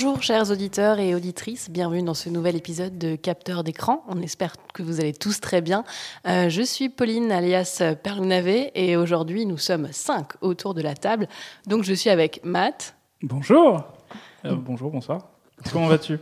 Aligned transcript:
Bonjour 0.00 0.22
chers 0.22 0.52
auditeurs 0.52 1.00
et 1.00 1.16
auditrices, 1.16 1.70
bienvenue 1.70 2.04
dans 2.04 2.14
ce 2.14 2.28
nouvel 2.28 2.54
épisode 2.54 2.98
de 2.98 3.16
Capteur 3.16 3.64
d'écran. 3.64 4.04
On 4.06 4.22
espère 4.22 4.54
que 4.72 4.84
vous 4.84 5.00
allez 5.00 5.12
tous 5.12 5.40
très 5.40 5.60
bien. 5.60 5.82
Euh, 6.24 6.48
je 6.48 6.62
suis 6.62 6.88
Pauline 6.88 7.32
alias 7.32 7.82
Perlounavé 8.00 8.70
et 8.76 8.96
aujourd'hui 8.96 9.44
nous 9.44 9.58
sommes 9.58 9.88
cinq 9.90 10.34
autour 10.40 10.74
de 10.74 10.82
la 10.82 10.94
table. 10.94 11.26
Donc 11.66 11.82
je 11.82 11.92
suis 11.94 12.10
avec 12.10 12.40
Matt. 12.44 12.94
Bonjour. 13.22 13.82
Euh, 14.44 14.54
bonjour, 14.54 14.92
bonsoir. 14.92 15.30
Comment 15.72 15.88
vas-tu? 15.88 16.20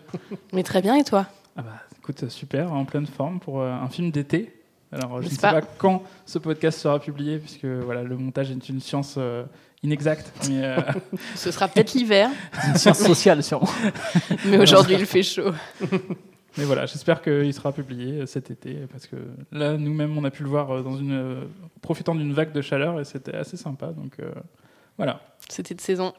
Mais 0.55 0.63
très 0.63 0.81
bien 0.81 0.95
et 0.95 1.05
toi? 1.05 1.27
Ah 1.55 1.61
bah 1.61 1.83
écoute, 1.99 2.31
super, 2.31 2.73
en 2.73 2.87
pleine 2.87 3.07
forme 3.07 3.41
pour 3.41 3.61
euh, 3.61 3.71
un 3.71 3.91
film 3.91 4.11
d'été. 4.11 4.55
Alors 4.91 5.21
je 5.21 5.27
ne 5.27 5.31
sais 5.31 5.37
pas? 5.37 5.61
pas 5.61 5.61
quand 5.61 6.03
ce 6.25 6.39
podcast 6.39 6.79
sera 6.79 6.99
publié 6.99 7.39
puisque 7.39 7.67
voilà, 7.67 8.03
le 8.05 8.17
montage 8.17 8.51
est 8.51 8.69
une 8.71 8.81
science 8.81 9.17
euh, 9.19 9.45
inexacte. 9.87 10.33
Mais, 10.49 10.65
euh, 10.65 10.77
Ce 11.35 11.51
sera 11.51 11.69
peut-être 11.69 11.95
l'hiver, 11.95 12.31
Une 12.69 12.77
science 12.77 12.99
sociale, 12.99 13.43
sûrement. 13.43 13.69
mais 14.45 14.59
aujourd'hui 14.59 14.97
il 14.99 15.07
fait 15.07 15.23
chaud. 15.23 15.53
mais 16.59 16.65
voilà, 16.65 16.87
j'espère 16.87 17.23
qu'il 17.23 17.53
sera 17.55 17.73
publié 17.73 18.21
euh, 18.21 18.27
cet 18.27 18.51
été 18.51 18.75
parce 18.91 19.07
que 19.07 19.17
là, 19.53 19.77
nous-mêmes, 19.77 20.17
on 20.17 20.25
a 20.25 20.31
pu 20.31 20.43
le 20.43 20.49
voir 20.49 20.71
euh, 20.71 20.83
dans 20.83 20.97
une, 20.97 21.49
profitant 21.81 22.15
d'une 22.15 22.33
vague 22.33 22.53
de 22.53 22.61
chaleur 22.61 23.01
et 23.01 23.05
c'était 23.05 23.35
assez 23.35 23.57
sympa. 23.57 23.89
Donc 23.89 24.19
euh, 24.21 24.31
voilà. 24.97 25.21
C'était 25.49 25.75
de 25.75 25.81
saison. 25.81 26.13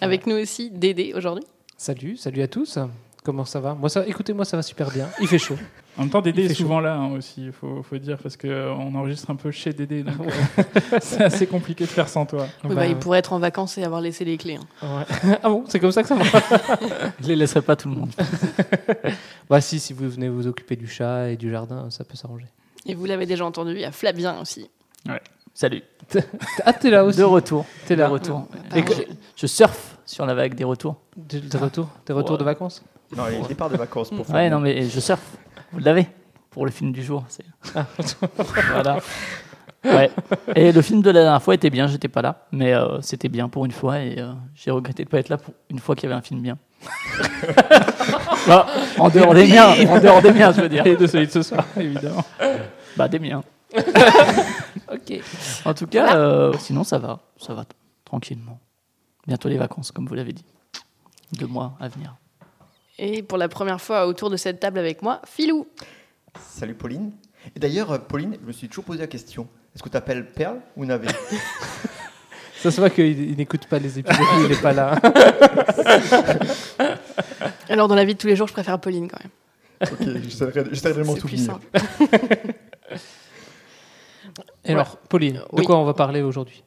Avec 0.00 0.26
nous 0.26 0.36
aussi 0.36 0.70
Dédé 0.70 1.12
aujourd'hui. 1.14 1.44
Salut, 1.76 2.16
salut 2.16 2.42
à 2.42 2.48
tous. 2.48 2.78
Comment 3.26 3.44
ça 3.44 3.58
va 3.58 3.74
Moi, 3.74 3.88
ça, 3.88 4.06
écoutez, 4.06 4.32
moi, 4.32 4.44
ça 4.44 4.56
va 4.56 4.62
super 4.62 4.88
bien. 4.88 5.08
Il 5.20 5.26
fait 5.26 5.36
chaud. 5.38 5.56
En 5.98 6.02
même 6.02 6.10
temps, 6.10 6.20
Dédé 6.20 6.44
est 6.44 6.48
chaud. 6.50 6.54
souvent 6.62 6.78
là 6.78 6.94
hein, 6.94 7.10
aussi, 7.10 7.46
il 7.46 7.50
faut, 7.52 7.82
faut 7.82 7.98
dire, 7.98 8.18
parce 8.22 8.36
qu'on 8.36 8.94
enregistre 8.94 9.28
un 9.30 9.34
peu 9.34 9.50
chez 9.50 9.72
Dédé. 9.72 10.04
donc, 10.04 10.14
euh, 10.20 10.62
c'est 11.02 11.24
assez 11.24 11.48
compliqué 11.48 11.82
de 11.86 11.90
faire 11.90 12.08
sans 12.08 12.24
toi. 12.24 12.46
Oui, 12.62 12.68
Bah, 12.68 12.74
bah, 12.76 12.86
il 12.86 12.94
pourrait 12.96 13.18
être 13.18 13.32
en 13.32 13.40
vacances 13.40 13.78
et 13.78 13.82
avoir 13.82 14.00
laissé 14.00 14.24
les 14.24 14.36
clés. 14.38 14.60
hein. 14.80 15.04
ouais. 15.24 15.38
ah 15.42 15.48
bon, 15.48 15.64
c'est 15.66 15.80
comme 15.80 15.90
ça 15.90 16.02
que 16.02 16.08
ça 16.08 16.14
marche 16.14 16.30
Je 17.20 17.26
les 17.26 17.34
laisserai 17.34 17.62
pas 17.62 17.74
tout 17.74 17.88
le 17.88 17.96
monde. 17.96 18.10
Bah 19.50 19.60
si, 19.60 19.80
si 19.80 19.92
vous 19.92 20.08
venez 20.08 20.28
vous 20.28 20.46
occuper 20.46 20.76
du 20.76 20.86
chat 20.86 21.30
et 21.30 21.36
du 21.36 21.50
jardin, 21.50 21.90
ça 21.90 22.04
peut 22.04 22.16
s'arranger. 22.16 22.46
Et 22.86 22.94
vous 22.94 23.06
l'avez 23.06 23.26
déjà 23.26 23.44
entendu, 23.44 23.72
il 23.72 23.80
y 23.80 23.84
a 23.84 23.90
Flavien 23.90 24.40
aussi. 24.40 24.70
Salut. 25.52 25.82
Ah, 26.64 26.72
t'es 26.74 26.90
là 26.90 27.04
aussi 27.04 27.18
De 27.18 27.24
retour. 27.24 27.66
T'es 27.86 27.96
De 27.96 28.02
là. 28.02 28.08
retour. 28.08 28.46
Et 28.76 28.82
que- 28.84 28.94
je, 28.94 29.02
je 29.36 29.46
surfe 29.48 29.96
sur 30.04 30.26
la 30.26 30.34
vague 30.34 30.54
des 30.54 30.62
retours. 30.64 30.94
De 31.16 31.40
retour 31.58 31.88
T'es 32.04 32.12
retour 32.12 32.32
Ouais. 32.34 32.38
de 32.38 32.44
vacances? 32.44 32.84
Non, 33.14 33.26
les 33.26 33.40
départs 33.48 33.70
de 33.70 33.76
vacances 33.76 34.10
pour 34.10 34.28
Ouais, 34.30 34.48
non, 34.50 34.60
mais 34.60 34.82
je 34.88 35.00
surfe. 35.00 35.36
Vous 35.72 35.78
l'avez 35.80 36.06
pour 36.50 36.64
le 36.64 36.70
film 36.72 36.92
du 36.92 37.02
jour. 37.02 37.24
c'est- 37.28 37.44
voilà. 38.72 38.98
Ouais. 39.84 40.10
Et 40.56 40.72
le 40.72 40.82
film 40.82 41.02
de 41.02 41.10
la 41.10 41.20
dernière 41.22 41.42
fois 41.42 41.54
était 41.54 41.70
bien, 41.70 41.86
j'étais 41.86 42.08
pas 42.08 42.22
là, 42.22 42.46
mais 42.50 42.72
euh, 42.74 43.00
c'était 43.02 43.28
bien 43.28 43.48
pour 43.48 43.64
une 43.66 43.70
fois 43.72 44.00
et 44.00 44.18
euh, 44.18 44.32
j'ai 44.54 44.70
regretté 44.72 45.04
de 45.04 45.08
pas 45.08 45.18
être 45.18 45.28
là 45.28 45.36
pour 45.36 45.54
une 45.70 45.78
fois 45.78 45.94
qu'il 45.94 46.08
y 46.08 46.12
avait 46.12 46.18
un 46.18 46.22
film 46.22 46.40
bien. 46.40 46.58
Bah, 48.46 48.66
en 48.98 49.08
dehors 49.08 49.34
des 49.34 49.46
miens, 49.48 49.70
en 49.88 49.98
dehors 50.00 50.22
des 50.22 50.30
miens, 50.32 50.52
je 50.52 50.60
veux 50.60 50.68
dire. 50.68 50.86
Et 50.86 50.94
de 50.96 51.06
celui 51.06 51.26
de 51.26 51.32
ce 51.32 51.42
soir, 51.42 51.64
évidemment. 51.76 52.24
Bah 52.96 53.08
des 53.08 53.18
miens. 53.18 53.42
ok. 53.76 55.20
En 55.64 55.74
tout 55.74 55.86
cas, 55.88 56.16
euh, 56.16 56.52
sinon 56.60 56.84
ça 56.84 56.98
va, 56.98 57.18
ça 57.38 57.54
va 57.54 57.64
t- 57.64 57.74
tranquillement. 58.04 58.60
Bientôt 59.26 59.48
les 59.48 59.58
vacances, 59.58 59.90
comme 59.90 60.06
vous 60.06 60.14
l'avez 60.14 60.32
dit. 60.32 60.44
Deux 61.32 61.46
mois 61.48 61.74
à 61.80 61.88
venir. 61.88 62.14
Et 62.98 63.22
pour 63.22 63.38
la 63.38 63.48
première 63.48 63.80
fois 63.80 64.06
autour 64.06 64.30
de 64.30 64.36
cette 64.36 64.60
table 64.60 64.78
avec 64.78 65.02
moi, 65.02 65.20
Philou. 65.26 65.66
Salut 66.40 66.74
Pauline. 66.74 67.12
Et 67.54 67.58
d'ailleurs, 67.60 67.90
euh, 67.92 67.98
Pauline, 67.98 68.36
je 68.40 68.46
me 68.46 68.52
suis 68.52 68.68
toujours 68.68 68.84
posé 68.84 69.00
la 69.00 69.06
question. 69.06 69.46
Est-ce 69.74 69.82
que 69.82 69.88
tu 69.88 69.92
t'appelles 69.92 70.30
Perle 70.30 70.60
ou 70.76 70.84
Navet? 70.84 71.08
Ça 72.56 72.70
se 72.70 72.80
voit 72.80 72.88
qu'il 72.90 73.06
il 73.30 73.36
n'écoute 73.36 73.66
pas 73.66 73.78
les 73.78 73.98
épisodes, 73.98 74.24
il 74.40 74.48
n'est 74.48 74.56
pas 74.60 74.72
là. 74.72 74.98
Alors 77.68 77.86
dans 77.86 77.94
la 77.94 78.04
vie 78.04 78.14
de 78.14 78.18
tous 78.18 78.26
les 78.26 78.34
jours, 78.34 78.48
je 78.48 78.54
préfère 78.54 78.80
Pauline 78.80 79.08
quand 79.08 79.20
même. 79.20 79.30
Ok, 79.82 80.22
j'essaierai 80.24 80.94
de 80.94 81.02
m'en 81.02 81.14
C'est 81.14 81.20
plus 81.20 81.36
simple. 81.44 81.66
Et 84.64 84.72
alors, 84.72 84.96
Pauline, 84.96 85.34
de 85.34 85.42
Oui. 85.52 85.64
quoi 85.64 85.76
on 85.78 85.84
va 85.84 85.92
parler 85.92 86.22
aujourd'hui? 86.22 86.64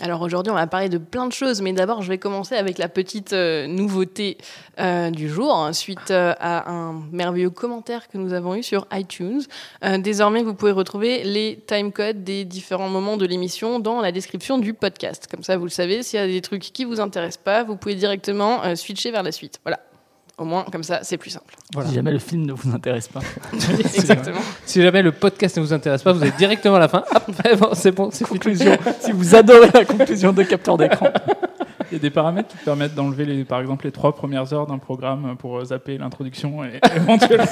Alors 0.00 0.22
aujourd'hui, 0.22 0.50
on 0.50 0.54
va 0.54 0.66
parler 0.66 0.88
de 0.88 0.96
plein 0.96 1.26
de 1.26 1.32
choses, 1.32 1.60
mais 1.60 1.74
d'abord, 1.74 2.00
je 2.00 2.08
vais 2.08 2.16
commencer 2.16 2.54
avec 2.54 2.78
la 2.78 2.88
petite 2.88 3.34
euh, 3.34 3.66
nouveauté 3.66 4.38
euh, 4.80 5.10
du 5.10 5.28
jour, 5.28 5.54
hein, 5.54 5.74
suite 5.74 6.10
euh, 6.10 6.32
à 6.40 6.70
un 6.72 7.02
merveilleux 7.12 7.50
commentaire 7.50 8.08
que 8.08 8.16
nous 8.16 8.32
avons 8.32 8.54
eu 8.54 8.62
sur 8.62 8.86
iTunes. 8.92 9.42
Désormais, 9.98 10.42
vous 10.42 10.54
pouvez 10.54 10.72
retrouver 10.72 11.24
les 11.24 11.62
timecodes 11.66 12.24
des 12.24 12.46
différents 12.46 12.88
moments 12.88 13.18
de 13.18 13.26
l'émission 13.26 13.80
dans 13.80 14.00
la 14.00 14.12
description 14.12 14.56
du 14.56 14.72
podcast. 14.72 15.28
Comme 15.30 15.42
ça, 15.42 15.58
vous 15.58 15.64
le 15.64 15.70
savez, 15.70 16.02
s'il 16.02 16.18
y 16.18 16.22
a 16.22 16.26
des 16.26 16.40
trucs 16.40 16.62
qui 16.62 16.84
vous 16.84 16.98
intéressent 16.98 17.42
pas, 17.42 17.62
vous 17.62 17.76
pouvez 17.76 17.94
directement 17.94 18.74
switcher 18.76 19.10
vers 19.10 19.22
la 19.22 19.32
suite. 19.32 19.60
Voilà. 19.62 19.78
Au 20.42 20.44
moins, 20.44 20.64
comme 20.72 20.82
ça, 20.82 20.98
c'est 21.04 21.18
plus 21.18 21.30
simple. 21.30 21.54
Voilà. 21.72 21.88
Si 21.88 21.94
jamais 21.94 22.10
le 22.10 22.18
film 22.18 22.44
ne 22.46 22.52
vous 22.52 22.74
intéresse 22.74 23.06
pas. 23.06 23.20
Exactement. 23.94 24.40
Si 24.66 24.82
jamais 24.82 25.00
le 25.00 25.12
podcast 25.12 25.56
ne 25.56 25.62
vous 25.62 25.72
intéresse 25.72 26.02
pas, 26.02 26.12
vous 26.12 26.20
allez 26.20 26.32
directement 26.32 26.74
à 26.74 26.80
la 26.80 26.88
fin. 26.88 27.04
Hop, 27.14 27.30
bon, 27.60 27.68
c'est 27.74 27.92
bon, 27.92 28.10
c'est 28.10 28.26
Conclusion. 28.26 28.76
si 28.98 29.12
vous 29.12 29.36
adorez 29.36 29.70
la 29.72 29.84
conclusion 29.84 30.32
de 30.32 30.42
capteur 30.42 30.76
d'écran. 30.76 31.06
Il 31.92 31.94
y 31.94 31.96
a 31.96 32.00
des 32.00 32.10
paramètres 32.10 32.48
qui 32.48 32.56
te 32.56 32.64
permettent 32.64 32.96
d'enlever, 32.96 33.24
les, 33.24 33.44
par 33.44 33.60
exemple, 33.60 33.84
les 33.84 33.92
trois 33.92 34.16
premières 34.16 34.52
heures 34.52 34.66
d'un 34.66 34.78
programme 34.78 35.36
pour 35.38 35.58
euh, 35.58 35.66
zapper 35.66 35.96
l'introduction 35.96 36.64
et 36.64 36.80
éventuellement 36.96 37.44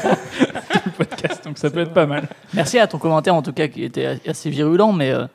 tout 0.73 0.81
le 0.87 0.91
podcast. 0.91 1.45
Donc 1.45 1.59
ça 1.59 1.71
peut 1.71 1.81
être 1.83 1.93
pas 1.95 2.07
mal. 2.07 2.29
Merci 2.55 2.81
à 2.81 2.89
ton 2.89 2.99
commentaire, 2.99 3.37
en 3.37 3.43
tout 3.43 3.53
cas, 3.53 3.69
qui 3.69 3.85
était 3.85 4.19
assez 4.27 4.51
virulent, 4.51 4.91
mais, 4.91 5.13
euh, 5.13 5.27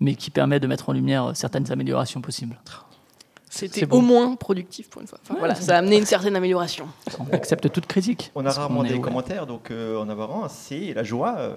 mais 0.00 0.14
qui 0.14 0.30
permet 0.30 0.60
de 0.60 0.66
mettre 0.66 0.88
en 0.88 0.94
lumière 0.94 1.32
certaines 1.34 1.70
améliorations 1.70 2.22
possibles. 2.22 2.56
C'était 3.54 3.84
bon. 3.84 3.98
au 3.98 4.00
moins 4.00 4.34
productif 4.34 4.88
pour 4.88 5.02
une 5.02 5.06
fois. 5.06 5.18
Enfin, 5.22 5.36
voilà, 5.38 5.54
ça 5.54 5.74
a 5.74 5.78
amené 5.80 5.98
une 5.98 6.06
certaine 6.06 6.34
amélioration. 6.36 6.88
On 7.20 7.30
accepte 7.34 7.70
toute 7.70 7.86
critique. 7.86 8.30
On 8.34 8.40
a 8.40 8.44
parce 8.44 8.56
rarement 8.56 8.82
des 8.82 8.98
commentaires, 8.98 9.46
donc 9.46 9.70
euh, 9.70 9.98
en 9.98 10.08
avoir 10.08 10.44
un, 10.44 10.48
c'est 10.48 10.94
la 10.94 11.02
joie. 11.02 11.36
euh, 11.38 11.54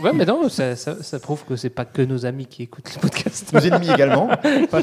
Ouais, 0.00 0.12
mais 0.12 0.26
non, 0.26 0.50
ça, 0.50 0.76
ça- 0.76 1.02
ça 1.02 1.18
prouve 1.18 1.44
que 1.46 1.56
c'est 1.56 1.70
pas 1.70 1.86
que 1.86 2.02
nos 2.02 2.26
amis 2.26 2.44
qui 2.46 2.64
écoutent 2.64 2.94
le 2.94 3.00
podcast. 3.00 3.52
nos 3.54 3.60
ennemis 3.60 3.90
également. 3.90 4.28
Bah, 4.70 4.82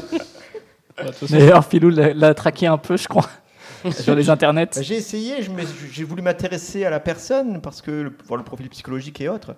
D'ailleurs, 1.30 1.64
Philou 1.64 1.90
l'a 1.90 2.34
traqué 2.34 2.66
un 2.66 2.76
peu, 2.76 2.96
je 2.96 3.06
crois, 3.06 3.28
sur 3.92 4.16
les 4.16 4.30
internets. 4.30 4.66
Bah, 4.74 4.82
J'ai 4.82 4.96
essayé, 4.96 5.36
j'ai 5.92 6.02
voulu 6.02 6.22
m'intéresser 6.22 6.84
à 6.84 6.90
la 6.90 6.98
personne 6.98 7.60
parce 7.60 7.82
que 7.82 7.92
le, 7.92 8.12
voir 8.26 8.36
le 8.36 8.42
profil 8.42 8.68
psychologique 8.68 9.20
et 9.20 9.28
autres, 9.28 9.54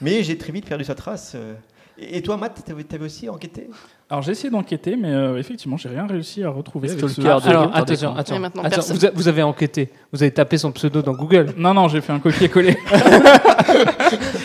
mais 0.00 0.22
j'ai 0.22 0.38
très 0.38 0.50
vite 0.50 0.64
perdu 0.66 0.84
sa 0.84 0.94
trace. 0.94 1.32
euh. 1.34 1.54
Et 1.98 2.22
toi, 2.22 2.38
Matt, 2.38 2.62
t'avais 2.64 2.84
t'avais 2.84 3.04
aussi 3.04 3.28
enquêté? 3.28 3.68
Alors 4.10 4.22
j'ai 4.22 4.32
essayé 4.32 4.48
d'enquêter, 4.48 4.96
mais 4.96 5.10
euh, 5.10 5.36
effectivement, 5.38 5.76
j'ai 5.76 5.90
rien 5.90 6.06
réussi 6.06 6.42
à 6.42 6.48
retrouver. 6.48 6.88
avec 6.90 7.00
ce- 7.10 7.20
de- 7.20 7.26
Alors, 7.26 7.70
attention, 7.76 8.16
attention. 8.16 8.40
Personne. 8.62 8.96
vous, 8.96 9.04
a- 9.04 9.10
vous 9.14 9.28
avez 9.28 9.42
enquêté, 9.42 9.90
vous 10.12 10.22
avez 10.22 10.32
tapé 10.32 10.56
son 10.56 10.72
pseudo 10.72 11.02
dans 11.02 11.12
Google. 11.12 11.52
Non, 11.58 11.74
non, 11.74 11.88
j'ai 11.88 12.00
fait 12.00 12.12
un 12.12 12.18
copier-coller. 12.18 12.76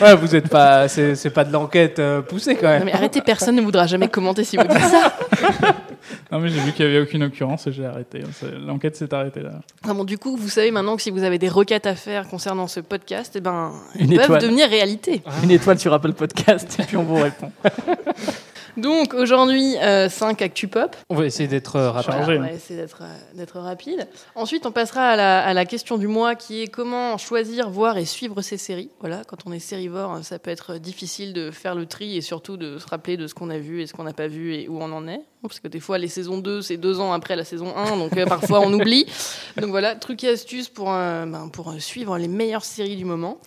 Ouais, 0.01 0.15
vous 0.15 0.35
êtes 0.35 0.49
pas, 0.49 0.89
c'est 0.89 1.15
c'est 1.15 1.29
pas 1.29 1.45
de 1.45 1.53
l'enquête 1.53 1.97
euh, 1.99 2.21
poussée 2.21 2.55
quand 2.55 2.67
Non, 2.67 2.73
même. 2.73 2.83
mais 2.85 2.91
arrêtez, 2.93 3.21
personne 3.21 3.55
ne 3.55 3.61
voudra 3.61 3.87
jamais 3.87 4.09
commenter 4.09 4.43
si 4.43 4.57
vous 4.57 4.63
dites 4.63 4.77
ça. 4.79 5.13
non, 6.31 6.39
mais 6.39 6.49
j'ai 6.49 6.59
vu 6.59 6.73
qu'il 6.73 6.85
n'y 6.85 6.91
avait 6.91 7.01
aucune 7.03 7.23
occurrence 7.23 7.65
et 7.67 7.71
j'ai 7.71 7.85
arrêté. 7.85 8.21
L'enquête 8.67 8.97
s'est 8.97 9.13
arrêtée 9.13 9.39
là. 9.39 9.51
Ah 9.87 9.93
bon, 9.93 10.03
du 10.03 10.17
coup, 10.17 10.35
vous 10.35 10.49
savez 10.49 10.71
maintenant 10.71 10.97
que 10.97 11.01
si 11.01 11.09
vous 11.11 11.23
avez 11.23 11.39
des 11.39 11.47
requêtes 11.47 11.85
à 11.85 11.95
faire 11.95 12.27
concernant 12.27 12.67
ce 12.67 12.81
podcast, 12.81 13.33
eh 13.37 13.39
ben, 13.39 13.71
Une 13.97 14.11
ils 14.11 14.15
peuvent 14.17 14.25
étoile. 14.25 14.41
devenir 14.41 14.67
réalité. 14.67 15.21
Une 15.43 15.51
étoile 15.51 15.79
sur 15.79 15.93
Apple 15.93 16.11
Podcast, 16.13 16.75
et 16.79 16.83
puis 16.83 16.97
on 16.97 17.03
vous 17.03 17.15
répond. 17.15 17.49
Donc 18.77 19.13
aujourd'hui, 19.13 19.75
5 20.09 20.41
actu 20.41 20.67
pop. 20.67 20.95
On 21.09 21.15
va 21.15 21.25
essayer 21.25 21.47
d'être 21.47 21.75
euh, 21.75 21.91
rapide. 21.91 22.13
On 22.15 22.39
va 22.39 22.51
essayer 22.51 22.79
d'être 22.79 23.01
euh, 23.03 23.35
d'être 23.35 23.59
rapide. 23.59 24.07
Ensuite, 24.35 24.65
on 24.65 24.71
passera 24.71 25.09
à 25.09 25.15
la, 25.15 25.43
à 25.43 25.53
la 25.53 25.65
question 25.65 25.97
du 25.97 26.07
mois 26.07 26.35
qui 26.35 26.63
est 26.63 26.67
comment 26.67 27.17
choisir, 27.17 27.69
voir 27.69 27.97
et 27.97 28.05
suivre 28.05 28.41
ses 28.41 28.57
séries. 28.57 28.89
Voilà, 28.99 29.21
quand 29.27 29.45
on 29.45 29.51
est 29.51 29.59
sérivore, 29.59 30.19
ça 30.23 30.39
peut 30.39 30.51
être 30.51 30.77
difficile 30.77 31.33
de 31.33 31.51
faire 31.51 31.75
le 31.75 31.85
tri 31.85 32.17
et 32.17 32.21
surtout 32.21 32.57
de 32.57 32.79
se 32.79 32.87
rappeler 32.87 33.17
de 33.17 33.27
ce 33.27 33.33
qu'on 33.33 33.49
a 33.49 33.57
vu 33.57 33.81
et 33.81 33.87
ce 33.87 33.93
qu'on 33.93 34.03
n'a 34.03 34.13
pas 34.13 34.27
vu 34.27 34.53
et 34.55 34.67
où 34.67 34.81
on 34.81 34.91
en 34.91 35.07
est. 35.07 35.21
Parce 35.41 35.59
que 35.59 35.67
des 35.67 35.81
fois, 35.81 35.97
les 35.97 36.07
saisons 36.07 36.37
2, 36.37 36.61
c'est 36.61 36.77
deux 36.77 37.01
ans 37.01 37.11
après 37.11 37.35
la 37.35 37.43
saison 37.43 37.75
1, 37.75 37.97
donc 37.97 38.15
euh, 38.15 38.25
parfois 38.25 38.61
on 38.61 38.73
oublie. 38.73 39.05
Donc 39.57 39.69
voilà, 39.69 39.95
trucs 39.95 40.23
et 40.23 40.29
astuces 40.29 40.69
pour, 40.69 40.91
euh, 40.91 41.25
ben, 41.25 41.49
pour 41.49 41.69
euh, 41.69 41.79
suivre 41.79 42.17
les 42.17 42.29
meilleures 42.29 42.63
séries 42.63 42.95
du 42.95 43.05
moment. 43.05 43.39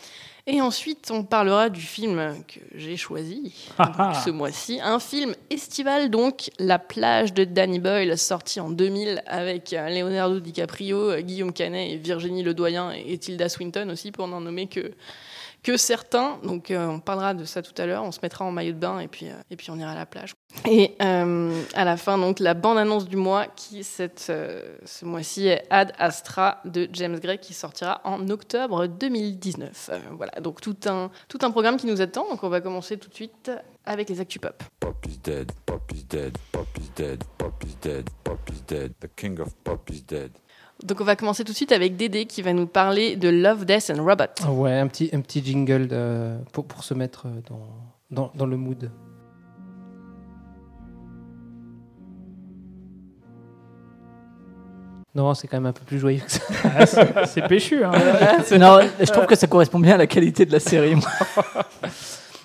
Et 0.49 0.61
ensuite, 0.61 1.11
on 1.11 1.25
parlera 1.25 1.69
du 1.71 1.81
film 1.81 2.37
que 2.47 2.61
j'ai 2.77 2.97
choisi 2.97 3.53
Ah, 3.79 4.23
ce 4.25 4.31
mois-ci. 4.31 4.79
Un 4.81 5.01
film 5.01 5.35
estival, 5.51 6.09
donc, 6.09 6.51
La 6.61 6.79
plage 6.79 7.35
de 7.35 7.43
Danny 7.43 7.81
Boyle, 7.81 8.17
sorti 8.17 8.61
en 8.61 8.71
2000 8.71 9.25
avec 9.27 9.73
euh, 9.73 9.89
Leonardo 9.89 10.39
DiCaprio, 10.39 11.17
Guillaume 11.21 11.53
Canet 11.53 11.91
et 11.91 11.97
Virginie 11.97 12.45
Ledoyen 12.45 12.93
et 12.93 13.19
Tilda 13.19 13.49
Swinton 13.49 13.89
aussi, 13.91 14.13
pour 14.13 14.29
n'en 14.29 14.41
nommer 14.41 14.69
que, 14.69 14.93
que 15.63 15.77
certains. 15.77 16.39
Donc, 16.43 16.71
euh, 16.71 16.87
on 16.87 17.01
parlera 17.01 17.35
de 17.35 17.45
ça 17.45 17.63
tout 17.63 17.75
à 17.81 17.87
l'heure. 17.87 18.05
On 18.05 18.13
se 18.13 18.21
mettra 18.23 18.45
en 18.45 18.53
maillot 18.53 18.73
de 18.73 18.79
bain 18.79 19.01
et 19.01 19.09
puis, 19.09 19.29
euh, 19.29 19.35
et 19.51 19.57
puis 19.57 19.71
on 19.71 19.79
ira 19.79 19.93
à 19.93 19.95
la 19.95 20.07
plage. 20.07 20.35
Et 20.67 20.95
euh, 21.03 21.63
à 21.75 21.85
la 21.85 21.97
fin, 21.97 22.19
donc, 22.19 22.41
la 22.41 22.55
bande-annonce 22.55 23.07
du 23.07 23.17
mois 23.17 23.47
qui, 23.47 23.85
cette, 23.85 24.21
ce 24.21 25.05
mois-ci, 25.05 25.49
est 25.49 25.67
Ad 25.71 25.93
Astra 25.99 26.61
de 26.65 26.89
James 26.93 27.19
Gray 27.19 27.39
qui 27.39 27.55
sortira 27.55 28.01
en 28.05 28.29
octobre 28.29 28.87
2019. 28.87 29.91
Euh, 29.93 29.99
voilà, 30.13 30.33
donc 30.41 30.61
tout 30.61 30.77
un, 30.87 31.11
tout 31.29 31.39
un 31.43 31.51
programme 31.51 31.77
qui 31.77 31.87
nous 31.87 32.01
attend. 32.01 32.29
Donc, 32.29 32.43
on 32.43 32.49
va 32.49 32.61
commencer 32.61 32.97
tout 32.97 33.09
de 33.09 33.15
suite 33.15 33.51
avec 33.85 34.09
les 34.09 34.21
Actu 34.21 34.39
Pop. 34.39 34.63
Pop 34.81 35.07
is 35.07 35.19
dead, 35.19 35.53
Pop 35.65 35.93
is 35.95 36.05
dead, 36.05 36.37
Pop 36.53 36.67
is 36.79 36.91
dead, 36.97 37.25
Pop 37.39 37.65
is 37.65 37.77
dead, 37.81 38.11
Pop 38.25 38.51
is 38.51 38.63
dead. 38.67 38.93
The 39.01 39.09
king 39.15 39.41
of 39.41 39.55
pop 39.65 39.91
is 39.91 40.03
dead. 40.03 40.31
Donc, 40.85 41.01
on 41.01 41.05
va 41.05 41.17
commencer 41.17 41.43
tout 41.43 41.53
de 41.53 41.57
suite 41.57 41.73
avec 41.73 41.97
Dédé 41.97 42.27
qui 42.27 42.43
va 42.43 42.53
nous 42.53 42.67
parler 42.67 43.17
de 43.17 43.29
Love, 43.29 43.65
Death 43.65 43.91
and 43.97 44.05
Robot. 44.05 44.51
Ouais, 44.51 44.79
un 44.79 44.87
petit, 44.89 45.09
un 45.13 45.21
petit 45.21 45.43
jingle 45.45 45.89
de- 45.89 46.37
pour, 46.53 46.67
pour 46.67 46.85
se 46.85 46.93
mettre 46.95 47.27
euh, 47.27 47.41
dans, 47.49 47.67
dans, 48.11 48.33
dans 48.35 48.47
le 48.47 48.57
mood. 48.57 48.91
Non, 55.15 55.33
c'est 55.33 55.49
quand 55.49 55.57
même 55.57 55.67
un 55.67 55.73
peu 55.73 55.85
plus 55.85 55.99
joyeux 55.99 56.21
que 56.21 56.31
ça. 56.31 56.41
Ah, 56.65 56.85
c'est 57.27 57.47
péchu. 57.49 57.83
Hein. 57.85 57.93
Non, 58.59 58.81
je 59.01 59.11
trouve 59.11 59.25
que 59.27 59.35
ça 59.37 59.47
correspond 59.47 59.79
bien 59.79 59.95
à 59.95 59.99
la 59.99 60.07
qualité 60.07 60.45
de 60.45 60.53
la 60.53 60.61
série. 60.61 60.95
moi. 60.95 61.09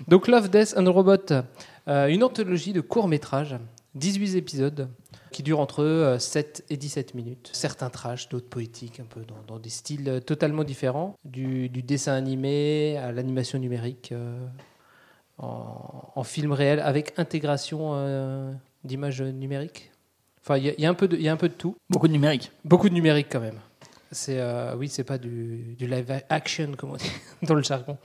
Donc 0.07 0.27
Love, 0.29 0.49
Death 0.49 0.75
and 0.77 0.89
Robot, 0.91 1.17
euh, 1.89 2.07
une 2.07 2.23
anthologie 2.23 2.71
de 2.71 2.79
courts-métrages, 2.81 3.57
18 3.95 4.35
épisodes, 4.37 4.87
qui 5.31 5.43
durent 5.43 5.59
entre 5.59 5.83
euh, 5.83 6.19
7 6.19 6.65
et 6.69 6.77
17 6.77 7.13
minutes. 7.15 7.49
Certains 7.53 7.89
trash, 7.89 8.29
d'autres 8.29 8.49
poétiques, 8.49 8.99
un 8.99 9.05
peu 9.05 9.21
dans, 9.21 9.41
dans 9.47 9.59
des 9.59 9.69
styles 9.69 10.07
euh, 10.09 10.19
totalement 10.19 10.63
différents, 10.63 11.15
du, 11.25 11.69
du 11.69 11.81
dessin 11.83 12.13
animé 12.13 12.97
à 12.97 13.11
l'animation 13.11 13.57
numérique, 13.59 14.11
euh, 14.11 14.45
en, 15.37 16.11
en 16.15 16.23
film 16.23 16.51
réel, 16.51 16.79
avec 16.79 17.13
intégration 17.17 17.91
euh, 17.95 18.51
d'images 18.83 19.21
numériques. 19.21 19.91
Enfin, 20.43 20.57
il 20.57 20.65
y, 20.65 20.69
a- 20.69 20.73
il 20.77 20.81
y 20.83 20.85
a 20.85 20.89
un 20.89 20.93
peu 20.93 21.07
de- 21.07 21.15
il 21.17 21.23
y 21.23 21.29
a 21.29 21.31
un 21.33 21.37
peu 21.37 21.49
de 21.49 21.53
tout. 21.53 21.75
Beaucoup 21.89 22.07
de 22.07 22.13
numérique. 22.13 22.51
Beaucoup 22.65 22.89
de 22.89 22.93
numérique 22.93 23.27
quand 23.31 23.39
même. 23.39 23.59
C'est 24.11 24.39
euh, 24.39 24.75
oui, 24.75 24.89
c'est 24.89 25.03
pas 25.05 25.17
du, 25.17 25.75
du 25.77 25.87
live 25.87 26.21
action 26.29 26.71
comme 26.77 26.91
on 26.91 26.95
dit 26.97 27.11
dans 27.43 27.53
le 27.55 27.63
jargon. 27.63 27.97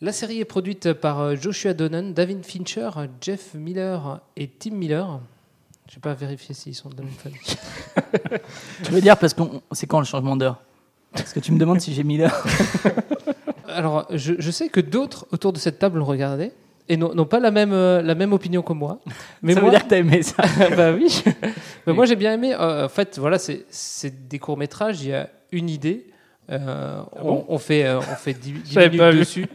La 0.00 0.12
série 0.12 0.40
est 0.40 0.44
produite 0.44 0.92
par 0.92 1.20
euh, 1.20 1.36
Joshua 1.36 1.74
Donnan, 1.74 2.12
David 2.12 2.44
Fincher, 2.44 2.90
Jeff 3.20 3.54
Miller 3.54 4.20
et 4.36 4.48
Tim 4.48 4.72
Miller. 4.74 5.20
Je 5.92 5.96
vais 5.98 6.00
pas 6.00 6.14
vérifier 6.14 6.54
s'ils 6.54 6.74
sont 6.74 6.88
de 6.88 6.96
la 6.96 7.02
même 7.02 7.12
famille. 7.12 7.38
Tu 8.82 8.92
veux 8.92 9.02
dire 9.02 9.18
parce 9.18 9.34
que 9.34 9.42
c'est 9.72 9.86
quand 9.86 9.98
le 9.98 10.06
changement 10.06 10.36
d'heure? 10.36 10.62
Parce 11.12 11.34
que 11.34 11.40
tu 11.40 11.52
me 11.52 11.58
demandes 11.58 11.82
si 11.82 11.92
j'ai 11.92 12.02
mis 12.02 12.16
l'heure. 12.16 12.46
Alors, 13.68 14.06
je, 14.08 14.32
je 14.38 14.50
sais 14.50 14.70
que 14.70 14.80
d'autres 14.80 15.26
autour 15.32 15.52
de 15.52 15.58
cette 15.58 15.78
table 15.78 15.98
l'ont 15.98 16.06
regardé 16.06 16.52
et 16.88 16.96
n'ont 16.96 17.26
pas 17.26 17.40
la 17.40 17.50
même, 17.50 17.74
euh, 17.74 18.00
la 18.00 18.14
même 18.14 18.32
opinion 18.32 18.62
que 18.62 18.72
moi. 18.72 19.00
Mais 19.42 19.52
ça 19.52 19.60
moi, 19.60 19.68
veut 19.68 19.76
dire 19.76 19.84
que 19.84 19.90
t'as 19.90 19.98
aimé 19.98 20.22
ça. 20.22 20.42
bah 20.76 20.92
oui. 20.92 21.22
Mais 21.86 21.92
moi 21.92 22.06
j'ai 22.06 22.16
bien 22.16 22.32
aimé. 22.32 22.54
Euh, 22.58 22.86
en 22.86 22.88
fait, 22.88 23.18
voilà, 23.18 23.36
c'est 23.38 24.28
des 24.28 24.38
courts 24.38 24.56
métrages. 24.56 25.02
Il 25.02 25.10
y 25.10 25.14
a 25.14 25.28
une 25.50 25.68
idée. 25.68 26.06
Euh, 26.50 27.02
on, 27.12 27.22
bon 27.22 27.44
on 27.48 27.58
fait 27.58 27.84
euh, 27.84 27.98
on 27.98 28.16
fait 28.16 28.32
10, 28.32 28.52
10 28.52 28.72
J'avais 28.72 28.88
minutes 28.88 29.18
dessus. 29.20 29.46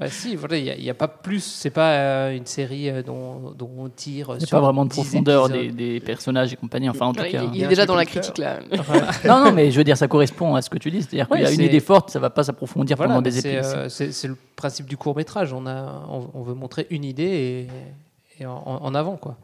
Bah 0.00 0.08
si, 0.08 0.34
voilà, 0.34 0.56
il 0.56 0.64
n'y 0.64 0.70
a, 0.70 0.74
il 0.76 0.82
y 0.84 0.88
a 0.90 0.94
pas 0.94 1.08
plus. 1.08 1.40
C'est 1.44 1.68
pas 1.70 1.90
euh, 1.92 2.34
une 2.36 2.46
série 2.46 2.88
euh, 2.88 3.02
dont, 3.02 3.52
dont 3.56 3.70
on 3.78 3.88
tire. 3.90 4.30
Il 4.34 4.38
n'y 4.38 4.44
a 4.44 4.46
pas 4.46 4.60
vraiment 4.60 4.84
de 4.86 4.90
10 4.90 4.94
profondeur 5.00 5.48
des, 5.50 6.00
personnages 6.00 6.52
et 6.52 6.56
compagnie. 6.56 6.88
Enfin, 6.88 7.06
en 7.06 7.12
tout 7.12 7.20
Ouais, 7.20 7.30
cas. 7.30 7.42
il, 7.44 7.54
il 7.54 7.60
y 7.60 7.62
a 7.62 7.66
est 7.66 7.68
déjà 7.68 7.84
dans 7.86 7.94
la 7.96 8.06
critique 8.06 8.38
là. 8.38 8.60
Non, 9.26 9.44
non, 9.44 9.52
mais 9.52 9.70
je 9.70 9.76
veux 9.76 9.84
dire, 9.84 9.96
ça 9.98 10.08
correspond 10.08 10.54
à 10.54 10.62
ce 10.62 10.70
que 10.70 10.78
tu 10.78 10.90
dis. 10.90 11.02
C'est-à-dire 11.02 11.28
qu'il 11.28 11.40
y 11.40 11.42
Ouais, 11.42 11.48
a 11.48 11.52
une 11.52 11.60
idée 11.60 11.80
forte, 11.80 12.08
ça 12.10 12.18
va 12.18 12.30
pas 12.30 12.42
s'approfondir 12.44 12.96
Voilà, 12.96 13.10
pendant 13.14 13.22
des 13.22 13.30
c'est 13.30 13.52
épisodes. 13.54 13.76
euh, 13.76 13.88
c'est 13.90 14.28
le 14.28 14.36
principe 14.56 14.86
du 14.86 14.96
court 14.96 15.14
métrage. 15.14 15.52
On 15.52 15.66
a 15.66 16.02
on, 16.10 16.28
on 16.32 16.42
veut 16.42 16.54
montrer 16.54 16.86
une 16.90 17.04
idée 17.04 17.68
et, 18.38 18.42
et 18.42 18.46
en, 18.46 18.54
en 18.64 18.94
avant 18.94 19.16
quoi. 19.16 19.36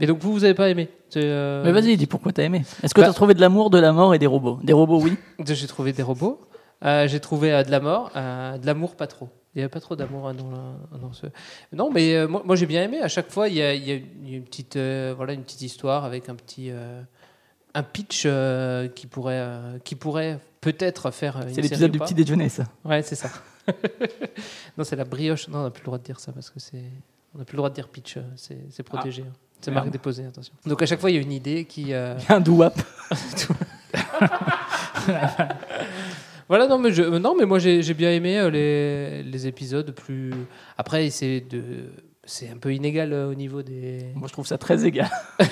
Mais 0.00 0.06
donc 0.06 0.18
vous 0.20 0.32
vous 0.32 0.44
avez 0.44 0.54
pas 0.54 0.70
aimé 0.70 0.88
euh, 1.16 1.62
Mais 1.62 1.72
vas-y, 1.72 1.96
dis 1.96 2.06
pourquoi 2.06 2.32
t'as 2.32 2.42
aimé. 2.44 2.62
Est-ce 2.82 2.94
que 2.94 3.00
Bah- 3.02 3.06
t'as 3.08 3.12
trouvé 3.12 3.34
de 3.34 3.40
l'amour, 3.40 3.68
de 3.70 3.78
la 3.78 3.92
mort 3.92 4.14
et 4.14 4.18
des 4.18 4.26
robots? 4.26 4.58
Des 4.64 4.72
robots, 4.72 4.98
oui. 5.00 5.16
J'ai 5.46 5.66
trouvé 5.66 5.92
des 5.92 6.02
robots. 6.02 6.40
Euh, 6.84 7.06
j'ai 7.06 7.20
trouvé 7.20 7.52
euh, 7.52 7.62
de 7.62 7.70
la 7.70 7.80
mort, 7.80 8.10
euh, 8.16 8.58
de 8.58 8.66
l'amour 8.66 8.96
pas 8.96 9.06
trop. 9.06 9.28
Il 9.54 9.58
n'y 9.58 9.62
avait 9.62 9.70
pas 9.70 9.80
trop 9.80 9.94
d'amour 9.96 10.26
hein, 10.28 10.34
dans, 10.34 10.50
la- 10.50 10.98
dans 10.98 11.12
ce. 11.12 11.26
Non, 11.72 11.90
mais 11.92 12.14
euh, 12.14 12.26
moi, 12.26 12.42
moi, 12.44 12.56
j'ai 12.56 12.66
bien 12.66 12.82
aimé. 12.82 13.00
À 13.00 13.08
chaque 13.08 13.30
fois, 13.30 13.48
il 13.48 13.54
y 13.54 13.62
a, 13.62 13.72
il 13.74 13.84
y 13.86 13.92
a 13.92 13.94
une- 13.94 14.06
il 14.26 14.34
y 14.34 14.36
a 14.36 14.40
petite, 14.40 14.76
euh, 14.76 15.14
voilà, 15.16 15.32
une 15.32 15.42
petite 15.44 15.62
histoire 15.62 16.04
avec 16.04 16.28
un 16.28 16.34
petit, 16.34 16.70
euh, 16.70 17.00
un 17.74 17.82
pitch 17.84 18.26
qui 18.94 19.06
pourrait, 19.06 19.46
qui 19.84 19.94
pourrait 19.94 20.38
peut-être 20.60 21.10
faire. 21.12 21.44
C'est 21.52 21.62
l'épisode 21.62 21.90
du 21.92 21.98
petit 21.98 22.14
déjeuner, 22.14 22.48
ça. 22.48 22.64
Ouais, 22.84 23.02
c'est 23.02 23.14
ça. 23.14 23.30
non, 24.76 24.84
c'est 24.84 24.96
la 24.96 25.04
brioche. 25.04 25.48
Non, 25.48 25.58
on 25.60 25.62
n'a 25.64 25.70
plus 25.70 25.82
le 25.82 25.86
droit 25.86 25.98
de 25.98 26.04
dire 26.04 26.18
ça 26.20 26.32
parce 26.32 26.50
que 26.50 26.58
c'est. 26.60 26.82
On 27.34 27.38
n'a 27.38 27.44
plus 27.44 27.54
le 27.54 27.58
droit 27.58 27.70
de 27.70 27.74
dire 27.74 27.88
pitch. 27.88 28.18
C'est 28.36 28.82
protégé. 28.82 29.22
hein. 29.22 29.32
C'est 29.60 29.70
Merde. 29.70 29.84
marque 29.86 29.92
déposée, 29.92 30.26
attention. 30.26 30.52
Donc 30.66 30.82
à 30.82 30.86
chaque 30.86 31.00
fois, 31.00 31.10
il 31.10 31.14
y 31.14 31.18
a 31.18 31.22
une 31.22 31.32
idée 31.32 31.64
qui. 31.64 31.92
euh, 31.94 32.18
Un 32.28 32.40
douap. 32.40 32.74
Voilà, 36.48 36.66
non, 36.66 36.78
mais, 36.78 36.92
je, 36.92 37.02
euh, 37.02 37.18
non, 37.18 37.34
mais 37.38 37.46
moi 37.46 37.58
j'ai 37.58 37.94
bien 37.94 38.10
aimé 38.12 38.38
euh, 38.38 38.50
les, 38.50 39.22
les 39.22 39.46
épisodes 39.46 39.90
plus. 39.92 40.32
Après, 40.78 41.08
c'est 41.10 41.40
de. 41.40 41.62
C'est 42.26 42.48
un 42.48 42.56
peu 42.56 42.72
inégal 42.74 43.12
euh, 43.12 43.30
au 43.30 43.34
niveau 43.34 43.62
des. 43.62 44.06
Moi, 44.14 44.28
je 44.28 44.32
trouve 44.32 44.46
ça 44.46 44.56
très 44.58 44.84
égal. 44.86 45.10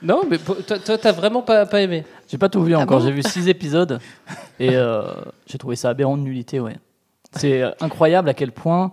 Non, 0.00 0.22
mais 0.30 0.38
toi, 0.38 0.96
t'as 0.96 1.10
vraiment 1.12 1.42
pas, 1.42 1.66
pas 1.66 1.80
aimé. 1.82 2.04
J'ai 2.28 2.38
pas 2.38 2.48
tout 2.48 2.62
vu 2.62 2.72
Ah 2.74 2.78
encore. 2.78 3.00
bon 3.00 3.04
j'ai 3.04 3.10
vu 3.10 3.20
six 3.22 3.48
épisodes 3.48 3.98
et 4.60 4.76
euh, 4.76 5.02
j'ai 5.46 5.58
trouvé 5.58 5.74
ça 5.74 5.88
aberrant 5.90 6.16
de 6.16 6.22
nullité. 6.22 6.60
Ouais. 6.60 6.76
C'est 7.32 7.64
incroyable 7.80 8.28
à 8.28 8.34
quel 8.34 8.52
point 8.52 8.92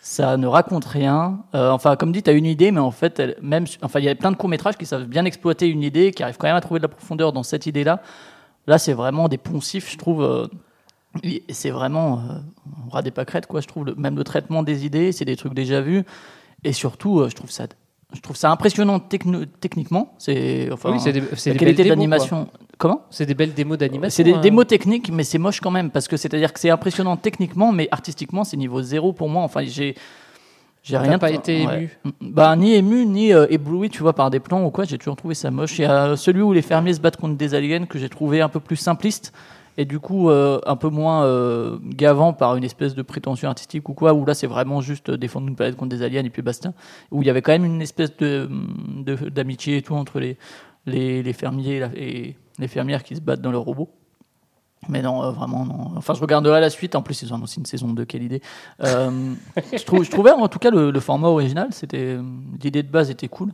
ça 0.00 0.38
ne 0.38 0.46
raconte 0.46 0.86
rien. 0.86 1.40
Euh, 1.54 1.68
enfin, 1.68 1.96
comme 1.96 2.12
dit, 2.12 2.22
tu 2.22 2.30
as 2.30 2.32
une 2.32 2.46
idée, 2.46 2.70
mais 2.70 2.80
en 2.80 2.90
fait, 2.90 3.20
elle- 3.20 3.36
même, 3.42 3.66
enfin, 3.82 3.98
il 3.98 4.06
y 4.06 4.08
a 4.08 4.14
plein 4.14 4.30
de 4.32 4.36
courts 4.36 4.48
métrages 4.48 4.78
qui 4.78 4.86
savent 4.86 5.04
bien 5.04 5.26
exploiter 5.26 5.68
une 5.68 5.82
idée, 5.82 6.12
qui 6.12 6.22
arrivent 6.22 6.38
quand 6.38 6.46
même 6.46 6.56
à 6.56 6.62
trouver 6.62 6.80
de 6.80 6.84
la 6.84 6.88
profondeur 6.88 7.34
dans 7.34 7.42
cette 7.42 7.66
idée-là. 7.66 8.00
Là, 8.68 8.78
c'est 8.78 8.92
vraiment 8.92 9.28
des 9.28 9.38
poncifs, 9.38 9.90
je 9.90 9.96
trouve. 9.98 10.22
euh, 10.22 10.46
c'est 11.48 11.70
vraiment 11.70 12.18
euh, 12.18 12.38
on 12.86 12.90
rat 12.90 13.02
des 13.02 13.10
pâquerettes, 13.10 13.46
quoi. 13.46 13.60
Je 13.60 13.66
trouve 13.66 13.86
le- 13.86 13.94
même 13.96 14.14
le 14.16 14.24
traitement 14.24 14.62
des 14.62 14.84
idées, 14.86 15.10
c'est 15.10 15.24
des 15.24 15.36
trucs 15.36 15.54
déjà 15.54 15.80
vus, 15.80 16.04
et 16.64 16.72
surtout, 16.72 17.20
euh, 17.20 17.28
je 17.30 17.34
trouve 17.34 17.50
ça, 17.50 17.66
je 18.14 18.20
trouve 18.20 18.36
ça 18.36 18.50
impressionnant 18.50 19.00
techno- 19.00 19.46
techniquement. 19.60 20.12
C'est 20.18 20.70
enfin, 20.70 20.92
oui, 20.92 21.00
c'est 21.00 21.12
des, 21.14 21.20
la 21.22 21.26
des 21.52 21.56
qualité 21.58 21.84
l'animation. 21.84 22.48
Comment? 22.76 23.02
C'est 23.10 23.26
des 23.26 23.34
belles 23.34 23.54
démos 23.54 23.78
d'animation. 23.78 24.14
c'est 24.14 24.22
des 24.22 24.34
hein. 24.34 24.40
démos 24.40 24.66
techniques, 24.66 25.10
mais 25.10 25.24
c'est 25.24 25.38
moche 25.38 25.60
quand 25.60 25.72
même, 25.72 25.90
parce 25.90 26.06
que 26.06 26.16
c'est-à-dire 26.16 26.52
que 26.52 26.60
c'est 26.60 26.70
impressionnant 26.70 27.16
techniquement, 27.16 27.72
mais 27.72 27.88
artistiquement, 27.90 28.44
c'est 28.44 28.56
niveau 28.58 28.82
zéro 28.82 29.12
pour 29.12 29.28
moi. 29.30 29.42
Enfin, 29.42 29.64
j'ai. 29.64 29.96
J'ai 30.82 30.96
rien 30.96 31.18
pas 31.18 31.30
été 31.30 31.66
ouais. 31.66 31.76
ému 31.76 31.98
Bah, 32.20 32.56
ni 32.56 32.74
ému, 32.74 33.04
ni 33.04 33.32
euh, 33.32 33.46
ébloui, 33.50 33.90
tu 33.90 34.02
vois, 34.02 34.12
par 34.14 34.30
des 34.30 34.40
plans 34.40 34.64
ou 34.64 34.70
quoi. 34.70 34.84
J'ai 34.84 34.96
toujours 34.98 35.16
trouvé 35.16 35.34
ça 35.34 35.50
moche. 35.50 35.78
Il 35.78 35.82
y 35.82 35.84
a 35.84 36.16
celui 36.16 36.40
où 36.42 36.52
les 36.52 36.62
fermiers 36.62 36.94
se 36.94 37.00
battent 37.00 37.16
contre 37.18 37.36
des 37.36 37.54
aliens 37.54 37.84
que 37.86 37.98
j'ai 37.98 38.08
trouvé 38.08 38.40
un 38.40 38.48
peu 38.48 38.60
plus 38.60 38.76
simpliste 38.76 39.32
et 39.76 39.84
du 39.84 40.00
coup 40.00 40.28
euh, 40.30 40.60
un 40.66 40.74
peu 40.76 40.88
moins 40.88 41.24
euh, 41.24 41.78
gavant 41.84 42.32
par 42.32 42.56
une 42.56 42.64
espèce 42.64 42.94
de 42.94 43.02
prétention 43.02 43.48
artistique 43.48 43.88
ou 43.88 43.94
quoi. 43.94 44.14
Où 44.14 44.24
là, 44.24 44.34
c'est 44.34 44.46
vraiment 44.46 44.80
juste 44.80 45.10
défendre 45.10 45.48
une 45.48 45.56
planète 45.56 45.76
contre 45.76 45.90
des 45.90 46.02
aliens 46.02 46.24
et 46.24 46.30
puis 46.30 46.42
basta. 46.42 46.72
Où 47.10 47.22
il 47.22 47.26
y 47.26 47.30
avait 47.30 47.42
quand 47.42 47.52
même 47.52 47.64
une 47.66 47.82
espèce 47.82 48.16
de 48.16 48.48
de- 49.04 49.28
d'amitié 49.28 49.76
et 49.78 49.82
tout 49.82 49.94
entre 49.94 50.20
les, 50.20 50.36
les, 50.86 51.22
les 51.22 51.32
fermiers 51.32 51.76
et, 51.76 51.80
la- 51.80 51.90
et 51.96 52.36
les 52.58 52.68
fermières 52.68 53.02
qui 53.02 53.14
se 53.14 53.20
battent 53.20 53.42
dans 53.42 53.52
leurs 53.52 53.62
robots. 53.62 53.90
Mais 54.88 55.02
non, 55.02 55.22
euh, 55.22 55.30
vraiment, 55.30 55.64
non. 55.64 55.92
Enfin, 55.96 56.14
je 56.14 56.20
regarderai 56.20 56.60
la 56.60 56.70
suite. 56.70 56.94
En 56.94 57.02
plus, 57.02 57.22
ils 57.22 57.32
ont 57.32 57.36
annoncé 57.36 57.58
une 57.58 57.66
saison 57.66 57.88
2, 57.88 58.04
quelle 58.04 58.22
idée. 58.22 58.40
Euh, 58.84 59.34
je, 59.72 59.84
trouve, 59.84 60.04
je 60.04 60.10
trouvais 60.10 60.30
en 60.30 60.48
tout 60.48 60.58
cas 60.58 60.70
le, 60.70 60.90
le 60.90 61.00
format 61.00 61.28
original, 61.28 61.68
c'était 61.72 62.16
l'idée 62.62 62.82
de 62.82 62.90
base 62.90 63.10
était 63.10 63.28
cool. 63.28 63.52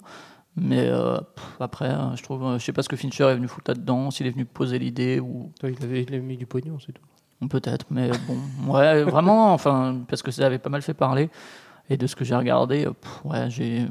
Mais 0.56 0.86
euh, 0.88 1.18
pff, 1.18 1.56
après, 1.60 1.90
euh, 1.90 2.14
je 2.14 2.22
trouve, 2.22 2.44
euh, 2.44 2.58
je 2.58 2.64
sais 2.64 2.72
pas 2.72 2.82
ce 2.82 2.88
que 2.88 2.96
Fincher 2.96 3.24
est 3.24 3.34
venu 3.34 3.48
foutre 3.48 3.70
là-dedans, 3.72 4.10
s'il 4.10 4.26
est 4.26 4.30
venu 4.30 4.44
poser 4.44 4.78
l'idée 4.78 5.18
ou 5.18 5.50
il 5.62 5.76
avait, 5.82 6.02
il 6.02 6.08
avait 6.14 6.20
mis 6.20 6.36
du 6.36 6.46
pognon, 6.46 6.78
c'est 6.84 6.92
tout. 6.92 7.48
peut-être. 7.48 7.86
Mais 7.90 8.10
bon, 8.28 8.72
ouais, 8.72 9.02
vraiment, 9.02 9.52
enfin, 9.52 9.98
parce 10.08 10.22
que 10.22 10.30
ça 10.30 10.46
avait 10.46 10.58
pas 10.58 10.70
mal 10.70 10.82
fait 10.82 10.94
parler. 10.94 11.28
Et 11.90 11.96
de 11.96 12.06
ce 12.06 12.16
que 12.16 12.24
j'ai 12.24 12.34
regardé, 12.34 12.86
euh, 12.86 12.92
pff, 12.92 13.24
ouais, 13.24 13.50
j'ai 13.50 13.86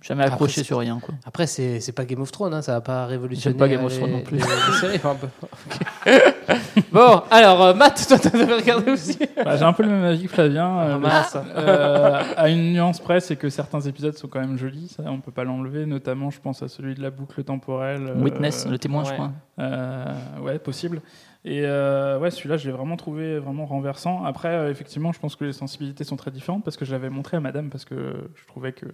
jamais 0.00 0.24
accroché 0.24 0.60
c'est- 0.60 0.64
sur 0.64 0.78
rien, 0.78 1.00
quoi. 1.00 1.14
Après, 1.24 1.46
c'est 1.48 1.80
c'est 1.80 1.92
pas 1.92 2.04
Game 2.04 2.20
of 2.20 2.30
Thrones, 2.30 2.54
hein, 2.54 2.62
ça 2.62 2.72
va 2.74 2.80
pas 2.80 3.06
révolutionner. 3.06 3.56
J'aime 3.58 3.58
pas 3.58 3.68
Game 3.68 3.84
of 3.84 3.92
Thrones 3.92 4.10
les- 4.10 4.16
non 4.16 4.22
plus. 4.22 4.36
les- 4.36 4.42
les 4.42 4.72
séries. 4.80 4.96
Enfin, 4.96 5.16
ok. 5.22 5.72
bon, 6.92 7.22
alors, 7.30 7.62
euh, 7.62 7.74
Matt, 7.74 8.04
toi, 8.06 8.18
t'avais 8.18 8.44
regardé 8.44 8.90
aussi? 8.92 9.18
Bah, 9.44 9.56
J'ai 9.56 9.64
un 9.64 9.72
peu 9.72 9.82
le 9.82 9.88
même 9.90 10.04
avis 10.04 10.24
que 10.24 10.28
Flavien. 10.32 10.78
euh, 10.80 10.98
Ah, 11.04 11.26
euh, 11.56 12.22
à 12.36 12.48
une 12.48 12.72
nuance 12.72 13.00
près, 13.00 13.20
c'est 13.20 13.36
que 13.36 13.48
certains 13.48 13.80
épisodes 13.80 14.16
sont 14.16 14.28
quand 14.28 14.40
même 14.40 14.56
jolis, 14.56 14.88
ça 14.96 15.02
on 15.06 15.18
peut 15.20 15.32
pas 15.32 15.44
l'enlever, 15.44 15.84
notamment 15.86 16.30
je 16.30 16.40
pense 16.40 16.62
à 16.62 16.68
celui 16.68 16.94
de 16.94 17.02
la 17.02 17.10
boucle 17.10 17.42
temporelle. 17.44 18.06
euh, 18.08 18.20
Witness, 18.22 18.66
le 18.68 18.78
témoin, 18.78 19.04
je 19.04 19.12
crois. 19.12 19.32
euh, 19.58 20.06
ouais, 20.42 20.58
possible. 20.58 21.00
Et 21.44 21.62
euh, 21.64 22.20
ouais, 22.20 22.30
celui-là, 22.30 22.56
je 22.56 22.66
l'ai 22.66 22.72
vraiment 22.72 22.96
trouvé 22.96 23.40
vraiment 23.40 23.66
renversant. 23.66 24.24
Après, 24.24 24.48
euh, 24.48 24.70
effectivement, 24.70 25.10
je 25.12 25.18
pense 25.18 25.34
que 25.34 25.44
les 25.44 25.52
sensibilités 25.52 26.04
sont 26.04 26.14
très 26.14 26.30
différentes 26.30 26.62
parce 26.62 26.76
que 26.76 26.84
je 26.84 26.92
l'avais 26.92 27.10
montré 27.10 27.36
à 27.36 27.40
madame 27.40 27.68
parce 27.68 27.84
que 27.84 28.14
je 28.36 28.46
trouvais 28.46 28.70
que 28.72 28.86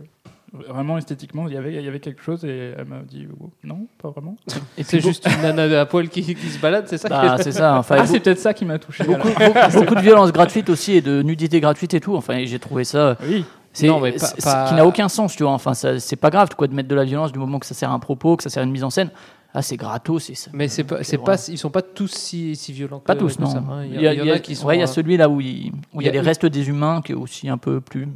vraiment 0.55 0.97
esthétiquement, 0.97 1.47
il 1.47 1.53
y 1.53 1.59
avait, 1.59 1.75
il 1.75 1.83
y 1.85 1.89
avait 1.89 2.01
quelque 2.01 2.23
chose 2.23 2.47
et 2.47 2.73
elle 2.79 2.87
m'a 2.87 3.01
dit 3.01 3.29
oh, 3.39 3.51
non, 3.65 3.87
pas 4.01 4.09
vraiment. 4.09 4.37
Et 4.79 4.83
C'est 4.83 5.01
juste 5.01 5.27
une 5.29 5.43
nana 5.43 5.79
à 5.83 5.85
poil 5.85 6.09
qui, 6.09 6.23
qui 6.23 6.35
se 6.49 6.59
balade, 6.59 6.85
c'est 6.89 6.97
ça 6.97 7.11
Bah, 7.11 7.37
c'est 7.39 7.53
ça. 7.53 7.77
Enfin, 7.79 7.97
Ah, 7.99 8.07
c'est 8.07 8.19
peut-être 8.21 8.39
ça 8.39 8.55
qui 8.55 8.65
m'a 8.65 8.79
touché. 8.79 9.05
beaucoup, 9.05 9.29
alors. 9.37 9.53
beaucoup- 9.69 9.79
beaucoup 9.81 9.95
de 9.97 10.01
violence 10.01 10.33
gratuite 10.33 10.71
aussi 10.71 10.93
et 10.95 11.03
de 11.03 11.21
nudité 11.21 11.61
gratuite 11.61 11.93
et 11.93 12.01
tout. 12.01 12.17
Enfin, 12.17 12.43
j'ai 12.47 12.59
trouvé 12.59 12.85
ça. 12.85 13.19
Oui, 13.29 13.45
C'est, 13.75 13.89
Non, 13.89 14.01
mais 14.01 14.13
pas- 14.13 14.69
qui 14.69 14.75
n'a 14.75 14.87
aucun 14.87 15.11
sens, 15.11 15.37
tu 15.37 15.43
vois. 15.43 15.53
Enfin, 15.53 15.75
ça- 15.75 16.01
c'est 16.01 16.17
pas 16.17 16.31
grave, 16.31 16.49
quoi, 16.57 16.67
de 16.67 16.75
mettre 16.75 16.89
de 16.89 16.95
la 16.95 17.05
violence 17.05 17.31
du 17.31 17.39
moment 17.39 17.59
que 17.59 17.67
ça 17.67 17.75
sert 17.75 17.91
à 17.91 17.95
un 17.95 17.99
propos, 17.99 18.37
que 18.39 18.43
ça 18.43 18.49
sert 18.49 18.63
à 18.63 18.65
une 18.67 18.73
mise 18.73 18.85
en 18.85 18.91
scène. 18.91 19.11
Ah, 19.59 19.63
c'est 19.63 19.77
gratos, 19.77 20.31
et 20.31 20.35
ça. 20.37 20.53
Mais 20.55 20.69
c'est 20.69 20.85
pas, 20.85 21.03
c'est 21.03 21.17
voilà. 21.17 21.37
pas, 21.37 21.45
ils 21.49 21.59
sont 21.59 21.71
pas 21.71 21.83
tous 21.83 22.13
si, 22.13 22.55
si 22.55 22.73
violents. 22.73 23.01
que- 23.01 23.07
Pas 23.07 23.17
tous, 23.17 23.41
non. 23.41 23.47
ça, 23.51 23.59
hein. 23.59 23.85
Il 23.85 24.01
y, 24.01 24.07
a, 24.07 24.13
il 24.15 24.19
y 24.19 24.21
en 24.23 24.25
il 24.25 24.29
y 24.29 24.31
a- 24.31 24.39
qui 24.39 24.55
sont. 24.55 24.67
ouais, 24.69 24.77
il 24.77 24.79
y 24.79 24.83
a 24.83 24.85
euh, 24.85 24.87
celui 24.87 25.17
là 25.17 25.29
où 25.29 25.41
il, 25.41 25.73
où 25.93 26.01
il 26.01 26.05
y 26.05 26.09
a 26.09 26.13
il 26.13 26.15
y 26.15 26.19
a- 26.19 26.21
les 26.21 26.21
restes 26.21 26.47
des 26.47 26.69
humains, 26.69 27.03
qui 27.05 27.11
est 27.11 27.17
aussi 27.17 27.49
un 27.49 27.59
peu 27.59 27.81
plus 27.81 28.07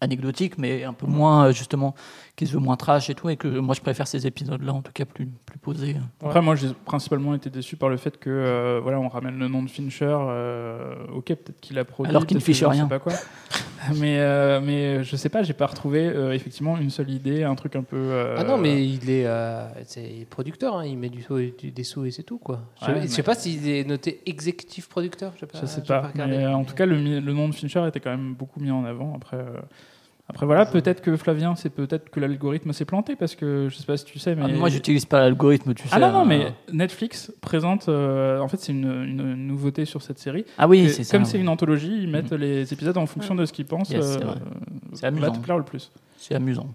anecdotique, 0.00 0.58
mais 0.58 0.84
un 0.84 0.92
peu 0.92 1.06
moins, 1.06 1.46
euh, 1.46 1.52
justement, 1.52 1.94
qui 2.36 2.46
se 2.46 2.52
veut 2.52 2.58
moins 2.60 2.76
trash 2.76 3.10
et 3.10 3.14
tout. 3.14 3.28
Et 3.28 3.36
que 3.36 3.48
moi, 3.48 3.74
je 3.74 3.80
préfère 3.80 4.06
ces 4.06 4.26
épisodes-là, 4.26 4.72
en 4.72 4.82
tout 4.82 4.92
cas, 4.92 5.04
plus, 5.04 5.26
plus 5.46 5.58
posés. 5.58 5.96
Après, 6.22 6.42
moi, 6.42 6.54
j'ai 6.56 6.68
principalement 6.84 7.34
été 7.34 7.50
déçu 7.50 7.76
par 7.76 7.88
le 7.88 7.96
fait 7.96 8.18
que, 8.18 8.30
euh, 8.30 8.80
voilà, 8.82 8.98
on 9.00 9.08
ramène 9.08 9.38
le 9.38 9.48
nom 9.48 9.62
de 9.62 9.68
Fincher. 9.70 10.06
euh, 10.10 10.94
ok, 11.14 11.26
peut-être 11.26 11.60
qu'il 11.60 11.78
a 11.78 11.84
produit. 11.84 12.10
Alors 12.10 12.26
qu'il 12.26 12.36
ne 12.36 12.42
fiche 12.42 12.58
je 12.60 12.66
rien. 12.66 12.84
sais 12.84 12.88
pas 12.88 12.98
quoi. 12.98 13.12
mais, 14.00 14.18
euh, 14.18 14.60
mais 14.62 15.04
je 15.04 15.16
sais 15.16 15.28
pas, 15.28 15.42
j'ai 15.42 15.52
pas 15.52 15.66
retrouvé 15.66 16.06
euh, 16.06 16.32
effectivement 16.32 16.76
une 16.78 16.90
seule 16.90 17.10
idée, 17.10 17.42
un 17.44 17.54
truc 17.54 17.76
un 17.76 17.82
peu. 17.82 17.96
euh, 17.96 18.36
Ah 18.38 18.44
non, 18.44 18.56
mais 18.58 18.86
il 18.86 19.10
est, 19.10 19.26
euh, 19.26 19.66
c'est 19.84 20.26
producteur, 20.30 20.76
hein, 20.76 20.84
il 20.86 20.96
met 20.98 21.08
du, 21.10 21.22
sou- 21.22 21.38
du- 21.58 21.70
des 21.70 21.84
sous 21.84 22.04
et 22.06 22.10
c'est 22.10 22.22
tout 22.22 22.38
quoi. 22.38 22.60
Je, 22.80 22.86
Ouais, 22.90 23.02
je 23.02 23.06
sais 23.08 23.18
mais- 23.18 23.22
pas 23.24 23.34
s'il 23.34 23.68
est 23.68 23.84
noté 23.84 24.20
exécutif 24.26 24.88
producteur. 24.88 25.32
Je 25.34 25.40
sais 25.40 25.46
pas. 25.46 25.58
Je 25.60 25.66
sais 25.66 25.82
pas. 25.82 26.10
mais 26.14 26.44
euh, 26.44 26.52
en 26.54 26.64
tout 26.64 26.74
cas, 26.74 26.86
le, 26.86 26.96
le 27.20 27.32
nom 27.32 27.48
de 27.48 27.54
Fincher 27.54 27.86
était 27.86 28.00
quand 28.00 28.10
même 28.10 28.34
beaucoup 28.34 28.60
mis 28.60 28.70
en 28.70 28.84
avant. 28.84 29.14
Après, 29.14 29.36
euh, 29.36 29.60
après 30.28 30.46
voilà, 30.46 30.64
peut-être 30.64 31.02
que 31.02 31.16
Flavien, 31.16 31.54
c'est 31.54 31.68
peut-être 31.68 32.08
que 32.08 32.18
l'algorithme 32.18 32.72
s'est 32.72 32.86
planté 32.86 33.14
parce 33.14 33.34
que 33.34 33.68
je 33.70 33.76
sais 33.76 33.84
pas 33.84 33.96
si 33.98 34.06
tu 34.06 34.18
sais, 34.18 34.34
mais. 34.34 34.42
Ah, 34.46 34.48
moi, 34.56 34.68
j'utilise 34.70 35.04
pas 35.04 35.20
l'algorithme, 35.20 35.74
tu 35.74 35.82
sais. 35.86 35.90
Ah 35.92 35.98
non, 35.98 36.12
non, 36.12 36.22
euh, 36.22 36.24
mais 36.24 36.52
Netflix 36.72 37.30
présente. 37.42 37.88
euh, 37.90 38.38
en 38.40 38.48
fait, 38.48 38.56
c'est 38.58 38.72
une, 38.72 38.84
une 39.04 39.34
nouveauté 39.46 39.84
sur 39.84 40.00
cette 40.00 40.18
série. 40.18 40.46
Ah 40.56 40.66
oui, 40.66 40.88
c'est 40.88 41.04
ça. 41.04 41.16
comme 41.18 41.26
c'est 41.26 41.38
une 41.38 41.48
anthologie, 41.50 41.92
ils 42.02 42.08
mettent 42.08 42.32
les 42.32 42.72
épisodes 42.72 42.96
en 42.96 43.06
fonction 43.06 43.34
de 43.34 43.44
ce 43.44 43.52
qu'ils 43.52 43.66
pensent. 43.66 43.90
Yes, 43.90 44.04
c'est 44.14 44.22
euh, 44.22 44.26
vrai. 44.26 44.36
C'est 44.94 45.02
va 45.02 45.08
amusant. 45.08 45.32
te 45.32 45.38
plaire 45.38 45.58
le 45.58 45.64
plus. 45.64 45.92
C'est 46.16 46.34
amusant. 46.34 46.68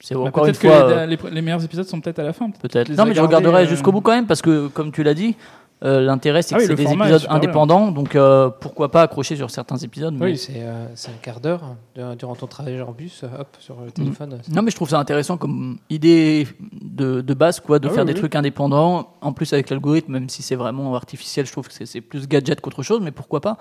C'est 0.00 0.14
Bah, 0.14 0.20
encore 0.22 0.44
une 0.46 0.52
peut-être 0.52 0.60
que 0.62 0.68
fois. 0.68 0.90
euh, 0.90 1.06
les, 1.06 1.16
les- 1.16 1.30
les 1.30 1.42
meilleurs 1.42 1.64
épisodes 1.64 1.86
sont 1.86 2.00
peut-être 2.00 2.18
à 2.18 2.24
la 2.24 2.32
fin. 2.32 2.50
Peut-être. 2.50 2.90
Non, 2.90 3.06
mais 3.06 3.14
je 3.14 3.20
regarderai 3.22 3.62
euh, 3.62 3.66
jusqu'au 3.66 3.92
bout 3.92 4.00
quand 4.02 4.12
même 4.14 4.26
parce 4.26 4.42
que, 4.42 4.66
comme 4.68 4.92
tu 4.92 5.02
l'as 5.02 5.14
dit, 5.14 5.36
euh, 5.84 6.00
l'intérêt 6.00 6.40
c'est 6.42 6.54
Ah 6.54 6.58
que 6.58 6.62
oui, 6.62 6.68
c'est 6.68 6.74
des 6.74 6.82
est 6.90 6.94
épisodes 6.94 7.20
bien. 7.22 7.30
indépendants, 7.30 7.90
donc 7.90 8.16
euh, 8.16 8.48
pourquoi 8.48 8.90
pas 8.90 9.02
accrocher 9.02 9.36
sur 9.36 9.50
certains 9.50 9.76
épisodes. 9.76 10.14
mais- 10.14 10.24
Oui, 10.26 10.38
c'est 10.38 10.52
euh, 10.62 10.86
c'est 10.94 11.10
un 11.10 11.18
quart 11.20 11.40
d'heure 11.40 11.76
durant 12.18 12.34
ton 12.34 12.46
travail 12.46 12.80
en 12.80 12.92
bus, 12.92 13.22
hop, 13.24 13.48
sur 13.58 13.76
le 13.84 13.90
téléphone. 13.90 14.38
Non, 14.50 14.62
mais 14.62 14.70
je 14.70 14.76
trouve 14.76 14.88
ça 14.88 14.98
intéressant 14.98 15.36
comme 15.36 15.78
idée 15.90 16.48
de, 16.80 17.20
de 17.20 17.34
base, 17.34 17.60
quoi, 17.60 17.78
de 17.78 17.88
Ah 17.88 17.90
faire 17.90 18.02
oui, 18.04 18.06
des 18.08 18.12
oui. 18.14 18.18
trucs 18.20 18.34
indépendants. 18.34 19.10
En 19.20 19.32
plus, 19.32 19.52
avec 19.52 19.68
l'algorithme, 19.70 20.12
même 20.12 20.28
si 20.28 20.42
c'est 20.42 20.56
vraiment 20.56 20.94
artificiel, 20.94 21.44
je 21.46 21.52
trouve 21.52 21.68
que 21.68 21.74
c'est- 21.84 22.00
plus 22.00 22.26
gadget 22.26 22.60
qu'autre 22.60 22.82
chose, 22.82 23.00
mais 23.02 23.10
pourquoi 23.12 23.40
pas 23.40 23.58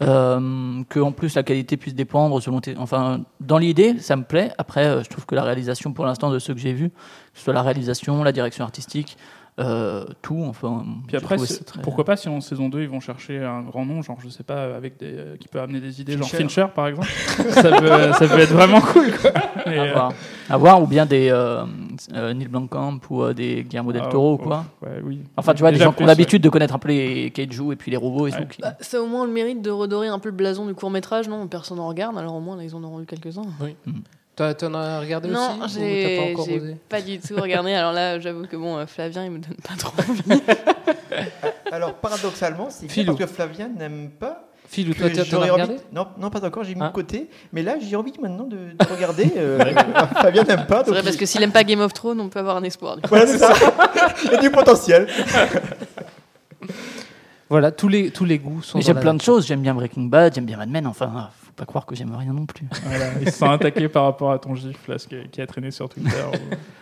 Que 0.00 1.00
en 1.00 1.12
plus 1.12 1.34
la 1.34 1.42
qualité 1.42 1.76
puisse 1.76 1.94
dépendre 1.94 2.40
selon. 2.42 2.60
tes- 2.60 2.76
Enfin, 2.76 3.20
dans 3.40 3.58
l'idée, 3.58 3.98
ça 3.98 4.14
me 4.16 4.22
plaît. 4.24 4.52
Après, 4.58 5.02
je 5.02 5.08
trouve 5.08 5.26
que 5.26 5.34
la 5.34 5.42
réalisation, 5.42 5.92
pour 5.92 6.04
l'instant, 6.04 6.30
de 6.30 6.38
ceux 6.38 6.54
que 6.54 6.60
j'ai 6.60 6.72
vus, 6.74 6.90
que 6.90 7.38
ce 7.38 7.44
soit 7.44 7.54
la 7.54 7.62
réalisation, 7.62 8.22
la 8.22 8.32
direction 8.32 8.64
artistique, 8.64 9.16
tout, 10.22 10.44
enfin. 10.46 10.84
Puis 11.06 11.16
après, 11.16 11.36
très- 11.36 11.80
pourquoi 11.82 12.04
pas 12.04 12.16
si 12.16 12.28
en 12.28 12.40
saison 12.40 12.68
2 12.68 12.82
ils 12.82 12.88
vont 12.88 13.00
chercher 13.00 13.42
un 13.42 13.62
grand 13.62 13.86
nom, 13.86 14.02
genre 14.02 14.18
je 14.22 14.28
sais 14.28 14.42
pas, 14.42 14.74
avec 14.76 14.98
des, 14.98 15.14
euh, 15.14 15.36
qui 15.38 15.48
peut 15.48 15.60
amener 15.60 15.80
des 15.80 16.00
idées, 16.00 16.18
genre 16.18 16.28
Fincher. 16.28 16.66
Par 16.74 16.88
exemple, 16.88 17.08
ça, 17.50 17.62
peut, 17.70 18.12
ça 18.12 18.28
peut 18.28 18.38
être 18.40 18.52
vraiment 18.52 18.80
cool. 18.80 19.10
Quoi. 19.20 19.30
Mais, 19.66 19.78
à 19.78 19.82
euh, 19.82 19.92
voir. 19.92 20.12
À 20.50 20.56
voir, 20.58 20.82
ou 20.82 20.86
bien 20.86 21.06
des 21.06 21.30
euh, 21.30 21.64
euh, 22.14 22.34
Neil 22.34 22.48
Blomkamp 22.48 23.00
ou 23.10 23.22
euh, 23.22 23.32
des 23.34 23.62
Guillermo 23.64 23.92
del 23.92 24.02
ah, 24.04 24.08
Toro, 24.10 24.34
oh, 24.34 24.38
quoi. 24.38 24.64
ouais, 24.82 25.00
oui. 25.02 25.20
Enfin, 25.36 25.54
tu 25.54 25.60
vois, 25.60 25.72
des 25.72 25.78
gens 25.78 25.92
qui 25.92 26.02
ont 26.02 26.06
l'habitude 26.06 26.42
de 26.42 26.48
connaître 26.48 26.74
un 26.74 26.78
peu 26.78 26.88
les 26.88 27.30
kaiju 27.30 27.72
et 27.72 27.76
puis 27.76 27.90
les 27.90 27.96
robots 27.96 28.26
et 28.28 28.32
Ouais. 28.32 28.42
tout. 28.42 28.48
qui- 28.48 28.62
Bah, 28.62 28.74
ça 28.80 28.98
a 28.98 29.00
au 29.00 29.06
moins 29.06 29.24
le 29.26 29.32
mérite 29.32 29.62
de 29.62 29.70
redorer 29.70 30.08
un 30.08 30.18
peu 30.18 30.28
le 30.28 30.34
blason 30.36 30.66
du 30.66 30.74
court 30.74 30.90
métrage, 30.90 31.28
non? 31.28 31.46
Personne 31.48 31.78
n'en 31.78 31.88
regarde, 31.88 32.16
alors 32.18 32.34
au 32.34 32.40
moins 32.40 32.56
là 32.56 32.62
ils 32.64 32.74
en 32.74 32.82
auront 32.84 33.00
eu 33.00 33.06
quelques-uns. 33.06 33.42
Toi, 33.58 33.68
t'en 34.36 34.74
as 34.74 35.00
regardé 35.00 35.28
Non, 35.28 35.58
aussi 35.64 35.74
j'ai 35.80 36.16
pas 36.18 36.22
encore 36.32 36.46
j'ai 36.46 36.60
osé 36.60 36.76
pas 36.88 37.00
du 37.00 37.18
tout 37.18 37.34
regardé. 37.36 37.72
Alors 37.72 37.92
là, 37.92 38.20
j'avoue 38.20 38.46
que 38.46 38.56
bon, 38.56 38.76
euh, 38.76 38.86
Flavien, 38.86 39.24
il 39.24 39.30
me 39.30 39.38
donne 39.38 39.56
pas 39.66 39.74
trop 39.78 39.92
envie. 40.08 40.42
Alors, 41.72 41.94
paradoxalement, 41.94 42.68
c'est 42.70 42.86
parce 43.04 43.18
que 43.18 43.26
Flavien 43.26 43.68
n'aime 43.68 44.10
pas. 44.10 44.42
Phil, 44.68 44.92
toi, 44.94 45.08
t'as- 45.08 45.22
regardé 45.38 45.62
envie. 45.62 45.76
Non, 45.92 46.08
non, 46.18 46.28
pas 46.28 46.44
encore, 46.44 46.64
j'ai 46.64 46.74
mis 46.74 46.80
Ah. 46.82 46.88
de 46.88 46.92
côté. 46.92 47.30
Mais 47.52 47.62
là, 47.62 47.76
j'ai 47.80 47.94
envie 47.96 48.12
maintenant 48.20 48.44
de, 48.44 48.56
de 48.56 48.92
regarder. 48.92 49.32
euh, 49.36 49.58
Flavien 50.20 50.42
n'aime 50.42 50.66
pas. 50.66 50.82
C'est 50.84 50.90
vrai, 50.90 51.02
parce 51.02 51.16
que 51.16 51.24
s'il 51.24 51.42
aime 51.42 51.52
pas 51.52 51.62
Game 51.64 51.80
of 51.80 51.92
Thrones, 51.92 52.20
on 52.20 52.28
peut 52.28 52.40
avoir 52.40 52.56
un 52.56 52.62
espoir. 52.64 52.96
du 52.96 53.02
coup. 53.02 53.08
Voilà, 53.08 53.26
c'est 53.26 53.38
ça. 53.38 53.52
Il 54.24 54.32
y 54.32 54.34
a 54.34 54.38
du 54.38 54.50
potentiel. 54.50 55.06
Voilà, 57.48 57.70
tous 57.70 57.86
les, 57.86 58.10
tous 58.10 58.24
les 58.24 58.38
goûts 58.40 58.60
sont. 58.60 58.80
J'aime 58.80 58.96
la 58.96 59.02
plein 59.02 59.14
de 59.14 59.22
choses. 59.22 59.46
J'aime 59.46 59.60
bien 59.62 59.72
Breaking 59.72 60.06
Bad, 60.06 60.34
j'aime 60.34 60.46
bien 60.46 60.56
Mad 60.56 60.68
Men. 60.68 60.84
Enfin, 60.86 61.30
faut 61.44 61.45
pas 61.56 61.64
croire 61.64 61.86
que 61.86 61.94
j'aime 61.94 62.14
rien 62.14 62.32
non 62.32 62.46
plus. 62.46 62.66
Voilà, 62.84 63.06
ils 63.20 63.30
se 63.30 63.38
sont 63.38 63.50
attaqués 63.50 63.88
par 63.88 64.04
rapport 64.04 64.30
à 64.30 64.38
ton 64.38 64.54
gif 64.54 64.86
là, 64.88 64.98
ce 64.98 65.08
qui, 65.08 65.16
qui 65.30 65.40
a 65.40 65.46
traîné 65.46 65.70
sur 65.70 65.88
Twitter. 65.88 66.10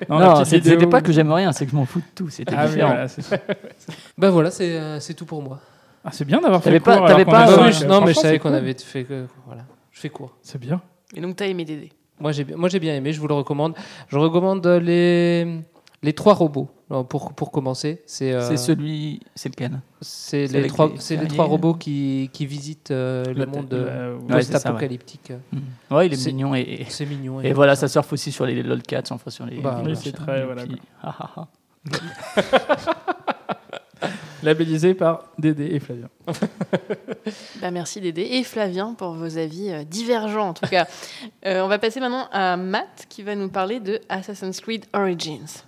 ou- 0.09 0.13
Non, 0.19 0.45
c'était 0.45 0.87
pas 0.87 1.01
que 1.01 1.13
j'aime 1.13 1.33
rien, 1.33 1.53
c'est 1.53 1.65
que 1.65 1.71
je 1.71 1.77
m'en 1.77 1.87
fous 1.87 2.01
de 2.01 2.05
tout. 2.15 2.29
C'était 2.29 2.55
Ah, 2.57 2.65
oui, 2.67 2.73
différent. 2.73 2.89
voilà. 2.95 3.07
Bah 4.19 4.31
voilà, 4.31 4.51
c'est 4.51 4.77
euh, 4.77 5.01
c'est 5.01 5.15
tout 5.15 5.27
pour 5.27 5.43
moi. 5.43 5.61
Ah, 6.05 6.11
c'est 6.13 6.25
bien 6.25 6.41
d'avoir 6.41 6.61
fait 6.63 6.69
T'avais 6.71 6.81
pas- 6.81 6.99
court. 6.99 7.07
qu'on 7.17 7.25
pas, 7.31 7.51
euh, 7.51 7.73
cinq. 7.73 7.87
non, 7.89 8.01
mais 8.03 8.13
je, 8.13 8.19
savais 8.19 8.39
qu'on 8.39 8.49
cool. 8.51 8.59
avait 8.59 8.75
fait. 8.75 9.07
Voilà, 9.47 9.63
je 9.91 10.01
fais 10.01 10.11
court. 10.11 10.37
C'est 10.43 10.61
bien. 10.61 10.81
Et 11.17 11.21
donc, 11.21 11.37
t'as 11.37 11.47
aimé 11.47 11.65
Dédé? 11.65 11.93
Moi 12.21 12.33
j'ai 12.33 12.45
bien- 12.45 12.57
moi 12.57 12.69
j'ai 12.69 12.79
bien 12.79 12.95
aimé, 12.95 13.13
je 13.13 13.21
vous 13.21 13.27
le 13.29 13.35
recommande. 13.35 13.75
Je 14.09 14.19
recommande 14.19 14.65
les 14.67 15.61
les 16.03 16.13
trois 16.13 16.35
robots 16.35 16.69
pour 17.09 17.33
pour 17.33 17.51
commencer. 17.51 18.03
C'est 18.07 18.33
euh, 18.33 18.47
C'est 18.49 18.57
celui. 18.57 19.21
C'est 19.35 19.49
lequel? 19.49 19.81
c'est 20.01 20.47
c'est 20.49 20.61
les 20.61 20.69
trois 20.69 20.89
les 20.89 20.99
c'est 20.99 21.17
les 21.17 21.29
trois 21.29 21.47
robots 21.47 21.75
qui 21.75 22.29
qui 22.33 22.45
visitent 22.47 22.91
euh, 22.91 23.25
le 23.33 23.47
monde 23.47 23.73
euh, 23.73 24.17
ouais, 24.19 24.43
c'est 24.43 24.53
ça, 24.53 24.53
post-apocalyptique. 24.59 25.33
Mm. 25.53 25.95
Ouais, 25.95 26.07
il 26.07 26.13
est, 26.13 26.17
C'est- 26.17 26.31
mignon 26.33 26.55
et, 26.55 26.61
et, 26.61 26.87
C'est 26.91 27.07
mignon. 27.07 27.41
et 27.41 27.53
voilà, 27.53 27.75
ça 27.75 27.89
surfe 27.89 28.13
aussi 28.13 28.31
sur 28.33 28.45
les 28.47 28.63
lolcats, 28.63 29.03
enfin 29.11 29.31
sur 29.31 29.47
les. 29.47 29.61
Bah, 29.61 29.83
les 29.85 29.97
oui, 29.97 30.13
très, 30.13 30.43
et 30.43 30.45
voilà, 30.45 30.65
puis- 30.65 30.81
ah, 31.03 31.15
ah, 31.21 31.31
ah. 31.37 31.49
Labellisé 34.43 34.93
par 34.93 35.25
Dédé 35.39 35.71
et 35.73 35.81
Flavien. 35.81 36.09
Bah, 37.63 37.71
merci 37.71 38.01
Dédé 38.03 38.21
et 38.33 38.45
Flavien 38.45 38.93
pour 38.93 39.13
vos 39.15 39.39
avis 39.39 39.71
euh, 39.71 39.85
divergents 39.85 40.51
en 40.51 40.55
tout 40.55 40.67
cas. 40.67 40.87
Euh, 41.47 41.63
on 41.63 41.69
va 41.69 41.79
passer 41.79 41.99
maintenant 42.01 42.29
à 42.31 42.59
Matt 42.59 43.07
qui 43.09 43.23
va 43.23 43.35
nous 43.35 43.49
parler 43.49 43.81
de 43.81 44.01
Assassin's 44.11 44.61
Creed 44.61 44.85
Origins. 44.93 45.65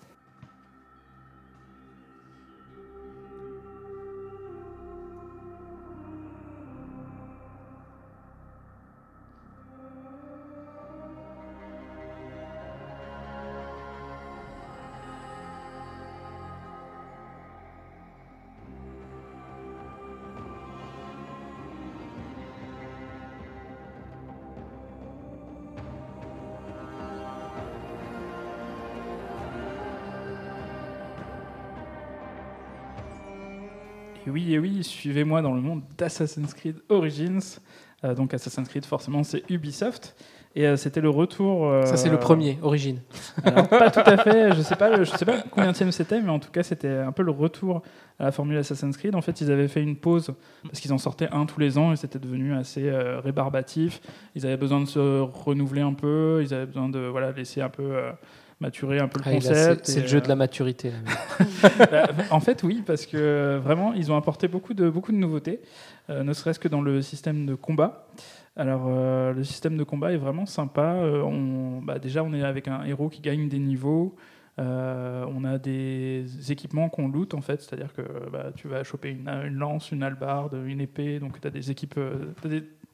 Oui, 34.28 34.54
et 34.54 34.58
oui, 34.58 34.82
suivez-moi 34.84 35.42
dans 35.42 35.54
le 35.54 35.60
monde 35.60 35.82
d'Assassin's 35.96 36.54
Creed 36.54 36.76
Origins. 36.88 37.40
Euh, 38.04 38.14
donc 38.14 38.34
Assassin's 38.34 38.68
Creed, 38.68 38.84
forcément, 38.84 39.22
c'est 39.22 39.42
Ubisoft. 39.50 40.14
Et 40.54 40.66
euh, 40.66 40.76
c'était 40.76 41.02
le 41.02 41.10
retour. 41.10 41.66
euh, 41.68 41.84
Ça 41.84 41.96
c'est 41.98 42.08
le 42.08 42.18
premier, 42.18 42.58
Origine. 42.62 43.00
Alors, 43.44 43.68
pas 43.68 43.90
tout 43.90 44.00
à 44.00 44.16
fait. 44.16 44.54
Je 44.54 44.62
sais 44.62 44.76
pas, 44.76 45.02
je 45.04 45.10
sais 45.10 45.26
pas 45.26 45.42
combien 45.50 45.74
c'était, 45.74 46.22
mais 46.22 46.30
en 46.30 46.38
tout 46.38 46.50
cas, 46.50 46.62
c'était 46.62 46.88
un 46.88 47.12
peu 47.12 47.22
le 47.22 47.30
retour 47.30 47.82
à 48.18 48.24
la 48.24 48.32
formule 48.32 48.56
Assassin's 48.56 48.96
Creed. 48.96 49.14
En 49.14 49.20
fait, 49.20 49.40
ils 49.42 49.52
avaient 49.52 49.68
fait 49.68 49.82
une 49.82 49.96
pause 49.96 50.32
parce 50.62 50.80
qu'ils 50.80 50.94
en 50.94 50.98
sortaient 50.98 51.28
un 51.30 51.44
tous 51.44 51.60
les 51.60 51.76
ans 51.76 51.92
et 51.92 51.96
c'était 51.96 52.18
devenu 52.18 52.54
assez 52.54 52.90
rébarbatif. 53.22 54.00
Ils 54.34 54.46
avaient 54.46 54.56
besoin 54.56 54.80
de 54.80 54.86
se 54.86 55.20
renouveler 55.20 55.82
un 55.82 55.92
peu. 55.92 56.40
Ils 56.42 56.54
avaient 56.54 56.66
besoin 56.66 56.88
de 56.88 57.00
voilà 57.00 57.32
laisser 57.32 57.60
un 57.60 57.68
peu 57.68 57.98
maturer 58.60 58.98
un 58.98 59.08
peu 59.08 59.18
le 59.18 59.24
Ah, 59.28 59.32
concept. 59.34 59.86
c'est 59.86 60.00
le 60.02 60.06
jeu 60.06 60.20
de 60.20 60.24
euh, 60.26 60.28
la 60.28 60.36
maturité. 60.36 60.90
là. 60.90 60.96
bah, 62.12 62.24
en 62.30 62.40
fait, 62.40 62.62
oui, 62.62 62.82
parce 62.86 63.06
que 63.06 63.16
euh, 63.16 63.60
vraiment, 63.62 63.92
ils 63.92 64.10
ont 64.10 64.16
apporté 64.16 64.48
beaucoup 64.48 64.74
de, 64.74 64.88
beaucoup 64.88 65.12
de 65.12 65.16
nouveautés, 65.18 65.60
euh, 66.10 66.22
ne 66.22 66.32
serait-ce 66.32 66.58
que 66.58 66.68
dans 66.68 66.80
le 66.82 67.02
système 67.02 67.46
de 67.46 67.54
combat. 67.54 68.08
Alors, 68.56 68.86
euh, 68.88 69.34
le 69.34 69.44
système 69.44 69.76
de 69.76 69.84
combat 69.84 70.12
est 70.12 70.16
vraiment 70.16 70.46
sympa. 70.46 70.94
Euh, 70.94 71.20
on, 71.22 71.82
bah, 71.82 71.98
déjà, 71.98 72.24
on 72.24 72.32
est 72.32 72.42
avec 72.42 72.68
un 72.68 72.84
héros 72.84 73.08
qui 73.10 73.20
gagne 73.20 73.48
des 73.48 73.58
niveaux. 73.58 74.16
Euh, 74.58 75.26
on 75.28 75.44
a 75.44 75.58
des 75.58 76.24
équipements 76.50 76.88
qu'on 76.88 77.08
loot 77.08 77.34
en 77.34 77.42
fait, 77.42 77.60
c'est-à-dire 77.60 77.92
que 77.92 78.00
bah, 78.32 78.52
tu 78.56 78.68
vas 78.68 78.82
choper 78.84 79.10
une, 79.10 79.28
une 79.28 79.56
lance, 79.56 79.92
une 79.92 80.02
hallebarde, 80.02 80.56
une 80.66 80.80
épée, 80.80 81.18
donc 81.18 81.38
tu 81.42 81.46
as 81.46 81.50
des 81.50 81.70
équipes, 81.70 81.98
euh, 81.98 82.32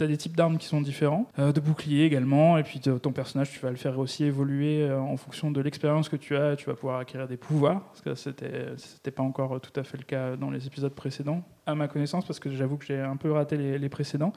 des, 0.03 0.07
t'as 0.07 0.07
des 0.07 0.17
types 0.17 0.37
d'armes 0.37 0.59
qui 0.59 0.67
sont 0.67 0.81
différents, 0.81 1.27
euh, 1.39 1.53
de 1.53 1.61
boucliers 1.61 2.05
également, 2.05 2.59
et 2.59 2.63
puis 2.63 2.81
ton 2.81 3.13
personnage 3.13 3.51
tu 3.51 3.61
vas 3.61 3.71
le 3.71 3.77
faire 3.77 3.99
aussi 3.99 4.25
évoluer 4.25 4.83
euh, 4.83 5.01
en 5.01 5.17
fonction 5.17 5.51
de 5.51 5.61
l'expérience 5.61 6.09
que 6.09 6.17
tu 6.17 6.37
as, 6.37 6.57
tu 6.57 6.67
vas 6.67 6.75
pouvoir 6.75 6.99
acquérir 6.99 7.29
des 7.29 7.37
pouvoirs, 7.37 7.83
parce 7.85 8.01
que 8.01 8.15
c'était 8.15 9.11
pas 9.11 9.23
encore 9.23 9.61
tout 9.61 9.79
à 9.79 9.85
fait 9.85 9.99
le 9.99 10.05
cas 10.05 10.37
dans 10.37 10.51
les 10.51 10.67
épisodes 10.67 10.95
précédents, 10.95 11.43
à 11.67 11.75
ma 11.75 11.89
connaissance, 11.89 12.25
parce 12.25 12.41
que 12.41 12.51
j'avoue 12.51 12.77
que 12.77 12.87
j'ai 12.87 13.01
un 13.01 13.17
peu 13.17 13.33
raté 13.33 13.57
les, 13.57 13.89
précédents. 13.89 14.33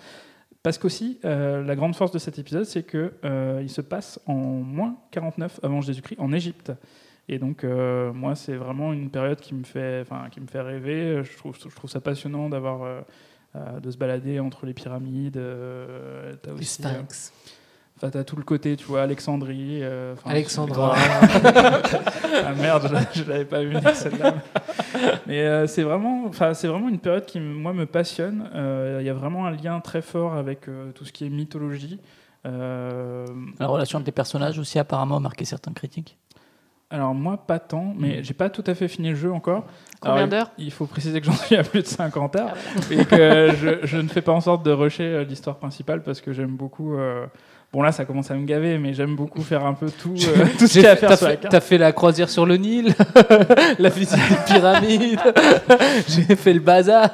Parce 0.64 0.78
qu'aussi, 0.80 1.20
euh, 1.26 1.64
la 1.64 1.76
grande 1.76 1.96
force 1.96 2.12
de 2.12 2.18
cet 2.18 2.40
épisode, 2.40 2.66
c'est 2.66 2.86
euh, 2.96 3.60
il 3.62 3.70
se 3.70 3.82
passe 3.82 4.20
en 4.26 4.34
moins 4.34 4.96
49 5.12 5.60
avant 5.64 5.82
Jésus-Christ 5.82 6.20
en 6.20 6.34
Égypte. 6.34 6.72
Et 7.28 7.40
donc, 7.40 7.64
euh, 7.64 8.14
moi, 8.14 8.36
c'est 8.36 8.56
vraiment 8.56 8.94
une 8.94 9.10
période 9.10 9.40
qui 9.40 9.56
me 9.56 9.64
fait, 9.64 10.08
qui 10.32 10.42
me 10.42 10.48
fait 10.48 10.62
rêver. 10.62 11.24
Je 11.24 11.38
trouve, 11.38 11.90
ça 11.90 12.00
passionnant 12.00 12.50
d'avoir, 12.50 12.84
euh, 12.84 13.02
euh, 13.02 13.02
de 13.82 13.92
se 13.92 13.98
balader 13.98 14.40
entre 14.40 14.66
les 14.66 14.74
pyramides. 14.74 15.38
Euh, 15.38 16.36
t'as 16.42 16.52
Les 16.52 16.60
aussi, 16.60 16.82
euh, 16.84 16.90
Sphinx. 16.90 17.34
Enfin, 17.98 18.10
t'as 18.10 18.24
tout 18.26 18.36
le 18.36 18.44
côté, 18.44 18.76
tu 18.76 18.86
vois, 18.86 19.04
Alexandrie. 19.04 19.80
euh, 19.82 20.16
Alexandra. 20.26 20.96
ah 22.46 22.54
merde, 22.54 22.92
je, 23.14 23.22
je 23.24 23.30
l'avais 23.30 23.46
pas 23.46 23.64
vu 23.64 23.78
celle-là. 23.94 24.36
Mais 25.28 25.42
euh, 25.42 25.66
c'est 25.68 25.84
vraiment, 25.84 26.26
enfin, 26.28 26.54
c'est 26.54 26.68
vraiment 26.68 26.90
une 26.90 27.00
période 27.00 27.26
qui, 27.26 27.40
moi, 27.40 27.72
me 27.74 27.86
passionne. 27.86 28.50
Euh, 28.54 28.98
Il 29.02 29.06
y 29.06 29.10
a 29.10 29.14
vraiment 29.14 29.46
un 29.46 29.52
lien 29.52 29.80
très 29.80 30.02
fort 30.02 30.34
avec 30.36 30.68
euh, 30.68 30.92
tout 30.92 31.06
ce 31.06 31.14
qui 31.14 31.26
est 31.26 31.30
mythologie. 31.30 32.00
Euh, 32.46 33.26
La 33.60 33.68
relation 33.68 33.98
avec 33.98 34.08
les 34.08 34.12
personnages 34.12 34.60
aussi 34.60 34.78
apparemment 34.78 35.18
a 35.18 35.20
marqué 35.22 35.46
certains 35.46 35.72
critiques. 35.74 36.18
Alors 36.96 37.14
moi, 37.14 37.38
pas 37.38 37.60
tant, 37.60 37.94
mais 37.98 38.24
j'ai 38.24 38.34
pas 38.34 38.50
tout 38.50 38.64
à 38.68 38.74
fait 38.74 38.88
fini 38.88 39.10
le 39.10 39.16
jeu 39.16 39.32
encore. 39.32 39.66
Combien 40.00 40.28
d'heures? 40.28 40.52
Il 40.58 40.72
faut 40.72 40.86
préciser 40.86 41.20
que 41.20 41.26
j'en 41.28 41.34
suis 41.34 41.56
à 41.56 41.64
plus 41.64 41.82
de 41.82 41.88
50 41.88 42.36
heures 42.36 42.54
et 42.92 43.06
que 43.06 43.52
je, 43.58 43.86
je 43.86 43.98
ne 43.98 44.08
fais 44.08 44.22
pas 44.22 44.32
en 44.34 44.42
sorte 44.42 44.64
de 44.64 44.72
rusher 44.72 45.04
euh, 45.04 45.24
l'histoire 45.24 45.58
principale 45.58 46.02
parce 46.04 46.22
que 46.22 46.32
j'aime 46.34 46.56
beaucoup. 46.56 46.96
euh, 46.98 47.26
Bon 47.76 47.82
là, 47.82 47.92
ça 47.92 48.06
commence 48.06 48.32
à 48.32 48.36
me 48.36 48.46
gaver, 48.46 48.78
mais 48.78 48.94
j'aime 48.94 49.18
beaucoup 49.18 49.42
faire 49.42 49.66
un 49.66 49.74
peu 49.74 49.88
tout, 49.92 50.14
euh, 50.16 50.46
tout 50.58 50.66
ce 50.66 50.72
qu'il 50.74 50.84
y 50.84 50.86
a 50.88 50.92
à 50.92 50.96
faire 50.96 51.10
T'as 51.10 51.18
sur 51.18 51.26
la 51.28 51.32
fait, 51.34 51.40
carte. 51.42 51.52
t'as 51.52 51.60
fait 51.60 51.78
la 51.78 51.92
croisière 51.92 52.30
sur 52.30 52.46
le 52.46 52.56
Nil, 52.56 52.94
la 53.80 53.90
visite 53.90 54.18
des 54.30 54.54
pyramides, 54.54 55.20
j'ai 56.08 56.36
fait 56.38 56.54
le 56.54 56.62
bazar. 56.62 57.12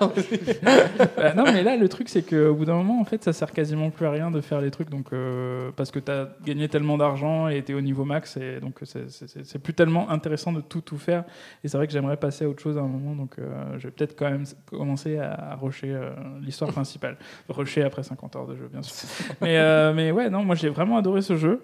Euh, 1.18 1.34
non, 1.34 1.46
mais 1.46 1.63
là, 1.63 1.77
le 1.77 1.89
truc, 1.89 2.10
c'est 2.10 2.22
qu'au 2.22 2.53
bout 2.53 2.65
d'un 2.65 2.75
moment, 2.75 3.01
en 3.01 3.06
fait, 3.06 3.24
ça 3.24 3.34
sert 3.34 3.51
quasiment 3.51 3.89
plus 3.89 4.06
à 4.06 4.12
rien 4.12 4.30
de 4.30 4.39
faire 4.41 4.62
les 4.62 4.70
trucs, 4.72 4.91
donc 4.91 5.08
euh, 5.13 5.72
parce 5.75 5.89
que 5.89 5.98
tu 5.98 6.12
as 6.12 6.30
gagné 6.46 6.70
tellement 6.70 6.98
d'argent 6.98 7.48
et 7.48 7.63
tu 7.63 7.72
es 7.72 7.75
au 7.75 7.82
niveau 7.82 8.06
max, 8.06 8.38
et 8.38 8.60
donc 8.60 8.75
c'est- 8.84 9.10
c'est 9.44 9.60
plus 9.60 9.74
tellement 9.74 10.12
intéressant 10.12 10.53
de 10.53 10.62
tout 10.62 10.82
tout 10.82 10.98
faire. 11.00 11.24
Et 11.63 11.70
c'est 11.70 11.77
vrai 11.77 11.88
que 11.88 11.94
j'aimerais 11.94 12.18
passer 12.18 12.46
à 12.46 12.50
autre 12.50 12.62
chose 12.62 12.77
à 12.77 12.82
un 12.82 12.88
moment, 12.88 13.15
donc 13.15 13.32
euh, 13.39 13.48
je 13.80 13.88
vais 13.88 13.91
peut-être 13.91 14.15
quand 14.15 14.30
même 14.30 14.46
commencer 14.70 15.18
à 15.18 15.58
rusher 15.60 15.89
euh, 15.91 16.12
l'histoire 16.41 16.72
principale. 16.72 17.18
Rusher 17.50 17.82
après 17.84 18.03
50 18.03 18.36
heures 18.36 18.48
de 18.48 18.56
jeu, 18.56 18.70
bien 18.72 18.84
sûr. 18.84 19.08
mais, 19.41 19.58
euh, 19.58 19.91
mais 19.94 20.12
ouais, 20.12 20.30
non, 20.30 20.44
moi 20.51 20.58
j'ai 20.58 20.67
vraiment 20.67 20.98
adoré 20.98 21.22
ce 21.22 21.38
jeu. 21.38 21.62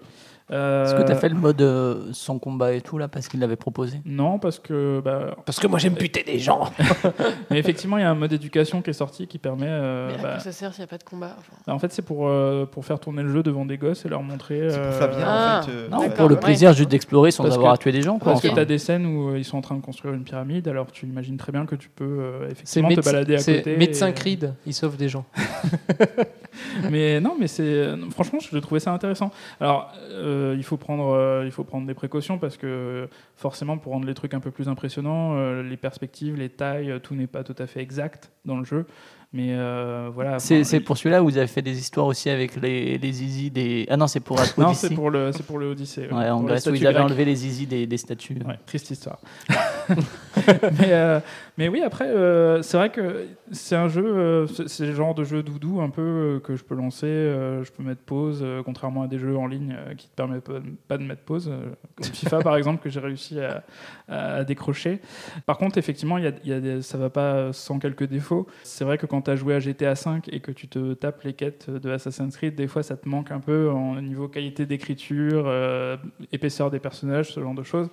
Euh, 0.50 0.84
Est-ce 0.84 0.94
que 0.94 1.02
tu 1.02 1.12
as 1.12 1.16
fait 1.16 1.28
le 1.28 1.34
mode 1.34 1.60
euh, 1.60 2.04
sans 2.12 2.38
combat 2.38 2.72
et 2.72 2.80
tout 2.80 2.96
là 2.96 3.06
parce 3.08 3.28
qu'il 3.28 3.38
l'avait 3.40 3.56
proposé? 3.56 4.00
Non, 4.06 4.38
parce 4.38 4.58
que. 4.58 5.00
Bah, 5.04 5.36
Parce 5.44 5.60
que 5.60 5.66
moi 5.66 5.78
j'aime 5.78 5.92
buter 5.94 6.22
des 6.22 6.38
gens. 6.38 6.70
mais 7.50 7.58
effectivement, 7.58 7.98
il 7.98 8.00
y 8.00 8.04
a 8.04 8.10
un 8.10 8.14
mode 8.14 8.32
éducation 8.32 8.80
qui 8.80 8.90
est 8.90 8.94
sorti 8.94 9.26
qui 9.26 9.36
permet. 9.38 9.66
euh, 9.68 10.08
Mais 10.08 10.14
à 10.18 10.22
bah, 10.22 10.28
quoi 10.32 10.38
ça 10.40 10.52
sert 10.52 10.72
s'il 10.72 10.80
n'y 10.82 10.84
a 10.84 10.88
pas 10.88 10.96
de 10.98 11.04
combat 11.04 11.34
enfin? 11.38 11.52
Bah, 11.66 11.74
En 11.74 11.78
fait, 11.78 11.92
c'est 11.92 12.00
pour, 12.02 12.28
euh, 12.28 12.64
pour 12.64 12.84
faire 12.86 12.98
tourner 12.98 13.22
le 13.22 13.30
jeu 13.30 13.42
devant 13.42 13.66
des 13.66 13.76
gosses 13.76 14.06
et 14.06 14.08
leur 14.08 14.22
montrer. 14.22 14.68
C'est 14.70 14.78
pour 14.78 14.86
euh, 14.86 14.92
Fabien, 14.92 15.24
Ah. 15.26 15.60
en 15.60 15.66
fait. 15.66 15.70
euh, 15.72 15.88
Non, 15.90 16.08
pour 16.10 16.28
le 16.28 16.34
Ouais. 16.36 16.40
plaisir 16.40 16.72
juste 16.72 16.90
d'explorer 16.90 17.30
sans 17.30 17.42
Parce 17.42 17.56
avoir 17.56 17.72
que- 17.74 17.80
à 17.80 17.82
tuer 17.82 17.92
des 17.92 18.02
gens. 18.02 18.18
Quoi, 18.18 18.32
Parce 18.32 18.40
que 18.42 18.46
enfin. 18.48 18.54
tu 18.56 18.60
as 18.62 18.64
des 18.64 18.78
scènes 18.78 19.04
où 19.04 19.36
ils 19.36 19.44
sont 19.44 19.58
en 19.58 19.62
train 19.62 19.74
de 19.76 19.82
construire 19.82 20.14
une 20.14 20.24
pyramide, 20.24 20.66
alors 20.68 20.90
tu 20.90 21.04
imagines 21.06 21.36
très 21.36 21.52
bien 21.52 21.66
que 21.66 21.74
tu 21.76 21.90
peux 21.90 22.04
euh, 22.04 22.46
C'est 22.46 22.52
effectivement 22.80 22.88
te 22.88 23.00
balader 23.04 23.34
à 23.34 23.38
c'est 23.38 23.56
côté. 23.58 23.76
médecin 23.76 24.06
et- 24.08 24.14
Creed, 24.14 24.54
il 24.66 24.72
sauve 24.72 24.96
des 24.96 25.08
gens. 25.10 25.26
Mais 26.90 27.20
non, 27.20 27.36
mais 27.38 27.46
c'est 27.46 27.86
franchement, 28.10 28.38
je 28.40 28.56
trouvais 28.58 28.80
ça 28.80 28.92
intéressant. 28.92 29.30
Alors, 29.60 29.92
euh, 30.10 30.37
il 30.56 30.62
faut 30.62 30.76
prendre, 30.76 31.14
euh, 31.14 31.42
il 31.44 31.50
faut 31.50 31.64
prendre 31.64 31.86
des 31.86 31.94
précautions 31.94 32.38
parce 32.38 32.56
que 32.56 33.08
forcément, 33.36 33.78
pour 33.78 33.92
rendre 33.92 34.06
les 34.06 34.14
trucs 34.14 34.34
un 34.34 34.40
peu 34.40 34.50
plus 34.50 34.68
impressionnants, 34.68 35.36
euh, 35.36 35.62
les 35.62 35.76
perspectives, 35.76 36.36
les 36.36 36.48
tailles, 36.48 36.98
tout 37.02 37.14
n'est 37.14 37.26
pas 37.26 37.44
tout 37.44 37.56
à 37.58 37.66
fait 37.66 37.80
exact 37.80 38.30
dans 38.44 38.56
le 38.56 38.64
jeu. 38.64 38.86
Mais 39.32 39.50
euh, 39.52 40.08
voilà. 40.12 40.38
C'est 40.38 40.60
enfin, 40.60 40.80
pour 40.80 40.96
celui-là 40.96 41.22
où 41.22 41.26
vous 41.26 41.36
avez 41.36 41.46
fait 41.46 41.60
des 41.60 41.78
histoires 41.78 42.06
aussi 42.06 42.30
avec 42.30 42.56
les, 42.56 42.96
les 42.96 43.12
zizi 43.12 43.50
des. 43.50 43.86
Ah 43.90 43.98
non, 43.98 44.06
c'est 44.06 44.20
pour 44.20 44.36
Odyssey. 44.40 44.60
Non, 44.60 44.72
c'est 44.72 44.94
pour 44.94 45.10
le, 45.10 45.32
c'est 45.32 45.44
pour 45.44 45.58
le 45.58 45.70
Odyssey. 45.70 46.08
Ouais, 46.10 46.30
en 46.30 46.42
Grèce 46.42 46.66
où 46.66 46.74
ils 46.74 46.86
avaient 46.86 47.00
enlevé 47.00 47.26
les 47.26 47.34
zizi 47.34 47.66
des, 47.66 47.86
des 47.86 47.98
statues. 47.98 48.38
Ouais, 48.46 48.58
triste 48.64 48.90
histoire. 48.90 49.18
mais, 50.78 50.92
euh, 50.92 51.20
mais 51.58 51.68
oui, 51.68 51.82
après, 51.82 52.06
euh, 52.08 52.62
c'est 52.62 52.76
vrai 52.78 52.90
que 52.90 53.26
c'est 53.52 53.76
un 53.76 53.88
jeu, 53.88 54.04
euh, 54.06 54.46
c'est 54.46 54.86
le 54.86 54.94
genre 54.94 55.14
de 55.14 55.24
jeu 55.24 55.42
doudou 55.42 55.80
un 55.80 55.90
peu 55.90 56.40
que 56.42 56.56
je 56.56 56.64
peux 56.64 56.74
lancer, 56.74 57.06
je 57.06 57.70
peux 57.70 57.82
mettre 57.82 58.00
pause, 58.02 58.44
contrairement 58.64 59.02
à 59.02 59.08
des 59.08 59.18
jeux 59.18 59.36
en 59.36 59.46
ligne 59.46 59.76
qui 59.98 60.08
te 60.08 60.14
permettent 60.14 60.50
pas, 60.88 60.96
de 60.98 61.02
mettre 61.02 61.22
pause, 61.22 61.50
comme 61.96 62.12
FIFA 62.12 62.38
par 62.42 62.56
exemple, 62.56 62.82
que 62.82 62.88
j'ai 62.88 63.00
réussi 63.00 63.38
à, 63.40 63.64
à 64.08 64.44
décrocher. 64.44 65.00
Par 65.44 65.58
contre, 65.58 65.76
effectivement, 65.78 66.18
il 66.18 66.24
y 66.24 66.28
a, 66.28 66.32
il 66.44 66.50
y 66.50 66.52
a 66.52 66.60
des- 66.60 66.82
ça 66.82 66.96
va 66.98 67.10
pas 67.10 67.52
sans 67.52 67.78
quelques 67.78 68.04
défauts. 68.04 68.46
C'est 68.62 68.84
vrai 68.84 68.96
que 68.98 69.06
quand 69.06 69.22
tu 69.22 69.30
as 69.30 69.36
joué 69.36 69.54
à 69.54 69.60
GTA 69.60 69.94
V 69.94 70.20
et 70.32 70.40
que 70.40 70.52
tu 70.52 70.68
te 70.68 70.94
tapes 70.94 71.22
les 71.24 71.34
quêtes 71.34 71.68
de 71.70 71.90
Assassin's 71.90 72.36
Creed, 72.36 72.54
des 72.54 72.68
fois 72.68 72.82
ça 72.82 72.96
te 72.96 73.08
manque 73.08 73.30
un 73.32 73.40
peu 73.40 73.70
en 73.70 74.00
niveau 74.00 74.28
qualité 74.28 74.64
d'écriture, 74.66 75.44
euh, 75.46 75.96
épaisseur 76.32 76.70
des 76.70 76.78
personnages, 76.80 77.32
ce 77.32 77.40
genre 77.40 77.54
de 77.54 77.62
choses. 77.62 77.88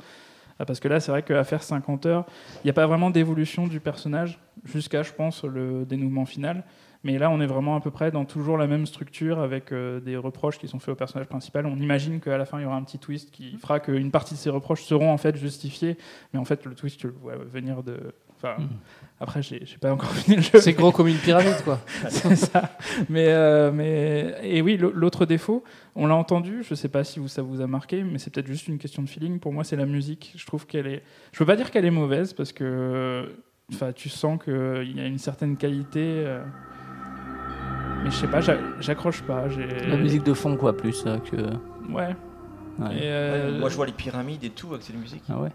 Ah, 0.59 0.65
Parce 0.65 0.79
que 0.79 0.87
là, 0.87 0.99
c'est 0.99 1.11
vrai 1.11 1.23
qu'à 1.23 1.43
faire 1.43 1.63
50 1.63 2.05
heures, 2.05 2.25
il 2.63 2.67
n'y 2.67 2.69
a 2.69 2.73
pas 2.73 2.87
vraiment 2.87 3.09
d'évolution 3.09 3.67
du 3.67 3.79
personnage 3.79 4.39
jusqu'à, 4.63 5.03
je 5.03 5.11
pense, 5.11 5.43
le 5.43 5.85
dénouement 5.85 6.25
final. 6.25 6.63
Mais 7.03 7.19
là, 7.19 7.29
on 7.29 7.39
est 7.39 7.45
vraiment 7.45 7.75
à 7.75 7.81
peu 7.81 7.91
près 7.91 8.09
dans 8.09 8.25
toujours 8.25 8.57
la 8.57 8.65
même 8.65 8.87
structure 8.87 9.39
avec 9.39 9.71
euh, 9.71 9.99
des 9.99 10.17
reproches 10.17 10.57
qui 10.57 10.67
sont 10.67 10.79
faits 10.79 10.93
au 10.93 10.95
personnage 10.95 11.27
principal. 11.27 11.67
On 11.67 11.75
imagine 11.77 12.19
qu'à 12.19 12.35
la 12.35 12.45
fin, 12.45 12.59
il 12.59 12.63
y 12.63 12.65
aura 12.65 12.77
un 12.77 12.83
petit 12.83 12.97
twist 12.97 13.29
qui 13.29 13.57
fera 13.57 13.79
qu'une 13.79 14.09
partie 14.09 14.33
de 14.33 14.39
ces 14.39 14.49
reproches 14.49 14.83
seront 14.83 15.11
en 15.11 15.17
fait 15.17 15.35
justifiés. 15.35 15.97
Mais 16.33 16.39
en 16.39 16.45
fait, 16.45 16.65
le 16.65 16.73
twist, 16.73 16.99
tu 16.99 17.07
le 17.07 17.13
vois 17.13 17.35
venir 17.35 17.83
de. 17.83 17.99
Enfin, 18.53 18.61
Mhm. 18.61 18.69
Après, 19.17 19.41
j'ai 19.41 19.61
j'ai 19.65 19.77
pas 19.77 19.93
encore 19.93 20.09
fini 20.13 20.35
le 20.35 20.41
jeu. 20.41 20.59
C'est 20.59 20.73
gros 20.73 20.91
comme 20.91 21.07
une 21.07 21.15
pyramide, 21.17 21.55
quoi. 21.63 21.79
C'est 22.09 22.35
ça. 22.35 22.71
Mais, 23.09 23.27
euh, 23.29 23.71
mais 23.71 24.35
et 24.43 24.61
oui, 24.61 24.75
l'au- 24.77 24.91
l'autre 24.91 25.25
défaut, 25.25 25.63
on 25.95 26.05
l'a 26.07 26.15
entendu. 26.15 26.63
Je 26.67 26.75
sais 26.75 26.89
pas 26.89 27.05
si 27.05 27.19
vous, 27.19 27.29
ça 27.29 27.41
vous 27.41 27.61
a 27.61 27.67
marqué, 27.67 28.03
mais 28.03 28.17
c'est 28.17 28.29
peut-être 28.33 28.47
juste 28.47 28.67
une 28.67 28.77
question 28.77 29.01
de 29.03 29.07
feeling. 29.09 29.39
Pour 29.39 29.53
moi, 29.53 29.63
c'est 29.63 29.77
la 29.77 29.85
musique. 29.85 30.33
Je 30.35 30.45
trouve 30.45 30.65
qu'elle 30.67 30.87
est. 30.87 31.01
Je 31.31 31.37
peux 31.37 31.45
pas 31.45 31.55
dire 31.55 31.71
qu'elle 31.71 31.85
est 31.85 31.91
mauvaise 31.91 32.33
parce 32.33 32.51
que, 32.51 33.31
enfin, 33.73 33.93
tu 33.93 34.09
sens 34.09 34.37
qu'il 34.43 34.91
y 34.95 34.99
a 34.99 35.05
une 35.05 35.17
certaine 35.17 35.55
qualité. 35.55 36.01
euh, 36.03 36.43
Mais 38.03 38.11
je 38.11 38.15
sais 38.17 38.27
pas, 38.27 38.41
j'a- 38.41 38.57
j'accroche 38.81 39.21
pas. 39.23 39.45
La 39.87 39.95
musique 39.97 40.23
de 40.23 40.33
fond, 40.33 40.57
quoi, 40.57 40.75
plus 40.75 41.03
euh, 41.07 41.17
que. 41.19 41.37
Ouais. 41.91 42.15
Ouais. 42.79 42.93
Et, 42.97 42.99
euh, 43.03 43.53
Ouais, 43.53 43.59
Moi, 43.59 43.69
je 43.69 43.75
vois 43.77 43.85
les 43.85 43.93
pyramides 43.93 44.43
et 44.43 44.49
tout 44.49 44.67
avec 44.71 44.83
cette 44.83 44.97
musique. 44.99 45.23
Ah 45.29 45.39
ouais. 45.39 45.49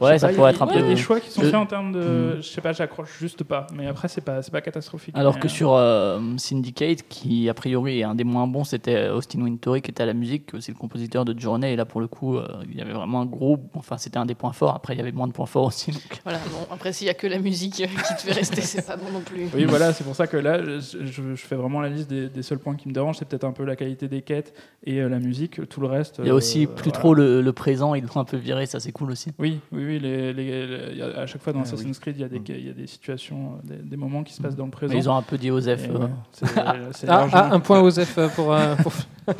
Ouais, 0.00 0.18
ça 0.18 0.28
pas, 0.28 0.32
y 0.32 0.36
pourrait 0.36 0.50
être 0.52 0.62
un 0.62 0.68
Il 0.68 0.74
y 0.74 0.78
a 0.78 0.82
peu. 0.82 0.88
des 0.88 0.96
choix 0.96 1.20
qui 1.20 1.30
sont 1.30 1.42
faits 1.42 1.54
en 1.54 1.66
termes 1.66 1.92
de. 1.92 2.00
Mm. 2.00 2.36
Je 2.42 2.48
sais 2.48 2.60
pas, 2.60 2.72
j'accroche 2.72 3.18
juste 3.18 3.44
pas. 3.44 3.66
Mais 3.74 3.86
après, 3.86 4.08
c'est 4.08 4.20
pas, 4.20 4.42
c'est 4.42 4.50
pas 4.50 4.60
catastrophique. 4.60 5.16
Alors 5.16 5.38
que 5.38 5.46
euh, 5.46 5.50
sur 5.50 5.74
euh, 5.74 6.18
Syndicate, 6.38 7.02
qui 7.08 7.48
a 7.48 7.54
priori 7.54 8.00
est 8.00 8.04
un 8.04 8.14
des 8.14 8.24
moins 8.24 8.46
bons, 8.46 8.64
c'était 8.64 9.08
Austin 9.08 9.40
Wintory 9.42 9.82
qui 9.82 9.90
était 9.90 10.02
à 10.02 10.06
la 10.06 10.14
musique, 10.14 10.50
c'est 10.60 10.72
le 10.72 10.78
compositeur 10.78 11.24
de 11.24 11.38
Journey, 11.38 11.72
et 11.72 11.76
là 11.76 11.84
pour 11.84 12.00
le 12.00 12.06
coup, 12.06 12.36
euh, 12.36 12.46
il 12.70 12.76
y 12.76 12.80
avait 12.80 12.92
vraiment 12.92 13.20
un 13.22 13.26
gros. 13.26 13.58
Enfin, 13.74 13.98
c'était 13.98 14.18
un 14.18 14.26
des 14.26 14.34
points 14.34 14.52
forts, 14.52 14.74
après 14.74 14.94
il 14.94 14.98
y 14.98 15.00
avait 15.00 15.12
moins 15.12 15.26
de 15.28 15.32
points 15.32 15.46
forts 15.46 15.66
aussi. 15.66 15.90
donc. 15.92 16.20
Voilà, 16.24 16.38
bon, 16.50 16.66
après, 16.72 16.92
s'il 16.92 17.06
n'y 17.06 17.10
a 17.10 17.14
que 17.14 17.26
la 17.26 17.38
musique 17.38 17.74
qui 17.74 17.86
te 17.86 18.20
fait 18.22 18.32
rester, 18.32 18.60
c'est 18.62 18.86
pas 18.86 18.96
bon 18.96 19.10
non 19.12 19.20
plus. 19.20 19.48
Oui, 19.54 19.64
voilà, 19.64 19.92
c'est 19.92 20.04
pour 20.04 20.14
ça 20.16 20.26
que 20.26 20.36
là, 20.36 20.62
je, 20.62 20.78
je- 21.04 21.34
je 21.34 21.46
fais 21.46 21.56
vraiment 21.56 21.80
la 21.80 21.88
liste 21.88 22.08
des, 22.08 22.28
des 22.28 22.42
seuls 22.42 22.58
points 22.58 22.74
qui 22.76 22.88
me 22.88 22.92
dérangent. 22.94 23.16
C'est 23.18 23.28
peut-être 23.28 23.44
un 23.44 23.52
peu 23.52 23.64
la 23.64 23.76
qualité 23.76 24.08
des 24.08 24.22
quêtes 24.22 24.54
et 24.84 25.00
euh, 25.00 25.08
la 25.08 25.18
musique. 25.18 25.68
Tout 25.68 25.80
le 25.80 25.86
reste. 25.86 26.16
Il 26.20 26.26
y 26.26 26.30
a 26.30 26.32
euh, 26.32 26.36
aussi 26.36 26.66
plus 26.66 26.84
voilà. 26.90 26.98
trop 26.98 27.14
le, 27.14 27.40
le 27.42 27.52
présent, 27.52 27.94
ils 27.94 28.04
l'ont 28.04 28.20
un 28.20 28.24
peu 28.24 28.36
viré, 28.36 28.66
ça 28.66 28.80
c'est 28.80 28.92
cool 28.92 29.10
aussi. 29.10 29.32
Oui, 29.38 29.60
oui, 29.72 29.84
oui. 29.86 29.89
Les- 29.98 30.32
les- 30.32 30.66
les- 30.66 30.88
il 30.92 30.98
y 30.98 31.02
a- 31.02 31.18
à 31.20 31.26
chaque 31.26 31.42
fois 31.42 31.52
dans 31.52 31.60
Ah, 31.60 31.62
Assassin's 31.62 31.98
Creed, 31.98 32.16
il 32.16 32.20
y, 32.20 32.24
a 32.24 32.28
des, 32.28 32.38
Mm. 32.38 32.44
il 32.48 32.66
y 32.66 32.70
a 32.70 32.72
des 32.72 32.86
situations, 32.86 33.58
des, 33.64 33.76
des 33.76 33.96
moments 33.96 34.22
qui 34.22 34.32
se 34.32 34.40
passent 34.40 34.56
dans 34.56 34.64
le 34.66 34.70
présent. 34.70 34.92
Mais 34.94 35.00
ils 35.00 35.08
ont 35.10 35.16
un 35.16 35.22
peu 35.22 35.36
dit 35.38 35.48
Joseph. 35.48 35.84
Et 35.86 35.90
euh, 35.90 36.06
Ah, 37.08 37.26
ah, 37.32 37.48
un 37.52 37.60
point 37.60 37.80
Osef 37.80 38.16
euh, 38.18 38.28
pour, 38.28 38.52
euh, 38.54 38.76
pour- 38.76 38.92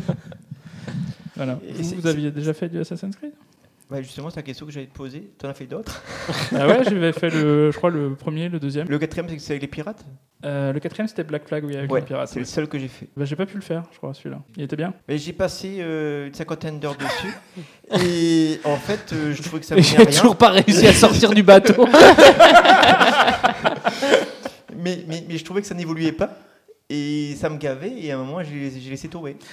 Voilà. 1.36 1.58
Et 1.66 1.72
Vous, 1.82 1.94
vous 2.00 2.06
aviez 2.06 2.30
déjà 2.30 2.52
fait 2.52 2.68
du 2.68 2.78
Assassin's 2.78 3.16
Creed? 3.16 3.32
Ouais, 3.90 4.02
justement, 4.04 4.30
c'est 4.30 4.36
la 4.36 4.42
question 4.42 4.66
que 4.66 4.72
j'allais 4.72 4.86
te 4.86 4.94
poser. 4.96 5.30
T'en 5.38 5.48
as 5.48 5.54
fait 5.54 5.66
d'autres 5.66 6.02
Ah 6.56 6.66
ouais, 6.68 6.84
j'avais 6.84 7.12
fait 7.12 7.30
le, 7.30 7.70
je 7.72 7.76
crois 7.76 7.90
le 7.90 8.14
premier, 8.14 8.48
le 8.48 8.60
deuxième. 8.60 8.88
Le 8.88 8.98
quatrième, 8.98 9.28
c'est 9.28 9.36
que 9.36 9.42
c'est 9.42 9.52
avec 9.52 9.62
les 9.62 9.68
pirates 9.68 10.04
Euh, 10.44 10.72
le 10.72 10.78
quatrième, 10.80 11.08
c'était 11.08 11.24
Black 11.24 11.48
Flag, 11.48 11.64
oui, 11.64 11.76
avec 11.76 11.90
Ouais, 11.90 12.00
les 12.00 12.06
pirates. 12.06 12.28
c'est 12.28 12.38
le 12.38 12.44
seul 12.44 12.68
que 12.68 12.78
j'ai 12.78 12.86
fait. 12.88 13.08
Bah, 13.16 13.24
j'ai 13.24 13.34
pas 13.36 13.46
pu 13.46 13.56
le 13.56 13.62
faire, 13.62 13.82
je 13.92 13.98
crois, 13.98 14.14
celui-là. 14.14 14.38
Il 14.56 14.62
était 14.62 14.76
bien. 14.76 14.94
Mais 15.08 15.18
j'ai 15.18 15.32
passé 15.32 15.78
euh, 15.80 16.28
une 16.28 16.34
cinquantaine 16.34 16.78
d'heures 16.78 16.96
dessus. 16.96 17.34
et 18.06 18.60
en 18.64 18.76
fait, 18.76 19.12
euh, 19.12 19.32
je 19.34 19.42
trouvais 19.42 19.60
que 19.60 19.66
ça 19.66 19.74
venait 19.76 19.84
J'ai 19.84 20.06
toujours 20.06 20.36
pas 20.36 20.50
réussi 20.50 20.86
à 20.86 20.92
sortir 20.92 21.30
du 21.34 21.42
bateau. 21.42 21.84
Mais, 24.76 25.04
mais, 25.08 25.24
mais 25.28 25.36
je 25.36 25.44
trouvais 25.44 25.60
que 25.60 25.66
ça 25.66 25.74
n'évoluait 25.74 26.12
pas. 26.12 26.30
Et 26.92 27.36
ça 27.36 27.48
me 27.48 27.56
gavait, 27.56 27.92
et 28.02 28.10
à 28.10 28.16
un 28.18 28.24
moment, 28.24 28.42
j'ai 28.42 28.68
laissé 28.90 29.08
tomber. 29.08 29.36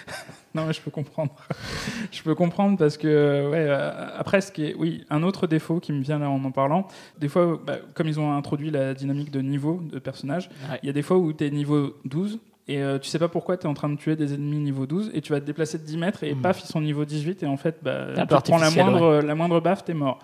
Non, 0.56 0.66
mais 0.66 0.74
je 0.74 0.82
peux 0.82 0.90
comprendre. 0.90 1.36
je 2.12 2.24
peux 2.24 2.34
comprendre 2.34 2.80
parce 2.80 2.98
que, 2.98 3.08
ouais, 3.52 3.68
euh, 3.70 4.08
après, 4.18 4.42
ce 4.42 4.52
qui 4.52 4.66
est, 4.66 4.74
oui, 4.76 5.06
un 5.12 5.22
autre 5.22 5.46
défaut 5.46 5.80
qui 5.80 5.94
me 5.94 6.02
vient 6.02 6.18
là 6.18 6.32
en 6.32 6.44
en 6.44 6.52
parlant, 6.52 6.88
des 7.20 7.28
fois, 7.30 7.60
bah, 7.64 7.76
comme 7.94 8.08
ils 8.08 8.20
ont 8.20 8.36
introduit 8.36 8.72
la 8.72 8.96
dynamique 8.96 9.30
de 9.30 9.40
niveau 9.42 9.80
de 9.84 10.00
personnage, 10.00 10.50
Ouais. 10.72 10.80
il 10.82 10.88
y 10.88 10.90
a 10.90 10.94
des 10.94 11.04
fois 11.04 11.18
où 11.18 11.32
tu 11.32 11.46
es 11.46 11.52
niveau 11.52 11.94
12 12.06 12.40
et 12.68 12.82
euh, 12.82 12.98
tu 12.98 13.08
sais 13.08 13.20
pas 13.20 13.28
pourquoi 13.28 13.56
tu 13.58 13.68
es 13.68 13.70
en 13.70 13.76
train 13.76 13.90
de 13.90 13.98
tuer 13.98 14.16
des 14.16 14.34
ennemis 14.34 14.58
niveau 14.58 14.88
12 14.88 15.12
et 15.14 15.22
tu 15.22 15.32
vas 15.32 15.40
te 15.40 15.46
déplacer 15.46 15.78
de 15.78 15.84
10 15.84 15.98
mètres 15.98 16.24
et 16.24 16.34
Mm. 16.34 16.42
paf, 16.42 16.64
ils 16.64 16.68
sont 16.68 16.82
niveau 16.82 17.06
18 17.06 17.44
et 17.44 17.46
en 17.46 17.58
fait, 17.58 17.76
bah, 17.84 18.08
tu 18.18 18.26
prends 18.52 18.58
la 18.58 18.72
moindre, 18.72 19.22
la 19.24 19.36
moindre 19.36 19.60
baffe, 19.60 19.86
t'es 19.86 19.94
mort. 19.94 20.18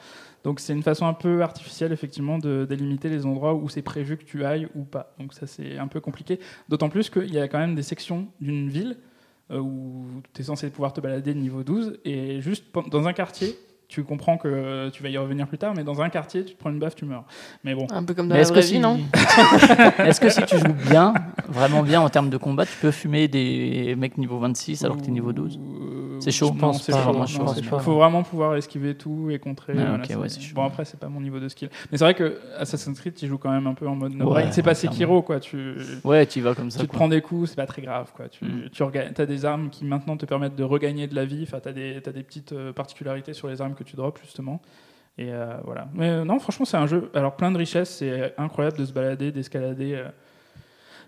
Donc 0.43 0.59
c'est 0.59 0.73
une 0.73 0.83
façon 0.83 1.05
un 1.05 1.13
peu 1.13 1.41
artificielle 1.41 1.91
effectivement 1.93 2.37
de 2.37 2.65
délimiter 2.67 3.09
les 3.09 3.25
endroits 3.25 3.53
où 3.53 3.69
c'est 3.69 3.81
prévu 3.81 4.17
que 4.17 4.23
tu 4.23 4.43
ailles 4.43 4.67
ou 4.75 4.83
pas. 4.83 5.13
Donc 5.19 5.33
ça 5.33 5.47
c'est 5.47 5.77
un 5.77 5.87
peu 5.87 5.99
compliqué. 6.01 6.39
D'autant 6.69 6.89
plus 6.89 7.09
qu'il 7.09 7.33
y 7.33 7.39
a 7.39 7.47
quand 7.47 7.59
même 7.59 7.75
des 7.75 7.83
sections 7.83 8.27
d'une 8.41 8.69
ville 8.69 8.97
euh, 9.51 9.59
où 9.59 10.05
tu 10.33 10.41
es 10.41 10.43
censé 10.45 10.69
pouvoir 10.69 10.93
te 10.93 11.01
balader 11.01 11.33
de 11.33 11.39
niveau 11.39 11.63
12 11.63 11.99
et 12.05 12.41
juste 12.41 12.65
dans 12.91 13.07
un 13.07 13.13
quartier, 13.13 13.55
tu 13.89 14.03
comprends 14.03 14.37
que 14.37 14.89
tu 14.89 15.03
vas 15.03 15.09
y 15.09 15.17
revenir 15.17 15.47
plus 15.47 15.59
tard, 15.59 15.73
mais 15.75 15.83
dans 15.83 16.01
un 16.01 16.09
quartier, 16.09 16.43
tu 16.43 16.55
te 16.55 16.59
prends 16.59 16.71
une 16.71 16.79
baffe, 16.79 16.95
tu 16.95 17.05
meurs. 17.05 17.25
Mais 17.63 17.75
bon. 17.75 17.85
Un 17.91 18.03
peu 18.03 18.15
comme 18.15 18.27
dans 18.27 18.33
Mais 18.33 18.39
la 18.39 18.41
est-ce 18.41 18.49
que, 18.51 18.55
vraie 18.55 18.63
si... 18.63 18.73
vie, 18.73 18.79
non 18.79 18.99
est-ce 19.99 20.19
que 20.19 20.29
si 20.29 20.41
tu 20.45 20.57
joues 20.57 20.73
bien, 20.89 21.13
vraiment 21.47 21.83
bien 21.83 22.01
en 22.01 22.09
termes 22.09 22.31
de 22.31 22.37
combat, 22.37 22.65
tu 22.65 22.75
peux 22.81 22.89
fumer 22.91 23.27
des 23.27 23.95
mecs 23.95 24.17
niveau 24.17 24.39
26 24.39 24.83
alors 24.83 24.97
que 24.97 25.03
tu 25.03 25.09
es 25.09 25.11
niveau 25.11 25.31
12 25.31 25.59
Euh, 25.59 26.02
C'est 26.23 26.31
chaud. 26.31 26.51
Je 26.53 26.59
pense 26.59 26.83
c'est 26.83 26.91
pas, 26.91 27.03
chaud. 27.03 27.11
moi, 27.13 27.19
Non, 27.21 27.25
je 27.25 27.33
c'est 27.33 27.39
pense 27.39 27.61
chaud. 27.63 27.69
pas. 27.69 27.79
faut 27.79 27.95
vraiment 27.95 28.23
pouvoir 28.23 28.55
esquiver 28.55 28.95
tout 28.95 29.29
et 29.31 29.39
contrer. 29.39 29.73
Ah, 29.77 29.93
ouais, 30.17 30.27
bon 30.53 30.63
après 30.63 30.85
c'est 30.85 30.99
pas 30.99 31.07
mon 31.09 31.21
niveau 31.21 31.39
de 31.39 31.47
skill. 31.49 31.69
Mais 31.91 31.97
c'est 31.97 32.03
vrai 32.03 32.13
que 32.13 32.39
Assassin's 32.57 32.99
Creed, 32.99 33.15
tu 33.15 33.27
joues 33.27 33.37
quand 33.37 33.51
même 33.51 33.67
un 33.67 33.73
peu 33.73 33.87
en 33.87 33.95
mode 33.95 34.13
no 34.13 34.25
Ouais, 34.25 34.43
brain. 34.43 34.51
C'est 34.51 34.63
pas. 34.63 34.73
Sekiro 34.75 35.21
quoi. 35.21 35.39
Tu 35.39 35.75
Ouais, 36.03 36.25
tu 36.25 36.39
y 36.39 36.41
vas 36.41 36.55
comme 36.55 36.71
ça. 36.71 36.79
tu 36.79 36.85
te 36.85 36.89
quoi. 36.91 36.97
prends 36.99 37.07
des 37.09 37.21
coups, 37.21 37.49
c'est 37.51 37.55
pas 37.55 37.65
très 37.67 37.81
grave 37.81 38.11
quoi. 38.15 38.27
Tu, 38.29 38.45
Mm. 38.45 38.69
tu 38.71 38.83
as 39.21 39.25
des 39.25 39.45
armes 39.45 39.69
qui 39.69 39.85
maintenant 39.85 40.17
te 40.17 40.25
permettent 40.25 40.55
de 40.55 40.63
regagner 40.63 41.07
de 41.07 41.15
la 41.15 41.25
vie. 41.25 41.43
Enfin, 41.43 41.59
t'as 41.61 41.71
des 41.73 41.99
t'as 42.03 42.11
des 42.11 42.23
petites 42.23 42.53
euh, 42.53 42.73
particularités 42.73 43.33
sur 43.33 43.47
les 43.47 43.61
armes 43.61 43.73
que 43.75 43.83
tu 43.83 43.95
drops 43.95 44.19
justement. 44.21 44.61
Et 45.17 45.31
euh, 45.31 45.57
voilà. 45.63 45.87
Mais 45.93 46.09
euh, 46.09 46.25
non, 46.25 46.39
franchement, 46.39 46.65
c'est 46.65 46.77
un 46.77 46.87
jeu. 46.87 47.11
Alors 47.13 47.35
plein 47.35 47.51
de 47.51 47.57
richesses. 47.57 47.97
C'est 47.97 48.33
incroyable 48.37 48.77
de 48.77 48.85
se 48.85 48.93
balader, 48.93 49.31
d'escalader. 49.31 49.93
euh, 49.93 50.07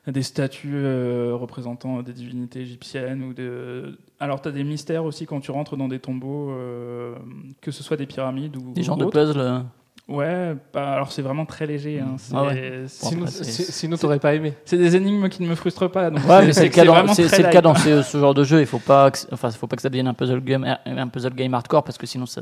des 0.07 0.23
statues 0.23 0.73
euh, 0.75 1.31
représentant 1.35 2.01
des 2.03 2.13
divinités 2.13 2.59
égyptiennes 2.61 3.23
ou 3.23 3.33
de 3.33 3.97
alors 4.19 4.41
tu 4.41 4.49
as 4.49 4.51
des 4.51 4.63
mystères 4.63 5.03
aussi 5.03 5.25
quand 5.25 5.39
tu 5.39 5.51
rentres 5.51 5.77
dans 5.77 5.87
des 5.87 5.99
tombeaux 5.99 6.51
euh, 6.51 7.15
que 7.61 7.71
ce 7.71 7.81
soit 7.83 7.97
des 7.97 8.05
pyramides 8.05 8.55
ou 8.55 8.71
Des 8.73 8.83
genres 8.83 8.97
de 8.97 9.05
puzzles. 9.05 9.39
euh, 9.39 9.59
ouais 10.07 10.55
bah, 10.73 10.91
alors 10.91 11.11
c'est 11.11 11.23
vraiment 11.23 11.45
très 11.47 11.65
léger 11.65 11.99
hein. 11.99 12.15
c'est 12.17 12.35
Ah 12.35 12.43
ouais. 12.45 12.83
Sinon, 12.87 13.97
t'aurais 13.97 14.19
pas 14.19 14.35
aimé. 14.35 14.53
c'est 14.65 14.77
des 14.77 14.95
énigmes 14.95 15.27
qui 15.29 15.41
ne 15.41 15.47
me 15.47 15.55
frustrent 15.55 15.87
pas 15.89 16.11
donc 16.11 16.23
Ouais, 16.27 16.45
mais 16.45 16.53
c'est 16.53 16.63
le 16.65 16.69
cas 16.69 16.85
dans, 16.85 17.01
le 17.01 17.07
cas 17.51 17.75
ce, 17.75 18.01
ce 18.03 18.17
genre 18.19 18.35
de 18.35 18.43
jeu. 18.43 18.59
Il 18.61 18.67
faut 18.67 18.77
pas, 18.79 19.09
que, 19.09 19.17
enfin, 19.31 19.49
faut 19.51 19.65
pas 19.67 19.75
que 19.75 19.81
ça 19.81 19.89
devienne 19.89 20.07
un 20.07 20.13
puzzle 20.13 20.41
game, 20.41 20.77
un 20.85 21.07
puzzle 21.07 21.33
game 21.33 21.53
hardcore 21.55 21.83
parce 21.83 21.97
que 21.97 22.05
sinon 22.05 22.27
ça, 22.27 22.41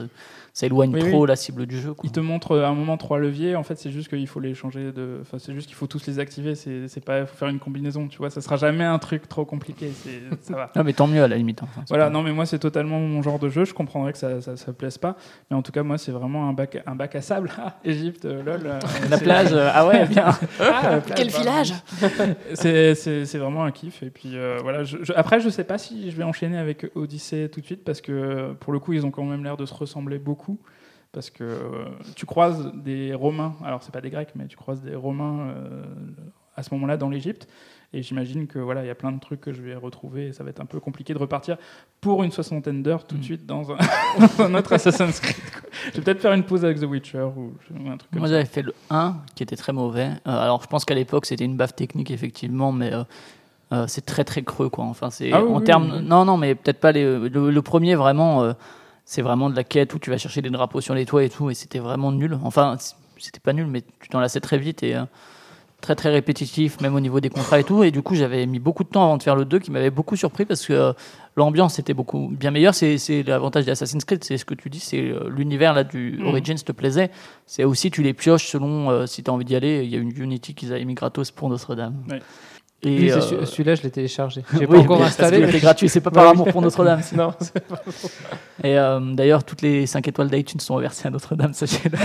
ça 0.56 0.68
éloigne 0.68 0.94
Oui, 0.94 1.00
trop 1.10 1.24
oui. 1.24 1.28
la 1.28 1.36
cible 1.36 1.66
du 1.66 1.80
jeu. 1.80 1.94
quoi. 1.96 2.04
Il 2.06 2.12
te 2.12 2.20
montre 2.20 2.60
à 2.60 2.68
un 2.68 2.74
moment 2.76 2.96
trois 2.98 3.18
leviers. 3.18 3.56
En 3.56 3.64
fait, 3.64 3.76
c'est 3.80 3.90
juste 3.92 4.08
qu'il 4.08 4.28
faut 4.28 4.40
les 4.40 4.54
changer 4.54 4.92
de. 4.92 5.18
Enfin, 5.22 5.40
c'est 5.40 5.52
juste 5.54 5.66
qu'il 5.68 5.76
faut 5.76 5.88
tous 5.88 6.06
les 6.06 6.20
activer. 6.20 6.54
C'est 6.54 7.04
pas. 7.04 7.22
Il 7.22 7.26
faut 7.26 7.36
faire 7.36 7.48
une 7.50 7.58
combinaison. 7.60 8.08
Tu 8.08 8.20
vois, 8.20 8.30
ça 8.30 8.40
sera 8.40 8.56
jamais 8.56 8.84
un 8.84 9.00
truc 9.00 9.28
trop 9.28 9.46
compliqué. 9.46 9.92
Ça 10.42 10.56
va. 10.56 10.72
Ah, 10.76 10.84
mais 10.84 10.94
tant 10.94 11.08
mieux 11.08 11.24
à 11.24 11.28
la 11.28 11.38
limite. 11.38 11.64
hein. 11.64 11.68
Enfin, 11.72 11.84
Voilà, 11.90 12.06
pas- 12.06 12.10
non, 12.12 12.22
mais 12.22 12.32
moi, 12.34 12.46
c'est 12.46 12.60
totalement 12.60 13.00
mon 13.00 13.22
genre 13.24 13.40
de 13.40 13.50
jeu. 13.50 13.66
Je 13.66 13.74
comprendrais 13.74 14.12
que 14.12 14.18
ça, 14.20 14.42
ça, 14.42 14.56
ça 14.56 14.74
plaise 14.74 14.98
pas. 15.00 15.16
Mais 15.50 15.58
en 15.58 15.62
tout 15.64 15.72
cas, 15.72 15.82
moi, 15.82 15.98
c'est 15.98 16.12
vraiment 16.12 16.48
un 16.48 16.54
bac, 16.54 16.82
un 16.86 16.96
bac 16.96 17.16
à 17.16 17.22
sable. 17.22 17.50
Égypte, 17.84 18.26
euh, 18.26 18.44
lol. 18.44 18.62
euh, 18.66 18.80
La 19.10 19.18
plage, 19.18 19.54
euh, 19.54 19.70
ah 19.74 19.88
ouais, 19.88 20.06
bien. 20.08 20.28
Ah, 20.60 20.90
la 20.92 21.02
plage, 21.02 21.18
Quel 21.18 21.32
bah, 21.32 21.40
village 21.40 21.74
C'est 22.54 22.94
c'est- 22.96 23.26
c'est 23.26 23.38
vraiment 23.38 23.64
un 23.64 23.72
kiff. 23.72 24.04
Et 24.04 24.10
puis 24.10 24.32
euh, 24.36 24.60
voilà. 24.62 24.84
je- 24.84 24.98
je- 25.02 25.14
après, 25.14 25.40
je 25.40 25.50
sais 25.50 25.64
pas 25.64 25.78
si 25.78 26.12
je 26.12 26.16
vais 26.16 26.24
enchaîner 26.24 26.58
avec 26.58 26.86
Odyssey 26.96 27.50
tout 27.50 27.60
de 27.62 27.66
suite 27.66 27.84
parce 27.84 28.02
que 28.02 28.54
pour 28.60 28.72
le 28.74 28.80
coup, 28.80 28.94
ils 28.94 29.06
ont 29.06 29.12
quand 29.12 29.24
même 29.24 29.44
l'air 29.44 29.58
de 29.58 29.66
se 29.66 29.74
ressembler 29.74 30.20
beaucoup. 30.20 30.43
Parce 31.12 31.30
que 31.30 31.44
euh, 31.44 31.86
tu 32.16 32.26
croises 32.26 32.72
des 32.74 33.14
Romains, 33.14 33.54
alors 33.64 33.84
c'est 33.84 33.92
pas 33.94 34.02
des 34.02 34.10
Grecs, 34.10 34.30
mais 34.36 34.48
tu 34.48 34.58
croises 34.58 34.82
des 34.82 34.96
Romains 34.96 35.48
euh, 35.50 35.84
à 36.58 36.64
ce 36.64 36.74
moment-là 36.74 36.98
dans 36.98 37.10
l'Égypte. 37.10 37.48
Et 37.96 38.02
j'imagine 38.02 38.48
que 38.48 38.58
voilà, 38.58 38.84
il 38.84 38.88
y 38.88 38.90
a 38.90 38.96
plein 38.96 39.12
de 39.12 39.20
trucs 39.20 39.40
que 39.40 39.54
je 39.54 39.62
vais 39.62 39.76
retrouver. 39.76 40.30
Et 40.30 40.34
ça 40.34 40.44
va 40.44 40.50
être 40.50 40.60
un 40.60 40.66
peu 40.66 40.80
compliqué 40.80 41.14
de 41.14 41.20
repartir 41.20 41.58
pour 42.02 42.24
une 42.24 42.32
soixantaine 42.32 42.82
d'heures 42.82 43.06
tout 43.06 43.14
de 43.14 43.20
Mm. 43.20 43.24
suite 43.24 43.46
dans 43.46 43.72
un, 43.72 43.78
dans 44.20 44.42
un 44.46 44.56
autre 44.56 44.74
Assassin's 44.74 45.20
Creed. 45.20 45.36
quoi. 45.52 45.70
Je 45.92 45.98
vais 45.98 46.04
peut-être 46.04 46.20
faire 46.22 46.34
une 46.34 46.42
pause 46.44 46.66
avec 46.66 46.80
The 46.80 46.86
Witcher 46.86 47.28
ou 47.38 47.54
un 47.88 47.98
truc 47.98 48.10
comme 48.10 48.20
Moi, 48.22 48.28
j'avais 48.30 48.46
fait 48.46 48.64
le 48.64 48.74
1 48.90 49.18
qui 49.36 49.44
était 49.44 49.56
très 49.56 49.74
mauvais. 49.74 50.08
Euh, 50.28 50.32
alors, 50.40 50.64
je 50.64 50.68
pense 50.68 50.84
qu'à 50.84 50.96
l'époque, 50.96 51.28
c'était 51.28 51.46
une 51.46 51.56
baffe 51.58 51.76
technique, 51.76 52.10
effectivement, 52.10 52.72
mais 52.72 52.92
c'est 53.88 54.06
très 54.06 54.24
très 54.24 54.42
creux, 54.44 54.70
quoi. 54.70 54.86
Enfin, 54.86 55.10
c'est 55.12 55.32
Ah 55.32 55.44
oui, 55.44 55.52
en 55.52 55.58
oui, 55.58 55.64
termes. 55.64 55.92
oui. 55.98 56.04
Non, 56.08 56.26
non, 56.26 56.38
mais 56.38 56.54
peut-être 56.56 56.80
pas 56.80 56.92
les. 56.92 57.04
Le, 57.30 57.52
le 57.52 57.62
premier, 57.62 57.94
vraiment, 57.96 58.54
c'est 59.06 59.22
vraiment 59.22 59.50
de 59.50 59.56
la 59.56 59.64
quête 59.64 59.94
où 59.94 60.00
tu 60.00 60.10
vas 60.10 60.18
chercher 60.18 60.42
des 60.42 60.50
drapeaux 60.50 60.82
sur 60.82 60.96
les 60.96 61.06
toits 61.06 61.24
et 61.24 61.30
tout, 61.30 61.50
et 61.50 61.54
c'était 61.54 61.80
vraiment 61.80 62.12
nul. 62.12 62.38
Enfin, 62.44 62.78
c'était 63.18 63.40
pas 63.40 63.54
nul, 63.54 63.68
mais 63.68 63.84
tu 64.00 64.10
t'en 64.10 64.20
lassais 64.20 64.40
très 64.42 64.58
vite 64.58 64.84
et. 64.84 64.96
euh, 64.96 65.04
très 65.82 65.96
très 65.96 66.12
répétitif, 66.12 66.80
même 66.80 66.96
au 66.96 67.02
niveau 67.02 67.20
des 67.20 67.30
contrats 67.30 67.60
et 67.60 67.66
tout. 67.66 67.84
Et 67.84 67.92
du 67.92 68.02
coup, 68.02 68.16
j'avais 68.16 68.46
mis 68.46 68.60
beaucoup 68.60 68.86
de 68.86 68.88
temps 68.88 69.04
avant 69.04 69.18
de 69.18 69.24
faire 69.24 69.36
le 69.36 69.44
2 69.44 69.60
qui 69.60 69.70
m'avait 69.70 69.90
beaucoup 69.90 70.16
surpris 70.16 70.46
parce 70.46 70.66
que 70.66 70.72
euh, 70.72 70.94
l'ambiance 71.36 71.78
était 71.78 71.94
beaucoup 71.94 72.30
bien 72.32 72.52
meilleure. 72.52 72.74
C'est, 72.74 72.98
c'est 72.98 73.22
l'avantage 73.22 73.66
d'Assassin's 73.66 74.06
Creed, 74.06 74.24
c'est 74.24 74.38
ce 74.38 74.46
que 74.46 74.54
tu 74.54 74.70
dis, 74.70 74.80
c'est 74.80 75.02
euh, 75.02 75.28
l'univers 75.30 75.74
là 75.74 75.84
du 75.84 76.20
Mm. 76.22 76.28
Origins 76.28 76.56
te 76.56 76.72
plaisait. 76.72 77.12
C'est 77.46 77.66
aussi, 77.66 77.92
tu 77.92 78.02
les 78.02 78.14
pioches 78.14 78.48
selon 78.48 79.06
si 79.08 79.24
tu 79.24 79.30
as 79.30 79.34
envie 79.34 79.44
d'y 79.44 79.58
aller. 79.58 79.84
Il 79.84 79.90
y 79.90 79.96
a 79.96 80.00
une 80.00 80.18
Unity 80.18 80.56
qu'ils 80.56 80.72
avaient 80.72 80.86
mis 80.86 80.94
gratos 80.94 81.32
pour 81.32 81.50
Notre-Dame. 81.50 81.96
Ouais. 82.10 82.22
Et, 82.86 82.90
Oui, 83.00 83.10
c'est 83.10 83.14
euh, 83.16 83.22
celui- 83.22 83.46
celui-là, 83.48 83.76
je 83.76 83.82
l'ai 83.84 83.92
téléchargé. 83.92 84.44
J'ai 84.54 84.66
oui, 84.66 84.78
pas 84.78 84.84
encore 84.84 85.04
installé. 85.04 85.38
Parce 85.40 85.52
mais- 85.52 85.58
était 85.58 85.64
gratuit, 85.66 85.90
c'est 85.90 86.02
pas 86.02 86.10
Bah 86.12 86.22
par 86.22 86.26
oui. 86.26 86.32
amour 86.32 86.48
pour 86.52 86.62
Notre-Dame. 86.62 87.02
c'est- 87.02 87.16
Non, 87.18 87.34
c'est 87.40 87.60
pas- 87.66 87.82
Et 88.64 88.78
euh, 88.78 89.00
d'ailleurs, 89.14 89.44
toutes 89.44 89.62
les 89.62 89.86
5 89.86 90.08
étoiles 90.08 90.30
d'iTunes 90.30 90.60
sont 90.60 90.76
reversées 90.76 91.08
à 91.08 91.12
Notre-Dame, 91.12 91.54
sachez-le. 91.54 91.98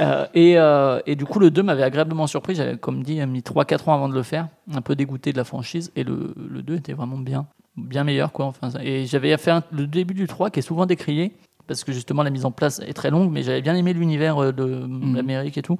Euh, 0.00 0.26
et, 0.34 0.58
euh, 0.58 0.98
et 1.06 1.14
du 1.14 1.24
coup, 1.24 1.38
le 1.38 1.50
2 1.50 1.62
m'avait 1.62 1.84
agréablement 1.84 2.26
surpris. 2.26 2.54
J'avais, 2.56 2.76
comme 2.76 3.02
dit, 3.04 3.24
mis 3.26 3.40
3-4 3.42 3.88
ans 3.88 3.94
avant 3.94 4.08
de 4.08 4.14
le 4.14 4.22
faire, 4.24 4.48
un 4.74 4.80
peu 4.80 4.96
dégoûté 4.96 5.32
de 5.32 5.36
la 5.36 5.44
franchise. 5.44 5.92
Et 5.94 6.02
le, 6.02 6.34
le 6.36 6.62
2 6.62 6.76
était 6.76 6.94
vraiment 6.94 7.16
bien, 7.18 7.46
bien 7.76 8.02
meilleur. 8.02 8.32
Quoi, 8.32 8.46
enfin, 8.46 8.70
et 8.82 9.06
j'avais 9.06 9.36
fait 9.36 9.52
un- 9.52 9.62
le 9.70 9.86
début 9.86 10.14
du 10.14 10.26
3 10.26 10.50
qui 10.50 10.58
est 10.58 10.62
souvent 10.62 10.86
décrié, 10.86 11.32
parce 11.68 11.84
que 11.84 11.92
justement 11.92 12.22
la 12.24 12.30
mise 12.30 12.44
en 12.44 12.50
place 12.50 12.80
est 12.80 12.92
très 12.92 13.10
longue, 13.10 13.30
mais 13.30 13.42
j'avais 13.44 13.62
bien 13.62 13.74
aimé 13.76 13.92
l'univers 13.92 14.52
de 14.52 14.64
Mhm. 14.64 15.14
l'Amérique 15.14 15.58
et 15.58 15.62
tout. 15.62 15.78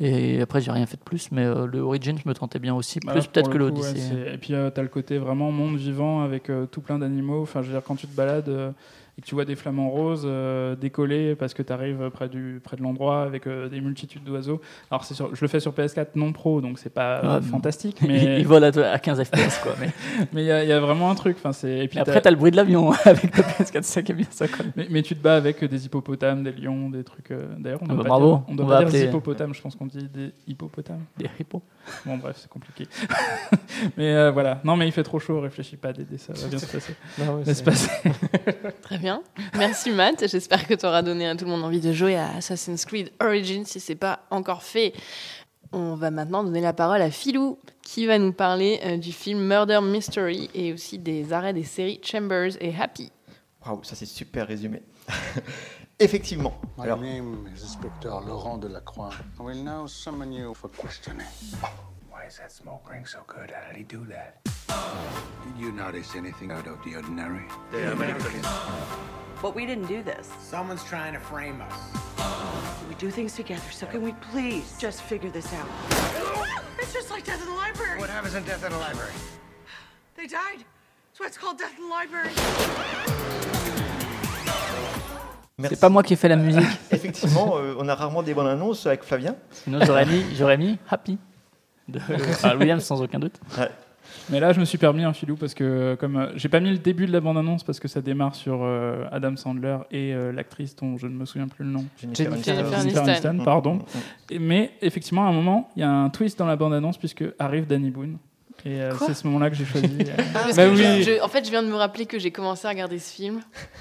Et 0.00 0.40
après, 0.40 0.62
j'ai 0.62 0.70
rien 0.70 0.86
fait 0.86 0.96
de 0.96 1.02
plus, 1.02 1.30
mais 1.30 1.44
euh, 1.44 1.66
le 1.66 1.80
Origins 1.80 2.16
me 2.24 2.32
tentait 2.32 2.58
bien 2.58 2.74
aussi, 2.74 3.00
plus 3.00 3.26
peut-être 3.26 3.50
que 3.50 3.58
l'Odyssée. 3.58 4.14
ouais, 4.14 4.34
et 4.34 4.38
puis, 4.38 4.48
tu 4.48 4.54
as 4.54 4.82
le 4.82 4.88
côté 4.88 5.18
vraiment 5.18 5.52
monde 5.52 5.76
vivant 5.76 6.22
avec 6.22 6.48
euh, 6.48 6.64
tout 6.64 6.80
plein 6.80 6.98
d'animaux. 6.98 7.42
Enfin, 7.42 7.60
je 7.60 7.66
veux 7.66 7.74
dire, 7.74 7.82
quand 7.84 7.96
tu 7.96 8.06
te 8.06 8.16
balades 8.16 8.48
euh, 8.48 8.72
et 9.18 9.22
que 9.22 9.26
tu 9.26 9.34
vois 9.34 9.44
des 9.44 9.56
flamants 9.56 9.90
roses 9.90 10.24
euh, 10.24 10.76
décoller 10.76 11.34
parce 11.34 11.54
que 11.54 11.62
tu 11.62 11.72
arrives 11.72 12.10
près, 12.10 12.28
du, 12.28 12.60
près 12.62 12.76
de 12.76 12.82
l'endroit 12.82 13.22
avec 13.22 13.46
euh, 13.46 13.68
des 13.68 13.80
multitudes 13.80 14.24
d'oiseaux. 14.24 14.60
Alors, 14.90 15.04
sur- 15.04 15.34
je 15.34 15.40
le 15.42 15.48
fais 15.48 15.60
sur 15.60 15.72
PS4 15.72 16.08
non 16.14 16.32
pro, 16.32 16.60
donc 16.60 16.78
c'est 16.78 16.92
pas 16.94 17.18
euh, 17.18 17.38
Ah, 17.38 17.40
fantastique, 17.40 18.00
mais 18.06 18.38
il 18.40 18.46
vole 18.46 18.64
à, 18.64 18.92
à 18.92 18.98
15 18.98 19.22
FPS, 19.24 19.58
quoi. 19.62 19.72
Mais, 19.80 19.90
mais 20.32 20.42
il 20.42 20.46
y, 20.46 20.52
a- 20.52 20.62
il 20.62 20.68
y 20.68 20.72
a 20.72 20.80
vraiment 20.80 21.10
un 21.10 21.14
truc. 21.14 21.36
Enfin, 21.42 21.50
et 21.68 21.88
puis, 21.88 21.98
après, 21.98 22.14
t'as- 22.14 22.20
t'as 22.22 22.30
le 22.30 22.36
bruit 22.36 22.50
de 22.50 22.56
l'avion 22.56 22.92
avec 23.04 23.36
le 23.36 23.42
PS4, 23.42 23.64
c'est 23.72 23.82
ça 23.82 24.02
qui 24.02 24.12
est 24.12 24.14
bien, 24.14 24.26
ça 24.30 24.48
colle. 24.48 24.66
mais, 24.76 24.86
mais 24.90 25.02
tu 25.02 25.14
te 25.16 25.22
bats 25.22 25.36
avec 25.36 25.64
des 25.64 25.86
hippopotames, 25.86 26.42
des 26.44 26.52
lions, 26.52 26.90
des 26.90 27.04
trucs. 27.04 27.30
euh, 27.30 27.46
D'ailleurs, 27.58 27.80
on 27.82 27.86
Ah 27.86 27.88
doit 27.88 27.96
bah 27.98 28.02
pas 28.04 28.08
bravo, 28.10 28.26
dire, 28.36 28.42
on 28.48 28.54
doit 28.54 28.66
on 28.66 28.68
pas 28.68 28.74
va 28.74 28.80
dire 28.84 28.92
des 28.92 28.98
appeler- 28.98 29.08
hippopotames, 29.10 29.54
je 29.54 29.60
pense 29.62 29.74
qu'on 29.76 29.86
dit 29.86 30.08
des 30.08 30.32
hippopotames. 30.46 31.04
Des 31.18 31.28
hippos. 31.38 31.62
Bon, 32.06 32.16
bref, 32.18 32.36
c'est 32.38 32.48
compliqué. 32.50 32.86
mais 33.96 34.14
euh, 34.14 34.30
voilà. 34.30 34.60
Non, 34.64 34.76
mais 34.76 34.86
il 34.86 34.92
fait 34.92 35.02
trop 35.02 35.18
chaud, 35.18 35.40
réfléchis 35.40 35.76
pas, 35.76 35.92
Dédé, 35.92 36.18
ça 36.18 36.32
va 36.32 36.46
bien 36.48 36.58
se 36.58 36.66
passer. 36.66 36.94
Non, 37.18 37.36
ouais, 37.38 37.44
Laisse 37.44 37.58
c'est- 37.58 37.64
passer. 37.64 37.90
Très 38.82 38.98
bien. 39.00 39.22
Merci 39.56 39.90
Matt. 39.90 40.26
J'espère 40.28 40.66
que 40.66 40.74
tu 40.74 40.86
auras 40.86 41.02
donné 41.02 41.26
à 41.26 41.34
tout 41.34 41.44
le 41.44 41.50
monde 41.50 41.64
envie 41.64 41.80
de 41.80 41.92
jouer 41.92 42.16
à 42.16 42.36
Assassin's 42.36 42.84
Creed 42.84 43.10
Origins 43.20 43.64
si 43.64 43.80
c'est 43.80 43.94
pas 43.96 44.20
encore 44.30 44.62
fait. 44.62 44.92
On 45.72 45.94
va 45.94 46.10
maintenant 46.10 46.44
donner 46.44 46.60
la 46.60 46.72
parole 46.72 47.00
à 47.00 47.10
Philou 47.10 47.58
qui 47.82 48.06
va 48.06 48.18
nous 48.18 48.32
parler 48.32 48.80
euh, 48.84 48.96
du 48.96 49.12
film 49.12 49.40
Murder 49.40 49.80
Mystery 49.82 50.50
et 50.54 50.72
aussi 50.72 50.98
des 50.98 51.32
arrêts 51.32 51.52
des 51.54 51.64
séries 51.64 52.00
Chambers 52.02 52.52
et 52.60 52.74
Happy. 52.76 53.10
Waouh, 53.64 53.82
ça 53.84 53.94
c'est 53.94 54.06
super 54.06 54.46
résumé. 54.46 54.82
Effectivement. 56.00 56.54
My 56.78 56.84
Alors, 56.84 56.98
name 56.98 57.46
is 57.54 57.62
Inspector 57.62 58.22
Laurent 58.26 58.58
Delacroix. 58.58 59.10
I 59.38 59.42
will 59.42 59.62
now 59.62 59.86
summon 59.86 60.32
you 60.32 60.54
for 60.54 60.70
questioning. 60.70 61.26
Why 62.20 62.26
is 62.26 62.36
that 62.36 62.52
smoke 62.52 62.90
ring 62.90 63.06
so 63.06 63.20
good? 63.26 63.50
How 63.50 63.66
did 63.68 63.76
he 63.78 63.82
do 63.82 64.04
that? 64.10 64.44
Did 64.44 65.56
you 65.58 65.72
notice 65.72 66.14
anything 66.14 66.52
out 66.52 66.66
of 66.66 66.76
the 66.84 66.96
ordinary? 66.96 67.46
But 69.40 69.54
we 69.54 69.64
didn't 69.64 69.86
do 69.86 70.02
this. 70.02 70.28
Someone's 70.38 70.84
trying 70.84 71.14
to 71.14 71.18
frame 71.18 71.62
us. 71.62 71.72
We 72.90 72.94
do 72.96 73.10
things 73.10 73.34
together, 73.34 73.70
so 73.70 73.86
can 73.86 74.02
we 74.02 74.12
please 74.32 74.76
just 74.78 75.00
figure 75.00 75.30
this 75.30 75.50
out? 75.54 75.66
It's 76.78 76.92
just 76.92 77.10
like 77.10 77.24
death 77.24 77.40
in 77.40 77.48
the 77.48 77.54
library. 77.54 77.98
What 77.98 78.10
happens 78.10 78.34
in 78.34 78.44
Death 78.44 78.66
in 78.66 78.72
the 78.72 78.78
Library? 78.78 79.14
They 80.14 80.26
died. 80.26 80.60
That's 81.08 81.20
why 81.20 81.26
it's 81.26 81.38
called 81.38 81.56
death 81.56 81.72
in 81.78 81.84
the 81.84 81.88
library. 81.88 82.34
C'est 85.68 85.80
pas 85.80 85.88
moi 85.88 86.02
qui 86.02 86.12
ai 86.12 86.16
fait 86.16 86.28
la 86.28 86.36
musique, 86.36 86.64
Effectivement, 86.90 87.56
euh, 87.56 87.74
on 87.78 87.88
a 87.88 87.94
rarement 87.94 88.22
des 88.22 88.34
bonnes 88.34 88.46
annonces 88.46 88.86
avec 88.86 89.04
Flavien. 89.04 89.36
sinon 89.52 89.80
j'aurais 89.86 90.04
mis, 90.04 90.24
j'aurais 90.34 90.58
mis 90.58 90.78
Happy. 90.90 91.18
De 91.90 91.98
Pharrell 92.40 92.58
Williams, 92.58 92.82
sans 92.84 93.00
aucun 93.02 93.18
doute. 93.18 93.34
Mais 94.28 94.40
là, 94.40 94.52
je 94.52 94.60
me 94.60 94.64
suis 94.64 94.78
permis 94.78 95.04
un 95.04 95.12
filou 95.12 95.36
parce 95.36 95.54
que, 95.54 95.96
comme 95.98 96.16
euh, 96.16 96.32
j'ai 96.36 96.48
pas 96.48 96.60
mis 96.60 96.70
le 96.70 96.78
début 96.78 97.06
de 97.06 97.12
la 97.12 97.20
bande-annonce 97.20 97.62
parce 97.64 97.78
que 97.80 97.88
ça 97.88 98.00
démarre 98.00 98.34
sur 98.34 98.60
euh, 98.62 99.04
Adam 99.12 99.36
Sandler 99.36 99.76
et 99.90 100.12
euh, 100.14 100.32
l'actrice 100.32 100.74
dont 100.76 100.96
je 100.98 101.06
ne 101.06 101.12
me 101.14 101.24
souviens 101.24 101.48
plus 101.48 101.64
le 101.64 101.70
nom. 101.70 101.84
Jennifer 102.00 102.32
Jennifer 102.42 102.54
Aniston. 102.56 102.74
Aniston. 102.80 103.04
Jennifer 103.04 103.30
Aniston, 103.30 103.44
pardon. 103.44 103.74
Mm, 103.74 103.80
Et- 104.30 104.38
Mais 104.38 104.72
effectivement, 104.82 105.24
à 105.26 105.28
un 105.28 105.32
moment, 105.32 105.68
il 105.76 105.80
y 105.80 105.82
a 105.84 105.90
un 105.90 106.10
twist 106.10 106.38
dans 106.38 106.46
la 106.46 106.56
bande-annonce 106.56 106.96
puisque 106.98 107.24
arrive 107.38 107.66
Danny 107.66 107.90
Boone. 107.90 108.18
Et 108.66 108.80
euh, 108.82 108.92
c'est 109.06 109.14
ce 109.14 109.26
moment-là 109.28 109.48
que 109.50 109.56
j'ai 109.56 109.64
choisi. 109.64 109.88
Parce 110.32 110.54
Bah 110.56 110.66
que 110.68 110.74
je- 110.74 110.82
oui. 110.82 111.02
je- 111.02 111.22
en 111.22 111.28
fait, 111.28 111.44
je 111.44 111.50
viens 111.50 111.62
de 111.62 111.68
me 111.68 111.76
rappeler 111.76 112.06
que 112.06 112.18
j'ai 112.18 112.30
commencé 112.30 112.66
à 112.66 112.70
regarder 112.70 112.98
ce 112.98 113.12
film 113.14 113.40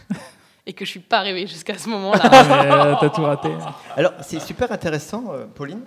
et 0.66 0.74
que 0.74 0.86
je 0.86 0.90
suis 0.90 1.00
pas 1.00 1.18
arrivée 1.20 1.48
jusqu'à 1.48 1.78
ce 1.78 1.90
moment-là. 1.90 2.22
ah, 2.24 2.98
T'as 3.00 3.10
tout 3.10 3.24
raté. 3.24 3.50
Alors, 3.98 4.14
c'est 4.22 4.40
super 4.40 4.72
intéressant, 4.72 5.26
euh, 5.34 5.46
Pauline. 5.54 5.82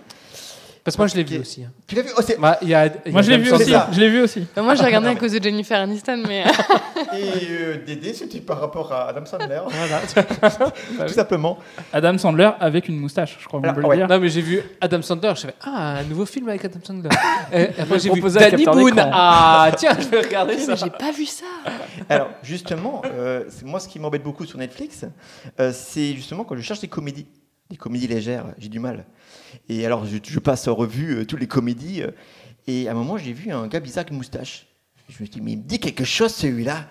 Parce 0.85 0.97
que 0.97 1.01
moi, 1.03 1.07
je 1.07 1.14
l'ai 1.14 1.23
vu 1.23 1.38
aussi. 1.38 1.62
hein. 1.62 1.71
Tu 1.87 1.95
l'as 1.95 2.03
vu? 2.03 2.11
Oh, 2.18 2.23
Bah, 2.40 2.59
il 2.61 2.68
y 2.68 2.75
a- 2.75 2.87
il 2.87 2.90
y 3.07 3.09
a 3.09 3.12
Moi, 3.12 3.23
je 3.23 3.29
l'ai 3.31 3.35
Adam 3.37 3.45
vu 3.45 3.51
Sandler. 3.51 3.64
aussi. 3.77 3.85
Je 3.92 4.01
l'ai 4.01 4.09
vu 4.11 4.21
aussi. 4.23 4.47
Bah, 4.57 4.62
moi, 4.62 4.75
j'ai 4.75 4.83
regardé 4.85 5.09
à 5.09 5.14
cause 5.14 5.31
de 5.33 5.40
Jennifer 5.40 5.79
Aniston, 5.79 6.23
mais 6.27 6.42
Et 7.12 7.47
euh, 7.51 7.77
Dédé, 7.87 8.12
c'était 8.12 8.40
par 8.40 8.61
rapport 8.61 8.92
à 8.92 9.09
Adam 9.11 9.25
Sandler. 9.25 9.61
Voilà. 9.71 11.07
Tout 11.07 11.12
simplement. 11.14 11.59
Adam 11.92 12.18
Sandler 12.18 12.51
avec 12.59 12.88
une 12.88 12.97
moustache, 12.99 13.37
je 13.40 13.47
crois 13.47 13.61
qu'on 13.61 13.64
Alors, 13.64 13.75
peut 13.77 13.81
le 13.83 13.87
ouais. 13.88 13.97
dire. 13.97 14.09
Non, 14.09 14.18
mais 14.18 14.29
j'ai 14.29 14.40
vu 14.40 14.61
Adam 14.81 15.03
Sandler, 15.03 15.33
je 15.37 15.40
fais 15.42 15.55
Ah, 15.64 15.99
un 15.99 16.03
nouveau 16.05 16.27
film 16.27 16.49
avec 16.49 16.64
Adam 16.64 16.81
Sandler. 16.83 17.11
Et 17.53 17.68
après, 17.81 17.99
j'ai 18.01 18.11
vu 18.11 18.21
Danny 18.21 18.51
capteur 18.51 18.75
Boone. 18.75 18.95
d'écran. 18.95 19.11
Ah, 19.12 19.71
tiens, 19.77 19.97
je 20.01 20.09
vais 20.09 20.21
regarder 20.23 20.55
mais 20.57 20.61
ça. 20.64 20.75
j'ai 20.75 20.90
pas 20.90 21.12
vu 21.12 21.27
ça. 21.27 21.45
Alors, 22.09 22.31
justement, 22.42 23.03
euh, 23.05 23.45
c'est- 23.49 23.64
moi, 23.64 23.79
ce 23.79 23.87
qui 23.88 23.99
m'embête 24.01 24.23
beaucoup 24.25 24.45
sur 24.47 24.59
Netflix, 24.59 25.05
euh, 25.61 25.71
c'est 25.73 26.14
justement 26.14 26.42
quand 26.45 26.57
je 26.57 26.62
cherche 26.62 26.81
des 26.81 26.88
comédies, 26.88 27.27
des 27.73 27.79
comédies 27.79 28.07
légères, 28.07 28.47
j'ai 28.59 28.69
du 28.69 28.79
mal. 28.79 29.05
Et 29.69 29.85
alors, 29.87 30.05
je, 30.07 30.19
je 30.23 30.39
passe 30.39 30.69
en 30.69 30.75
revue 30.75 31.17
euh, 31.21 31.25
toutes 31.25 31.41
les 31.41 31.47
comédies, 31.47 32.03
euh, 32.03 32.11
et 32.67 32.87
à 32.89 32.93
un 32.93 32.95
moment, 32.95 33.17
j'ai 33.17 33.33
vu 33.33 33.51
un 33.51 33.67
gars 33.67 33.81
bizarre 33.81 34.03
avec 34.03 34.11
une 34.13 34.19
moustache. 34.19 34.67
Je 35.09 35.15
me 35.15 35.27
suis 35.27 35.29
dit, 35.31 35.41
mais 35.41 35.53
il 35.53 35.59
me 35.59 35.63
dit 35.65 35.79
quelque 35.81 36.05
chose, 36.05 36.33
celui-là. 36.35 36.85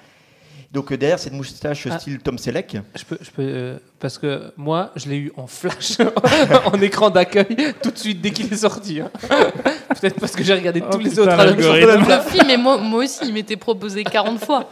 Donc, 0.71 0.91
euh, 0.91 0.97
derrière 0.97 1.19
cette 1.19 1.33
moustache 1.33 1.85
Ah. 1.91 1.99
style 1.99 2.19
Tom 2.19 2.37
Selleck, 2.37 2.77
Je 2.95 3.03
peux, 3.03 3.17
je 3.21 3.29
peux, 3.31 3.41
euh, 3.43 3.77
parce 3.99 4.17
que 4.17 4.53
moi, 4.57 4.91
je 4.95 5.09
l'ai 5.09 5.17
eu 5.17 5.31
en 5.35 5.45
flash, 5.47 5.97
en 6.65 6.81
écran 6.81 7.09
d'accueil, 7.09 7.73
tout 7.83 7.91
de 7.91 7.97
suite 7.97 8.21
dès 8.21 8.31
qu'il 8.31 8.51
est 8.51 8.57
sorti. 8.57 9.01
hein. 9.01 9.11
Peut-être 10.01 10.19
parce 10.19 10.31
que 10.35 10.43
j'ai 10.43 10.53
regardé 10.53 10.81
Oh, 10.83 10.89
tous 10.93 10.99
les 10.99 11.09
putain, 11.09 11.21
autres 11.23 11.31
à 11.33 11.37
la 11.45 11.45
même 11.53 11.59
l'algorithme. 11.59 12.05
chose. 12.05 12.25
Le 12.25 12.31
film, 12.31 12.49
et 12.49 12.57
moi, 12.57 12.77
moi 12.77 13.03
aussi, 13.03 13.19
il 13.27 13.33
m'était 13.33 13.57
proposé 13.57 14.03
40 14.03 14.39
fois. 14.43 14.69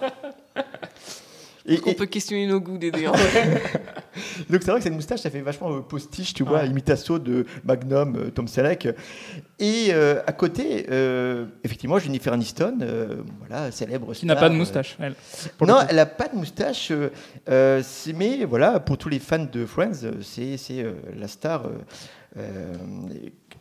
Et, 1.70 1.80
On 1.86 1.90
et- 1.92 1.94
peut 1.96 2.06
questionner 2.06 2.48
nos 2.48 2.60
goûts 2.60 2.78
des 2.78 2.92
deux. 2.92 3.06
hein. 3.06 3.12
donc 4.50 4.62
c'est 4.62 4.72
vrai 4.72 4.78
que 4.80 4.84
cette 4.84 4.94
moustache, 4.94 5.22
ça 5.22 5.30
fait 5.30 5.42
vachement 5.42 5.72
euh, 5.76 5.80
postiche, 5.82 6.34
tu 6.34 6.44
vois, 6.44 6.66
imitation 6.66 7.18
de 7.18 7.46
Magnum, 7.64 8.16
euh, 8.18 8.30
Tom 8.32 8.48
Selleck. 8.48 8.88
Et 9.60 9.88
euh, 9.92 10.22
à 10.26 10.32
côté, 10.34 10.86
euh, 10.90 11.46
effectivement, 11.64 12.00
Jennifer 12.00 12.34
Aniston, 12.34 12.78
euh, 12.82 13.18
voilà, 13.40 13.72
célèbre 13.72 14.14
Qui 14.14 14.26
n'a 14.26 14.36
pas 14.36 14.50
de 14.50 14.56
moustache, 14.56 14.98
elle. 15.00 15.16
Non, 15.66 15.78
elle 15.90 15.98
n'a 15.98 16.06
pas 16.06 16.28
de 16.28 16.36
moustache. 16.36 16.92
euh, 16.92 17.10
euh, 17.50 17.82
mais 18.16 18.46
voilà, 18.46 18.80
pour 18.80 18.98
tous 18.98 19.10
les 19.10 19.20
fans 19.20 19.46
de 19.52 19.66
Friends, 19.66 19.92
c'est 20.22 20.58
c'est, 20.58 20.82
euh, 20.84 20.94
la 21.18 21.28
star. 21.28 21.66
euh, 21.66 21.70
euh, 22.38 22.74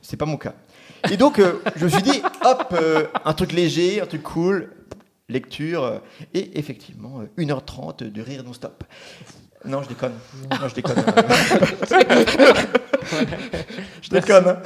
c'est 0.02 0.16
pas 0.16 0.26
mon 0.26 0.36
cas. 0.36 0.54
Et 1.10 1.16
donc, 1.16 1.38
euh, 1.38 1.54
je 1.76 1.84
me 1.84 1.90
suis 1.90 2.02
dit, 2.02 2.22
hop, 2.44 2.72
euh, 2.72 3.04
un 3.24 3.32
truc 3.32 3.52
léger, 3.52 4.00
un 4.00 4.06
truc 4.06 4.22
cool, 4.22 4.70
lecture, 5.28 5.84
euh, 5.84 5.98
et 6.34 6.58
effectivement, 6.58 7.20
euh, 7.20 7.26
1h30 7.42 8.04
de 8.10 8.22
rire 8.22 8.42
non-stop. 8.44 8.84
Non, 9.64 9.82
je 9.82 9.88
déconne. 9.88 10.12
Non, 10.50 10.68
je 10.68 10.74
déconne. 10.74 10.96
je 14.02 14.08
déconne. 14.10 14.48
hein. 14.48 14.58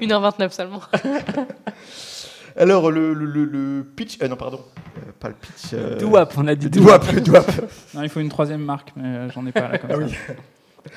1h29 0.00 0.50
seulement. 0.50 0.80
Alors, 2.56 2.90
le, 2.90 3.12
le- 3.14 3.24
le- 3.26 3.44
le 3.44 3.84
pitch. 3.84 4.18
euh, 4.22 4.28
non, 4.28 4.36
pardon. 4.36 4.60
Euh, 4.98 5.12
pas 5.20 5.28
le 5.28 5.34
pitch. 5.34 5.72
Euh, 5.74 5.96
Douap, 5.98 6.34
on 6.36 6.46
a 6.48 6.54
dit 6.56 6.68
Douap, 6.68 7.04
le 7.12 7.20
Douap. 7.20 7.48
Non, 7.94 8.02
il 8.02 8.08
faut 8.08 8.20
une 8.20 8.28
troisième 8.28 8.62
marque, 8.62 8.92
mais 8.96 9.06
euh, 9.06 9.30
j'en 9.30 9.46
ai 9.46 9.52
pas 9.52 9.68
là 9.68 9.78
comme 9.78 9.90
Ah 9.92 9.94
ça. 9.94 10.00
oui. 10.00 10.14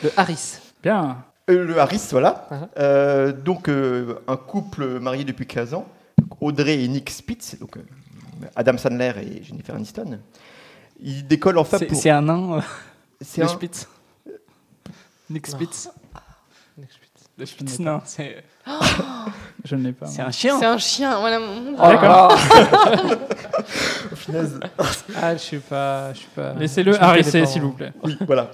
Le 0.03 0.09
Harris. 0.17 0.57
Bien. 0.81 1.23
Euh, 1.49 1.63
le 1.65 1.79
Harris, 1.79 2.07
voilà. 2.11 2.47
Uh-huh. 2.51 2.67
Euh, 2.79 3.31
donc, 3.31 3.69
euh, 3.69 4.15
un 4.27 4.37
couple 4.37 4.99
marié 4.99 5.23
depuis 5.23 5.45
15 5.45 5.75
ans, 5.75 5.87
Audrey 6.39 6.83
et 6.83 6.87
Nick 6.87 7.09
Spitz, 7.11 7.59
donc 7.59 7.77
euh, 7.77 7.81
Adam 8.55 8.77
Sandler 8.77 9.13
et 9.21 9.43
Jennifer 9.43 9.75
Aniston. 9.75 10.19
Ils 10.99 11.25
décollent 11.27 11.57
enfin 11.57 11.77
C'est 11.79 11.85
pour. 11.87 11.97
c'est 11.99 12.09
un 12.09 12.21
nain, 12.21 12.53
euh, 12.57 12.61
c'est 13.21 13.41
le 13.41 13.47
un- 13.47 13.49
Spitz. 13.49 13.87
Nick 15.29 15.47
Spitz. 15.47 15.89
Le 17.37 17.45
Spitz 17.45 17.77
Je 17.77 17.81
n'ai 17.81 17.85
pas. 17.85 17.91
nain, 17.91 18.01
c'est 18.05 18.43
Je 19.65 19.75
ne 19.75 19.83
l'ai 19.83 19.93
pas. 19.93 20.05
c'est 20.05 20.21
un 20.21 20.31
chien. 20.31 20.59
C'est 20.59 20.65
un 20.65 20.77
chien. 20.77 21.19
Voilà. 21.19 21.39
mon- 21.39 21.73
Oh, 21.73 21.81
D'accord. 21.81 22.37
Punaise. 24.25 24.59
Ah, 25.15 25.33
je 25.33 25.39
suis 25.39 25.57
pas. 25.59 26.13
Je 26.13 26.19
suis 26.19 26.27
pas 26.35 26.53
Laissez-le 26.53 26.93
pas 26.97 27.21
s'il 27.45 27.61
en- 27.61 27.65
vous 27.65 27.71
plaît. 27.73 27.93
Oui, 28.03 28.17
voilà. 28.25 28.51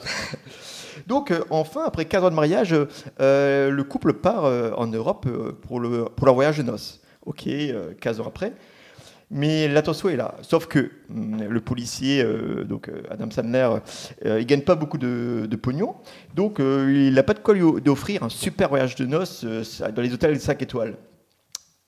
Donc, 1.06 1.32
euh, 1.32 1.43
enfin, 1.50 1.84
après 1.86 2.06
15 2.06 2.23
ans 2.26 2.30
de 2.30 2.36
mariage, 2.36 2.76
euh, 3.19 3.69
le 3.69 3.84
couple 3.84 4.13
part 4.13 4.45
euh, 4.45 4.71
en 4.78 4.88
Europe 4.88 5.26
euh, 5.28 5.54
pour, 5.62 5.80
le, 5.80 6.06
pour 6.06 6.26
leur 6.26 6.36
voyage 6.36 6.58
de 6.58 6.63
noces. 6.63 7.00
Ok, 7.26 7.47
euh, 7.47 7.93
15 8.00 8.19
ans 8.21 8.26
après. 8.28 8.54
Mais 9.30 9.68
l'attention 9.68 10.08
est 10.10 10.16
là. 10.16 10.36
Sauf 10.42 10.68
que 10.68 10.90
hum, 11.10 11.44
le 11.44 11.60
policier, 11.62 12.24
euh, 12.24 12.63
donc 12.63 12.88
euh, 12.88 13.04
Adam 13.10 13.30
Sandler, 13.30 13.70
euh, 14.26 14.40
il 14.40 14.46
gagne 14.46 14.62
pas 14.62 14.76
beaucoup 14.76 14.98
de, 14.98 15.48
pognon. 15.62 15.96
Donc, 16.34 16.60
euh, 16.60 16.90
il 17.08 17.13
n'a 17.13 17.24
pas 17.24 17.34
de 17.34 17.40
quoi 17.40 17.54
lui 17.54 17.62
o- 17.62 17.80
d'offrir 17.82 18.24
un 18.24 18.30
super 18.30 18.70
voyage 18.70 18.96
de 18.96 19.06
noces 19.06 19.44
dans 19.44 20.02
les 20.02 20.13
hôtels 20.13 20.40
5 20.40 20.62
étoiles. 20.62 20.96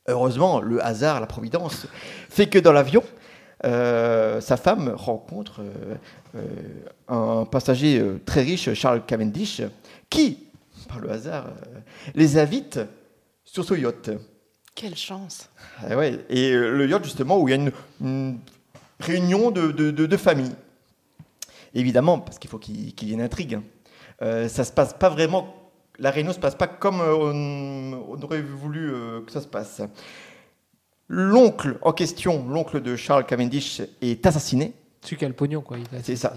Heureusement, 0.07 0.59
le 0.59 0.83
hasard, 0.83 1.19
la 1.21 1.27
providence, 1.27 1.87
fait 2.29 2.47
que 2.47 2.57
dans 2.59 2.73
l'avion, 2.73 3.03
sa 3.63 4.57
femme 4.57 4.91
rencontre 4.95 5.61
un 7.07 7.45
passager 7.45 8.01
très 8.25 8.41
riche, 8.41 8.73
Charles 8.73 9.05
Cavendish, 9.05 9.61
qui, 10.09 10.47
par 10.87 10.99
le 10.99 11.11
hasard, 11.11 11.51
les 12.15 12.39
invite 12.39 12.79
sur 13.43 13.63
son 13.63 13.75
yacht. 13.75 14.09
Quelle 14.79 14.95
chance. 14.95 15.49
Ouais, 15.89 16.19
et 16.29 16.51
euh, 16.53 16.71
le 16.77 16.87
yacht, 16.87 17.03
justement, 17.03 17.37
où 17.37 17.47
il 17.47 17.51
y 17.51 17.53
a 17.53 17.57
une, 17.57 17.71
une 18.01 18.39
réunion 19.01 19.51
de, 19.51 19.71
de, 19.71 19.91
de- 19.91 20.05
de 20.05 20.17
famille. 20.17 20.53
Évidemment, 21.73 22.19
parce 22.19 22.39
qu'il 22.39 22.49
faut 22.49 22.57
qu'il 22.59 22.85
y 23.03 23.11
ait 23.11 23.13
une 23.13 23.21
intrigue. 23.21 23.55
hein. 23.55 23.63
Euh, 24.21 24.47
ça 24.47 24.63
se 24.63 24.71
passe 24.71 24.93
pas 24.93 25.09
vraiment. 25.09 25.53
La 25.97 26.11
réunion 26.11 26.31
se 26.31 26.39
passe 26.39 26.55
pas 26.55 26.67
comme 26.67 27.01
euh, 27.01 27.13
on, 27.13 28.05
on 28.17 28.21
aurait 28.23 28.41
voulu 28.41 28.89
euh, 28.93 29.21
que 29.21 29.31
ça 29.33 29.41
se 29.41 29.47
passe. 29.47 29.81
L'oncle 31.09 31.77
en 31.81 31.91
question, 31.91 32.47
l'oncle 32.47 32.81
de 32.81 32.95
Charles 32.95 33.25
Cavendish, 33.25 33.81
est 34.01 34.25
assassiné. 34.25 34.73
Celui 35.03 35.17
qui 35.17 35.25
a 35.25 35.27
le 35.27 35.33
pognon, 35.33 35.61
quoi. 35.61 35.77
C'est 36.03 36.15
ça. 36.15 36.33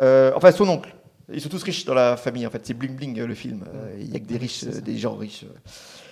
Euh, 0.00 0.32
enfin, 0.34 0.50
son 0.52 0.68
oncle. 0.68 0.94
Ils 1.32 1.40
sont 1.40 1.48
tous 1.48 1.62
riches 1.62 1.84
dans 1.84 1.94
la 1.94 2.16
famille, 2.16 2.46
en 2.46 2.50
fait. 2.50 2.66
C'est 2.66 2.74
bling 2.74 2.96
bling, 2.96 3.18
euh, 3.20 3.26
le 3.26 3.34
film. 3.34 3.64
Euh, 3.74 3.96
Il 3.98 4.10
y 4.12 4.16
a 4.16 4.20
que 4.20 4.24
des 4.24 4.36
riches, 4.38 4.64
euh, 4.64 4.80
des 4.80 4.98
gens 4.98 5.14
riches. 5.14 5.44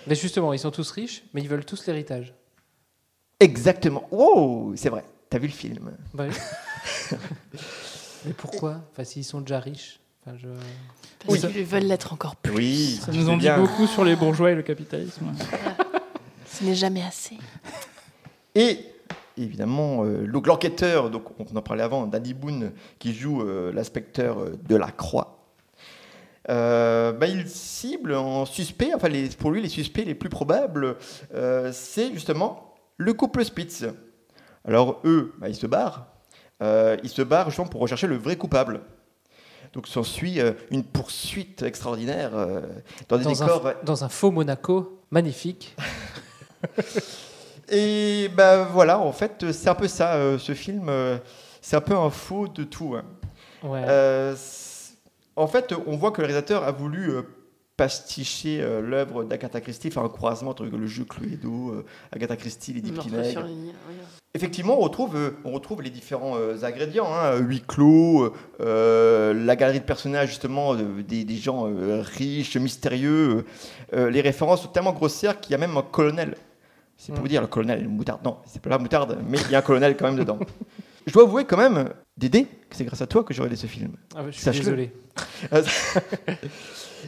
Mais 0.07 0.15
justement, 0.15 0.53
ils 0.53 0.59
sont 0.59 0.71
tous 0.71 0.89
riches, 0.91 1.23
mais 1.33 1.41
ils 1.41 1.49
veulent 1.49 1.65
tous 1.65 1.85
l'héritage. 1.87 2.33
Exactement. 3.39 4.07
Wow, 4.11 4.73
c'est 4.75 4.89
vrai. 4.89 5.03
T'as 5.29 5.37
vu 5.37 5.47
le 5.47 5.53
film 5.53 5.91
Bah 6.13 6.25
oui. 6.27 6.35
mais 8.25 8.33
pourquoi? 8.33 8.81
Enfin, 8.91 9.03
s'ils 9.03 9.23
sont 9.23 9.41
déjà 9.41 9.59
riches. 9.59 9.99
Enfin, 10.25 10.37
je... 10.37 10.47
Parce 11.25 11.53
qu'ils 11.53 11.65
veulent 11.65 11.83
l'être 11.83 12.13
encore 12.13 12.35
plus. 12.35 12.53
Oui. 12.53 12.99
Ça 13.05 13.11
nous 13.11 13.29
en 13.29 13.37
dit 13.37 13.43
bien. 13.43 13.59
beaucoup 13.59 13.87
sur 13.87 14.03
les 14.03 14.15
bourgeois 14.15 14.51
et 14.51 14.55
le 14.55 14.63
capitalisme. 14.63 15.25
Ce 16.45 16.63
n'est 16.63 16.75
jamais 16.75 17.03
assez. 17.03 17.37
Et 18.55 18.79
évidemment, 19.43 20.03
euh, 20.05 20.25
donc 20.27 20.47
l'enquêteur, 20.47 21.09
donc 21.09 21.23
on 21.39 21.55
en 21.55 21.61
parlait 21.61 21.83
avant, 21.83 22.05
Danny 22.07 22.33
Boone, 22.33 22.71
qui 22.99 23.13
joue 23.13 23.41
euh, 23.41 23.71
l'inspecteur 23.73 24.39
euh, 24.39 24.57
de 24.67 24.75
la 24.75 24.91
Croix. 24.91 25.35
euh, 26.49 27.11
bah, 27.11 27.27
il 27.27 27.47
cible 27.47 28.13
en 28.15 28.45
suspect, 28.45 28.91
enfin 28.95 29.07
les- 29.09 29.29
pour 29.29 29.51
lui 29.51 29.61
les 29.61 29.69
suspects 29.69 30.05
les 30.05 30.15
plus 30.15 30.29
probables, 30.29 30.95
euh, 31.33 31.71
c'est 31.73 32.11
justement 32.13 32.73
le 32.97 33.13
couple 33.13 33.43
Spitz. 33.45 33.85
Alors 34.65 34.99
eux, 35.05 35.33
bah, 35.39 35.49
ils 35.49 35.55
se 35.55 35.67
barrent, 35.67 36.05
Euh, 36.61 36.97
ils 37.03 37.09
se 37.09 37.21
barrent 37.21 37.49
justement 37.49 37.67
pour 37.67 37.79
rechercher 37.79 38.07
le 38.07 38.17
vrai 38.17 38.35
coupable. 38.35 38.81
Donc 39.73 39.87
s'ensuit 39.87 40.39
une 40.71 40.83
poursuite 40.83 41.61
extraordinaire 41.61 42.31
dans 43.07 43.17
des 43.17 43.23
dans, 43.23 43.31
décors 43.31 43.67
un, 43.67 43.73
dans 43.85 44.03
un 44.03 44.09
faux 44.09 44.31
Monaco 44.31 44.99
magnifique. 45.11 45.75
Et 47.71 48.29
ben 48.35 48.63
voilà, 48.63 48.99
en 48.99 49.11
fait, 49.11 49.51
c'est 49.51 49.69
un 49.69 49.75
peu 49.75 49.87
ça, 49.87 50.13
euh, 50.15 50.37
ce 50.37 50.53
film, 50.53 50.87
euh, 50.89 51.17
c'est 51.61 51.75
un 51.75 51.81
peu 51.81 51.95
un 51.95 52.09
faux 52.09 52.47
de 52.47 52.63
tout. 52.63 52.95
hein. 52.95 53.03
Ouais. 53.63 53.81
Euh, 53.87 54.35
en 55.35 55.47
fait, 55.47 55.73
on 55.87 55.95
voit 55.95 56.11
que 56.11 56.21
le 56.21 56.27
réalisateur 56.27 56.63
a 56.63 56.71
voulu 56.71 57.11
euh, 57.11 57.21
pasticher 57.77 58.59
euh, 58.61 58.81
l'œuvre 58.81 59.23
d'Agatha 59.23 59.61
Christie, 59.61 59.87
enfin 59.89 60.03
un 60.03 60.09
croisement 60.09 60.51
entre 60.51 60.65
le 60.65 60.87
jeu 60.87 61.05
Cluedo, 61.05 61.69
euh, 61.71 61.85
Agatha 62.11 62.35
Christie, 62.35 62.73
Nil, 62.73 62.93
oui. 62.97 63.35
Effectivement, 64.35 64.77
on 64.77 64.81
retrouve, 64.81 65.15
euh, 65.15 65.31
on 65.43 65.51
retrouve 65.51 65.81
les 65.81 65.89
différents 65.89 66.37
euh, 66.37 66.57
ingrédients, 66.63 67.07
hein, 67.11 67.37
huis 67.37 67.63
clos, 67.67 68.33
euh, 68.61 69.33
la 69.33 69.55
galerie 69.55 69.79
de 69.79 69.85
personnages 69.85 70.29
justement, 70.29 70.73
euh, 70.75 71.01
des, 71.07 71.23
des 71.23 71.37
gens 71.37 71.67
euh, 71.67 72.01
riches, 72.05 72.55
mystérieux. 72.57 73.45
euh, 73.93 74.09
les 74.09 74.21
références 74.21 74.63
sont 74.63 74.67
tellement 74.67 74.91
grossières 74.93 75.39
qu'il 75.39 75.53
y 75.53 75.55
a 75.55 75.57
même 75.57 75.77
un 75.77 75.81
colonel 75.81 76.35
C'est 77.01 77.13
pour 77.13 77.21
vous 77.21 77.27
dire, 77.29 77.39
le 77.41 77.47
colonel, 77.47 77.81
une 77.83 77.95
moutarde. 77.95 78.19
Non, 78.25 78.37
c'est 78.45 78.61
pas 78.61 78.69
la 78.69 78.77
moutarde, 78.77 79.17
mais 79.27 79.37
il 79.45 79.51
y 79.51 79.55
a 79.55 79.59
un 79.59 79.61
colonel 79.61 79.95
quand 79.95 80.05
même 80.05 80.17
dedans. 80.19 80.37
Je 81.07 81.13
dois 81.13 81.23
avouer 81.23 81.45
quand 81.45 81.55
même, 81.57 81.89
Dédé, 82.17 82.43
que 82.69 82.75
c'est 82.75 82.83
grâce 82.83 83.01
à 83.01 83.07
toi 83.07 83.23
que 83.23 83.33
j'ai 83.33 83.41
regardé 83.41 83.55
ce 83.55 83.65
film. 83.67 83.93
Ah, 84.15 84.19
je 84.27 84.31
suis 84.31 84.41
Sache-le. 84.43 84.59
désolé. 84.63 84.91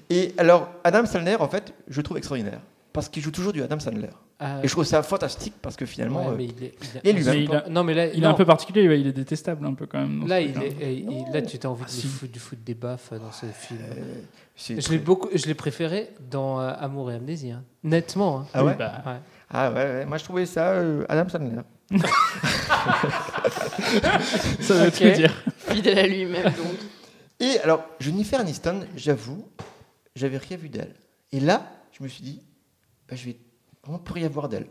Et 0.10 0.34
alors, 0.38 0.70
Adam 0.84 1.06
Sandler, 1.06 1.36
en 1.36 1.48
fait, 1.50 1.74
je 1.88 1.98
le 1.98 2.04
trouve 2.04 2.18
extraordinaire. 2.18 2.62
Parce 2.94 3.08
qu'il 3.10 3.22
joue 3.24 3.32
toujours 3.32 3.54
du 3.54 3.62
Adam 3.62 3.80
Sandler. 3.80 4.10
Ah, 4.40 4.60
Et 4.64 4.68
je 4.68 4.72
trouve 4.74 4.84
ça 4.86 5.02
fantastique 5.04 5.54
parce 5.62 5.76
que 5.78 5.86
finalement. 5.86 6.26
ouais, 6.28 6.32
euh, 6.32 6.36
mais 6.38 6.46
il 6.46 6.64
est, 6.64 6.74
il 6.82 6.98
est- 6.98 7.10
et 7.10 7.14
lui-même. 7.14 7.36
Mais 7.36 7.44
il 7.44 7.54
a- 7.56 7.70
Non, 7.70 7.84
mais 7.84 7.94
là, 7.94 8.08
Il 8.08 8.24
est 8.24 8.28
un 8.28 8.34
peu 8.34 8.44
particulier, 8.46 8.84
il 9.00 9.08
est 9.08 9.12
détestable 9.14 9.66
un 9.66 9.74
peu 9.76 9.86
quand 9.86 10.00
même. 10.00 10.28
Là, 10.28 10.42
il 10.42 10.50
est, 10.62 11.46
tu 11.46 11.68
as 11.68 11.70
envie 11.70 11.84
de 11.86 11.90
si. 11.90 12.08
foutre, 12.08 12.34
des 12.66 12.74
baffes 12.74 13.12
euh, 13.14 13.20
dans 13.20 13.32
ce 13.32 13.46
film. 13.46 13.80
c'est 14.56 14.76
Je 14.78 14.82
très- 14.82 14.94
l'ai 14.96 15.00
beaucoup, 15.00 15.30
je 15.34 15.46
l'ai 15.46 15.54
préféré 15.54 16.10
dans 16.30 16.60
euh, 16.60 16.74
Amour 16.80 17.12
et 17.12 17.16
Amnésie, 17.16 17.52
hein. 17.52 17.64
nettement. 17.84 18.40
hein. 18.42 18.48
Ah 18.54 18.66
ouais 18.66 18.76
Bah, 18.76 19.04
Ouais. 19.06 19.12
Ah 19.54 19.70
ouais, 19.72 19.76
ouais, 19.84 20.06
moi 20.06 20.18
je 20.18 20.24
trouvais 20.24 20.46
ça 20.46 20.70
euh, 20.72 21.04
Adam 21.10 21.28
Sandler. 21.30 21.62
ça 24.62 24.74
veut 24.76 24.92
tout 24.92 25.10
dire. 25.12 25.34
Fidèle 25.70 26.00
à 26.00 26.08
lui-même, 26.08 26.44
donc. 26.46 26.78
Et 27.40 27.60
alors, 27.60 27.84
Jennifer 28.00 28.40
Aniston, 28.40 28.82
j'avoue, 28.96 29.46
j'avais 30.16 30.38
rien 30.38 30.58
vu 30.58 30.70
d'elle. 30.70 30.94
Et 31.32 31.40
là, 31.40 31.64
je 31.98 32.04
me 32.04 32.08
suis 32.08 32.22
dit, 32.24 32.42
bah, 33.10 33.16
je 33.16 33.26
vais 33.26 33.38
vraiment 33.84 34.00
plus 34.00 34.14
rien 34.14 34.30
voir 34.30 34.48
d'elle. 34.48 34.68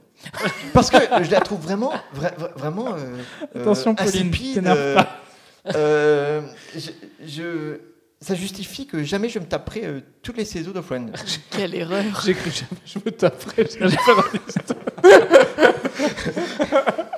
Parce 0.72 0.90
que 0.90 0.98
je 1.22 1.30
la 1.30 1.40
trouve 1.40 1.60
vraiment, 1.60 1.92
vra- 2.14 2.34
vra- 2.36 2.52
vraiment. 2.56 2.94
euh, 2.94 3.16
euh, 3.56 3.60
Attention, 3.62 3.94
Pauline, 3.94 4.32
euh, 4.66 4.94
pas. 4.94 5.08
euh, 5.74 6.42
je, 6.76 6.90
je- 7.26 7.80
ça 8.20 8.34
justifie 8.34 8.86
que 8.86 9.02
jamais 9.02 9.28
je 9.30 9.38
me 9.38 9.44
taperai 9.46 9.86
euh, 9.86 10.00
toutes 10.22 10.36
les 10.36 10.44
saisons 10.44 10.72
de 10.72 10.80
Friends. 10.80 11.06
Quelle 11.50 11.74
erreur. 11.74 12.04
J'ai 12.24 12.34
cru 12.34 12.50
jamais 12.50 12.80
je 12.84 12.98
me 12.98 13.10
faire 13.10 13.30
un- 14.18 14.20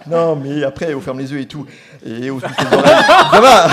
Non, 0.11 0.37
mais 0.37 0.63
après, 0.65 0.93
on 0.95 1.01
ferme 1.01 1.19
les 1.21 1.33
yeux 1.33 1.41
et 1.41 1.47
tout. 1.47 1.67
Et 2.05 2.31
on 2.31 2.41
se 2.41 2.47
les 2.47 2.77
oreilles. 2.77 3.05
Ça 3.31 3.41
va 3.41 3.69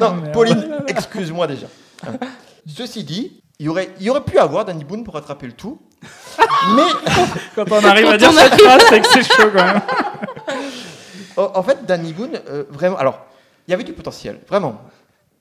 Non, 0.00 0.14
merde. 0.14 0.32
Pauline, 0.32 0.78
excuse-moi 0.86 1.46
déjà. 1.46 1.66
Hein. 2.06 2.12
Ceci 2.66 3.04
dit, 3.04 3.42
il 3.58 3.66
y 3.66 3.68
aurait, 3.68 3.90
il 4.00 4.06
y 4.06 4.10
aurait 4.10 4.24
pu 4.24 4.38
avoir 4.38 4.64
Danny 4.64 4.84
Boone 4.84 5.04
pour 5.04 5.14
rattraper 5.14 5.46
le 5.46 5.52
tout. 5.52 5.80
Mais 6.76 6.82
Quand 7.54 7.64
on 7.70 7.84
arrive 7.84 8.06
à 8.06 8.16
dire 8.18 8.32
cette 8.32 8.60
phrase, 8.60 8.82
c'est 8.88 9.00
que 9.00 9.06
c'est 9.08 9.22
chaud 9.24 9.50
quand 9.54 9.64
même. 9.64 9.80
en, 11.36 11.52
en 11.54 11.62
fait, 11.62 11.84
Danny 11.86 12.12
Boone, 12.12 12.40
euh, 12.48 12.64
vraiment. 12.70 12.96
Alors, 12.98 13.24
y 13.72 13.74
avait 13.74 13.84
du 13.84 13.92
potentiel, 13.92 14.40
vraiment. 14.48 14.80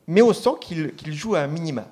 Mais 0.08 0.22
on 0.22 0.34
sent 0.34 0.50
qu'il 0.60 1.14
joue 1.14 1.36
à 1.36 1.42
un 1.42 1.48
minima. 1.48 1.86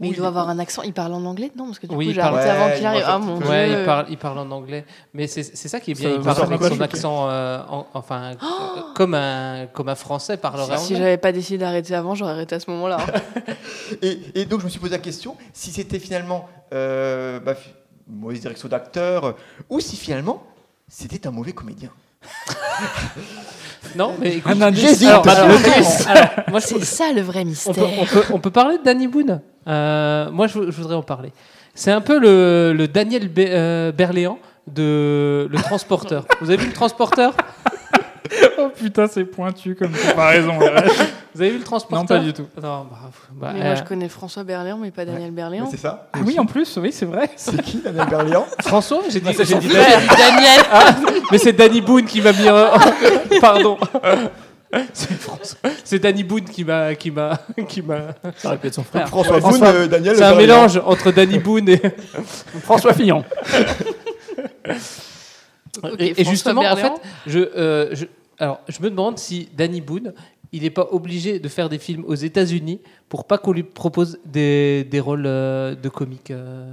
Mais 0.00 0.08
il 0.08 0.16
doit 0.16 0.28
avoir 0.28 0.48
un 0.48 0.58
accent. 0.58 0.80
Il 0.82 0.94
parle 0.94 1.12
en 1.12 1.22
anglais 1.26 1.52
Non, 1.54 1.66
parce 1.66 1.78
que 1.78 1.86
du 1.86 1.94
Oui, 1.94 2.06
coup, 2.06 2.10
il 2.12 2.14
j'ai 2.14 2.20
parle- 2.22 2.36
arrêté 2.38 2.50
avant 2.50 2.64
Ouais, 2.66 2.72
qu'il 2.72 2.82
il 2.82 2.86
arrive. 2.86 3.04
Ah 3.06 3.18
mon 3.18 3.36
dieu. 3.38 3.46
Ouais, 3.46 3.70
il 3.80 3.84
parle, 3.84 4.06
il 4.08 4.16
parle 4.16 4.38
en 4.38 4.50
anglais. 4.50 4.86
Mais 5.12 5.26
c'est 5.26 5.42
ça 5.42 5.80
qui 5.80 5.90
est 5.90 5.94
bien. 5.94 6.08
Ça- 6.12 6.16
il 6.16 6.22
parle 6.22 6.42
avec 6.54 6.62
son 6.72 6.80
accent, 6.80 7.28
euh, 7.28 7.58
en- 7.68 7.86
enfin, 7.92 8.30
euh, 8.42 8.80
comme, 8.94 9.12
un, 9.12 9.66
comme 9.66 9.90
un 9.90 9.94
français 9.94 10.38
parlerait 10.38 10.78
Si 10.78 10.84
anglais. 10.94 10.96
j'avais 10.96 11.16
pas 11.18 11.30
décidé 11.32 11.58
d'arrêter 11.58 11.94
avant, 11.94 12.14
j'aurais 12.14 12.32
arrêté 12.32 12.54
à 12.54 12.60
ce 12.60 12.70
moment-là. 12.70 12.96
hein. 13.02 13.52
Et, 14.02 14.18
et 14.34 14.44
donc, 14.46 14.60
je 14.60 14.64
me 14.64 14.70
suis 14.70 14.80
posé 14.80 14.92
la 14.92 14.98
question 14.98 15.36
si 15.52 15.70
c'était 15.70 15.98
finalement 15.98 16.48
euh, 16.72 17.38
bah, 17.40 17.54
mauvaise 18.08 18.40
direction 18.40 18.68
d'acteur, 18.68 19.34
ou 19.68 19.80
si 19.80 19.96
finalement 19.96 20.42
c'était 20.88 21.26
un 21.26 21.30
mauvais 21.32 21.52
comédien. 21.52 21.90
Non, 23.94 24.14
mais 24.20 24.36
écoute, 24.36 24.52
Un 24.54 24.62
indice. 24.62 24.80
J'hésite. 24.82 25.08
alors, 25.08 25.24
moi, 26.48 26.60
je- 26.60 26.66
C'est 26.66 26.84
ça 26.84 27.12
le 27.12 27.20
vrai 27.22 27.42
on, 27.42 27.46
mystère. 27.46 27.74
peut, 27.74 27.82
on, 28.00 28.04
peut, 28.06 28.22
on 28.32 28.38
peut 28.38 28.50
parler 28.50 28.78
de 28.78 28.82
Danny 28.82 29.06
Boone 29.06 29.40
Euh, 29.68 30.30
Moi, 30.30 30.46
je, 30.46 30.54
je 30.70 30.76
voudrais 30.80 30.94
en 30.96 31.02
parler. 31.02 31.32
C'est 31.74 31.90
un 31.92 32.00
peu 32.00 32.18
le, 32.18 32.72
le 32.76 32.88
Daniel 32.88 33.28
Be- 33.28 33.46
euh, 33.48 33.92
Berléand 33.92 34.38
de 34.66 35.46
Le 35.50 35.58
Transporteur. 35.58 36.24
Vous 36.40 36.50
avez 36.50 36.56
vu 36.62 36.68
Le 36.68 36.72
Transporteur? 36.72 37.34
Oh 38.58 38.68
putain, 38.74 39.06
c'est 39.06 39.24
pointu 39.24 39.74
comme 39.74 39.92
comparaison. 39.92 40.58
ouais. 40.58 40.72
Vous 41.34 41.42
avez 41.42 41.50
vu 41.50 41.58
Le 41.58 41.64
Transporteur 41.64 42.00
Non, 42.02 42.06
pas 42.06 42.18
du 42.18 42.32
tout. 42.32 42.46
Non, 42.62 42.86
bah, 42.90 42.96
bah, 43.32 43.50
Mais 43.52 43.60
euh, 43.60 43.64
moi, 43.64 43.74
je 43.74 43.82
connais 43.82 44.08
François 44.08 44.42
Berléand, 44.44 44.78
mais 44.78 44.90
pas 44.90 45.04
Daniel 45.04 45.30
Berléand. 45.32 45.68
C'est 45.70 45.76
ça 45.76 46.08
Ah 46.14 46.18
oui, 46.24 46.38
en 46.38 46.46
plus, 46.46 46.78
oui, 46.78 46.90
c'est 46.92 47.04
vrai. 47.04 47.28
C'est 47.36 47.60
qui, 47.62 47.78
Daniel 47.82 48.06
Berlian 48.08 48.46
François 48.62 49.00
J'ai 49.10 49.20
dit, 49.20 49.34
son 49.34 49.58
dit 49.58 49.68
frère. 49.68 50.00
Daniel. 50.16 50.60
Ah, 50.72 50.94
mais 51.30 51.36
c'est 51.38 51.52
Danny 51.52 51.82
Boone 51.82 52.06
qui 52.06 52.22
m'a 52.22 52.32
mis. 52.32 52.48
en- 52.48 52.70
Pardon. 53.40 53.76
C'est 54.94 55.12
François- 55.20 55.58
C'est 55.84 55.98
Danny 55.98 56.24
Boone 56.24 56.44
qui 56.44 56.64
m'a 56.64 56.94
qui 56.94 57.10
m'a 57.10 57.38
qui 57.68 57.82
m'a. 57.82 57.98
Ça 58.38 58.48
aurait 58.48 58.56
pu 58.58 58.66
être 58.68 58.74
son 58.74 58.82
frère. 58.84 59.06
François 59.08 59.38
Boone, 59.38 59.50
François- 59.52 59.68
euh, 59.74 59.86
Daniel 59.86 60.16
C'est 60.16 60.24
un 60.24 60.34
mélange 60.34 60.80
entre 60.86 61.12
Danny 61.12 61.38
Boone 61.38 61.68
et. 61.68 61.80
François 62.62 62.94
Fillon. 62.94 63.24
Et, 65.98 66.24
justement, 66.24 66.62
en 66.62 66.76
fait, 66.76 66.92
je, 67.26 67.38
euh, 67.38 67.88
je, 67.92 68.06
alors, 68.38 68.60
je 68.68 68.80
me 68.82 68.90
demande 68.90 69.18
si 69.18 69.48
Danny 69.56 69.80
Boone, 69.80 70.12
il 70.52 70.62
n'est 70.62 70.70
pas 70.70 70.88
obligé 70.92 71.38
de 71.40 71.48
faire 71.48 71.68
des 71.68 71.78
films 71.78 72.04
aux 72.06 72.14
États-Unis 72.14 72.80
pour 73.08 73.24
pas 73.26 73.38
qu'on 73.38 73.52
lui 73.52 73.62
propose 73.64 74.18
des, 74.24 74.84
des 74.84 75.00
rôles 75.00 75.24
euh, 75.26 75.74
de 75.74 75.88
comique. 75.88 76.30
euh. 76.30 76.72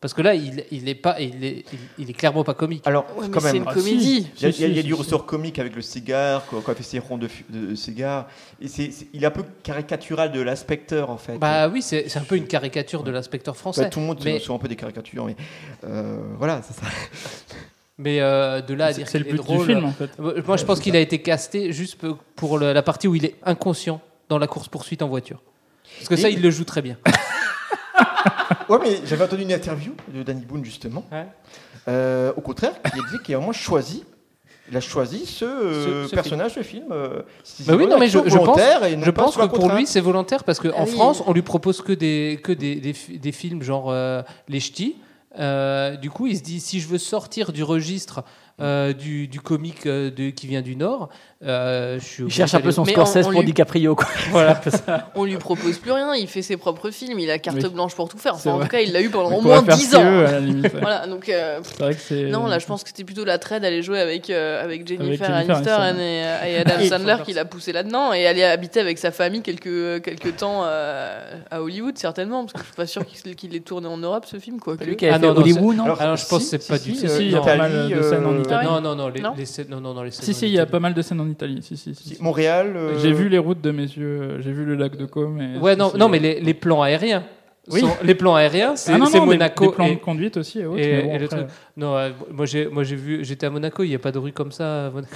Parce 0.00 0.14
que 0.14 0.22
là, 0.22 0.34
il, 0.34 0.64
il 0.72 0.88
est 0.88 0.96
pas, 0.96 1.20
il 1.20 1.44
est, 1.44 1.64
il, 1.72 1.78
il 1.98 2.10
est 2.10 2.12
clairement 2.12 2.42
pas 2.42 2.54
comique. 2.54 2.82
Alors, 2.86 3.06
Ouais, 3.16 3.26
mais 3.26 3.30
quand 3.30 3.38
c'est 3.38 3.52
même. 3.52 3.62
une 3.62 3.68
Ah, 3.68 3.74
comédie. 3.74 4.28
Il 4.36 4.42
y 4.42 4.46
a, 4.46 4.50
Si, 4.52 4.58
il 4.58 4.62
y 4.62 4.64
a- 4.64 4.68
il 4.68 4.74
y 4.74 4.78
a 4.78 4.82
si, 4.82 4.88
du 4.88 4.94
si, 4.94 4.98
ressort 4.98 5.26
comique 5.26 5.60
avec 5.60 5.76
le 5.76 5.82
cigare, 5.82 6.44
quand, 6.50 6.60
quand 6.60 6.72
il 6.72 6.76
fait 6.78 6.82
ses 6.82 6.98
ronds 6.98 7.18
de, 7.18 7.28
fu- 7.28 7.44
de 7.48 7.76
cigare. 7.76 8.26
Et 8.60 8.66
c'est, 8.66 8.90
c'est- 8.90 9.06
il 9.12 9.22
est 9.22 9.26
un 9.26 9.30
peu 9.30 9.44
caricatural 9.62 10.32
de 10.32 10.40
l'inspecteur, 10.40 11.08
en 11.10 11.18
fait. 11.18 11.38
Bah 11.38 11.68
oui, 11.68 11.82
c'est 11.82 12.08
c'est 12.08 12.18
un 12.18 12.24
peu 12.24 12.34
une 12.36 12.48
caricature 12.48 13.04
de 13.04 13.12
l'inspecteur 13.12 13.54
Bah, 13.54 13.60
français. 13.60 13.90
tout 13.90 14.00
le 14.00 14.06
monde 14.06 14.20
mais- 14.24 14.40
sont 14.40 14.56
un 14.56 14.58
peu 14.58 14.66
des 14.66 14.74
caricatures, 14.74 15.24
mais 15.26 15.36
euh, 15.84 16.18
voilà, 16.36 16.62
c'est 16.66 16.74
ça. 16.74 16.86
Mais 17.98 18.20
euh, 18.20 18.60
de 18.62 18.74
là 18.74 18.86
à 18.86 18.92
C'est 18.92 18.98
dire 19.00 19.08
c'est 19.08 19.18
le 19.18 19.24
qu'il 19.24 19.34
est 19.34 19.36
but 19.36 19.44
drôle. 19.44 19.66
du 19.66 19.72
film 19.74 19.84
en 19.84 19.92
fait. 19.92 20.10
Moi, 20.18 20.34
moi, 20.46 20.56
je 20.56 20.64
pense 20.64 20.80
qu'il 20.80 20.96
a 20.96 21.00
été 21.00 21.20
casté 21.20 21.72
juste 21.72 21.98
pour 22.36 22.58
le- 22.58 22.72
la 22.72 22.82
partie 22.82 23.06
où 23.08 23.14
il 23.14 23.24
est 23.24 23.36
inconscient 23.44 24.00
dans 24.28 24.38
la 24.38 24.46
course-poursuite 24.46 25.02
en 25.02 25.08
voiture. 25.08 25.40
Parce 25.98 26.08
que 26.08 26.16
ça, 26.16 26.30
il 26.30 26.40
le 26.40 26.50
joue 26.50 26.64
très 26.64 26.82
bien. 26.82 26.96
Ouais, 28.68 28.78
mais 28.82 29.00
j'avais 29.04 29.24
entendu 29.24 29.42
une 29.42 29.52
interview 29.52 29.92
de 30.08 30.22
Danny 30.22 30.44
Boone, 30.46 30.64
justement. 30.64 31.04
Ouais. 31.12 31.26
Euh, 31.88 32.32
au 32.36 32.40
contraire, 32.40 32.72
qui 32.82 32.98
a 33.00 33.02
dit 33.10 33.18
qu'il 33.22 33.34
a 33.34 33.38
vraiment 33.38 33.52
choisi. 33.52 34.04
Il 34.70 34.76
a 34.76 34.80
choisi 34.80 35.26
ce, 35.26 35.44
euh, 35.44 36.04
Ce- 36.04 36.10
ce 36.10 36.14
personnage, 36.14 36.54
ce 36.54 36.62
film. 36.62 36.84
euh, 36.90 37.22
c'est 37.42 37.66
Bah 37.66 37.74
oui, 37.76 37.86
non, 37.86 37.98
mais 37.98 38.08
je, 38.08 38.18
pense, 38.18 38.32
je 38.32 39.10
pense 39.10 39.36
que 39.36 39.46
pour 39.46 39.70
lui, 39.72 39.86
c'est 39.86 40.00
volontaire 40.00 40.44
parce 40.44 40.58
qu'en 40.60 40.70
Ah 40.76 40.84
oui. 40.86 40.90
France, 40.92 41.22
on 41.26 41.32
lui 41.32 41.42
propose 41.42 41.82
que 41.82 41.92
des, 41.92 42.40
que 42.42 42.52
des, 42.52 42.76
des, 42.76 42.92
fi- 42.92 43.18
des 43.18 43.32
films 43.32 43.62
genre 43.62 43.90
euh, 43.90 44.22
Les 44.48 44.60
Ch'tis. 44.60 44.96
Euh, 45.38 45.96
du 45.96 46.10
coup, 46.10 46.26
il 46.26 46.36
se 46.36 46.42
dit 46.42 46.60
si 46.60 46.80
je 46.80 46.88
veux 46.88 46.98
sortir 46.98 47.52
du 47.52 47.62
registre 47.62 48.24
euh, 48.60 48.92
du, 48.92 49.28
du 49.28 49.40
comique 49.40 49.86
euh, 49.86 50.30
qui 50.30 50.46
vient 50.46 50.62
du 50.62 50.76
Nord, 50.76 51.08
euh, 51.44 51.98
je 52.00 52.24
Il 52.24 52.30
cherche 52.30 52.54
un 52.54 52.60
peu 52.60 52.70
son 52.70 52.84
Mais 52.84 52.92
Scorsese 52.92 53.16
on- 53.16 53.20
on 53.28 53.32
pour 53.32 53.40
lui- 53.40 53.46
DiCaprio. 53.46 53.94
Quoi. 53.94 54.06
Voilà. 54.30 54.60
On 55.14 55.24
lui 55.24 55.36
propose 55.36 55.78
plus 55.78 55.92
rien, 55.92 56.14
il 56.14 56.26
fait 56.28 56.42
ses 56.42 56.56
propres 56.56 56.90
films, 56.90 57.18
il 57.18 57.30
a 57.30 57.38
carte 57.38 57.58
Oui. 57.62 57.68
blanche 57.70 57.94
pour 57.94 58.08
tout 58.08 58.18
faire. 58.18 58.34
Enfin, 58.34 58.52
en 58.52 58.56
vrai. 58.56 58.64
tout 58.66 58.70
cas, 58.70 58.80
il 58.80 58.92
l'a 58.92 59.00
eu 59.02 59.08
pendant 59.10 59.36
au 59.36 59.40
moins 59.40 59.62
faire 59.64 59.76
10 59.76 59.84
ce 59.84 59.88
qu'il 59.90 59.98
ans. 59.98 60.10
veut, 60.10 60.26
à 60.26 60.32
la 60.32 60.40
limite, 60.40 60.64
ouais. 60.64 60.70
Voilà, 60.80 61.06
donc 61.06 61.28
euh, 61.28 61.58
C'est 61.62 61.78
vrai 61.82 61.94
que 61.94 62.00
c'est. 62.00 62.24
non, 62.28 62.46
là 62.46 62.58
je 62.58 62.66
pense 62.66 62.82
que 62.82 62.88
c'était 62.88 63.04
plutôt 63.04 63.24
la 63.24 63.38
trade 63.38 63.62
d'aller 63.62 63.82
jouer 63.82 64.00
avec, 64.00 64.30
euh, 64.30 64.62
avec 64.62 64.86
Jennifer, 64.86 65.26
Jennifer 65.26 65.34
Aniston 65.72 65.98
et, 65.98 66.24
euh, 66.24 66.44
et 66.46 66.56
Adam 66.58 66.74
Et- 66.80 66.88
Sandler 66.88 67.16
qui 67.24 67.32
l'a 67.32 67.44
poussé 67.44 67.72
là-dedans 67.72 68.12
et 68.12 68.26
aller 68.26 68.44
habiter 68.44 68.80
avec 68.80 68.98
sa 68.98 69.10
famille 69.10 69.42
quelques, 69.42 70.02
quelques 70.02 70.36
temps 70.36 70.62
euh, 70.64 71.20
à 71.50 71.60
Hollywood 71.62 71.98
certainement 71.98 72.42
parce 72.44 72.52
que 72.54 72.58
je 72.60 72.64
suis 72.64 72.74
pas 72.74 72.86
sûr 72.86 73.04
qu'il 73.06 73.34
qu'il 73.36 73.54
ait 73.56 73.60
tourné 73.60 73.88
en 73.88 73.96
Europe 73.98 74.26
ce 74.26 74.38
film 74.38 74.60
quoi. 74.60 74.76
que- 74.76 74.84
Lui 74.84 74.96
qui 74.96 75.06
Ah 75.08 75.18
fait 75.18 75.26
Hollywood, 75.26 75.76
non 75.76 75.84
Alors, 75.94 76.16
je 76.16 76.26
pense 76.26 76.44
que 76.44 76.48
c'est 76.58 76.66
pas 76.68 76.78
du 76.78 76.92
tout. 76.92 76.98
Si, 77.08 77.26
il 77.26 77.30
y 77.30 77.34
a 77.34 77.38
non. 77.38 77.44
pas 77.44 77.56
mal 77.56 77.88
de 77.90 78.02
scènes 78.02 78.26
en 78.26 78.38
Italie. 78.40 78.66
Non, 78.66 78.80
non, 78.80 78.94
non, 78.94 79.08
les, 79.08 79.44
scènes- 79.46 79.66
non, 79.68 79.80
non, 79.80 79.94
non, 79.94 80.02
les 80.02 80.10
scènes 80.10 80.24
Si, 80.24 80.34
si, 80.34 80.46
il 80.46 80.52
y 80.52 80.58
a 80.58 80.66
pas 80.66 80.80
mal 80.80 80.94
de 80.94 81.02
scènes 81.02 81.20
en 81.20 81.24
Italie. 81.24 81.31
Si, 81.62 81.76
si, 81.76 81.94
si. 81.94 82.14
Si, 82.16 82.22
Montréal. 82.22 82.72
euh, 82.76 82.98
J'ai 82.98 83.12
vu 83.12 83.28
les 83.28 83.38
routes 83.38 83.60
de 83.60 83.70
mes 83.70 83.82
yeux, 83.82 84.20
euh, 84.22 84.40
j'ai 84.42 84.52
vu 84.52 84.64
le 84.64 84.74
lac 84.74 84.96
de 84.96 85.06
Côme. 85.06 85.40
et- 85.40 85.58
Ouais, 85.58 85.76
non, 85.76 85.92
non, 85.96 86.08
mais 86.08 86.18
les, 86.18 86.40
les 86.40 86.54
plans 86.54 86.82
aériens. 86.82 87.24
Oui. 87.70 87.78
sont- 87.80 87.96
les 88.02 88.16
plans 88.16 88.34
aériens, 88.34 88.74
c'est 88.74 88.92
Ah 88.92 88.98
Monaco. 88.98 89.66
Des 89.66 89.72
plans 89.72 89.86
et- 89.86 89.94
de 89.94 90.00
conduite 90.00 90.36
aussi 90.36 90.58
et 90.60 90.66
autres. 90.66 90.80
et- 90.82 91.02
bon, 91.02 91.14
et 91.14 91.18
le 91.18 91.24
après, 91.26 91.36
truc. 91.36 91.48
Non, 91.76 91.96
euh, 91.96 92.10
moi 92.32 92.44
j'ai 92.44 92.66
moi 92.66 92.82
j'ai 92.82 92.96
vu, 92.96 93.24
j'étais 93.24 93.46
à 93.46 93.50
Monaco, 93.50 93.84
il 93.84 93.88
n'y 93.88 93.94
a 93.94 94.00
pas 94.00 94.10
de 94.10 94.18
rue 94.18 94.32
comme 94.32 94.50
ça 94.50 94.86
à 94.86 94.90
Monaco. 94.90 95.14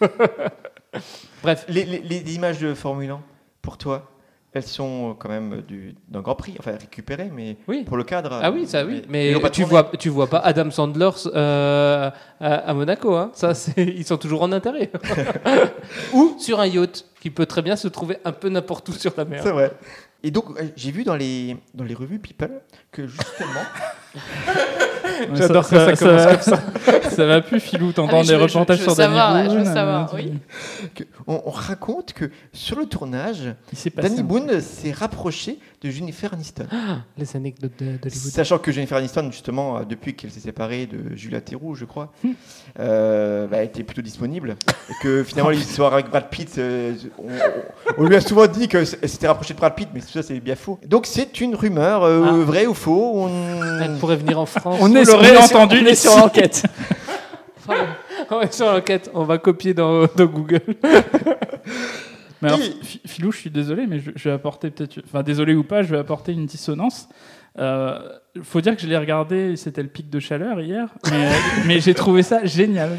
Bref, 1.42 1.66
Les, 1.68 1.84
les- 1.84 2.00
les 2.00 2.34
images 2.34 2.58
de 2.60 2.74
Formule 2.74 3.10
1, 3.10 3.20
pour 3.60 3.76
toi, 3.78 4.10
elles 4.54 4.62
sont 4.64 5.10
euh, 5.10 5.14
quand 5.18 5.28
même 5.28 5.62
du- 5.62 5.94
d'un 6.08 6.20
Grand 6.20 6.34
Prix, 6.34 6.54
enfin 6.58 6.72
récupérées, 6.72 7.30
mais 7.34 7.56
Oui. 7.68 7.84
pour 7.84 7.96
le 7.96 8.04
cadre. 8.04 8.38
ah 8.42 8.50
oui, 8.50 8.66
ça 8.66 8.84
oui, 8.84 9.02
mais 9.08 9.34
tu 9.52 9.64
vois 9.64 9.90
tu 9.98 10.08
vois 10.10 10.26
pas 10.28 10.38
Adam 10.38 10.70
Sandler 10.70 11.10
euh, 11.34 12.10
à, 12.40 12.54
à 12.54 12.74
Monaco, 12.74 13.14
hein. 13.14 13.30
Ça 13.34 13.54
c'est 13.54 13.82
ils 13.84 14.04
sont 14.04 14.18
toujours 14.18 14.42
en 14.42 14.52
intérêt. 14.52 14.90
Ou 16.12 16.36
sur 16.38 16.60
un 16.60 16.66
yacht 16.66 17.04
qui 17.20 17.30
peut 17.30 17.46
très 17.46 17.62
bien 17.62 17.76
se 17.76 17.88
trouver 17.88 18.18
un 18.24 18.32
peu 18.32 18.48
n'importe 18.48 18.88
où 18.88 18.92
sur 18.92 19.12
la 19.16 19.24
mer. 19.24 19.42
C'est 19.42 19.52
vrai. 19.52 19.72
Et 20.24 20.30
donc, 20.30 20.44
euh, 20.60 20.64
j'ai 20.76 20.90
vu 20.92 21.02
dans 21.04 21.16
les, 21.16 21.56
dans 21.74 21.84
les 21.84 21.94
revues 21.94 22.18
People 22.20 22.60
que 22.92 23.06
justement. 23.06 23.48
J'adore 25.34 25.68
quand 25.68 25.76
ça 25.76 25.96
commence 25.96 26.26
comme 26.26 26.40
ça. 26.42 27.10
Ça 27.10 27.26
va 27.26 27.40
plus, 27.40 27.60
Filou, 27.60 27.92
t'entends 27.92 28.18
Ah, 28.20 28.22
des 28.22 28.28
je- 28.28 28.34
reportages 28.34 28.78
je 28.78 28.82
sur 28.82 28.96
Danny 28.96 29.14
là, 29.14 29.44
je 29.44 29.50
veux 29.50 29.56
Boone, 29.62 29.72
savoir, 29.74 30.12
oui. 30.14 30.32
Que- 30.94 31.04
on, 31.26 31.42
on 31.46 31.50
raconte 31.50 32.12
que 32.12 32.30
sur 32.52 32.78
le 32.78 32.86
tournage, 32.86 33.54
Danny 33.96 34.22
Boone 34.22 34.60
s'est 34.60 34.90
rapproché 34.92 35.58
de 35.82 35.90
Jennifer 35.90 36.32
Aniston. 36.32 36.64
Les 37.18 37.36
anecdotes 37.36 37.72
de- 37.78 37.84
d'Hollywood. 37.96 38.10
Sachant 38.12 38.58
que 38.58 38.72
Jennifer 38.72 38.96
Aniston, 38.98 39.28
justement, 39.30 39.78
euh, 39.78 39.80
depuis 39.88 40.14
qu'elle 40.14 40.30
s'est 40.30 40.40
séparée 40.40 40.86
de 40.86 41.14
Julia 41.16 41.40
Theroux, 41.40 41.74
je 41.74 41.84
crois, 41.84 42.12
Hmm. 42.24 42.30
euh, 42.80 43.46
bah, 43.46 43.62
était 43.62 43.82
plutôt 43.84 44.02
disponible. 44.02 44.56
Et 44.90 44.92
que 45.02 45.22
finalement, 45.24 45.50
l'histoire 45.50 45.92
avec 45.92 46.08
Brad 46.08 46.28
Pitt, 46.30 46.56
euh, 46.58 46.94
on, 47.18 47.24
on- 47.28 47.98
on 47.98 48.04
lui 48.06 48.16
a 48.16 48.20
souvent 48.20 48.46
dit 48.46 48.66
qu'elle 48.68 48.86
s'était 48.86 49.28
rapprochée 49.28 49.54
de 49.54 49.58
Brad 49.58 49.74
Pitt, 49.74 49.88
mais 49.94 50.00
tout 50.00 50.08
ça, 50.08 50.22
c'est 50.22 50.40
bien 50.40 50.56
faux. 50.56 50.78
Donc, 50.86 51.06
c'est 51.06 51.40
une 51.40 51.54
rumeur, 51.54 52.02
euh, 52.02 52.24
Ah. 52.26 52.32
vraie 52.44 52.66
ou 52.66 52.74
faux. 52.74 53.12
On... 53.14 53.28
Pourrait 54.02 54.16
venir 54.16 54.40
en 54.40 54.46
France. 54.46 54.78
On 54.80 54.92
est 54.96 55.04
sur- 55.04 55.20
entendu 55.44 55.78
on 55.80 55.86
est 55.86 55.94
sur 55.94 56.16
l'enquête. 56.16 56.64
On 58.30 58.40
est 58.40 58.52
sur 58.52 58.66
l'enquête. 58.66 59.08
On 59.14 59.22
va 59.22 59.38
copier 59.38 59.74
dans, 59.74 60.06
dans 60.16 60.24
Google. 60.26 60.60
Mais 62.42 62.48
alors, 62.48 62.58
Filou, 63.06 63.30
je 63.30 63.38
suis 63.38 63.50
désolé, 63.50 63.86
mais 63.86 64.00
je, 64.00 64.10
je 64.16 64.28
vais 64.28 64.34
apporter 64.34 64.70
peut-être. 64.70 64.98
Enfin, 65.04 65.22
désolé 65.22 65.54
ou 65.54 65.62
pas, 65.62 65.84
je 65.84 65.92
vais 65.92 65.98
apporter 65.98 66.32
une 66.32 66.46
dissonance. 66.46 67.08
Euh, 67.60 67.96
faut 68.42 68.60
dire 68.60 68.74
que 68.74 68.82
je 68.82 68.88
l'ai 68.88 68.96
regardé, 68.98 69.54
c'était 69.54 69.82
le 69.84 69.88
pic 69.88 70.10
de 70.10 70.18
chaleur 70.18 70.60
hier, 70.60 70.88
mais, 71.08 71.28
mais 71.66 71.80
j'ai 71.80 71.94
trouvé 71.94 72.24
ça 72.24 72.44
génial. 72.44 72.90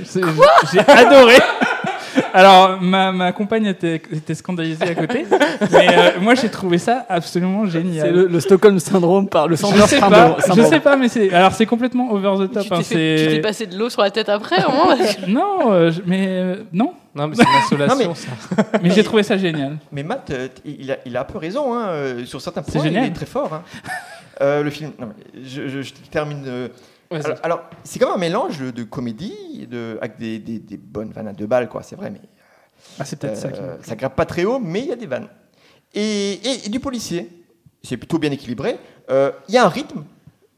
J'ai 0.71 0.79
adoré. 0.79 1.35
Alors, 2.33 2.81
ma, 2.81 3.11
ma 3.11 3.31
compagne 3.31 3.65
était, 3.65 3.95
était 4.11 4.35
scandalisée 4.35 4.83
à 4.83 4.95
côté, 4.95 5.25
mais 5.71 5.87
euh, 5.97 6.09
moi 6.21 6.35
j'ai 6.35 6.49
trouvé 6.49 6.77
ça 6.77 7.05
absolument 7.09 7.65
génial. 7.65 8.07
C'est 8.07 8.11
le, 8.11 8.27
le 8.27 8.39
Stockholm 8.39 8.79
Syndrome 8.79 9.27
par 9.29 9.47
le 9.47 9.55
je 9.55 9.61
Sandler 9.61 9.81
sais 9.87 9.99
Syndrome. 9.99 10.35
pas, 10.35 10.53
je 10.55 10.61
sais 10.63 10.79
pas, 10.79 10.95
mais 10.95 11.07
c'est 11.09 11.31
alors 11.33 11.51
c'est 11.53 11.65
complètement 11.65 12.11
over 12.11 12.47
the 12.47 12.51
top. 12.51 12.63
Tu 12.63 12.69
t'es 12.69 12.75
hein, 12.75 12.81
fait- 12.81 12.83
tu 13.17 13.25
t'es 13.25 13.29
c'est 13.35 13.39
passé 13.41 13.65
de 13.67 13.77
l'eau 13.77 13.89
sur 13.89 14.01
la 14.01 14.11
tête 14.11 14.29
après, 14.29 14.63
au 14.65 14.71
moins 14.71 14.95
non, 15.27 15.71
euh, 15.71 15.91
je- 15.91 16.01
mais 16.05 16.25
euh, 16.29 16.55
non, 16.73 16.93
Non, 17.15 17.27
mais 17.27 17.35
c'est 17.35 17.75
une 17.75 17.81
Non, 17.87 17.95
mais- 17.97 18.05
ça. 18.15 18.31
mais 18.81 18.89
j'ai 18.89 19.03
trouvé 19.03 19.23
ça 19.23 19.37
génial. 19.37 19.77
Mais 19.91 20.03
Matt, 20.03 20.29
euh, 20.31 20.47
il 20.65 20.91
a, 20.91 20.97
il 21.05 21.15
a 21.17 21.21
un 21.21 21.25
peu 21.25 21.37
raison. 21.37 21.73
hein, 21.73 21.87
euh, 21.89 22.25
sur 22.25 22.41
certains 22.41 22.63
C'est 22.65 22.71
points, 22.73 22.81
il 22.85 22.93
génial. 22.93 23.05
est 23.05 23.11
très 23.13 23.25
fort. 23.25 23.53
hein. 23.53 23.61
Euh, 24.41 24.63
le 24.63 24.69
film. 24.71 24.91
non, 24.99 25.07
mais 25.07 25.41
je, 25.47 25.67
je- 25.67 25.81
je 25.83 25.93
termine. 26.11 26.43
Euh, 27.13 27.21
alors, 27.23 27.39
alors, 27.43 27.69
c'est 27.83 27.99
comme 27.99 28.11
un 28.11 28.17
mélange 28.17 28.59
de 28.59 28.83
comédie 28.83 29.67
de, 29.67 29.97
avec 30.01 30.17
des, 30.17 30.39
des- 30.39 30.59
des 30.59 30.77
bonnes 30.77 31.11
vannes 31.11 31.27
à 31.27 31.33
deux 31.33 31.47
balles, 31.47 31.69
quoi. 31.69 31.83
C'est 31.83 31.95
vrai, 31.95 32.09
mais 32.11 32.21
Ah, 32.99 33.05
c'est 33.05 33.17
peut-être 33.17 33.37
ça. 33.37 33.49
qui- 33.51 33.59
euh, 33.61 33.77
ça 33.81 33.95
grimpe 33.95 34.15
pas 34.15 34.25
très 34.25 34.45
haut, 34.45 34.59
mais 34.59 34.79
il 34.81 34.87
y 34.87 34.91
a 34.91 34.95
des 34.95 35.05
vannes. 35.07 35.27
Et, 35.93 36.33
et- 36.33 36.65
et 36.65 36.69
du 36.69 36.79
policier. 36.79 37.29
C'est 37.83 37.97
plutôt 37.97 38.17
bien 38.17 38.31
équilibré. 38.31 38.77
Euh, 39.09 39.31
Il 39.49 39.53
y 39.55 39.57
a 39.57 39.65
un 39.65 39.69
rythme 39.69 40.03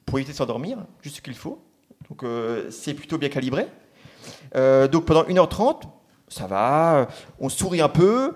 pour 0.05 0.17
éviter 0.19 0.31
de 0.33 0.37
s'endormir, 0.37 0.77
juste 1.01 1.15
ce 1.17 1.21
qu'il 1.21 1.33
faut. 1.33 1.59
Donc 2.09 2.23
euh, 2.23 2.69
c'est 2.69 2.93
plutôt 2.93 3.17
bien 3.17 3.29
calibré. 3.29 3.67
Euh, 4.55 4.87
donc 4.87 5.05
pendant 5.05 5.23
1h30, 5.23 5.81
ça 6.27 6.45
va, 6.47 6.95
euh, 6.97 7.05
on 7.39 7.49
sourit 7.49 7.81
un 7.81 7.89
peu, 7.89 8.33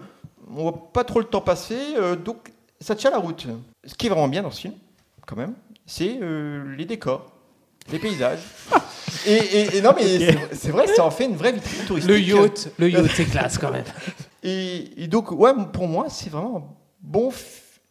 on 0.49 0.63
voit 0.63 0.91
pas 0.91 1.03
trop 1.03 1.20
le 1.20 1.26
temps 1.26 1.41
passer, 1.41 1.78
euh, 1.97 2.15
donc 2.15 2.51
ça 2.82 2.95
tient 2.95 3.11
la 3.11 3.17
route. 3.20 3.45
Ce 3.86 3.93
qui 3.93 4.07
est 4.07 4.09
vraiment 4.09 4.28
bien 4.28 4.41
dans 4.41 4.51
ce 4.51 4.61
film, 4.61 4.74
quand 5.28 5.36
même, 5.36 5.53
c'est 5.86 6.17
euh, 6.22 6.76
les 6.76 6.86
décors, 6.86 7.28
les 7.92 8.00
paysages. 8.00 8.40
et, 9.26 9.34
et- 9.34 9.78
et 9.78 9.82
non 9.82 9.92
mais 9.96 10.04
c'est- 10.20 10.38
c'est 10.54 10.72
vrai, 10.72 10.88
ça 10.88 11.04
en 11.06 11.12
fait 11.12 11.26
une 11.26 11.36
vraie 11.36 11.52
vitrine 11.52 11.86
touristique. 11.86 12.12
Le 12.12 12.20
yacht, 12.20 12.70
le 12.78 12.90
yacht, 12.90 13.06
c'est 13.14 13.26
classe 13.26 13.58
quand 13.58 13.72
même. 13.72 13.84
Et, 14.44 15.04
et 15.04 15.08
donc, 15.08 15.32
ouais, 15.32 15.52
pour 15.74 15.88
moi, 15.88 16.06
c'est 16.10 16.30
vraiment 16.30 16.58
un 16.58 16.64
bon 17.02 17.32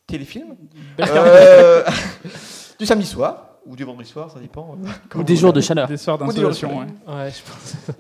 téléfilm. 0.07 0.57
Euh, 1.01 1.85
du 2.79 2.87
samedi 2.87 3.07
soir, 3.07 3.59
ou 3.67 3.77
du 3.77 3.85
vendredi 3.85 4.09
soir, 4.09 4.31
ça 4.33 4.41
dépend. 4.41 4.77
euh, 4.83 5.19
Ou 5.19 5.23
des 5.23 5.37
jours 5.37 5.53
de 5.53 5.61
chaleur. 5.61 5.89
Des 5.89 5.97
soirs 5.99 6.17
des 6.19 6.25
d'insolation. 6.25 6.79
ouais. 6.79 6.87
Ouais, 7.07 7.31
je 7.31 7.43
pense. 7.53 7.95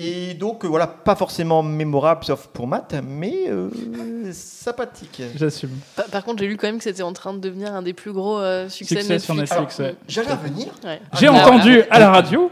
Et 0.00 0.34
donc, 0.34 0.64
euh, 0.64 0.68
voilà, 0.68 0.86
pas 0.86 1.16
forcément 1.16 1.62
mémorable, 1.62 2.24
sauf 2.24 2.46
pour 2.48 2.66
Matt, 2.66 2.94
mais 3.04 3.48
euh, 3.48 3.68
sympathique. 4.32 5.22
J'assume. 5.34 5.70
Par, 5.96 6.04
par 6.06 6.24
contre, 6.24 6.38
j'ai 6.40 6.46
lu 6.46 6.56
quand 6.56 6.68
même 6.68 6.78
que 6.78 6.84
c'était 6.84 7.02
en 7.02 7.12
train 7.12 7.34
de 7.34 7.38
devenir 7.40 7.74
un 7.74 7.82
des 7.82 7.94
plus 7.94 8.12
gros 8.12 8.38
euh, 8.38 8.68
succès, 8.68 8.96
Succès 9.00 9.14
de 9.14 9.18
sur 9.18 9.34
Netflix. 9.34 9.78
Netflix, 9.78 9.78
ouais. 9.80 9.96
J'allais 10.06 10.32
revenir. 10.32 10.68
Ouais. 10.84 11.00
J'ai 11.14 11.26
Ah, 11.26 11.32
entendu 11.32 11.74
voilà. 11.76 11.86
à 11.94 11.98
la 11.98 12.10
radio, 12.10 12.50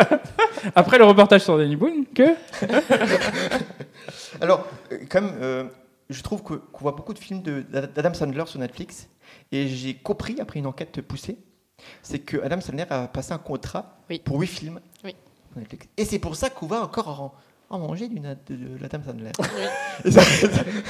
après 0.74 0.98
le 0.98 1.04
reportage 1.04 1.42
sur 1.42 1.56
Danny 1.58 1.76
Boone, 1.76 2.04
que 2.14 2.34
Alors, 4.40 4.66
quand 5.08 5.20
même, 5.22 5.34
euh, 5.40 5.64
je 6.10 6.22
trouve 6.22 6.42
qu'on 6.42 6.60
voit 6.80 6.92
beaucoup 6.92 7.14
de 7.14 7.18
films 7.18 7.42
de- 7.42 7.62
d'Adam 7.62 8.14
Sandler 8.14 8.44
sur 8.46 8.58
Netflix, 8.60 9.08
et 9.52 9.68
j'ai 9.68 9.94
compris, 9.94 10.36
après 10.40 10.58
une 10.58 10.66
enquête 10.66 11.00
poussée, 11.02 11.38
c'est 12.02 12.18
que 12.18 12.42
Adam 12.42 12.60
Sandler 12.60 12.84
a 12.90 13.06
passé 13.08 13.32
un 13.32 13.38
contrat 13.38 13.98
Oui. 14.10 14.20
pour 14.24 14.38
8 14.40 14.46
films 14.46 14.80
Oui. 15.04 15.14
Et 15.96 16.04
c'est 16.04 16.18
pour 16.18 16.36
ça 16.36 16.50
qu'on 16.50 16.66
va 16.66 16.82
encore 16.82 17.08
en, 17.08 17.34
en 17.70 17.78
manger 17.78 18.08
d'une 18.08 18.36
de, 18.48 18.54
de 18.54 18.78
l'Adam 18.80 19.02
Sandler. 19.04 19.30
Ça- 20.10 20.22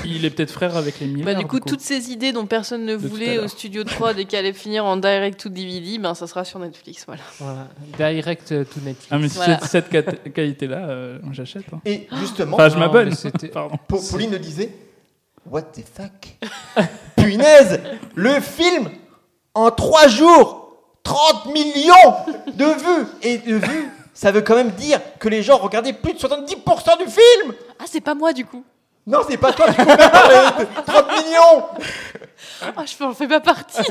il 0.05 0.25
est 0.25 0.31
peut-être 0.31 0.51
frère 0.51 0.77
avec 0.77 0.99
les 1.01 1.07
Miller. 1.07 1.25
Bah, 1.25 1.35
du 1.35 1.47
coup, 1.47 1.61
toutes 1.61 1.81
ces 1.81 2.11
idées 2.11 2.33
dont 2.33 2.47
personne 2.47 2.85
ne 2.85 2.95
voulait 2.95 3.39
au 3.39 3.49
studio 3.49 3.85
de 3.85 3.91
prod 3.91 4.19
et 4.19 4.25
qui 4.25 4.37
allaient 4.37 4.53
finir 4.53 4.85
en 4.85 4.97
direct 4.97 5.39
to 5.41 5.49
DVD, 5.49 5.99
ben, 5.99 6.15
ça 6.15 6.27
sera 6.27 6.45
sur 6.45 6.59
Netflix. 6.59 7.05
Voilà. 7.07 7.23
Voilà. 7.39 7.69
Direct 7.99 8.49
to 8.49 8.81
Netflix. 8.81 9.09
Ah, 9.11 9.19
mais 9.19 9.29
si 9.29 9.37
Voilà. 9.37 9.59
c'est 9.63 9.69
cette 9.91 10.33
qualité-là, 10.33 10.89
euh, 10.89 11.19
j'achète. 11.33 11.65
hein. 11.73 11.81
Et 11.85 12.09
justement, 12.21 12.57
Enfin, 12.57 12.69
je 12.71 12.79
m'abonne. 12.79 13.15
Pauline 14.11 14.31
le 14.33 14.39
disait 14.39 14.71
What 15.47 15.63
the 15.63 15.85
fuck? 15.87 16.37
Punaise 17.17 17.81
Le 18.15 18.41
film, 18.41 18.91
en 19.55 19.71
3 19.71 20.09
jours, 20.09 20.79
30 21.03 21.47
millions 21.53 21.93
de 22.55 22.65
vues 22.65 23.07
Et 23.23 23.39
de 23.39 23.57
vues, 23.57 23.89
ça 24.15 24.31
veut 24.33 24.41
quand 24.43 24.55
même 24.55 24.71
dire 24.71 25.01
que 25.19 25.29
les 25.29 25.43
gens 25.43 25.59
regardaient 25.59 25.93
plus 25.93 26.15
de 26.15 26.19
70% 26.19 26.99
du 26.99 27.05
film 27.11 27.55
Ah, 27.79 27.85
c'est 27.87 28.01
pas 28.01 28.15
moi 28.15 28.33
du 28.33 28.45
coup. 28.47 28.65
Non, 29.07 29.19
c'est 29.29 29.37
pas 29.37 29.53
toi, 29.53 29.67
parler 29.67 30.37
de 30.61 30.83
30 30.87 31.07
millions 31.11 31.65
Ah, 32.77 32.85
je 32.87 33.05
n'en 33.05 33.13
fais 33.13 33.29
pas 33.29 33.41
partie. 33.41 33.83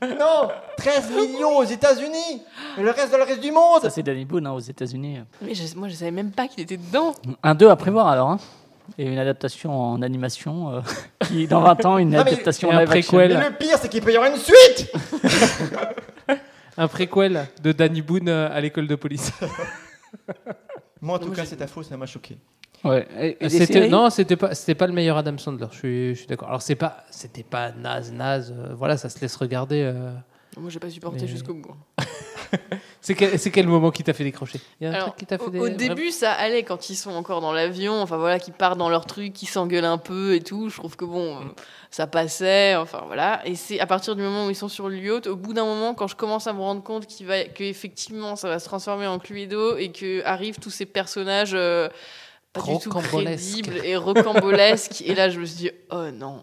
Non 0.00 0.48
13 0.78 1.10
millions 1.10 1.58
aux 1.58 1.64
États-Unis 1.64 2.42
Et 2.78 2.82
le 2.82 2.90
reste 2.90 3.14
le 3.16 3.22
reste 3.22 3.40
du 3.40 3.52
monde 3.52 3.82
Ça, 3.82 3.90
c'est 3.90 4.02
Danny 4.02 4.24
Boone 4.24 4.46
hein, 4.46 4.52
aux 4.52 4.58
États-Unis. 4.58 5.20
Mais 5.42 5.54
je- 5.54 5.76
moi, 5.76 5.86
je 5.88 5.94
savais 5.94 6.10
même 6.10 6.30
pas 6.32 6.48
qu'il 6.48 6.62
était 6.62 6.76
dedans. 6.78 7.14
Un 7.42 7.54
2 7.54 7.68
à 7.68 7.76
prévoir 7.76 8.08
alors. 8.08 8.30
hein. 8.30 8.38
Et 8.98 9.04
une 9.06 9.18
adaptation 9.18 9.78
en 9.80 10.02
animation. 10.02 10.70
euh, 10.72 10.80
qui, 11.28 11.46
dans 11.46 11.60
20 11.60 11.84
ans, 11.86 11.98
une 11.98 12.08
mais- 12.10 12.18
adaptation 12.18 12.72
et 12.72 12.74
un 12.74 12.80
live 12.80 12.90
action. 12.90 13.16
préquel. 13.18 13.38
Mais 13.38 13.48
le 13.50 13.54
pire, 13.54 13.76
c'est 13.80 13.88
qu'il 13.88 14.02
peut 14.02 14.12
y 14.12 14.16
avoir 14.16 14.32
une 14.32 14.38
suite 14.40 14.92
Un 16.82 16.88
préquel 16.88 17.46
de 17.62 17.72
Danny 17.72 18.02
Boone 18.02 18.28
euh, 18.28 18.48
à 18.50 18.60
l'école 18.60 18.86
de 18.88 18.94
police. 18.96 19.30
Moi, 21.00 21.16
en 21.16 21.18
tout 21.18 21.30
cas, 21.32 21.44
cette 21.44 21.62
info, 21.62 21.82
ça 21.82 21.96
m'a 21.96 22.06
choqué. 22.06 22.36
Ouais. 22.84 23.06
Et- 23.20 23.36
et 23.40 23.48
des 23.48 23.48
C'était 23.50 23.72
séries 23.74 23.88
non, 23.90 24.10
c'était 24.10 24.34
pas 24.36 24.54
c'était 24.56 24.74
pas 24.74 24.88
le 24.88 24.92
meilleur 24.92 25.16
Adam 25.16 25.38
Sandler. 25.38 25.66
Je 25.70 25.76
suis, 25.78 26.08
je 26.14 26.18
suis 26.18 26.26
d'accord. 26.26 26.48
Alors 26.48 26.62
c'est 26.62 26.74
pas 26.74 27.04
c'était 27.10 27.44
pas 27.44 27.70
naze 27.70 28.10
naze. 28.12 28.52
euh, 28.56 28.74
voilà, 28.74 28.96
ça 28.96 29.08
se 29.08 29.20
laisse 29.20 29.36
regarder. 29.36 29.82
euh. 29.82 30.10
Moi, 30.58 30.70
j'ai 30.70 30.78
pas 30.78 30.90
supporté 30.90 31.22
Mais- 31.22 31.26
jusqu'au 31.28 31.54
bout. 31.54 31.74
C'est 33.00 33.14
quel, 33.16 33.36
c'est 33.38 33.50
quel 33.50 33.66
moment 33.66 33.90
qui 33.90 34.04
t'a 34.04 34.12
fait 34.12 34.22
décrocher? 34.22 34.60
Il 34.80 34.84
y 34.84 34.86
a 34.86 34.90
un 34.90 34.94
Alors, 34.94 35.06
truc 35.08 35.16
qui 35.18 35.26
t'a 35.26 35.36
fait 35.38 35.44
au, 35.44 35.50
dé- 35.50 35.58
au 35.58 35.68
début, 35.70 36.10
ça 36.12 36.30
allait 36.32 36.62
quand 36.62 36.88
ils 36.88 36.94
sont 36.94 37.10
encore 37.10 37.40
dans 37.40 37.52
l'avion, 37.52 38.00
enfin 38.00 38.16
voilà, 38.16 38.38
qu'ils 38.38 38.52
partent 38.54 38.78
dans 38.78 38.90
leur 38.90 39.06
truc, 39.06 39.32
qu'ils 39.32 39.48
s'engueulent 39.48 39.86
un 39.86 39.98
peu 39.98 40.34
et 40.34 40.40
tout. 40.40 40.68
Je 40.68 40.76
trouve 40.76 40.94
que 40.94 41.04
bon, 41.04 41.38
euh, 41.38 41.44
ça 41.90 42.06
passait, 42.06 42.76
enfin 42.76 43.02
voilà. 43.06 43.40
Et 43.44 43.56
c'est 43.56 43.80
à 43.80 43.86
partir 43.86 44.14
du 44.14 44.22
moment 44.22 44.46
où 44.46 44.50
ils 44.50 44.54
sont 44.54 44.68
sur 44.68 44.88
le 44.88 44.98
yacht, 44.98 45.26
au 45.26 45.34
bout 45.34 45.52
d'un 45.54 45.64
moment, 45.64 45.94
quand 45.94 46.06
je 46.06 46.14
commence 46.14 46.46
à 46.46 46.52
me 46.52 46.60
rendre 46.60 46.82
compte 46.84 47.06
qu'il 47.06 47.26
va, 47.26 47.42
que 47.44 47.64
effectivement, 47.64 48.36
ça 48.36 48.48
va 48.48 48.60
se 48.60 48.66
transformer 48.66 49.06
en 49.08 49.18
Cluedo 49.18 49.78
et 49.78 49.90
que 49.90 50.22
arrivent 50.24 50.60
tous 50.60 50.70
ces 50.70 50.86
personnages. 50.86 51.54
euh, 51.54 51.88
pas 52.52 52.60
du 52.60 52.78
tout 52.78 52.90
crédibles 52.90 53.80
et 53.84 53.96
rocambolesques. 53.96 55.02
et 55.06 55.14
là, 55.14 55.30
je 55.30 55.40
me 55.40 55.44
suis 55.46 55.56
dit, 55.56 55.70
oh 55.90 56.10
non. 56.14 56.42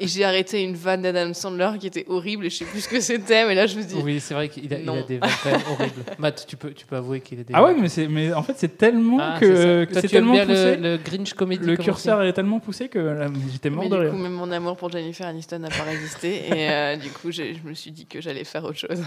Et 0.00 0.06
j'ai 0.08 0.24
arrêté 0.24 0.62
une 0.62 0.74
vanne 0.74 1.02
d'Adam 1.02 1.34
Sandler 1.34 1.72
qui 1.78 1.86
était 1.86 2.06
horrible 2.08 2.46
et 2.46 2.50
je 2.50 2.56
sais 2.56 2.64
plus 2.64 2.80
ce 2.80 2.88
que 2.88 3.00
c'était. 3.00 3.46
Mais 3.46 3.54
là, 3.54 3.66
je 3.66 3.76
me 3.76 3.82
suis 3.82 3.94
dit, 3.94 4.00
Oui, 4.02 4.18
c'est 4.20 4.32
vrai 4.34 4.48
qu'il 4.48 4.72
a, 4.72 4.78
il 4.78 4.88
a 4.88 4.92
Non. 4.92 5.04
des 5.06 5.18
vannes 5.18 5.30
quand 5.42 5.50
même 5.50 5.60
horribles. 5.70 6.02
Matt, 6.18 6.46
tu 6.48 6.56
peux, 6.56 6.70
tu 6.72 6.86
peux 6.86 6.96
avouer 6.96 7.20
qu'il 7.20 7.38
a 7.40 7.44
des. 7.44 7.52
Ah 7.54 7.62
ouais, 7.64 7.74
mais, 7.78 7.88
c'est- 7.88 8.08
mais 8.08 8.32
en 8.32 8.42
fait, 8.42 8.54
c'est 8.56 8.78
tellement 8.78 9.18
Ah, 9.20 9.36
que, 9.38 9.86
c'est 9.92 10.08
tellement 10.08 10.32
bien 10.32 10.46
poussé. 10.46 10.76
le, 10.76 10.82
le 10.92 10.96
Grinch 10.98 11.34
comédie. 11.34 11.66
Le 11.66 11.76
curseur 11.76 12.22
est 12.22 12.32
tellement 12.32 12.58
poussé 12.60 12.88
que 12.88 12.98
là, 12.98 13.26
j'étais 13.52 13.68
mort 13.70 13.84
Mais 13.84 13.90
de 13.90 13.94
du 13.96 14.00
rire. 14.02 14.10
coup, 14.12 14.16
même 14.18 14.32
mon 14.32 14.50
amour 14.50 14.76
pour 14.76 14.90
Jennifer 14.90 15.26
Aniston 15.26 15.58
n'a 15.58 15.68
pas 15.68 15.82
résisté. 15.82 16.46
et 16.48 16.70
euh, 16.70 16.96
du 17.02 17.10
coup, 17.10 17.30
j'ai- 17.30 17.54
je 17.54 17.68
me 17.68 17.74
suis 17.74 17.90
dit 17.90 18.06
que 18.06 18.20
j'allais 18.22 18.44
faire 18.44 18.64
autre 18.64 18.78
chose. 18.78 19.02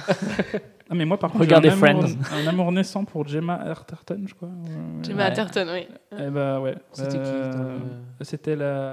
Ah, 0.91 0.95
mais 0.95 1.05
moi, 1.05 1.17
par 1.19 1.29
contre, 1.31 1.43
Regardez 1.43 1.69
j'ai 1.69 1.75
un 1.75 1.87
amour, 1.87 2.03
Friends. 2.07 2.17
un 2.43 2.47
amour 2.47 2.71
naissant 2.71 3.05
pour 3.05 3.27
Gemma 3.27 3.53
Arterton, 3.55 4.23
je 4.27 4.33
crois. 4.33 4.47
Ouais, 4.49 5.03
Gemma 5.07 5.17
Ouais. 5.17 5.23
Atherton, 5.23 5.67
oui. 5.71 5.87
Eh 6.21 6.29
bah 6.29 6.59
ouais. 6.59 6.75
C'était 6.93 7.09
qui, 7.11 7.17
Euh, 7.17 7.77
le- 8.19 8.25
C'était 8.25 8.55
la. 8.55 8.91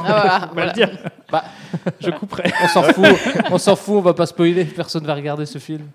Ah, 0.00 0.04
voilà, 0.04 0.22
On 0.36 0.40
va 0.40 0.52
voilà. 0.52 0.66
le 0.66 0.72
dire. 0.72 0.90
Bah. 1.30 1.44
je 2.00 2.10
couperai. 2.10 2.52
On 2.62 2.68
s'en 2.68 2.82
fout, 2.82 3.06
on 3.50 3.58
s'en 3.58 3.76
fout, 3.76 3.96
on 3.96 4.00
va 4.00 4.14
pas 4.14 4.26
spoiler, 4.26 4.64
personne 4.64 5.04
va 5.04 5.14
regarder 5.14 5.44
ce 5.46 5.58
film. 5.58 5.86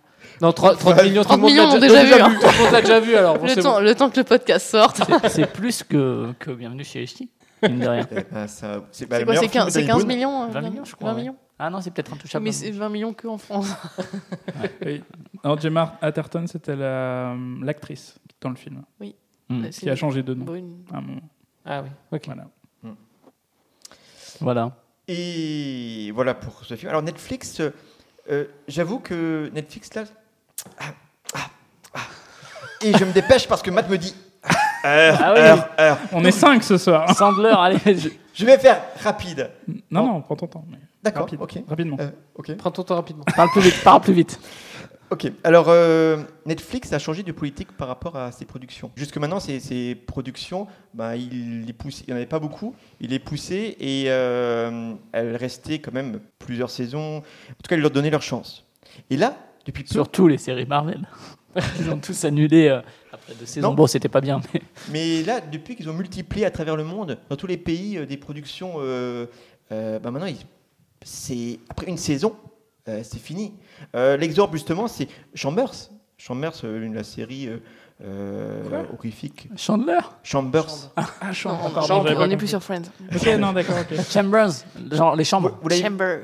Non, 0.41 0.51
30, 0.51 0.78
30 0.80 1.04
millions, 1.04 1.22
tout 1.22 1.28
30 1.30 1.38
le 1.38 1.41
monde 1.41 1.51
millions 1.51 1.68
l'a 1.68 1.76
ont 1.76 1.80
déjà 1.80 2.04
vu, 2.04 2.14
hein. 2.14 2.36
Tout 2.41 2.47
le 2.47 2.64
monde 2.64 2.74
l'a 2.74 2.82
déjà 2.82 2.99
vu 2.99 3.16
alors. 3.16 3.38
bon, 3.38 3.45
Le 3.45 3.56
temps, 3.62 3.74
bon. 3.76 3.80
le 3.80 3.95
temps 3.95 4.10
que 4.10 4.18
le 4.20 4.24
podcast 4.24 4.68
sorte. 4.68 5.01
C'est- 5.30 5.45
plus 5.45 5.84
que, 5.84 6.34
que 6.39 6.51
Bienvenue 6.51 6.84
chez 6.84 6.99
les 7.01 7.06
Ch'tis. 7.08 7.30
Mine 7.62 7.80
de 7.80 7.88
rien. 7.88 8.08
Ben, 8.32 8.47
ça- 8.47 8.82
c'est 8.91 9.06
bah, 9.06 9.24
quoi 9.24 9.36
C'est 9.36 9.41
film 9.41 9.51
15, 9.51 9.66
de 9.68 9.72
c'est 9.72 9.80
Danny 9.82 9.88
15 9.88 9.97
Boone. 9.99 10.08
millions 10.08 10.43
euh, 10.43 10.47
20 10.47 10.62
millions, 10.62 10.86
je 10.86 10.95
crois. 10.95 11.10
20 11.12 11.16
ouais. 11.16 11.22
millions 11.22 11.36
Ah 11.60 11.70
non, 11.70 11.80
c'est 11.82 11.91
peut-être 11.91 12.12
intouchable. 12.14 12.43
Mais 12.43 12.51
c'est 12.51 12.72
20 12.72 12.89
millions 12.89 13.14
que 13.14 13.28
en 13.28 13.38
France. 13.38 13.70
Oui. 14.86 15.01
Alors, 15.43 15.60
Gemma 15.62 15.95
Atherton, 16.01 16.45
c'était 16.47 16.76
la- 16.76 17.36
l'actrice 17.62 18.16
dans 18.41 18.49
le 18.49 18.56
film, 18.56 18.82
Oui. 18.99 19.16
Bah, 19.49 19.69
qui 19.69 19.89
a 19.89 19.95
changé 19.95 20.23
de 20.23 20.33
nom 20.33 20.45
Brune. 20.45 20.83
Ah 21.65 21.81
oui, 21.83 21.89
ok. 22.11 22.25
Voilà. 22.25 22.45
Voilà. 24.41 24.71
Et 25.07 26.11
voilà 26.13 26.33
pour 26.33 26.63
ce 26.63 26.75
film. 26.75 26.89
Alors 26.89 27.01
Netflix, 27.03 27.59
euh, 27.59 27.71
euh, 28.31 28.45
j'avoue 28.67 28.99
que 28.99 29.49
Netflix 29.53 29.93
là. 29.93 30.03
Ah, 30.79 30.85
ah, 31.35 31.39
ah. 31.93 31.99
Et 32.81 32.93
je 32.97 33.03
me 33.05 33.11
dépêche 33.11 33.47
parce 33.47 33.61
que 33.61 33.69
Matt 33.69 33.89
me 33.89 33.97
dit. 33.97 34.15
Heure, 34.85 35.17
Ah 35.21 35.33
oui. 35.33 35.39
heure, 35.39 35.69
heure. 35.79 35.97
On 36.11 36.23
est 36.25 36.31
cinq 36.31 36.63
ce 36.63 36.77
soir. 36.77 37.09
Sandler, 37.15 37.53
allez. 37.57 37.77
je- 37.97 38.09
Je 38.33 38.45
vais 38.45 38.57
faire 38.57 38.81
rapide. 39.01 39.49
Non, 39.91 40.05
non, 40.07 40.21
prends 40.21 40.35
ton 40.35 40.47
temps. 40.47 40.65
mais 40.69 40.77
D'accord, 41.01 41.23
rapide, 41.23 41.39
ok. 41.41 41.59
Rapidement. 41.67 41.97
Euh, 41.99 42.09
ok. 42.35 42.55
Prends 42.57 42.71
ton 42.71 42.83
temps 42.83 42.95
rapidement. 42.95 43.23
Parle 43.35 43.49
plus 43.51 43.61
vite, 43.61 43.83
parle 43.83 44.01
plus 44.01 44.13
vite. 44.13 44.39
Ok. 45.14 45.32
Alors 45.43 45.66
euh, 45.70 46.24
Netflix 46.47 46.91
a 46.91 46.97
changé 46.97 47.22
de 47.22 47.32
politique 47.32 47.72
par 47.74 47.88
rapport 47.88 48.16
à 48.16 48.32
ses 48.32 48.45
productions. 48.45 48.89
Jusque 48.95 49.16
maintenant, 49.18 49.39
ses, 49.39 49.59
ses 49.59 49.93
productions, 49.93 50.66
bah, 50.95 51.16
il 51.16 51.66
les 51.66 51.74
pousse. 51.74 52.01
Il 52.01 52.05
n'y 52.07 52.14
en 52.14 52.16
avait 52.16 52.26
pas 52.26 52.39
beaucoup. 52.39 52.74
Il 52.99 53.11
les 53.11 53.20
poussait 53.20 53.76
et 53.80 54.05
euh, 54.07 54.93
elles 55.11 55.36
restaient 55.36 55.78
quand 55.78 55.93
même 55.93 56.20
plusieurs 56.39 56.72
saisons. 56.72 57.18
En 57.18 57.22
tout 57.22 57.70
cas, 57.70 57.76
il 57.76 57.82
leur 57.84 57.91
donnait 57.91 58.09
leur 58.09 58.24
chance. 58.24 58.66
Et 59.11 59.16
là, 59.18 59.38
depuis 59.68 59.84
peu, 59.84 59.89
Surtout 59.93 60.28
les 60.28 60.39
séries 60.39 60.66
Marvel. 60.66 61.07
Ils 61.80 61.91
ont 61.91 61.99
tous 61.99 62.26
annulé 62.26 62.68
euh, 62.70 62.82
après 63.11 63.36
deux 63.39 63.45
saisons. 63.45 63.70
Non. 63.70 63.76
Bon, 63.76 63.86
c'était 63.86 64.09
pas 64.09 64.22
bien, 64.22 64.41
mais 64.51 64.61
Mais 64.91 65.22
là, 65.24 65.41
depuis 65.41 65.76
qu'ils 65.76 65.88
ont 65.91 65.93
multiplié 65.93 66.47
à 66.47 66.49
travers 66.49 66.76
le 66.76 66.84
monde, 66.84 67.20
dans 67.30 67.36
tous 67.36 67.45
les 67.45 67.57
pays, 67.57 67.99
euh, 67.99 68.07
des 68.07 68.18
productions, 68.18 68.78
euh, 68.80 69.28
euh, 69.72 69.99
bah 69.99 70.09
maintenant, 70.09 70.26
ils- 70.26 70.38
c'est 71.03 71.59
après 71.70 71.86
une 71.86 71.97
saison, 71.97 72.36
c'est 73.03 73.19
fini. 73.19 73.53
Euh, 73.95 74.17
L'exemple 74.17 74.53
justement, 74.53 74.88
c'est 74.88 75.07
Chambers. 75.34 75.71
Chambers, 76.17 76.53
euh, 76.63 76.93
la 76.93 77.03
série 77.03 77.47
euh, 77.47 77.57
euh, 78.03 78.84
horrifique. 78.97 79.49
Chandler, 79.57 79.99
Chambers. 80.23 80.91
Ah, 80.95 81.05
pas 81.71 81.95
on 81.95 82.05
est 82.05 82.13
compris. 82.31 82.38
plus 82.38 82.47
sur 82.47 82.63
Friends. 82.63 82.84
Ok, 83.13 83.25
non, 83.39 83.51
d'accord, 83.53 83.75
ok. 83.79 83.99
Chambers, 84.09 84.51
genre 84.91 85.15
les 85.15 85.23
chambres. 85.23 85.57
Vous 85.61 85.69
l'avez- 85.69 85.81
Chambers. 85.81 86.21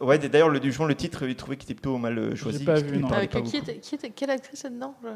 Ouais, 0.00 0.18
d'ailleurs, 0.18 0.48
le, 0.48 0.60
du 0.60 0.72
le 0.86 0.94
titre, 0.94 1.24
il 1.28 1.36
trouvait 1.36 1.56
qu'il 1.56 1.66
était 1.70 1.74
plutôt 1.74 1.98
mal 1.98 2.18
euh, 2.18 2.34
choisi. 2.34 2.64
pas 2.64 2.80
vu, 2.80 2.98
non. 2.98 3.10
Avec 3.10 3.30
pas 3.32 3.42
qui 3.42 3.58
était, 3.58 3.76
qui 3.78 3.94
était, 3.96 4.08
quelle 4.10 4.30
actrice 4.30 4.64
est 4.64 4.70
dedans? 4.70 4.94
J'ai. 5.04 5.10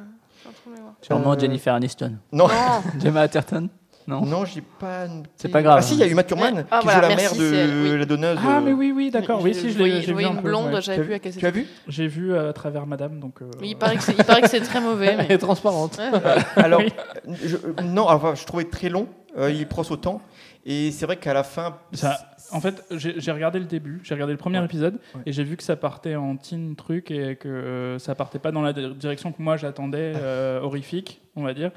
Sûrement 1.00 1.32
Euh, 1.32 1.38
Jennifer 1.38 1.72
Aniston. 1.74 2.16
Non, 2.32 2.48
Non. 2.48 2.54
Gemma 3.02 3.22
Atherton 3.22 3.68
Non. 4.06 4.26
non, 4.26 4.44
j'ai 4.44 4.60
pas. 4.60 5.06
noté. 5.08 5.30
C'est 5.36 5.48
pas 5.48 5.62
grave. 5.62 5.76
Ah 5.78 5.82
si, 5.82 5.94
il 5.94 6.00
y 6.00 6.02
a 6.02 6.06
eu 6.06 6.14
Matt 6.14 6.26
Thurman 6.26 6.54
Ouais. 6.56 6.64
Ah, 6.70 6.78
qui 6.80 6.84
voilà, 6.84 7.02
joue 7.02 7.08
la 7.08 7.16
merci, 7.16 7.38
mère 7.40 7.66
de 7.68 7.92
oui. 7.92 7.98
la 7.98 8.04
donneuse. 8.04 8.38
Ah, 8.44 8.56
euh, 8.56 8.60
mais 8.60 8.72
oui, 8.72 8.92
oui, 8.94 9.10
d'accord. 9.10 9.40
Oui, 9.42 9.54
si, 9.54 9.70
je 9.70 9.78
l'ai 9.78 10.00
vu 10.00 10.22
une 10.24 10.40
blonde, 10.40 10.74
ouais. 10.74 10.82
j'avais 10.82 11.14
as 11.14 11.16
à 11.16 11.30
Tu 11.30 11.46
as 11.46 11.50
vu 11.50 11.66
J'ai 11.88 12.06
vu 12.06 12.32
euh, 12.32 12.50
à 12.50 12.52
travers 12.52 12.86
Madame, 12.86 13.18
donc. 13.20 13.40
euh, 13.40 13.46
Il 13.62 13.76
paraît 13.76 13.96
que 13.96 14.02
c'est, 14.02 14.12
il 14.18 14.24
paraît 14.24 14.42
que 14.42 14.50
c'est 14.50 14.60
très 14.60 14.80
mauvais. 14.80 15.06
Elle 15.18 15.26
Mais... 15.28 15.34
est 15.34 15.38
transparente. 15.38 15.98
Ouais. 15.98 16.20
Alors, 16.62 16.80
euh, 16.82 17.82
non, 17.82 18.06
enfin, 18.08 18.34
je 18.34 18.44
trouvais 18.44 18.64
très 18.64 18.88
long. 18.88 19.06
euh, 19.38 19.50
il 19.50 19.66
prend 19.66 19.82
son 19.82 19.96
temps. 19.96 20.20
Et 20.66 20.90
c'est 20.92 21.06
vrai 21.06 21.16
qu'à 21.16 21.34
la 21.34 21.42
fin. 21.42 21.76
Ça- 21.92 22.18
En 22.52 22.60
fait, 22.60 22.84
j'ai 22.90 23.32
regardé 23.32 23.58
le 23.58 23.64
début, 23.64 24.00
j'ai 24.04 24.14
regardé 24.14 24.32
le 24.32 24.38
premier 24.38 24.58
Ouais. 24.58 24.64
épisode 24.66 24.94
Ouais. 25.14 25.22
et 25.26 25.32
j'ai 25.32 25.44
vu 25.44 25.56
que 25.56 25.62
ça 25.62 25.76
partait 25.76 26.14
en 26.14 26.36
teen 26.36 26.76
truc 26.76 27.10
et 27.10 27.36
que 27.36 27.48
euh, 27.48 27.98
ça 27.98 28.14
partait 28.14 28.38
pas 28.38 28.52
dans 28.52 28.62
la 28.62 28.72
di- 28.72 28.94
direction 28.94 29.32
que 29.32 29.42
moi 29.42 29.56
j'attendais, 29.56 30.12
euh, 30.16 30.60
horrifique, 30.60 31.20
on 31.36 31.42
va 31.42 31.54
dire. 31.54 31.70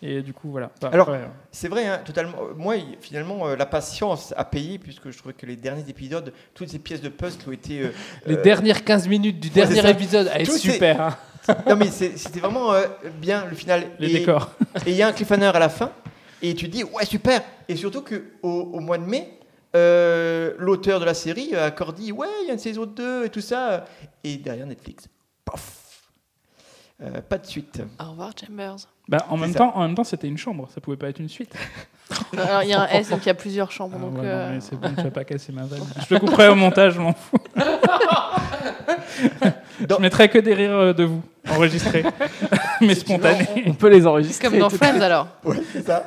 Et 0.00 0.22
du 0.22 0.32
coup, 0.32 0.50
voilà. 0.50 0.70
Bah, 0.80 0.90
Alors, 0.92 1.08
ouais. 1.10 1.20
C'est 1.50 1.68
vrai, 1.68 1.86
hein, 1.86 2.00
totalement. 2.04 2.38
Euh, 2.42 2.54
Moi, 2.56 2.76
finalement, 3.00 3.48
euh, 3.48 3.56
la 3.56 3.66
patience 3.66 4.32
a 4.36 4.44
payé, 4.44 4.78
puisque 4.78 5.10
je 5.10 5.18
trouvais 5.18 5.34
que 5.34 5.44
les 5.44 5.56
derniers 5.56 5.88
épisodes, 5.88 6.32
toutes 6.54 6.68
ces 6.68 6.78
pièces 6.78 7.02
de 7.02 7.08
puzzle 7.08 7.40
ont 7.48 7.52
été. 7.52 7.90
Les 8.26 8.36
dernières 8.36 8.84
15 8.84 9.08
minutes 9.08 9.40
du 9.40 9.50
dernier 9.50 9.88
épisode, 9.90 10.30
elle 10.34 10.42
est 10.42 10.46
Tout 10.46 10.52
c'est- 10.52 10.72
super. 10.72 11.00
hein. 11.00 11.16
Non, 11.68 11.74
mais 11.76 11.88
c'était 11.88 12.38
vraiment 12.40 12.70
bien 13.20 13.44
le 13.50 13.56
final. 13.56 13.82
les 13.98 14.08
Et- 14.08 14.18
décors. 14.20 14.52
Et 14.86 14.90
il 14.92 14.96
y 14.96 15.02
a 15.02 15.08
un 15.08 15.12
cliffhanger 15.12 15.50
à 15.54 15.58
la 15.58 15.68
fin, 15.68 15.90
et 16.40 16.54
tu 16.54 16.66
te 16.66 16.70
dis, 16.76 16.84
ouais, 16.84 17.04
super. 17.04 17.42
Et 17.68 17.74
surtout 17.76 18.02
qu'au 18.02 18.48
au 18.48 18.78
mois 18.80 18.98
de 18.98 19.04
mai, 19.04 19.38
euh, 19.74 20.52
l'auteur 20.58 21.00
de 21.00 21.04
la 21.04 21.14
série 21.14 21.54
a 21.54 21.66
encore 21.68 21.92
dit, 21.92 22.12
ouais, 22.12 22.28
il 22.42 22.46
y 22.48 22.50
a 22.50 22.54
une 22.54 22.58
saison 22.58 22.84
2 22.86 23.24
et 23.26 23.28
tout 23.30 23.40
ça. 23.40 23.84
Et 24.24 24.36
derrière 24.36 24.66
Netflix, 24.66 25.08
paf 25.44 25.78
Euh, 27.02 27.20
Pas 27.20 27.38
de 27.38 27.46
suite. 27.46 27.82
Au 28.00 28.10
revoir, 28.10 28.30
Chambers. 28.38 28.76
Bah, 29.08 29.26
en 29.30 29.36
même 29.36 29.52
ça. 29.52 29.58
temps, 29.58 29.72
en 29.76 29.80
même 29.82 29.94
temps, 29.96 30.04
c'était 30.04 30.28
une 30.28 30.38
chambre, 30.38 30.68
ça 30.72 30.80
pouvait 30.80 30.96
pas 30.96 31.08
être 31.08 31.18
une 31.18 31.28
suite. 31.28 31.52
Alors, 32.36 32.62
il 32.62 32.68
y 32.68 32.72
a 32.74 32.82
un 32.82 32.86
S, 32.88 33.08
donc 33.08 33.20
il 33.24 33.26
y 33.26 33.30
a 33.30 33.34
plusieurs 33.34 33.72
chambres. 33.72 33.96
Ah, 33.98 34.00
donc, 34.02 34.14
ouais, 34.18 34.20
euh, 34.24 34.46
non, 34.48 34.54
mais 34.54 34.60
c'est 34.60 34.76
bon, 34.76 34.88
tu 34.94 35.02
vas 35.02 35.10
pas 35.10 35.24
casser 35.24 35.50
ma 35.52 35.64
vanne. 35.64 35.80
Je 36.08 36.14
le 36.14 36.20
couperai 36.20 36.48
au 36.48 36.54
montage, 36.54 36.94
je 36.94 37.00
m'en 37.00 37.12
fous. 37.14 37.36
Dans- 39.88 39.96
Je 39.96 40.02
mettrai 40.02 40.28
que 40.28 40.38
des 40.38 40.54
rires 40.54 40.70
euh, 40.76 40.92
de 40.92 41.04
vous, 41.04 41.22
enregistrés, 41.50 42.04
mais 42.80 42.94
spontanés. 42.94 43.48
On 43.66 43.74
peut 43.74 43.88
les 43.88 44.06
enregistrer. 44.06 44.48
Comme 44.48 44.58
dans 44.58 44.70
Friends, 44.70 45.00
alors. 45.00 45.26
Ouais, 45.44 45.60
c'est 45.72 45.84
ça. 45.84 46.06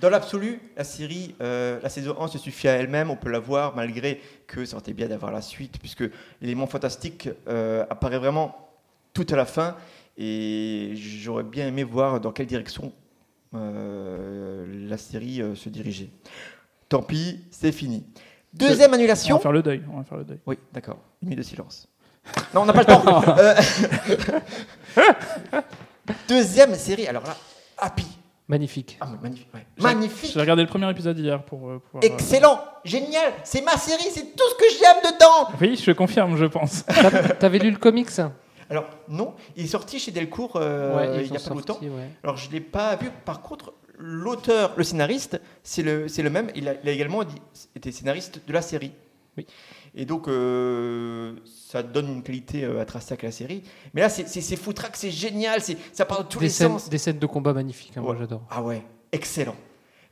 Dans 0.00 0.08
l'absolu, 0.08 0.60
la 0.76 0.84
série, 0.84 1.34
euh, 1.42 1.78
la 1.82 1.88
saison 1.90 2.16
1 2.18 2.28
se 2.28 2.38
suffit 2.38 2.68
à 2.68 2.72
elle-même, 2.72 3.10
on 3.10 3.16
peut 3.16 3.28
la 3.28 3.38
voir 3.38 3.76
malgré 3.76 4.20
que 4.46 4.64
ça 4.64 4.76
aurait 4.76 4.82
été 4.82 4.94
bien 4.94 5.08
d'avoir 5.08 5.30
la 5.30 5.42
suite, 5.42 5.78
puisque 5.78 6.04
l'élément 6.40 6.66
fantastique 6.66 7.28
euh, 7.48 7.84
apparaît 7.90 8.18
vraiment 8.18 8.70
tout 9.12 9.26
à 9.28 9.36
la 9.36 9.44
fin, 9.44 9.76
et 10.16 10.92
j'aurais 10.94 11.42
bien 11.42 11.66
aimé 11.66 11.84
voir 11.84 12.18
dans 12.20 12.32
quelle 12.32 12.46
direction 12.46 12.92
euh, 13.54 14.64
la 14.88 14.96
série 14.96 15.42
se 15.54 15.68
dirigeait. 15.68 16.10
Tant 16.88 17.02
pis, 17.02 17.40
c'est 17.50 17.72
fini. 17.72 18.06
Deuxième 18.54 18.92
On 18.92 18.94
annulation. 18.94 19.36
va 19.36 19.42
faire 19.42 19.52
le 19.52 19.62
deuil. 19.62 19.82
On 19.92 19.98
va 19.98 20.04
faire 20.04 20.18
le 20.18 20.24
deuil. 20.24 20.38
Oui, 20.46 20.58
d'accord. 20.72 20.98
Une 21.22 21.28
minute 21.28 21.44
de 21.44 21.48
silence. 21.48 21.88
Non, 22.54 22.62
on 22.62 22.64
n'a 22.64 22.72
pas 22.72 22.80
le 22.80 22.86
temps. 22.86 23.22
Deuxième 26.28 26.74
série, 26.74 27.06
alors 27.06 27.24
là, 27.24 27.36
Happy. 27.78 28.06
Magnifique. 28.50 28.98
Ah, 29.00 29.06
mais 29.12 29.18
magnifique. 29.22 29.48
ouais. 29.54 29.64
J'ai- 29.78 29.82
Magnifique. 29.84 30.30
J'ai 30.34 30.40
regardé 30.40 30.62
le 30.62 30.68
premier 30.68 30.90
épisode 30.90 31.16
hier 31.18 31.40
pour 31.44 31.68
euh, 31.68 31.80
euh, 31.94 32.00
Excellent, 32.02 32.60
génial, 32.84 33.32
c'est 33.44 33.62
ma 33.62 33.76
série, 33.76 34.10
c'est 34.10 34.34
tout 34.36 34.44
ce 34.50 34.54
que 34.56 34.64
j'aime 34.78 35.12
dedans. 35.14 35.48
Oui, 35.60 35.80
je 35.82 35.92
confirme, 35.92 36.36
je 36.36 36.46
pense. 36.46 36.84
T'avais 37.38 37.58
lu 37.60 37.70
le 37.70 37.76
comics 37.78 38.08
Alors 38.68 38.86
non, 39.08 39.34
il 39.56 39.64
est 39.64 39.68
sorti 39.68 40.00
chez 40.00 40.10
Delcourt 40.10 40.56
euh, 40.56 40.96
Ouais, 40.96 41.24
il 41.24 41.30
n'y 41.30 41.36
a 41.36 41.40
pas 41.40 41.50
longtemps. 41.54 41.78
ouais. 41.80 42.10
Alors 42.24 42.36
je 42.36 42.50
l'ai 42.50 42.60
pas 42.60 42.96
vu. 42.96 43.08
Par 43.24 43.40
contre, 43.40 43.72
l'auteur, 43.98 44.72
le 44.76 44.82
scénariste, 44.82 45.40
c'est 45.62 45.82
le, 45.82 46.08
c'est 46.08 46.22
le 46.22 46.30
même. 46.30 46.50
Il 46.56 46.68
a, 46.68 46.74
il 46.82 46.88
a 46.88 46.92
également 46.92 47.22
dit- 47.22 47.36
été 47.76 47.92
scénariste 47.92 48.40
de 48.46 48.52
la 48.52 48.62
série. 48.62 48.90
Oui. 49.38 49.46
Et 49.94 50.04
donc 50.04 50.28
euh, 50.28 51.32
ça 51.68 51.82
donne 51.82 52.08
une 52.08 52.22
qualité 52.22 52.64
euh, 52.64 52.80
à 52.80 52.84
la 53.22 53.30
série. 53.32 53.62
Mais 53.94 54.00
là, 54.02 54.08
c'est, 54.08 54.26
foutraque, 54.56 54.96
c'est 54.96 55.10
génial, 55.10 55.60
c'est, 55.60 55.76
ça 55.92 56.04
part 56.04 56.18
dans 56.18 56.24
tous 56.24 56.38
Des 56.38 56.44
les 56.46 56.50
scènes, 56.50 56.68
sens. 56.78 56.88
des 56.88 56.98
scènes 56.98 57.18
de 57.18 57.26
combat 57.26 57.52
magnifiques, 57.52 57.96
hein, 57.96 58.00
moi 58.02 58.16
j'adore. 58.18 58.42
Ah 58.50 58.62
ouais, 58.62 58.82
excellent. 59.12 59.56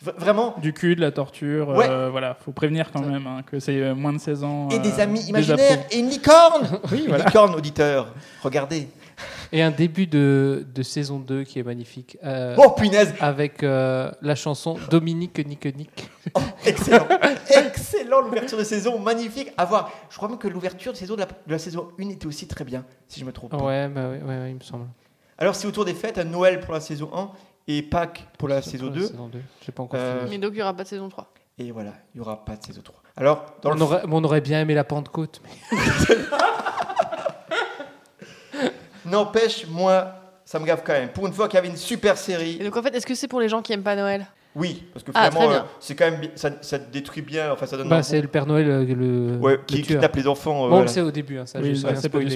V- 0.01 0.13
vraiment. 0.17 0.55
Du 0.63 0.73
cul, 0.73 0.95
de 0.95 1.01
la 1.01 1.11
torture, 1.11 1.71
Ouais. 1.71 1.89
euh, 1.89 2.09
voilà, 2.11 2.37
faut 2.45 2.53
prévenir 2.53 2.91
quand 2.93 3.05
même 3.05 3.27
hein, 3.27 3.43
que 3.45 3.59
c'est 3.59 3.81
euh, 3.81 3.95
moins 3.97 4.13
de 4.13 4.19
16 4.19 4.45
ans. 4.45 4.69
Et 4.71 4.77
euh, 4.77 4.79
des 4.79 5.01
amis 5.01 5.21
imaginaires 5.23 5.85
et 5.91 5.99
une 5.99 6.09
licorne. 6.09 6.79
Oui, 6.93 7.01
Une 7.03 7.09
voilà. 7.09 7.25
licorne, 7.25 7.55
auditeur. 7.57 8.15
Regardez. 8.43 8.89
Et 9.53 9.63
un 9.63 9.71
début 9.71 10.07
de, 10.07 10.67
de 10.75 10.83
saison 10.83 11.19
2 11.19 11.45
qui 11.45 11.59
est 11.59 11.63
magnifique. 11.63 12.19
euh, 12.25 12.55
Oh 12.59 12.71
punaise, 12.71 13.15
Avec 13.21 13.63
euh, 13.63 14.11
la 14.23 14.35
chanson 14.35 14.77
Dominique 14.91 15.39
Nique 15.47 15.77
Nique. 15.77 16.11
Oh, 16.35 16.41
excellent, 16.65 17.07
excellent 17.51 18.21
l'ouverture 18.21 18.59
de 18.59 18.65
saison, 18.65 18.99
magnifique. 18.99 19.53
À 19.57 19.65
voir. 19.65 19.91
Je 20.11 20.17
crois 20.17 20.29
même 20.29 20.39
que 20.39 20.49
l'ouverture 20.49 20.93
de, 20.93 20.97
saison 20.99 21.15
de, 21.15 21.21
la, 21.21 21.27
de 21.27 21.33
la 21.53 21.59
saison 21.59 21.89
1 21.99 22.09
était 22.11 22.27
aussi 22.27 22.47
très 22.47 22.65
bien, 22.65 22.85
si 23.07 23.21
je 23.21 23.25
me 23.25 23.33
trompe. 23.33 23.53
Ouais, 23.55 23.89
bah 23.89 24.09
ouais, 24.11 24.21
ouais, 24.23 24.39
ouais, 24.41 24.51
il 24.51 24.57
me 24.57 24.61
semble. 24.61 24.87
Alors 25.39 25.55
c'est 25.55 25.67
autour 25.69 25.85
des 25.85 25.95
fêtes, 25.95 26.19
à 26.19 26.25
Noël 26.25 26.61
pour 26.61 26.75
la 26.75 26.81
saison 26.81 27.11
1 27.15 27.31
et 27.69 27.83
Pâques 27.83 28.27
pour 28.39 28.49
la 28.49 28.61
saison 28.63 28.87
pour 28.87 28.95
2. 28.95 29.01
la 29.03 29.07
saison 29.09 29.29
2. 29.29 29.39
J'ai 29.65 29.73
pas 29.73 29.83
encore 29.83 30.01
Euh. 30.03 30.27
Mais 30.29 30.39
donc, 30.39 30.51
il 30.53 30.57
n'y 30.57 30.63
aura 30.63 30.75
pas 30.75 30.83
de 30.85 30.89
saison 30.89 31.09
3. 31.09 31.33
Et 31.59 31.71
voilà, 31.71 31.93
il 32.15 32.19
n'y 32.19 32.21
aura 32.27 32.45
pas 32.45 32.57
de 32.57 32.65
saison 32.65 32.81
3. 32.83 33.03
Alors, 33.17 33.45
dans 33.63 33.71
On 33.71 33.75
le 33.75 33.83
aurait, 33.83 34.03
on 34.09 34.23
aurait 34.25 34.41
bien 34.41 34.61
aimé 34.61 34.75
la 34.75 34.85
Pentecôte. 34.85 35.41
Mais... 35.45 35.79
N'empêche, 39.11 39.67
moi, 39.69 40.13
ça 40.45 40.59
me 40.59 40.65
gave 40.67 40.83
quand 40.85 40.93
même. 40.93 41.09
Pour 41.11 41.27
une 41.27 41.33
fois 41.33 41.49
qu'il 41.49 41.57
y 41.57 41.59
avait 41.59 41.69
une 41.69 41.77
super 41.77 42.17
série, 42.17 42.59
Et 42.61 42.65
donc, 42.65 42.77
en 42.77 42.83
fait, 42.83 42.95
est-ce 42.95 43.07
que 43.07 43.15
c'est 43.15 43.29
pour 43.29 43.41
les 43.41 43.49
gens 43.49 43.63
qui 43.63 43.73
aiment 43.73 43.83
pas 43.83 43.97
Noël? 43.97 44.27
Oui, 44.57 44.83
parce 44.93 45.05
que 45.05 45.13
Ah, 45.15 45.31
finalement, 45.31 45.49
très 45.51 45.59
euh, 45.61 45.63
c'est 45.79 45.95
quand 45.95 46.11
même, 46.11 46.21
ça, 46.35 46.51
ça 46.63 46.79
détruit 46.79 47.23
bien, 47.23 47.53
enfin 47.53 47.67
ça 47.67 47.77
donne 47.77 47.89
Bah, 47.89 48.03
c'est 48.03 48.21
le 48.21 48.27
Père 48.29 48.47
Noël 48.47 48.69
euh, 48.69 48.85
le, 48.85 49.37
ouais, 49.37 49.53
le 49.53 49.59
qui 49.59 49.83
kidnappe 49.83 50.17
les 50.17 50.27
enfants. 50.27 50.53
euh, 50.53 50.55
Bon, 50.55 50.63
on 50.63 50.65
le 50.69 50.75
voilà. 50.77 50.89
sait 50.89 51.01
au 51.03 51.11
début, 51.13 51.39
hein, 51.39 51.47
ça, 51.47 51.61
Oui, 51.61 51.77
c'est 51.79 51.87
hein. 51.87 51.93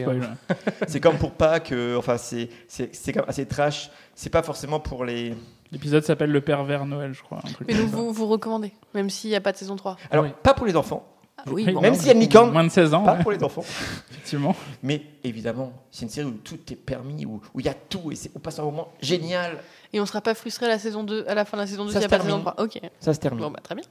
ouais. 0.06 0.20
C'est 0.86 1.00
comme 1.00 1.16
pour 1.16 1.32
Pâques, 1.32 1.72
euh, 1.72 1.96
enfin 1.96 2.18
c'est 2.18 2.48
c'est 2.68 2.94
c'est 2.94 3.12
quand 3.12 3.20
même 3.20 3.28
assez 3.30 3.46
trash. 3.46 3.90
C'est 4.14 4.30
pas 4.30 4.42
forcément 4.42 4.78
pour 4.78 5.04
les. 5.04 5.34
L'épisode 5.72 6.04
s'appelle 6.04 6.30
Le 6.30 6.40
pervers 6.42 6.84
Noël, 6.84 7.12
je 7.14 7.22
crois. 7.22 7.38
un 7.38 7.50
truc 7.50 7.66
Mais 7.66 7.74
ça. 7.74 7.80
vous, 7.86 8.12
vous 8.12 8.26
recommandez, 8.28 8.72
même 8.94 9.08
s'il 9.10 9.30
n'y 9.30 9.36
a 9.36 9.40
pas 9.40 9.52
de 9.52 9.56
saison 9.56 9.74
3. 9.74 9.96
Alors 10.10 10.26
Oui. 10.26 10.30
pas 10.42 10.52
pour 10.54 10.66
les 10.66 10.76
enfants, 10.76 11.04
Ah, 11.08 11.11
oui, 11.46 11.64
Oui, 11.66 11.72
bon. 11.72 11.80
même 11.80 11.94
s'il 11.94 12.06
y 12.06 12.10
a 12.10 12.14
une 12.14 12.20
licorne, 12.20 12.52
Moins 12.52 12.64
de 12.64 12.70
16 12.70 12.94
ans, 12.94 13.02
pas 13.04 13.14
ouais, 13.16 13.22
pour 13.22 13.32
les 13.32 13.42
enfants. 13.42 13.64
effectivement. 14.10 14.54
Mais 14.82 15.02
évidemment, 15.24 15.72
c'est 15.90 16.02
une 16.04 16.10
série 16.10 16.26
où 16.28 16.32
tout 16.44 16.58
est 16.70 16.76
permis, 16.76 17.26
où 17.26 17.40
il 17.58 17.64
y 17.66 17.68
a 17.68 17.74
tout 17.74 18.10
et 18.12 18.14
c'est- 18.16 18.30
on 18.34 18.38
passe 18.38 18.58
un 18.58 18.62
moment 18.64 18.92
génial. 19.00 19.58
Et 19.92 20.00
on 20.00 20.06
sera 20.06 20.20
pas 20.20 20.34
frustré 20.34 20.66
à 20.66 20.68
la 20.70 20.78
saison 20.78 21.04
2, 21.04 21.24
à 21.28 21.34
la 21.34 21.44
fin 21.44 21.56
de 21.56 21.62
la 21.62 21.66
saison 21.66 21.84
2 21.84 21.90
Ça 21.92 22.00
s'il 22.00 22.00
n'y 22.00 22.06
a 22.06 22.08
pas 22.08 22.18
de 22.18 22.22
saison 22.22 22.36
termine. 22.42 22.52
3. 22.54 22.64
Ok. 22.64 22.80
Ça 23.00 23.12
se 23.14 23.20
termine. 23.20 23.40
Bon, 23.44 23.50
bah, 23.50 23.60
très 23.62 23.74
bien. 23.74 23.84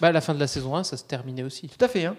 Bah, 0.00 0.08
à 0.08 0.12
la 0.12 0.20
fin 0.20 0.34
de 0.34 0.40
la 0.40 0.46
saison 0.46 0.74
1, 0.76 0.84
ça 0.84 0.96
se 0.96 1.04
terminait 1.04 1.42
aussi. 1.42 1.68
Tout 1.68 1.84
à 1.84 1.88
fait. 1.88 2.04
Hein. 2.04 2.16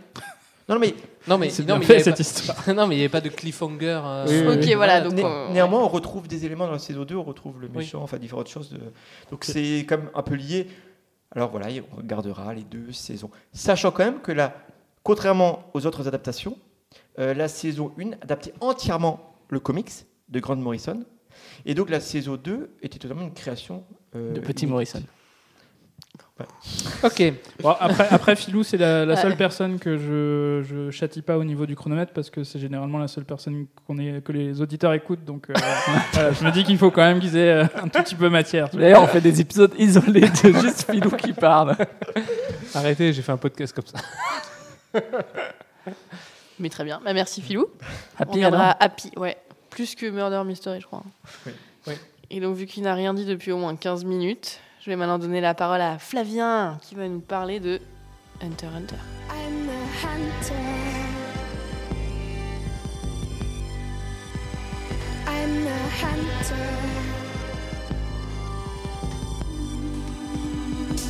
Non, 0.70 0.80
mais 0.80 0.96
Non, 1.30 1.38
mais 1.38 1.50
C'est 1.50 1.66
non, 1.66 1.78
mais 1.80 1.86
fait, 1.86 2.00
cette 2.02 2.16
pas- 2.16 2.22
histoire. 2.22 2.58
non, 2.76 2.88
mais 2.88 2.96
il 2.96 2.98
n'y 2.98 3.04
avait 3.04 3.10
pas 3.10 3.22
de 3.22 3.30
cliffhanger. 3.30 4.02
euh, 4.04 4.26
Oui, 4.28 4.40
oui, 4.48 4.54
Ok, 4.56 4.64
oui. 4.68 4.74
voilà. 4.74 5.00
Donc, 5.02 5.14
Né- 5.14 5.24
on- 5.24 5.54
néanmoins, 5.54 5.82
on 5.82 5.88
retrouve 5.88 6.28
des 6.28 6.46
éléments 6.46 6.66
dans 6.66 6.74
la 6.74 6.80
saison 6.80 7.06
2, 7.06 7.16
on 7.16 7.24
retrouve 7.24 7.62
le 7.62 7.68
Oui. 7.68 7.78
méchant, 7.78 8.02
enfin 8.04 8.18
différentes 8.18 8.50
choses. 8.50 8.72
De... 8.72 8.80
Donc 9.32 9.46
c'est 9.46 9.86
quand 9.88 9.98
même 9.98 10.10
un 10.14 10.24
peu 10.24 10.36
lié. 10.36 10.68
Alors 11.32 11.52
voilà, 11.52 11.68
on 11.92 11.98
regardera 11.98 12.54
les 12.54 12.64
deux 12.64 12.92
saisons. 12.92 13.30
Sachant 13.52 13.92
quand 13.92 14.06
même 14.06 14.22
que 14.22 14.32
là, 14.32 14.56
contrairement 15.04 15.70
aux 15.74 15.86
autres 15.86 16.08
adaptations, 16.08 16.58
euh, 17.20 17.34
la 17.34 17.48
saison 17.48 17.94
1 18.00 18.14
adaptait 18.22 18.54
entièrement 18.62 19.36
le 19.50 19.60
comics 19.60 19.92
de 20.30 20.40
Grant 20.40 20.56
Morrison. 20.56 21.04
Et 21.66 21.74
donc 21.74 21.90
la 21.90 22.00
saison 22.00 22.38
2 22.38 22.78
était 22.82 23.00
totalement 23.00 23.24
une 23.24 23.34
création 23.34 23.84
euh, 24.16 24.34
De 24.34 24.40
Petit 24.40 24.64
unique. 24.64 24.72
Morrison. 24.72 25.04
Ok. 27.04 27.24
Bon, 27.62 27.70
après, 27.80 28.08
après, 28.12 28.36
Philou, 28.36 28.64
c'est 28.64 28.78
la, 28.78 29.06
la 29.06 29.16
seule 29.16 29.32
Ouais. 29.32 29.38
personne 29.38 29.80
que 29.80 29.98
je, 29.98 30.64
je 30.68 30.92
châtie 30.92 31.22
pas 31.22 31.38
au 31.38 31.44
niveau 31.44 31.66
du 31.66 31.76
chronomètre 31.76 32.14
parce 32.14 32.30
que 32.30 32.44
c'est 32.44 32.60
généralement 32.60 33.00
la 33.00 33.08
seule 33.08 33.26
personne 33.26 33.66
qu'on 33.88 33.98
est, 33.98 34.24
que 34.24 34.32
les 34.32 34.62
auditeurs 34.62 34.94
écoutent. 34.94 35.26
Donc, 35.26 35.50
euh, 35.50 35.54
voilà, 36.14 36.32
je 36.34 36.44
me 36.46 36.52
dis 36.52 36.64
qu'il 36.64 36.78
faut 36.78 36.92
quand 36.92 37.02
même 37.02 37.20
qu'ils 37.20 37.36
aient 37.38 37.64
euh, 37.64 37.68
un 37.82 37.88
tout 37.88 38.04
petit 38.04 38.16
peu 38.16 38.30
matière. 38.30 38.70
D'ailleurs, 38.70 39.04
on 39.04 39.08
fait 39.08 39.22
des 39.22 39.42
épisodes 39.42 39.74
isolés 39.80 40.22
de 40.44 40.54
juste 40.60 40.90
Philou 40.92 41.10
qui 41.12 41.34
parle. 41.34 41.76
Arrêtez, 42.76 43.14
j'ai 43.14 43.22
fait 43.22 43.32
un 43.32 43.38
podcast 43.38 43.74
comme 43.74 43.86
ça. 43.88 45.04
Mais 46.60 46.70
très 46.70 46.84
bien. 46.84 47.00
Bah, 47.04 47.14
merci 47.14 47.42
Philou. 47.42 47.68
On 48.20 48.24
Happy 48.24 48.44
à 48.44 48.72
Happy, 48.80 49.12
ouais. 49.18 49.38
Plus 49.70 49.96
que 49.96 50.08
Murder 50.10 50.42
Mystery, 50.46 50.82
je 50.82 50.88
crois. 50.88 51.04
Oui. 51.46 51.52
Oui. 51.88 51.94
Et 52.30 52.40
donc, 52.40 52.56
vu 52.56 52.66
qu'il 52.66 52.84
n'a 52.84 52.94
rien 52.96 53.14
dit 53.14 53.26
depuis 53.26 53.52
au 53.52 53.58
moins 53.58 53.76
15 53.76 54.04
minutes, 54.06 54.60
je 54.88 54.92
vais 54.94 54.96
maintenant 54.96 55.20
donner 55.20 55.42
la 55.42 55.54
parole 55.54 55.82
à 55.82 56.00
Flavien, 56.00 56.78
qui 56.82 56.96
va 56.96 57.10
nous 57.10 57.20
parler 57.20 57.60
de 57.60 57.82
Hunter 58.42 58.68
x 58.68 58.74
Hunter. 58.74 58.96
I'm 59.30 59.68
a 59.68 59.82
hunter. 60.02 60.54
I'm 65.28 65.68
a 65.68 65.78
hunter. 66.00 66.56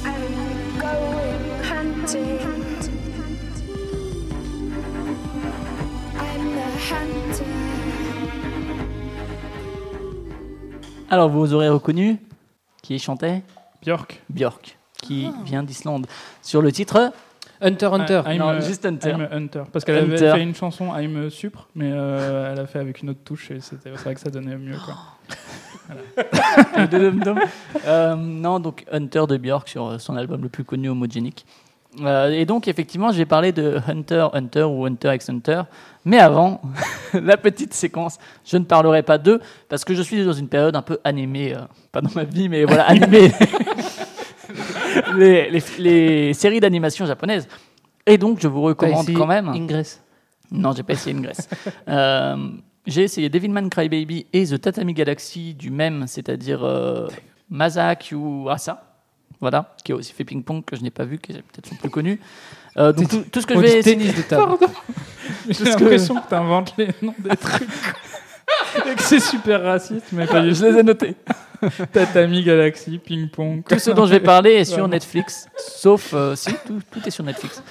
I'm 0.04 0.80
going 0.80 1.62
hunting. 1.62 2.40
I'm 6.18 6.58
a 6.58 6.70
hunter. 6.90 7.46
Alors, 11.12 11.30
vous 11.30 11.54
aurez 11.54 11.70
reconnu 11.70 12.18
qui 12.82 12.98
chantait? 12.98 13.44
Björk. 13.84 14.22
Björk, 14.30 14.78
qui 15.02 15.30
vient 15.46 15.64
d'Islande. 15.64 16.08
Sur 16.42 16.62
le 16.62 16.72
titre 16.72 17.12
Hunter 17.60 17.88
Hunter. 17.92 18.22
I'm 18.28 18.38
Non, 18.38 18.50
a- 18.50 18.60
juste 18.60 18.86
Hunter. 18.86 19.10
I'm 19.10 19.22
a 19.22 19.36
Hunter. 19.36 19.64
Parce 19.72 19.84
qu'elle 19.84 19.98
avait 19.98 20.18
fait 20.18 20.42
une 20.44 20.54
chanson 20.54 20.96
I'm 20.96 21.26
a 21.26 21.30
Supre, 21.32 21.68
mais 21.76 21.90
euh, 21.92 22.52
elle 22.54 22.60
a 22.60 22.68
fait 22.68 22.78
avec 22.80 23.02
une 23.02 23.10
autre 23.10 23.22
touche 23.24 23.50
et 23.52 23.60
c'était- 23.62 23.92
c'est 23.96 24.04
vrai 24.04 24.14
que 24.14 24.20
ça 24.22 24.30
donnait 24.30 24.58
mieux. 24.58 24.78
Quoi. 24.84 24.96
Euh, 27.88 28.16
non, 28.16 28.60
donc 28.60 28.86
Hunter 28.92 29.24
de 29.30 29.38
Björk 29.38 29.68
sur 29.70 29.88
euh, 29.88 29.98
son 29.98 30.16
album 30.18 30.42
le 30.42 30.50
plus 30.50 30.64
connu, 30.64 30.90
Homogenic. 30.90 31.46
Euh, 32.02 32.30
et 32.30 32.46
donc, 32.46 32.68
effectivement, 32.68 33.12
je 33.12 33.18
vais 33.18 33.26
parler 33.26 33.52
de 33.52 33.80
Hunter, 33.88 34.28
Hunter 34.34 34.64
ou 34.64 34.86
Hunter 34.86 35.14
x 35.16 35.30
Hunter. 35.30 35.62
Mais 36.06 36.20
avant, 36.20 36.62
la 37.14 37.38
petite 37.38 37.74
séquence, 37.74 38.18
je 38.46 38.58
ne 38.58 38.64
parlerai 38.64 39.04
pas 39.04 39.18
d'eux 39.18 39.42
parce 39.68 39.84
que 39.84 39.94
je 39.96 40.02
suis 40.02 40.24
dans 40.24 40.34
une 40.34 40.48
période 40.48 40.76
un 40.76 40.82
peu 40.82 41.00
animée, 41.04 41.56
euh, 41.56 41.62
pas 41.92 42.02
dans 42.02 42.12
ma 42.16 42.24
vie, 42.24 42.50
mais 42.50 42.66
voilà, 42.66 42.84
animée. 42.84 43.32
les, 45.16 45.50
les- 45.50 45.64
les 45.80 46.34
séries 46.34 46.60
d'animation 46.60 47.06
japonaises. 47.06 47.48
Et 48.06 48.18
donc, 48.18 48.40
je 48.42 48.48
vous 48.48 48.62
recommande 48.62 49.12
quand 49.14 49.28
même. 49.28 49.50
Ingress. 49.50 50.02
Non, 50.52 50.72
j'ai 50.72 50.84
pas 50.84 50.94
essayé 50.94 51.16
Ingress. 51.16 51.50
euh, 51.90 52.38
j'ai 52.86 53.04
essayé 53.04 53.28
Devilman 53.30 53.70
Crybaby 53.70 54.28
et 54.32 54.46
The 54.46 54.62
Tatami 54.62 54.94
Galaxy 54.94 55.54
du 55.54 55.72
même, 55.72 56.06
c'est-à-dire 56.08 56.66
Masaki 57.50 58.16
Asa, 58.50 58.87
voilà, 59.40 59.76
qui 59.84 59.92
a 59.92 59.96
aussi 59.96 60.14
fait 60.14 60.24
Ping 60.24 60.44
Pong 60.44 60.64
que 60.66 60.76
je 60.76 60.82
n'ai 60.82 60.90
pas 60.92 61.06
vu, 61.06 61.18
qui 61.20 61.32
est 61.32 61.36
peut-être 61.36 61.78
plus 61.78 61.90
connu. 61.90 62.20
Euh, 62.78 62.92
donc 62.94 63.10
tout, 63.10 63.24
tout 63.32 63.42
ce 63.42 63.48
que 63.48 63.56
je 63.56 63.60
vais 63.60 63.82
tennis 63.82 64.16
de 64.16 64.22
table. 64.22 64.54
J'ai 65.50 65.64
Parce 65.64 65.76
que- 65.76 65.82
l'impression 65.84 66.16
que 66.16 66.28
tu 66.30 66.36
inventes 66.36 66.74
les 66.78 66.90
noms 67.02 67.16
des 67.20 67.36
trucs. 67.36 67.68
et 68.88 68.96
que 68.96 69.02
c'est 69.02 69.20
super 69.20 69.64
raciste, 69.64 70.06
mais 70.12 70.26
pas 70.26 70.42
du 70.42 70.54
je 70.54 70.66
les 70.66 70.80
ai 70.80 70.84
notés. 70.84 71.16
Tatami 71.92 72.44
Galaxy, 72.44 73.00
Ping 73.00 73.30
Pong. 73.30 73.64
Tout 73.68 73.80
ce 73.80 73.92
dont 73.92 74.06
je 74.06 74.12
vais 74.12 74.20
parler 74.20 74.52
est 74.52 74.66
sur. 74.66 74.88
Netflix, 74.88 75.48
sauf 75.58 76.14
euh, 76.14 76.36
si 76.36 76.52
tout, 76.66 76.80
tout 76.92 77.02
est 77.06 77.12
sur 77.12 77.24
Netflix. 77.24 77.64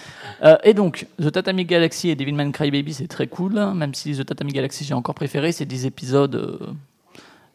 Euh, 0.43 0.57
et 0.65 0.75
donc, 0.75 1.07
The 1.21 1.31
Tatami 1.33 1.65
Galaxy 1.65 2.11
et 2.11 2.17
Devilman 2.17 2.51
Crybaby, 2.53 2.93
c'est 2.93 3.07
très 3.07 3.27
cool, 3.27 3.57
hein, 3.59 3.75
même 3.75 3.95
si 3.95 4.13
The 4.17 4.27
Tatami 4.27 4.53
Galaxy 4.53 4.85
j'ai 4.85 4.95
encore 4.95 5.15
préféré, 5.15 5.53
c'est 5.53 5.65
10 5.67 5.87
épisodes. 5.87 6.77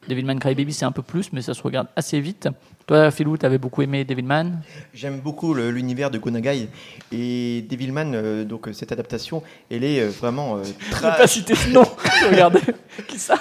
Devilman 0.08 0.40
Crybaby, 0.40 0.74
c'est 0.74 0.86
un 0.86 0.92
peu 0.92 1.04
plus, 1.04 1.32
mais 1.32 1.42
ça 1.42 1.54
se 1.54 1.62
regarde 1.62 1.88
assez 1.96 2.20
vite. 2.20 2.50
Toi, 2.88 3.12
Philou, 3.12 3.38
t'avais 3.38 3.60
beaucoup 3.60 3.82
aimé 3.84 4.04
Devilman 4.04 4.60
J'aime 4.94 5.20
beaucoup 5.20 5.54
l'univers 5.54 6.10
de 6.10 6.18
Gonagai 6.18 6.70
et 7.12 7.66
Devilman, 7.70 8.14
euh, 8.16 8.44
donc 8.44 8.68
euh, 8.68 8.74
cette 8.74 8.92
adaptation, 8.92 9.44
elle 9.70 9.84
est 9.84 10.02
euh, 10.02 10.10
vraiment 10.10 10.58
euh, 10.58 10.64
tra- 10.92 11.16
pas 11.18 11.28
citer 11.28 11.54
ce 11.56 11.70
nom. 11.70 11.84
Regardez. 12.30 12.60
Qui 13.08 13.20
ça? 13.20 13.36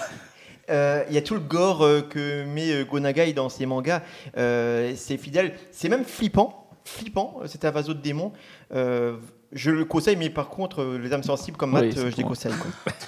Euh, 0.68 1.02
Il 1.08 1.14
y 1.14 1.18
a 1.18 1.22
tout 1.22 1.34
le 1.34 1.40
gore 1.40 1.84
que 2.10 2.44
met 2.44 2.84
Gonagai 2.84 3.32
dans 3.32 3.48
ses 3.48 3.64
mangas. 3.66 4.02
C'est 4.36 5.16
fidèle, 5.18 5.54
c'est 5.72 5.88
même 5.88 6.04
flippant. 6.04 6.68
Flippant, 6.84 7.40
euh, 7.42 7.46
c'est 7.48 7.64
un 7.64 7.70
vaso 7.70 7.94
de 7.94 8.00
démons. 8.00 8.32
Euh, 8.74 9.16
je 9.52 9.70
le 9.70 9.84
conseille, 9.84 10.16
mais 10.16 10.30
par 10.30 10.48
contre, 10.48 10.84
les 11.02 11.12
âmes 11.12 11.22
sensibles 11.24 11.56
comme 11.56 11.72
Matt, 11.72 11.84
Oui, 11.84 11.92
je 11.96 12.16
les 12.16 12.22
conseille. 12.22 12.52
quoi. 12.52 12.92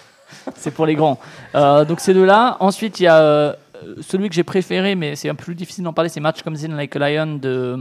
C'est 0.56 0.70
pour 0.72 0.86
les 0.86 0.94
grands. 0.94 1.18
Euh, 1.54 1.84
donc 1.84 2.00
ces 2.00 2.14
deux-là. 2.14 2.56
Ensuite, 2.60 3.00
il 3.00 3.04
y 3.04 3.06
a 3.06 3.18
euh, 3.18 3.54
celui 4.00 4.28
que 4.28 4.34
j'ai 4.34 4.44
préféré, 4.44 4.94
mais 4.94 5.16
c'est 5.16 5.28
un 5.28 5.34
peu 5.34 5.44
plus 5.44 5.54
difficile 5.54 5.84
d'en 5.84 5.92
parler, 5.92 6.08
c'est 6.08 6.20
Match 6.20 6.42
Comes 6.42 6.56
In 6.64 6.76
Like 6.76 6.96
a 6.96 6.98
Lion 6.98 7.36
de 7.36 7.78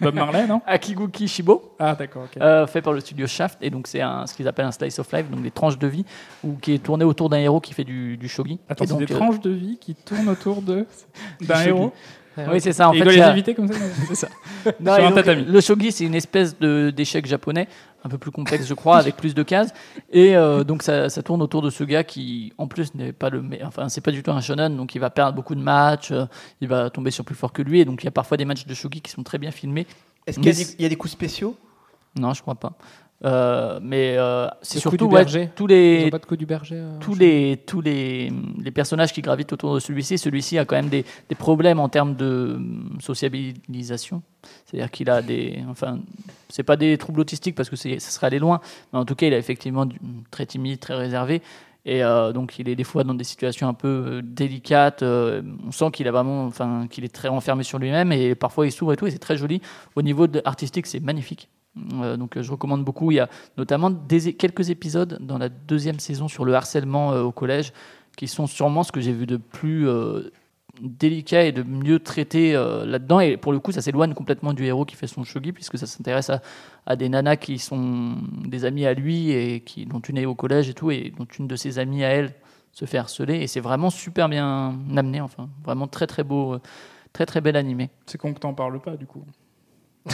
Bob 0.00 0.14
Marley, 0.14 0.46
non? 0.46 0.60
Akiguchi 0.66 1.28
Shibo. 1.28 1.74
Ah, 1.78 1.94
d'accord, 1.94 2.24
ok. 2.24 2.40
Euh, 2.40 2.66
fait 2.66 2.82
par 2.82 2.92
le 2.92 3.00
studio 3.00 3.26
Shaft 3.26 3.58
et 3.62 3.70
donc 3.70 3.86
c'est 3.86 4.00
un, 4.00 4.26
ce 4.26 4.34
qu'ils 4.34 4.48
appellent 4.48 4.66
un 4.66 4.72
slice 4.72 4.98
of 4.98 5.12
life 5.12 5.30
donc 5.30 5.42
des 5.42 5.50
tranches 5.50 5.78
de 5.78 5.86
vie 5.86 6.04
ou 6.42 6.54
qui 6.54 6.74
est 6.74 6.78
tourné 6.78 7.04
autour 7.04 7.28
d'un 7.28 7.38
héros 7.38 7.60
qui 7.60 7.74
fait 7.74 7.84
du, 7.84 8.16
du 8.16 8.28
shogi 8.28 8.58
Attends, 8.68 8.84
c'est 8.84 8.90
donc, 8.90 9.04
des 9.04 9.12
euh, 9.12 9.16
tranches 9.16 9.40
de 9.40 9.50
vie 9.50 9.78
qui 9.80 9.94
tournent 9.94 10.28
autour 10.28 10.62
de 10.62 10.86
d'un 11.40 11.62
héros? 11.62 11.92
Oui 12.36 12.60
c'est 12.60 12.72
ça 12.72 12.88
en 12.88 12.92
Et 12.92 12.96
il 12.96 12.98
fait 13.00 13.04
doit 13.04 13.12
les 13.14 13.20
a- 13.20 13.30
éviter 13.32 13.54
comme 13.54 13.68
ça 13.68 13.74
c'est 14.08 14.14
ça. 14.14 14.28
Non, 14.80 14.94
Sur 14.94 15.02
et 15.02 15.06
un 15.06 15.10
donc, 15.10 15.16
tatami. 15.18 15.44
le 15.44 15.60
shogi 15.60 15.92
c'est 15.92 16.04
une 16.04 16.14
espèce 16.14 16.58
de 16.58 16.90
d'échec 16.90 17.26
japonais 17.26 17.68
un 18.04 18.08
peu 18.08 18.18
plus 18.18 18.30
complexe 18.30 18.66
je 18.66 18.74
crois 18.74 18.98
avec 18.98 19.16
plus 19.16 19.34
de 19.34 19.42
cases. 19.42 19.72
Et 20.12 20.36
euh, 20.36 20.62
donc 20.64 20.82
ça, 20.82 21.08
ça 21.08 21.22
tourne 21.22 21.40
autour 21.42 21.62
de 21.62 21.70
ce 21.70 21.84
gars 21.84 22.04
qui 22.04 22.52
en 22.58 22.66
plus 22.66 22.94
n'est 22.94 23.12
pas 23.12 23.30
le 23.30 23.42
enfin 23.64 23.88
c'est 23.88 24.00
pas 24.02 24.10
du 24.10 24.22
tout 24.22 24.30
un 24.30 24.40
shonen 24.40 24.76
donc 24.76 24.94
il 24.94 24.98
va 24.98 25.10
perdre 25.10 25.34
beaucoup 25.34 25.54
de 25.54 25.60
matchs 25.62 26.10
euh, 26.12 26.26
il 26.60 26.68
va 26.68 26.90
tomber 26.90 27.10
sur 27.10 27.24
plus 27.24 27.34
fort 27.34 27.52
que 27.52 27.62
lui 27.62 27.80
et 27.80 27.84
donc 27.84 28.02
il 28.02 28.06
y 28.06 28.08
a 28.08 28.12
parfois 28.12 28.36
des 28.36 28.44
matchs 28.44 28.66
de 28.66 28.74
shogi 28.74 29.00
qui 29.00 29.10
sont 29.10 29.22
très 29.22 29.38
bien 29.38 29.50
filmés. 29.50 29.86
Est-ce 30.26 30.38
qu'il 30.40 30.80
y, 30.80 30.82
y 30.82 30.86
a 30.86 30.88
des 30.88 30.96
coups 30.96 31.12
spéciaux? 31.12 31.56
Non 32.18 32.32
je 32.34 32.42
crois 32.42 32.54
pas 32.54 32.72
Euh, 33.24 33.80
mais 33.82 34.16
euh, 34.18 34.48
c'est 34.60 34.78
surtout 34.80 35.06
ouais, 35.06 35.24
tous 35.56 35.66
les 35.66 36.10
pas 36.10 36.18
de 36.18 36.26
coup 36.26 36.36
du 36.36 36.44
berger. 36.44 36.76
euh, 36.76 36.98
tous 37.00 37.14
les 37.14 37.56
tous 37.66 37.80
les, 37.80 38.30
les 38.60 38.70
personnages 38.70 39.14
qui 39.14 39.22
gravitent 39.22 39.52
autour 39.54 39.74
de 39.74 39.80
celui-ci, 39.80 40.18
celui-ci 40.18 40.58
a 40.58 40.66
quand 40.66 40.76
même 40.76 40.90
des, 40.90 41.06
des 41.30 41.34
problèmes 41.34 41.80
en 41.80 41.88
termes 41.88 42.16
de 42.16 42.52
hum, 42.56 42.98
sociabilisation. 43.00 44.22
C'est-à-dire 44.66 44.90
qu'il 44.90 45.08
a 45.08 45.22
des, 45.22 45.64
enfin, 45.70 46.00
c'est 46.50 46.64
pas 46.64 46.76
des 46.76 46.98
troubles 46.98 47.20
autistiques 47.20 47.54
parce 47.54 47.70
que 47.70 47.76
ça 47.76 47.98
serait 47.98 48.26
aller 48.26 48.38
loin, 48.38 48.60
mais 48.92 48.98
en 48.98 49.06
tout 49.06 49.14
cas, 49.14 49.26
il 49.26 49.32
est 49.32 49.38
effectivement 49.38 49.86
du- 49.86 49.98
très 50.30 50.44
timide, 50.44 50.80
très 50.80 50.94
réservé. 50.94 51.40
Et 51.86 52.00
donc, 52.32 52.58
il 52.58 52.70
est 52.70 52.76
des 52.76 52.84
fois 52.84 53.04
dans 53.04 53.12
des 53.12 53.24
situations 53.24 53.68
un 53.68 53.74
peu 53.74 54.22
délicates. 54.24 55.02
on 55.02 55.70
sent 55.70 55.90
qu'il 55.92 56.08
a 56.08 56.12
vraiment, 56.12 56.46
enfin, 56.46 56.86
qu'il 56.88 57.04
est 57.04 57.14
très 57.14 57.28
renfermé 57.28 57.62
sur 57.62 57.78
lui-même 57.78 58.10
et 58.10 58.34
parfois 58.34 58.66
il 58.66 58.72
s'ouvre 58.72 58.94
et 58.94 58.96
tout. 58.96 59.06
Et 59.06 59.10
c'est 59.10 59.18
très 59.18 59.36
joli. 59.36 59.60
Au 59.94 60.00
niveau 60.00 60.26
de, 60.26 60.40
artistique, 60.46 60.86
c'est 60.86 61.00
magnifique. 61.00 61.50
Euh, 61.94 62.16
donc, 62.16 62.36
euh, 62.36 62.42
je 62.42 62.50
recommande 62.50 62.84
beaucoup. 62.84 63.10
Il 63.10 63.16
y 63.16 63.20
a 63.20 63.28
notamment 63.56 63.90
des, 63.90 64.34
quelques 64.34 64.70
épisodes 64.70 65.18
dans 65.20 65.38
la 65.38 65.48
deuxième 65.48 65.98
saison 65.98 66.28
sur 66.28 66.44
le 66.44 66.54
harcèlement 66.54 67.12
euh, 67.12 67.22
au 67.22 67.32
collège 67.32 67.72
qui 68.16 68.28
sont 68.28 68.46
sûrement 68.46 68.82
ce 68.82 68.92
que 68.92 69.00
j'ai 69.00 69.12
vu 69.12 69.26
de 69.26 69.36
plus 69.36 69.88
délicat 70.80 71.46
et 71.46 71.50
de 71.50 71.64
mieux 71.64 71.98
traité 71.98 72.52
là-dedans. 72.52 73.18
Et 73.18 73.36
pour 73.36 73.50
le 73.50 73.58
coup, 73.58 73.72
ça 73.72 73.82
s'éloigne 73.82 74.14
complètement 74.14 74.52
du 74.52 74.64
héros 74.64 74.84
qui 74.84 74.94
fait 74.94 75.08
son 75.08 75.24
shogi, 75.24 75.50
puisque 75.50 75.76
ça 75.76 75.86
s'intéresse 75.86 76.30
à, 76.86 76.94
des 76.94 77.08
nanas 77.08 77.34
qui 77.34 77.58
sont 77.58 78.14
des 78.46 78.64
amies 78.64 78.86
à 78.86 78.94
lui 78.94 79.32
et 79.32 79.62
qui, 79.62 79.84
dont 79.84 79.98
une 79.98 80.16
est 80.16 80.26
au 80.26 80.36
collège 80.36 80.68
et 80.68 80.74
tout, 80.74 80.92
et 80.92 81.12
dont 81.18 81.24
une 81.24 81.48
de 81.48 81.56
ses 81.56 81.80
amies 81.80 82.04
à 82.04 82.10
elle 82.10 82.34
se 82.70 82.84
fait 82.84 82.98
harceler. 82.98 83.38
Et 83.40 83.48
c'est 83.48 83.58
vraiment 83.58 83.90
super 83.90 84.28
bien 84.28 84.78
amené, 84.96 85.20
enfin, 85.20 85.48
vraiment 85.64 85.88
très 85.88 86.06
très 86.06 86.22
beau, 86.22 86.58
très 87.12 87.26
très 87.26 87.40
bel 87.40 87.56
animé. 87.56 87.90
C'est 88.06 88.18
con 88.18 88.32
que 88.32 88.38
t'en 88.38 88.54
parles 88.54 88.80
pas, 88.80 88.96
du 88.96 89.06
coup. 89.06 89.24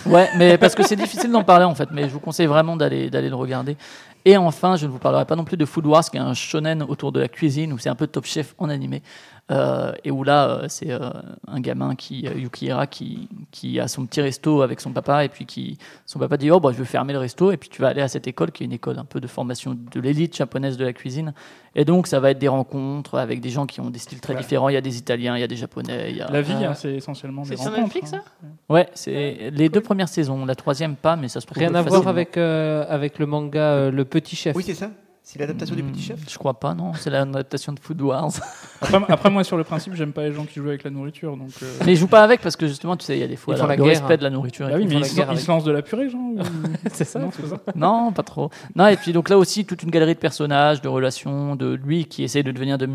Ouais, 0.07 0.29
mais 0.37 0.57
parce 0.57 0.75
que 0.75 0.85
c'est 0.85 0.97
difficile 0.97 1.33
d'en 1.33 1.43
parler 1.43 1.65
en 1.65 1.75
fait, 1.75 1.89
mais 1.91 2.05
je 2.05 2.13
vous 2.13 2.21
conseille 2.21 2.47
vraiment 2.47 2.77
d'aller 2.77 3.11
d'aller 3.11 3.29
le 3.29 3.35
regarder. 3.35 3.77
Et 4.25 4.37
enfin, 4.37 4.77
je 4.77 4.87
ne 4.87 4.91
vous 4.91 4.99
parlerai 4.99 5.25
pas 5.25 5.35
non 5.35 5.45
plus 5.45 5.57
de 5.57 5.65
Food 5.65 5.87
Wars, 5.87 6.05
qui 6.09 6.17
est 6.17 6.21
un 6.21 6.35
shonen 6.35 6.83
autour 6.83 7.11
de 7.11 7.21
la 7.21 7.29
cuisine, 7.29 7.73
où 7.73 7.79
c'est 7.79 7.89
un 7.89 7.95
peu 7.95 8.07
Top 8.07 8.27
Chef 8.27 8.55
en 8.59 8.69
animé. 8.69 9.03
Euh, 9.51 9.93
et 10.05 10.11
où 10.13 10.23
là, 10.23 10.49
euh, 10.49 10.65
c'est 10.69 10.93
euh, 10.93 11.11
un 11.49 11.61
gamin 11.61 11.97
qui, 11.97 12.27
euh, 12.29 12.35
Yukihira, 12.35 12.87
qui, 12.87 13.29
qui 13.51 13.81
a 13.81 13.89
son 13.89 14.07
petit 14.07 14.21
resto 14.21 14.63
avec 14.63 14.81
son 14.81 14.93
papa, 14.93 15.25
et 15.25 15.29
puis 15.29 15.45
qui, 15.45 15.77
son 16.07 16.21
papa 16.21 16.37
dit 16.37 16.51
Oh, 16.53 16.61
bah, 16.61 16.71
je 16.73 16.79
vais 16.79 16.85
fermer 16.85 17.13
le 17.13 17.19
resto, 17.19 17.51
et 17.51 17.57
puis 17.57 17.69
tu 17.69 17.83
vas 17.83 17.89
aller 17.89 18.01
à 18.03 18.07
cette 18.09 18.29
école, 18.29 18.53
qui 18.53 18.63
est 18.63 18.67
une 18.67 18.73
école 18.73 18.99
un 18.99 19.05
peu 19.05 19.19
de 19.21 19.27
formation 19.27 19.75
de 19.75 20.01
l'élite 20.01 20.37
japonaise 20.37 20.77
de 20.77 20.85
la 20.85 20.93
cuisine. 20.93 21.35
Et 21.75 21.85
donc, 21.85 22.07
ça 22.07 22.21
va 22.21 22.31
être 22.31 22.39
des 22.39 22.49
rencontres 22.49 23.19
avec 23.19 23.41
des 23.41 23.51
gens 23.51 23.67
qui 23.67 23.81
ont 23.81 23.91
des 23.91 23.99
styles 23.99 24.21
très 24.21 24.35
Ouais. 24.35 24.41
différents. 24.41 24.69
Il 24.69 24.75
y 24.75 24.77
a 24.77 24.81
des 24.81 24.99
Italiens, 24.99 25.37
il 25.37 25.41
y 25.41 25.45
a 25.45 25.49
des 25.49 25.57
Japonais. 25.57 26.11
Il 26.11 26.17
y 26.17 26.21
a... 26.21 26.31
La 26.31 26.43
vie, 26.43 26.53
hein, 26.53 26.75
c'est 26.75 26.95
essentiellement 26.95 27.43
des 27.43 27.49
C'est 27.51 27.57
sur 27.57 27.67
rencontres. 27.67 27.83
Netflix, 27.95 28.13
hein. 28.13 28.23
ça? 28.43 28.47
Ouais, 28.73 28.89
c'est 28.95 29.51
les 29.53 29.69
deux 29.69 29.81
premières 29.81 30.09
saisons. 30.09 30.45
La 30.47 30.55
troisième, 30.55 30.95
pas, 30.97 31.17
mais 31.17 31.29
ça 31.29 31.41
se 31.41 31.47
trouve 31.47 31.59
Rien 31.59 31.75
à 31.75 31.83
voir 31.83 32.07
avec, 32.09 32.37
euh, 32.37 32.85
avec 32.89 33.19
le 33.19 33.27
manga 33.27 33.61
euh, 33.61 33.91
Le 33.91 34.05
Petit 34.05 34.37
Chef. 34.37 34.55
Oui, 34.57 34.63
c'est 34.65 34.75
ça. 34.75 34.91
C'est 35.33 35.39
l'adaptation 35.39 35.77
du 35.77 35.83
Hmm, 35.85 35.93
Petit 35.93 36.03
Chef. 36.03 36.19
Je 36.29 36.37
crois 36.39 36.59
pas, 36.59 36.75
non. 36.75 36.93
C'est 36.95 37.09
l'adaptation 37.09 37.73
de 37.73 37.79
Food 37.79 38.03
Wars. 38.03 38.33
Après, 38.81 38.99
après, 39.13 39.31
moi, 39.31 39.45
sur 39.45 39.57
le 39.57 39.63
principe, 39.63 39.95
j'aime 39.95 40.13
pas 40.13 40.23
les 40.25 40.33
gens 40.33 40.45
qui 40.45 40.59
jouent 40.59 40.71
avec 40.71 40.83
la 40.83 40.91
nourriture. 40.91 41.37
Donc, 41.37 41.51
euh, 41.63 41.73
mais 41.87 41.93
ils 41.93 41.97
jouent 41.97 42.09
pas 42.09 42.25
avec 42.25 42.41
parce 42.41 42.57
que 42.57 42.67
justement, 42.67 42.97
tu 42.97 43.05
sais, 43.05 43.17
il 43.17 43.21
y 43.21 43.23
a 43.23 43.29
des 43.29 43.37
fois 43.37 43.55
Ils 43.55 43.59
font 43.59 43.65
là, 43.67 43.69
la 43.69 43.77
le 43.77 43.83
guerre, 43.85 43.91
respect 44.01 44.15
hein. 44.15 44.17
de 44.17 44.23
la 44.25 44.31
nourriture. 44.31 44.67
Bah 44.69 44.75
oui, 44.77 44.87
mais 44.89 44.95
ils, 44.97 45.01
la 45.01 45.07
se- 45.07 45.21
avec. 45.21 45.47
lancent 45.47 45.63
de 45.65 45.71
la 45.71 45.83
purée, 45.83 46.09
genre 46.11 46.21
ou- 46.21 46.39
c'est 46.93 47.05
ça. 47.05 47.21
Non, 47.21 47.31
c'est 47.31 47.47
ça. 47.47 47.61
Non, 47.77 48.11
pas 48.11 48.25
trop. 48.25 48.51
Non, 48.75 48.89
et 48.89 48.97
puis 48.97 49.13
donc 49.13 49.29
là 49.29 49.39
aussi, 49.39 49.65
toute 49.65 49.85
une 49.85 49.91
galerie 49.91 50.15
de 50.15 50.19
personnages, 50.19 50.81
de 50.83 50.89
relations, 50.89 51.55
de 51.55 51.75
lui 51.75 52.07
qui 52.07 52.25
essaie 52.25 52.43
de 52.43 52.51
devenir 52.51 52.77
de, 52.79 52.89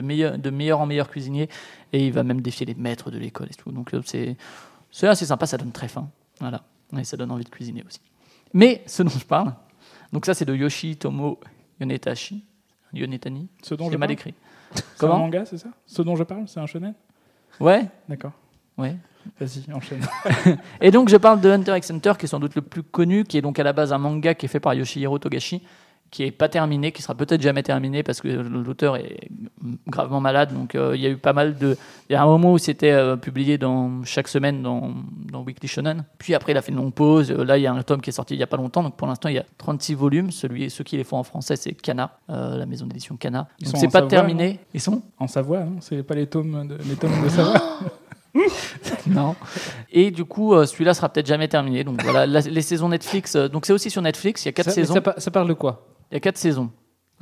meilleur, 0.00 0.38
de 0.38 0.50
meilleur 0.50 0.80
en 0.80 0.86
meilleur 0.86 1.10
cuisinier, 1.10 1.50
et 1.92 2.06
il 2.06 2.12
va 2.12 2.22
même 2.22 2.40
défier 2.40 2.64
les 2.64 2.74
maîtres 2.74 3.10
de 3.10 3.18
l'école 3.18 3.48
et 3.50 3.54
tout. 3.54 3.70
Donc 3.70 3.90
c'est 4.06 4.36
c'est 4.90 5.08
assez 5.08 5.26
sympa, 5.26 5.44
ça 5.44 5.58
donne 5.58 5.72
très 5.72 5.88
faim. 5.88 6.08
Voilà. 6.40 6.62
Et 6.96 7.04
ça 7.04 7.16
donne 7.18 7.30
envie 7.32 7.44
de 7.44 7.50
cuisiner 7.50 7.82
aussi. 7.86 8.00
Mais 8.54 8.82
ce 8.86 9.02
dont 9.02 9.10
je 9.10 9.24
parle, 9.24 9.52
donc 10.14 10.24
ça 10.26 10.32
c'est 10.32 10.44
de 10.44 10.54
Yoshitomo 10.54 11.40
Yonetashi, 11.80 12.44
Yonetani, 12.92 13.48
Ce 13.62 13.74
dont 13.74 13.86
j'ai 13.86 13.92
je 13.92 13.96
mal 13.98 14.10
écrit. 14.12 14.32
C'est 14.72 14.80
un 14.80 14.96
Comment 14.98 15.18
manga, 15.18 15.44
c'est 15.44 15.58
ça 15.58 15.68
Ce 15.86 16.02
dont 16.02 16.14
je 16.16 16.22
parle, 16.22 16.46
c'est 16.46 16.60
un 16.60 16.66
shonen 16.66 16.94
Ouais, 17.60 17.86
D'accord. 18.08 18.32
ouais. 18.78 18.96
Vas-y, 19.40 19.72
enchaîne. 19.72 20.00
Et 20.80 20.90
donc 20.92 21.08
je 21.08 21.16
parle 21.16 21.40
de 21.40 21.50
Hunter 21.50 21.76
x 21.76 21.90
Hunter, 21.90 22.12
qui 22.18 22.26
est 22.26 22.28
sans 22.28 22.38
doute 22.38 22.54
le 22.54 22.62
plus 22.62 22.82
connu, 22.84 23.24
qui 23.24 23.38
est 23.38 23.42
donc 23.42 23.58
à 23.58 23.64
la 23.64 23.72
base 23.72 23.92
un 23.92 23.98
manga 23.98 24.34
qui 24.34 24.46
est 24.46 24.48
fait 24.48 24.60
par 24.60 24.74
Yoshihiro 24.74 25.18
Togashi, 25.18 25.62
qui 26.14 26.22
est 26.22 26.30
pas 26.30 26.48
terminé, 26.48 26.92
qui 26.92 27.02
sera 27.02 27.16
peut-être 27.16 27.42
jamais 27.42 27.64
terminé 27.64 28.04
parce 28.04 28.20
que 28.20 28.28
l'auteur 28.28 28.96
est 28.96 29.28
gravement 29.88 30.20
malade. 30.20 30.54
Donc 30.54 30.76
euh, 30.76 30.92
il 30.94 31.02
y 31.02 31.06
a 31.06 31.08
eu 31.08 31.16
pas 31.16 31.32
mal 31.32 31.58
de. 31.58 31.76
Il 32.08 32.12
y 32.12 32.16
a 32.16 32.22
un 32.22 32.26
moment 32.26 32.52
où 32.52 32.58
c'était 32.58 32.92
euh, 32.92 33.16
publié 33.16 33.58
dans 33.58 34.04
chaque 34.04 34.28
semaine 34.28 34.62
dans, 34.62 34.92
dans 35.32 35.42
Weekly 35.42 35.66
Shonen. 35.66 36.04
Puis 36.18 36.36
après 36.36 36.52
il 36.52 36.56
a 36.56 36.62
fait 36.62 36.70
une 36.70 36.78
longue 36.78 36.94
pause. 36.94 37.32
Euh, 37.32 37.44
Là 37.44 37.58
il 37.58 37.62
y 37.62 37.66
a 37.66 37.72
un 37.72 37.82
tome 37.82 38.00
qui 38.00 38.10
est 38.10 38.12
sorti 38.12 38.34
il 38.34 38.38
y 38.38 38.44
a 38.44 38.46
pas 38.46 38.56
longtemps. 38.56 38.84
Donc 38.84 38.96
pour 38.96 39.08
l'instant 39.08 39.28
il 39.28 39.34
y 39.34 39.38
a 39.40 39.44
36 39.58 39.94
volumes. 39.94 40.30
Celui, 40.30 40.70
ceux 40.70 40.84
qui 40.84 40.96
les 40.96 41.02
font 41.02 41.16
en 41.16 41.24
français 41.24 41.56
c'est 41.56 41.72
Kana, 41.72 42.16
euh, 42.30 42.58
la 42.58 42.66
maison 42.66 42.86
d'édition 42.86 43.16
Kana. 43.16 43.48
Ils 43.58 43.64
Donc 43.64 43.72
sont 43.74 43.80
c'est 43.80 43.88
pas 43.88 43.98
Savoie, 43.98 44.08
terminé. 44.10 44.60
Ils 44.72 44.80
sont? 44.80 45.02
En 45.18 45.26
Savoie, 45.26 45.64
non 45.64 45.78
C'est 45.80 46.04
pas 46.04 46.14
les 46.14 46.28
tomes 46.28 46.68
de, 46.68 46.78
les 46.88 46.94
tomes 46.94 47.24
de 47.24 47.28
Savoie 47.28 47.60
Non. 49.06 49.36
Et 49.92 50.10
du 50.10 50.24
coup, 50.24 50.54
euh, 50.54 50.66
celui-là 50.66 50.94
sera 50.94 51.08
peut-être 51.08 51.26
jamais 51.26 51.48
terminé. 51.48 51.84
Donc 51.84 52.02
voilà, 52.02 52.26
la- 52.26 52.40
les 52.40 52.62
saisons 52.62 52.88
Netflix. 52.88 53.36
euh, 53.36 53.48
donc 53.48 53.66
c'est 53.66 53.72
aussi 53.72 53.90
sur 53.90 54.02
Netflix. 54.02 54.44
Il 54.44 54.48
y 54.48 54.50
a 54.50 54.52
quatre 54.52 54.66
Ça, 54.66 54.72
saisons. 54.72 54.94
ça, 54.94 55.00
pa- 55.00 55.14
ça 55.18 55.30
parle 55.30 55.48
de 55.48 55.54
quoi? 55.54 55.86
Il 56.10 56.14
y 56.14 56.16
a 56.16 56.20
quatre 56.20 56.38
saisons. 56.38 56.70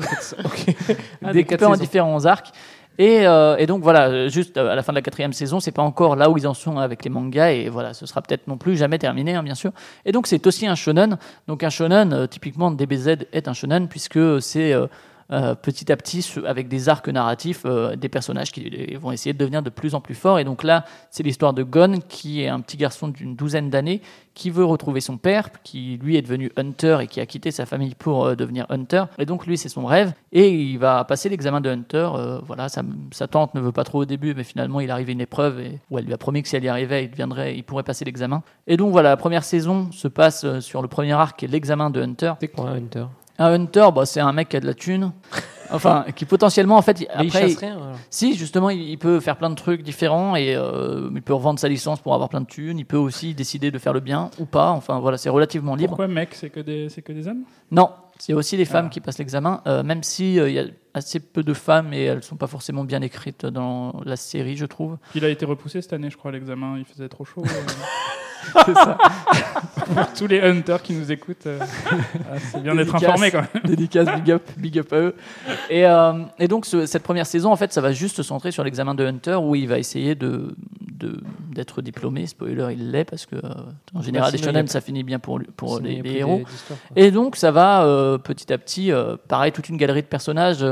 Ok. 0.01 0.75
Ah, 1.25 1.33
des 1.33 1.45
quatre 1.45 1.65
en 1.65 1.73
saisons. 1.73 1.83
différents 1.83 2.25
arcs. 2.27 2.53
Et, 2.99 3.27
euh, 3.27 3.57
et 3.57 3.67
donc 3.67 3.83
voilà, 3.83 4.29
juste 4.29 4.59
à 4.59 4.75
la 4.75 4.83
fin 4.83 4.93
de 4.93 4.99
la 4.99 5.03
quatrième 5.03 5.33
saison, 5.33 5.61
c'est 5.61 5.71
pas 5.73 5.83
encore 5.83 6.15
là 6.15 6.29
où 6.29 6.37
ils 6.37 6.47
en 6.47 6.53
sont 6.53 6.77
avec 6.79 7.05
les 7.05 7.11
mangas 7.11 7.51
et 7.53 7.71
voilà, 7.71 7.95
ce 7.95 8.05
sera 8.05 8.21
peut-être 8.21 8.47
non 8.49 8.59
plus 8.59 8.77
jamais 8.77 8.99
terminé, 8.99 9.35
hein, 9.35 9.43
bien 9.43 9.55
sûr. 9.55 9.73
Et 10.05 10.13
donc 10.13 10.27
c'est 10.27 10.47
aussi 10.47 10.67
un 10.67 10.75
shonen. 10.75 11.17
Donc 11.49 11.63
un 11.63 11.71
shonen, 11.71 12.13
euh, 12.13 12.27
typiquement 12.27 12.71
DBZ 12.71 13.17
est 13.33 13.49
un 13.49 13.55
shonen 13.55 13.89
puisque 13.89 14.19
c'est 14.43 14.75
euh, 14.75 14.87
euh, 15.33 15.55
petit 15.55 15.91
à 15.91 15.97
petit 15.97 16.29
avec 16.47 16.69
des 16.69 16.91
arcs 16.91 17.09
narratifs, 17.09 17.63
euh, 17.65 17.97
des 17.97 18.11
personnages 18.11 18.53
qui 18.53 18.95
vont 18.97 19.13
essayer 19.13 19.33
de 19.33 19.39
devenir 19.39 19.63
de 19.63 19.71
plus 19.71 19.95
en 19.95 20.03
plus 20.03 20.15
forts. 20.15 20.39
Et 20.39 20.45
donc 20.45 20.63
là, 20.63 20.85
c'est 21.11 21.23
l'histoire 21.23 21.55
de 21.55 21.63
Gon 21.63 22.01
qui 22.07 22.43
est 22.43 22.49
un 22.49 22.61
petit 22.61 22.77
garçon 22.77 23.09
d'une 23.09 23.35
douzaine 23.35 23.71
d'années 23.71 24.03
qui 24.35 24.51
veut 24.51 24.65
retrouver 24.65 25.01
son 25.01 25.17
père, 25.17 25.51
qui 25.63 25.99
lui 26.03 26.17
est 26.17 26.23
devenu 26.23 26.53
hunter 26.57 26.99
et 27.01 27.07
qui 27.07 27.19
a 27.21 27.25
quitté 27.25 27.51
sa 27.51 27.65
famille 27.65 27.95
pour 27.95 28.27
euh, 28.27 28.35
devenir 28.35 28.67
hunter. 28.69 29.05
Et 29.19 29.25
donc 29.25 29.47
lui, 29.47 29.57
c'est 29.57 29.71
son 29.71 29.87
rêve. 29.87 30.13
Et 30.33 30.51
il 30.51 30.79
va 30.79 31.03
passer 31.05 31.31
l'examen 31.31 31.63
de 31.63 31.71
hunter. 31.71 32.11
voilà, 32.47 32.69
sa, 32.69 32.83
tante 33.27 33.55
ne 33.55 33.61
veut 33.61 33.73
pas 33.73 33.85
trop 33.85 34.01
au 34.01 34.05
début, 34.05 34.35
mais 34.35 34.45
finalement, 34.45 34.81
il 34.81 34.91
arrive 34.91 35.09
à 35.09 35.13
une 35.13 35.21
épreuve 35.23 35.61
et, 35.61 35.79
où 35.91 35.99
elle 35.99 36.05
lui 36.05 36.13
a 36.13 36.19
promis 36.19 36.43
que 36.43 36.49
si 36.49 36.57
elle 36.57 36.65
y 36.65 36.69
arrivait, 36.69 37.05
il, 37.05 37.55
il 37.57 37.65
pourrait 37.65 37.85
passer 37.85 38.05
l'examen. 38.05 38.43
Et 38.67 38.77
donc 38.77 38.93
voilà, 38.93 39.09
la 39.11 39.17
première 39.17 39.45
saison 39.45 39.91
se 39.93 40.09
passe 40.09 40.61
sur 40.61 40.83
le 40.83 40.89
premier 40.89 41.13
arc, 41.13 41.43
l'examen 41.43 41.89
de 41.89 42.03
hunter. 42.03 42.35
C'est 42.41 42.49
quoi 42.49 42.69
un 42.69 42.77
Hunter? 42.77 43.07
Un 43.39 43.53
hunter, 43.53 43.89
bah, 43.95 44.07
c'est 44.07 44.21
un 44.21 44.33
mec 44.33 44.49
qui 44.51 44.57
a 44.57 44.61
de 44.61 44.67
la 44.67 44.75
thune. 44.75 45.13
Enfin, 45.75 46.05
qui 46.15 46.27
potentiellement, 46.27 46.77
en 46.77 46.83
fait, 46.83 47.01
il- 47.01 47.09
rien. 47.31 47.73
alors. 47.73 47.93
si, 48.11 48.35
justement, 48.37 48.69
il, 48.69 48.83
il 48.91 48.99
peut 48.99 49.21
faire 49.21 49.39
plein 49.39 49.49
de 49.49 49.55
trucs 49.55 49.83
différents 49.83 50.37
et 50.37 50.55
euh, 50.55 51.09
il 51.15 51.23
peut 51.23 51.33
revendre 51.33 51.59
sa 51.59 51.67
licence 51.67 51.99
pour 51.99 52.13
avoir 52.13 52.29
plein 52.29 52.43
de 52.43 52.47
thunes. 52.47 52.79
Il 52.79 52.85
peut 52.85 52.99
aussi 52.99 53.33
décider 53.33 53.71
de 53.71 53.79
faire 53.79 53.95
le 53.95 54.01
bien 54.01 54.31
ou 54.39 54.45
pas. 54.45 54.69
Enfin, 54.69 54.99
voilà, 55.01 55.17
c'est 55.17 55.31
relativement 55.31 55.75
libre. 55.75 55.89
Pourquoi, 55.93 56.09
mec 56.09 56.35
C'est 56.35 56.51
que, 56.51 56.61
des- 56.61 56.91
c'est 56.91 57.01
que 57.01 57.13
des 57.15 57.27
hommes? 57.27 57.45
Non, 57.71 57.89
il 58.29 58.33
y 58.33 58.35
a 58.35 58.37
aussi 58.37 58.59
les 58.59 58.67
femmes 58.67 58.89
Ah. 58.89 58.93
qui 58.93 59.01
passent 59.01 59.17
l'examen, 59.19 59.63
euh, 59.67 59.83
même 59.83 60.03
si 60.03 60.39
euh, 60.39 60.51
il 60.51 60.55
y 60.57 60.59
a 60.59 60.65
assez 60.93 61.21
peu 61.21 61.43
de 61.43 61.55
femmes 61.55 61.95
et 61.95 62.03
elles 62.03 62.23
sont 62.23 62.37
pas 62.37 62.49
forcément 62.49 62.85
bien 62.85 63.01
écrites 63.01 63.47
dans 63.47 63.95
la 64.05 64.17
série, 64.17 64.59
je 64.59 64.67
trouve. 64.67 64.99
Il 65.15 65.25
a 65.25 65.31
été 65.31 65.47
repoussé 65.47 65.81
cette 65.81 65.95
année, 65.95 66.11
je 66.11 66.19
crois, 66.19 66.33
l'examen. 66.33 66.75
Il 66.77 66.85
faisait 66.85 67.09
trop 67.09 67.25
chaud. 67.25 67.45
euh. 67.47 67.49
C'est 68.67 68.75
ça. 68.75 68.99
Pour 69.95 70.13
tous 70.15 70.27
les 70.27 70.41
hunters 70.41 70.81
qui 70.83 70.93
nous 70.95 71.11
écoutent, 71.11 71.47
euh, 71.47 71.59
c'est 72.53 72.63
bien 72.63 72.75
d'être 72.75 72.95
informé 72.95 73.31
quand 73.31 73.41
même. 73.55 73.63
Dédicace, 73.65 74.09
big 74.21 74.31
up, 74.31 74.43
big 74.57 74.79
up 74.79 74.93
à 74.93 74.97
eux. 74.97 75.15
Et, 75.69 75.85
euh, 75.87 76.13
et 76.39 76.49
donc, 76.49 76.67
ce- 76.67 76.87
cette 76.87 77.03
première 77.03 77.27
saison, 77.27 77.51
en 77.53 77.57
fait, 77.57 77.73
ça 77.73 77.81
va 77.81 77.93
juste 77.93 78.17
se 78.17 78.23
centrer 78.23 78.53
sur 78.53 78.63
l'examen 78.65 78.95
de 78.95 79.05
Hunter 79.05 79.37
où 79.43 79.55
il 79.55 79.69
va 79.69 79.79
essayer 79.79 80.15
de 80.15 80.55
d'être 81.53 81.83
diplômé. 81.83 82.27
Spoiler, 82.29 82.69
il 82.79 82.93
l'est 82.93 83.05
parce 83.05 83.27
que, 83.27 83.35
euh, 83.35 83.41
en 83.93 84.03
général, 84.03 84.31
les 84.33 84.39
shonen, 84.39 84.67
pas- 84.67 84.71
ça 84.73 84.81
finit 84.81 85.03
bien 85.03 85.19
pour, 85.19 85.41
les, 85.41 86.01
les 86.01 86.11
héros. 86.19 86.43
des-. 86.95 87.07
Et 87.07 87.11
donc, 87.11 87.35
ça 87.35 87.51
va 87.51 88.19
petit 88.23 88.53
à 88.53 88.59
petit, 88.59 88.93
pareil, 89.29 89.51
toute 89.53 89.69
une 89.69 89.77
galerie 89.77 90.03
de 90.03 90.07
personnages. 90.07 90.65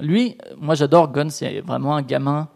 Lui, 0.00 0.38
moi, 0.58 0.74
j'adore 0.74 1.12
Gon, 1.12 1.28
c'est 1.28 1.60
vraiment 1.60 1.94
un 1.96 2.02
gamin 2.02 2.48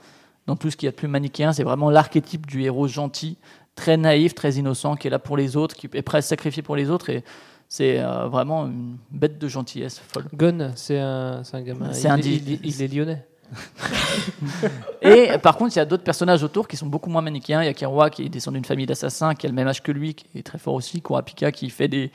dans 0.47 0.57
tout 0.57 0.71
ce 0.71 0.77
qu'il 0.79 0.87
y 0.87 0.89
a 0.89 0.93
de 0.93 0.97
plus 0.97 1.07
manichéen. 1.09 1.53
C'est 1.53 1.63
vraiment 1.65 1.91
l'archétype 1.91 2.47
du 2.47 2.63
héros 2.63 2.89
gentil, 2.89 3.37
très 3.79 3.97
naïf, 3.97 4.35
très 4.35 4.53
innocent, 4.55 4.97
qui 4.97 5.07
est 5.07 5.11
là 5.11 5.19
pour 5.21 5.37
les 5.37 5.57
autres, 5.57 5.75
qui 5.77 5.89
est 5.93 6.03
prêt 6.03 6.19
à 6.19 6.23
se 6.23 6.29
sacrifier 6.29 6.63
pour 6.63 6.77
les 6.77 6.91
autres. 6.91 7.09
Et 7.11 7.23
c'est 7.69 8.01
euh, 8.01 8.27
vraiment 8.29 8.67
une 8.67 8.97
bête 9.11 9.39
de 9.39 9.47
gentillesse 9.49 9.99
folle. 9.99 10.25
Gon, 10.35 10.73
c'est 10.75 10.99
un, 10.99 11.43
un 11.53 11.63
gamin. 11.63 11.93
C'est 11.93 12.09
il, 12.09 12.11
un 12.11 12.17
est- 12.19 12.25
il, 12.27 12.61
il 12.65 12.83
est 12.83 12.89
lyonnais. 12.95 13.25
Et 15.03 15.39
par 15.43 15.57
contre, 15.57 15.75
il 15.75 15.79
y 15.79 15.83
a 15.83 15.85
d'autres 15.87 16.03
personnages 16.05 16.43
autour 16.43 16.69
qui 16.69 16.77
sont 16.77 16.87
beaucoup 16.87 17.09
moins 17.11 17.23
manichéens. 17.23 17.63
Il 17.63 17.67
y 17.67 17.69
a 17.69 17.75
Kiroi 17.75 18.11
qui 18.11 18.29
descend 18.29 18.55
d'une 18.55 18.65
famille 18.65 18.87
d'assassins, 18.87 19.35
qui 19.35 19.47
a 19.47 19.49
le 19.49 19.55
même 19.55 19.69
âge 19.69 19.83
que 19.83 19.93
lui, 19.93 20.15
qui 20.15 20.27
est 20.39 20.43
très 20.43 20.59
fort 20.59 20.75
aussi. 20.75 21.01
Kurapika 21.01 21.51
qui 21.53 21.71
fait 21.71 21.89
des 21.89 22.11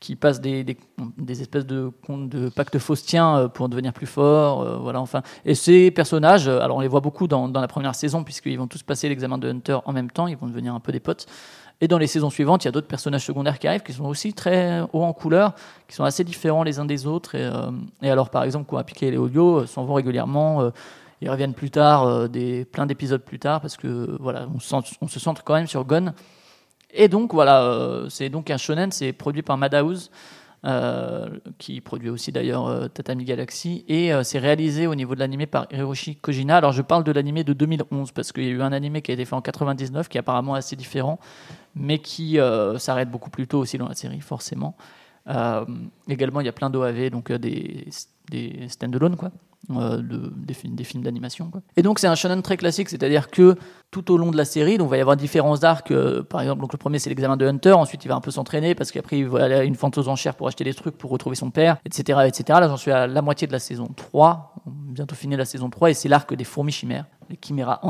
qui 0.00 0.16
passe 0.16 0.40
des, 0.40 0.64
des, 0.64 1.42
espèces 1.42 1.66
de, 1.66 1.92
de 2.08 2.48
pactes 2.48 2.78
faustiens 2.78 3.36
euh, 3.36 3.48
pour 3.48 3.68
devenir 3.68 3.92
plus 3.92 4.06
fort. 4.06 4.62
euh, 4.62 4.78
voilà, 4.78 5.00
enfin. 5.00 5.22
Et 5.44 5.54
ces 5.54 5.90
personnages, 5.90 6.48
euh, 6.48 6.60
alors 6.60 6.78
on 6.78 6.80
les 6.80 6.88
voit 6.88 7.00
beaucoup 7.00 7.28
dans, 7.28 7.48
la 7.48 7.68
première 7.68 7.94
saison, 7.94 8.24
puisqu'ils 8.24 8.58
vont 8.58 8.66
tous 8.66 8.82
passer 8.82 9.10
l'examen 9.10 9.36
de 9.36 9.50
Hunter 9.50 9.78
en 9.84 9.92
même 9.92 10.10
temps, 10.10 10.26
ils 10.26 10.38
vont 10.38 10.46
devenir 10.46 10.74
un 10.74 10.80
peu 10.80 10.90
des 10.90 11.00
potes. 11.00 11.26
Et 11.82 11.88
dans 11.88 11.98
les 11.98 12.06
saisons 12.06 12.30
suivantes, 12.30 12.64
il 12.64 12.68
y 12.68 12.70
a 12.70 12.72
d'autres 12.72 12.86
personnages 12.86 13.24
secondaires 13.24 13.58
qui 13.58 13.68
arrivent, 13.68 13.82
qui 13.82 13.92
sont 13.92 14.06
aussi 14.06 14.32
très 14.32 14.80
hauts 14.92 15.02
en 15.02 15.12
couleur, 15.12 15.54
qui 15.86 15.94
sont 15.94 16.04
assez 16.04 16.24
différents 16.24 16.62
les 16.62 16.78
uns 16.78 16.84
des 16.84 17.06
autres. 17.06 17.34
Et, 17.34 17.50
et 18.02 18.10
alors, 18.10 18.28
par 18.28 18.44
exemple, 18.44 18.68
Kurapika 18.68 19.06
et 19.06 19.10
les 19.10 19.16
Olio 19.16 19.60
euh, 19.60 19.66
s'en 19.66 19.84
vont 19.84 19.94
régulièrement. 19.94 20.70
ils 21.22 21.30
reviennent 21.30 21.54
plus 21.54 21.70
tard, 21.70 22.28
des, 22.28 22.66
plein 22.66 22.86
d'épisodes 22.86 23.22
plus 23.22 23.38
tard, 23.38 23.60
parce 23.60 23.76
que 23.76 24.16
voilà, 24.20 24.46
on, 24.54 24.60
se 24.60 24.68
centre- 24.68 24.90
on 25.00 25.08
se 25.08 25.20
centre 25.20 25.42
quand 25.42 25.54
même 25.54 25.66
sur 25.66 25.84
Gon. 25.84 26.12
Et 26.92 27.08
donc 27.08 27.32
voilà, 27.32 27.62
euh, 27.62 28.08
c'est 28.08 28.28
donc 28.28 28.50
un 28.50 28.56
shonen, 28.56 28.90
c'est 28.90 29.12
produit 29.12 29.42
par 29.42 29.56
Madhouse, 29.56 30.10
euh, 30.64 31.28
qui 31.58 31.80
produit 31.80 32.10
aussi 32.10 32.32
d'ailleurs 32.32 32.66
euh, 32.66 32.88
Tatami 32.88 33.24
Galaxy, 33.24 33.84
et 33.88 34.12
c'est 34.24 34.38
réalisé 34.38 34.86
au 34.86 34.94
niveau 34.94 35.14
de 35.14 35.20
l'animé 35.20 35.46
par 35.46 35.66
Hiroshi 35.70 36.16
Kojina. 36.16 36.56
Alors 36.56 36.72
je 36.72 36.82
parle 36.82 37.04
de 37.04 37.12
l'animé 37.12 37.44
de 37.44 37.52
2011 37.52 38.12
parce 38.12 38.32
qu'il 38.32 38.44
y 38.44 38.48
a 38.48 38.50
eu 38.50 38.62
un 38.62 38.72
animé 38.72 39.02
qui 39.02 39.10
a 39.10 39.14
été 39.14 39.24
fait 39.24 39.34
en 39.34 39.42
99 39.42 40.08
qui 40.08 40.18
est 40.18 40.20
apparemment 40.20 40.54
assez 40.54 40.76
différent, 40.76 41.18
mais 41.74 41.98
qui 41.98 42.38
s'arrête 42.78 43.10
beaucoup 43.10 43.30
plus 43.30 43.46
tôt 43.46 43.58
aussi 43.58 43.78
dans 43.78 43.88
la 43.88 43.94
série 43.94 44.20
forcément. 44.20 44.76
Euh, 45.28 45.64
également, 46.08 46.40
il 46.40 46.46
y 46.46 46.48
a 46.48 46.52
plein 46.52 46.70
d'OAV, 46.70 47.10
donc 47.10 47.30
euh, 47.30 47.38
des, 47.38 47.86
des 48.30 48.66
stand-alone, 48.68 49.16
quoi, 49.16 49.30
euh, 49.70 49.98
de- 49.98 50.32
des, 50.34 50.54
films- 50.54 51.02
d'animation. 51.02 51.50
Et 51.76 51.82
donc, 51.82 51.98
c'est 51.98 52.06
un 52.06 52.14
shonen 52.14 52.42
très 52.42 52.56
classique, 52.56 52.88
c'est-à-dire 52.88 53.30
que 53.30 53.56
tout 53.90 54.10
au 54.10 54.16
long 54.16 54.30
de 54.30 54.36
la 54.36 54.44
série, 54.44 54.78
donc, 54.78 54.88
il 54.88 54.90
va 54.90 54.96
y 54.96 55.00
avoir 55.00 55.16
différents 55.16 55.62
arcs. 55.62 55.92
par 56.28 56.40
exemple, 56.40 56.62
donc, 56.62 56.72
le 56.72 56.78
premier, 56.78 56.98
c'est 56.98 57.10
l'examen 57.10 57.36
de 57.36 57.46
Hunter, 57.46 57.72
ensuite, 57.72 58.04
il 58.04 58.08
va 58.08 58.14
un 58.16 58.20
peu 58.20 58.30
s'entraîner 58.30 58.74
parce 58.74 58.90
qu'après, 58.90 59.18
il 59.18 59.28
va 59.28 59.44
aller 59.44 59.54
à 59.54 59.64
une 59.64 59.74
vente 59.74 59.98
aux 59.98 60.08
enchères 60.08 60.34
pour 60.34 60.48
acheter 60.48 60.64
des 60.64 60.74
trucs 60.74 60.96
pour 60.96 61.10
retrouver 61.10 61.36
son 61.36 61.50
père, 61.50 61.76
etc. 61.84 62.20
etc. 62.26 62.58
Là, 62.60 62.68
j'en 62.68 62.76
suis 62.78 62.90
à 62.90 63.06
la 63.06 63.22
moitié 63.22 63.46
de 63.46 63.52
la 63.52 63.58
saison 63.58 63.88
3, 63.94 64.54
bientôt 64.66 65.14
fini 65.14 65.36
la 65.36 65.44
saison 65.44 65.68
3, 65.70 65.90
et 65.90 65.94
c'est 65.94 66.08
l'arc 66.08 66.34
des 66.34 66.44
fourmis 66.44 66.72
chimères, 66.72 67.04
les 67.28 67.38
Chimera 67.44 67.80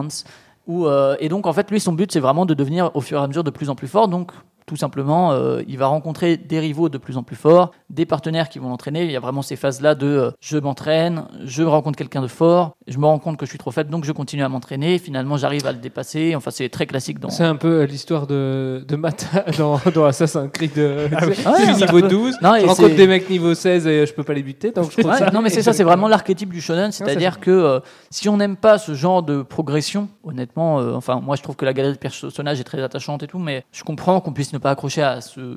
euh, 0.68 1.16
et 1.18 1.28
donc, 1.28 1.46
en 1.46 1.52
fait, 1.52 1.70
lui, 1.70 1.80
son 1.80 1.92
but, 1.92 2.12
c'est 2.12 2.20
vraiment 2.20 2.46
de 2.46 2.54
devenir 2.54 2.90
au 2.94 3.00
fur 3.00 3.18
et 3.18 3.22
à 3.22 3.26
mesure 3.26 3.44
de 3.44 3.50
plus 3.50 3.70
en 3.70 3.74
plus 3.74 3.88
fort. 3.88 4.08
Donc, 4.08 4.32
Tout 4.66 4.76
simplement, 4.76 5.32
euh, 5.32 5.62
il 5.68 5.78
va 5.78 5.86
rencontrer 5.86 6.36
des 6.36 6.60
rivaux 6.60 6.88
de 6.88 6.98
plus 6.98 7.16
en 7.16 7.22
plus 7.22 7.36
forts, 7.36 7.72
des 7.88 8.06
partenaires 8.06 8.48
qui 8.48 8.58
vont 8.58 8.68
l'entraîner. 8.68 9.04
Il 9.04 9.10
y 9.10 9.16
a 9.16 9.20
vraiment 9.20 9.42
ces 9.42 9.56
phases-là 9.56 9.94
de 9.94 10.06
euh, 10.06 10.30
je 10.40 10.58
m'entraîne, 10.58 11.24
je 11.44 11.62
rencontre 11.62 11.96
quelqu'un 11.98 12.22
de 12.22 12.26
fort, 12.28 12.72
je 12.86 12.98
me 12.98 13.06
rends 13.06 13.18
compte 13.18 13.36
que 13.36 13.46
je 13.46 13.50
suis 13.50 13.58
trop 13.58 13.70
faible, 13.70 13.90
donc 13.90 14.04
je 14.04 14.12
continue 14.12 14.42
à 14.44 14.48
m'entraîner. 14.48 14.98
Finalement, 14.98 15.36
j'arrive 15.36 15.66
à 15.66 15.72
le 15.72 15.78
dépasser. 15.78 16.34
Enfin, 16.36 16.50
c'est 16.50 16.68
très 16.68 16.86
classique 16.86 17.18
dans. 17.18 17.30
C'est 17.30 17.44
un 17.44 17.56
peu 17.56 17.82
l'histoire 17.84 18.26
de, 18.26 18.84
de 18.86 18.96
Matt 18.96 19.26
dans, 19.58 19.80
dans 19.94 20.04
Assassin's 20.04 20.50
Creed. 20.52 20.78
euh, 20.78 21.08
Ah 21.16 21.24
oui. 21.26 21.34
je 21.34 21.48
Ouais, 21.48 21.54
suis 21.56 21.64
c'est 21.64 21.70
un 21.84 21.86
niveau 21.86 22.00
peu- 22.00 22.08
12, 22.08 22.36
Non, 22.42 22.54
et 22.54 22.60
je 22.60 22.66
rencontre 22.66 22.94
des 22.94 23.06
mecs 23.06 23.28
niveau 23.28 23.54
16 23.54 23.86
et 23.86 24.06
je 24.06 24.12
peux 24.14 24.22
pas 24.24 24.34
les 24.34 24.42
buter, 24.42 24.70
donc 24.72 24.90
je 24.92 24.98
trouve 24.98 25.10
Ouais, 25.10 25.18
ça. 25.18 25.30
non 25.30 25.42
mais 25.42 25.50
c'est 25.50 25.62
ça, 25.62 25.72
c'est 25.72 25.84
vraiment 25.84 26.06
l'archétype 26.08 26.52
du 26.52 26.60
shonen, 26.60 26.92
c'est 26.92 27.04
c'est-à-dire 27.04 27.40
que 27.40 27.50
euh, 27.50 27.80
si 28.10 28.28
on 28.28 28.36
n'aime 28.36 28.56
pas 28.56 28.78
ce 28.78 28.94
genre 28.94 29.22
de 29.22 29.42
progression, 29.42 30.08
honnêtement, 30.24 30.80
euh, 30.80 30.94
enfin 30.94 31.20
moi 31.20 31.36
je 31.36 31.42
trouve 31.42 31.56
que 31.56 31.64
la 31.64 31.72
galerie 31.72 31.94
de 31.94 31.98
personnages 31.98 32.60
est 32.60 32.64
très 32.64 32.80
attachante 32.82 33.22
et 33.22 33.26
tout, 33.26 33.38
mais 33.38 33.64
je 33.72 33.82
comprends 33.82 34.20
qu'on 34.20 34.32
puisse 34.32 34.49
ne 34.52 34.58
pas 34.58 34.70
accrocher 34.70 35.02
à 35.02 35.20
ce, 35.20 35.56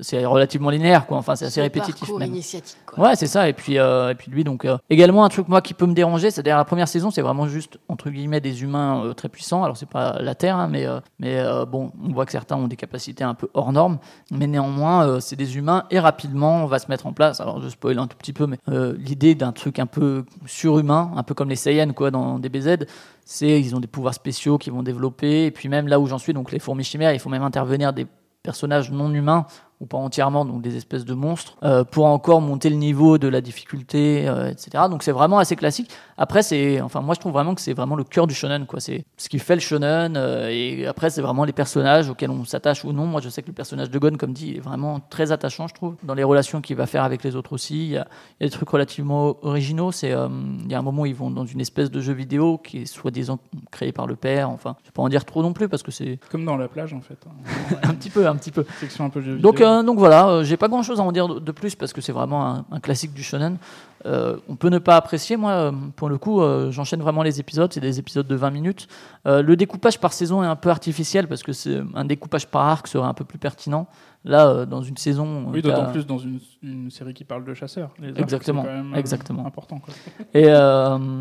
c'est 0.00 0.24
relativement 0.24 0.70
linéaire 0.70 1.06
quoi, 1.06 1.18
enfin 1.18 1.36
c'est 1.36 1.46
assez 1.46 1.60
répétitif 1.60 2.08
même. 2.18 2.30
initiatique, 2.30 2.78
quoi. 2.86 3.04
Ouais 3.04 3.16
c'est 3.16 3.26
ça 3.26 3.48
et 3.48 3.52
puis 3.52 3.78
euh, 3.78 4.10
et 4.10 4.14
puis 4.14 4.30
lui 4.30 4.44
donc 4.44 4.64
euh, 4.64 4.76
également 4.90 5.24
un 5.24 5.28
truc 5.28 5.48
moi 5.48 5.60
qui 5.60 5.74
peut 5.74 5.86
me 5.86 5.94
déranger, 5.94 6.30
c'est-à-dire 6.30 6.56
la 6.56 6.64
première 6.64 6.88
saison 6.88 7.10
c'est 7.10 7.22
vraiment 7.22 7.46
juste 7.48 7.78
entre 7.88 8.10
guillemets 8.10 8.40
des 8.40 8.62
humains 8.62 9.04
euh, 9.04 9.14
très 9.14 9.28
puissants, 9.28 9.64
alors 9.64 9.76
c'est 9.76 9.88
pas 9.88 10.18
la 10.20 10.34
Terre 10.34 10.56
hein, 10.56 10.68
mais 10.68 10.86
mais 11.18 11.42
bon 11.68 11.92
on 12.02 12.12
voit 12.12 12.26
que 12.26 12.32
certains 12.32 12.56
ont 12.56 12.68
des 12.68 12.76
capacités 12.76 13.24
un 13.24 13.34
peu 13.34 13.48
hors 13.54 13.72
normes, 13.72 13.98
mais 14.30 14.46
néanmoins 14.46 15.20
c'est 15.20 15.36
des 15.36 15.56
humains 15.56 15.84
et 15.90 15.98
rapidement 15.98 16.64
on 16.64 16.66
va 16.66 16.78
se 16.78 16.88
mettre 16.88 17.06
en 17.06 17.12
place. 17.12 17.40
Alors 17.40 17.60
je 17.60 17.68
spoil 17.68 17.98
un 17.98 18.06
tout 18.06 18.16
petit 18.16 18.32
peu, 18.32 18.46
mais 18.46 18.58
l'idée 18.98 19.34
d'un 19.34 19.52
truc 19.52 19.78
un 19.78 19.86
peu 19.86 20.24
surhumain, 20.46 21.12
un 21.16 21.22
peu 21.22 21.34
comme 21.34 21.48
les 21.48 21.56
Saiyans 21.56 21.92
quoi 21.92 22.10
dans 22.10 22.38
DBZ, 22.38 22.86
c'est 23.24 23.60
ils 23.60 23.74
ont 23.74 23.80
des 23.80 23.86
pouvoirs 23.86 24.14
spéciaux 24.14 24.58
qu'ils 24.58 24.72
vont 24.72 24.82
développer 24.82 25.46
et 25.46 25.50
puis 25.50 25.68
même 25.68 25.88
là 25.88 25.98
où 26.00 26.06
j'en 26.06 26.18
suis 26.18 26.32
donc 26.32 26.52
les 26.52 26.58
fourmis 26.58 26.84
chimères, 26.84 27.12
il 27.12 27.18
faut 27.18 27.30
même 27.30 27.42
intervenir 27.42 27.92
des 27.92 28.06
personnages 28.44 28.92
non 28.92 29.12
humains 29.12 29.46
ou 29.80 29.86
pas 29.86 29.98
entièrement, 29.98 30.44
donc 30.44 30.62
des 30.62 30.76
espèces 30.76 31.04
de 31.04 31.14
monstres, 31.14 31.56
euh, 31.64 31.82
pour 31.82 32.06
encore 32.06 32.40
monter 32.40 32.70
le 32.70 32.76
niveau 32.76 33.18
de 33.18 33.26
la 33.26 33.40
difficulté, 33.40 34.28
euh, 34.28 34.50
etc. 34.50 34.84
Donc 34.88 35.02
c'est 35.02 35.12
vraiment 35.12 35.38
assez 35.38 35.56
classique. 35.56 35.90
Après, 36.16 36.42
c'est, 36.42 36.80
enfin 36.80 37.00
moi 37.00 37.14
je 37.14 37.20
trouve 37.20 37.32
vraiment 37.32 37.54
que 37.54 37.60
c'est 37.60 37.72
vraiment 37.74 37.96
le 37.96 38.04
cœur 38.04 38.26
du 38.26 38.34
shonen, 38.34 38.66
quoi. 38.66 38.80
C'est 38.80 39.04
ce 39.16 39.28
qui 39.28 39.38
fait 39.38 39.54
le 39.54 39.60
shonen. 39.60 40.16
euh, 40.16 40.48
et 40.50 40.86
après, 40.86 41.10
c'est 41.10 41.22
vraiment 41.22 41.44
les 41.44 41.52
personnages 41.52 42.08
auxquels 42.08 42.30
on 42.30 42.44
s'attache 42.44 42.84
ou 42.84 42.92
non. 42.92 43.06
Moi, 43.06 43.20
je 43.20 43.28
sais 43.28 43.42
que 43.42 43.48
le 43.48 43.52
personnage 43.52 43.90
de 43.90 43.98
Gon, 43.98 44.16
comme 44.16 44.32
dit, 44.32 44.56
est 44.56 44.60
vraiment 44.60 45.00
très 45.10 45.32
attachant, 45.32 45.68
je 45.68 45.74
trouve, 45.74 45.96
dans 46.02 46.14
les 46.14 46.24
relations 46.24 46.60
qu'il 46.60 46.76
va 46.76 46.86
faire 46.86 47.04
avec 47.04 47.22
les 47.24 47.36
autres 47.36 47.52
aussi. 47.52 47.84
Il 47.84 47.90
y 47.92 47.96
a, 47.96 48.06
il 48.40 48.44
y 48.44 48.46
a 48.46 48.46
des 48.46 48.50
trucs 48.50 48.68
relativement 48.68 49.36
originaux. 49.42 49.92
C'est, 49.92 50.12
euh, 50.12 50.28
il 50.64 50.70
y 50.70 50.74
a 50.74 50.78
un 50.78 50.82
moment 50.82 51.02
où 51.02 51.06
ils 51.06 51.14
vont 51.14 51.30
dans 51.30 51.46
une 51.46 51.60
espèce 51.60 51.90
de 51.90 52.00
jeu 52.00 52.12
vidéo 52.12 52.58
qui 52.58 52.78
est 52.82 52.86
soi-disant 52.86 53.38
créé 53.70 53.92
par 53.92 54.06
le 54.06 54.16
père. 54.16 54.50
Enfin, 54.50 54.76
je 54.82 54.88
vais 54.88 54.92
pas 54.92 55.02
en 55.02 55.08
dire 55.08 55.24
trop 55.24 55.42
non 55.42 55.52
plus 55.52 55.68
parce 55.68 55.82
que 55.82 55.90
c'est 55.90 56.18
Comme 56.30 56.44
dans 56.44 56.56
la 56.56 56.68
plage, 56.68 56.92
en 56.94 57.00
fait. 57.00 57.18
un 57.82 57.94
petit 57.94 58.10
peu, 58.10 58.26
un 58.26 58.36
petit 58.36 58.50
peu. 58.50 58.64
Section 58.80 59.04
un 59.04 59.10
peu 59.10 59.20
jeux 59.20 59.38
Donc, 59.38 59.60
euh, 59.60 59.82
donc 59.82 59.98
voilà, 59.98 60.28
euh, 60.28 60.44
j'ai 60.44 60.56
pas 60.56 60.68
grand 60.68 60.82
chose 60.82 61.00
à 61.00 61.02
en 61.02 61.12
dire 61.12 61.28
de 61.28 61.44
de 61.44 61.52
plus 61.52 61.74
parce 61.74 61.92
que 61.92 62.00
c'est 62.00 62.12
vraiment 62.12 62.46
un, 62.46 62.64
un 62.70 62.80
classique 62.80 63.12
du 63.12 63.22
shonen. 63.22 63.58
Euh, 64.06 64.36
on 64.48 64.56
peut 64.56 64.68
ne 64.68 64.78
pas 64.78 64.96
apprécier, 64.96 65.36
moi, 65.36 65.50
euh, 65.52 65.72
pour 65.96 66.08
le 66.08 66.18
coup, 66.18 66.42
euh, 66.42 66.70
j'enchaîne 66.70 67.00
vraiment 67.00 67.22
les 67.22 67.40
épisodes, 67.40 67.72
c'est 67.72 67.80
des 67.80 67.98
épisodes 67.98 68.26
de 68.26 68.34
20 68.34 68.50
minutes. 68.50 68.86
Euh, 69.26 69.42
le 69.42 69.56
découpage 69.56 69.98
par 69.98 70.12
saison 70.12 70.42
est 70.42 70.46
un 70.46 70.56
peu 70.56 70.68
artificiel 70.70 71.26
parce 71.26 71.42
que 71.42 71.52
c'est 71.52 71.80
un 71.94 72.04
découpage 72.04 72.46
par 72.46 72.62
arc 72.66 72.86
serait 72.86 73.06
un 73.08 73.14
peu 73.14 73.24
plus 73.24 73.38
pertinent. 73.38 73.86
Là, 74.26 74.64
dans 74.64 74.80
une 74.82 74.96
saison. 74.96 75.44
Oui, 75.48 75.60
d'autant 75.60 75.90
plus 75.92 76.06
dans 76.06 76.16
une, 76.18 76.38
une 76.62 76.90
série 76.90 77.12
qui 77.12 77.24
parle 77.24 77.44
de 77.44 77.52
chasseurs. 77.52 77.90
Les 77.98 78.08
arcs, 78.08 78.20
Exactement, 78.20 78.62
c'est 78.62 78.68
quand 78.68 78.74
même, 78.74 78.94
exactement. 78.94 79.46
important. 79.46 79.80
Quoi. 79.80 79.92
Et 80.32 80.46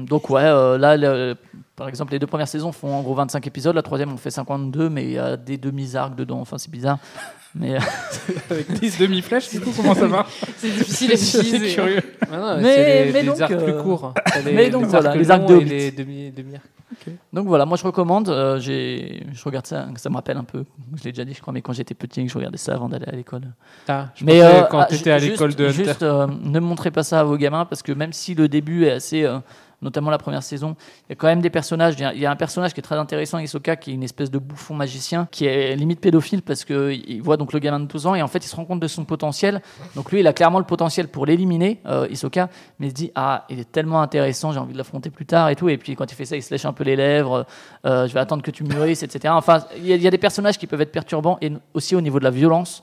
donc, 0.07 0.29
ouais, 0.29 0.43
là, 0.77 0.95
le- 0.95 1.35
par 1.75 1.87
exemple, 1.89 2.11
les 2.11 2.19
deux 2.19 2.27
premières 2.27 2.47
saisons 2.47 2.71
font 2.71 2.93
en 2.93 3.01
gros 3.01 3.15
25 3.15 3.45
épisodes, 3.47 3.75
la 3.75 3.81
troisième, 3.81 4.11
on 4.13 4.17
fait 4.17 4.29
52, 4.31 4.89
mais 4.89 5.03
il 5.05 5.11
y 5.11 5.17
a 5.17 5.37
des 5.37 5.57
demi-arcs 5.57 6.15
dedans, 6.15 6.39
enfin, 6.39 6.57
c'est 6.57 6.71
bizarre. 6.71 6.97
Mais, 7.55 7.75
euh, 7.75 7.79
Avec 8.49 8.71
10 8.79 8.97
demi-flèches, 8.97 9.51
du 9.51 9.59
coup, 9.59 9.69
comment 9.77 9.93
ça 9.93 10.07
marche 10.07 10.41
C'est 10.57 10.71
difficile 10.71 11.11
à 11.11 11.17
C'est 11.17 11.37
utiliser. 11.39 11.75
curieux. 11.75 12.01
Ah 12.31 12.37
non, 12.37 12.57
Mais- 12.59 12.63
c'est 12.73 13.05
les, 13.05 13.11
mais 13.11 13.21
les 13.21 13.27
donc, 13.27 13.41
arcs 13.41 13.51
euh, 13.51 13.63
plus 13.73 13.83
courts. 13.83 14.11
T'as 14.25 14.41
Les, 14.41 14.53
mais 14.53 14.69
donc 14.71 14.81
les 14.81 14.87
voilà, 14.87 15.09
arcs 15.11 15.19
les 15.19 15.29
arcs 15.29 15.45
de 15.45 15.57
et 15.57 15.63
les 15.65 15.91
demi, 15.91 16.31
demi 16.31 16.55
arcs. 16.55 16.63
Donc 17.31 17.45
voilà, 17.45 17.65
moi 17.67 17.77
je 17.77 17.83
recommande. 17.83 18.29
euh, 18.29 18.59
j'ai, 18.59 19.23
je 19.33 19.43
regarde 19.43 19.67
ça, 19.67 19.85
ça 19.97 20.09
me 20.09 20.15
rappelle 20.15 20.37
un 20.37 20.43
peu. 20.43 20.65
Je 20.95 21.03
l'ai 21.03 21.11
déjà 21.11 21.25
dit, 21.25 21.35
je 21.35 21.41
crois, 21.41 21.53
mais 21.53 21.61
quand 21.61 21.73
j'étais 21.73 21.93
petit, 21.93 22.27
je 22.27 22.35
regardais 22.35 22.57
ça 22.57 22.73
avant 22.73 22.89
d'aller 22.89 23.05
à 23.07 23.11
l'école. 23.15 23.43
Ah, 23.87 24.07
je 24.15 24.25
mais 24.25 24.41
euh, 24.41 24.63
quand 24.63 24.79
ah, 24.79 24.85
t'étais 24.85 25.11
à 25.11 25.19
ju- 25.19 25.29
l'école 25.29 25.53
de 25.53 25.65
Hunter. 25.67 25.73
Juste, 25.85 26.01
euh, 26.01 26.25
ne 26.41 26.59
montrez 26.59 26.89
pas 26.89 27.03
ça 27.03 27.19
à 27.19 27.23
vos 27.23 27.37
gamins 27.37 27.65
parce 27.65 27.83
que 27.83 27.91
même 27.91 28.13
si 28.13 28.33
le 28.33 28.47
début 28.47 28.85
est 28.85 28.91
assez, 28.93 29.25
euh, 29.25 29.37
notamment 29.83 30.09
la 30.09 30.17
première 30.17 30.41
saison, 30.41 30.75
il 31.07 31.11
y 31.11 31.13
a 31.13 31.15
quand 31.15 31.27
même 31.27 31.41
des 31.41 31.49
personnages. 31.49 31.95
Il 31.99 32.19
y 32.19 32.25
a- 32.25 32.31
un 32.31 32.35
personnage 32.35 32.73
qui 32.73 32.79
est 32.79 32.83
très 32.83 32.95
intéressant, 32.97 33.37
Hisoka, 33.37 33.75
qui 33.75 33.91
est 33.91 33.93
une 33.93 34.03
espèce 34.03 34.31
de 34.31 34.39
bouffon 34.39 34.73
magicien, 34.73 35.27
qui 35.29 35.45
est 35.45 35.75
limite 35.75 35.99
pédophile 35.99 36.41
parce 36.41 36.63
que 36.65 36.91
il 36.91 37.21
voit 37.21 37.37
donc 37.37 37.53
le 37.53 37.59
gamin 37.59 37.79
de 37.79 37.85
12 37.85 38.07
ans 38.07 38.15
et 38.15 38.21
en 38.21 38.27
fait 38.27 38.43
il 38.43 38.47
se 38.47 38.55
rend 38.55 38.65
compte 38.65 38.79
de 38.79 38.87
son 38.87 39.05
potentiel. 39.05 39.61
Donc 39.95 40.11
lui, 40.11 40.21
il 40.21 40.27
a 40.27 40.33
clairement 40.33 40.59
le 40.59 40.65
potentiel 40.65 41.07
pour 41.09 41.25
l'éliminer, 41.25 41.79
euh, 41.85 42.07
Hisoka, 42.09 42.49
mais 42.79 42.87
il 42.87 42.89
se 42.89 42.95
dit 42.95 43.11
ah, 43.15 43.45
il 43.49 43.59
est 43.59 43.71
tellement 43.71 44.01
intéressant, 44.01 44.51
j'ai 44.51 44.59
envie 44.59 44.73
de 44.73 44.77
l'affronter 44.77 45.09
plus 45.09 45.25
tard 45.25 45.49
et 45.49 45.55
tout. 45.55 45.69
Et 45.69 45.77
puis 45.77 45.95
quand 45.95 46.11
il 46.11 46.15
fait 46.15 46.25
ça, 46.25 46.35
il 46.35 46.41
se 46.41 46.49
lèche 46.51 46.65
un 46.65 46.73
peu 46.73 46.83
les 46.83 46.95
lèvres. 46.95 47.45
euh, 47.85 48.07
je 48.07 48.13
vais 48.13 48.19
attendre 48.19 48.41
que 48.41 48.51
tu 48.51 48.63
mûrisses, 48.63 49.03
etc. 49.03 49.33
Enfin, 49.37 49.65
il 49.77 49.85
y 50.01 50.07
a 50.07 50.11
des 50.11 50.17
personnages 50.17 50.57
qui 50.57 50.65
peuvent 50.67 50.81
être 50.81 50.91
perturbants 50.91 51.37
et 51.41 51.51
aussi 51.73 51.95
au 51.95 52.01
niveau 52.01 52.17
de 52.19 52.23
la 52.23 52.29
violence. 52.31 52.81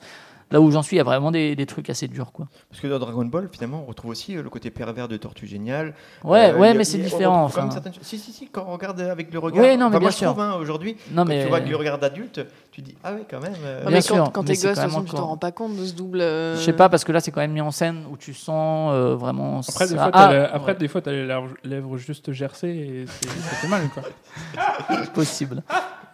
Là 0.51 0.59
où 0.61 0.69
j'en 0.69 0.81
suis, 0.83 0.95
il 0.95 0.99
y 0.99 1.01
a 1.01 1.05
vraiment 1.05 1.31
des, 1.31 1.55
des 1.55 1.65
trucs 1.65 1.89
assez 1.89 2.07
durs, 2.07 2.31
quoi. 2.31 2.47
Parce 2.69 2.81
que 2.81 2.87
dans 2.87 2.99
Dragon 2.99 3.23
Ball, 3.25 3.47
finalement, 3.51 3.83
on 3.83 3.85
retrouve 3.89 4.11
aussi 4.11 4.35
euh, 4.35 4.43
le 4.43 4.49
côté 4.49 4.69
pervers 4.69 5.07
de 5.07 5.15
Tortue 5.17 5.47
Géniale. 5.47 5.93
Ouais, 6.23 6.51
Euh, 6.51 6.57
ouais, 6.57 6.69
a- 6.69 6.73
mais 6.73 6.83
c'est 6.83 6.97
différent, 6.97 7.43
enfin. 7.45 7.69
certaines 7.71 7.93
Si, 8.01 8.17
si, 8.19 8.31
si, 8.33 8.47
quand 8.49 8.65
on 8.67 8.73
regarde 8.73 8.99
avec 8.99 9.31
le 9.33 9.39
regard. 9.39 9.63
Oui, 9.63 9.77
non, 9.77 9.77
mais 9.77 9.83
Enfin, 9.85 9.89
bien 9.91 9.99
moi, 10.01 10.11
je 10.11 10.15
sûr. 10.17 10.27
trouve, 10.31 10.41
hein, 10.41 10.55
aujourd'hui, 10.59 10.97
quand 11.15 11.25
mais- 11.25 11.43
tu 11.43 11.47
vois 11.47 11.57
avec 11.57 11.69
le 11.69 11.75
regard 11.77 11.97
d'adulte, 11.99 12.41
tu 12.71 12.81
dis, 12.81 12.95
ah 13.03 13.11
oui, 13.13 13.21
quand 13.29 13.39
même. 13.41 13.53
euh, 13.65 13.81
Bien 13.81 13.91
mais 13.91 14.01
sûr, 14.01 14.31
quand, 14.31 14.43
t'es 14.43 14.53
gosse, 14.53 14.75
façon, 14.75 15.03
tu 15.03 15.11
t'en 15.11 15.27
rends 15.27 15.37
pas 15.37 15.51
compte 15.51 15.75
de 15.75 15.85
ce 15.85 15.93
double. 15.93 16.21
euh, 16.21 16.55
Je 16.55 16.61
sais 16.61 16.73
pas, 16.73 16.87
parce 16.87 17.03
que 17.03 17.11
là, 17.11 17.19
c'est 17.19 17.31
quand 17.31 17.41
même 17.41 17.51
mis 17.51 17.59
en 17.61 17.71
scène 17.71 18.05
où 18.09 18.15
tu 18.17 18.33
sens 18.33 18.91
euh, 18.93 19.15
vraiment. 19.15 19.59
Après, 19.67 19.87
des 19.87 19.95
fois, 19.95 20.05
Ah, 20.05 20.11
t'as 20.11 20.31
la- 20.33 20.53
après 20.53 20.71
ouais, 20.71 20.77
des 20.77 20.87
fois, 20.87 21.01
t'as 21.01 21.11
les 21.11 21.27
lèvres, 21.63 21.97
juste 21.97 22.31
gercées 22.31 22.69
et 22.69 23.05
c'est- 23.07 23.27
ça 23.29 23.55
fait 23.57 23.67
mal, 23.67 23.89
quoi. 23.93 24.03
c'est 25.03 25.11
possible. 25.13 25.63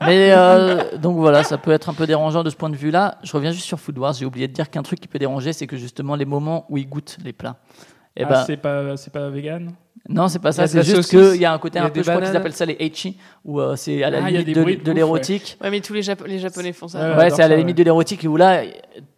Mais 0.01 0.31
euh, 0.31 0.97
donc 0.97 1.17
voilà, 1.17 1.43
ça 1.43 1.57
peut 1.57 1.71
être 1.71 1.89
un 1.89 1.93
peu 1.93 2.05
dérangeant 2.07 2.43
de 2.43 2.49
ce 2.49 2.55
point 2.55 2.69
de 2.69 2.75
vue-là. 2.75 3.17
Je 3.23 3.31
reviens 3.33 3.51
juste 3.51 3.65
sur 3.65 3.79
Food 3.79 3.97
Wars. 3.97 4.13
J'ai 4.13 4.25
oublié 4.25 4.47
de 4.47 4.53
dire 4.53 4.69
qu'un 4.69 4.83
truc 4.83 4.99
qui 4.99 5.07
peut 5.07 5.17
déranger, 5.19 5.53
c'est 5.53 5.65
que 5.67 5.75
justement 5.77 6.15
les 6.15 6.25
moments 6.25 6.65
où 6.69 6.77
ils 6.77 6.87
goûtent 6.87 7.17
les 7.23 7.33
plats. 7.33 7.55
Et 8.17 8.23
Ah, 8.23 8.29
ben, 8.29 8.43
c'est 8.45 8.57
pas, 8.57 8.97
c'est 8.97 9.13
pas 9.13 9.29
vegan? 9.29 9.73
Non, 10.09 10.27
c'est 10.27 10.39
pas 10.39 10.51
ça. 10.51 10.65
C'est 10.67 10.83
juste 10.83 11.09
qu'il 11.09 11.39
y 11.39 11.45
a 11.45 11.53
un 11.53 11.59
côté 11.59 11.77
a 11.79 11.85
un 11.85 11.89
peu, 11.89 12.01
je 12.01 12.09
crois 12.09 12.21
qu'ils 12.21 12.35
appellent 12.35 12.53
ça 12.53 12.65
les 12.65 12.77
eichi, 12.79 13.17
où 13.45 13.59
euh, 13.59 13.75
c'est 13.75 14.03
à 14.03 14.09
la 14.09 14.23
Ah, 14.23 14.29
limite 14.31 14.55
de, 14.83 14.91
l'érotique. 14.91 15.57
Ouais, 15.61 15.69
mais 15.69 15.81
tous 15.81 15.93
les, 15.93 16.01
Japo- 16.01 16.25
les 16.25 16.39
Japonais 16.39 16.73
font 16.73 16.87
ça. 16.87 17.17
Ouais, 17.17 17.29
c'est 17.29 17.43
à 17.43 17.47
la 17.47 17.57
limite 17.57 17.75
ouais. 17.77 17.83
de 17.83 17.83
l'érotique 17.83 18.25
où 18.27 18.37
là, 18.37 18.63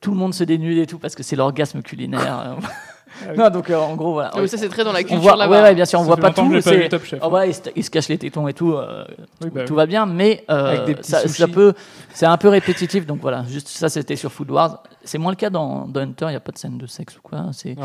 tout 0.01 0.11
le 0.11 0.17
monde 0.17 0.33
se 0.33 0.43
dénude 0.43 0.77
et 0.79 0.85
tout 0.85 0.99
parce 0.99 1.15
que 1.15 1.23
c'est 1.23 1.35
l'orgasme 1.35 1.81
culinaire. 1.81 2.57
Ah 3.27 3.33
non, 3.35 3.49
donc 3.49 3.69
euh, 3.69 3.75
en 3.77 3.95
gros, 3.95 4.13
voilà. 4.13 4.31
Ah 4.33 4.39
oui, 4.41 4.47
ça, 4.47 4.57
c'est 4.57 4.69
très 4.69 4.83
dans 4.83 4.91
la 4.93 4.99
on 4.99 5.03
culture 5.03 5.19
voit, 5.19 5.35
là-bas. 5.35 5.57
ouais, 5.57 5.61
ouais, 5.63 5.75
bien 5.75 5.85
sûr, 5.85 5.99
on 5.99 6.03
Ça 6.03 6.07
voit 6.07 6.17
pas 6.17 6.31
tout. 6.31 6.49
pas 6.49 6.89
Top 6.89 7.03
Chef. 7.03 7.19
Ah 7.21 7.29
ouais, 7.29 7.49
il 7.49 7.53
se, 7.53 7.61
il 7.75 7.83
se 7.83 7.89
cache 7.89 8.07
les 8.09 8.17
tétons 8.17 8.47
et 8.47 8.53
tout, 8.53 8.73
euh, 8.73 9.05
Oui, 9.43 9.49
bah 9.53 9.63
tout 9.65 9.73
oui. 9.73 9.77
va 9.77 9.85
bien, 9.85 10.05
mais 10.05 10.43
euh, 10.49 10.65
Avec 10.71 10.85
des 10.85 10.95
petits 10.95 11.11
ça, 11.11 11.27
ça 11.27 11.47
peut, 11.47 11.73
c'est 12.13 12.25
un 12.25 12.37
peu 12.37 12.47
répétitif, 12.49 13.05
donc 13.05 13.19
voilà. 13.21 13.43
Juste 13.49 13.67
ça, 13.67 13.89
c'était 13.89 14.15
sur 14.15 14.31
Food 14.31 14.51
Wars. 14.51 14.83
C'est 15.03 15.17
moins 15.17 15.31
le 15.31 15.37
cas 15.37 15.49
dans, 15.49 15.87
dans 15.87 16.01
Hunter. 16.01 16.25
Il 16.27 16.31
n'y 16.31 16.35
a 16.35 16.39
pas 16.39 16.51
de 16.51 16.57
scène 16.57 16.77
de 16.77 16.85
sexe 16.87 17.17
ou 17.17 17.21
quoi. 17.21 17.47
C'est, 17.53 17.75
Oh. 17.79 17.83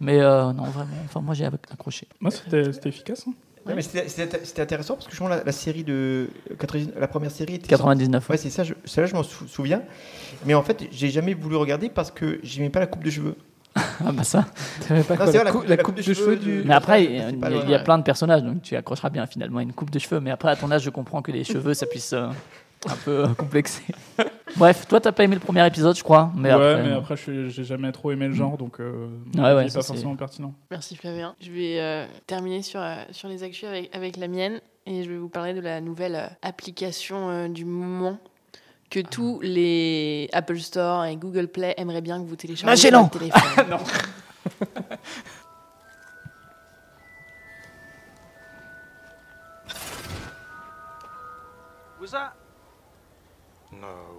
mais 0.00 0.20
euh, 0.20 0.52
non, 0.52 0.64
vraiment. 0.64 0.90
Enfin, 1.04 1.20
moi, 1.20 1.34
j'ai 1.34 1.46
accroché. 1.46 2.06
Moi, 2.20 2.30
c'était 2.30 2.72
c'était 2.72 2.88
efficace. 2.88 3.24
hein. 3.28 3.32
ouais, 3.66 3.74
mais 3.74 3.82
c'était- 3.82 4.08
C'était 4.08 4.40
c'était 4.44 4.62
intéressant 4.62 4.94
parce 4.94 5.06
que 5.08 5.14
je 5.16 5.22
la, 5.24 5.42
la 5.44 5.52
série 5.52 5.84
de. 5.84 6.28
90 6.58 6.90
La 6.98 7.08
première 7.08 7.30
série 7.30 7.54
était. 7.54 7.68
99. 7.68 8.28
Ouais, 8.28 8.36
c'est 8.36 8.50
ça, 8.50 8.64
je- 8.64 8.74
celle-là, 8.84 9.08
je 9.08 9.14
m'en 9.14 9.22
sou- 9.22 9.46
souviens. 9.46 9.82
Mais 10.44 10.54
en 10.54 10.62
fait, 10.62 10.84
j'ai 10.90 11.08
jamais 11.10 11.34
voulu 11.34 11.56
regarder 11.56 11.88
parce 11.88 12.10
que 12.10 12.38
j'aimais 12.42 12.70
pas 12.70 12.80
la 12.80 12.86
coupe 12.86 13.04
de 13.04 13.10
cheveux. 13.10 13.36
Ah 14.04 14.12
bah 14.12 14.24
ça. 14.24 14.46
T'avais 14.86 15.02
pas 15.02 15.14
Non, 15.14 15.18
quoi, 15.24 15.26
c'est 15.32 15.38
la, 15.38 15.44
la 15.44 15.50
cou- 15.52 15.58
coupe- 15.60 15.68
la 15.68 15.76
la 15.76 15.82
coupe 15.82 15.94
coupe 15.94 16.04
de 16.04 16.08
de 16.10 16.14
cheveux 16.14 16.24
cheveux 16.34 16.36
du. 16.36 16.62
Mais 16.64 16.74
après, 16.74 17.04
il 17.04 17.14
y, 17.14 17.18
c'est 17.18 17.44
a- 17.74 17.80
y 17.80 17.84
plein 17.84 17.98
de 17.98 18.02
personnages, 18.02 18.42
donc 18.42 18.62
tu 18.62 18.74
accrocheras 18.76 19.10
bien 19.10 19.26
finalement 19.26 19.58
à 19.58 19.62
une 19.62 19.72
coupe 19.72 19.90
de 19.90 19.98
cheveux. 19.98 20.20
Mais 20.20 20.30
après, 20.30 20.50
à 20.50 20.56
ton 20.56 20.70
âge, 20.70 20.82
je 20.82 20.90
comprends 20.90 21.22
que 21.22 21.30
les 21.32 21.44
cheveux, 21.44 21.74
ça 21.74 21.86
puisse 21.86 22.12
euh, 22.12 22.28
un 22.88 22.96
peu 23.04 23.24
euh, 23.24 23.28
complexer. 23.28 23.82
Bref, 24.56 24.86
toi, 24.88 25.00
t'as 25.00 25.12
pas 25.12 25.24
aimé 25.24 25.34
le 25.34 25.40
premier 25.40 25.66
épisode, 25.66 25.96
je 25.96 26.02
crois. 26.02 26.30
Mais 26.36 26.48
ouais, 26.48 26.54
après, 26.54 26.82
mais 26.82 26.92
euh, 26.92 26.98
après, 26.98 27.16
j'ai 27.16 27.64
jamais 27.64 27.92
trop 27.92 28.10
aimé 28.12 28.28
le 28.28 28.34
genre, 28.34 28.56
donc 28.56 28.80
euh, 28.80 29.08
Ouais, 29.08 29.08
mon 29.34 29.42
ouais, 29.42 29.48
avis 29.50 29.66
est 29.66 29.68
ça, 29.70 29.78
pas 29.78 29.82
c'est- 29.82 29.88
forcément 29.88 30.16
pertinent. 30.16 30.54
Merci 30.70 30.96
Flavien. 30.96 31.34
Je 31.40 31.50
vais 31.50 31.78
euh, 31.80 32.06
terminer 32.26 32.62
sur, 32.62 32.80
euh, 32.80 32.94
sur 33.10 33.28
les 33.28 33.42
actus 33.42 33.64
avec, 33.68 33.94
avec 33.94 34.16
la 34.16 34.28
mienne 34.28 34.60
et 34.86 35.02
je 35.02 35.10
vais 35.10 35.16
vous 35.18 35.28
parler 35.28 35.52
de 35.52 35.60
la 35.60 35.80
nouvelle 35.80 36.30
application 36.42 37.28
euh, 37.28 37.48
du 37.48 37.64
moment 37.64 38.18
que 38.90 39.00
tous 39.00 39.40
les 39.42 40.28
Apple 40.32 40.58
Store 40.58 41.04
et 41.04 41.16
Google 41.16 41.48
Play 41.48 41.74
aimeraient 41.76 42.00
bien 42.00 42.22
que 42.22 42.28
vous 42.28 42.36
téléchargez 42.36 42.88
sur 42.88 43.02
votre 43.02 43.18
téléphone. 43.18 43.66
non. 43.70 43.78
Was 52.00 52.10
that? 52.12 52.34
No 53.72 54.15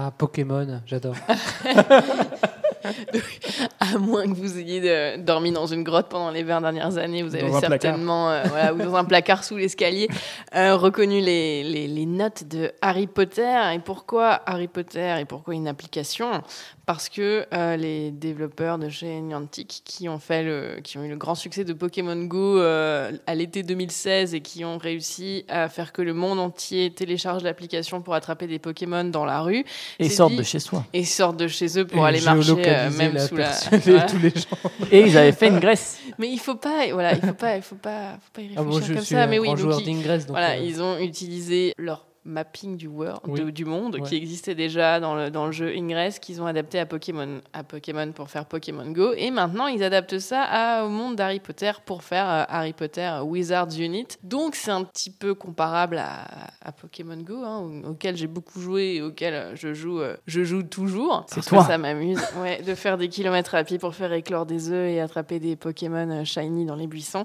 Ah, 0.00 0.12
Pokémon, 0.16 0.80
j'adore. 0.86 1.16
À 3.80 3.98
moins 3.98 4.24
que 4.24 4.34
vous 4.34 4.58
ayez 4.58 4.80
euh, 4.84 5.16
dormi 5.16 5.50
dans 5.52 5.66
une 5.66 5.82
grotte 5.82 6.08
pendant 6.08 6.30
les 6.30 6.42
20 6.42 6.60
dernières 6.60 6.96
années, 6.98 7.22
vous 7.22 7.34
avez 7.34 7.44
certainement, 7.80 8.30
euh, 8.30 8.42
voilà, 8.48 8.74
ou 8.74 8.78
dans 8.78 8.94
un 8.96 9.04
placard 9.04 9.44
sous 9.44 9.56
l'escalier, 9.56 10.08
euh, 10.54 10.76
reconnu 10.76 11.20
les, 11.20 11.62
les- 11.64 11.88
les 11.88 12.06
notes 12.06 12.44
de 12.48 12.72
Harry 12.82 13.06
Potter. 13.06 13.56
Et 13.74 13.78
pourquoi 13.78 14.40
Harry 14.46 14.68
Potter 14.68 15.16
et 15.20 15.24
pourquoi 15.24 15.54
une 15.54 15.68
application? 15.68 16.42
Parce 16.86 17.10
que 17.10 17.44
euh, 17.52 17.76
les 17.76 18.10
développeurs 18.10 18.78
de 18.78 18.88
chez 18.88 19.20
Niantic, 19.20 19.82
qui 19.84 20.08
ont, 20.08 20.18
fait 20.18 20.42
le, 20.42 20.80
qui 20.82 20.96
ont 20.96 21.04
eu 21.04 21.10
le 21.10 21.16
grand 21.16 21.34
succès 21.34 21.62
de 21.64 21.74
Pokémon 21.74 22.16
Go 22.24 22.58
euh, 22.60 23.12
à 23.26 23.34
l'été 23.34 23.62
2016 23.62 24.34
et 24.34 24.40
qui 24.40 24.64
ont 24.64 24.78
réussi 24.78 25.44
à 25.48 25.68
faire 25.68 25.92
que 25.92 26.00
le 26.00 26.14
monde 26.14 26.38
entier 26.40 26.90
télécharge 26.90 27.42
l'application 27.42 28.00
pour 28.00 28.14
attraper 28.14 28.46
des 28.46 28.58
Pokémon 28.58 29.04
dans 29.04 29.26
la 29.26 29.42
rue. 29.42 29.64
Et 29.98 30.08
sortent 30.08 30.32
dit- 30.32 30.38
de 30.38 30.42
chez 30.42 30.60
soi. 30.60 30.82
Et 30.94 31.04
sortent 31.04 31.36
de 31.36 31.46
chez 31.46 31.78
eux 31.78 31.86
pour 31.86 32.04
Et 32.06 32.08
aller 32.08 32.20
marcher, 32.22 32.52
euh, 32.86 32.90
même 32.90 33.14
la 33.14 33.26
sous 33.28 33.36
la. 33.36 33.50
Voilà. 33.70 34.02
tous 34.02 34.18
les 34.18 34.30
gens. 34.30 34.58
Et 34.92 35.00
ils 35.02 35.16
avaient 35.18 35.32
fait 35.32 35.48
une 35.48 35.58
Grèce. 35.58 35.98
Mais 36.18 36.28
il 36.28 36.38
faut 36.38 36.54
pas, 36.56 36.86
voilà, 36.92 37.12
il 37.14 37.20
faut 37.20 37.32
pas, 37.34 37.56
il 37.56 37.62
faut 37.62 37.74
pas, 37.76 38.12
faut 38.20 38.30
pas 38.32 38.42
y 38.42 38.50
Ah, 38.56 38.60
réfléchir 38.60 38.64
moi, 38.64 38.80
je 38.80 38.94
comme 38.94 39.04
ça. 39.04 39.22
un 39.22 39.26
Mais 39.26 39.38
oui, 39.38 39.46
grand 39.48 39.54
donc 39.56 39.62
joueur 39.62 39.80
ils- 39.80 39.84
donc, 40.02 40.26
voilà, 40.28 40.50
euh, 40.52 40.56
ils 40.56 40.82
ont 40.82 40.98
utilisé 40.98 41.72
leur 41.78 42.06
mapping 42.24 42.76
du 42.76 42.86
world, 42.88 43.20
Oui. 43.26 43.40
de- 43.40 43.50
du 43.50 43.64
monde, 43.64 43.94
Ouais. 43.96 44.02
qui 44.02 44.16
existait 44.16 44.54
déjà 44.54 45.00
dans 45.00 45.14
le, 45.14 45.30
dans 45.30 45.46
le 45.46 45.52
jeu 45.52 45.72
Ingress, 45.74 46.18
qu'ils 46.18 46.42
ont 46.42 46.46
adapté 46.46 46.78
à 46.78 46.86
Pokémon, 46.86 47.40
à 47.52 47.62
Pokémon 47.64 48.12
pour 48.12 48.28
faire 48.30 48.44
Pokémon 48.44 48.90
Go. 48.90 49.12
Et 49.16 49.30
maintenant, 49.30 49.66
ils 49.66 49.82
adaptent 49.82 50.18
ça 50.18 50.42
à- 50.42 50.84
au 50.84 50.88
monde 50.88 51.16
d'Harry 51.16 51.40
Potter 51.40 51.72
pour 51.86 52.02
faire 52.02 52.28
euh, 52.28 52.44
Harry 52.48 52.72
Potter 52.72 53.10
Wizards 53.24 53.78
Unit. 53.78 54.06
Donc, 54.22 54.54
c'est 54.54 54.70
un 54.70 54.84
petit 54.84 55.10
peu 55.10 55.34
comparable 55.34 55.98
à, 55.98 56.26
à 56.64 56.72
Pokémon 56.72 57.16
Go, 57.16 57.42
hein, 57.44 57.58
au- 57.84 57.90
auquel 57.90 58.16
j'ai 58.16 58.26
beaucoup 58.26 58.60
joué 58.60 58.96
et 58.96 59.02
auquel 59.02 59.34
euh, 59.34 59.56
je 59.56 59.72
joue, 59.72 60.00
euh, 60.00 60.16
je 60.26 60.44
joue 60.44 60.62
toujours. 60.62 61.24
C'est 61.28 61.44
toi. 61.44 61.62
que 61.62 61.66
ça 61.68 61.78
m'amuse 61.78 62.20
ouais, 62.42 62.60
de 62.62 62.74
faire 62.74 62.98
des 62.98 63.08
kilomètres 63.08 63.54
à 63.54 63.64
pied 63.64 63.78
pour 63.78 63.94
faire 63.94 64.12
éclore 64.12 64.44
des 64.44 64.70
œufs 64.70 64.90
et 64.90 65.00
attraper 65.00 65.38
des 65.40 65.56
Pokémon 65.56 66.24
shiny 66.24 66.66
dans 66.66 66.76
les 66.76 66.86
buissons. 66.86 67.24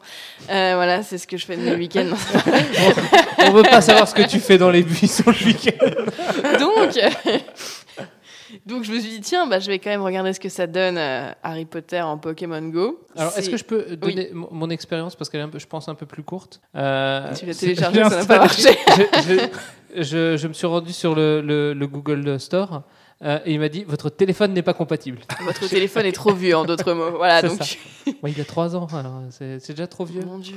Euh, 0.49 0.73
voilà, 0.75 1.03
c'est 1.03 1.17
ce 1.17 1.27
que 1.27 1.35
je 1.37 1.45
fais 1.45 1.57
de 1.57 1.61
mes 1.63 1.75
week-ends. 1.75 2.11
On 3.45 3.51
veut 3.51 3.63
pas 3.63 3.81
savoir 3.81 4.07
ce 4.07 4.13
que 4.15 4.21
tu 4.21 4.39
fais 4.39 4.57
dans 4.57 4.69
les 4.69 4.82
buissons 4.84 5.23
le 5.27 5.45
week-end. 5.45 6.59
donc, 6.59 6.97
donc 8.65 8.84
je 8.84 8.91
me 8.91 8.99
suis 8.99 9.09
dit 9.09 9.21
tiens, 9.21 9.47
bah, 9.47 9.59
je 9.59 9.67
vais 9.67 9.79
quand 9.79 9.89
même 9.89 10.01
regarder 10.01 10.34
ce 10.34 10.39
que 10.39 10.49
ça 10.49 10.67
donne 10.67 10.97
euh, 10.97 11.31
Harry 11.43 11.65
Potter 11.65 12.01
en 12.01 12.17
Pokémon 12.17 12.61
Go. 12.61 13.01
Alors, 13.15 13.38
est-ce 13.38 13.49
que 13.49 13.57
je 13.57 13.63
peux 13.63 13.95
donner 13.95 14.29
mon, 14.34 14.47
mon 14.51 14.69
expérience 14.69 15.15
parce 15.15 15.29
qu'elle 15.29 15.41
est, 15.41 15.45
un 15.45 15.49
peu, 15.49 15.59
je 15.59 15.67
pense, 15.67 15.88
un 15.89 15.95
peu 15.95 16.05
plus 16.05 16.23
courte 16.23 16.61
Euh, 16.75 17.34
Tu 17.34 17.45
l'as 17.45 17.55
téléchargé, 17.55 18.03
ça 18.03 18.09
n'a 18.09 18.25
pas 18.25 18.38
marché. 18.39 18.69
je, 19.27 19.47
je- 19.95 20.03
je- 20.03 20.38
je 20.38 20.47
me 20.47 20.53
suis 20.53 20.67
rendu 20.67 20.91
sur 20.93 21.13
le, 21.15 21.41
le- 21.41 21.73
le 21.73 21.88
Google 21.88 22.39
Store 22.39 22.81
euh, 23.23 23.39
et 23.45 23.53
il 23.53 23.59
m'a 23.59 23.69
dit 23.69 23.84
votre 23.86 24.09
téléphone 24.09 24.51
n'est 24.53 24.63
pas 24.63 24.73
compatible. 24.73 25.19
Votre 25.45 25.67
téléphone 25.69 26.05
est 26.07 26.11
trop 26.11 26.34
vieux, 26.34 26.55
en 26.57 26.65
d'autres 26.65 26.93
mots. 26.93 27.11
Voilà, 27.17 27.41
donc 27.41 27.63
ça. 27.63 27.75
Ouais, 28.23 28.31
il 28.36 28.41
a 28.41 28.43
3 28.45 28.75
ans, 28.75 28.88
alors 28.93 29.21
c'est 29.29 29.69
déjà 29.69 29.88
trop 29.88 30.03
vieux. 30.05 30.23
mon 30.25 30.39
Dieu. 30.39 30.55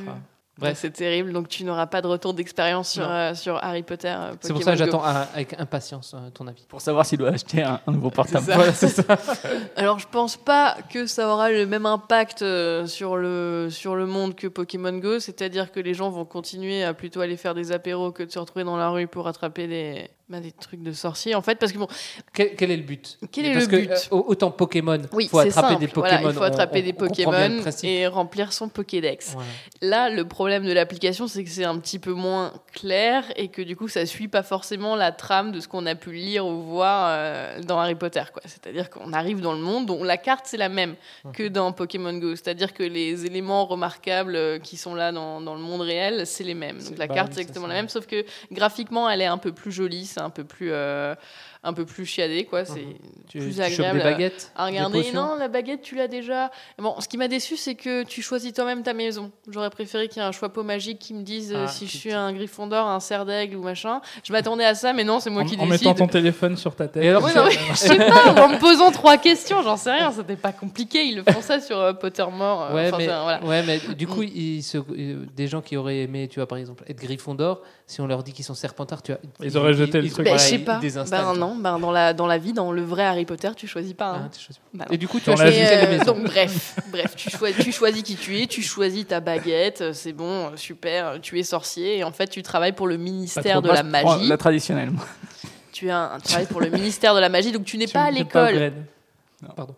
Ouais, 0.59 0.69
Bref, 0.69 0.79
c'est 0.81 0.91
terrible, 0.91 1.35
donc 1.35 1.49
tu 1.49 1.65
n'auras 1.65 1.85
pas 1.87 2.01
de 2.01 2.07
retour 2.07 2.33
d'expérience 2.33 2.89
sur, 2.91 3.07
euh, 3.11 3.35
sur 3.35 3.63
Harry 3.63 3.83
Potter. 3.83 4.09
euh, 4.09 4.33
c'est 4.41 4.55
pour 4.55 4.63
ça 4.63 4.73
que 4.73 4.79
j'attends 4.79 5.05
à- 5.05 5.27
avec 5.35 5.53
impatience 5.61 6.15
euh, 6.15 6.31
ton 6.31 6.47
avis. 6.47 6.65
Pour 6.67 6.81
savoir 6.81 7.05
s'il 7.05 7.19
doit 7.19 7.29
acheter 7.29 7.63
un, 7.63 7.79
un 7.87 7.93
nouveau 7.93 8.09
portable. 8.09 8.43
ça. 8.47 8.55
Voilà, 8.55 8.73
c'est 8.73 8.89
ça. 8.89 9.03
Alors, 9.77 9.99
je 9.99 10.07
pense 10.11 10.39
pas 10.39 10.79
que 10.91 11.05
ça 11.07 11.29
aura 11.29 11.51
le 11.51 11.67
même 11.67 11.85
impact 11.85 12.41
euh, 12.41 12.87
sur 12.87 13.17
le, 13.19 13.69
sur 13.71 13.97
le 13.97 14.07
monde 14.07 14.35
que 14.35 14.47
Pokémon 14.47 14.93
Go, 14.97 15.21
c'est-à-dire 15.21 15.71
que 15.73 15.81
les 15.81 15.93
gens 15.93 16.09
vont 16.09 16.25
continuer 16.25 16.83
à 16.85 16.95
plutôt 16.95 17.21
aller 17.21 17.37
faire 17.37 17.55
des 17.55 17.71
apéros 17.73 18.11
que 18.11 18.23
de 18.23 18.31
se 18.31 18.39
retrouver 18.39 18.65
dans 18.65 18.79
la 18.79 18.89
rue 18.89 19.07
pour 19.09 19.29
attraper 19.29 19.67
des, 19.67 20.09
bah, 20.29 20.41
des 20.41 20.51
trucs 20.53 20.83
de 20.83 20.93
sorciers, 20.93 21.35
en 21.37 21.43
fait, 21.43 21.57
parce 21.57 21.71
que 21.73 21.79
bon, 21.79 21.87
Quel, 22.33 22.57
quel 22.57 22.71
est 22.73 22.77
le 22.77 22.83
but? 22.83 23.19
Quel 23.31 23.47
est 23.47 23.53
Parce 23.53 23.67
le 23.67 23.71
que, 23.71 23.77
but? 23.83 23.91
euh, 23.91 24.17
autant 24.27 24.51
Pokémon, 24.51 24.97
il 24.97 25.09
oui, 25.13 25.29
faut 25.29 25.39
attraper 25.39 25.69
simple. 25.69 25.81
des 25.81 25.87
Pokémon. 25.89 26.17
Voilà, 26.21 26.31
il 26.31 26.35
faut 26.35 26.43
attraper 26.43 26.81
on- 26.81 26.85
des 26.85 26.93
Pokémon 26.93 27.63
et 27.85 28.07
remplir 28.09 28.53
son 28.53 28.69
Pokédex. 28.69 29.33
Voilà. 29.35 29.49
Là, 29.83 30.09
le 30.11 30.27
problème 30.27 30.65
de 30.67 30.73
l'application, 30.73 31.29
c'est 31.29 31.45
que 31.45 31.51
c'est 31.51 31.65
un 31.65 31.79
petit 31.79 31.99
peu 32.01 32.13
moins 32.13 32.53
clair 32.73 33.25
et 33.37 33.49
que 33.49 33.63
du 33.63 33.77
coup, 33.77 33.89
ça 33.89 34.05
suit 34.05 34.27
pas 34.29 34.43
forcément 34.43 34.97
la 34.97 35.13
trame 35.13 35.53
de 35.53 35.61
ce 35.61 35.69
qu'on 35.69 35.87
a 35.87 35.95
pu 35.95 36.13
lire 36.13 36.45
ou 36.47 36.61
voir 36.63 37.07
euh, 37.11 37.61
dans 37.63 37.79
Harry 37.79 37.95
Potter. 37.95 38.23
quoi. 38.33 38.43
C'est-à-dire 38.47 38.91
qu'on 38.91 39.13
arrive 39.13 39.41
dans 39.41 39.53
le 39.53 39.61
monde 39.61 39.87
dont 39.87 40.03
la 40.03 40.17
carte 40.17 40.47
c'est 40.49 40.57
la 40.57 40.69
même 40.69 40.97
que 41.35 41.47
dans 41.47 41.71
Pokémon 41.73 42.13
Go. 42.15 42.31
C'est-à-dire 42.35 42.75
que 42.75 42.83
les 42.83 43.27
éléments 43.27 43.65
remarquables 43.67 44.35
euh, 44.37 44.59
qui 44.59 44.77
sont 44.77 44.95
là 44.95 45.13
dans, 45.13 45.41
dans 45.41 45.55
le 45.55 45.61
monde 45.61 45.83
réel, 45.83 46.27
c'est 46.27 46.45
les 46.45 46.55
mêmes. 46.55 46.83
Donc 46.83 46.99
la 46.99 47.07
carte 47.09 47.33
c'est 47.35 47.41
exactement 47.43 47.67
la 47.69 47.75
même, 47.75 47.89
sauf 47.89 48.07
que 48.07 48.25
graphiquement, 48.51 49.09
elle 49.09 49.21
est 49.23 49.27
un 49.27 49.39
peu 49.39 49.53
plus 49.53 49.71
jolie, 49.73 50.07
un 50.21 50.31
peu 50.31 50.45
plus 50.45 50.71
euh, 50.73 51.15
un 51.67 51.73
peu 51.73 51.85
plus 51.85 52.07
chiadé, 52.07 52.45
quoi. 52.45 52.65
C'est 52.65 52.87
Tu, 53.29 53.39
plus 53.39 53.55
tu 53.57 53.61
agréable. 53.61 53.99
des 53.99 54.05
à- 54.05 54.11
baguettes 54.11 54.53
à 54.57 54.65
des 54.67 54.77
regarder. 54.77 54.99
potions 55.03 55.21
Non, 55.21 55.37
la 55.37 55.49
baguette, 55.49 55.83
tu 55.83 55.97
l'as 55.97 56.09
déjà. 56.09 56.51
Bon, 56.79 56.95
ce 57.01 57.09
qui 57.09 57.17
m'a 57.19 57.29
déçu, 57.29 57.57
c'est 57.57 57.75
que 57.75 58.05
tu 58.05 58.23
choisis 58.23 58.53
toi-même 58.53 58.83
ta 58.83 58.95
maison. 58.95 59.33
J'aurais 59.51 59.71
préféré 59.71 60.09
qu'il 60.09 60.23
y 60.23 60.25
ait 60.25 60.29
un 60.29 60.33
choix 60.33 60.51
magique 60.63 60.99
qui 61.01 61.13
me 61.13 61.23
dise 61.23 61.53
euh, 61.53 61.65
Ah, 61.65 61.69
si 61.69 61.87
je 61.87 61.91
tu- 61.93 61.99
suis 61.99 62.13
un 62.13 62.33
Gryffondor, 62.33 62.87
un 62.89 63.01
cerf 63.01 63.27
d'aigle 63.27 63.57
ou 63.57 63.63
machin. 63.63 64.01
Je 64.25 64.33
m'attendais 64.33 64.65
à 64.65 64.75
ça, 64.75 64.93
mais 64.93 65.05
non, 65.05 65.21
c'est 65.21 65.29
moi 65.31 65.43
En, 65.43 65.45
qui 65.45 65.57
en 65.57 65.67
décide. 65.67 65.87
mettant 65.89 65.95
ton 65.95 66.07
téléphone 66.07 66.57
sur 66.57 66.75
ta 66.75 66.87
tête. 66.89 67.03
Et 67.05 67.09
alors, 67.09 67.25
Oui, 67.25 67.31
tu- 67.33 67.37
non, 67.39 67.45
mais 67.47 67.53
je 67.71 67.75
sais 67.75 67.97
pas, 67.97 68.45
en 68.45 68.49
me 68.49 68.59
posant 68.59 68.91
trois 68.93 69.17
questions, 69.19 69.63
j'en 69.63 69.77
sais 69.77 69.91
rien, 69.93 70.13
c'était 70.13 70.37
pas 70.37 70.53
compliqué. 70.53 71.05
Ils 71.05 71.17
le 71.17 71.23
font 71.31 71.41
ça 71.43 71.61
sur 71.61 71.79
euh, 71.79 71.93
Pottermore. 71.93 72.69
euh, 72.71 72.75
Ouais, 72.75 72.91
mais, 72.97 73.07
voilà. 73.07 73.45
ouais, 73.45 73.63
mais 73.65 73.81
du 73.95 74.07
coup, 74.07 74.23
ils 74.23 74.63
se- 74.63 74.79
euh, 74.79 75.27
des 75.35 75.49
gens 75.49 75.61
qui 75.63 75.77
auraient 75.77 75.99
aimé, 76.03 76.29
tu 76.29 76.39
vois, 76.39 76.47
par 76.47 76.59
exemple, 76.59 76.85
être 76.89 77.01
Gryffondor, 77.01 77.63
si 77.89 78.01
on 78.01 78.07
leur 78.07 78.23
dit 78.23 78.33
qu'ils 78.33 78.45
sont 78.45 78.55
Serpentards, 78.55 79.03
tu 79.03 79.13
vois, 79.13 79.21
Ils 79.43 79.57
auraient 79.59 79.75
jeté 79.75 80.01
le 80.01 80.09
truc. 80.09 80.25
Ben, 80.25 80.31
voilà, 80.33 80.43
je 80.45 80.49
sais 80.49 80.55
ils- 80.57 80.65
pas. 80.65 80.81
ils 80.83 80.93
Ben 80.95 81.05
tu 81.05 81.11
vois. 81.11 81.35
non, 81.37 81.56
ben 81.57 81.79
dans 81.79 81.91
la 81.93 82.13
dans 82.15 82.27
la 82.27 82.39
vie, 82.39 82.53
dans 82.53 82.73
le 82.73 82.83
vrai 82.83 83.05
Harry 83.05 83.25
Potter, 83.25 83.51
tu 83.57 83.67
choisis 83.67 83.95
pas. 83.95 84.11
hein. 84.13 84.23
Ah, 84.27 84.31
tu 84.33 84.41
choisis. 84.45 84.61
Bah 84.75 84.85
non. 84.89 84.95
Et 84.95 84.99
du 84.99 85.09
coup, 85.09 85.19
tu 85.21 85.31
as 85.31 85.35
la 85.37 85.45
choisi 85.51 85.59
Euh, 85.61 85.91
maison 85.99 86.05
donc 86.15 86.25
bref, 86.25 86.77
bref, 86.93 87.15
tu 87.17 87.31
choisis, 87.31 87.65
tu 87.65 87.73
choisis 87.73 88.03
qui 88.03 88.17
tu 88.17 88.41
es, 88.41 88.47
tu 88.47 88.63
choisis 88.63 89.07
ta 89.07 89.21
baguette, 89.21 89.81
euh, 89.81 89.93
c'est 89.93 90.13
bon, 90.13 90.47
euh, 90.53 90.57
super, 90.57 91.07
euh, 91.09 91.19
tu 91.21 91.39
es 91.39 91.43
sorcier 91.43 91.99
et 91.99 92.05
en 92.05 92.13
fait 92.13 92.29
tu 92.29 92.43
travailles 92.43 92.73
pour 92.73 92.87
le 92.87 92.97
Pas 92.97 93.03
ministère 93.03 93.63
de 93.63 93.71
la 93.71 93.83
magie. 93.83 94.29
La 94.29 94.37
traditionnelle. 94.37 94.91
moi. 94.91 95.05
Tu 95.73 95.91
as 95.91 95.99
un, 96.15 96.19
tu 96.19 96.29
travailles 96.29 96.47
pour 96.47 96.61
le 96.61 96.71
ministère 96.71 97.15
de 97.15 97.21
la 97.21 97.29
magie, 97.29 97.53
donc 97.53 97.65
tu 97.65 97.77
n'es 97.79 97.87
pas 97.87 98.01
à 98.01 98.05
pas 98.05 98.11
l'école. 98.11 98.73
Pardon. 99.55 99.75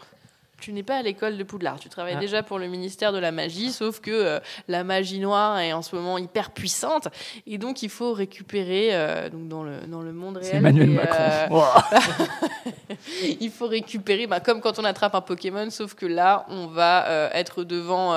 Tu 0.60 0.72
n'es 0.72 0.82
pas 0.82 0.96
à 0.96 1.02
l'école 1.02 1.36
de 1.36 1.44
Poudlard. 1.44 1.78
Tu 1.78 1.88
travailles 1.88 2.14
Ah. 2.16 2.20
déjà 2.20 2.42
pour 2.42 2.58
le 2.58 2.66
ministère 2.66 3.12
de 3.12 3.18
la 3.18 3.30
magie, 3.30 3.70
sauf 3.70 4.00
que 4.00 4.10
euh, 4.10 4.40
la 4.66 4.82
magie 4.82 5.20
noire 5.20 5.58
est 5.60 5.72
en 5.72 5.82
ce 5.82 5.94
moment 5.94 6.18
hyper 6.18 6.50
puissante 6.50 7.08
et 7.46 7.58
donc 7.58 7.82
il 7.82 7.88
faut 7.88 8.12
récupérer 8.12 8.88
euh, 8.92 9.28
donc 9.28 9.46
dans 9.48 9.62
le 9.62 9.80
dans 9.86 10.02
le 10.02 10.12
monde 10.12 10.38
réel. 10.38 10.56
Emmanuel 10.56 10.90
et, 10.90 10.94
Macron. 10.94 11.62
euh, 11.62 12.94
il 13.40 13.50
faut 13.50 13.68
récupérer, 13.68 14.26
bah, 14.26 14.40
comme 14.40 14.60
quand 14.60 14.78
on 14.78 14.84
attrape 14.84 15.14
un 15.14 15.20
Pokémon, 15.20 15.70
sauf 15.70 15.94
que 15.94 16.06
là, 16.06 16.44
on 16.48 16.66
va 16.66 17.30
être 17.34 17.64
devant 17.64 18.14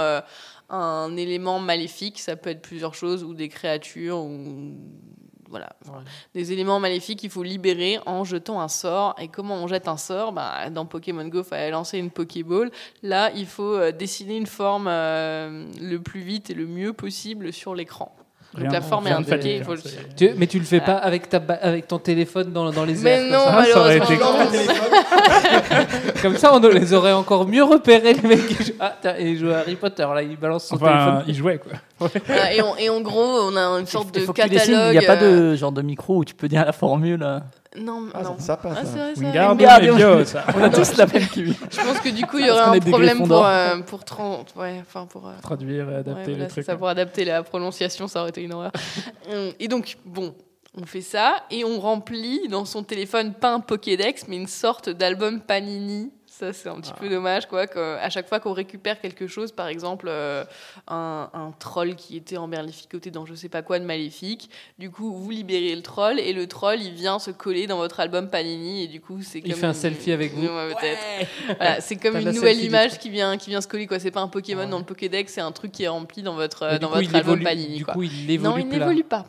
un 0.70 1.18
élément 1.18 1.60
maléfique. 1.60 2.20
Ça 2.20 2.36
peut 2.36 2.50
être 2.50 2.62
plusieurs 2.62 2.96
choses, 2.96 3.24
ou 3.24 3.34
des 3.34 3.50
créatures, 3.50 4.18
ou 4.20 4.74
voilà, 5.52 5.70
Ouais. 5.88 6.00
des 6.34 6.52
éléments 6.54 6.80
maléfiques 6.80 7.20
qu'il 7.20 7.30
faut 7.30 7.44
libérer 7.44 8.00
en 8.08 8.24
jetant 8.24 8.60
un 8.62 8.68
sort. 8.68 9.14
Et 9.20 9.28
comment 9.28 9.56
on 9.56 9.68
jette 9.68 9.88
un 9.88 9.98
sort? 9.98 10.32
Bah, 10.32 10.70
Dans 10.72 10.86
Pokémon 10.88 11.28
Go, 11.28 11.40
il 11.40 11.44
fallait 11.44 11.70
lancer 11.70 12.00
une 12.00 12.10
Pokéball. 12.10 12.72
Là, 13.04 13.30
il 13.36 13.46
faut 13.46 13.76
euh, 13.76 13.92
dessiner 13.92 14.38
une 14.38 14.48
forme 14.48 14.88
euh, 14.88 15.66
le 15.80 15.98
plus 16.00 16.22
vite 16.22 16.50
et 16.50 16.54
le 16.56 16.66
mieux 16.66 16.94
possible 16.94 17.54
sur 17.54 17.76
l'écran. 17.76 18.16
Donc 18.54 18.64
Rien- 18.64 18.72
la 18.74 18.82
forme 18.82 19.08
est 19.08 19.12
indiquée. 19.12 19.58
il 19.58 19.64
faut 19.64 19.72
hein, 19.72 19.78
le- 20.10 20.14
Tu- 20.16 20.34
mais 20.38 20.46
tu 20.46 20.60
le 20.60 20.66
fais 20.66 20.82
pas 20.82 20.98
avec, 20.98 21.30
ta 21.30 21.40
ba- 21.40 21.58
avec 21.62 21.88
ton 21.88 22.00
téléphone 22.00 22.52
dans, 22.52 22.70
dans 22.70 22.84
les 22.84 22.96
Mais 22.96 23.12
airs. 23.12 23.32
non, 23.32 23.46
comme, 23.46 23.64
ça. 23.66 23.72
ça 23.72 23.80
aurait 23.80 23.98
été 23.98 24.14
malheureusement. 24.20 24.74
Comme 26.22 26.38
ça, 26.38 26.54
on 26.54 26.60
les 26.60 26.94
aurait 26.94 27.14
encore 27.14 27.48
mieux 27.48 27.64
repérés, 27.64 28.14
les 28.14 28.28
mecs. 28.28 28.48
qui 28.48 28.64
jouent- 28.66 28.74
Ah, 28.80 28.96
tiens, 29.02 29.16
il 29.20 29.38
joue 29.38 29.52
à 29.52 29.60
Harry 29.60 29.76
Potter, 29.76 30.06
là, 30.14 30.22
il 30.22 30.36
balance 30.38 30.66
son 30.66 30.76
Enfin, 30.76 30.86
téléphone. 30.88 31.24
il 31.28 31.36
jouait 31.36 31.60
quoi. 31.60 32.10
Voilà, 32.28 32.54
et, 32.54 32.62
en, 32.62 32.76
et 32.76 32.90
en 32.90 33.00
gros, 33.02 33.24
on 33.24 33.56
a 33.56 33.62
une 33.80 33.86
sorte 33.88 34.14
de 34.14 34.26
catalogue. 34.26 34.94
Il 34.94 35.00
n'y 35.00 35.06
a 35.06 35.16
pas 35.16 35.22
euh, 35.24 35.52
de 35.52 35.56
genre 35.56 35.72
de 35.72 35.82
micro 35.82 36.18
où 36.18 36.26
tu 36.26 36.34
peux 36.36 36.48
dire 36.48 36.66
la 36.66 36.72
formule. 36.74 37.26
Non, 37.78 38.10
Ah, 38.14 38.22
non. 38.24 38.36
c'est 38.38 38.46
sympa, 38.48 38.70
Ah, 38.72 38.76
ça. 38.76 38.82
c'est 38.86 38.98
vrai, 38.98 39.14
c'est 39.16 39.22
vrai. 39.24 39.48
Wingardium 39.48 39.98
Leviosa. 39.98 40.44
On 40.56 40.62
a 40.64 40.70
tous 40.70 40.98
la 40.98 41.06
même 41.06 41.28
qui 41.28 41.44
vit. 41.44 41.56
Je 41.72 41.78
pense 41.78 42.00
que 42.00 42.10
du 42.10 42.26
coup, 42.26 42.38
il 42.38 42.46
y 42.48 42.50
aurait 42.50 42.78
un 42.78 42.80
problème 42.82 43.26
pour, 43.26 43.46
euh, 43.46 43.78
pour 43.80 44.04
30. 44.04 44.54
Ouais, 44.58 44.82
enfin 44.82 45.06
pour. 45.06 45.28
euh, 45.28 45.32
Traduire 45.42 45.86
et 45.90 45.94
ouais, 45.94 46.00
adapter 46.00 46.32
voilà, 46.32 46.38
le 46.38 46.44
c'est 46.44 46.48
truc. 46.50 46.66
ça, 46.66 46.76
pour 46.76 46.90
adapter 46.90 47.24
la 47.24 47.44
prononciation, 47.44 48.08
ça 48.10 48.20
aurait 48.22 48.30
été 48.32 48.42
une 48.44 48.54
horreur. 48.54 48.72
Et 49.60 49.68
donc, 49.70 49.98
bon, 50.06 50.36
on 50.78 50.86
fait 50.86 51.02
ça 51.02 51.44
et 51.50 51.64
on 51.66 51.80
remplit 51.80 52.48
dans 52.50 52.66
son 52.66 52.84
téléphone 52.84 53.34
pas 53.34 53.54
un 53.54 53.60
Pokédex, 53.62 54.26
mais 54.28 54.36
une 54.38 54.48
sorte 54.48 54.90
d'album 54.90 55.40
Panini. 55.42 56.12
Ça, 56.42 56.54
c'est 56.54 56.70
un 56.70 56.80
petit 56.82 56.92
peu 56.94 57.08
dommage, 57.08 57.46
quoi. 57.48 57.68
que- 57.68 57.98
à 57.98 58.10
chaque 58.10 58.28
fois 58.28 58.40
qu'on 58.40 58.54
récupère 58.54 59.00
quelque 59.00 59.28
chose, 59.28 59.52
par 59.52 59.68
exemple, 59.68 60.08
euh, 60.10 60.44
un, 60.88 61.30
un 61.34 61.52
troll 61.60 61.96
qui 61.96 62.18
était 62.18 62.38
emberlificoté 62.38 63.12
dans 63.12 63.28
je 63.28 63.36
sais 63.36 63.48
pas 63.48 63.62
quoi 63.62 63.78
de 63.78 63.86
maléfique, 63.86 64.50
du 64.80 64.90
coup, 64.90 65.14
vous 65.14 65.30
libérez 65.30 65.76
le 65.76 65.84
troll 65.84 66.20
et 66.20 66.34
le 66.34 66.48
troll, 66.48 66.82
il 66.82 66.94
vient 66.94 67.20
se 67.20 67.30
coller 67.30 67.68
dans 67.68 67.78
votre 67.78 68.00
album 68.00 68.28
Panini 68.30 68.84
et 68.84 68.88
du 68.88 69.00
coup, 69.02 69.22
c'est 69.22 69.38
Il 69.38 69.52
comme 69.52 69.60
fait 69.60 69.66
un 69.68 69.70
une- 69.70 69.76
selfie 69.76 70.12
avec 70.12 70.34
vous. 70.34 70.48
Ouais, 70.48 70.74
peut-être. 70.74 71.56
Voilà, 71.58 71.80
c'est 71.80 71.96
comme 71.98 72.18
une 72.18 72.32
nouvelle 72.32 72.60
image 72.64 72.98
qui 72.98 73.12
vient, 73.12 73.38
qui 73.38 73.52
vient 73.52 73.62
se 73.62 73.68
coller. 73.68 73.86
quoi. 73.86 74.00
C'est 74.00 74.10
pas 74.10 74.22
un 74.22 74.28
Pokémon 74.28 74.62
Ouais. 74.64 74.68
dans 74.68 74.80
le 74.80 74.84
Pokédex, 74.86 75.32
c'est 75.34 75.42
un 75.42 75.52
truc 75.52 75.72
qui 75.72 75.84
est 75.84 75.88
rempli 75.90 76.24
dans 76.24 76.34
votre, 76.34 76.68
Mais 76.72 76.80
dans 76.80 76.88
coup, 76.88 76.96
votre 76.96 77.10
il 77.10 77.16
album 77.16 77.34
évolue, 77.40 77.44
Panini. 77.44 77.78
du 77.78 77.86
quoi. 77.86 77.94
coup, 77.94 78.02
il 78.04 78.32
évolue 78.32 78.50
non, 78.50 78.58
il 78.58 78.68
n'évolue 78.68 79.04
pas. 79.04 79.26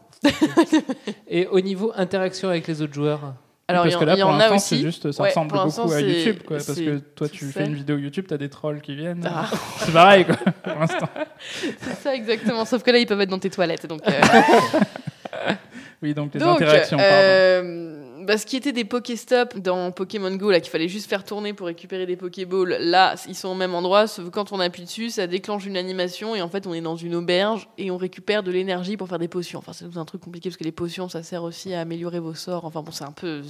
Et 1.29 1.47
au 1.47 1.61
niveau 1.61 1.93
interaction 1.95 2.49
avec 2.49 2.67
les 2.69 2.81
autres 2.81 2.95
joueurs 2.95 3.35
Alors, 3.73 3.85
parce 3.85 3.97
que 3.97 4.05
là, 4.05 4.17
y 4.17 4.21
pour 4.21 4.33
l'instant, 4.33 4.59
c'est 4.59 4.77
juste, 4.79 5.13
ça 5.13 5.23
Ouais, 5.23 5.29
ressemble 5.29 5.53
beaucoup 5.53 5.93
à 5.93 6.01
YouTube, 6.01 6.43
quoi. 6.47 6.57
Parce 6.59 6.79
que 6.79 6.99
toi, 6.99 7.29
tu 7.29 7.45
fais 7.47 7.67
une 7.67 7.75
vidéo 7.75 7.97
YouTube, 7.97 8.27
t'as 8.29 8.37
des 8.37 8.49
trolls 8.49 8.81
qui 8.81 8.95
viennent. 8.95 9.25
Ah. 9.27 9.51
C'est 9.79 9.93
pareil, 9.93 10.25
quoi, 10.25 10.37
pour 10.37 10.81
l'instant. 10.81 11.09
C'est 11.81 11.95
ça 12.03 12.15
exactement, 12.15 12.65
sauf 12.65 12.83
que 12.83 12.91
là 12.91 12.99
ils 12.99 13.07
peuvent 13.07 13.21
être 13.21 13.31
dans 13.31 13.39
tes 13.39 13.51
toilettes. 13.51 13.87
Donc, 13.87 14.01
euh, 14.09 14.13
Oui, 16.03 16.15
donc 16.15 16.35
les 16.35 16.41
donc, 16.41 16.61
interactions, 16.61 16.99
pardon. 16.99 18.12
Bah, 18.23 18.39
ce 18.39 18.47
qui 18.47 18.57
était 18.57 18.73
des 18.73 18.85
Pokéstop 18.85 19.59
dans 19.59 19.91
Pokémon 19.91 20.35
Go, 20.35 20.51
là 20.51 20.61
qu'il 20.61 20.71
fallait 20.71 20.89
juste 20.89 21.09
faire 21.09 21.25
tourner 21.25 21.53
pour 21.53 21.67
récupérer 21.67 22.07
des 22.07 22.17
Pokéballs, 22.17 22.77
là 22.79 23.15
ils 23.29 23.35
sont 23.35 23.49
au 23.49 23.55
même 23.55 23.75
endroit, 23.75 24.07
sauf 24.07 24.27
que 24.27 24.31
quand 24.31 24.53
on 24.53 24.61
appuie 24.61 24.85
dessus, 24.85 25.11
ça 25.11 25.27
déclenche 25.27 25.67
une 25.67 25.77
animation 25.77 26.35
et 26.35 26.43
en 26.43 26.49
fait 26.49 26.67
on 26.67 26.75
est 26.75 26.81
dans 26.81 26.97
une 26.97 27.15
auberge 27.15 27.69
et 27.79 27.91
on 27.91 27.97
récupère 27.97 28.43
de 28.43 28.51
l'énergie 28.51 28.97
pour 28.97 29.09
faire 29.09 29.19
des 29.19 29.29
potions. 29.29 29.59
Enfin 29.59 29.73
c'est 29.73 29.89
tout 29.89 29.99
un 29.99 30.05
truc 30.05 30.21
compliqué 30.21 30.51
parce 30.51 30.57
que 30.57 30.65
les 30.65 30.73
potions 30.73 31.09
ça 31.09 31.23
sert 31.23 31.43
aussi 31.43 31.75
à 31.75 31.81
améliorer 31.81 32.21
vos 32.21 32.35
sorts. 32.35 32.65
Enfin 32.65 32.83
bon 32.83 32.93
c'est 32.93 33.05
un 33.05 33.13
peu 33.13 33.43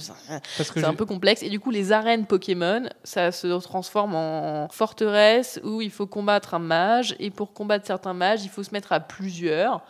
c'est 0.55 0.83
un 0.83 0.93
peu 0.93 1.05
complexe 1.05 1.43
et 1.43 1.49
du 1.49 1.59
coup 1.59 1.71
les 1.71 1.91
arènes 1.91 2.25
Pokémon 2.25 2.83
ça 3.03 3.31
se 3.31 3.47
transforme 3.61 4.15
en 4.15 4.67
forteresse 4.69 5.59
où 5.63 5.81
il 5.81 5.91
faut 5.91 6.07
combattre 6.07 6.53
un 6.53 6.59
mage 6.59 7.15
et 7.19 7.29
pour 7.29 7.53
combattre 7.53 7.85
certains 7.85 8.13
mages 8.13 8.43
il 8.43 8.49
faut 8.49 8.63
se 8.63 8.71
mettre 8.71 8.91
à 8.91 8.99
plusieurs 8.99 9.83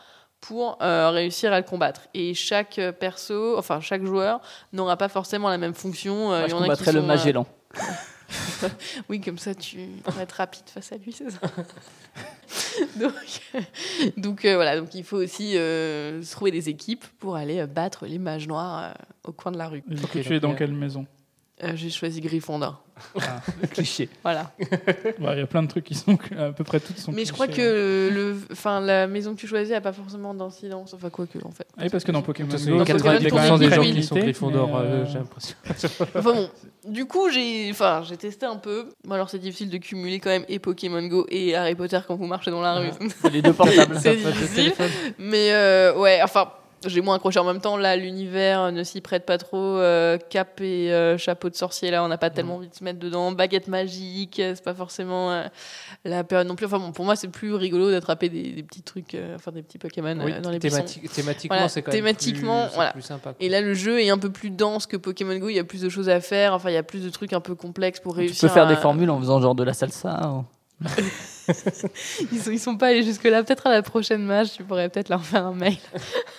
pour 0.47 0.77
euh, 0.81 1.09
réussir 1.09 1.53
à 1.53 1.59
le 1.59 1.65
combattre 1.65 2.01
et 2.13 2.33
chaque 2.33 2.77
euh, 2.77 2.91
perso 2.91 3.57
enfin 3.57 3.79
chaque 3.79 4.03
joueur 4.03 4.41
n'aura 4.73 4.97
pas 4.97 5.07
forcément 5.07 5.47
la 5.47 5.57
même 5.57 5.73
fonction 5.73 6.33
Euh, 6.33 6.39
Moi, 6.39 6.43
il 6.47 6.49
je 6.49 6.55
combattrais 6.55 6.91
le 6.91 6.99
sont, 6.99 7.05
euh, 7.05 7.07
Magellan. 7.07 7.45
oui, 9.09 9.21
comme 9.21 9.37
ça, 9.37 9.55
tu 9.55 9.77
pourrais 10.03 10.23
être 10.23 10.33
rapide 10.33 10.63
face 10.67 10.91
à 10.91 10.97
lui, 10.97 11.13
c'est 11.13 11.29
ça. 11.29 11.39
donc, 12.99 13.13
donc 14.17 14.45
euh, 14.45 14.55
voilà, 14.55 14.79
donc 14.79 14.93
il 14.95 15.03
faut 15.05 15.17
aussi 15.17 15.57
euh, 15.57 16.21
se 16.21 16.31
trouver 16.31 16.51
des 16.51 16.67
équipes 16.67 17.05
pour 17.19 17.35
aller 17.37 17.59
euh, 17.59 17.67
battre 17.67 18.05
les 18.05 18.19
mages 18.19 18.47
noirs 18.47 18.83
euh, 18.83 19.29
au 19.29 19.31
coin 19.31 19.51
de 19.51 19.57
la 19.57 19.69
rue. 19.69 19.83
Et 20.15 20.21
tu 20.23 20.35
es 20.35 20.39
dans 20.39 20.55
quelle 20.55 20.73
maison? 20.73 21.05
Euh, 21.63 21.73
J'ai 21.75 21.91
choisi 21.91 22.19
Gryffondor. 22.19 22.83
Ah. 23.19 23.41
Cliché. 23.71 24.09
Voilà. 24.23 24.51
Ouais, 25.19 25.33
Il 25.33 25.39
y 25.39 25.41
a 25.41 25.47
plein 25.47 25.61
de 25.61 25.67
trucs 25.67 25.83
qui 25.83 25.95
sont 25.95 26.17
à 26.37 26.51
peu 26.51 26.63
près 26.63 26.79
toutes 26.79 26.97
sont. 26.97 27.11
Mais 27.11 27.25
je 27.25 27.33
crois 27.33 27.47
clichés, 27.47 27.61
que 27.61 28.09
le, 28.11 28.37
enfin, 28.51 28.79
la 28.79 29.07
maison 29.07 29.35
que 29.35 29.39
tu 29.39 29.47
choisis 29.47 29.71
n'a 29.71 29.81
pas 29.81 29.93
forcément 29.93 30.33
d'incidence. 30.33 30.93
Enfin, 30.93 31.09
quoi 31.09 31.27
que, 31.27 31.37
en 31.45 31.51
fait. 31.51 31.67
Ah 31.77 31.83
oui, 31.83 31.89
parce 31.89 32.03
que 32.03 32.11
dans 32.11 32.21
Pokémon 32.21 32.49
Go, 32.49 32.57
façon, 32.57 32.71
il 32.71 32.77
y 32.77 32.81
a 32.81 32.85
Pokémon 32.85 33.13
90% 33.13 33.49
Go, 33.49 33.57
des 33.57 33.69
gens 33.69 33.81
qui 33.81 34.03
sont 34.03 34.15
Gryffondor, 34.15 34.75
euh, 34.75 34.81
euh, 34.81 35.05
j'ai 35.05 35.19
l'impression. 35.19 35.55
Enfin 36.15 36.21
bon, 36.21 36.49
du 36.87 37.05
coup, 37.05 37.29
j'ai 37.29 37.69
enfin, 37.71 38.03
j'ai 38.07 38.17
testé 38.17 38.45
un 38.45 38.57
peu. 38.57 38.89
Bon, 39.03 39.13
alors, 39.13 39.29
c'est 39.29 39.39
difficile 39.39 39.69
de 39.69 39.77
cumuler 39.77 40.19
quand 40.19 40.29
même 40.29 40.45
et 40.47 40.59
Pokémon 40.59 41.05
Go 41.07 41.25
et 41.29 41.55
Harry 41.55 41.75
Potter 41.75 41.99
quand 42.07 42.15
vous 42.15 42.27
marchez 42.27 42.51
dans 42.51 42.61
la 42.61 42.75
rue. 42.75 42.89
Les 43.31 43.41
deux 43.41 43.53
portables. 43.53 43.97
c'est 44.01 44.15
difficile. 44.15 44.73
Mais 45.19 45.51
euh, 45.51 45.95
ouais, 45.97 46.19
enfin, 46.23 46.51
j'ai 46.89 47.01
moins 47.01 47.15
accroché 47.15 47.39
en 47.39 47.43
même 47.43 47.61
temps. 47.61 47.77
Là, 47.77 47.95
l'univers 47.95 48.71
ne 48.71 48.83
s'y 48.83 49.01
prête 49.01 49.25
pas 49.25 49.37
trop. 49.37 49.57
Euh, 49.57 50.17
cap 50.29 50.59
et 50.61 50.91
euh, 50.93 51.17
chapeau 51.17 51.49
de 51.49 51.55
sorcier, 51.55 51.91
là, 51.91 52.03
on 52.03 52.07
n'a 52.07 52.17
pas 52.17 52.29
tellement 52.29 52.55
envie 52.55 52.69
de 52.69 52.75
se 52.75 52.83
mettre 52.83 52.99
dedans. 52.99 53.31
Baguette 53.31 53.67
magique, 53.67 54.39
euh, 54.39 54.53
c'est 54.55 54.63
pas 54.63 54.73
forcément 54.73 55.31
euh, 55.31 55.43
la 56.05 56.23
période 56.23 56.47
non 56.47 56.55
plus. 56.55 56.65
Enfin 56.65 56.79
bon, 56.79 56.91
pour 56.91 57.05
moi, 57.05 57.15
c'est 57.15 57.27
plus 57.27 57.53
rigolo 57.53 57.91
d'attraper 57.91 58.29
des, 58.29 58.51
des 58.51 58.63
petits 58.63 58.81
trucs, 58.83 59.15
euh, 59.15 59.35
enfin 59.35 59.51
des 59.51 59.61
petits 59.63 59.77
Pokémon 59.77 60.19
euh, 60.19 60.25
Oui, 60.25 60.33
dans 60.41 60.49
les 60.49 60.59
buissons. 60.59 60.77
thémati- 60.77 61.09
thématiquement, 61.09 61.55
Voilà, 61.55 61.69
c'est 61.69 61.81
quand 61.81 61.91
même 61.91 61.99
thématiquement, 62.01 62.65
plus, 62.67 62.75
voilà. 62.75 62.91
plus 62.91 63.01
sympa. 63.01 63.29
quoi. 63.33 63.37
Et 63.39 63.49
là, 63.49 63.61
le 63.61 63.73
jeu 63.73 64.01
est 64.01 64.09
un 64.09 64.17
peu 64.17 64.29
plus 64.31 64.49
dense 64.49 64.85
que 64.87 64.97
Pokémon 64.97 65.37
Go. 65.37 65.49
Il 65.49 65.55
y 65.55 65.59
a 65.59 65.63
plus 65.63 65.81
de 65.81 65.89
choses 65.89 66.09
à 66.09 66.19
faire. 66.21 66.53
Enfin, 66.53 66.69
il 66.69 66.73
y 66.73 66.77
a 66.77 66.83
plus 66.83 67.03
de 67.03 67.09
trucs 67.09 67.33
un 67.33 67.41
peu 67.41 67.55
complexes 67.55 67.99
pour 67.99 68.13
Tu 68.13 68.19
réussir. 68.19 68.47
peux 68.49 68.53
faire 68.53 68.65
à- 68.67 68.69
des 68.69 68.75
formules 68.75 69.09
en 69.09 69.19
faisant 69.19 69.39
genre 69.41 69.55
de 69.55 69.63
la 69.63 69.73
salsa. 69.73 70.29
ou- 70.31 70.85
ils, 72.31 72.39
sont, 72.39 72.51
ils 72.51 72.59
sont 72.59 72.77
pas 72.77 72.87
allés 72.87 73.03
jusque-là. 73.03 73.43
Peut-être 73.43 73.67
à 73.67 73.71
la 73.71 73.81
prochaine 73.81 74.23
match, 74.23 74.53
tu 74.57 74.63
pourrais 74.63 74.89
peut-être 74.89 75.09
leur 75.09 75.23
faire 75.23 75.45
un 75.45 75.53
mail. 75.53 75.77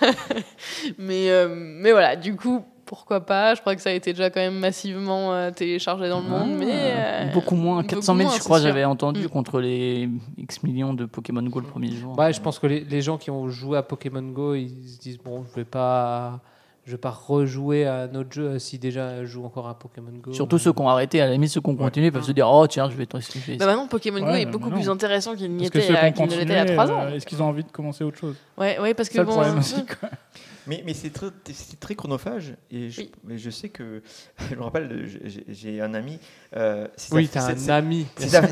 mais, 0.99 1.31
euh, 1.31 1.49
mais 1.55 1.93
voilà, 1.93 2.17
du 2.17 2.37
coup, 2.37 2.65
pourquoi 2.87 3.21
pas? 3.25 3.55
Je 3.55 3.61
crois 3.61 3.75
que 3.75 3.81
ça 3.83 3.91
a 3.91 3.93
été 3.93 4.13
déjà 4.13 4.31
quand 4.31 4.41
même 4.41 4.59
massivement 4.59 5.33
euh, 5.33 5.51
téléchargé 5.51 6.09
dans 6.09 6.21
le 6.21 6.29
monde. 6.29 6.57
mais 6.59 6.67
euh, 6.71 7.33
beaucoup 7.33 7.55
moins, 7.55 7.77
beaucoup 7.83 7.95
400 7.95 8.15
000 8.17 8.29
moins, 8.29 8.37
je 8.39 8.43
crois, 8.43 8.61
j'avais 8.61 8.85
entendu 8.85 9.25
Mm. 9.25 9.29
contre 9.29 9.61
les 9.61 10.09
X 10.39 10.63
millions 10.63 10.95
de 10.95 11.07
Pokémon 11.07 11.43
Go 11.43 11.61
le 11.61 11.67
premier 11.67 11.91
jour. 11.91 12.19
Ouais, 12.19 12.33
je 12.33 12.41
pense 12.41 12.59
que 12.59 12.67
les, 12.67 12.81
les 12.81 13.01
gens 13.01 13.17
qui 13.19 13.31
ont 13.31 13.49
joué 13.49 13.79
à 13.79 13.83
Pokémon 13.83 14.23
Go, 14.23 14.55
ils 14.55 14.89
se 14.89 14.99
disent 14.99 15.19
bon, 15.19 15.45
je 15.51 15.55
vais 15.57 15.65
pas, 15.65 16.41
je 16.87 16.93
vais 16.93 16.99
pas 16.99 17.11
rejouer 17.11 17.87
à 17.87 18.03
un 18.03 18.15
autre 18.15 18.33
jeu 18.33 18.45
euh, 18.45 18.59
si 18.59 18.79
déjà 18.79 19.21
je 19.25 19.27
joue 19.27 19.45
encore 19.45 19.69
à 19.69 19.79
Pokémon 19.79 20.13
Go. 20.23 20.33
Surtout 20.33 20.59
ceux 20.59 20.73
qui 20.73 20.81
ont 20.83 20.89
arrêté, 20.89 21.21
à 21.21 21.27
la 21.27 21.33
limite 21.33 21.51
ceux 21.51 21.61
qui 21.61 21.71
ont 21.71 21.77
continué 21.77 22.11
peuvent 22.11 22.25
se 22.25 22.33
dire 22.33 22.49
oh 22.51 22.67
tiens 22.67 22.91
je 22.91 22.97
vais 22.97 23.07
vais 23.07 23.57
Bah 23.57 23.67
maintenant, 23.67 23.87
Pokémon 23.89 24.21
Go 24.21 24.33
est 24.35 24.47
beaucoup 24.47 24.71
plus 24.71 24.89
intéressant 24.89 25.35
qu'il 25.35 25.51
n'y 25.53 25.67
était, 25.67 25.79
il 25.87 25.93
y 25.93 25.97
a- 25.97 26.09
ont 26.09 26.13
qu'il 26.13 26.25
ne 26.27 26.31
l'était 26.31 26.43
continué, 26.43 26.55
il 26.55 26.69
y 26.69 26.73
a 26.73 26.75
3 26.85 26.91
ans. 26.91 27.03
euh, 27.05 27.15
est-ce 27.17 27.27
qu'ils 27.27 27.43
ont 27.43 27.47
envie 27.47 27.65
de 27.65 27.71
commencer 27.71 28.05
autre 28.05 28.19
chose? 28.19 28.37
Ouais, 28.59 28.79
ouais, 28.81 28.95
parce 28.95 29.09
que 29.09 29.15
C'est 29.15 29.19
ça 29.19 29.23
le 29.23 29.27
bon, 29.29 29.33
problème 29.35 29.55
euh, 29.57 29.61
aussi, 29.61 29.85
quoi. 29.87 30.09
Mais, 30.67 30.83
mais 30.87 30.95
c'est 30.95 31.11
très, 31.11 31.27
c'est 31.53 31.79
très 31.79 31.95
chronophage. 31.95 32.55
Et 32.71 32.89
je, 32.89 33.03
mais 33.23 33.37
je 33.37 33.51
sais 33.51 33.69
que. 33.69 34.01
Je 34.51 34.55
me 34.55 34.63
rappelle, 34.63 35.07
j'ai- 35.27 35.45
un 35.83 35.93
ami. 35.93 36.19
euh, 36.57 36.89
c'est 36.97 37.11
sa 37.11 37.17
Oui, 37.17 37.29
t'as 37.31 37.53
un 37.53 37.69
ami. 37.69 38.07
C'est 38.17 38.29
sa, 38.29 38.43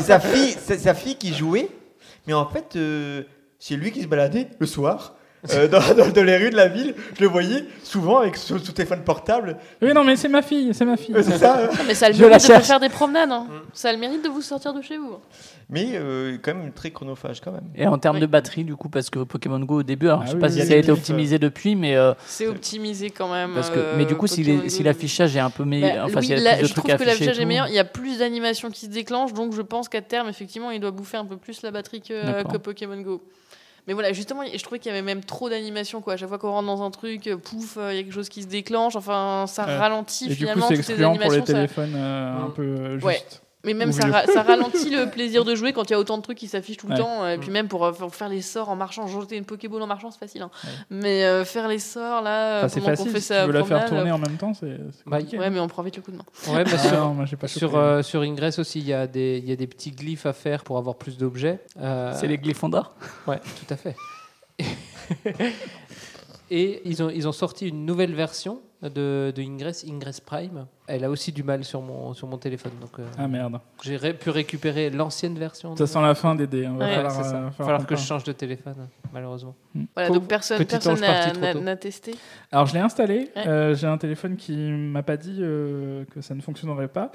sa 0.00 0.18
fille, 0.18 0.56
c'est 0.58 0.78
sa 0.78 0.94
fille 0.94 1.14
qui 1.14 1.32
jouait. 1.32 1.68
Mais 2.26 2.32
en 2.32 2.46
fait, 2.46 2.74
euh, 2.74 3.22
c'est 3.60 3.76
lui 3.76 3.92
qui 3.92 4.02
se 4.02 4.08
baladait 4.08 4.48
le 4.58 4.66
soir. 4.66 5.14
Euh, 5.52 5.68
dans, 5.68 5.80
dans- 5.94 6.10
dans 6.10 6.24
les 6.24 6.36
rues 6.36 6.50
de 6.50 6.56
la 6.56 6.68
ville, 6.68 6.94
je 7.16 7.22
le 7.22 7.28
voyais 7.28 7.64
souvent 7.82 8.18
avec 8.18 8.36
son, 8.36 8.58
son 8.58 8.72
téléphone 8.72 9.02
portable. 9.04 9.56
Oui, 9.80 9.92
non, 9.94 10.04
mais 10.04 10.16
c'est 10.16 10.28
ma 10.28 10.42
fille, 10.42 10.72
c'est 10.74 10.84
ma 10.84 10.96
fille. 10.96 11.14
C'est 11.22 11.38
ça. 11.38 11.68
Non, 11.72 11.84
mais 11.86 11.94
ça 11.94 12.06
a 12.06 12.08
le 12.10 12.14
Je 12.14 12.22
la 12.22 12.28
mérite 12.38 12.48
de 12.48 12.60
faire 12.62 12.80
des 12.80 12.88
promenades. 12.88 13.30
hein. 13.32 13.46
Ça 13.72 13.88
a 13.88 13.92
le 13.92 13.98
mérite 13.98 14.22
de 14.24 14.28
vous 14.28 14.42
sortir 14.42 14.72
de 14.74 14.82
chez 14.82 14.96
vous. 14.98 15.16
Mais 15.72 15.90
euh, 15.94 16.36
quand 16.42 16.54
même 16.54 16.72
très 16.72 16.90
chronophage 16.90 17.40
quand 17.40 17.52
même. 17.52 17.62
Et 17.76 17.86
en 17.86 17.96
termes 17.96 18.18
de 18.18 18.26
batterie, 18.26 18.64
du 18.64 18.74
coup, 18.74 18.88
parce 18.88 19.08
que 19.08 19.20
Pokémon 19.20 19.60
Go 19.60 19.76
au 19.80 19.82
début, 19.84 20.06
alors 20.08 20.20
Ah 20.22 20.26
je 20.26 20.30
sais 20.30 20.34
oui, 20.34 20.40
pas 20.40 20.48
oui, 20.48 20.60
si 20.60 20.66
ça 20.66 20.72
a 20.74 20.76
été 20.76 20.90
optimisé 20.90 21.38
depuis, 21.38 21.76
mais 21.76 21.96
euh, 21.96 22.12
C'est 22.26 22.48
optimisé 22.48 23.10
quand 23.10 23.30
même. 23.32 23.52
parce 23.54 23.70
que, 23.70 23.96
mais 23.96 24.04
du 24.04 24.16
coup, 24.16 24.26
si 24.26 24.42
les- 24.42 24.68
si 24.68 24.82
l'affichage 24.82 25.36
est 25.36 25.40
un 25.40 25.50
peu 25.50 25.64
meilleur, 25.64 25.94
Bah, 25.94 26.02
enfin, 26.06 26.18
oui, 26.20 26.26
s'il 26.26 26.36
y 26.38 26.40
a 26.40 26.42
là, 26.42 26.52
plus 26.56 26.62
de 26.62 26.66
je 26.68 26.74
trouve 26.74 26.84
que 26.96 27.04
l'affichage 27.04 27.38
est 27.38 27.44
meilleur. 27.44 27.68
Il 27.68 27.74
y 27.74 27.78
a 27.78 27.84
plus 27.84 28.18
d'animations 28.18 28.70
qui 28.70 28.86
se 28.86 28.90
déclenchent, 28.90 29.32
donc 29.32 29.54
je 29.54 29.62
pense 29.62 29.88
qu'à 29.88 30.02
terme, 30.02 30.28
effectivement, 30.28 30.70
il 30.72 30.80
doit 30.80 30.90
bouffer 30.90 31.18
un 31.18 31.24
peu 31.24 31.36
plus 31.36 31.62
la 31.62 31.70
batterie 31.70 32.00
que 32.02 32.56
Pokémon 32.58 33.00
Go. 33.00 33.22
Mais 33.90 33.94
voilà, 33.94 34.12
justement, 34.12 34.42
je 34.46 34.62
trouvais 34.62 34.78
qu'il 34.78 34.88
y 34.88 34.92
avait 34.92 35.02
même 35.02 35.24
trop 35.24 35.50
d'animations. 35.50 36.00
quoi. 36.00 36.12
À 36.12 36.16
chaque 36.16 36.28
fois 36.28 36.38
qu'on 36.38 36.52
rentre 36.52 36.68
dans 36.68 36.80
un 36.84 36.92
truc, 36.92 37.26
euh, 37.26 37.36
pouf, 37.36 37.76
euh, 37.76 37.92
il 37.92 37.96
y 37.96 37.98
a 37.98 38.04
quelque 38.04 38.12
chose 38.12 38.28
qui 38.28 38.40
se 38.44 38.46
déclenche. 38.46 38.94
Enfin, 38.94 39.46
ça 39.48 39.66
Ouais. 39.66 39.76
ralentit 39.76 40.26
Et 40.26 40.28
du 40.28 40.34
coup, 40.34 40.38
finalement 40.42 40.68
c'est 40.68 40.76
toutes 40.76 40.84
ces 40.84 40.92
excluant 40.92 41.16
pour 41.16 41.32
les 41.32 41.38
ça- 41.40 41.44
téléphones 41.44 41.94
euh, 41.96 42.44
un 42.46 42.50
peu 42.50 42.92
juste. 42.92 43.04
Ouais. 43.04 43.20
Mais 43.62 43.74
même 43.74 43.92
ça, 43.92 44.06
ra- 44.06 44.24
ça 44.26 44.42
ralentit 44.44 44.88
le 44.88 45.10
plaisir 45.10 45.44
de 45.44 45.54
jouer 45.54 45.72
quand 45.74 45.84
il 45.90 45.92
y 45.92 45.94
a 45.94 45.98
autant 45.98 46.16
de 46.16 46.22
trucs 46.22 46.38
qui 46.38 46.48
s'affichent 46.48 46.78
tout 46.78 46.86
le 46.86 46.94
Ouais. 46.94 46.98
temps. 46.98 47.26
Et 47.28 47.36
puis 47.36 47.50
même 47.50 47.68
pour, 47.68 47.84
euh, 47.84 47.92
pour 47.92 48.14
faire 48.14 48.30
les 48.30 48.40
sorts 48.40 48.70
en 48.70 48.76
marchant, 48.76 49.06
jeter 49.06 49.36
une 49.36 49.44
Pokéball 49.44 49.82
en 49.82 49.86
marchant, 49.86 50.10
c'est 50.10 50.18
facile. 50.18 50.40
hein. 50.42 50.50
Mais 50.88 51.24
euh, 51.24 51.44
faire 51.44 51.68
les 51.68 51.78
sorts 51.78 52.22
là, 52.22 52.64
Enfin, 52.64 52.80
qu'on 52.80 52.86
facile, 52.86 53.10
fait 53.10 53.20
si 53.20 53.26
sa 53.26 53.40
tu 53.42 53.46
veux 53.48 53.52
la 53.58 53.64
faire 53.64 53.84
tourner 53.84 54.10
euh, 54.10 54.14
en 54.14 54.18
même 54.18 54.36
temps, 54.38 54.54
c'est 54.54 54.78
Bah, 55.06 55.18
compliqué. 55.18 55.38
Ouais, 55.38 55.50
mais 55.50 55.60
on 55.60 55.68
prend 55.68 55.82
vite 55.82 55.96
le 55.96 56.02
coup 56.02 56.10
de 56.10 56.16
main. 56.16 56.24
Ouais, 56.48 56.64
mais 56.64 56.70
Ah 56.72 56.78
sur, 56.78 56.98
non, 57.00 57.14
moi, 57.14 57.26
j'ai 57.26 57.36
pas 57.36 57.48
sur, 57.48 57.68
chopé. 57.70 57.76
euh, 57.76 58.02
sur 58.02 58.22
Ingress 58.22 58.58
aussi, 58.58 58.78
il 58.80 58.86
y, 58.86 58.94
a 58.94 59.06
des- 59.06 59.38
il 59.42 59.48
y 59.48 59.52
a 59.52 59.56
des 59.56 59.66
petits 59.66 59.90
glyphes 59.90 60.24
à 60.26 60.32
faire 60.32 60.64
pour 60.64 60.78
avoir 60.78 60.96
plus 60.96 61.18
d'objets. 61.18 61.60
Euh, 61.80 62.12
C'est 62.18 62.28
les 62.28 62.38
Glyphondor 62.38 62.94
Ouais, 63.26 63.40
tout 63.40 63.74
à 63.74 63.76
fait. 63.76 63.94
Et 66.50 66.82
ils 66.84 67.02
ont, 67.02 67.10
ils 67.10 67.28
ont 67.28 67.32
sorti 67.32 67.68
une 67.68 67.84
nouvelle 67.86 68.14
version 68.14 68.60
de, 68.82 69.32
de 69.34 69.42
Ingress, 69.42 69.84
Ingress 69.88 70.20
Prime. 70.20 70.66
Elle 70.86 71.04
a 71.04 71.10
aussi 71.10 71.30
du 71.30 71.42
mal 71.44 71.62
sur 71.64 71.82
mon, 71.82 72.14
sur 72.14 72.26
mon 72.26 72.36
téléphone. 72.38 72.72
Donc, 72.80 72.98
euh, 72.98 73.04
Ah 73.18 73.28
merde. 73.28 73.60
J'ai 73.84 73.96
ré- 73.96 74.14
pu 74.14 74.30
récupérer 74.30 74.90
l'ancienne 74.90 75.38
version. 75.38 75.76
Ça 75.76 75.84
de- 75.84 75.88
sent 75.88 76.00
la 76.02 76.14
fin 76.16 76.34
des 76.34 76.46
dés. 76.48 76.66
hein. 76.66 76.74
Va 76.76 76.86
Ouais, 76.86 76.94
falloir, 76.94 77.12
c'est 77.12 77.22
ça. 77.22 77.28
euh, 77.36 77.38
Il 77.38 77.44
va 77.44 77.50
falloir 77.52 77.54
falloir 77.68 77.86
que 77.86 77.94
je 77.96 78.00
change 78.00 78.24
de 78.24 78.32
téléphone, 78.32 78.88
malheureusement. 79.12 79.54
Voilà, 79.94 80.08
Pauvre 80.08 80.20
donc 80.20 80.28
personne 80.28 80.58
n'a 81.62 81.76
testé. 81.76 82.14
Alors 82.50 82.66
je 82.66 82.74
l'ai 82.74 82.80
installé. 82.80 83.30
Ouais. 83.36 83.46
Euh, 83.46 83.74
J'ai 83.74 83.86
un 83.86 83.98
téléphone 83.98 84.36
qui 84.36 84.56
m'a 84.56 85.02
pas 85.04 85.16
dit 85.16 85.36
euh, 85.40 86.04
que 86.12 86.20
ça 86.22 86.34
ne 86.34 86.40
fonctionnerait 86.40 86.88
pas. 86.88 87.12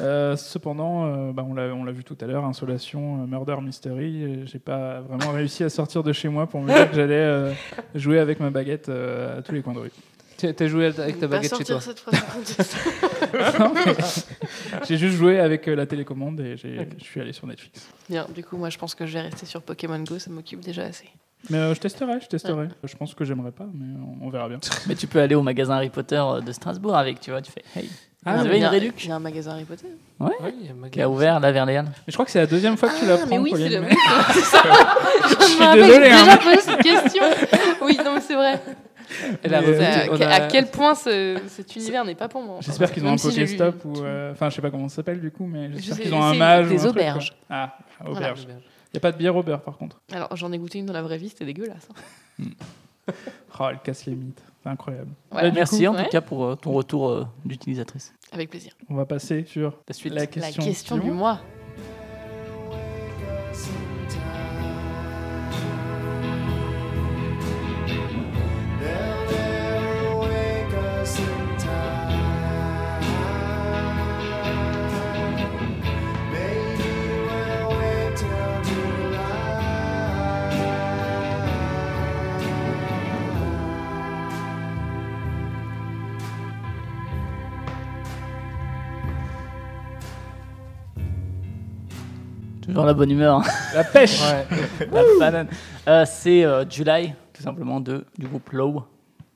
Euh, 0.00 0.36
cependant, 0.36 1.04
euh, 1.04 1.32
bah, 1.32 1.44
on 1.46 1.52
l'a 1.54 1.64
on 1.74 1.84
l'a 1.84 1.92
vu 1.92 2.04
tout 2.04 2.16
à 2.20 2.26
l'heure, 2.26 2.44
Insolation, 2.44 3.22
euh, 3.22 3.26
Murder 3.26 3.56
Mystery. 3.60 4.46
J'ai 4.46 4.58
pas 4.58 5.00
vraiment 5.00 5.32
réussi 5.32 5.64
à 5.64 5.68
sortir 5.68 6.02
de 6.02 6.12
chez 6.12 6.28
moi 6.28 6.46
pour 6.46 6.60
me 6.60 6.68
dire 6.72 6.88
que 6.88 6.96
j'allais 6.96 7.14
euh, 7.14 7.52
jouer 7.94 8.20
avec 8.20 8.40
ma 8.40 8.48
baguette 8.50 8.88
euh, 8.88 9.38
à 9.38 9.42
tous 9.42 9.52
les 9.52 9.60
coins 9.62 9.74
de 9.74 9.80
rue. 9.80 9.92
Tu 10.38 10.46
as 10.46 10.68
joué 10.68 10.86
avec 10.86 11.18
ta 11.18 11.26
baguette 11.26 11.56
chez 11.56 11.64
toi 11.64 11.80
cette 11.80 11.98
phrase 11.98 12.14
J'ai 14.88 14.96
juste 14.96 15.16
joué 15.16 15.40
avec 15.40 15.66
euh, 15.68 15.74
la 15.74 15.86
télécommande 15.86 16.40
et 16.40 16.56
j'ai- 16.56 16.88
je 16.98 17.04
suis 17.04 17.20
allé 17.20 17.32
sur 17.32 17.46
Netflix. 17.46 17.88
Bien, 18.08 18.26
du 18.34 18.44
coup, 18.44 18.56
moi 18.56 18.70
je 18.70 18.78
pense 18.78 18.94
que 18.94 19.06
je 19.06 19.14
vais 19.14 19.20
rester 19.22 19.46
sur 19.46 19.62
Pokémon 19.62 19.98
Go, 20.00 20.18
ça 20.18 20.30
m'occupe 20.30 20.60
déjà 20.60 20.82
assez. 20.84 21.08
Mais 21.50 21.58
euh, 21.58 21.74
je 21.74 21.80
testerai, 21.80 22.20
je 22.20 22.26
testerai. 22.26 22.68
Je 22.84 22.96
pense 22.96 23.14
que 23.14 23.24
j'aimerais 23.24 23.52
pas, 23.52 23.66
mais 23.72 23.94
on, 24.22 24.26
on 24.26 24.30
verra 24.30 24.48
bien. 24.48 24.58
Mais 24.88 24.94
tu 24.94 25.06
peux 25.06 25.20
aller 25.20 25.34
au 25.34 25.42
magasin 25.42 25.74
Harry 25.74 25.90
Potter 25.90 26.22
de 26.44 26.52
Strasbourg 26.52 26.96
avec, 26.96 27.20
tu 27.20 27.30
vois, 27.30 27.42
tu 27.42 27.52
fais 27.52 27.62
hey. 27.76 27.88
Ah, 28.26 28.38
vous 28.38 28.44
il 28.44 28.48
avez 28.48 28.56
y 28.58 28.60
une 28.60 28.66
réduc 28.66 29.04
Il 29.04 29.08
y 29.08 29.12
a 29.12 29.16
un 29.16 29.20
magasin 29.20 29.52
Harry 29.52 29.64
Potter. 29.64 29.86
Ouais. 30.18 30.32
Oui, 30.42 30.50
il 30.60 30.66
y 30.66 30.68
a 30.68 30.72
un 30.72 30.74
magasin. 30.74 30.90
Qui 30.90 31.02
a 31.02 31.08
ouvert 31.08 31.38
là 31.38 31.52
vers 31.52 31.64
les 31.66 31.76
Halles. 31.76 31.86
Mais 31.86 31.92
je 32.08 32.12
crois 32.12 32.24
que 32.24 32.32
c'est 32.32 32.40
la 32.40 32.46
deuxième 32.46 32.76
fois 32.76 32.88
que 32.90 32.98
tu 32.98 33.06
la 33.06 33.14
Ah, 33.14 33.18
prends. 33.18 33.28
mais 33.28 33.38
oui, 33.38 33.52
c'est 33.56 33.70
c'est 34.34 34.40
ça. 34.40 34.62
Je 35.38 35.44
suis 35.44 35.60
me 35.60 35.64
rappelle, 35.64 35.86
désolé, 35.86 36.06
j'ai 36.06 36.12
hein. 36.12 36.24
déjà 36.24 36.36
posé 36.38 36.60
cette 36.60 36.82
question. 36.82 37.22
Oui, 37.82 37.96
non, 38.04 38.14
mais 38.16 38.20
c'est 38.20 38.34
vrai. 38.34 38.60
Elle 39.42 39.54
a 39.54 39.60
Mais, 39.60 39.66
revu- 39.66 39.84
À, 39.84 40.12
on 40.12 40.18
que- 40.18 40.22
a- 40.22 40.34
à 40.34 40.40
quel 40.48 40.66
point 40.70 40.94
ce- 40.94 41.38
cet 41.48 41.74
univers 41.76 42.04
n'est 42.04 42.14
pas 42.14 42.28
pour 42.28 42.42
moi. 42.42 42.58
J'espère 42.60 42.92
qu'ils 42.92 43.04
ont 43.06 43.12
un 43.12 43.16
si 43.16 43.28
Pokéstop 43.28 43.84
ou. 43.84 43.98
euh, 44.04 44.32
Enfin, 44.32 44.50
je 44.50 44.56
sais 44.56 44.62
pas 44.62 44.70
comment 44.70 44.88
ça 44.88 44.96
s'appelle 44.96 45.20
du 45.20 45.30
coup, 45.30 45.46
mais 45.46 45.70
j'espère 45.72 45.98
qu'ils 46.00 46.14
ont 46.14 46.22
un 46.22 46.34
mage. 46.34 46.66
ou 46.66 46.68
des 46.70 46.74
un 46.76 46.78
truc, 46.78 46.92
quoi. 46.94 47.02
auberges. 47.02 47.34
Ah, 47.48 47.78
Voilà. 48.00 48.16
auberge. 48.18 48.46
Il 48.48 48.94
n'y 48.94 48.98
a 48.98 49.00
pas 49.00 49.12
de 49.12 49.18
bière 49.18 49.36
au 49.36 49.42
beurre 49.42 49.60
par 49.60 49.76
contre. 49.76 50.00
Alors, 50.12 50.34
j'en 50.36 50.50
ai 50.52 50.58
goûté 50.58 50.78
une 50.78 50.86
dans 50.86 50.92
la 50.94 51.02
vraie 51.02 51.18
vie, 51.18 51.28
c'était 51.28 51.44
dégueulasse. 51.44 51.88
hein. 52.38 52.44
Oh, 53.58 53.64
elle 53.70 53.78
casse 53.78 54.04
les 54.04 54.14
mythes. 54.14 54.42
C'est 54.62 54.68
incroyable. 54.68 55.08
Bah, 55.32 55.50
Merci 55.50 55.84
coup, 55.84 55.92
en 55.92 55.94
ouais. 55.96 56.04
tout 56.04 56.10
cas 56.10 56.20
pour 56.20 56.44
euh, 56.44 56.54
ton 56.56 56.72
retour 56.72 57.08
euh, 57.08 57.24
d'utilisatrice. 57.44 58.12
Avec 58.32 58.50
plaisir. 58.50 58.72
On 58.90 58.94
va 58.94 59.06
passer 59.06 59.44
sur 59.46 59.72
La 59.88 59.94
suite. 59.94 60.12
la 60.12 60.20
La 60.20 60.26
question, 60.26 60.62
question 60.62 60.98
du 60.98 61.10
mois. 61.10 61.40
Toujours 92.78 92.86
la 92.86 92.94
bonne 92.94 93.10
humeur. 93.10 93.42
La 93.74 93.82
pêche 93.82 94.20
La 94.92 95.02
banane. 95.18 95.48
Euh, 95.88 96.04
c'est 96.06 96.44
euh, 96.44 96.64
July, 96.70 97.12
tout 97.32 97.42
simplement, 97.42 97.80
de, 97.80 98.04
du 98.16 98.28
groupe 98.28 98.50
Low, 98.50 98.84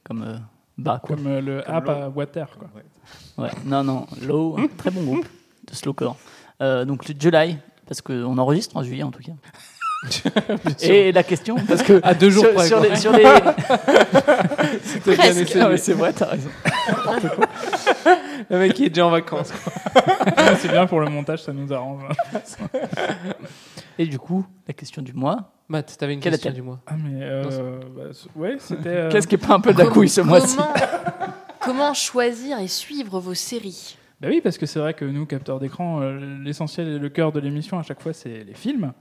comme 0.05 0.23
euh, 0.23 0.37
bas, 0.79 1.01
quoi. 1.03 1.17
Comme 1.17 1.27
euh, 1.27 1.41
le 1.41 1.61
Comme 1.63 1.75
app 1.75 1.87
l'eau. 1.87 1.91
à 1.91 2.09
water, 2.09 2.47
quoi. 2.57 2.69
Ouais, 3.39 3.51
non, 3.65 3.83
non, 3.83 4.07
Low, 4.25 4.57
un 4.61 4.69
très 4.69 4.93
bon 4.93 5.03
groupe 5.03 5.27
de 5.69 5.75
slowcore. 5.75 6.17
Euh, 6.61 6.85
donc 6.85 7.09
le 7.09 7.17
July, 7.19 7.59
parce 7.85 8.01
qu'on 8.01 8.39
enregistre 8.39 8.77
en 8.77 8.85
juillet 8.85 9.03
en 9.03 9.11
tout 9.11 9.25
cas. 9.25 9.33
Et 10.83 11.13
la 11.13 11.23
question, 11.23 11.57
parce 11.69 11.83
que 11.85 12.01
À 12.03 12.15
deux 12.15 12.31
jours 12.31 12.45
sur, 12.45 12.55
près, 12.55 12.67
sur 12.67 12.81
les, 12.81 12.97
sur 12.97 13.13
les- 13.13 13.23
C'était 14.83 15.17
bien 15.17 15.25
essayé. 15.31 15.61
Ah 15.63 15.77
c'est 15.77 15.93
vrai, 15.93 16.13
t'as 16.13 16.27
raison. 16.27 16.51
Le 18.51 18.59
mec 18.59 18.75
qui 18.75 18.87
est 18.87 18.89
déjà 18.89 19.07
en 19.07 19.11
vacances. 19.11 19.53
c'est 20.59 20.71
bien 20.71 20.87
pour 20.87 21.01
le 21.01 21.09
montage, 21.09 21.43
ça 21.43 21.53
nous 21.53 21.73
arrange. 21.73 22.03
Et 23.99 24.07
du 24.07 24.19
coup, 24.19 24.45
la 24.67 24.75
question 24.75 25.03
du 25.03 25.13
mois. 25.13 25.53
Matt, 25.69 25.97
t'avais 25.99 26.15
une 26.15 26.21
Quelle 26.21 26.33
question 26.33 26.51
du 26.51 26.63
mois. 26.63 26.81
Ah, 26.87 26.95
mais. 26.97 27.21
euh, 27.23 27.81
bah, 27.97 28.03
ouais, 28.37 28.57
c'était. 28.59 28.89
euh, 28.89 29.11
Qu'est-ce 29.11 29.29
qui 29.29 29.37
est 29.37 29.39
pas 29.47 29.55
un 29.55 29.61
peu 29.61 29.73
de 29.73 29.79
la 29.79 29.87
couille 29.87 30.09
ce 30.09 30.21
mois-ci 30.21 30.57
Comment, 30.57 30.73
comment 31.61 31.95
choisir 31.95 32.59
et 32.59 32.69
suivre 32.69 33.21
vos 33.21 33.35
séries 33.35 33.97
Bah 34.21 34.29
oui, 34.31 34.41
parce 34.43 34.59
que 34.59 34.67
c'est 34.67 34.81
vrai 34.81 34.95
que 34.95 35.05
nous, 35.05 35.25
capteurs 35.27 35.61
d'écran, 35.61 36.01
euh, 36.03 36.19
l'essentiel 36.43 36.89
et 36.89 36.99
le 36.99 37.09
cœur 37.09 37.33
de 37.33 37.41
l'émission 37.41 37.79
à 37.79 37.83
chaque 37.83 38.03
fois, 38.03 38.13
c'est 38.13 38.45
les 38.45 38.55
films. 38.55 38.93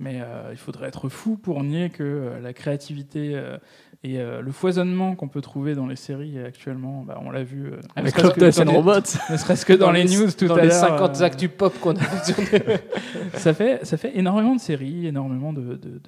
Mais 0.00 0.20
euh, 0.20 0.48
il 0.50 0.56
faudrait 0.56 0.88
être 0.88 1.08
fou 1.08 1.36
pour 1.36 1.62
nier 1.62 1.88
que 1.90 2.02
euh, 2.02 2.40
la 2.40 2.52
créativité 2.52 3.32
euh, 3.36 3.56
et 4.02 4.18
euh, 4.18 4.42
le 4.42 4.50
foisonnement 4.50 5.14
qu'on 5.14 5.28
peut 5.28 5.40
trouver 5.40 5.74
dans 5.76 5.86
les 5.86 5.94
séries 5.96 6.38
actuellement, 6.38 7.04
bah, 7.06 7.20
on 7.24 7.30
l'a 7.30 7.44
vu. 7.44 7.66
euh, 7.68 7.76
Avec 7.94 8.20
Love, 8.20 8.34
Death 8.36 8.56
dans 8.56 8.62
and 8.62 8.70
les- 8.70 8.76
Robots. 8.76 9.00
Ne 9.30 9.36
serait-ce 9.36 9.64
que 9.64 9.72
dans, 9.72 9.92
les, 9.92 10.04
news 10.04 10.30
tout 10.36 10.46
dans 10.48 10.56
à 10.56 10.62
les 10.62 10.68
l'heure. 10.68 10.80
50 10.80 11.20
euh, 11.20 11.24
actus 11.24 11.50
pop 11.56 11.72
qu'on 11.80 11.94
a 11.94 12.00
ça 13.34 13.54
fait, 13.54 13.84
ça 13.84 13.96
fait 13.96 14.16
énormément 14.18 14.54
de 14.54 14.60
séries, 14.60 15.06
énormément 15.06 15.52
de, 15.52 15.60
de- 15.62 15.74
de- 15.76 16.00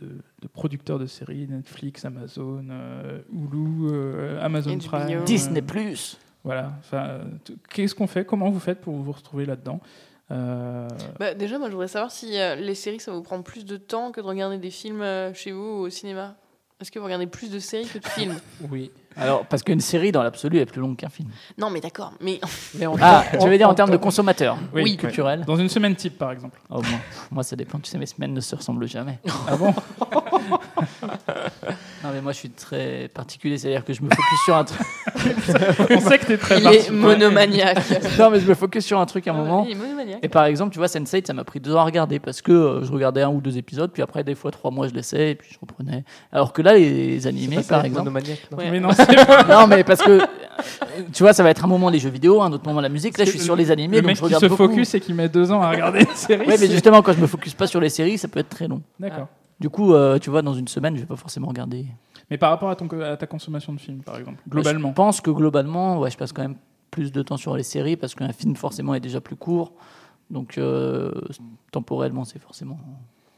de 0.43 0.49
producteurs 0.53 0.99
de 0.99 1.07
séries, 1.07 1.47
Netflix, 1.49 2.05
Amazon, 2.05 2.65
euh, 2.71 3.21
Hulu, 3.33 3.89
euh, 3.93 4.45
Amazon 4.45 4.77
HBO. 4.77 4.89
Prime. 4.89 5.25
Disney 5.25 5.61
euh, 5.61 5.65
Plus. 5.65 6.19
Voilà. 6.45 6.73
Euh, 6.93 7.23
Qu'est-ce 7.73 7.95
qu'on 7.95 8.07
fait 8.07 8.25
Comment 8.25 8.51
vous 8.51 8.61
faites 8.61 8.81
pour 8.81 8.95
vous 8.97 9.13
retrouver 9.13 9.47
là-dedans? 9.47 9.81
Euh, 10.31 10.89
Bah, 11.19 11.35
Déjà, 11.35 11.59
moi, 11.59 11.69
je 11.69 11.73
voudrais 11.73 11.89
savoir 11.89 12.11
si 12.11 12.39
euh, 12.39 12.55
les 12.57 12.75
séries, 12.75 13.01
ça 13.01 13.13
vous 13.13 13.23
prend 13.23 13.43
plus 13.43 13.65
de 13.65 13.77
temps 13.77 14.11
que 14.13 14.21
de 14.21 14.27
regarder 14.27 14.59
des 14.59 14.71
films 14.71 15.03
euh, 15.03 15.33
chez 15.35 15.53
vous 15.53 15.61
ou 15.81 15.87
au 15.87 15.91
cinéma. 15.91 16.35
Est-ce 16.81 16.91
que 16.93 16.99
vous 16.99 17.07
regardez 17.07 17.27
plus 17.27 17.51
de 17.51 17.59
séries 17.59 17.87
que 17.87 17.99
de 17.99 18.07
films? 18.07 18.37
Oui. 18.71 18.91
Alors, 19.19 19.47
parce 19.47 19.63
qu'une 19.63 19.81
série 19.81 20.13
dans 20.13 20.23
l'absolu 20.23 20.59
est 20.59 20.67
plus 20.67 20.83
longue 20.83 20.95
qu'un 20.97 21.09
film. 21.09 21.31
Non, 21.57 21.71
mais 21.71 21.81
d'accord. 21.81 22.13
Mais 22.21 22.39
Ah, 23.01 23.25
tu 23.41 23.49
veux 23.49 23.57
dire 23.57 23.67
en 23.67 23.73
termes 23.75 23.91
de 23.91 23.97
consommateur 23.97 24.59
Oui. 24.75 24.83
Oui, 24.83 24.97
culturel. 24.99 25.43
Dans 25.47 25.57
une 25.57 25.71
semaine 25.71 25.97
type, 25.97 26.19
par 26.19 26.33
exemple. 26.33 26.61
Oh, 26.69 26.83
moi, 26.83 26.99
moi, 27.31 27.43
ça 27.43 27.57
dépend. 27.57 27.79
Tu 27.79 27.91
sais, 27.91 27.97
mes 27.97 28.05
semaines 28.05 28.35
ne 28.35 28.41
se 28.43 28.55
ressemblent 28.55 28.87
jamais. 28.87 29.19
Ah 29.49 29.57
bon? 29.57 29.73
mais 32.17 32.23
moi, 32.23 32.33
je 32.33 32.39
suis 32.39 32.49
très 32.51 33.09
particulier. 33.13 33.59
C'est-à-dire 33.59 33.85
que 33.85 33.93
je 33.93 34.01
me 34.01 34.09
focus 34.09 34.39
sur 34.47 34.57
un 34.57 34.65
truc. 34.65 34.81
On 35.91 36.01
sait 36.01 36.19
que 36.19 36.25
t'es 36.27 36.39
très 36.39 36.59
il 36.61 36.67
est 36.67 36.91
monomaniaque. 36.91 37.79
non, 38.19 38.31
mais 38.31 38.41
je 38.41 38.49
me 38.49 38.55
focus 38.55 38.87
sur 38.87 38.99
un 38.99 39.05
truc 39.05 39.29
à 39.29 39.33
un 39.33 39.35
moment. 39.35 39.67
Il 39.69 39.73
est 39.73 39.75
monomaniaque. 39.75 40.19
Et 40.23 40.29
par 40.29 40.45
exemple, 40.47 40.73
tu 40.73 40.79
vois, 40.79 40.87
Sense8, 40.87 41.27
ça 41.27 41.35
m'a 41.35 41.45
pris 41.45 41.61
deux 41.61 41.75
ans 41.75 41.81
à 41.81 41.85
regarder 41.85 42.19
parce 42.19 42.41
que 42.41 42.53
euh, 42.53 42.85
je 42.85 42.91
regardais 42.93 43.21
un 43.23 43.29
ou 43.29 43.41
deux 43.43 43.59
épisodes, 43.59 43.91
puis 43.93 44.03
après, 44.03 44.25
des 44.25 44.35
fois, 44.35 44.51
trois 44.51 44.71
mois, 44.71 44.89
je 44.89 44.95
laissais, 44.95 45.33
et 45.33 45.35
puis 45.35 45.51
je 45.53 45.59
reprenais. 45.61 46.05
Alors 46.33 46.53
que 46.55 46.63
là, 46.63 46.75
les 46.75 47.27
animés, 47.27 47.61
par 47.69 47.85
exemple. 47.85 48.05
monomaniaque, 48.09 48.49
non 48.51 48.57
Ouais. 48.59 48.71
Mais 48.71 48.81
non, 48.81 48.91
c'est 48.97 49.27
pas- 49.27 49.45
non, 49.45 49.67
mais 49.67 49.85
parce 49.85 50.01
que, 50.03 50.21
tu 51.13 51.23
vois, 51.23 51.35
ça 51.35 51.43
va 51.43 51.51
être 51.51 51.65
un 51.65 51.69
moment 51.69 51.91
les 51.91 51.99
jeux 51.99 52.09
vidéo, 52.11 52.41
un 52.41 52.51
autre 52.53 52.67
moment 52.67 52.81
la 52.81 52.89
musique. 52.89 53.19
Là, 53.19 53.25
je 53.27 53.31
suis 53.31 53.41
sur 53.41 53.57
les 53.57 53.71
animés, 53.71 53.97
Le 53.97 54.03
donc 54.03 54.07
mec 54.09 54.17
je 54.17 54.21
qui 54.21 54.25
regarde 54.27 54.43
se 54.43 54.49
beaucoup. 54.49 54.69
focus 54.69 54.95
et 54.95 55.01
qui 55.01 55.13
met 55.13 55.29
deux 55.29 55.53
ans 55.53 55.61
à 55.61 55.71
regarder 55.71 56.01
une 56.01 56.15
série. 56.15 56.47
Ouais, 56.47 56.57
mais 56.59 56.69
justement, 56.71 57.03
quand 57.03 57.13
je 57.13 57.21
me 57.21 57.27
focus 57.27 57.53
pas 57.53 57.67
sur 57.67 57.81
les 57.81 57.91
séries, 57.91 58.17
ça 58.17 58.29
peut 58.29 58.41
être 58.41 58.49
très 58.49 58.67
long. 58.69 58.81
D'accord. 58.99 59.29
Du 59.61 59.71
coup, 59.71 59.95
euh, 59.95 60.19
tu 60.19 60.31
vois, 60.31 60.43
dans 60.43 60.53
une 60.55 60.69
semaine, 60.69 60.97
je 60.97 61.01
vais 61.01 61.07
pas 61.07 61.17
forcément 61.17 61.49
regarder. 61.49 61.87
Mais 62.31 62.37
par 62.39 62.51
rapport 62.51 62.69
à, 62.71 62.77
ton, 62.77 62.89
à 63.01 63.17
ta 63.17 63.27
consommation 63.27 63.73
de 63.73 63.81
films, 63.81 64.03
par 64.03 64.17
exemple, 64.19 64.43
globalement. 64.49 64.89
Je 64.91 64.95
pense 64.95 65.21
que 65.21 65.31
globalement, 65.31 65.99
ouais, 65.99 66.11
je 66.11 66.17
passe 66.19 66.33
quand 66.33 66.43
même 66.43 66.57
plus 66.91 67.13
de 67.13 67.23
temps 67.23 67.37
sur 67.37 67.57
les 67.57 67.63
séries 67.63 67.97
parce 67.97 68.15
qu'un 68.15 68.33
film 68.33 68.57
forcément 68.57 68.95
est 68.95 69.01
déjà 69.01 69.21
plus 69.21 69.37
court. 69.37 69.73
Donc 70.31 70.59
euh, 70.59 71.13
temporellement, 71.71 72.25
c'est 72.25 72.39
forcément 72.41 72.79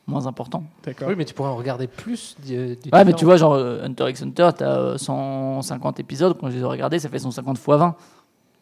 moins 0.06 0.26
important. 0.26 0.64
D'accord. 0.84 1.08
Oui, 1.08 1.14
mais 1.18 1.24
tu 1.26 1.34
pourrais 1.34 1.50
en 1.50 1.56
regarder 1.56 1.86
plus. 1.86 2.34
du- 2.44 2.76
du 2.76 2.90
Ouais, 2.92 3.04
mais 3.04 3.12
tu 3.12 3.24
vois, 3.26 3.36
genre 3.36 3.52
euh, 3.54 3.84
Hunter 3.84 4.08
x 4.08 4.22
Hunter, 4.22 4.48
t'as 4.56 4.76
euh, 4.78 4.98
150 4.98 6.00
épisodes. 6.00 6.36
Quand 6.40 6.48
je 6.50 6.56
les 6.56 6.62
ai 6.62 6.64
regardés, 6.64 6.98
ça 6.98 7.08
fait 7.10 7.18
150 7.18 7.58
fois 7.58 7.76
20. 7.76 7.96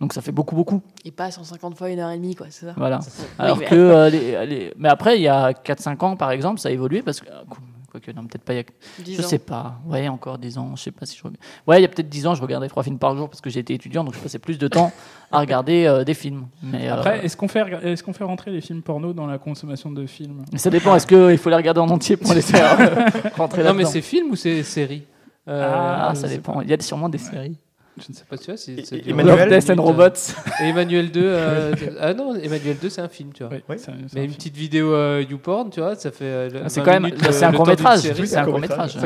Donc 0.00 0.12
ça 0.12 0.20
fait 0.20 0.32
beaucoup, 0.32 0.54
beaucoup. 0.54 0.82
Et 1.04 1.10
pas 1.10 1.30
150 1.30 1.76
fois 1.76 1.88
une 1.90 1.98
heure 2.00 2.10
et 2.10 2.16
demie, 2.16 2.34
quoi, 2.34 2.46
c'est 2.50 2.66
ça? 2.66 2.74
Voilà. 2.76 3.00
Alors 3.38 3.56
mais- 3.56 3.64
que 3.64 3.74
euh, 3.74 4.10
les, 4.10 4.46
les- 4.46 4.72
Mais 4.76 4.88
après, 4.90 5.16
il 5.16 5.22
y 5.22 5.28
a 5.28 5.52
4-5 5.52 6.04
ans, 6.04 6.16
par 6.16 6.30
exemple, 6.32 6.60
ça 6.60 6.68
a 6.68 6.72
évolué 6.72 7.02
parce 7.02 7.20
que. 7.20 7.26
Quoique, 7.90 8.10
non, 8.10 8.26
peut-être 8.26 8.42
pas. 8.42 8.52
il 8.52 8.56
Y 8.56 8.60
a... 8.60 8.64
10 9.04 9.14
Je 9.16 9.22
ans. 9.22 9.26
sais 9.26 9.38
pas. 9.38 9.78
Ouais, 9.86 10.06
encore 10.08 10.36
10 10.36 10.58
ans. 10.58 10.72
Je 10.76 10.82
sais 10.82 10.90
pas 10.90 11.06
si 11.06 11.16
je. 11.16 11.22
Ouais, 11.66 11.78
il 11.78 11.82
y 11.82 11.84
a 11.86 11.88
peut-être 11.88 12.10
10 12.10 12.26
ans, 12.26 12.34
je 12.34 12.42
regardais 12.42 12.68
3 12.68 12.82
films 12.82 12.98
par 12.98 13.16
jour 13.16 13.30
parce 13.30 13.40
que 13.40 13.48
j'étais 13.48 13.72
étudiant, 13.72 14.04
donc 14.04 14.12
je 14.14 14.18
passais 14.18 14.38
plus 14.38 14.58
de 14.58 14.68
temps 14.68 14.92
à 15.32 15.38
regarder 15.40 15.86
euh, 15.86 16.04
des 16.04 16.12
films. 16.12 16.46
Mais, 16.62 16.90
euh, 16.90 16.94
Après, 16.94 17.24
est-ce 17.24 17.38
qu'on 17.38 17.48
fait, 17.48 17.64
est 17.82 18.02
qu'on 18.02 18.12
fait 18.12 18.24
rentrer 18.24 18.50
les 18.50 18.60
films 18.60 18.82
porno 18.82 19.14
dans 19.14 19.26
la 19.26 19.38
consommation 19.38 19.90
de 19.90 20.04
films? 20.04 20.44
Ça 20.56 20.68
dépend. 20.68 20.94
Est-ce 20.94 21.06
qu'il 21.06 21.38
faut 21.38 21.48
les 21.48 21.56
regarder 21.56 21.80
en 21.80 21.88
entier 21.88 22.18
pour 22.18 22.34
les 22.34 22.42
faire 22.42 22.78
euh, 22.78 23.30
rentrer 23.38 23.64
Non, 23.64 23.72
mais 23.72 23.86
c'est 23.86 24.02
film 24.02 24.30
ou 24.30 24.36
c'est 24.36 24.62
série? 24.62 25.04
Euh, 25.48 25.72
Ah, 25.74 26.14
ça 26.14 26.28
dépend. 26.28 26.60
Il 26.60 26.68
y 26.68 26.74
a 26.74 26.80
sûrement 26.80 27.08
des 27.08 27.16
séries. 27.18 27.56
Je 27.98 28.04
ne 28.10 28.14
sais 28.14 28.24
pas, 28.28 28.36
tu 28.36 28.46
vois. 28.46 28.56
c'est- 28.58 29.08
Emmanuel 29.08 29.48
Death 29.48 29.70
and 29.70 29.82
Robots. 29.82 30.32
Et 30.60 30.64
Emmanuel 30.64 31.10
2. 31.10 31.20
euh, 31.24 31.72
ah 32.00 32.12
non, 32.12 32.34
Emmanuel 32.34 32.76
2, 32.80 32.88
c'est 32.90 33.00
un 33.00 33.08
film, 33.08 33.32
tu 33.32 33.42
vois. 33.42 33.52
Oui, 33.54 33.62
Oui. 33.70 33.76
c'est- 33.78 33.86
c'est 33.86 34.14
Mais 34.14 34.20
un 34.20 34.24
une 34.24 34.30
film. 34.30 34.34
petite 34.36 34.56
vidéo 34.56 34.92
euh, 34.92 35.24
YouPorn, 35.28 35.70
tu 35.70 35.80
vois, 35.80 35.94
ça 35.94 36.10
fait. 36.12 36.24
euh, 36.24 36.50
Ah, 36.64 36.68
C'est 36.68 36.80
20 36.80 36.84
quand 36.84 36.92
même. 36.92 37.02
minutes, 37.04 37.32
C'est 37.32 37.44
un 37.44 37.52
court 37.52 37.66
métrage. 37.66 38.00
série. 38.00 38.26
C'est 38.26 38.36
un 38.36 38.42
un 38.42 38.44
court 38.44 38.58
métrage. 38.60 38.96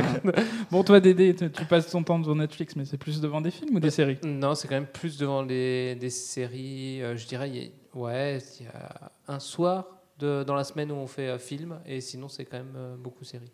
Bon, 0.71 0.83
toi, 0.83 0.99
Dédé, 1.01 1.35
tu 1.35 1.65
passes 1.67 1.89
ton 1.91 2.03
temps 2.03 2.19
devant 2.19 2.35
Netflix, 2.35 2.75
mais 2.75 2.85
c'est 2.85 2.99
plus 2.99 3.21
devant 3.21 3.41
des 3.41 3.51
films 3.53 3.77
ou 3.77 3.81
des 3.81 3.91
séries? 3.91 4.19
Non, 4.25 4.55
c'est 4.57 4.67
quand 4.67 4.75
même 4.75 4.87
plus 4.87 5.17
devant 5.19 5.45
des 5.45 5.97
séries. 6.11 7.01
je 7.15 7.27
dirais, 7.27 7.49
il 7.49 7.57
y 7.57 7.67
a- 7.67 7.99
ouais, 7.99 8.39
il 8.59 8.67
y 8.67 8.69
a 8.69 9.11
un 9.33 9.39
soir 9.39 9.87
de, 10.19 10.43
dans 10.43 10.55
la 10.55 10.65
semaine 10.65 10.91
où 10.91 10.97
on 10.97 11.07
fait 11.07 11.29
euh, 11.29 11.39
film, 11.39 11.79
et 11.87 12.01
sinon, 12.01 12.29
c'est 12.29 12.45
quand 12.45 12.59
même 12.59 12.75
euh, 12.77 12.97
beaucoup 12.99 13.25
séries. 13.25 13.51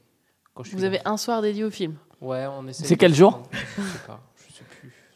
Quand 0.55 0.63
je 0.65 0.69
suis 0.71 0.77
Vous 0.77 0.83
là. 0.83 0.89
avez 0.89 1.01
un 1.05 1.17
soir 1.19 1.43
dédié 1.43 1.63
au 1.65 1.71
film? 1.71 1.95
Ouais, 2.21 2.47
on 2.47 2.67
essaie. 2.67 2.85
C'est 2.87 2.97
quel 2.97 3.15
jour? 3.15 3.43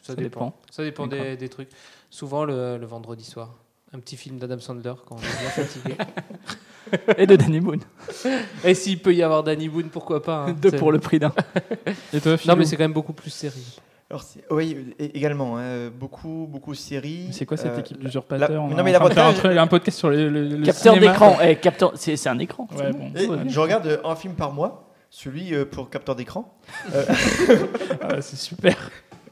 Ça, 0.01 0.13
Ça 0.13 0.15
dépend. 0.15 0.45
dépend. 0.47 0.55
Ça 0.71 0.83
dépend 0.83 1.07
des, 1.07 1.37
des 1.37 1.49
trucs. 1.49 1.69
Souvent 2.09 2.43
le, 2.45 2.77
le 2.77 2.85
vendredi 2.85 3.23
soir. 3.23 3.55
Un 3.93 3.99
petit 3.99 4.15
film 4.17 4.37
d'Adam 4.39 4.57
Sandler 4.59 4.93
quand 5.05 5.15
on 5.15 5.19
est 5.19 5.41
bien 5.41 5.49
fatigué. 5.49 5.95
Et 7.17 7.27
de 7.27 7.35
Danny 7.35 7.59
Boone. 7.59 7.81
Et 8.63 8.73
s'il 8.73 8.99
peut 8.99 9.13
y 9.13 9.21
avoir 9.21 9.43
Danny 9.43 9.67
Boone, 9.69 9.89
pourquoi 9.89 10.23
pas 10.23 10.45
hein. 10.47 10.53
Deux 10.61 10.71
pour 10.71 10.91
le 10.91 10.99
prix 10.99 11.19
d'un. 11.19 11.33
Et 12.13 12.19
toi, 12.21 12.35
Non, 12.47 12.55
mais 12.55 12.65
c'est 12.65 12.77
quand 12.77 12.83
même 12.85 12.93
beaucoup 12.93 13.13
plus 13.13 13.29
série. 13.29 13.79
Alors, 14.09 14.25
oui, 14.49 14.93
également, 14.99 15.57
hein, 15.57 15.89
beaucoup, 15.89 16.47
beaucoup 16.49 16.71
de 16.71 16.77
séries. 16.77 17.29
C'est 17.31 17.45
quoi 17.45 17.55
cette 17.55 17.71
Euh, 17.71 17.79
équipe 17.79 17.97
d'usurpateurs 17.99 18.49
non, 18.67 18.83
mais 18.83 18.89
un, 18.89 18.99
l'avantage- 18.99 19.35
truc- 19.37 19.57
un 19.57 19.67
podcast 19.67 19.97
sur 19.99 20.09
le, 20.09 20.27
le- 20.29 20.47
le 20.57 20.65
Capteur 20.65 20.97
d'écran. 20.97 21.37
Eh, 21.41 21.55
capteur. 21.57 21.91
C'est 21.95 22.17
c'est 22.17 22.27
un 22.29 22.39
écran. 22.39 22.67
Ouais, 22.71 22.77
c'est 22.77 22.91
bon. 22.91 23.11
Et 23.15 23.27
Ouais. 23.27 23.49
je 23.49 23.59
regarde 23.59 23.87
euh, 23.87 23.97
un 24.03 24.15
film 24.17 24.33
par 24.33 24.51
mois, 24.51 24.89
celui 25.09 25.53
euh, 25.53 25.63
pour 25.65 25.89
capteur 25.89 26.15
d'écran. 26.17 26.53
Ah, 28.01 28.21
c'est 28.21 28.35
super. 28.37 28.89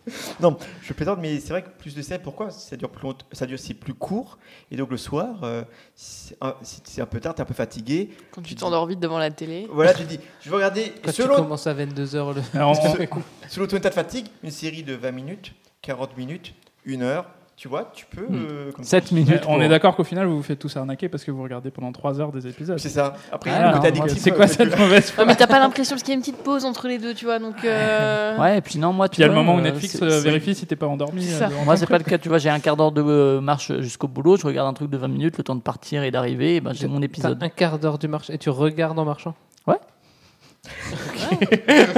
Non, 0.40 0.58
je 0.82 0.94
plaisante, 0.94 1.20
mais 1.22 1.40
c'est 1.40 1.50
vrai 1.50 1.64
que 1.64 1.70
plus 1.70 1.96
de 1.96 2.02
séries, 2.02 2.22
pourquoi 2.24 2.50
ça 2.52 2.76
dure 2.78 2.90
plus 2.90 3.04
longtemps, 3.04 3.26
ça 3.32 3.46
dure 3.46 3.60
c'est 3.60 3.74
plus 3.74 3.94
court, 3.94 4.38
et 4.72 4.76
donc 4.78 4.90
le 4.92 4.98
soir, 4.98 5.44
euh, 5.44 5.64
c'est 5.96 6.36
un, 6.42 6.56
si 6.62 6.82
c'est 6.84 7.02
un 7.02 7.06
peu 7.06 7.20
tard, 7.20 7.36
t'es 7.36 7.42
un 7.42 7.46
peu 7.46 7.54
fatigué. 7.54 8.10
Quand 8.32 8.42
tu 8.42 8.56
t'endors 8.56 8.86
vite 8.88 9.00
devant 9.00 9.20
la 9.20 9.32
télé. 9.32 9.68
Voilà, 9.72 9.94
tu 9.94 10.04
dis, 10.04 10.20
je 10.42 10.50
vais 10.50 10.56
regarder 10.56 10.94
Quand 11.04 11.12
tu 11.12 11.22
selon, 11.22 11.36
commences 11.36 11.68
à 11.68 11.74
22h 11.74 12.34
le. 12.36 12.42
Alors, 12.54 12.72
on- 12.84 13.22
selon 13.50 13.68
ton 13.68 13.78
état 13.78 13.90
de 13.90 13.94
fatigue, 13.96 14.28
une 14.44 14.52
série 14.52 14.84
de 14.84 14.94
20 14.96 15.12
minutes, 15.12 15.54
40 15.82 16.18
minutes, 16.18 16.54
1 16.88 17.02
heure, 17.02 17.26
Tu 17.62 17.68
vois, 17.68 17.92
tu 17.94 18.06
peux. 18.06 18.22
euh, 18.32 18.72
comme 18.72 18.86
7 18.86 19.08
ça. 19.10 19.14
minutes. 19.16 19.42
on 19.46 19.56
pour- 19.56 19.62
est 19.62 19.68
d'accord 19.68 19.94
qu'au 19.98 20.06
final, 20.06 20.26
vous 20.28 20.38
vous 20.38 20.44
faites 20.44 20.60
tous 20.60 20.78
arnaquer 20.78 21.10
parce 21.10 21.26
que 21.26 21.32
vous 21.32 21.44
regardez 21.44 21.72
pendant 21.72 21.92
3 21.92 22.22
heures 22.22 22.32
des 22.32 22.48
épisodes. 22.48 22.80
C'est 22.80 22.88
ça. 22.88 23.16
Après, 23.34 23.52
Ah, 23.54 23.82
C'est 24.08 24.32
quoi 24.32 24.46
euh, 24.46 24.48
cette 24.48 24.80
mauvaise 24.80 25.12
foi 25.12 25.26
Ouais, 25.26 25.28
mais 25.28 25.36
t'as 25.36 25.46
pas 25.46 25.60
l'impression 25.60 25.96
parce 25.96 26.04
qu'il 26.04 26.12
y 26.14 26.14
a 26.14 26.16
une 26.16 26.22
petite 26.22 26.42
pause 26.42 26.64
entre 26.64 26.88
les 26.88 27.00
deux, 27.00 27.14
tu 27.14 27.26
vois. 27.26 27.38
Donc. 27.38 27.56
euh, 27.66 28.38
Ouais, 28.38 28.60
et 28.60 28.62
puis 28.62 28.80
non, 28.80 28.94
moi, 28.94 29.10
tu 29.10 29.16
Puis 29.16 29.20
il 29.20 29.22
y 29.24 29.26
a 29.26 29.28
le 29.28 29.34
moment 29.34 29.56
où 29.56 29.60
euh, 29.60 29.64
Netflix 29.64 30.02
euh, 30.02 30.22
vérifie 30.22 30.56
si 30.56 30.66
t'es 30.68 30.78
pas 30.78 30.88
endormi. 30.88 31.28
Euh, 31.28 31.38
ça. 31.38 31.50
Moi, 31.66 31.76
c'est 31.76 31.86
pas 31.86 31.98
le 31.98 32.06
cas. 32.06 32.18
Tu 32.18 32.30
vois, 32.30 32.38
j'ai 32.38 32.50
un 32.50 32.60
quart 32.62 32.78
d'heure 32.78 32.94
de 32.94 33.02
euh, 33.02 33.42
marche 33.42 33.74
jusqu'au 33.82 34.08
boulot. 34.08 34.38
Je 34.38 34.48
regarde 34.48 34.70
un 34.70 34.74
truc 34.74 34.90
de 34.90 34.96
20 34.98 35.10
minutes, 35.10 35.38
le 35.38 35.44
temps 35.44 35.56
de 35.56 35.62
partir 35.62 36.04
et 36.04 36.12
d'arriver. 36.12 36.56
et 36.56 36.62
ben, 36.62 36.72
j'ai 36.72 36.88
mon 36.88 37.02
épisode. 37.02 37.44
un 37.44 37.50
quart 37.50 37.78
d'heure 37.78 37.98
du 37.98 38.08
marché 38.08 38.34
et 38.34 38.38
tu 38.38 38.50
regardes 38.50 38.98
en 38.98 39.04
marchant. 39.04 39.36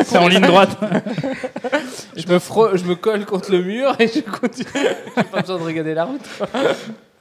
C'est 0.04 0.18
en 0.18 0.28
ligne 0.28 0.42
droite. 0.42 0.78
Je 2.16 2.28
me, 2.28 2.38
fro- 2.40 2.76
je 2.78 2.84
me 2.84 2.96
colle 2.96 3.26
contre 3.26 3.52
le 3.52 3.64
mur 3.64 3.96
et 4.00 4.08
je 4.08 4.20
continue. 4.20 4.68
J'ai 5.16 5.24
pas 5.24 5.42
besoin 5.42 5.58
de 5.58 5.64
regarder 5.64 5.94
la 5.94 6.04
route. 6.06 6.22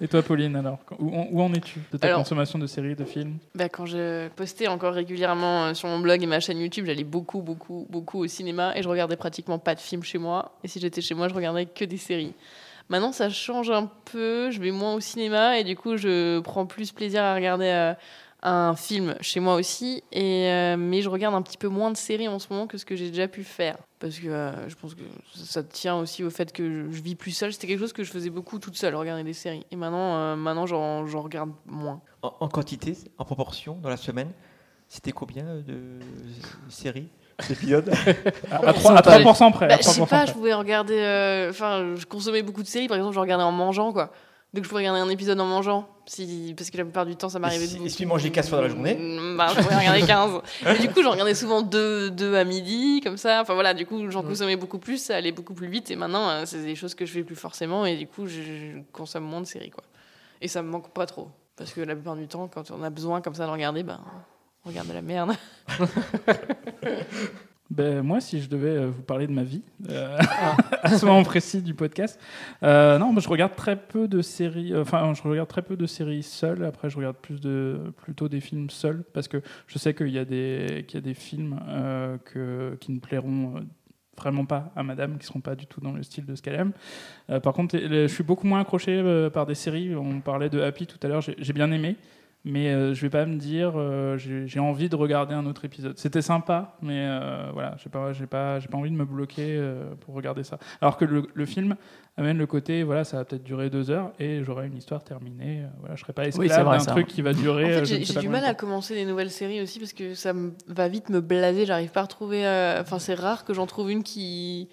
Et 0.01 0.09
toi, 0.09 0.23
Pauline, 0.23 0.57
alors 0.57 0.79
Où, 0.99 1.15
en- 1.17 1.29
où 1.31 1.41
en 1.43 1.53
es-tu 1.55 1.79
de 1.93 1.97
ta 1.99 2.09
Alors- 2.09 2.19
consommation 2.21 2.59
de 2.59 2.67
séries, 2.67 2.97
de 2.97 3.05
films? 3.05 3.39
Bah, 3.55 3.69
quand 3.69 3.87
je 3.87 4.29
postais 4.31 4.67
encore 4.67 4.95
régulièrement 4.95 5.67
euh, 5.67 5.75
sur 5.75 5.89
mon 5.89 6.01
blog 6.01 6.23
et 6.23 6.27
ma 6.27 6.41
chaîne 6.41 6.59
YouTube, 6.59 6.87
j'allais 6.87 7.05
beaucoup, 7.05 7.41
beaucoup, 7.41 7.87
beaucoup 7.89 8.19
au 8.19 8.27
cinéma 8.27 8.73
et 8.77 8.83
je 8.83 8.89
regardais 8.89 9.17
pratiquement 9.17 9.59
pas 9.59 9.75
de 9.75 9.81
films 9.81 10.03
chez 10.03 10.19
moi. 10.19 10.53
Et 10.65 10.69
si 10.69 10.81
j'étais 10.81 11.01
chez 11.01 11.15
moi, 11.15 11.29
je 11.29 11.35
regardais 11.35 11.67
que 11.67 11.85
des 11.85 11.99
séries. 11.99 12.35
Maintenant, 12.89 13.13
ça 13.13 13.31
change 13.31 13.71
un 13.71 13.89
peu. 14.13 14.51
Je 14.51 14.61
vais 14.61 14.73
moins 14.73 14.95
au 14.95 15.01
cinéma 15.01 15.59
et 15.59 15.65
du 15.65 15.77
coup, 15.77 15.97
je 15.97 16.41
prends 16.41 16.67
plus 16.67 16.91
plaisir 16.93 17.23
à 17.23 17.35
regarder 17.35 17.67
euh, 17.67 17.93
un 18.43 18.75
film 18.75 19.15
chez 19.21 19.41
moi 19.41 19.55
aussi. 19.57 20.03
Et, 20.13 20.49
euh, 20.51 20.77
mais 20.79 21.03
je 21.03 21.09
regarde 21.09 21.35
un 21.35 21.43
petit 21.43 21.59
peu 21.59 21.69
moins 21.69 21.91
de 21.91 21.97
séries 21.97 22.29
en 22.29 22.39
ce 22.39 22.47
moment 22.51 22.67
que 22.67 22.79
ce 22.79 22.85
que 22.85 22.97
j'ai 22.97 23.11
déjà 23.11 23.29
pu 23.29 23.45
faire. 23.45 23.77
Parce 23.99 24.19
que 24.19 24.29
euh, 24.29 24.69
je 24.69 24.75
pense 24.77 24.95
que 24.95 25.03
ça 25.35 25.63
tient 25.63 25.97
aussi 25.97 26.25
au 26.25 26.31
fait 26.31 26.53
que 26.53 26.65
je, 26.91 26.91
je 26.97 27.03
vis 27.03 27.15
plus 27.17 27.33
seule. 27.33 27.53
C'était 27.53 27.67
quelque 27.67 27.81
chose 27.81 27.93
que 27.93 28.03
je 28.05 28.11
faisais 28.11 28.31
beaucoup 28.31 28.59
toute 28.59 28.77
seule, 28.77 28.95
regarder 28.95 29.25
des 29.25 29.35
séries. 29.35 29.67
Et 29.71 29.77
maintenant, 29.77 30.15
euh, 30.17 30.37
maintenant 30.37 30.67
j'en 30.67 31.07
j'en 31.07 31.21
regarde 31.23 31.51
moins. 31.67 32.01
En, 32.23 32.33
en 32.41 32.49
quantité, 32.49 32.97
en 33.19 33.25
proportion, 33.25 33.77
dans 33.83 33.91
la 33.91 33.97
semaine, 33.99 34.31
c'était 34.89 35.13
combien 35.13 35.45
de 35.45 35.99
séries 36.69 37.09
d'épisodes? 37.49 37.91
À, 38.51 38.57
à 38.57 38.73
3%, 38.73 38.97
à 38.97 39.01
3% 39.03 39.53
près. 39.53 39.69
Bah, 39.69 39.75
à 39.75 39.77
je 39.79 39.83
sais 39.83 40.01
3% 40.01 40.09
pas, 40.09 40.17
près. 40.19 40.27
je 40.29 40.33
pouvais 40.33 40.55
regarder. 40.55 40.97
euh, 40.99 41.51
Enfin, 41.51 41.95
je 41.95 42.05
consommais 42.07 42.43
beaucoup 42.43 42.63
de 42.63 42.67
séries. 42.69 42.89
Par 42.89 42.97
exemple, 42.97 43.15
je 43.15 43.21
regardais 43.21 43.45
en 43.45 43.53
mangeant, 43.53 43.93
quoi. 43.93 44.11
Donc, 44.53 44.65
je 44.65 44.69
pouvais 44.69 44.81
regarder 44.81 45.01
un 45.01 45.09
épisode 45.09 45.39
en 45.41 45.47
mangeant. 45.47 45.89
Si, 46.07 46.55
parce 46.57 46.71
que 46.71 46.77
la 46.77 46.83
plupart 46.85 47.07
du 47.07 47.15
temps, 47.15 47.29
ça 47.29 47.39
m'arrivait 47.39 47.67
si- 47.67 47.79
de. 47.79 47.85
et 47.85 47.89
si 47.89 47.99
tu 47.99 48.07
mangeais 48.07 48.31
15 48.31 48.49
fois 48.49 48.59
dans 48.59 48.65
la 48.65 48.69
journée 48.71 48.95
Mm, 48.97 49.37
Bah, 49.37 49.47
je 49.57 49.63
pouvais 49.63 49.77
regarder 49.77 50.03
15. 50.03 50.41
Et 50.75 50.79
du 50.81 50.89
coup, 50.91 51.03
j'en 51.05 51.13
regardais 51.13 51.35
souvent 51.37 51.63
deux, 51.63 52.11
deux 52.11 52.35
à 52.35 52.43
midi, 52.45 53.01
comme 53.05 53.17
ça. 53.17 53.43
Enfin, 53.43 53.55
voilà, 53.55 53.75
du 53.75 53.87
coup, 53.87 54.11
j'en 54.11 54.23
consommais 54.23 54.57
beaucoup 54.57 54.79
plus. 54.79 54.99
Ça 55.01 55.15
allait 55.17 55.31
beaucoup 55.31 55.55
plus 55.55 55.69
vite. 55.69 55.91
Et 55.93 55.97
maintenant, 55.97 56.29
euh, 56.31 56.43
c'est 56.47 56.63
des 56.65 56.75
choses 56.75 56.95
que 56.97 57.07
je 57.07 57.13
fais 57.13 57.23
plus 57.23 57.37
forcément. 57.37 57.87
Et 57.87 57.97
du 57.97 58.09
coup, 58.09 58.27
je, 58.27 58.43
je 58.43 58.79
consomme 58.93 59.23
moins 59.25 59.41
de 59.41 59.47
séries, 59.47 59.71
quoi. 59.71 59.85
Et 60.41 60.49
ça 60.49 60.63
me 60.63 60.69
manque 60.69 60.91
pas 60.93 61.07
trop. 61.07 61.29
Parce 61.57 61.73
que 61.73 61.81
la 61.83 61.95
plupart 61.95 62.17
du 62.17 62.27
temps, 62.27 62.49
quand 62.49 62.73
on 62.73 62.83
a 62.83 62.91
besoin 62.91 63.21
comme 63.21 63.35
ça 63.35 63.47
de 63.47 63.51
regarder, 63.53 63.85
ben. 63.85 64.01
On 64.65 64.69
regarde 64.71 64.89
de 64.89 64.93
la 64.95 65.03
merde. 65.03 65.33
Ben, 67.71 68.03
moi, 68.03 68.21
si 68.21 68.41
je 68.41 68.49
devais 68.49 68.77
euh, 68.77 68.87
vous 68.89 69.03
parler 69.03 69.27
de 69.27 69.33
ma 69.33 69.45
vie, 69.45 69.63
euh, 69.91 70.19
à 70.83 70.97
ce 70.97 71.07
moment 71.07 71.23
précis 71.23 71.63
du 71.63 71.75
podcast, 71.75 72.21
euh, 72.63 72.99
non, 72.99 73.13
moi, 73.13 73.23
je 73.23 73.29
regarde 73.29 73.55
très 73.55 73.77
peu 73.77 74.09
de 74.09 74.23
séries. 74.23 74.77
Enfin, 74.77 75.13
je 75.15 75.23
regarde 75.23 75.49
très 75.49 75.63
peu 75.63 75.77
de 75.77 75.87
séries 75.87 76.23
seules. 76.23 76.65
Après, 76.65 76.91
je 76.91 76.97
regarde 76.97 77.17
plus 77.17 77.41
de, 77.41 77.93
plutôt 78.03 78.29
des 78.29 78.41
films 78.41 78.71
seuls 78.71 79.05
parce 79.13 79.29
que 79.29 79.41
je 79.67 79.79
sais 79.79 79.95
qu'il 79.95 80.11
y 80.11 80.19
a 80.19 80.25
des, 80.25 80.85
qu'il 80.89 80.97
y 80.97 81.03
a 81.03 81.05
des 81.05 81.15
films 81.15 81.61
euh, 81.69 82.19
que, 82.25 82.77
qui 82.81 82.93
ne 82.93 82.99
plairont 82.99 83.65
vraiment 84.21 84.45
pas 84.45 84.73
à 84.77 84.83
Madame, 84.83 85.19
qui 85.19 85.27
seront 85.27 85.41
pas 85.41 85.55
du 85.55 85.67
tout 85.67 85.81
dans 85.81 85.93
le 85.93 86.03
style 86.03 86.27
de 86.27 86.35
ce 86.35 86.43
qu'elle 86.43 86.55
aime. 86.55 86.73
Euh, 87.31 87.41
par 87.41 87.53
contre, 87.53 87.79
je 87.79 88.07
suis 88.07 88.25
beaucoup 88.25 88.47
moins 88.47 88.61
accroché 88.61 88.93
euh, 88.93 89.31
par 89.31 89.47
des 89.47 89.55
séries. 89.55 89.95
On 89.97 90.21
parlait 90.21 90.51
de 90.51 90.61
Happy 90.61 90.87
tout 90.87 90.99
à 91.03 91.09
l'heure. 91.09 91.23
J'ai 91.23 91.37
j'ai 91.39 91.53
bien 91.53 91.71
aimé. 91.73 91.97
Mais 92.47 92.69
euh, 92.69 92.95
je 92.95 93.03
vais 93.03 93.11
pas 93.11 93.27
me 93.27 93.37
dire 93.37 93.73
euh, 93.77 94.17
j'ai 94.17 94.61
envie 94.61 94.89
de 94.89 94.97
regarder 94.97 95.35
un 95.35 95.45
autre 95.45 95.67
épisode. 95.67 95.99
C'était 95.99 96.23
sympa, 96.23 96.75
mais 96.81 97.05
euh, 97.07 97.51
voilà, 97.53 97.77
j'ai 97.77 97.91
pas 97.91 98.15
j'ai 98.15 98.27
pas 98.27 98.59
j'ai 98.61 98.69
pas 98.69 98.79
envie 98.79 98.91
de 98.91 98.97
me 98.97 99.05
bloquer 99.05 99.57
euh, 99.59 99.91
pour 100.01 100.15
regarder 100.15 100.43
ça. 100.43 100.59
Alors 100.81 100.97
que 100.97 101.05
le, 101.05 101.25
le 101.35 101.45
film 101.45 101.77
amène 102.17 102.39
le 102.39 102.47
côté 102.47 102.83
voilà, 102.83 103.05
ça 103.05 103.19
va 103.19 103.25
peut-être 103.27 103.43
durer 103.45 103.69
deux 103.69 103.91
heures 103.91 104.13
et 104.19 104.43
j'aurai 104.43 104.69
une 104.69 104.77
histoire 104.77 105.05
terminée. 105.05 105.65
euh, 105.65 105.69
voilà, 105.81 105.97
je 105.97 106.01
serai 106.01 106.15
pas 106.15 106.27
esclave 106.27 106.65
vrai, 106.65 106.79
d'un 106.79 106.83
ça. 106.83 106.93
truc 106.93 107.09
qui 107.09 107.21
va 107.21 107.35
durer. 107.35 107.65
En 107.77 107.79
fait, 107.81 107.85
je 107.85 108.05
j'ai 108.05 108.21
du 108.21 108.31
mal 108.31 108.45
à 108.47 108.55
commencer 108.55 108.95
des 108.95 109.05
nouvelles 109.05 109.31
séries 109.31 109.61
aussi 109.61 109.79
parce 109.79 109.93
que 109.93 110.15
ça 110.15 110.33
me 110.33 110.53
va 110.67 110.89
vite 110.89 111.11
me 111.11 111.21
blaser. 111.21 111.67
J'arrive 111.67 111.91
pas 111.91 112.01
à 112.01 112.05
retrouver. 112.05 112.47
euh, 112.47 112.81
Enfin, 112.81 112.99
c'est 112.99 113.15
rare 113.17 113.45
que 113.45 113.53
j'en 113.53 113.67
trouve 113.67 113.91
une 113.91 114.03
qui 114.03 114.71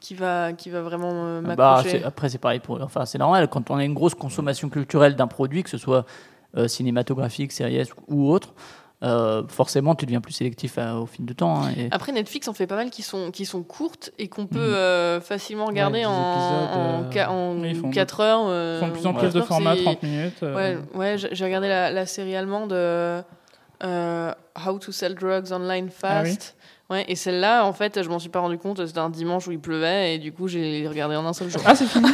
qui 0.00 0.14
va 0.14 0.54
qui 0.54 0.70
va 0.70 0.80
vraiment 0.80 1.10
euh, 1.12 1.42
Bah, 1.42 1.54
m'accrocher. 1.74 2.02
après, 2.02 2.30
c'est 2.30 2.38
pareil 2.38 2.60
pour. 2.60 2.80
Enfin, 2.80 3.04
c'est 3.04 3.18
normal 3.18 3.48
quand 3.48 3.70
on 3.70 3.76
a 3.76 3.84
une 3.84 3.92
grosse 3.92 4.14
consommation 4.14 4.70
culturelle 4.70 5.16
d'un 5.16 5.26
produit, 5.26 5.62
que 5.62 5.68
ce 5.68 5.76
soit 5.76 6.06
euh, 6.56 6.68
cinématographique, 6.68 7.52
série 7.52 7.82
ou 8.08 8.30
autre. 8.30 8.54
euh, 9.02 9.42
forcément, 9.48 9.94
tu 9.94 10.04
deviens 10.04 10.20
plus 10.20 10.34
sélectif 10.34 10.74
euh, 10.76 10.92
au 10.98 11.06
fil 11.06 11.24
du 11.24 11.34
temps. 11.34 11.62
hein, 11.62 11.70
et- 11.74 11.88
Après, 11.90 12.12
Netflix 12.12 12.48
en 12.48 12.52
fait 12.52 12.66
pas 12.66 12.76
mal 12.76 12.90
qui 12.90 13.00
sont, 13.02 13.30
qui 13.30 13.46
sont 13.46 13.62
courtes 13.62 14.10
et 14.18 14.28
qu'on 14.28 14.46
peut 14.46 14.58
Mhm. 14.58 14.74
euh, 14.74 15.20
facilement 15.22 15.64
regarder 15.64 16.04
en, 16.04 16.10
épisodes, 16.12 16.68
en, 16.74 17.02
euh, 17.04 17.10
qua- 17.10 17.30
en 17.30 17.54
oui, 17.62 17.70
ils 17.70 17.76
font 17.76 17.90
4 17.90 18.20
heures. 18.20 18.42
euh, 18.46 18.76
Ils 18.76 18.80
font 18.80 18.88
de 18.88 18.92
plus 18.92 19.06
en 19.06 19.14
plus 19.14 19.32
de 19.32 19.40
formats, 19.40 19.74
c'est- 19.76 19.84
30 19.84 20.02
minutes. 20.02 20.42
euh, 20.42 20.54
Ouais, 20.54 20.78
ouais 20.94 21.16
j'ai 21.16 21.44
regardé 21.46 21.68
la, 21.68 21.90
la 21.90 22.04
série 22.04 22.36
allemande 22.36 22.74
euh, 22.74 23.22
euh, 23.84 24.32
How 24.66 24.78
to 24.78 24.92
Sell 24.92 25.14
Drugs 25.14 25.50
Online 25.52 25.88
Ah 26.02 26.20
oui 26.22 26.28
Fast. 26.32 26.56
Ouais, 26.90 27.04
et 27.06 27.14
celle-là, 27.14 27.64
en 27.64 27.72
fait, 27.72 28.02
je 28.02 28.08
m'en 28.08 28.18
suis 28.18 28.30
pas 28.30 28.40
rendu 28.40 28.58
compte. 28.58 28.84
C'était 28.84 28.98
un 28.98 29.10
dimanche 29.10 29.46
où 29.46 29.52
il 29.52 29.60
pleuvait 29.60 30.16
et 30.16 30.18
du 30.18 30.32
coup, 30.32 30.48
j'ai 30.48 30.86
regardé 30.88 31.14
en 31.14 31.24
un 31.24 31.32
seul 31.32 31.48
jour. 31.48 31.60
Ah, 31.64 31.76
c'est 31.76 31.86
fini 31.86 32.08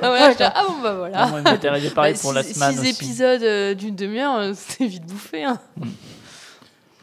Ah 0.00 0.10
ouais, 0.12 0.34
ah 0.40 0.64
bon, 0.66 0.80
bah 0.82 0.94
voilà. 0.94 1.26
Moi, 1.26 1.40
arrivé 1.44 1.90
pareil 1.90 2.14
Bah, 2.14 2.18
pour 2.22 2.32
la 2.32 2.42
six- 2.42 2.54
semaine 2.54 2.72
six 2.72 2.80
aussi. 2.80 2.88
épisodes 2.88 3.42
euh, 3.42 3.74
d'une 3.74 3.94
demi-heure, 3.94 4.36
euh, 4.38 4.52
c'était 4.56 4.86
vite 4.86 5.04
bouffé. 5.04 5.44
Hein. 5.44 5.58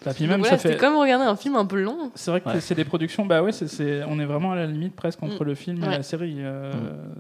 Bah, 0.05 0.13
puis 0.13 0.27
même 0.27 0.39
voilà, 0.39 0.51
ça 0.51 0.57
fait. 0.57 0.69
C'était 0.69 0.80
comme 0.80 0.95
regarder 0.95 1.26
un 1.26 1.35
film 1.35 1.55
un 1.55 1.65
peu 1.65 1.81
long. 1.81 2.11
C'est 2.15 2.31
vrai 2.31 2.39
que 2.39 2.47
Ouais. 2.49 2.61
c'est 2.61 2.73
des 2.76 2.85
productions, 2.85 3.26
bah 3.26 3.43
ouais, 3.43 3.51
c'est- 3.51 3.67
c'est- 3.67 4.01
on 4.07 4.17
est 4.19 4.26
vraiment 4.26 4.53
à 4.53 4.55
la 4.55 4.65
limite 4.65 4.95
presque 4.95 5.21
entre 5.21 5.43
Mm. 5.43 5.47
le 5.47 5.55
film 5.55 5.84
et 5.84 5.88
la 5.88 6.03
série, 6.03 6.38
euh, 6.39 6.71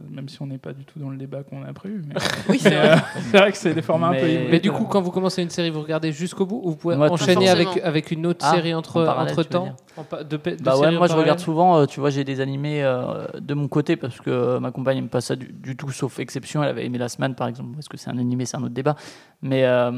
même 0.09 0.29
si 0.29 0.41
on 0.41 0.47
n'est 0.47 0.57
pas 0.57 0.71
du 0.71 0.85
tout 0.85 0.97
dans 0.97 1.09
le 1.09 1.17
débat 1.17 1.43
qu'on 1.43 1.63
a 1.63 1.73
prévu. 1.73 2.03
Mais, 2.07 2.15
Oui, 2.49 2.57
c'est 2.59 2.69
vrai. 2.69 2.91
euh, 2.91 2.95
c'est 3.31 3.37
vrai 3.37 3.51
que 3.51 3.57
c'est 3.57 3.73
des 3.73 3.81
formats 3.81 4.07
un 4.07 4.13
peu 4.13 4.21
Mais- 4.21 4.33
hybrides. 4.33 4.49
Mais 4.51 4.59
du 4.61 4.71
coup, 4.71 4.85
quand 4.85 5.01
vous 5.01 5.11
commencez 5.11 5.41
une 5.41 5.49
série, 5.49 5.69
vous 5.71 5.81
regardez 5.81 6.11
jusqu'au 6.13 6.45
bout 6.45 6.61
ou 6.63 6.69
vous 6.71 6.75
pouvez 6.77 6.95
Moi, 6.95 7.11
enchaîner 7.11 7.49
avec, 7.49 7.67
avec 7.83 8.11
une 8.11 8.25
autre 8.25 8.45
Ah, 8.49 8.55
série 8.55 8.73
entre, 8.73 9.03
parallèle, 9.03 9.33
entre 9.33 9.43
temps 9.43 9.63
dire. 9.63 9.75
En 9.97 10.03
pa- 10.03 10.23
de, 10.23 10.37
pe- 10.37 10.51
de 10.55 10.63
Bah 10.63 10.77
ouais, 10.77 10.91
moi 10.91 11.07
je 11.07 11.13
regarde 11.13 11.39
souvent, 11.39 11.79
euh, 11.79 11.85
tu 11.85 11.99
vois, 11.99 12.09
j'ai 12.11 12.23
des 12.23 12.39
animés 12.39 12.81
euh, 12.83 13.25
de 13.39 13.53
mon 13.53 13.67
côté 13.67 13.97
parce 13.97 14.21
que 14.21 14.57
ma 14.59 14.71
compagne 14.71 14.95
n'aime 14.97 15.09
pas 15.09 15.19
ça 15.21 15.35
du, 15.35 15.47
du 15.51 15.75
tout, 15.75 15.91
sauf 15.91 16.19
exception. 16.19 16.63
Elle 16.63 16.69
avait 16.69 16.85
aimé 16.85 16.97
La 16.97 17.09
Semaine 17.09 17.35
par 17.35 17.47
exemple, 17.49 17.71
parce 17.73 17.89
que 17.89 17.97
c'est 17.97 18.09
un 18.09 18.17
animé, 18.17 18.45
c'est 18.45 18.55
un 18.55 18.63
autre 18.63 18.73
débat? 18.73 18.95
Mais 19.41 19.65
euh, 19.65 19.91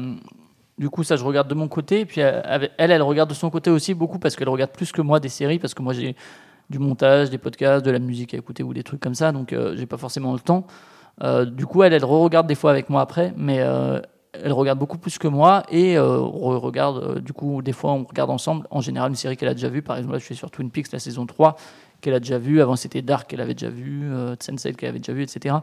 du 0.78 0.90
coup, 0.90 1.04
ça 1.04 1.16
je 1.16 1.24
regarde 1.24 1.48
de 1.48 1.54
mon 1.54 1.68
côté. 1.68 2.00
Et 2.00 2.06
puis 2.06 2.20
euh, 2.22 2.40
elle, 2.78 2.90
elle 2.90 3.02
regarde 3.02 3.28
de 3.28 3.34
son 3.34 3.50
côté 3.50 3.70
aussi 3.70 3.94
beaucoup 3.94 4.18
parce 4.18 4.36
qu'elle 4.36 4.48
regarde 4.48 4.72
plus 4.72 4.92
que 4.92 5.02
moi 5.02 5.20
des 5.20 5.28
séries, 5.28 5.58
parce 5.58 5.74
que 5.74 5.82
moi 5.82 5.92
j'ai 5.92 6.16
du 6.70 6.78
montage, 6.78 7.30
des 7.30 7.38
podcasts, 7.38 7.84
de 7.84 7.90
la 7.90 7.98
musique 7.98 8.34
à 8.34 8.38
écouter 8.38 8.62
ou 8.62 8.72
des 8.72 8.82
trucs 8.82 9.00
comme 9.00 9.14
ça, 9.14 9.30
donc 9.32 9.52
euh, 9.52 9.76
j'ai 9.76 9.86
pas 9.86 9.98
forcément 9.98 10.32
le 10.32 10.40
temps. 10.40 10.66
Euh, 11.22 11.44
du 11.44 11.66
coup, 11.66 11.82
elle, 11.82 11.92
elle 11.92 12.04
re-regarde 12.04 12.46
des 12.46 12.54
fois 12.54 12.70
avec 12.70 12.88
moi 12.88 13.02
après, 13.02 13.34
mais 13.36 13.60
euh, 13.60 14.00
elle 14.32 14.52
regarde 14.52 14.78
beaucoup 14.78 14.96
plus 14.96 15.18
que 15.18 15.28
moi 15.28 15.62
et 15.70 15.98
on 15.98 16.58
regarde, 16.58 17.18
du 17.20 17.34
coup, 17.34 17.60
des 17.60 17.72
fois 17.72 17.92
on 17.92 18.04
regarde 18.04 18.30
ensemble, 18.30 18.66
en 18.70 18.80
général 18.80 19.10
une 19.10 19.16
série 19.16 19.36
qu'elle 19.36 19.50
a 19.50 19.54
déjà 19.54 19.68
vue. 19.68 19.82
Par 19.82 19.96
exemple, 19.96 20.14
là 20.14 20.18
je 20.18 20.24
suis 20.24 20.34
sur 20.34 20.50
Twin 20.50 20.70
Peaks, 20.70 20.90
la 20.90 20.98
saison 20.98 21.26
3, 21.26 21.56
qu'elle 22.00 22.14
a 22.14 22.20
déjà 22.20 22.38
vue. 22.38 22.62
Avant 22.62 22.76
c'était 22.76 23.02
Dark, 23.02 23.28
qu'elle 23.28 23.42
avait 23.42 23.54
déjà 23.54 23.68
vu, 23.68 24.10
euh, 24.10 24.34
Sense8 24.36 24.74
qu'elle 24.76 24.88
avait 24.88 25.00
déjà 25.00 25.12
vu, 25.12 25.22
etc. 25.22 25.56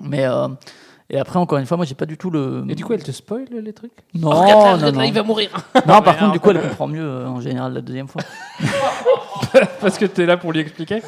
Mais. 0.00 0.26
Et 1.10 1.18
après, 1.18 1.38
encore 1.38 1.58
une 1.58 1.66
fois, 1.66 1.76
moi 1.76 1.84
j'ai 1.86 1.94
pas 1.94 2.06
du 2.06 2.16
tout 2.16 2.30
le. 2.30 2.64
Et 2.68 2.74
du 2.74 2.84
coup, 2.84 2.92
elle 2.92 3.02
te 3.02 3.12
spoil 3.12 3.44
les 3.50 3.72
trucs? 3.72 3.92
Non, 4.14 4.30
Oh, 4.32 4.40
regarde 4.40 4.48
là, 4.48 4.54
non, 4.54 4.72
regarde 4.76 4.82
là, 4.82 4.92
non. 4.92 5.02
il 5.02 5.12
va 5.12 5.22
mourir. 5.22 5.50
Non, 5.86 6.00
par 6.02 6.16
contre, 6.16 6.32
du 6.32 6.40
coup, 6.40 6.50
elle 6.50 6.60
comprend 6.62 6.86
mieux 6.86 7.04
euh, 7.04 7.26
en 7.28 7.40
général 7.40 7.74
la 7.74 7.80
deuxième 7.80 8.08
fois. 8.08 8.22
Parce 9.80 9.98
que 9.98 10.06
tu 10.06 10.22
es 10.22 10.26
là 10.26 10.36
pour 10.38 10.52
lui 10.52 10.60
expliquer? 10.60 11.02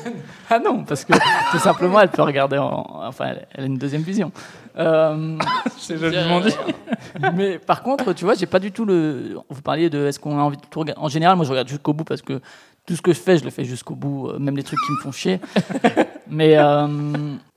Ah 0.51 0.59
non, 0.59 0.85
parce 0.85 1.05
que 1.07 1.15
tout 1.51 1.59
simplement, 1.59 1.99
elle 2.01 2.11
peut 2.11 2.21
regarder 2.23 2.59
en. 2.59 2.85
Enfin, 3.05 3.27
elle, 3.31 3.47
elle 3.55 3.65
a 3.65 3.67
une 3.67 3.79
deuxième 3.79 4.03
vision. 4.03 4.33
Euh, 4.77 5.39
C'est 5.79 5.97
joliment 5.97 6.41
dit. 6.41 6.55
mais 7.35 7.59
par 7.59 7.83
contre, 7.83 8.13
tu 8.13 8.25
vois, 8.27 8.35
j'ai 8.35 8.45
pas 8.47 8.59
du 8.59 8.71
tout 8.73 8.85
le. 8.85 9.39
Vous 9.49 9.63
parliez 9.63 9.89
de 9.89 10.07
est-ce 10.07 10.19
qu'on 10.19 10.39
a 10.39 10.43
envie 10.43 10.59
de 10.59 10.63
tout 10.69 10.81
regarder. 10.81 11.01
En 11.01 11.09
général, 11.09 11.37
moi, 11.37 11.47
je 11.47 11.51
regarde 11.51 11.69
jusqu'au 11.69 11.95
bout 11.95 12.05
parce 12.05 12.21
que 12.21 12.41
tout 12.87 12.97
ce 12.97 13.01
que 13.01 13.15
je 13.15 13.19
fais, 13.21 13.39
je 13.39 13.45
le 13.45 13.51
fais 13.51 13.65
jusqu'au 13.65 13.95
bout, 13.95 14.29
euh, 14.29 14.39
même 14.39 14.57
les 14.59 14.63
trucs 14.63 14.81
qui 14.85 14.93
me 14.93 14.99
font 14.99 15.13
chier. 15.13 15.41
mais 16.29 16.59
euh, 16.59 16.87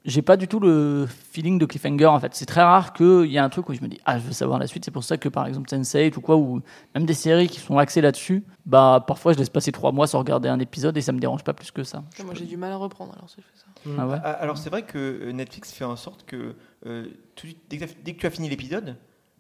j'ai 0.08 0.22
pas 0.24 0.38
du 0.38 0.48
tout 0.48 0.60
le 0.60 1.06
feeling 1.32 1.60
de 1.60 1.66
cliffhanger 1.66 2.06
en 2.08 2.20
fait. 2.20 2.34
C'est 2.34 2.46
très 2.48 2.64
rare 2.64 2.94
qu'il 2.94 3.26
y 3.26 3.36
ait 3.36 3.40
un 3.40 3.50
truc 3.50 3.70
où 3.70 3.74
je 3.74 3.82
me 3.82 3.88
dis 3.88 4.00
ah 4.06 4.18
je 4.18 4.24
veux 4.24 4.32
savoir 4.32 4.58
la 4.58 4.66
suite. 4.66 4.84
C'est 4.86 4.92
pour 4.92 5.04
ça 5.04 5.18
que 5.18 5.30
par 5.30 5.46
exemple 5.46 5.70
Sense8 5.70 6.18
ou 6.18 6.22
quoi 6.22 6.38
ou 6.38 6.62
même 6.96 7.06
des 7.06 7.14
séries 7.14 7.48
qui 7.50 7.60
sont 7.60 7.78
axées 7.78 8.02
là-dessus, 8.02 8.44
bah 8.66 9.04
parfois 9.06 9.34
je 9.34 9.38
laisse 9.38 9.50
passer 9.50 9.72
trois 9.72 9.92
mois 9.92 10.08
sans 10.08 10.20
regarder 10.20 10.50
un 10.50 10.60
épisode 10.60 10.96
et 10.98 11.02
ça 11.02 11.12
me 11.12 11.20
dérange 11.20 11.44
pas 11.44 11.54
plus 11.54 11.70
que 11.72 11.84
ça. 11.84 12.04
Moi, 12.26 12.34
j'ai 12.36 12.46
du 12.46 12.58
mal 12.58 12.72
à 12.72 12.78
reprendre 12.78 13.14
alors 13.18 13.30
si 13.30 13.36
je 13.42 13.46
fais 13.46 13.58
ça. 13.58 13.94
Ah 14.00 14.08
ouais? 14.08 14.18
Ah, 14.24 14.32
Alors 14.32 14.58
c'est 14.58 14.70
vrai 14.70 14.82
que 14.84 14.98
euh, 14.98 15.32
Netflix 15.34 15.72
fait 15.74 15.86
en 15.86 15.96
sorte 15.96 16.26
que 16.26 16.56
euh, 16.86 17.06
tout- 17.36 17.48
dès, 17.70 17.78
que 17.78 17.86
t'as- 17.86 17.92
dès 18.04 18.14
que 18.14 18.20
tu 18.22 18.26
as 18.26 18.32
fini 18.32 18.50
l'épisode, 18.50 18.96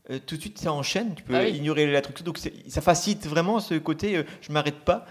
euh, 0.09 0.19
tout 0.25 0.35
de 0.35 0.41
suite 0.41 0.57
ça 0.59 0.71
enchaîne, 0.73 1.15
tu 1.15 1.23
peux 1.23 1.35
Ah 1.35 1.41
oui. 1.43 1.51
ignorer 1.57 1.89
la 1.91 2.01
truc, 2.01 2.21
donc 2.23 2.37
ça 2.37 2.81
facilite 2.81 3.25
vraiment 3.27 3.59
ce 3.59 3.75
côté 3.75 4.17
euh, 4.17 4.23
je 4.41 4.51
m'arrête 4.51 4.79
pas. 4.85 5.05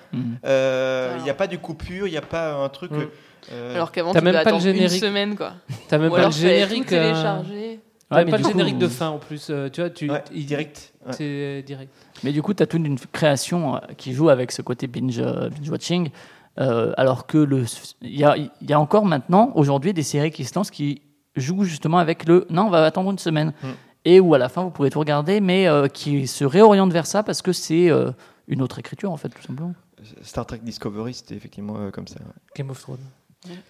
Euh, 0.44 1.08
Il 1.08 1.12
Alors. 1.14 1.24
n'y 1.24 1.30
a 1.30 1.34
pas 1.34 1.46
de 1.46 1.56
coupure, 1.56 2.06
il 2.06 2.10
n'y 2.12 2.16
a 2.16 2.22
pas 2.22 2.54
un 2.62 2.68
truc. 2.68 2.92
Mm. 2.92 3.06
Euh, 3.52 3.74
Alors 3.74 3.93
qu'avant, 3.93 4.12
T'as 4.12 4.18
tu 4.20 4.24
même 4.24 4.35
pas 4.35 4.43
le 4.43 4.48
attendre 4.48 4.66
une 4.66 4.74
générique. 4.74 5.01
semaine, 5.01 5.36
quoi. 5.36 5.52
T'as 5.89 5.98
même 5.98 6.09
Ou 6.09 6.10
pas 6.14 6.18
alors 6.18 6.31
le 6.31 6.35
fallait 6.36 6.60
générique. 6.66 6.86
tout 6.86 6.94
euh, 6.94 7.10
télécharger. 7.12 7.81
T'as 8.09 8.16
Ouais, 8.16 8.24
mais 8.24 8.31
pas 8.31 8.36
le 8.39 8.43
coup- 8.44 8.48
générique 8.51 8.78
de 8.78 8.89
fin 8.89 9.09
en 9.09 9.18
plus. 9.18 9.48
euh, 9.51 9.68
tu 9.68 9.81
vois, 9.81 9.90
tu, 9.90 10.10
ouais, 10.10 10.23
il- 10.32 10.47
direct. 10.47 10.93
ouais. 11.06 11.12
C'est 11.12 11.62
direct. 11.66 11.93
Mais 12.23 12.32
du 12.32 12.40
coup, 12.43 12.55
tu 12.55 12.62
as 12.62 12.66
toute 12.66 12.85
une 12.86 12.98
création 13.12 13.77
euh, 13.77 13.78
qui 13.97 14.12
joue 14.12 14.28
avec 14.28 14.52
ce 14.52 14.62
côté 14.62 14.86
binge, 14.86 15.18
euh, 15.18 15.48
binge 15.51 15.70
watching. 15.70 16.10
euh, 16.59 16.93
alors 16.97 17.27
que 17.27 17.36
le, 17.39 17.64
il 18.02 18.16
y 18.18 18.24
a, 18.24 18.36
il 18.36 18.51
y 18.62 18.73
a 18.73 18.81
encore 18.81 19.05
maintenant, 19.05 19.51
aujourd'hui, 19.56 19.93
des 19.93 20.02
séries 20.05 20.31
qui 20.31 20.44
se 20.44 20.55
lancent 20.55 20.70
qui 20.70 21.02
jouent 21.35 21.64
justement 21.64 21.98
avec 21.98 22.27
le 22.27 22.47
non, 22.48 22.66
on 22.66 22.70
va 22.70 22.85
attendre 22.85 23.10
une 23.10 23.18
semaine. 23.18 23.52
Mm. 23.62 23.66
Et 24.09 24.20
où 24.20 24.32
à 24.35 24.39
la 24.39 24.48
fin, 24.48 24.62
vous 24.62 24.70
pourrez 24.70 24.89
tout 24.90 25.01
regarder, 25.01 25.40
mais 25.40 25.66
euh, 25.66 25.89
qui 25.89 26.28
se 26.28 26.44
réorientent 26.44 26.93
vers 26.93 27.06
ça 27.06 27.24
parce 27.24 27.43
que 27.43 27.52
c'est 27.52 27.90
euh, 27.90 28.12
une 28.47 28.62
autre 28.62 28.78
écriture, 28.78 29.10
en 29.10 29.16
fait, 29.16 29.28
tout 29.31 29.43
simplement. 29.43 29.74
Star 30.23 30.47
Trek 30.47 30.60
Discovery, 30.62 31.12
c'était 31.12 31.35
effectivement 31.35 31.74
euh, 31.78 31.90
comme 31.90 32.06
ça. 32.06 32.20
ouais. 32.20 32.32
Game 32.56 32.70
of 32.70 32.81
Thrones. 32.81 32.98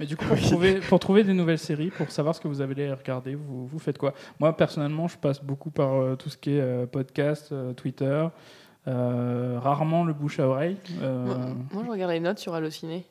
Mais 0.00 0.06
du 0.06 0.16
coup, 0.16 0.24
pour, 0.26 0.36
trouver, 0.40 0.80
pour 0.80 0.98
trouver 0.98 1.24
des 1.24 1.32
nouvelles 1.32 1.58
séries, 1.58 1.90
pour 1.90 2.10
savoir 2.10 2.34
ce 2.34 2.40
que 2.40 2.48
vous 2.48 2.60
avez 2.60 2.74
regarder, 2.92 3.34
vous, 3.34 3.66
vous 3.66 3.78
faites 3.78 3.98
quoi? 3.98 4.12
Moi, 4.40 4.56
personnellement, 4.56 5.08
je 5.08 5.16
passe 5.18 5.42
beaucoup 5.42 5.70
par 5.70 5.94
euh, 5.94 6.16
tout 6.16 6.28
ce 6.28 6.36
qui 6.36 6.50
est 6.56 6.60
euh, 6.60 6.86
podcast, 6.86 7.50
euh, 7.52 7.72
Twitter, 7.72 8.26
euh, 8.88 9.58
rarement 9.60 10.04
le 10.04 10.12
bouche 10.12 10.38
à 10.40 10.48
oreille. 10.48 10.76
euh, 11.02 11.24
Moi, 11.24 11.36
moi, 11.72 11.82
je 11.86 11.90
regarde 11.90 12.12
les 12.12 12.20
notes 12.20 12.38
sur 12.38 12.54
Allociné. 12.54 13.04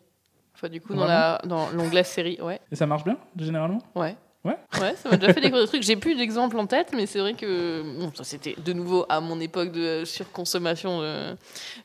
Enfin, 0.55 0.69
du 0.69 0.79
coup, 0.79 0.93
dans 0.93 0.99
Vraiment? 1.05 1.13
la- 1.13 1.41
dans 1.45 1.69
l'onglet 1.71 2.03
série, 2.03 2.39
ouais. 2.41 2.59
Et 2.71 2.75
ça 2.75 2.85
marche 2.87 3.03
bien, 3.03 3.17
généralement? 3.37 3.79
Ouais. 3.93 4.15
Ouais 4.45 4.55
Ouais, 4.79 4.93
ça 4.95 5.09
m'a 5.09 5.17
déjà 5.17 5.33
fait 5.33 5.41
découvrir 5.41 5.63
des 5.65 5.67
trucs. 5.69 5.81
J'ai 5.83 5.95
plus 5.95 6.15
d'exemples 6.15 6.57
en 6.59 6.67
tête, 6.67 6.91
mais 6.95 7.07
c'est 7.07 7.19
vrai 7.19 7.33
que 7.33 7.81
bon, 7.99 8.11
ça 8.15 8.23
c'était 8.23 8.55
de 8.63 8.73
nouveau 8.73 9.05
à 9.09 9.19
mon 9.19 9.39
époque 9.39 9.71
de 9.71 10.03
surconsommation, 10.05 11.01
de 11.01 11.35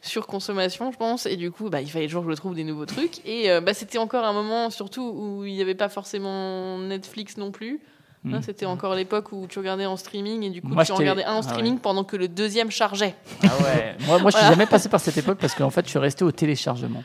surconsommation, 0.02 0.92
je 0.92 0.96
pense. 0.98 1.26
Et 1.26 1.36
du 1.36 1.50
coup, 1.50 1.70
bah, 1.70 1.80
il 1.80 1.90
fallait 1.90 2.06
toujours 2.06 2.24
que 2.24 2.30
je 2.30 2.36
trouve 2.36 2.54
des 2.54 2.64
nouveaux 2.64 2.86
trucs. 2.86 3.24
Et 3.26 3.50
euh, 3.50 3.60
bah, 3.60 3.74
c'était 3.74 3.98
encore 3.98 4.24
un 4.24 4.32
moment, 4.32 4.70
surtout 4.70 5.02
où 5.02 5.44
il 5.44 5.54
n'y 5.54 5.62
avait 5.62 5.74
pas 5.74 5.88
forcément 5.88 6.78
Netflix 6.78 7.36
non 7.36 7.50
plus. 7.50 7.80
Hein, 8.30 8.42
c'était 8.42 8.66
encore 8.66 8.94
l'époque 8.94 9.32
où 9.32 9.46
tu 9.48 9.58
regardais 9.58 9.86
en 9.86 9.96
streaming 9.96 10.42
et 10.42 10.50
du 10.50 10.60
coup 10.60 10.68
Moi, 10.68 10.84
tu 10.84 10.92
en 10.92 10.96
regardais 10.96 11.24
un 11.24 11.32
en 11.32 11.38
Ah 11.38 11.42
streaming 11.42 11.78
pendant 11.78 12.04
que 12.04 12.16
le 12.18 12.28
deuxième 12.28 12.70
chargeait. 12.70 13.14
Ah 13.42 13.46
ouais. 13.62 13.96
moi, 14.06 14.18
moi, 14.18 14.30
je 14.30 14.36
suis 14.36 14.40
Voilà. 14.44 14.50
jamais 14.50 14.66
passé 14.66 14.90
par 14.90 15.00
cette 15.00 15.16
époque 15.16 15.38
parce 15.40 15.54
qu'en 15.54 15.70
fait, 15.70 15.86
je 15.86 15.88
suis 15.90 15.98
resté 15.98 16.22
au 16.22 16.30
téléchargement. 16.30 17.02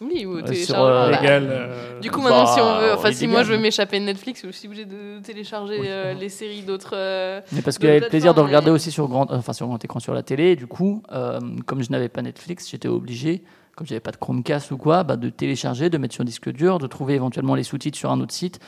Oui, 0.00 0.26
ou 0.26 0.36
Euh, 0.38 0.42
téléchargement. 0.42 0.76
sur, 0.76 0.84
euh, 0.84 1.10
bah, 1.10 1.20
Légal, 1.20 1.48
euh, 1.50 2.00
Du 2.00 2.10
coup, 2.10 2.20
maintenant, 2.20 2.46
si 2.46 2.60
on 2.60 2.78
veut, 2.80 2.88
Bah, 2.88 2.94
enfin, 2.98 3.12
si 3.12 3.26
moi 3.26 3.42
je 3.44 3.52
veux 3.52 3.58
m'échapper 3.58 3.98
de 3.98 4.04
Netflix, 4.04 4.42
je 4.44 4.50
suis 4.50 4.66
obligé 4.68 4.84
de 4.84 5.20
télécharger 5.22 5.78
euh, 5.84 6.12
les 6.12 6.28
séries 6.28 6.62
d'autres. 6.62 6.90
euh, 6.94 7.40
Mais 7.52 7.62
parce 7.62 7.78
qu'il 7.78 7.86
y 7.86 7.90
avait 7.90 8.00
le 8.00 8.08
plaisir 8.08 8.34
de 8.34 8.40
regarder 8.40 8.66
mais- 8.66 8.72
aussi 8.74 8.90
sur 8.90 9.08
grand, 9.08 9.30
enfin, 9.32 9.52
sur 9.54 9.66
grand 9.66 9.82
écran 9.82 9.98
sur 9.98 10.12
la 10.12 10.22
télé. 10.22 10.50
Et 10.50 10.56
du 10.56 10.66
coup, 10.66 11.02
euh, 11.12 11.40
comme 11.64 11.82
je 11.82 11.90
n'avais 11.90 12.10
pas 12.10 12.20
Netflix, 12.20 12.68
j'étais 12.70 12.88
obligé, 12.88 13.42
comme 13.74 13.86
j'avais 13.86 14.00
pas 14.00 14.10
de 14.10 14.16
Chromecast 14.18 14.70
ou 14.70 14.76
quoi, 14.76 15.02
bah, 15.02 15.16
de 15.16 15.30
télécharger, 15.30 15.88
de 15.88 15.96
mettre 15.96 16.14
sur 16.14 16.24
disque 16.24 16.50
dur, 16.52 16.78
de 16.78 16.86
trouver 16.86 17.14
éventuellement 17.14 17.54
les 17.54 17.62
sous-titres 17.64 17.96
sur 17.96 18.10
un 18.10 18.20
autre 18.20 18.32
site, 18.34 18.60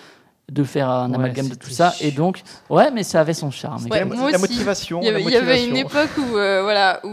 de 0.50 0.64
faire 0.64 0.88
un 0.88 1.10
Ouais, 1.10 1.16
amalgame 1.16 1.48
de 1.50 1.54
tout 1.54 1.68
ça. 1.68 1.92
Et 2.00 2.10
donc, 2.10 2.40
ouais, 2.70 2.90
mais 2.90 3.02
ça 3.02 3.20
avait 3.20 3.34
son 3.34 3.50
charme. 3.50 3.84
Ouais, 3.90 3.98
la, 3.98 4.04
moi 4.06 4.30
la 4.30 4.38
aussi. 4.38 4.40
motivation. 4.40 5.00
Il 5.02 5.04
y 5.04 5.08
avait, 5.08 5.22
la 5.22 5.28
il 5.28 5.32
y 5.32 5.36
avait 5.36 5.64
une 5.64 5.70
motivation. 5.72 6.00
époque 6.00 6.18
où, 6.32 6.36
euh, 6.38 6.62
voilà, 6.62 7.00
où, 7.04 7.08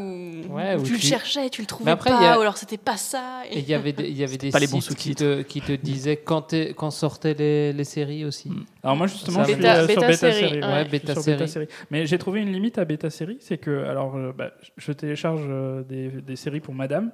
Ouais, 0.56 0.76
où 0.76 0.80
où 0.80 0.84
tu 0.84 0.94
le 0.94 1.00
cherchais, 1.00 1.50
tu 1.50 1.60
le 1.62 1.68
trouvais 1.68 1.92
après, 1.92 2.12
pas, 2.12 2.34
a- 2.34 2.38
ou 2.38 2.42
alors 2.42 2.56
c'était 2.56 2.78
pas 2.78 2.96
ça. 2.96 3.42
Et 3.52 3.60
il 3.60 3.68
y 3.68 3.74
avait 3.74 3.92
des, 3.92 4.06
il 4.08 4.16
y 4.16 4.24
avait 4.24 4.38
des 4.38 4.52
pas 4.52 4.60
les 4.60 4.68
bons 4.68 4.80
sites 4.80 4.96
qui 4.96 5.10
sous-titres. 5.10 5.22
te, 5.24 5.42
qui 5.42 5.60
te 5.62 5.74
disaient 5.74 6.16
quand, 6.16 6.54
quand 6.78 6.92
sortaient 6.92 7.34
les, 7.34 7.74
les 7.74 7.84
séries 7.84 8.24
aussi. 8.24 8.50
Mm. 8.50 8.66
Alors 8.84 8.96
moi 8.96 9.08
justement, 9.08 9.40
Ça 9.40 9.44
je 9.44 9.52
suis 9.52 9.62
Bêta- 9.62 9.76
euh, 9.80 9.88
sur 9.90 10.02
bêta 10.02 10.14
série, 10.14 10.34
ouais. 10.62 11.00
sur 11.14 11.22
série. 11.22 11.38
bêta 11.38 11.48
série. 11.48 11.68
Mais 11.92 12.06
j'ai 12.06 12.18
trouvé 12.18 12.40
une 12.40 12.54
limite 12.54 12.78
à 12.78 12.86
bêta 12.86 13.10
série, 13.10 13.38
c'est 13.42 13.58
que 13.58 13.84
alors 13.86 14.16
euh, 14.16 14.32
bah, 14.38 14.52
je 14.78 14.92
télécharge 14.94 15.42
euh, 15.46 15.84
des, 15.84 16.08
des 16.08 16.36
séries 16.38 16.62
pour 16.62 16.74
Madame 16.74 17.12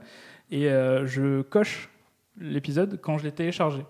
et 0.52 0.68
euh, 0.69 1.07
je 1.07 1.41
coche 1.41 1.89
l'épisode 2.39 2.99
quand 3.02 3.18
je 3.18 3.23
l'ai 3.23 3.31
téléchargé. 3.31 3.81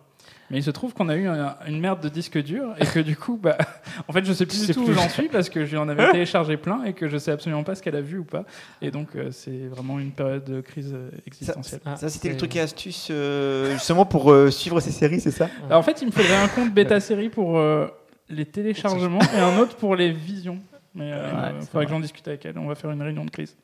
Mais 0.52 0.58
il 0.60 0.64
se 0.64 0.70
trouve 0.70 0.94
qu'on 0.94 1.08
a 1.10 1.16
eu 1.16 1.28
un- 1.28 1.56
une 1.68 1.80
merde 1.80 2.02
de 2.02 2.10
disque 2.10 2.38
dur 2.38 2.74
et 2.78 2.86
que 2.86 3.00
du 3.00 3.16
coup, 3.16 3.40
bah, 3.42 3.58
en 4.08 4.12
fait, 4.14 4.24
je 4.26 4.34
sais 4.34 4.46
plus 4.46 4.56
Je 4.58 4.62
du 4.62 4.68
sais 4.68 4.74
tout 4.74 4.84
plus. 4.84 4.92
où 4.92 4.96
j'en 4.96 5.10
suis 5.10 5.30
parce 5.30 5.50
que 5.50 5.66
j'en 5.66 5.88
avais 5.90 6.12
téléchargé 6.12 6.58
plein 6.58 6.84
et 6.84 6.94
que 6.94 7.08
je 7.08 7.18
sais 7.18 7.32
absolument 7.32 7.64
pas 7.64 7.74
ce 7.74 7.82
qu'elle 7.82 7.96
a 7.96 8.02
vu 8.02 8.18
ou 8.20 8.24
pas. 8.26 8.44
Et 8.82 8.92
donc, 8.92 9.16
euh, 9.16 9.30
c'est 9.32 9.68
vraiment 9.70 9.98
une 9.98 10.12
période 10.12 10.44
de 10.44 10.62
crise 10.62 10.92
euh, 10.94 11.10
existentielle. 11.26 11.80
Ah, 11.86 11.96
Ça, 11.96 12.10
c'était 12.10 12.30
le 12.30 12.38
truc 12.38 12.56
et 12.56 12.60
astuce 12.60 13.08
euh, 13.12 13.72
justement 13.74 14.06
pour 14.06 14.32
euh, 14.32 14.52
suivre 14.52 14.80
ces 14.82 14.92
séries, 14.92 15.22
c'est 15.22 15.32
ça 15.32 15.48
Alors, 15.68 15.80
en 15.80 15.84
fait, 15.84 16.02
il 16.02 16.08
me 16.08 16.12
faudrait 16.12 16.36
un 16.36 16.48
compte 16.50 16.74
bêta 16.74 17.00
série 17.00 17.30
pour 17.30 17.58
euh, 17.58 17.88
les 18.30 18.46
téléchargements 18.46 19.20
et 19.34 19.40
un 19.40 19.58
autre 19.58 19.76
pour 19.78 19.96
les 19.96 20.12
visions. 20.12 20.60
Mais 20.94 21.12
euh, 21.14 21.32
Ouais, 21.32 21.52
il 21.56 21.62
c'est 21.62 21.70
faudrait 21.72 21.86
que 21.86 21.92
j'en 21.92 22.00
discute 22.02 22.28
avec 22.28 22.46
elle. 22.46 22.58
On 22.58 22.68
va 22.68 22.76
faire 22.76 22.92
une 22.92 23.02
réunion 23.02 23.24
de 23.24 23.30
crise. 23.32 23.56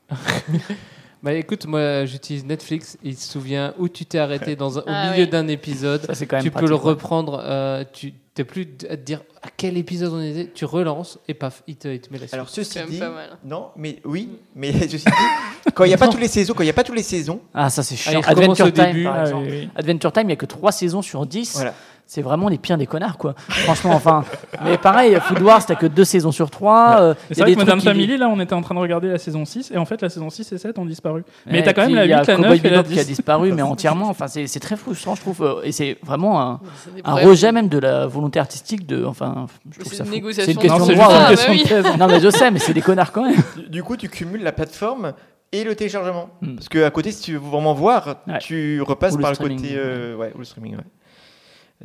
Bah 1.24 1.34
écoute, 1.34 1.66
moi 1.66 2.06
j'utilise 2.06 2.46
Netflix. 2.46 2.98
Il 3.04 3.18
se 3.18 3.32
souvient 3.32 3.74
où 3.80 3.90
tu 3.90 4.06
t'es 4.06 4.20
arrêté 4.20 4.56
dans 4.56 4.78
un- 4.78 4.82
au 4.82 4.86
Ah 4.88 5.12
milieu 5.12 5.24
oui. 5.24 5.30
d'un 5.30 5.48
épisode. 5.48 6.04
Ça, 6.06 6.14
c'est 6.16 6.26
quand 6.28 6.38
même 6.38 6.44
Tu 6.44 6.52
peux 6.52 6.68
le 6.68 6.76
reprendre. 6.76 7.42
euh, 7.44 7.84
tu 7.92 8.14
t'es 8.36 8.44
plus 8.44 8.68
à 8.88 8.96
te 8.98 9.02
dire 9.02 9.22
à 9.42 9.48
quel 9.56 9.78
épisode 9.78 10.14
on 10.14 10.22
était. 10.22 10.52
Tu 10.54 10.64
relances 10.66 11.18
et 11.28 11.34
paf, 11.34 11.64
il 11.68 11.76
te, 11.76 11.88
il 11.88 12.00
te 12.00 12.12
met 12.14 12.20
la 12.20 12.26
suite. 12.28 12.34
Alors 12.36 12.50
ceci 12.50 12.72
C'est 12.74 12.80
quand 12.82 12.86
même 12.86 12.94
dit, 12.94 13.00
pas 13.00 13.10
mal. 13.10 13.38
non, 13.44 13.70
mais 13.76 14.00
oui, 14.06 14.30
mais 14.56 14.72
ceci 14.88 15.06
dit, 15.06 15.72
quand 15.74 15.86
il 15.86 15.88
n'y 15.88 15.94
a 15.96 15.98
pas 15.98 16.08
tous 16.08 16.18
les 16.20 16.28
saisons, 16.28 16.54
quand 16.54 16.64
il 16.64 16.68
y 16.68 16.70
a 16.70 16.74
pas 16.74 16.84
tous 16.84 16.94
les 16.94 17.02
saisons, 17.04 17.42
Ah, 17.54 17.70
ça, 17.72 17.82
c'est 17.82 17.96
chiant. 17.96 18.12
Allez, 18.12 18.24
je 18.24 18.30
Adventure 18.30 18.72
Time, 18.74 18.86
début. 18.86 19.04
par 19.06 19.16
Ah, 19.16 19.22
exemple. 19.24 19.46
oui, 19.50 19.60
oui. 19.62 19.70
Adventure 19.76 20.12
Time, 20.14 20.24
il 20.24 20.28
n'y 20.28 20.34
a 20.34 20.36
que 20.38 20.46
3 20.46 20.72
saisons 20.72 21.02
sur 21.02 21.26
10. 21.26 21.54
voilà. 21.56 21.74
C'est 22.10 22.22
vraiment 22.22 22.48
les 22.48 22.58
pires 22.58 22.78
des 22.78 22.88
connards, 22.88 23.18
quoi. 23.18 23.36
Franchement, 23.50 23.92
enfin. 23.94 24.24
Mais 24.64 24.78
pareil, 24.78 25.18
Food 25.24 25.42
Wars, 25.42 25.66
t'as 25.66 25.76
que 25.76 25.86
2 25.86 26.06
saisons 26.06 26.32
sur 26.32 26.50
3. 26.50 26.96
euh, 27.02 27.14
C'est 27.32 27.42
vrai 27.42 27.54
que 27.54 27.60
Modern 27.60 27.80
qui- 27.80 27.86
Family, 27.86 28.16
là, 28.18 28.30
on 28.30 28.40
était 28.40 28.54
en 28.54 28.62
train 28.62 28.76
de 28.76 28.80
regarder 28.80 29.10
la 29.10 29.18
saison 29.18 29.44
6, 29.44 29.72
et 29.72 29.78
en 29.78 29.84
fait, 29.84 30.02
la 30.02 30.08
saison 30.08 30.30
6 30.30 30.50
et 30.54 30.58
7 30.58 30.80
ont 30.80 30.86
disparu. 30.86 31.26
Mais 31.46 31.62
t'as 31.64 31.74
quand 31.74 31.82
même 31.86 31.96
la 31.96 32.06
il 32.06 32.10
y 32.10 32.14
a 32.14 32.20
8, 32.22 32.28
la 32.28 32.36
Cowboy 32.38 32.50
9 32.62 32.66
et 32.66 32.70
la 32.70 32.84
qui 32.84 32.94
a 33.00 33.04
10. 33.04 33.08
disparu, 33.08 33.52
mais 33.52 33.62
entièrement. 33.62 34.08
Enfin, 34.10 34.28
c'est 34.28 34.60
très 34.62 34.78
frustrant, 34.78 35.16
je 35.16 35.22
trouve. 35.22 35.42
euh, 35.44 35.62
Et 35.64 35.74
c'est 35.74 35.98
vraiment 36.02 36.40
un, 36.42 36.60
rejet 37.06 37.52
même 37.52 37.68
de 37.68 37.78
la 37.78 38.08
volonté 38.08 38.40
artistique 38.40 38.86
de. 38.88 39.04
Enfin, 39.04 39.48
je 39.70 39.80
trouve 39.80 39.92
c'est 39.92 39.98
ça 40.00 40.06
une 40.06 40.12
négociation 40.12 40.46
C'est 40.46 40.52
une 40.52 40.58
de 40.58 40.62
question 40.62 40.80
Non, 40.80 40.86
de 40.86 40.90
c'est 40.92 40.96
droit. 40.96 41.08
Ah, 41.10 41.14
ouais. 41.14 41.24
bah 41.24 41.30
question 41.30 41.52
oui. 41.52 41.64
de 41.64 41.68
thèse. 41.68 41.98
Non, 42.00 42.08
mais 42.08 42.20
je 42.22 42.30
sais, 42.30 42.52
mais 42.52 42.60
c'est 42.60 42.74
des 42.74 42.82
connards 42.82 43.12
quand 43.12 43.24
même. 43.26 43.36
Du- 43.70 43.84
coup, 43.84 43.98
tu 43.98 44.08
cumules 44.08 44.44
la 44.44 44.54
plateforme 44.54 45.12
et 45.52 45.66
le 45.66 45.76
téléchargement. 45.76 46.30
Hmm. 46.42 46.56
Parce 46.56 46.70
que 46.70 46.84
à 46.86 46.90
côté, 46.90 47.12
si 47.12 47.22
tu 47.24 47.34
veux 47.34 47.40
vraiment 47.40 47.74
voir, 47.74 48.16
Ouais. 48.28 48.38
tu 48.40 48.82
repasses 48.82 49.16
Ou 49.16 49.20
par 49.20 49.32
le 49.32 49.36
streaming. 49.36 49.58
côté, 49.62 49.74
euh, 49.78 50.16
ouais, 50.16 50.32
ou 50.36 50.40
le 50.40 50.46
streaming. 50.46 50.76
ouais. 50.78 50.84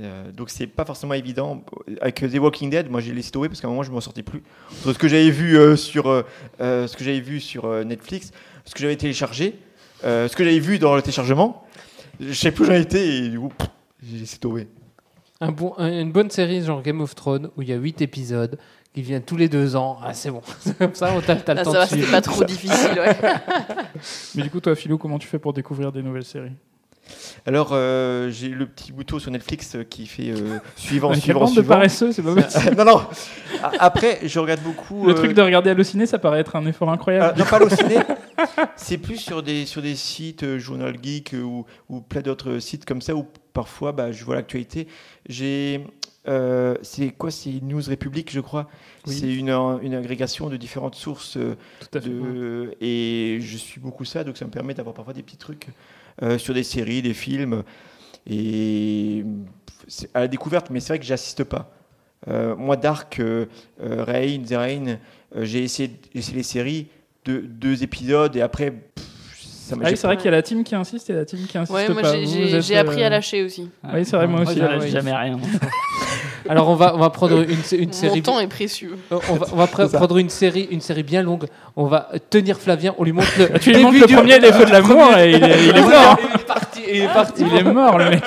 Euh, 0.01 0.33
donc 0.33 0.49
c'est 0.49 0.67
pas 0.67 0.85
forcément 0.87 1.13
évident. 1.15 1.63
Avec 2.01 2.15
The 2.21 2.39
Walking 2.39 2.71
Dead, 2.71 2.91
moi 2.91 3.01
j'ai 3.01 3.13
laissé 3.13 3.31
tomber 3.31 3.49
parce 3.49 3.61
qu'à 3.61 3.67
un 3.69 3.71
moment 3.71 3.83
je 3.83 3.91
m'en 3.93 4.01
sortais 4.01 4.23
plus. 4.23 4.43
Entre 4.81 4.95
ce 4.95 4.99
que 4.99 5.07
j'avais 5.09 5.31
vu 5.31 5.59
euh, 5.59 5.77
sur, 5.77 6.07
euh, 6.09 6.23
ce 6.87 6.97
que 6.97 7.05
j'avais 7.05 7.21
vu 7.21 7.41
sur 7.41 7.67
euh, 7.67 7.85
Netflix, 7.85 8.31
ce 8.65 8.75
que 8.75 8.81
j'avais 8.81 8.97
téléchargé, 8.97 9.55
euh, 10.05 10.29
ce 10.29 10.37
que 10.37 10.45
j'avais 10.45 10.61
vu 10.61 10.79
dans 10.79 10.97
le 10.97 11.03
téléchargement, 11.03 11.65
je 12.21 12.33
sais 12.33 12.53
plus 12.53 12.65
où 12.65 12.67
j'en 12.69 12.75
étais 12.75 13.07
et 13.07 13.29
du 13.29 13.39
coup 13.39 13.53
j'ai 14.03 14.19
laissé 14.19 14.39
tomber. 14.39 14.67
Un 15.41 15.51
bon, 15.53 15.75
un- 15.77 16.01
une 16.01 16.13
bonne 16.13 16.31
série 16.31 16.65
genre 16.65 16.83
Game 16.83 17.01
of 17.03 17.15
Thrones 17.15 17.51
où 17.57 17.63
il 17.63 17.69
y 17.69 17.73
a 17.73 17.77
8 17.77 18.01
épisodes 18.01 18.59
qui 18.95 19.03
viennent 19.03 19.23
tous 19.25 19.37
les 19.37 19.49
deux 19.49 19.75
ans. 19.77 19.99
Ah, 20.03 20.15
c'est 20.15 20.31
bon. 20.31 20.41
C'est 20.61 20.77
Comme 20.79 20.95
ça, 20.95 21.13
on 21.15 21.21
t'a 21.21 21.37
t'as 21.37 21.55
le 21.55 21.61
Ah, 21.61 21.65
temps 21.65 21.73
ça 21.73 21.79
va, 21.81 21.85
de 21.85 21.91
c'était 21.91 22.03
suivre. 22.03 22.17
pas 22.17 22.21
trop 22.23 22.45
difficile. 22.47 22.93
Ouais. 22.99 23.17
Mais 24.37 24.43
du 24.43 24.51
coup, 24.51 24.61
toi, 24.61 24.75
Philou, 24.75 24.99
comment 24.99 25.19
tu 25.19 25.27
fais 25.29 25.39
pour 25.39 25.53
découvrir 25.53 25.91
des 25.93 26.03
nouvelles 26.03 26.25
séries? 26.25 26.53
Alors 27.47 27.71
euh, 27.73 28.31
j'ai 28.31 28.49
le 28.49 28.67
petit 28.67 28.93
bouton 28.93 29.19
sur 29.19 29.31
Netflix 29.31 29.75
euh, 29.75 29.83
qui 29.83 30.07
fait 30.07 30.31
euh, 30.31 30.59
suivant, 30.77 31.13
suivant, 31.15 31.41
bande 31.41 31.49
de 31.51 31.55
suivant. 31.55 31.69
paresseux, 31.75 32.13
c'est 32.13 32.23
pas 32.23 32.35
possible. 32.43 32.77
non, 32.77 32.85
non. 32.85 33.01
Après, 33.81 34.21
je 34.23 34.39
regarde 34.39 34.61
beaucoup. 34.63 35.07
Le 35.07 35.13
euh, 35.13 35.17
truc 35.17 35.35
de 35.35 35.43
regarder 35.43 35.71
Allociné, 35.71 36.07
ça 36.07 36.19
paraît 36.19 36.41
être 36.41 36.55
un 36.57 36.65
effort 36.67 36.89
Ah, 36.89 36.93
incroyable. 36.95 37.39
non, 37.39 37.45
pas 37.45 37.61
au 37.61 37.69
ciné. 37.69 37.97
C'est 38.77 38.99
plus 38.99 39.17
sur 39.19 39.43
des, 39.43 39.67
sur 39.67 39.83
des 39.83 39.95
sites, 39.97 40.59
Journal 40.59 40.97
Geek 41.03 41.35
ou, 41.35 41.65
ou 41.89 42.01
plein 42.01 42.21
d'autres 42.23 42.59
sites 42.61 42.85
comme 42.85 43.01
ça 43.03 43.15
où 43.15 43.27
parfois 43.53 43.93
bah, 43.93 44.13
je 44.13 44.25
vois 44.25 44.37
l'actualité. 44.37 44.87
J'ai. 45.29 45.85
c'est 46.83 47.11
quoi 47.11 47.31
C'est 47.31 47.61
News 47.63 47.83
République, 47.87 48.31
je 48.33 48.41
crois. 48.41 48.69
Oui. 49.07 49.15
C'est 49.15 49.33
une, 49.35 49.51
une 49.83 49.95
agrégation 49.95 50.49
de 50.49 50.57
différentes 50.57 50.95
sources. 50.95 51.37
Tout 51.81 51.99
à 51.99 52.01
fait. 52.01 52.09
de, 52.09 52.75
et 52.81 53.39
je 53.41 53.57
suis 53.57 53.81
beaucoup 53.81 54.05
ça, 54.05 54.23
donc 54.25 54.37
ça 54.37 54.45
me 54.45 54.51
permet 54.51 54.75
d'avoir 54.75 54.95
parfois 54.95 55.13
des 55.15 55.23
petits 55.23 55.37
trucs 55.37 55.67
euh, 56.23 56.39
sur 56.39 56.55
des 56.55 56.63
séries, 56.65 57.03
des 57.03 57.15
films. 57.15 57.63
Et 58.29 59.25
à 60.15 60.21
la 60.21 60.29
découverte, 60.29 60.71
mais 60.71 60.81
c'est 60.81 60.89
vrai 60.89 60.99
que 60.99 61.05
j'assiste 61.05 61.45
pas. 61.45 61.71
Euh, 62.29 62.55
moi, 62.57 62.77
Dark, 62.77 63.19
euh, 63.19 63.47
euh, 63.83 64.05
Rain, 64.05 64.43
The 64.49 64.55
Rain, 64.55 64.87
euh, 65.37 65.45
j'ai 65.45 65.65
essayé, 65.65 65.91
j'ai 66.15 66.19
essayé 66.21 66.37
les 66.37 66.43
séries, 66.45 66.87
deux, 67.25 67.41
deux 67.43 67.83
épisodes, 67.83 68.37
et 68.37 68.43
après, 68.43 68.71
pff, 68.71 69.05
ça 69.43 69.75
m'a 69.75 69.83
Ah 69.83 69.85
oui, 69.87 69.91
j'ai- 69.91 69.97
c'est 69.97 70.07
vrai 70.07 70.17
qu'il 70.17 70.27
y 70.27 70.29
a 70.29 70.33
la 70.33 70.43
team 70.43 70.63
qui 70.63 70.75
insiste 70.77 71.11
et 71.11 71.15
la 71.15 71.25
team 71.25 71.41
qui 71.49 71.59
insiste 71.59 71.75
Ouais, 71.75 71.89
moi 71.89 72.01
pas. 72.03 72.13
j'ai- 72.61 72.77
appris 72.77 73.03
euh, 73.03 73.07
à 73.07 73.11
lâcher 73.11 73.43
aussi. 73.43 73.69
Oui, 73.93 74.05
c'est 74.05 74.17
vrai, 74.17 74.29
moi 74.29 74.43
aussi. 74.43 74.55
lâche 74.61 74.83
oui. 74.85 74.91
jamais 74.91 75.13
rien. 75.13 75.39
Alors 76.49 76.69
on 76.69 76.75
va, 76.75 76.95
on 76.95 76.99
va 76.99 77.11
prendre 77.11 77.39
une, 77.43 77.57
une 77.79 77.87
Mon 77.89 77.93
série. 77.93 78.23
temps 78.23 78.39
est 78.41 78.47
précieux. 78.49 78.97
Euh, 79.13 79.19
On 79.31 79.35
va, 79.35 79.47
on 79.53 79.57
va 79.57 79.65
pre- 79.67 79.91
prendre 79.91 80.17
une 80.19 80.29
série, 80.31 80.69
une 80.71 80.81
série 80.81 81.03
bien 81.03 81.23
longue. 81.23 81.47
On 81.77 81.87
va 81.87 82.09
tenir 82.31 82.59
Flavien. 82.59 82.95
On 82.99 83.05
lui 83.05 83.13
montre 83.13 83.29
le. 83.39 83.49
Ah, 83.55 83.59
Tu 83.59 83.71
lui 83.71 83.77
début 83.77 83.85
montres 83.87 84.01
le 84.01 84.07
du- 84.07 84.15
premier 84.15 84.39
Les 84.39 84.53
Feux 84.53 84.65
de 84.67 84.71
l'amour 84.73 85.17
et 85.17 85.31
il 85.33 85.43
est, 85.45 85.65
il 85.69 85.77
est 85.77 85.83
mort. 85.83 86.19
Il 86.35 86.41
est 86.41 86.45
parti. 86.47 86.81
il 86.93 87.01
est 87.03 87.07
parti. 87.13 87.45
Il 87.47 87.55
est 87.57 87.63
mort, 87.73 87.99
le 87.99 88.11
mec. 88.11 88.25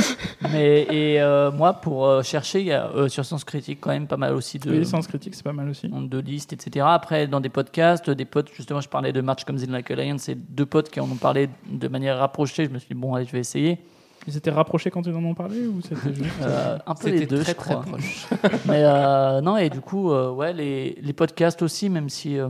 Mais 0.52 0.82
et 0.82 1.20
euh, 1.20 1.50
moi, 1.50 1.72
pour 1.74 2.06
euh, 2.06 2.22
chercher, 2.22 2.60
il 2.60 2.66
y 2.66 2.72
a 2.72 2.86
euh, 2.94 3.08
sur 3.08 3.24
Sens 3.24 3.44
Critique 3.44 3.78
quand 3.80 3.90
même 3.90 4.06
pas 4.06 4.16
mal 4.16 4.34
aussi 4.34 4.58
de, 4.58 4.70
Oui, 4.70 4.84
Sens 4.86 5.06
Critique, 5.06 5.34
c'est 5.34 5.42
pas 5.44 5.52
mal 5.52 5.68
aussi. 5.68 5.88
de 5.88 6.18
listes, 6.18 6.52
etc. 6.52 6.84
Après, 6.88 7.26
dans 7.26 7.40
des 7.40 7.48
podcasts, 7.48 8.10
des 8.10 8.24
potes, 8.24 8.48
justement, 8.56 8.80
je 8.80 8.88
parlais 8.88 9.12
de 9.12 9.20
March 9.20 9.44
Comes 9.44 9.58
In 9.66 9.72
Like 9.72 9.90
a 9.90 9.96
Lion, 9.96 10.16
c'est 10.18 10.36
deux 10.54 10.66
potes 10.66 10.90
qui 10.90 11.00
en 11.00 11.04
ont 11.04 11.16
parlé 11.16 11.48
de 11.68 11.88
manière 11.88 12.18
rapprochée. 12.18 12.64
Je 12.66 12.70
me 12.70 12.78
suis 12.78 12.88
dit, 12.94 13.00
bon, 13.00 13.14
allez, 13.14 13.26
je 13.26 13.32
vais 13.32 13.40
essayer. 13.40 13.78
Ils 14.26 14.36
étaient 14.36 14.50
rapprochés 14.50 14.90
quand 14.90 15.06
ils 15.06 15.14
en 15.14 15.24
ont 15.24 15.34
parlé 15.34 15.66
ou 15.66 15.80
c'était 15.82 16.14
juste. 16.14 16.30
Euh, 16.42 16.78
un 16.86 16.94
peu 16.94 17.10
les 17.10 17.26
deux, 17.26 17.42
très, 17.42 17.52
je 17.52 17.56
très 17.56 17.74
crois. 17.74 17.82
proche. 17.82 18.26
Mais 18.66 18.82
euh, 18.84 19.40
non, 19.40 19.56
et 19.56 19.68
du 19.70 19.80
coup, 19.80 20.10
euh, 20.10 20.30
ouais, 20.30 20.52
les, 20.52 20.98
les 21.02 21.12
podcasts 21.12 21.62
aussi, 21.62 21.88
même 21.90 22.08
si. 22.08 22.38
euh, 22.38 22.48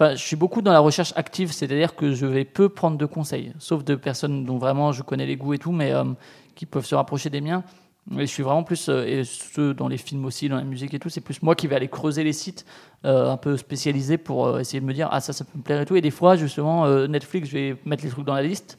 Enfin, 0.00 0.14
je 0.14 0.22
suis 0.22 0.36
beaucoup 0.36 0.62
dans 0.62 0.70
la 0.72 0.78
recherche 0.78 1.12
active, 1.16 1.50
c'est-à-dire 1.50 1.96
que 1.96 2.12
je 2.14 2.24
vais 2.24 2.44
peu 2.44 2.68
prendre 2.68 2.96
de 2.96 3.04
conseils, 3.04 3.52
sauf 3.58 3.82
de 3.82 3.96
personnes 3.96 4.44
dont 4.44 4.56
vraiment 4.56 4.92
je 4.92 5.02
connais 5.02 5.26
les 5.26 5.34
goûts 5.36 5.54
et 5.54 5.58
tout, 5.58 5.72
mais 5.72 5.92
euh, 5.92 6.04
qui 6.54 6.66
peuvent 6.66 6.86
se 6.86 6.94
rapprocher 6.94 7.30
des 7.30 7.40
miens. 7.40 7.64
Mais 8.08 8.24
je 8.24 8.30
suis 8.30 8.44
vraiment 8.44 8.62
plus, 8.62 8.88
euh, 8.88 9.04
et 9.04 9.24
ceux 9.24 9.74
dans 9.74 9.88
les 9.88 9.96
films 9.98 10.24
aussi, 10.24 10.48
dans 10.48 10.54
la 10.54 10.62
musique 10.62 10.94
et 10.94 11.00
tout, 11.00 11.08
c'est 11.08 11.20
plus 11.20 11.42
moi 11.42 11.56
qui 11.56 11.66
vais 11.66 11.74
aller 11.74 11.88
creuser 11.88 12.22
les 12.22 12.32
sites 12.32 12.64
euh, 13.04 13.28
un 13.32 13.36
peu 13.36 13.56
spécialisés 13.56 14.18
pour 14.18 14.46
euh, 14.46 14.60
essayer 14.60 14.80
de 14.80 14.86
me 14.86 14.94
dire, 14.94 15.08
ah 15.10 15.18
ça, 15.20 15.32
ça 15.32 15.44
peut 15.44 15.58
me 15.58 15.62
plaire 15.64 15.80
et 15.80 15.84
tout. 15.84 15.96
Et 15.96 16.00
des 16.00 16.12
fois, 16.12 16.36
justement, 16.36 16.84
euh, 16.86 17.08
Netflix, 17.08 17.48
je 17.48 17.54
vais 17.58 17.76
mettre 17.84 18.04
les 18.04 18.10
trucs 18.10 18.24
dans 18.24 18.34
la 18.34 18.42
liste. 18.42 18.78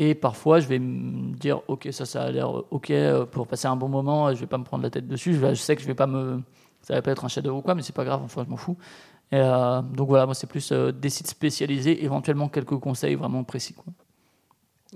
Et 0.00 0.14
parfois, 0.14 0.60
je 0.60 0.68
vais 0.68 0.78
me 0.78 1.34
dire, 1.34 1.60
ok, 1.66 1.88
ça, 1.90 2.06
ça 2.06 2.22
a 2.22 2.30
l'air 2.30 2.48
ok 2.72 2.90
euh, 2.92 3.26
pour 3.26 3.48
passer 3.48 3.66
un 3.66 3.74
bon 3.74 3.88
moment. 3.88 4.32
Je 4.32 4.38
vais 4.38 4.46
pas 4.46 4.56
me 4.56 4.62
prendre 4.62 4.84
la 4.84 4.90
tête 4.90 5.08
dessus. 5.08 5.34
Je, 5.34 5.54
sais 5.54 5.74
que 5.74 5.82
je 5.82 5.88
vais 5.88 5.94
pas 5.94 6.06
me, 6.06 6.40
ça 6.82 6.94
va 6.94 7.02
pas 7.02 7.10
être 7.10 7.24
un 7.24 7.28
chef-d'œuvre 7.28 7.58
ou 7.58 7.62
quoi, 7.62 7.74
mais 7.74 7.82
c'est 7.82 7.94
pas 7.94 8.04
grave. 8.04 8.22
Enfin, 8.24 8.44
je 8.44 8.48
m'en 8.50 8.56
fous. 8.56 8.76
Euh, 9.32 9.82
donc 9.82 10.08
voilà, 10.08 10.24
moi, 10.24 10.36
c'est 10.36 10.46
plus 10.46 10.70
euh, 10.70 10.92
des 10.92 11.10
sites 11.10 11.26
spécialisés, 11.26 12.04
éventuellement 12.04 12.48
quelques 12.48 12.78
conseils 12.78 13.16
vraiment 13.16 13.42
précis. 13.42 13.74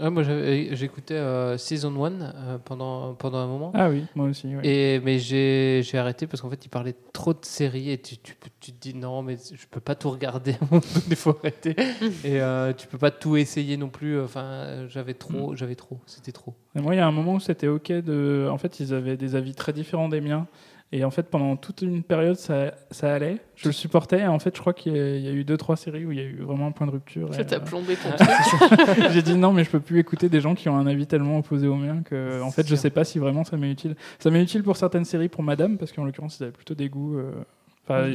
Ouais, 0.01 0.09
moi, 0.09 0.23
j'écoutais 0.23 1.15
euh, 1.15 1.59
Season 1.59 1.93
1 2.03 2.13
euh, 2.23 2.59
pendant, 2.65 3.13
pendant 3.15 3.39
un 3.39 3.47
moment. 3.47 3.73
Ah 3.75 3.91
oui, 3.91 4.05
moi 4.15 4.27
aussi. 4.29 4.47
ouais. 4.47 4.67
Et, 4.67 5.01
mais 5.01 5.19
j'ai 5.19 5.83
j'ai 5.85 5.99
arrêté 5.99 6.27
parce 6.27 6.41
qu'en 6.41 6.49
fait, 6.49 6.65
il 6.65 6.71
parlait 6.71 6.95
trop 7.13 7.35
de 7.35 7.45
séries 7.45 7.91
et 7.91 7.99
tu, 7.99 8.17
tu, 8.17 8.35
tu 8.61 8.73
te 8.73 8.81
dis 8.81 8.95
non, 8.95 9.23
mais 9.23 9.37
je 9.37 9.67
peux 9.71 9.81
pas 9.81 9.95
tout 9.95 10.09
regarder. 10.11 10.57
Il 11.11 11.17
faut 11.17 11.37
arrêter. 11.39 11.77
et 12.25 12.41
euh, 12.41 12.73
tu 12.73 12.87
peux 12.87 12.97
pas 12.97 13.11
tout 13.11 13.37
essayer 13.37 13.77
non 13.77 13.91
plus. 13.91 14.19
Enfin, 14.19 14.45
euh, 14.45 14.89
j'avais 14.89 15.13
trop, 15.15 15.55
j'avais 15.57 15.75
trop. 15.75 16.01
C'était 16.07 16.33
trop. 16.33 16.55
Et 16.75 16.81
moi, 16.81 16.95
il 16.95 16.99
y 16.99 17.01
a 17.01 17.07
un 17.07 17.13
moment 17.13 17.35
où 17.35 17.41
c'était 17.41 17.69
OK 17.69 17.93
de. 17.93 18.49
En 18.51 18.57
fait, 18.57 18.81
ils 18.81 18.95
avaient 18.95 19.19
des 19.19 19.35
avis 19.35 19.55
très 19.55 19.75
différents 19.75 20.09
des 20.09 20.23
miens. 20.23 20.47
Et 20.95 21.05
en 21.05 21.11
fait, 21.11 21.23
pendant 21.31 21.57
toute 21.57 21.81
une 21.81 22.03
période, 22.03 22.37
ça, 22.37 22.75
ça 22.91 23.15
allait. 23.15 23.39
Je 23.57 23.67
le 23.69 23.73
supportais. 23.73 24.21
Et 24.21 24.27
en 24.27 24.39
fait, 24.39 24.55
je 24.55 24.61
crois 24.61 24.75
qu'il 24.75 24.95
y, 24.95 25.01
a- 25.01 25.17
il 25.17 25.25
y 25.25 25.29
a 25.29 25.33
eu 25.33 25.43
deux, 25.43 25.57
trois 25.57 25.77
séries 25.77 26.05
où 26.05 26.13
il 26.13 26.19
y 26.19 26.21
a 26.21 26.25
eu 26.25 26.43
vraiment 26.43 26.67
un 26.67 26.71
point 26.73 26.87
de 26.87 26.93
rupture. 26.93 27.33
Ça 27.35 27.45
t'a 27.45 27.57
euh, 27.57 27.61
plombé 27.61 27.97
ton 27.97 28.11
truc. 28.17 29.07
J'ai 29.11 29.23
dit 29.23 29.35
non, 29.35 29.53
mais 29.55 29.65
je 29.65 29.71
peux 29.71 29.81
plus 29.81 29.99
écouter 30.01 30.29
des 30.29 30.41
gens 30.43 30.55
qui 30.55 30.69
ont 30.69 30.77
un 30.77 30.87
avis 30.87 31.07
tellement 31.07 31.39
opposé 31.39 31.67
au 31.67 31.77
mien 31.77 32.03
que, 32.05 32.43
en 32.43 32.51
fait, 32.51 32.67
je 32.69 32.75
sais 32.77 32.91
pas 32.91 33.05
si 33.05 33.19
vraiment 33.19 33.43
ça 33.45 33.57
m'est 33.57 33.71
utile. 33.73 33.97
Ça 34.19 34.29
m'est 34.31 34.43
utile 34.43 34.63
pour 34.63 34.77
certaines 34.77 35.07
séries, 35.07 35.29
pour 35.31 35.43
Madame, 35.43 35.79
parce 35.79 35.93
qu'en 35.93 36.05
l'occurrence, 36.05 36.39
ils 36.41 36.43
avaient 36.43 36.53
plutôt 36.53 36.75
des 36.75 36.89
goûts. 36.91 37.17
euh, 37.19 37.33
Enfin, 37.89 38.11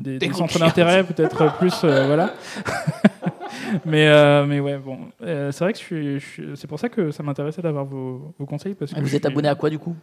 des, 0.00 0.18
Des 0.18 0.32
centres 0.32 0.58
d'intérêt 0.58 1.04
peut-être 1.04 1.56
plus, 1.58 1.72
euh, 1.84 2.06
voilà. 2.06 2.34
mais, 3.84 4.08
euh, 4.08 4.44
mais 4.46 4.58
ouais, 4.60 4.78
bon, 4.78 4.98
Euh, 5.22 5.52
c'est 5.52 5.64
vrai 5.64 5.72
que 5.72 5.78
je 5.78 5.84
suis, 5.84 6.18
je 6.20 6.26
suis- 6.26 6.50
c'est 6.56 6.66
pour 6.66 6.78
ça 6.80 6.88
que 6.88 7.10
ça 7.10 7.22
m'intéressait 7.22 7.62
d'avoir 7.62 7.84
vos, 7.84 8.34
vos 8.38 8.46
conseils 8.46 8.74
parce 8.74 8.92
que 8.92 9.00
Vous 9.00 9.06
je 9.06 9.16
êtes 9.16 9.22
suis- 9.22 9.32
abonné 9.32 9.48
à 9.48 9.54
quoi 9.54 9.70
du 9.70 9.78
coup? 9.78 9.94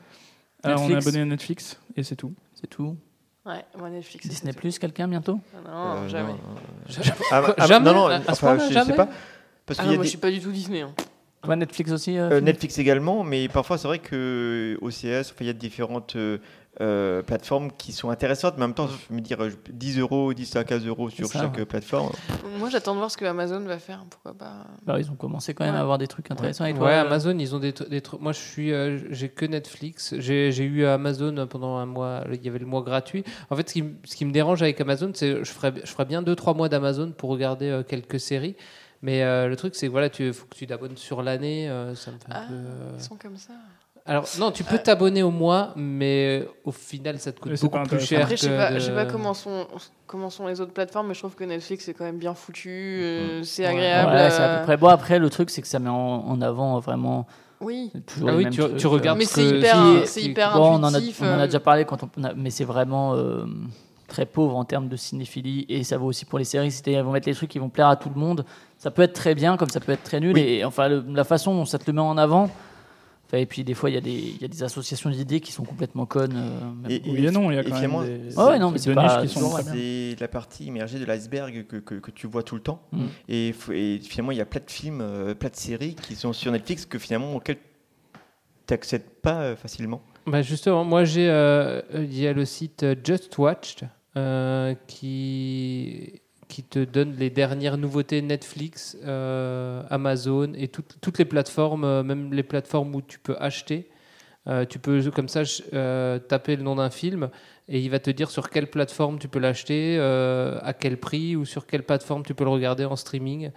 Alors, 0.63 0.81
on 0.81 0.85
est 0.85 0.93
Netflix 0.95 1.07
abonné 1.07 1.21
à 1.21 1.25
Netflix 1.25 1.79
et 1.95 2.03
c'est 2.03 2.15
tout. 2.15 2.33
C'est 2.53 2.67
tout. 2.67 2.97
Ouais, 3.45 3.63
moi 3.77 3.89
Netflix. 3.89 4.27
Disney. 4.27 4.53
Plus, 4.53 4.77
quelqu'un 4.79 5.07
bientôt 5.07 5.39
Ah 5.55 5.69
Non, 5.69 6.03
Euh, 6.03 6.07
jamais. 6.09 6.29
non, 6.33 6.37
non. 6.37 7.03
Ah, 7.31 7.53
ah, 7.57 7.67
Jamais 7.67 7.85
non, 7.93 8.09
non, 8.09 8.21
enfin, 8.27 8.57
je 8.59 8.63
sais 8.67 8.73
jamais 8.73 8.95
pas. 8.95 9.07
Parce 9.65 9.79
Ah 9.79 9.83
non, 9.85 9.89
moi 9.93 9.97
des- 9.99 10.03
je 10.05 10.09
suis 10.09 10.17
pas 10.17 10.31
du 10.31 10.39
tout 10.39 10.51
Disney. 10.51 10.81
hein. 10.81 10.93
Toi, 11.41 11.55
Netflix 11.55 11.91
aussi 11.91 12.17
euh, 12.17 12.31
Euh, 12.31 12.41
Netflix 12.41 12.77
également, 12.79 13.23
mais 13.23 13.47
parfois 13.47 13.77
c'est 13.77 13.87
vrai 13.87 13.99
que 13.99 14.77
OCS, 14.81 15.31
enfin, 15.31 15.35
il 15.41 15.47
y 15.47 15.49
a 15.49 15.53
différentes 15.53 16.17
euh, 16.17 16.39
euh, 16.81 17.21
plateformes 17.21 17.71
qui 17.77 17.91
sont 17.91 18.09
intéressantes, 18.09 18.55
mais 18.57 18.63
en 18.63 18.67
même 18.67 18.73
temps, 18.75 18.87
je 18.87 19.13
me 19.13 19.19
dire 19.21 19.43
euh, 19.43 19.51
10 19.69 19.99
euros, 19.99 20.33
10 20.33 20.55
à 20.55 20.63
15 20.63 20.85
euros 20.85 21.09
sur 21.09 21.27
ça, 21.27 21.39
chaque 21.39 21.57
ouais. 21.57 21.65
plateforme. 21.65 22.11
Moi 22.57 22.69
j'attends 22.69 22.93
de 22.93 22.97
voir 22.99 23.11
ce 23.11 23.17
que 23.17 23.25
Amazon 23.25 23.59
va 23.61 23.79
faire. 23.79 24.05
Pourquoi 24.09 24.33
pas. 24.33 24.65
Bah, 24.85 24.99
Ils 24.99 25.11
ont 25.11 25.15
commencé 25.15 25.53
quand 25.53 25.65
même 25.65 25.73
Ouais. 25.73 25.79
à 25.79 25.83
avoir 25.83 25.97
des 25.97 26.07
trucs 26.07 26.31
intéressants. 26.31 26.65
Et 26.65 26.73
toi, 26.73 26.85
ouais, 26.87 26.93
euh, 26.93 27.01
Amazon, 27.05 27.37
ils 27.37 27.53
ont 27.55 27.59
des, 27.59 27.73
des 27.73 28.01
trucs. 28.01 28.21
Moi, 28.21 28.31
je 28.31 28.39
suis, 28.39 28.71
euh, 28.73 28.97
j'ai 29.11 29.29
que 29.29 29.45
Netflix. 29.45 30.15
J'ai 30.19 30.51
j'ai 30.51 30.63
eu 30.63 30.85
Amazon 30.85 31.47
pendant 31.47 31.75
un 31.77 31.85
mois. 31.85 32.23
Il 32.31 32.43
y 32.43 32.47
avait 32.49 32.59
le 32.59 32.65
mois 32.65 32.81
gratuit. 32.81 33.23
En 33.49 33.55
fait, 33.55 33.67
ce 33.67 33.73
qui, 33.73 33.83
ce 34.05 34.15
qui 34.15 34.25
me 34.25 34.31
dérange 34.31 34.61
avec 34.61 34.79
Amazon, 34.79 35.11
c'est 35.13 35.43
je 35.43 35.51
ferais, 35.51 35.73
je 35.83 35.89
ferais 35.91 36.05
bien 36.05 36.21
2-3 36.21 36.55
mois 36.55 36.69
d'Amazon 36.69 37.11
pour 37.11 37.29
regarder 37.29 37.69
euh, 37.69 37.83
quelques 37.83 38.19
séries. 38.19 38.55
Mais 39.01 39.23
euh, 39.23 39.47
le 39.47 39.55
truc, 39.55 39.75
c'est 39.75 39.87
que 39.87 39.91
voilà, 39.91 40.09
tu 40.09 40.33
faut 40.33 40.45
que 40.45 40.55
tu 40.55 40.67
t'abonnes 40.67 40.97
sur 40.97 41.23
l'année. 41.23 41.69
euh, 41.69 41.95
ça 41.95 42.11
me 42.11 42.17
fait 42.17 42.31
un 42.31 42.35
Ah, 42.35 42.45
peu. 42.49 42.53
euh, 42.53 42.91
ils 42.97 43.03
sont 43.03 43.15
comme 43.15 43.37
ça. 43.37 43.53
Alors 44.09 44.25
non, 44.39 44.51
tu 44.51 44.63
peux 44.63 44.79
t'abonner 44.79 45.21
au 45.21 45.29
mois, 45.29 45.71
mais 45.75 46.47
au 46.65 46.71
final, 46.71 47.19
ça 47.19 47.31
te 47.31 47.39
coûte 47.39 47.51
beaucoup 47.61 47.79
plus 47.83 47.99
cher. 47.99 48.21
Après, 48.23 48.35
je 48.37 48.41
sais 48.41 48.49
pas, 48.57 48.71
de- 48.71 48.79
je 48.79 48.85
sais 48.85 48.91
pas 48.95 49.05
comment 49.05 49.35
sont, 49.35 49.67
comment 50.07 50.31
sont 50.31 50.47
les 50.47 50.59
autres 50.61 50.73
plateformes, 50.73 51.07
mais 51.09 51.13
je 51.13 51.19
trouve 51.19 51.35
que 51.35 51.43
Netflix 51.43 51.87
est 51.87 51.93
quand 51.93 52.05
même 52.05 52.17
bien 52.17 52.33
foutu. 52.33 52.69
euh, 53.03 53.43
c'est 53.43 53.61
Ouais. 53.63 53.69
agréable. 53.69 54.11
ouais, 54.13 54.29
c'est 54.31 54.41
à 54.41 54.45
euh, 54.47 54.59
peu 54.59 54.65
près. 54.65 54.77
Bon, 54.77 54.87
après, 54.87 55.19
le 55.19 55.29
truc, 55.29 55.51
c'est 55.51 55.61
que 55.61 55.67
ça 55.67 55.77
met 55.77 55.89
en, 55.89 55.95
en 55.95 56.41
avant 56.41 56.79
vraiment 56.79 57.27
Oui. 57.61 57.91
toujours 58.07 58.29
Ah 58.31 58.35
oui, 58.35 58.49
tu, 58.49 58.61
trucs, 58.61 58.77
tu 58.77 58.87
euh. 58.87 58.89
regardes. 58.89 59.19
Mais 59.19 59.25
ce 59.25 59.35
c'est 59.35 59.57
hyper, 59.57 59.75
qui- 59.75 60.07
c'est 60.07 60.21
hyper 60.23 60.53
Bon, 60.53 60.69
on 60.71 60.73
en, 60.83 60.93
a, 60.95 60.97
on 60.97 61.25
en 61.25 61.27
a 61.27 61.41
euh, 61.41 61.45
déjà 61.45 61.59
parlé, 61.59 61.85
quand 61.85 62.01
on, 62.03 62.09
on 62.17 62.23
a- 62.23 62.33
mais 62.33 62.49
c'est 62.49 62.63
vraiment 62.65 63.13
euh, 63.13 63.45
très 64.07 64.25
pauvre 64.25 64.55
en 64.55 64.65
termes 64.65 64.87
de 64.89 64.95
cinéphilie 64.95 65.67
et 65.69 65.83
ça 65.83 65.99
vaut 65.99 66.07
aussi 66.07 66.25
pour 66.25 66.39
les 66.39 66.45
séries. 66.45 66.71
C'est-à-dire, 66.71 67.01
ils 67.01 67.05
vont 67.05 67.11
mettre 67.11 67.27
les 67.27 67.35
trucs 67.35 67.51
qui 67.51 67.59
vont 67.59 67.69
plaire 67.69 67.89
à 67.89 67.95
tout 67.95 68.09
le 68.09 68.19
monde. 68.19 68.43
Ça 68.79 68.89
peut 68.89 69.03
être 69.03 69.13
très 69.13 69.35
bien, 69.35 69.55
comme 69.55 69.69
ça 69.69 69.79
peut 69.79 69.91
être 69.91 70.01
très 70.03 70.19
nul. 70.19 70.33
Oui. 70.33 70.41
Et 70.41 70.65
enfin, 70.65 70.87
le- 70.87 71.05
la 71.13 71.23
façon 71.23 71.53
dont 71.53 71.65
ça 71.65 71.77
te 71.77 71.83
le 71.85 71.93
met 71.93 72.01
en 72.01 72.17
avant. 72.17 72.49
Et 73.31 73.45
puis, 73.45 73.63
des 73.63 73.73
fois, 73.75 73.89
il 73.89 73.93
y, 73.93 73.97
a 73.97 74.01
des- 74.01 74.11
il 74.11 74.41
y 74.41 74.45
a 74.45 74.47
des 74.47 74.63
associations 74.63 75.09
d'idées 75.09 75.39
qui 75.39 75.51
sont 75.51 75.63
complètement 75.63 76.05
connes. 76.07 76.33
euh, 76.35 76.89
Et-. 76.89 77.01
Oui 77.05 77.25
et 77.25 77.31
non, 77.31 77.51
il 77.51 77.55
y 77.55 77.57
a 77.59 77.63
quand 77.63 77.79
même 77.79 78.03
des, 78.05 78.33
Ah 78.37 78.47
ouais, 78.47 78.59
non, 78.59 78.71
mais 78.71 78.79
niches 78.79 78.93
pas- 78.95 79.21
qui 79.21 79.27
sont 79.27 79.39
toujours, 79.41 79.53
très 79.59 79.63
bien. 79.63 79.73
C'est 79.73 80.15
la 80.19 80.27
partie 80.27 80.65
immergée 80.65 80.97
de 80.99 81.05
l'iceberg 81.05 81.65
que, 81.67 81.77
que, 81.77 81.95
que 81.95 82.11
tu 82.11 82.25
vois 82.27 82.41
tout 82.43 82.55
le 82.55 82.61
temps. 82.61 82.81
Mm. 82.91 83.05
Et, 83.27 83.53
finalement, 84.01 84.31
il 84.31 84.37
y 84.37 84.41
a 84.41 84.45
plein 84.45 84.61
de 84.65 84.71
films, 84.71 85.01
euh, 85.01 85.35
plein 85.35 85.49
de 85.49 85.55
séries 85.55 85.95
qui 85.95 86.15
sont 86.15 86.33
sur 86.33 86.51
Netflix 86.51 86.85
que 86.85 86.97
finalement, 86.97 87.35
auxquelles 87.35 87.57
tu 88.67 88.73
n'accèdes 88.73 89.09
pas 89.21 89.41
euh, 89.41 89.55
facilement. 89.55 90.01
Bah 90.27 90.41
justement, 90.43 90.83
moi 90.83 91.05
j'ai, 91.05 91.27
euh, 91.27 91.81
il 91.95 92.19
y 92.19 92.27
a 92.27 92.33
le 92.33 92.45
site 92.45 92.85
Just 93.03 93.35
Watched 93.39 93.87
euh, 94.15 94.75
qui 94.85 96.21
qui 96.49 96.63
te 96.63 96.79
donne 96.83 97.15
les 97.15 97.29
dernières 97.29 97.77
nouveautés 97.77 98.21
Netflix, 98.21 98.97
euh, 99.05 99.83
Amazon 99.89 100.51
et 100.55 100.67
toutes 100.67 100.97
toutes 100.99 101.17
les 101.19 101.25
plateformes, 101.25 101.85
euh, 101.85 102.03
même 102.03 102.33
les 102.33 102.43
plateformes 102.43 102.93
où 102.95 103.01
tu 103.01 103.19
peux 103.19 103.37
acheter. 103.39 103.89
Euh, 104.47 104.65
tu 104.65 104.79
peux 104.79 104.99
comme 105.11 105.27
ça 105.29 105.43
taper 106.27 106.55
le 106.55 106.63
nom 106.63 106.75
d'un 106.75 106.89
film 106.89 107.29
et 107.67 107.79
il 107.79 107.89
va 107.91 107.99
te 107.99 108.09
dire 108.09 108.31
sur 108.31 108.49
quelle 108.49 108.67
plateforme 108.67 109.19
tu 109.19 109.27
peux 109.27 109.37
l'acheter, 109.39 109.99
à 109.99 110.73
quel 110.73 110.97
prix 110.97 111.35
ou 111.35 111.45
sur 111.45 111.67
quelle 111.67 111.83
plateforme 111.83 112.23
tu 112.23 112.33
peux 112.33 112.45
le 112.45 112.49
regarder 112.49 112.83
en 112.85 112.95
streaming. 112.95 113.51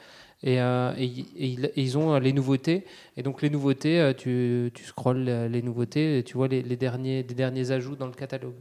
Et, 0.44 0.54
et- 0.56 0.58
et 0.98 1.46
ils- 1.54 1.66
et 1.66 1.72
ils 1.82 1.96
ont 1.96 2.18
les 2.18 2.32
nouveautés. 2.34 2.84
Et 3.16 3.22
donc 3.22 3.40
les 3.42 3.48
nouveautés, 3.48 4.12
tu, 4.18 4.70
tu 4.74 4.84
scrolles 4.84 5.24
les 5.50 5.62
nouveautés 5.62 6.18
et 6.18 6.24
tu 6.24 6.34
vois 6.36 6.48
les, 6.48 6.62
les 6.62 6.76
derniers, 6.76 7.24
les 7.26 7.34
derniers 7.34 7.70
ajouts 7.70 7.96
dans 7.96 8.06
le 8.08 8.12
catalogue. 8.12 8.56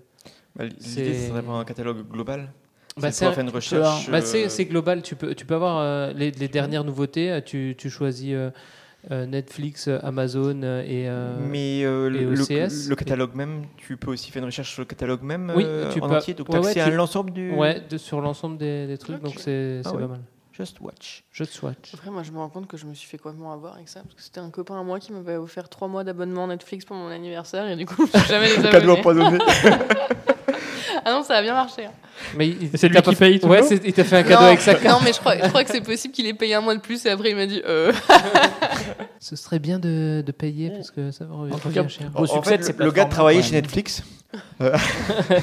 Bah, 0.55 0.63
L'idée, 0.65 0.75
C'est- 0.79 1.13
c'est 1.27 1.33
d'avoir 1.33 1.57
un 1.57 1.65
catalogue 1.65 2.07
global. 2.07 2.53
Bah, 2.97 3.11
c'est 3.11 3.26
une 3.39 3.49
recherche. 3.49 4.09
Bah, 4.09 4.18
euh, 4.18 4.45
c'est 4.49 4.65
global, 4.65 5.01
tu 5.01 5.15
peux, 5.15 5.34
tu 5.35 5.45
peux 5.45 5.55
avoir 5.55 5.77
euh, 5.80 6.11
les, 6.13 6.31
les 6.31 6.47
dernières 6.47 6.84
nouveautés, 6.84 7.31
euh, 7.31 7.41
tu, 7.41 7.76
tu 7.77 7.89
choisis 7.89 8.34
euh, 8.34 8.49
euh, 9.11 9.26
Netflix, 9.26 9.88
Amazon 10.03 10.61
et... 10.61 11.07
mais 11.49 11.84
euh, 11.85 12.07
et 12.13 12.23
le, 12.26 12.41
OCS. 12.41 12.89
le 12.89 12.95
catalogue 12.95 13.34
même, 13.34 13.63
tu 13.77 13.97
peux 13.97 14.11
aussi 14.11 14.30
faire 14.31 14.41
une 14.41 14.47
recherche 14.47 14.73
sur 14.73 14.81
le 14.81 14.85
catalogue 14.85 15.23
même 15.23 15.51
Oui, 15.55 15.65
tu 15.93 16.01
en 16.01 16.07
peux- 16.09 16.15
entier. 16.15 16.34
Donc, 16.34 16.49
ouais, 16.49 16.59
tu 16.61 16.68
accès 16.68 16.81
à 16.81 16.89
l'ensemble 16.89 17.31
du. 17.31 17.51
Ouais, 17.51 17.81
de- 17.89 17.97
sur 17.97 18.19
l'ensemble 18.22 18.57
des, 18.57 18.88
des 18.88 18.97
trucs, 18.97 19.18
Ok. 19.18 19.23
donc 19.23 19.34
c'est 19.38 19.81
Ah 19.85 19.93
ouais. 19.93 20.01
pas 20.01 20.07
mal. 20.07 20.19
Just 20.57 20.80
Watch. 20.82 21.23
Just 21.34 21.61
Watch. 21.64 21.94
Après, 21.94 22.10
moi, 22.11 22.23
je 22.23 22.32
me 22.32 22.38
rends 22.38 22.49
compte 22.49 22.68
que 22.68 22.78
je 22.78 22.86
me 22.86 22.94
suis 22.94 23.07
fait 23.07 23.18
complètement 23.18 23.53
avoir 23.53 23.76
avec 23.76 23.88
ça. 23.88 24.02
Parce 24.02 24.15
que 24.15 24.22
c'était 24.22 24.40
un 24.41 24.49
copain 24.49 24.80
à 24.80 24.84
moi 24.84 24.99
qui 24.99 25.11
m'avait 25.14 25.38
offert 25.38 25.69
trois 25.69 25.88
mois 25.88 26.03
d'abonnement 26.03 26.48
Netflix 26.48 26.84
pour 26.86 26.95
mon 26.98 27.10
anniversaire. 27.10 27.68
Et 27.69 27.76
du 27.76 27.86
coup, 27.86 27.95
je 28.11 28.18
me 28.18 28.23
suis 28.23 28.30
jamais 28.32 28.48
Cadeau 28.72 28.95
désabonné. 28.95 28.99
empoisonné. 28.99 29.38
Ah 31.03 31.14
non, 31.14 31.23
ça 31.23 31.38
a 31.38 31.41
bien 31.41 31.56
marché. 31.56 31.86
hein. 31.86 31.91
Mais 32.38 32.53
c'est 32.76 32.88
lui 32.88 33.02
qui 33.02 33.15
paye 33.15 33.40
Ouais, 33.44 33.61
il 33.84 33.91
t'a 33.91 34.03
fait 34.03 34.18
un 34.18 34.23
cadeau 34.23 34.41
non, 34.41 34.48
avec 34.49 34.61
sa 34.61 34.76
carte. 34.76 34.99
non, 34.99 35.03
mais 35.03 35.14
je 35.14 35.19
crois, 35.19 35.36
je 35.36 35.48
crois 35.48 35.64
que 35.64 35.72
c'est 35.72 35.82
possible 35.82 36.14
qu'il 36.14 36.28
ait 36.28 36.34
payé 36.36 36.53
un 36.53 36.61
mois 36.61 36.76
de 36.76 36.80
plus. 36.82 37.03
Et 37.07 37.10
après, 37.10 37.32
il 37.32 37.36
m'a 37.36 37.48
dit 37.48 37.60
euh, 37.65 37.91
Ce 39.19 39.36
serait 39.36 39.57
bien 39.57 39.80
de, 39.80 40.22
de 40.23 40.32
payer 40.32 40.69
parce 40.69 40.91
que 40.91 41.10
ça 41.10 41.26
En 41.32 41.41
revient 41.41 41.73
cas, 41.73 41.88
cher. 41.88 42.11
Au 42.14 42.23
En 42.23 42.28
succès 42.28 42.49
fait, 42.52 42.57
de 42.60 42.64
ces 42.64 42.73
le- 42.73 42.86
le 42.86 42.91
gars 42.91 43.06
travaillait 43.06 43.41
quand 43.41 43.48
chez. 43.48 43.53
Netflix. 43.56 44.03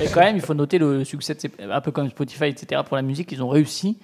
Et 0.01 0.07
quand 0.13 0.21
même, 0.21 0.37
il 0.37 0.43
faut 0.43 0.55
noter 0.55 0.79
le 0.79 1.03
succès 1.05 1.35
de 1.35 1.41
ces, 1.41 1.51
un 1.69 1.81
peu 1.81 1.91
comme 1.91 2.09
Spotify, 2.09 2.45
etc. 2.45 2.83
Pour 2.87 2.95
la 2.97 3.03
musique, 3.03 3.33
ils 3.33 3.43
ont 3.43 3.49
réussi 3.49 3.99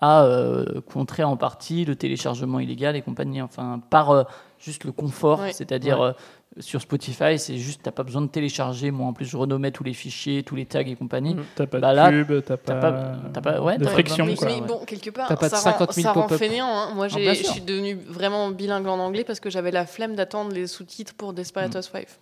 à 0.00 0.24
euh, 0.24 0.80
contrer 0.82 1.24
en 1.24 1.36
partie 1.36 1.84
le 1.84 1.96
téléchargement 1.96 2.60
illégal 2.60 2.96
et 2.96 3.02
compagnie. 3.02 3.40
Enfin, 3.42 3.80
par 3.90 4.10
euh, 4.10 4.24
juste 4.58 4.84
le 4.84 4.92
confort, 4.92 5.40
Ouais. 5.40 5.52
c'est-à-dire 5.52 6.00
Ouais. 6.00 6.06
euh, 6.08 6.12
Sur 6.60 6.80
Spotify, 6.80 7.36
c'est 7.36 7.56
juste, 7.56 7.80
t'as 7.82 7.90
pas 7.90 8.04
besoin 8.04 8.22
de 8.22 8.28
télécharger. 8.28 8.92
Moi, 8.92 9.08
en 9.08 9.12
plus, 9.12 9.24
je 9.24 9.36
renommais 9.36 9.72
tous 9.72 9.82
les 9.82 9.92
fichiers, 9.92 10.44
tous 10.44 10.54
les 10.54 10.66
tags 10.66 10.82
et 10.86 10.94
compagnie. 10.94 11.34
T'as 11.56 11.66
pas 11.66 11.80
Bah 11.80 11.90
de 11.90 11.96
là, 11.96 12.10
pub, 12.24 12.44
t'as 12.44 12.56
pas, 12.56 12.74
pas- 12.76 13.16
t'as 13.32 13.40
pas- 13.40 13.60
ouais, 13.60 13.76
de 13.76 13.84
friction. 13.86 14.24
Mais, 14.24 14.36
quoi. 14.36 14.46
mais 14.46 14.60
bon, 14.60 14.78
quelque 14.86 15.10
part, 15.10 15.26
pas 15.36 15.48
ça, 15.48 15.56
50 15.56 15.88
rend, 15.88 15.92
000 15.92 16.04
ça 16.06 16.12
rend 16.12 16.22
pop-up. 16.22 16.38
fainéant. 16.38 16.68
hein. 16.68 16.90
Moi, 16.94 17.06
Ah, 17.12 17.34
je 17.34 17.42
suis 17.42 17.60
devenue 17.60 17.98
vraiment 18.08 18.50
bilingue 18.50 18.86
en 18.86 19.00
anglais 19.00 19.24
parce 19.24 19.40
que 19.40 19.50
j'avais 19.50 19.72
la 19.72 19.84
flemme 19.84 20.14
d'attendre 20.14 20.52
les 20.52 20.68
sous-titres 20.68 21.14
pour 21.14 21.32
Desperate 21.32 21.74
Mm. 21.74 21.78
Housewives. 21.78 22.18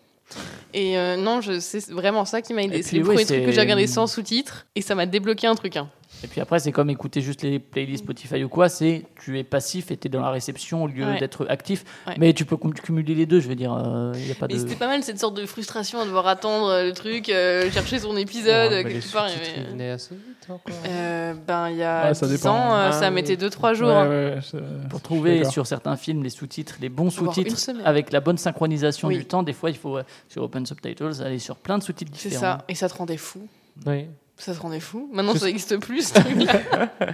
Et 0.73 0.97
euh, 0.97 1.16
non, 1.19 1.40
c'est 1.61 1.90
vraiment 1.90 2.24
ça 2.24 2.40
qui 2.40 2.55
m'a 2.55 2.62
aidé. 2.62 2.82
C'est 2.82 2.97
le 2.97 3.03
ouais, 3.03 3.09
premier 3.15 3.27
truc 3.27 3.44
que 3.44 3.53
j'ai 3.53 3.61
regardé 3.61 3.86
sans 3.86 4.07
sous-titres 4.07 4.65
et 4.74 4.81
ça 4.81 4.94
m'a 4.94 5.05
débloqué 5.05 5.47
un 5.47 5.55
truc. 5.55 5.77
hein. 5.77 5.90
Et 6.24 6.28
puis 6.28 6.40
après, 6.40 6.59
c'est 6.61 6.73
comme 6.73 6.89
écouter 6.90 7.20
juste 7.20 7.43
les 7.43 7.59
playlists 7.59 8.05
Spotify 8.05 8.44
ou 8.44 8.49
quoi. 8.49 8.69
C'est 8.69 9.05
tu 9.24 9.39
es 9.39 9.44
passif 9.44 9.90
et 9.90 9.97
tu 9.97 10.07
es 10.07 10.11
dans 10.11 10.20
la 10.20 10.31
réception 10.31 10.85
au 10.85 10.86
lieu 10.86 11.05
Ouais. 11.05 11.19
d'être 11.19 11.47
actif. 11.49 11.85
Ouais. 12.07 12.15
Mais 12.19 12.32
tu 12.32 12.44
peux 12.44 12.57
cum- 12.57 12.73
cumuler 12.74 13.15
les 13.15 13.27
deux. 13.27 13.40
Je 13.40 13.49
veux 13.49 13.55
dire, 13.55 13.73
il 14.15 14.20
n'y 14.24 14.31
a 14.31 14.35
pas 14.35 14.47
Mais 14.49 14.55
de. 14.55 14.59
c'était 14.61 14.77
pas 14.77 14.86
mal 14.86 15.03
cette 15.03 15.19
sorte 15.19 15.36
de 15.36 15.44
frustration 15.47 16.01
à 16.01 16.05
devoir 16.05 16.27
attendre 16.28 16.69
euh, 16.69 16.85
le 16.85 16.93
truc, 16.93 17.28
euh, 17.28 17.70
chercher 17.70 17.99
son 17.99 18.16
épisode 18.16 18.70
Ouais, 18.73 18.85
mais 18.85 18.93
quelque 18.93 19.12
part. 19.12 19.28
sous-titres, 19.28 19.61
mais- 19.77 19.90
assez 19.90 20.15
vite 20.15 20.49
encore. 20.49 20.61
Euh, 20.89 21.35
ben, 21.47 21.70
il 21.70 21.77
y 21.77 21.82
a 21.82 22.09
Ouais, 22.09 22.15
ça 22.15 22.27
10 22.27 22.32
dépend. 22.35 22.51
ans, 22.51 22.74
euh, 22.74 22.89
Ah, 22.89 22.93
ça 22.93 23.11
mettait 23.11 23.36
2-3 23.36 23.74
jours. 23.74 23.89
Ouais, 23.89 24.36
hein. 24.39 24.59
Pour 24.90 25.01
trouver 25.01 25.44
sur 25.44 25.66
certains 25.66 25.97
films 25.97 26.23
les 26.23 26.31
sous-titres, 26.31 26.77
les 26.81 26.89
bons 26.89 27.11
sous-titres, 27.11 27.57
avec 27.85 28.12
la 28.12 28.20
bonne 28.20 28.39
synchronisation 28.39 29.09
Oui. 29.09 29.19
du 29.19 29.24
temps, 29.24 29.43
des 29.43 29.53
fois 29.53 29.70
il 29.70 29.77
faut 29.77 29.99
euh, 29.99 30.03
sur 30.28 30.43
Open 30.43 30.65
Subtitles 30.66 31.23
aller 31.24 31.39
sur 31.39 31.57
plein 31.57 31.78
de 31.78 31.82
sous-titres 31.82 32.12
C'est 32.15 32.28
différents. 32.31 32.59
ça, 32.59 32.65
et 32.69 32.74
ça 32.74 32.89
te 32.89 32.94
rendait 32.94 33.16
fou. 33.16 33.47
Oui. 33.86 34.07
Ça 34.37 34.55
te 34.55 34.61
rendait 34.61 34.81
fou? 34.81 35.09
Maintenant, 35.13 35.37
ça 35.37 35.47
n'existe 35.47 35.77
plus, 35.79 36.09
ce 36.09 36.15
truc-là. 36.15 36.93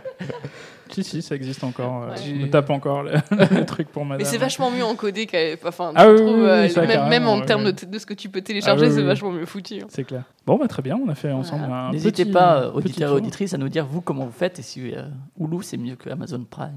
Si, 0.93 1.05
si, 1.05 1.23
ça 1.23 1.35
existe 1.35 1.65
encore. 1.65 2.03
euh, 2.05 2.09
Ouais. 2.11 2.15
Je 2.27 2.33
me 2.33 2.51
tape 2.51 2.71
encore 2.71 3.03
le, 3.03 3.13
le 3.31 3.65
truc 3.65 3.89
pour 3.89 4.05
madame. 4.05 4.19
Mais 4.19 4.25
c'est 4.25 4.39
vachement 4.39 4.71
mieux 4.71 4.85
encodé 4.85 5.27
qu'à. 5.27 5.39
Enfin, 5.67 5.93
Ah 5.95 6.05
je 6.07 6.11
oui, 6.13 6.17
trouve, 6.17 6.29
oui, 6.37 6.43
oui, 6.43 6.49
euh, 6.49 6.69
ça, 6.69 7.09
même, 7.09 7.27
en 7.29 7.39
ouais, 7.41 7.47
termes 7.47 7.65
ouais. 7.65 7.73
de, 7.73 7.87
de 7.87 7.99
ce 7.99 8.07
que 8.07 8.15
tu 8.15 8.29
peux 8.29 8.41
télécharger, 8.41 8.85
Ah 8.87 8.89
oui, 8.89 8.95
c'est 8.95 9.01
oui. 9.01 9.07
vachement 9.07 9.31
mieux 9.33 9.47
foutu. 9.47 9.75
hein. 9.83 9.87
C'est 9.89 10.05
clair. 10.05 10.23
Bon, 10.47 10.57
bah, 10.57 10.67
très 10.67 10.81
bien, 10.81 10.99
on 11.05 11.09
a 11.11 11.15
fait 11.15 11.31
ensemble 11.31 11.65
un 11.71 11.91
N'hésitez 11.93 12.25
pas, 12.25 12.63
euh, 12.63 12.73
auditeurs 12.73 13.11
et 13.13 13.15
auditrices, 13.17 13.53
à 13.53 13.59
nous 13.59 13.69
dire 13.69 13.85
vous 13.87 14.01
comment 14.01 14.25
vous 14.25 14.33
faites 14.33 14.59
et 14.59 14.63
si 14.63 14.95
euh, 14.95 15.03
Hulu 15.39 15.63
c'est 15.63 15.77
mieux 15.77 15.95
que 15.97 16.09
Amazon 16.09 16.43
Prime. 16.49 16.73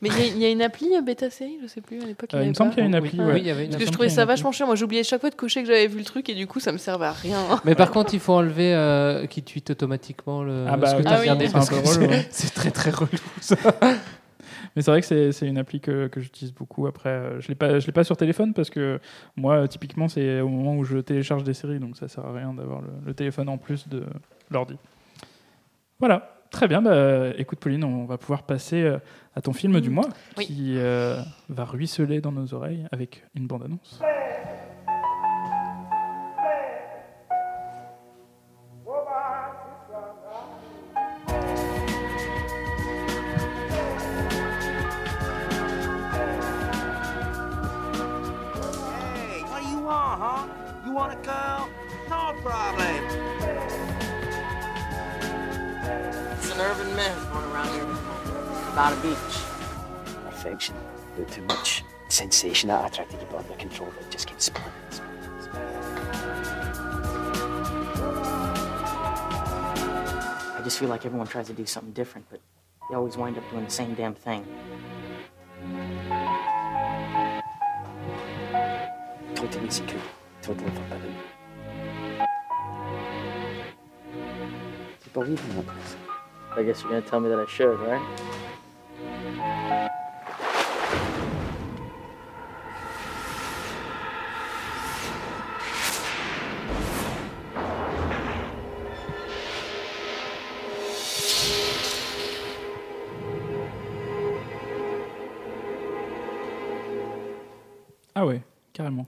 Mais 0.00 0.08
il 0.08 0.18
y 0.18 0.22
a- 0.22 0.26
il 0.26 0.38
y, 0.38 0.44
a 0.44 0.50
une 0.50 0.60
appli 0.62 0.88
bêta 1.06 1.30
série, 1.30 1.56
je 1.62 1.68
sais 1.68 1.80
plus, 1.80 2.02
à 2.02 2.06
l'époque. 2.06 2.34
Euh, 2.34 2.42
il 2.42 2.48
me 2.48 2.54
semble 2.54 2.70
qu'il 2.70 2.80
y 2.80 2.82
a 2.82 2.86
une 2.88 2.94
appli. 2.96 3.16
oui, 3.20 3.24
ouais. 3.24 3.38
il 3.40 3.46
y 3.46 3.50
avait 3.50 3.64
une 3.64 3.70
Parce 3.70 3.80
que 3.82 3.86
je 3.86 3.92
trouvais 3.92 4.08
ça 4.08 4.24
vachement 4.24 4.50
chiant. 4.50 4.66
Moi, 4.66 4.74
j'oubliais 4.74 5.04
chaque 5.04 5.20
fois 5.20 5.30
de 5.30 5.36
cocher 5.36 5.62
que 5.62 5.68
j'avais 5.68 5.86
vu 5.86 5.98
le 5.98 6.04
truc 6.04 6.28
et 6.30 6.34
du 6.34 6.48
coup, 6.48 6.58
ça 6.58 6.72
me 6.72 6.78
servait 6.78 7.06
à 7.06 7.12
rien. 7.12 7.38
Mais 7.64 7.76
par 7.76 7.92
contre, 7.92 8.12
il 8.14 8.18
faut 8.20 8.32
enlever 8.32 9.24
qui 9.30 9.42
tweet 9.44 9.70
automatiquement 9.70 10.42
le, 10.42 10.64
Ah 10.68 10.76
bah 10.76 10.88
ce 10.88 10.92
que 10.94 10.98
oui, 10.98 11.04
t'as 11.04 11.10
Ah 11.10 11.14
oui. 11.16 11.20
regardé 11.30 11.46
que 11.46 11.56
hein. 12.14 12.22
c'est 12.30 12.52
très 12.54 12.70
très 12.72 12.90
relou 12.90 13.08
ça. 13.56 13.74
Mais 14.76 14.80
c'est 14.82 14.90
vrai 14.90 15.02
que 15.02 15.32
c'est 15.32 15.46
une 15.46 15.58
appli 15.58 15.80
que, 15.80 16.06
que 16.06 16.20
j'utilise 16.20 16.52
beaucoup. 16.54 16.86
Après, 16.86 17.10
euh, 17.10 17.40
je 17.40 17.48
l'ai 17.48 17.54
pas, 17.54 17.78
je 17.78 17.86
l'ai 17.86 17.92
pas 17.92 18.04
sur 18.04 18.16
téléphone 18.16 18.54
parce 18.54 18.70
que 18.70 19.00
moi, 19.36 19.54
euh, 19.56 19.66
typiquement, 19.66 20.08
c'est 20.08 20.40
au 20.40 20.48
moment 20.48 20.76
où 20.76 20.84
je 20.84 20.98
télécharge 20.98 21.44
des 21.44 21.52
séries, 21.54 21.78
donc 21.78 21.96
ça 21.96 22.08
sert 22.08 22.24
à 22.24 22.32
rien 22.32 22.54
d'avoir 22.54 22.80
le, 22.80 22.88
le 23.04 23.12
téléphone 23.14 23.48
en 23.50 23.58
plus 23.58 23.86
de 23.88 24.04
l'ordi. 24.50 24.76
Voilà, 25.98 26.40
très 26.50 26.68
bien. 26.68 26.80
Bah, 26.80 27.28
écoute, 27.36 27.58
Pauline, 27.60 27.84
on 27.84 28.06
va 28.06 28.16
pouvoir 28.18 28.44
passer 28.44 28.82
euh, 28.82 28.98
à 29.36 29.42
ton 29.42 29.52
film 29.52 29.78
du 29.80 29.90
mois 29.90 30.08
Oui. 30.38 30.46
qui 30.46 30.74
euh, 30.78 31.20
va 31.50 31.64
ruisseler 31.64 32.20
dans 32.20 32.32
nos 32.32 32.54
oreilles 32.54 32.86
avec 32.92 33.24
une 33.34 33.46
bande-annonce. 33.46 34.00
Want 51.12 51.26
a 51.26 51.30
girl? 51.30 51.68
No 52.08 52.34
problem. 52.42 53.04
It's 56.32 56.50
an 56.50 56.60
urban 56.60 56.96
myth 56.96 57.28
going 57.32 57.44
around 57.52 57.68
here 57.74 57.84
about 58.72 58.92
a 58.92 58.96
beach. 59.02 59.16
Perfection. 60.24 60.74
Do 61.16 61.24
too 61.24 61.42
much 61.42 61.84
sensation. 62.08 62.70
I 62.70 62.88
try 62.88 63.04
to 63.04 63.10
keep 63.10 63.22
it 63.22 63.34
under 63.34 63.54
control, 63.54 63.92
but 63.94 64.04
it 64.04 64.10
just 64.10 64.28
keeps 64.28 64.44
spinning. 64.44 64.70
I 70.54 70.60
just 70.64 70.78
feel 70.78 70.88
like 70.88 71.04
everyone 71.04 71.26
tries 71.26 71.48
to 71.48 71.52
do 71.52 71.66
something 71.66 71.92
different, 71.92 72.26
but 72.30 72.40
they 72.88 72.96
always 72.96 73.16
wind 73.16 73.36
up 73.36 73.50
doing 73.50 73.64
the 73.64 73.70
same 73.70 73.94
damn 73.94 74.14
thing. 74.14 74.46
Totally 79.34 79.70
secure. 79.70 80.00
Totally 80.42 80.70
forbidden. 80.70 81.14
Do 84.98 85.04
you 85.04 85.10
believe 85.12 85.40
in 85.50 85.56
that? 85.56 85.66
I 86.56 86.62
guess 86.64 86.82
you're 86.82 86.90
gonna 86.90 87.02
tell 87.02 87.20
me 87.20 87.28
that 87.28 87.38
I 87.38 87.46
should, 87.46 87.78
right? 87.78 88.02
Ah 108.14 108.26
ouais, 108.26 108.42
carrément. 108.72 109.06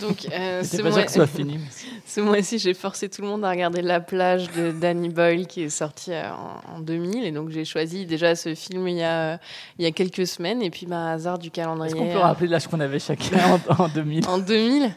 Donc, 0.00 0.26
euh, 0.32 0.62
ce, 0.62 0.82
mois... 0.82 1.02
que 1.02 1.08
ce 1.10 1.14
soit 1.16 1.26
fini. 1.26 1.58
ce 2.06 2.20
mois-ci, 2.20 2.58
j'ai 2.58 2.74
forcé 2.74 3.08
tout 3.08 3.22
le 3.22 3.28
monde 3.28 3.44
à 3.44 3.50
regarder 3.50 3.82
La 3.82 4.00
plage 4.00 4.50
de 4.52 4.70
Danny 4.72 5.08
Boyle 5.08 5.46
qui 5.46 5.62
est 5.62 5.68
sorti 5.70 6.12
euh, 6.12 6.30
en, 6.30 6.76
en 6.76 6.80
2000. 6.80 7.24
Et 7.24 7.32
donc, 7.32 7.50
j'ai 7.50 7.64
choisi 7.64 8.06
déjà 8.06 8.34
ce 8.34 8.54
film 8.54 8.86
il 8.88 8.96
y 8.98 9.02
a, 9.02 9.34
euh, 9.34 9.36
il 9.78 9.84
y 9.84 9.88
a 9.88 9.92
quelques 9.92 10.26
semaines. 10.26 10.62
Et 10.62 10.70
puis, 10.70 10.86
bah, 10.86 11.10
hasard 11.12 11.38
du 11.38 11.50
calendrier. 11.50 11.92
Est-ce 11.92 12.00
qu'on 12.00 12.08
peut 12.10 12.18
euh, 12.18 12.22
rappeler 12.22 12.48
l'âge 12.48 12.66
qu'on 12.68 12.80
avait 12.80 12.98
chacun 12.98 13.38
en, 13.78 13.84
en 13.84 13.88
2000 13.88 14.26
En 14.28 14.38
2000 14.38 14.90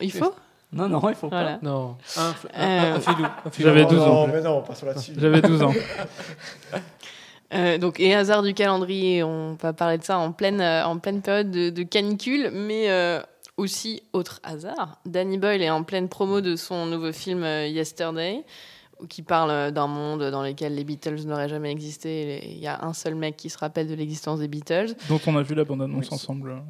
Il 0.00 0.12
faut 0.12 0.34
Non, 0.72 0.88
non, 0.88 1.00
il 1.08 1.14
faut 1.14 1.28
pas. 1.28 1.58
Non, 1.62 1.96
un, 2.16 2.34
un, 2.54 2.92
Euh, 2.92 2.96
un 2.96 3.00
filou. 3.00 3.26
J'avais 3.58 3.84
Oh 3.84 3.90
12 3.90 3.98
non, 3.98 4.06
ans. 4.06 4.26
mais 4.26 4.40
non, 4.40 4.62
passons 4.62 4.86
là-dessus. 4.86 5.12
J'avais 5.18 5.40
12 5.42 5.62
ans. 5.62 5.72
Euh, 7.52 7.78
donc, 7.78 7.98
et 7.98 8.14
hasard 8.14 8.44
du 8.44 8.54
calendrier, 8.54 9.24
on 9.24 9.56
va 9.60 9.72
parler 9.72 9.98
de 9.98 10.04
ça 10.04 10.18
en 10.18 10.30
pleine, 10.30 10.60
euh, 10.60 10.84
en 10.84 10.98
pleine 10.98 11.20
période 11.20 11.50
de, 11.50 11.70
de 11.70 11.82
canicule, 11.82 12.50
mais 12.52 12.88
euh, 12.88 13.20
aussi, 13.60 14.02
autre 14.12 14.40
hasard, 14.42 14.98
Danny 15.04 15.36
Boyle 15.36 15.62
est 15.62 15.70
en 15.70 15.84
pleine 15.84 16.08
promo 16.08 16.40
de 16.40 16.56
son 16.56 16.86
nouveau 16.86 17.12
film 17.12 17.42
euh, 17.44 17.66
Yesterday, 17.66 18.42
qui 19.08 19.22
parle 19.22 19.50
euh, 19.50 19.70
d'un 19.70 19.86
monde 19.86 20.30
dans 20.30 20.42
lequel 20.42 20.74
les 20.74 20.84
Beatles 20.84 21.26
n'auraient 21.26 21.48
jamais 21.48 21.70
existé. 21.70 22.40
Il 22.50 22.58
y 22.58 22.66
a 22.66 22.82
un 22.84 22.94
seul 22.94 23.14
mec 23.14 23.36
qui 23.36 23.50
se 23.50 23.58
rappelle 23.58 23.86
de 23.86 23.94
l'existence 23.94 24.40
des 24.40 24.48
Beatles. 24.48 24.94
Dont 25.08 25.20
on 25.26 25.36
a 25.36 25.42
vu 25.42 25.54
la 25.54 25.64
bande-annonce 25.64 26.10
ensemble. 26.10 26.62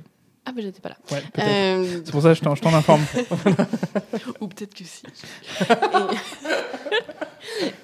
Ah, 0.47 0.53
mais 0.55 0.63
j'étais 0.63 0.81
pas 0.81 0.89
là. 0.91 0.97
Ouais. 1.11 1.23
Euh, 1.39 2.01
C'est 2.05 2.13
pour 2.13 2.23
ça 2.23 2.31
que 2.31 2.35
je 2.35 2.61
t'en 2.61 2.75
informe. 2.75 3.03
Ou 4.41 4.49
peut-être 4.49 4.75
que 4.75 4.85
si. 4.85 5.03
Et... 5.07 5.67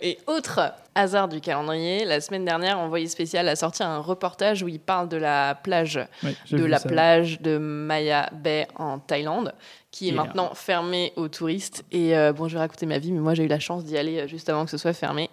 Et 0.11 0.19
autre 0.27 0.73
hasard 0.95 1.29
du 1.29 1.41
calendrier, 1.41 2.05
la 2.05 2.21
semaine 2.21 2.45
dernière, 2.45 2.79
Envoyé 2.79 3.09
spécial 3.09 3.49
a 3.49 3.57
sorti 3.57 3.83
un 3.83 3.99
reportage 3.99 4.63
où 4.63 4.69
il 4.69 4.79
parle 4.81 5.09
de 5.09 5.17
la 5.17 5.55
plage, 5.55 6.01
Oui, 6.23 6.37
de 6.51 6.65
la 6.65 6.79
ça. 6.79 6.89
plage 6.89 7.41
de 7.41 7.59
Maya 7.59 8.31
Bay 8.33 8.67
en 8.77 8.99
Thaïlande, 8.99 9.53
qui 9.91 10.09
est 10.09 10.13
Yeah. 10.13 10.23
maintenant 10.23 10.55
fermée 10.55 11.13
aux 11.17 11.29
touristes. 11.29 11.85
Et 11.91 12.17
euh, 12.17 12.33
bon, 12.33 12.49
je 12.49 12.55
vais 12.55 12.61
raconter 12.61 12.87
ma 12.87 12.99
vie, 12.99 13.13
mais 13.13 13.21
moi 13.21 13.35
j'ai 13.35 13.45
eu 13.45 13.49
la 13.49 13.59
chance 13.59 13.85
d'y 13.85 13.97
aller 13.99 14.21
euh, 14.21 14.27
juste 14.29 14.49
avant 14.49 14.65
que 14.65 14.71
ce 14.71 14.79
soit 14.79 14.93
fermé. 14.93 15.29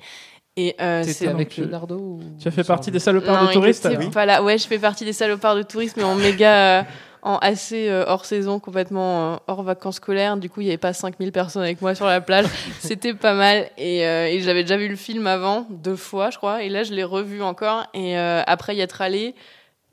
Et 0.56 0.76
euh, 0.82 1.04
c'est 1.04 1.28
avec 1.28 1.58
Leonardo 1.58 1.98
ou... 1.98 2.20
Tu 2.40 2.48
as 2.48 2.52
fait 2.52 2.64
partie 2.64 2.92
des 2.92 3.00
salopards 3.00 3.42
non, 3.44 3.48
de 3.50 3.54
touristes 3.54 3.86
écoutez, 3.86 4.02
alors 4.02 4.12
pas 4.12 4.26
là. 4.26 4.44
Ouais, 4.44 4.58
je 4.58 4.68
fais 4.68 4.78
partie 4.80 5.04
des 5.06 5.14
salopards 5.14 5.56
de 5.56 5.64
tourisme, 5.64 5.96
mais 6.00 6.06
en 6.06 6.16
méga, 6.16 6.80
euh, 6.80 6.84
en 7.24 7.38
assez 7.38 7.90
euh, 7.90 8.04
hors 8.06 8.26
saison, 8.26 8.60
complètement 8.60 9.34
euh, 9.34 9.38
hors 9.48 9.64
vacances 9.64 9.96
scolaires. 9.96 10.36
Du 10.36 10.50
coup, 10.50 10.60
il 10.60 10.66
n'y 10.66 10.70
avait 10.70 10.78
pas 10.78 10.94
5000 10.94 11.32
personnes 11.32 11.64
avec 11.64 11.82
moi 11.82 11.96
sur 11.96 12.06
la 12.06 12.20
plage. 12.20 12.46
C'était 12.80 13.14
pas 13.14 13.34
mal. 13.34 13.70
Et, 13.78 14.06
euh, 14.06 14.28
et 14.28 14.42
j'avais 14.42 14.64
déjà 14.64 14.76
vu 14.76 14.90
le 14.90 14.98
film 14.98 15.26
avant, 15.26 15.66
deux 15.70 15.96
fois, 15.96 16.30
je 16.30 16.38
crois. 16.38 16.64
Et 16.64 16.70
là, 16.70 16.84
je 16.84 16.94
l'ai 16.94 17.04
revu 17.04 17.42
encore. 17.42 17.86
Et 17.94 18.18
après 18.18 18.76
y 18.76 18.82
être 18.82 19.02
allé, 19.02 19.36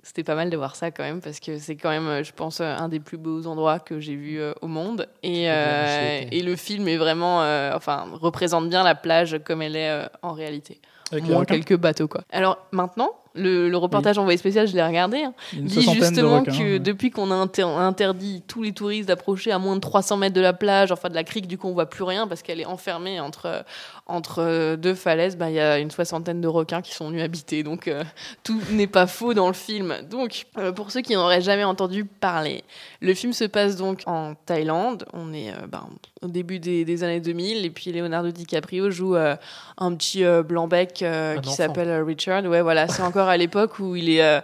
c'était 0.02 0.24
pas 0.24 0.34
mal 0.34 0.50
de 0.50 0.56
voir 0.56 0.74
ça 0.74 0.90
quand 0.90 1.04
même, 1.04 1.20
parce 1.20 1.40
que 1.40 1.58
c'est 1.58 1.76
quand 1.76 1.90
même, 1.90 2.24
je 2.24 2.32
pense, 2.32 2.60
un 2.60 2.88
des 2.88 3.00
plus 3.00 3.18
beaux 3.18 3.46
endroits 3.46 3.78
que 3.78 4.00
j'ai 4.00 4.16
vu 4.16 4.40
au 4.60 4.66
monde. 4.66 5.06
Et, 5.22 5.44
et 5.44 6.42
le 6.42 6.56
film 6.56 6.88
est 6.88 6.96
vraiment, 6.96 7.38
enfin, 7.74 8.06
représente 8.12 8.68
bien 8.68 8.82
la 8.82 8.94
plage 8.94 9.38
comme 9.44 9.62
elle 9.62 9.76
est 9.76 10.08
en 10.22 10.32
réalité. 10.32 10.80
Avec 11.12 11.24
Moins 11.24 11.44
quelques 11.44 11.76
bateaux, 11.76 12.08
quoi. 12.08 12.22
Alors 12.30 12.58
maintenant, 12.72 13.10
le, 13.34 13.68
le 13.68 13.76
reportage 13.76 14.18
envoyé 14.18 14.36
spécial, 14.36 14.66
je 14.66 14.74
l'ai 14.74 14.82
regardé, 14.84 15.22
hein, 15.22 15.32
dit 15.52 15.82
justement 15.82 16.40
requins, 16.40 16.52
que 16.52 16.72
ouais. 16.72 16.78
depuis 16.78 17.10
qu'on 17.10 17.30
a 17.30 17.34
inter- 17.34 17.62
interdit 17.62 18.42
tous 18.46 18.62
les 18.62 18.72
touristes 18.72 19.08
d'approcher 19.08 19.52
à 19.52 19.58
moins 19.58 19.76
de 19.76 19.80
300 19.80 20.16
mètres 20.16 20.34
de 20.34 20.40
la 20.40 20.52
plage, 20.52 20.90
enfin 20.90 21.08
de 21.08 21.14
la 21.14 21.22
crique, 21.24 21.46
du 21.46 21.56
coup 21.56 21.68
on 21.68 21.72
voit 21.72 21.86
plus 21.88 22.02
rien 22.02 22.26
parce 22.26 22.42
qu'elle 22.42 22.60
est 22.60 22.66
enfermée 22.66 23.20
entre, 23.20 23.64
entre 24.06 24.74
deux 24.76 24.94
falaises, 24.94 25.36
bah, 25.36 25.48
il 25.50 25.54
y 25.54 25.60
a 25.60 25.78
une 25.78 25.90
soixantaine 25.90 26.40
de 26.40 26.48
requins 26.48 26.82
qui 26.82 26.92
sont 26.94 27.08
venus 27.08 27.22
habiter. 27.22 27.62
Donc 27.62 27.86
euh, 27.88 28.02
tout 28.42 28.60
n'est 28.72 28.86
pas 28.86 29.06
faux 29.06 29.34
dans 29.34 29.46
le 29.46 29.54
film. 29.54 29.94
Donc 30.10 30.46
euh, 30.58 30.72
pour 30.72 30.90
ceux 30.90 31.00
qui 31.00 31.12
n'auraient 31.12 31.40
jamais 31.40 31.64
entendu 31.64 32.04
parler, 32.04 32.64
le 33.00 33.14
film 33.14 33.32
se 33.32 33.44
passe 33.44 33.76
donc 33.76 34.02
en 34.06 34.34
Thaïlande. 34.34 35.04
On 35.12 35.32
est 35.32 35.50
euh, 35.50 35.66
ben, 35.68 35.88
au 36.22 36.28
début 36.28 36.58
des, 36.58 36.84
des 36.84 37.04
années 37.04 37.20
2000 37.20 37.64
et 37.64 37.70
puis 37.70 37.92
Leonardo 37.92 38.30
DiCaprio 38.30 38.90
joue 38.90 39.14
un 39.16 39.94
petit 39.94 40.22
blanc-bec 40.44 41.04
qui 41.42 41.52
s'appelle 41.52 42.02
Richard. 42.02 42.44
Ouais, 42.44 42.60
voilà, 42.62 42.88
c'est 42.88 43.02
encore 43.02 43.19
à 43.28 43.36
l'époque 43.36 43.78
où 43.78 43.96
il 43.96 44.10
est 44.10 44.22
euh, 44.22 44.40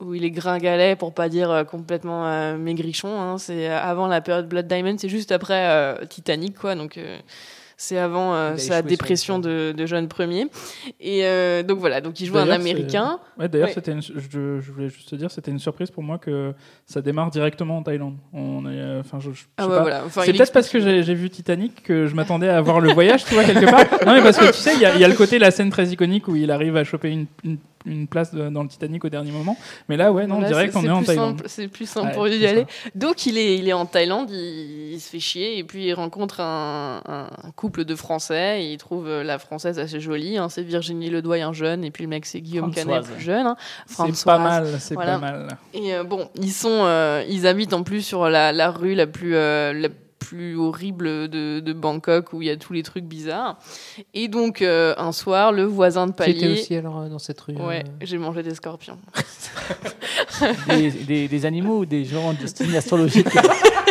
où 0.00 0.14
il 0.14 0.24
est 0.24 0.30
gringalet 0.30 0.94
pour 0.94 1.12
pas 1.12 1.28
dire 1.28 1.50
euh, 1.50 1.64
complètement 1.64 2.26
euh, 2.26 2.56
maigrichon. 2.56 3.20
hein. 3.20 3.38
C'est 3.38 3.68
avant 3.68 4.06
la 4.06 4.20
période 4.20 4.48
Blood 4.48 4.66
Diamond, 4.68 4.96
c'est 4.98 5.08
juste 5.08 5.32
après 5.32 5.96
Titanic, 6.08 6.56
quoi. 6.58 6.74
Donc 6.76 6.98
c'est 7.80 7.96
avant 7.98 8.34
euh, 8.34 8.56
sa 8.56 8.82
dépression 8.82 9.38
de, 9.38 9.72
de 9.76 9.86
jeune 9.86 10.08
premier. 10.08 10.46
Et 11.00 11.24
euh, 11.24 11.62
donc 11.62 11.78
voilà, 11.78 12.00
donc 12.00 12.20
il 12.20 12.26
joue 12.26 12.36
un 12.36 12.50
Américain. 12.50 13.20
Ouais, 13.38 13.48
d'ailleurs, 13.48 13.68
Ouais. 13.68 13.74
c'était 13.74 13.92
une- 13.92 14.02
je, 14.02 14.10
je 14.60 14.72
voulais 14.72 14.88
juste 14.88 15.08
te 15.10 15.14
dire, 15.14 15.30
c'était 15.30 15.52
une 15.52 15.60
surprise 15.60 15.88
pour 15.92 16.02
moi 16.02 16.18
que 16.18 16.52
ça 16.86 17.00
démarre 17.02 17.30
directement 17.30 17.78
en 17.78 17.82
Thaïlande. 17.84 18.16
On 18.32 18.68
est, 18.68 18.98
enfin, 18.98 19.18
je, 19.20 19.30
je- 19.30 19.36
je 19.36 19.44
Ah 19.58 19.62
sais 19.64 19.68
ouais, 19.68 19.76
pas. 19.76 19.82
voilà. 19.82 20.02
Enfin, 20.06 20.22
c'est 20.24 20.32
peut-être 20.32 20.52
parce 20.52 20.68
que 20.68 20.80
j'ai 20.80 21.14
vu 21.14 21.30
Titanic 21.30 21.82
que 21.84 22.06
je 22.08 22.16
m'attendais 22.16 22.48
à 22.48 22.60
voir 22.60 22.80
le 22.80 22.92
voyage, 22.92 23.24
tu 23.24 23.34
vois, 23.34 23.44
quelque 23.44 23.64
part. 23.70 23.84
Non, 24.06 24.14
mais 24.14 24.22
parce 24.22 24.38
que 24.38 24.46
tu 24.46 24.54
sais, 24.58 24.74
il 24.74 24.80
y, 24.80 24.84
a- 24.84 24.94
il 24.96 25.00
y 25.00 25.04
a 25.04 25.08
le 25.08 25.14
côté, 25.14 25.38
la 25.38 25.52
scène 25.52 25.70
très 25.70 25.86
iconique 25.86 26.26
où 26.26 26.34
il 26.34 26.50
arrive 26.50 26.76
à 26.76 26.82
choper 26.82 27.10
une, 27.10 27.26
une, 27.44 27.58
une 27.88 28.06
place 28.06 28.32
de- 28.34 28.48
dans 28.48 28.62
le 28.62 28.68
Titanic 28.68 29.04
au 29.04 29.08
dernier 29.08 29.32
moment. 29.32 29.56
Mais 29.88 29.96
là, 29.96 30.12
ouais, 30.12 30.26
non, 30.26 30.40
Là, 30.40 30.48
on 30.50 30.54
c'est 30.54 30.66
est 30.86 30.90
en 30.90 31.02
Thaïlande. 31.02 31.42
C'est 31.46 31.68
plus 31.68 31.88
simple 31.88 32.08
Ouais, 32.08 32.14
pour 32.14 32.28
c'est 32.28 32.46
aller. 32.46 32.66
Donc 32.94 33.26
il 33.26 33.38
est, 33.38 33.56
il 33.58 33.68
est 33.68 33.72
en 33.72 33.86
Thaïlande, 33.86 34.30
il, 34.30 34.92
il 34.94 35.00
se 35.00 35.08
fait 35.10 35.20
chier 35.20 35.58
et 35.58 35.64
puis 35.64 35.86
il 35.86 35.94
rencontre 35.94 36.40
un, 36.40 37.02
un 37.06 37.50
couple 37.56 37.84
de 37.84 37.94
Français. 37.94 38.62
Et 38.62 38.72
il 38.72 38.78
trouve 38.78 39.08
euh, 39.08 39.24
la 39.24 39.38
Française 39.38 39.78
assez 39.78 40.00
jolie. 40.00 40.38
hein. 40.38 40.48
c'est 40.48 40.62
Virginie 40.62 41.10
Ledoyen 41.10 41.52
jeune 41.52 41.84
et 41.84 41.90
puis 41.90 42.04
le 42.04 42.10
mec 42.10 42.26
c'est 42.26 42.40
Guillaume 42.40 42.72
Canet 42.72 43.02
plus 43.04 43.20
jeune. 43.24 43.46
hein. 43.46 43.56
C'est 43.86 44.24
pas 44.24 44.38
mal, 44.38 44.66
c'est 44.78 44.94
Voilà. 44.94 45.14
pas 45.14 45.18
mal. 45.18 45.48
Et 45.74 45.94
euh, 45.94 46.04
bon, 46.04 46.28
ils 46.34 46.52
sont, 46.52 46.68
euh, 46.84 47.24
ils 47.28 47.46
habitent 47.46 47.72
en 47.72 47.82
plus 47.82 48.02
sur 48.02 48.28
la, 48.28 48.52
la 48.52 48.70
rue 48.70 48.94
la 48.94 49.06
plus, 49.06 49.34
euh, 49.34 49.72
la 49.72 49.88
plus 50.18 50.56
horrible 50.56 51.28
de, 51.28 51.60
de 51.60 51.72
Bangkok 51.72 52.32
où 52.32 52.42
il 52.42 52.48
y 52.48 52.50
a 52.50 52.56
tous 52.56 52.72
les 52.72 52.82
trucs 52.82 53.04
bizarres. 53.04 53.58
Et 54.14 54.28
donc 54.28 54.62
euh, 54.62 54.94
un 54.98 55.12
soir, 55.12 55.52
le 55.52 55.64
voisin 55.64 56.06
de 56.06 56.12
Qui 56.12 56.16
palier. 56.16 56.36
était 56.36 56.48
aussi 56.48 56.74
alors 56.76 57.00
euh, 57.00 57.08
dans 57.08 57.18
cette 57.18 57.40
rue 57.40 57.54
Ouais, 57.54 57.84
euh, 57.86 57.90
j'ai 58.02 58.18
mangé 58.18 58.42
des 58.42 58.54
scorpions. 58.54 58.98
des, 60.68 60.90
des- 60.90 61.28
des 61.28 61.46
animaux 61.46 61.78
ou 61.80 61.86
des 61.86 62.04
gens 62.04 62.32
de 62.32 62.46
style 62.46 62.76
astrologique 62.76 63.26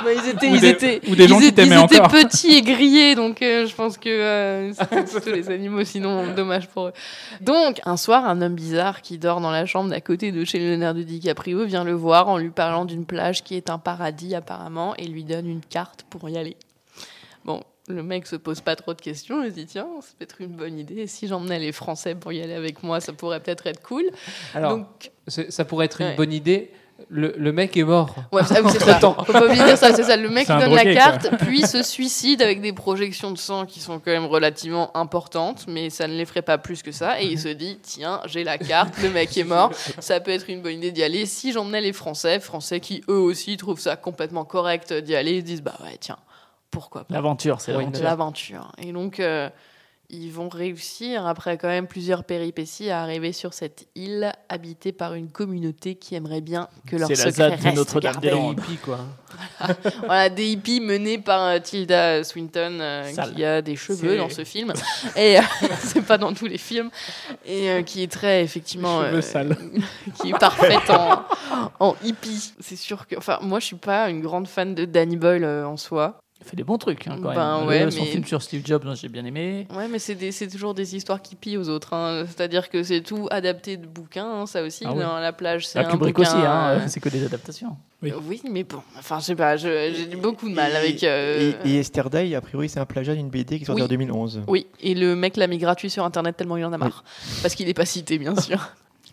Bah, 0.04 0.12
ils 0.12 0.28
étaient, 0.30 0.48
Ou 0.50 0.54
ils 0.54 0.60
des- 0.60 0.68
étaient, 0.68 1.00
ou 1.08 1.14
des 1.16 1.28
gens 1.28 1.36
ils 1.36 1.42
qui 1.42 1.46
étaient- 1.48 1.62
t'aimaient 1.64 1.80
ils 1.80 1.84
étaient 1.84 1.98
encore. 2.00 2.10
petits 2.10 2.52
et 2.56 2.62
grillés, 2.62 3.14
donc 3.14 3.42
euh, 3.42 3.66
je 3.66 3.74
pense 3.74 3.98
que 3.98 4.08
euh, 4.08 4.72
c'était 4.72 5.02
plutôt 5.04 5.30
les 5.34 5.50
animaux, 5.50 5.84
sinon 5.84 6.32
dommage 6.34 6.68
pour 6.68 6.86
eux. 6.88 6.92
Donc 7.40 7.80
un 7.84 7.96
soir, 7.96 8.24
un 8.26 8.40
homme 8.42 8.54
bizarre 8.54 9.02
qui 9.02 9.18
dort 9.18 9.40
dans 9.40 9.50
la 9.50 9.66
chambre 9.66 9.90
d'à 9.90 10.00
côté 10.00 10.32
de 10.32 10.44
chez 10.44 10.58
Leonardo 10.58 11.02
DiCaprio 11.02 11.64
vient 11.64 11.84
le 11.84 11.92
voir 11.92 12.28
en 12.28 12.38
lui 12.38 12.50
parlant 12.50 12.84
d'une 12.84 13.04
plage 13.06 13.42
qui 13.44 13.54
est 13.56 13.70
un 13.70 13.78
paradis 13.78 14.34
apparemment 14.34 14.94
et 14.96 15.06
lui 15.06 15.24
donne 15.24 15.48
une 15.48 15.60
carte 15.62 16.04
pour 16.10 16.28
y 16.28 16.36
aller. 16.38 16.56
Bon. 17.44 17.62
Le 17.88 18.04
mec 18.04 18.28
se 18.28 18.36
pose 18.36 18.60
pas 18.60 18.76
trop 18.76 18.94
de 18.94 19.00
questions, 19.00 19.42
il 19.42 19.50
se 19.50 19.54
dit 19.56 19.66
tiens, 19.66 19.88
ça 20.00 20.10
peut 20.16 20.22
être 20.22 20.40
une 20.40 20.54
bonne 20.54 20.78
idée. 20.78 21.08
Si 21.08 21.26
j'emmenais 21.26 21.58
les 21.58 21.72
Français 21.72 22.14
pour 22.14 22.30
y 22.32 22.40
aller 22.40 22.52
avec 22.54 22.84
moi, 22.84 23.00
ça 23.00 23.12
pourrait 23.12 23.40
peut-être 23.40 23.66
être 23.66 23.82
cool. 23.82 24.04
Alors, 24.54 24.76
Donc, 24.76 25.10
c'est- 25.26 25.50
ça 25.50 25.64
pourrait 25.64 25.86
être 25.86 26.00
une 26.00 26.14
bonne 26.14 26.32
idée. 26.32 26.70
Le, 27.08 27.34
le 27.36 27.52
mec 27.52 27.76
est 27.76 27.84
mort. 27.84 28.14
Ouais, 28.32 28.42
oui, 28.50 28.70
c'est 28.72 28.78
ça. 28.84 28.98
Faut 29.00 29.32
pas 29.32 29.44
oublier 29.46 29.60
de 29.62 29.66
dire 29.66 29.78
ça, 29.78 29.92
c'est 29.94 30.02
ça. 30.02 30.16
Le 30.16 30.28
mec 30.28 30.46
donne 30.46 30.58
drogué, 30.60 30.74
la 30.74 30.82
quoi. 30.82 30.92
carte, 30.92 31.30
puis 31.40 31.62
se 31.62 31.82
suicide 31.82 32.42
avec 32.42 32.60
des 32.60 32.72
projections 32.72 33.30
de 33.30 33.38
sang 33.38 33.66
qui 33.66 33.80
sont 33.80 33.98
quand 33.98 34.10
même 34.10 34.26
relativement 34.26 34.96
importantes, 34.96 35.64
mais 35.68 35.90
ça 35.90 36.06
ne 36.06 36.14
les 36.14 36.24
ferait 36.24 36.42
pas 36.42 36.58
plus 36.58 36.82
que 36.82 36.92
ça. 36.92 37.20
Et 37.20 37.26
il 37.26 37.38
se 37.38 37.48
dit 37.48 37.78
tiens, 37.82 38.20
j'ai 38.26 38.44
la 38.44 38.58
carte, 38.58 38.94
le 39.02 39.10
mec 39.10 39.36
est 39.36 39.44
mort, 39.44 39.70
ça 40.00 40.20
peut 40.20 40.30
être 40.30 40.50
une 40.50 40.62
bonne 40.62 40.74
idée 40.74 40.92
d'y 40.92 41.02
aller. 41.02 41.26
Si 41.26 41.52
j'emmenais 41.52 41.80
les 41.80 41.92
Français, 41.92 42.40
Français 42.40 42.80
qui 42.80 43.02
eux 43.08 43.18
aussi 43.18 43.56
trouvent 43.56 43.80
ça 43.80 43.96
complètement 43.96 44.44
correct 44.44 44.92
d'y 44.92 45.14
aller, 45.16 45.32
ils 45.36 45.40
se 45.40 45.46
disent 45.46 45.62
bah 45.62 45.74
ouais, 45.82 45.96
tiens, 46.00 46.18
pourquoi 46.70 47.04
pas. 47.04 47.14
L'aventure, 47.14 47.60
c'est 47.60 47.72
l'aventure. 47.72 48.04
l'aventure. 48.04 48.72
Et 48.78 48.92
donc. 48.92 49.20
euh, 49.20 49.48
ils 50.12 50.30
vont 50.30 50.48
réussir, 50.48 51.26
après 51.26 51.56
quand 51.56 51.68
même 51.68 51.86
plusieurs 51.86 52.24
péripéties, 52.24 52.90
à 52.90 53.02
arriver 53.02 53.32
sur 53.32 53.54
cette 53.54 53.86
île 53.94 54.32
habitée 54.48 54.92
par 54.92 55.14
une 55.14 55.30
communauté 55.30 55.94
qui 55.94 56.14
aimerait 56.14 56.40
bien 56.40 56.68
que 56.86 56.96
leur 56.96 57.08
C'est 57.08 57.14
la 57.16 57.30
secret 57.30 57.32
ZAD 57.32 57.58
de 57.58 57.64
reste 57.64 57.76
Notre-Dame-des-Landes. 57.76 58.56
gardé. 58.56 58.72
Hippie, 58.72 58.78
quoi. 58.78 58.98
voilà, 60.04 60.28
des 60.28 60.50
hippies 60.50 60.80
menés 60.80 61.18
par 61.18 61.42
euh, 61.42 61.58
Tilda 61.60 62.24
Swinton, 62.24 62.78
euh, 62.80 63.12
Sale. 63.12 63.34
qui 63.34 63.44
a 63.44 63.62
des 63.62 63.76
cheveux 63.76 64.16
dans 64.16 64.28
ce 64.28 64.44
film. 64.44 64.72
Et 65.16 65.38
euh, 65.38 65.42
c'est 65.80 66.04
pas 66.04 66.18
dans 66.18 66.32
tous 66.32 66.46
les 66.46 66.58
films. 66.58 66.90
Et 67.44 67.70
euh, 67.70 67.82
qui 67.82 68.02
est 68.02 68.10
très, 68.10 68.42
effectivement. 68.42 69.02
Sales. 69.20 69.56
qui 70.20 70.30
est 70.30 70.38
parfaite 70.38 70.90
en, 70.90 71.22
en 71.78 71.96
hippie. 72.02 72.52
C'est 72.58 72.76
sûr 72.76 73.06
que. 73.06 73.16
Enfin, 73.16 73.38
moi, 73.42 73.60
je 73.60 73.66
suis 73.66 73.76
pas 73.76 74.10
une 74.10 74.20
grande 74.20 74.48
fan 74.48 74.74
de 74.74 74.84
Danny 74.84 75.16
Boyle 75.16 75.44
en 75.44 75.76
soi. 75.76 76.20
Il 76.42 76.46
fait 76.48 76.56
des 76.56 76.64
bons 76.64 76.78
trucs 76.78 77.06
hein, 77.06 77.18
quand 77.22 77.34
Ben 77.34 77.58
même. 77.58 77.68
ouais, 77.68 77.84
Le- 77.84 77.90
son 77.90 78.00
mais- 78.02 78.06
film 78.10 78.24
sur 78.24 78.40
Steve 78.40 78.62
Jobs, 78.64 78.82
j'ai 78.94 79.08
bien 79.08 79.24
aimé. 79.26 79.66
Ouais, 79.76 79.88
mais 79.88 79.98
c'est 79.98 80.48
toujours 80.48 80.72
des 80.72 80.96
histoires 80.96 81.20
qui 81.20 81.36
pillent 81.36 81.58
aux 81.58 81.68
autres. 81.68 81.92
hein. 81.92 82.24
C'est-à-dire 82.26 82.70
que 82.70 82.82
c'est 82.82 83.02
tout 83.02 83.28
adapté 83.30 83.76
de 83.76 83.86
bouquins, 83.86 84.24
hein, 84.42 84.46
ça 84.46 84.62
aussi. 84.62 84.84
Ah 84.86 84.92
oui. 84.94 85.02
Dans 85.02 85.18
la 85.18 85.32
plage, 85.34 85.68
c'est 85.68 85.78
Ah, 85.78 85.82
un 85.86 85.90
Kubrick 85.90 86.16
bouquin, 86.16 86.28
aussi, 86.30 86.38
hein, 86.38 86.68
euh, 86.70 86.78
euh, 86.78 86.84
c'est 86.88 86.98
que 87.00 87.10
des 87.10 87.24
adaptations. 87.26 87.76
Oui. 88.02 88.12
Oui, 88.26 88.40
mais 88.50 88.64
bon, 88.64 88.80
enfin, 88.98 89.18
je 89.20 89.26
sais 89.26 89.34
pas, 89.34 89.58
j'ai 89.58 90.06
beaucoup 90.16 90.48
de 90.48 90.54
mal 90.54 90.74
avec. 90.74 91.04
euh, 91.04 91.52
Et, 91.64 91.68
et 91.68 91.72
Yesterday, 91.74 92.34
a 92.34 92.40
priori, 92.40 92.70
c'est 92.70 92.80
un 92.80 92.86
plagiat 92.86 93.14
d'une 93.14 93.28
BD 93.28 93.58
qui 93.58 93.64
est 93.64 93.66
sortie 93.66 93.82
Oui. 93.82 93.84
en 93.84 93.88
2011. 93.88 94.40
Oui, 94.48 94.66
et 94.80 94.94
le 94.94 95.14
mec 95.14 95.36
l'a 95.36 95.46
mis 95.46 95.58
gratuit 95.58 95.90
sur 95.90 96.04
internet 96.06 96.38
tellement 96.38 96.56
il 96.56 96.64
en 96.64 96.72
a 96.72 96.78
marre. 96.78 97.04
Parce 97.42 97.54
qu'il 97.54 97.66
n'est 97.66 97.74
pas 97.74 97.84
cité, 97.84 98.16
bien 98.18 98.34
sûr. 98.40 98.70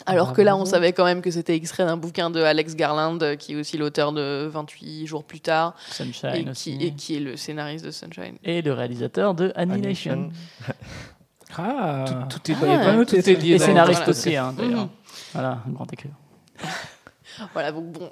Alors 0.09 0.29
Ah, 0.31 0.33
que 0.33 0.41
là, 0.41 0.55
on 0.55 0.65
savait 0.65 0.93
quand 0.93 1.03
même 1.03 1.21
que 1.21 1.29
c'était 1.31 1.55
extrait 1.55 1.83
d'un 1.85 1.97
bouquin 1.97 2.29
de 2.29 2.41
Alex 2.41 2.75
Garland, 2.75 3.21
euh, 3.21 3.35
qui 3.35 3.53
est 3.53 3.55
aussi 3.57 3.77
l'auteur 3.77 4.13
de 4.13 4.47
28 4.51 5.05
jours 5.05 5.23
plus 5.25 5.41
tard, 5.41 5.75
Sunshine 5.91 6.29
et 6.33 6.43
qui, 6.45 6.49
aussi. 6.49 6.77
et 6.81 6.91
qui 6.93 7.15
est 7.17 7.19
le 7.19 7.35
scénariste 7.35 7.85
de 7.85 7.91
Sunshine. 7.91 8.37
Et 8.43 8.61
le 8.61 8.71
réalisateur 8.73 9.33
de 9.35 9.51
Annihilation. 9.55 10.29
Ah, 11.57 12.05
Tout, 12.29 12.39
tout 12.39 12.51
est, 12.51 12.55
Ah, 12.63 13.05
tout 13.05 13.15
est 13.15 13.27
lié. 13.41 13.53
Et 13.55 13.59
scénariste 13.59 13.99
Voilà. 14.05 14.09
aussi, 14.09 14.35
hein, 14.35 14.53
d'ailleurs. 14.57 14.83
Mhm. 14.85 14.89
Voilà, 15.33 15.61
un 15.67 15.71
grand 15.71 15.91
écrivain. 15.93 16.15
Voilà, 17.53 17.71
donc 17.71 17.91
bon. 17.91 18.09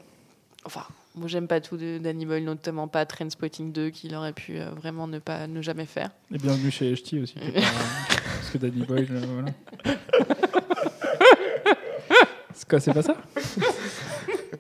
Enfin, 0.66 0.84
moi, 1.16 1.28
j'aime 1.28 1.48
pas 1.48 1.60
tout 1.62 1.78
de 1.78 1.98
Danny 1.98 2.26
Boyle, 2.28 2.44
notamment 2.44 2.88
pas 2.88 3.06
Trainspotting 3.06 3.72
2, 3.72 3.90
qu'il 3.90 4.14
aurait 4.16 4.34
pu 4.34 4.60
euh, 4.60 4.70
vraiment 4.76 5.08
ne, 5.08 5.18
pas, 5.20 5.48
ne 5.48 5.62
jamais 5.64 5.86
faire. 5.86 6.10
Et 6.34 6.38
bienvenue 6.38 6.70
chez 6.70 6.94
HT 6.94 7.22
aussi. 7.24 7.36
parce 7.56 8.50
que 8.54 8.58
Danny 8.60 8.84
Boyle, 8.86 9.08
euh, 9.12 9.22
voilà. 9.34 9.96
C'est 12.56 12.68
quoi, 12.70 12.80
c'est 12.80 12.94
pas 12.94 13.02
ça? 13.02 13.14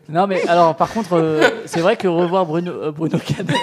Non, 0.09 0.27
mais 0.27 0.47
alors, 0.47 0.75
par 0.75 0.89
contre, 0.93 1.13
euh, 1.13 1.49
c'est 1.65 1.79
vrai 1.79 1.95
que 1.97 2.07
revoir 2.07 2.45
Bruno, 2.45 2.71
euh, 2.71 2.91
Bruno 2.91 3.17
Canet, 3.17 3.55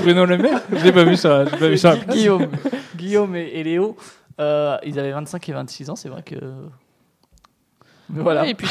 Bruno 0.00 0.24
Le 0.24 0.38
Maire? 0.38 0.60
Je 0.72 0.82
l'ai 0.84 0.92
pas 0.92 1.04
vu 1.04 1.16
ça. 1.16 1.44
J'ai 1.44 1.56
pas 1.58 1.68
vu 1.68 1.78
ça. 1.78 1.96
Guillaume, 1.96 2.48
Guillaume 2.96 3.36
et, 3.36 3.50
et 3.54 3.62
Léo, 3.64 3.96
euh, 4.40 4.76
ils 4.84 4.98
avaient 4.98 5.12
25 5.12 5.48
et 5.48 5.52
26 5.52 5.90
ans, 5.90 5.96
c'est 5.96 6.08
vrai 6.08 6.22
que. 6.22 6.34
Mais 8.10 8.22
voilà. 8.22 8.46
Et 8.46 8.54
puis, 8.54 8.66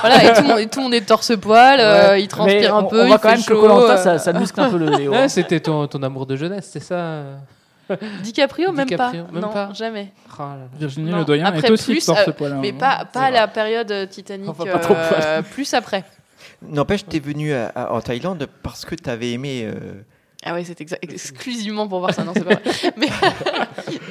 voilà, 0.00 0.24
et 0.24 0.34
tout, 0.34 0.42
le 0.42 0.48
monde, 0.48 0.58
et 0.58 0.66
tout 0.68 0.78
le 0.78 0.84
monde 0.84 0.94
est 0.94 1.00
torse-poil, 1.06 1.80
euh, 1.80 2.10
Ouais. 2.10 2.22
il 2.22 2.28
transpire 2.28 2.60
Mais 2.60 2.66
un 2.68 2.74
on- 2.84 2.88
peu, 2.88 3.00
On 3.00 3.04
il 3.04 3.08
voit 3.08 3.18
quand 3.18 3.28
fait 3.30 3.34
même 3.36 3.44
que 3.44 3.54
chaud. 3.54 3.60
Koh-Lanta, 3.60 3.92
euh. 3.92 3.96
ça, 3.96 4.18
ça 4.18 4.32
muscle 4.32 4.60
un 4.60 4.70
peu 4.70 4.78
le 4.78 4.86
Léo. 4.90 5.12
Ouais, 5.12 5.18
hein. 5.18 5.28
c'était 5.28 5.60
ton, 5.60 5.86
ton 5.86 6.02
amour 6.02 6.26
de 6.26 6.36
jeunesse, 6.36 6.68
c'est 6.72 6.80
ça? 6.82 7.22
DiCaprio, 8.22 8.72
même 8.72 8.86
DiCaprio, 8.88 9.24
pas. 9.24 9.32
même 9.32 9.42
non, 9.42 9.48
pas. 9.48 9.72
jamais. 9.72 10.12
Là. 10.38 10.56
Virginie 10.78 11.10
Non, 11.10 11.18
Le 11.18 11.24
Doyen 11.24 11.44
après 11.46 11.68
est 11.68 11.70
aussi 11.70 11.92
plus, 11.92 12.04
torse 12.06 12.26
euh, 12.28 12.32
poil. 12.32 12.52
hein. 12.52 12.58
Mais 12.60 12.72
pas, 12.72 13.04
pas 13.04 13.22
à 13.24 13.30
la 13.30 13.48
période 13.48 14.08
Titanic, 14.10 14.48
Enfin, 14.48 14.64
pas 14.64 14.78
trop 14.78 14.94
poil. 14.94 15.20
euh, 15.22 15.42
plus 15.42 15.72
après. 15.74 16.04
N'empêche, 16.62 17.04
t'es 17.06 17.18
venu 17.20 17.52
à- 17.52 17.68
à- 17.68 17.92
en 17.92 18.00
Thaïlande 18.00 18.46
parce 18.62 18.84
que 18.84 18.94
t'avais 18.94 19.32
aimé. 19.32 19.62
euh, 19.64 20.02
Ah 20.44 20.54
ouais, 20.54 20.64
c'est 20.64 20.78
exa- 20.80 20.98
exclusivement 21.02 21.86
pour 21.88 21.98
voir 22.00 22.12
ça, 22.14 22.24
non, 22.24 22.32
c'est 22.34 22.44
pas 22.44 22.54
vrai. 22.54 22.62
Mais, 22.96 23.08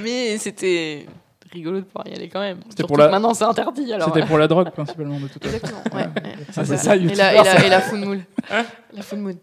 mais 0.03 0.37
c'était 0.37 1.05
rigolo 1.51 1.79
de 1.79 1.85
pouvoir 1.85 2.07
y 2.07 2.13
aller 2.13 2.29
quand 2.29 2.39
même. 2.41 2.59
C'était 2.69 2.83
pour 2.83 2.97
la- 2.97 3.09
maintenant 3.09 3.33
c'est 3.33 3.43
interdit. 3.43 3.91
Alors, 3.93 4.13
C'était 4.13 4.25
pour 4.27 4.37
la 4.37 4.47
drogue 4.47 4.69
principalement 4.71 5.19
de 5.19 5.27
toute 5.27 5.43
façon. 5.43 5.55
Exactement, 5.55 5.83
ouais. 5.95 6.03
ouais. 6.05 6.35
Ça, 6.51 6.63
c'est 6.65 6.75
Voilà. 6.75 6.77
ça, 6.77 6.95
et 6.95 6.99
la, 6.99 7.33
et 7.33 7.37
la, 7.37 7.43
ça. 7.43 7.65
et 7.65 7.69
la 7.69 7.81
full 7.81 7.99
moon. 7.99 8.21
la 8.93 9.01
full 9.01 9.19
moon. 9.19 9.35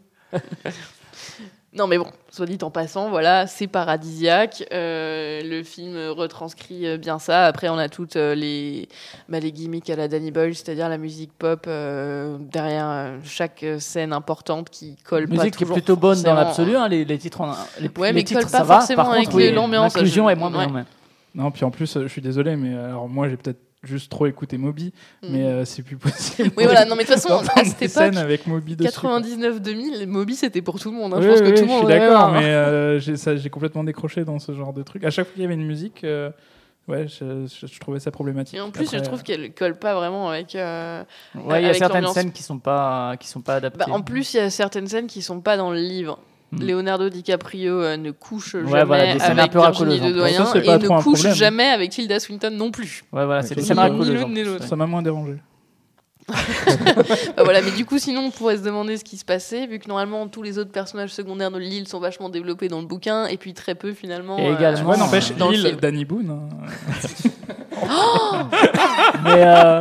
Non 1.72 1.86
mais 1.86 1.98
bon, 1.98 2.06
soit 2.36 2.46
dit 2.46 2.58
en 2.62 2.70
passant, 2.70 3.08
voilà, 3.10 3.46
c'est 3.46 3.66
paradisiaque. 3.66 4.64
Euh, 4.72 5.40
le 5.44 5.62
film 5.62 5.96
retranscrit 6.10 6.86
euh, 6.86 6.96
bien 6.98 7.18
ça. 7.18 7.46
Après, 7.46 7.68
on 7.68 7.78
a 7.78 7.88
toutes 7.88 8.16
euh, 8.16 8.34
les, 8.34 8.88
bah, 9.28 9.40
les 9.40 9.52
gimmicks 9.52 9.88
à 9.90 9.96
la 9.96 10.08
Danny 10.08 10.30
Boyle, 10.30 10.54
c'est-à-dire 10.54 10.88
la 10.88 10.98
musique 10.98 11.32
pop 11.38 11.64
euh, 11.66 12.36
derrière 12.40 13.14
chaque 13.24 13.64
scène 13.78 14.12
importante 14.12 14.70
qui 14.70 14.96
colle 15.04 15.26
pas 15.28 15.34
Musique 15.36 15.56
qui 15.56 15.64
est 15.64 15.66
plutôt 15.66 15.96
bonne 15.96 16.20
dans 16.22 16.34
l'absolu, 16.34 16.76
hein, 16.76 16.88
les, 16.88 17.04
les 17.04 17.18
titres, 17.18 17.40
en- 17.40 17.54
les, 17.80 17.90
Ouais, 17.98 18.08
les 18.08 18.12
mais 18.14 18.22
titres 18.24 18.40
colle 18.40 18.48
ça 18.50 18.58
pas 18.58 18.64
va. 18.64 18.74
forcément 18.80 19.02
Par 19.04 19.12
avec 19.12 19.24
contre, 19.26 19.36
oui, 19.36 19.52
l'ambiance. 19.52 19.94
L'inclusion 19.94 20.26
Je- 20.28 20.32
est 20.32 20.36
moins 20.36 20.52
ouais. 20.72 20.82
Non, 21.34 21.50
puis 21.50 21.64
en 21.64 21.70
plus, 21.70 21.98
je 22.00 22.06
suis 22.08 22.22
désolé, 22.22 22.56
mais 22.56 22.74
alors 22.74 23.08
moi, 23.08 23.28
j'ai 23.28 23.36
peut-être 23.36 23.60
juste 23.86 24.10
trop 24.10 24.26
écouté 24.26 24.58
Moby, 24.58 24.92
Mm. 25.22 25.26
mais 25.30 25.44
euh, 25.44 25.64
c'est 25.64 25.82
plus 25.82 25.96
possible. 25.96 26.50
Oui, 26.56 26.64
voilà, 26.64 26.84
non, 26.84 26.96
mais 26.96 27.04
de 27.04 27.08
toute 27.12 27.20
façon, 27.20 27.42
à 27.54 27.64
cette 27.64 27.82
époque, 27.82 28.16
avec 28.16 28.46
Moby 28.46 28.76
dessus. 28.76 28.98
quoi. 29.00 29.20
99-2000, 29.20 30.06
Moby 30.06 30.34
c'était 30.36 30.62
pour 30.62 30.78
tout 30.78 30.90
le 30.90 30.96
monde. 30.96 31.14
hein. 31.14 31.18
Oui, 31.18 31.24
je 31.24 31.28
pense 31.30 31.40
oui, 31.40 31.44
que 31.46 31.50
tout 31.50 31.56
je 31.56 31.62
le 31.62 31.66
monde 31.68 31.76
suis 31.78 31.86
en 31.86 31.90
avait 31.90 31.98
d'accord, 32.08 32.32
mais 32.32 32.38
hein. 32.38 32.42
euh, 32.48 32.98
j'ai 33.00 33.16
ça- 33.16 33.36
j'ai 33.36 33.50
complètement 33.50 33.84
décroché 33.84 34.24
dans 34.24 34.38
ce 34.38 34.52
genre 34.52 34.72
de 34.72 34.82
truc. 34.82 35.04
À 35.04 35.10
chaque 35.10 35.26
fois 35.26 35.32
qu'il 35.34 35.42
y 35.42 35.46
avait 35.46 35.54
une 35.54 35.66
musique, 35.66 36.04
euh, 36.04 36.30
ouais, 36.88 37.06
je, 37.08 37.46
je- 37.46 37.66
je 37.66 37.80
trouvais 37.80 38.00
ça 38.00 38.10
problématique. 38.10 38.56
Et 38.56 38.60
en 38.60 38.70
plus, 38.70 38.84
Après, 38.86 38.98
je 38.98 39.02
trouve 39.04 39.22
qu'elle 39.22 39.52
colle 39.54 39.78
pas 39.78 39.94
vraiment 39.94 40.28
avec. 40.30 40.54
euh, 40.54 41.02
Ouais, 41.34 41.62
il 41.62 41.66
y 41.66 41.70
a 41.70 41.74
certaines 41.74 42.06
scènes 42.08 42.32
qui 42.32 42.42
sont 42.42 42.58
pas 42.58 43.16
qui 43.18 43.28
sont 43.28 43.40
pas 43.40 43.56
adaptées. 43.56 43.84
Bah, 43.86 43.92
en 43.94 44.02
plus, 44.02 44.34
il 44.34 44.38
y 44.38 44.40
a 44.40 44.50
certaines 44.50 44.86
scènes 44.86 45.06
qui 45.06 45.22
sont 45.22 45.40
pas 45.40 45.56
dans 45.56 45.70
le 45.70 45.78
livre. 45.78 46.18
Mm. 46.52 46.62
Leonardo 46.64 47.08
DiCaprio 47.08 47.80
euh, 47.82 47.96
ne 47.96 48.12
couche 48.12 48.54
Ouais, 48.54 48.62
jamais 48.70 48.84
voilà, 48.84 49.14
des 49.14 49.20
avec 49.22 49.52
Virginie 49.52 49.64
racoleuses, 49.64 50.02
Ledoyen 50.02 50.44
Ça, 50.44 50.58
et 50.58 50.78
ne 50.78 50.88
couche 51.02 51.18
problème. 51.20 51.34
jamais 51.34 51.64
avec 51.66 51.90
Tilda 51.90 52.20
Swinton 52.20 52.50
non 52.52 52.70
plus. 52.70 53.02
Ouais, 53.12 53.24
voilà, 53.24 53.42
c'est 53.42 53.54
des 53.56 53.62
ça, 53.62 53.68
scènes 53.68 53.78
racoleuses. 53.78 54.70
m'a 54.76 54.86
moins 54.86 55.02
dérangé. 55.02 55.34
Bah 56.28 57.42
voilà, 57.44 57.62
mais 57.62 57.70
du 57.70 57.84
coup, 57.84 57.98
sinon, 57.98 58.22
on 58.22 58.30
pourrait 58.30 58.56
se 58.56 58.62
demander 58.62 58.96
ce 58.96 59.04
qui 59.04 59.16
se 59.16 59.24
passait, 59.24 59.66
vu 59.66 59.78
que 59.78 59.88
normalement, 59.88 60.26
tous 60.28 60.42
les 60.42 60.58
autres 60.58 60.72
personnages 60.72 61.10
secondaires 61.10 61.50
de 61.52 61.58
l'île 61.58 61.86
sont 61.86 62.00
vachement 62.00 62.28
développés 62.28 62.66
dans 62.68 62.80
le 62.80 62.86
bouquin, 62.86 63.26
et 63.26 63.36
puis 63.36 63.54
très 63.54 63.74
peu 63.76 63.92
finalement. 63.92 64.36
Et 64.38 64.48
euh, 64.48 64.56
également- 64.56 64.90
Ouais, 64.90 64.96
n'empêche, 64.96 65.32
dans 65.36 65.50
le 65.50 65.56
l'île. 65.56 65.76
Danny 65.80 66.04
Boone. 66.04 66.30
hein. 66.30 66.48
mais, 69.24 69.44
euh, 69.46 69.80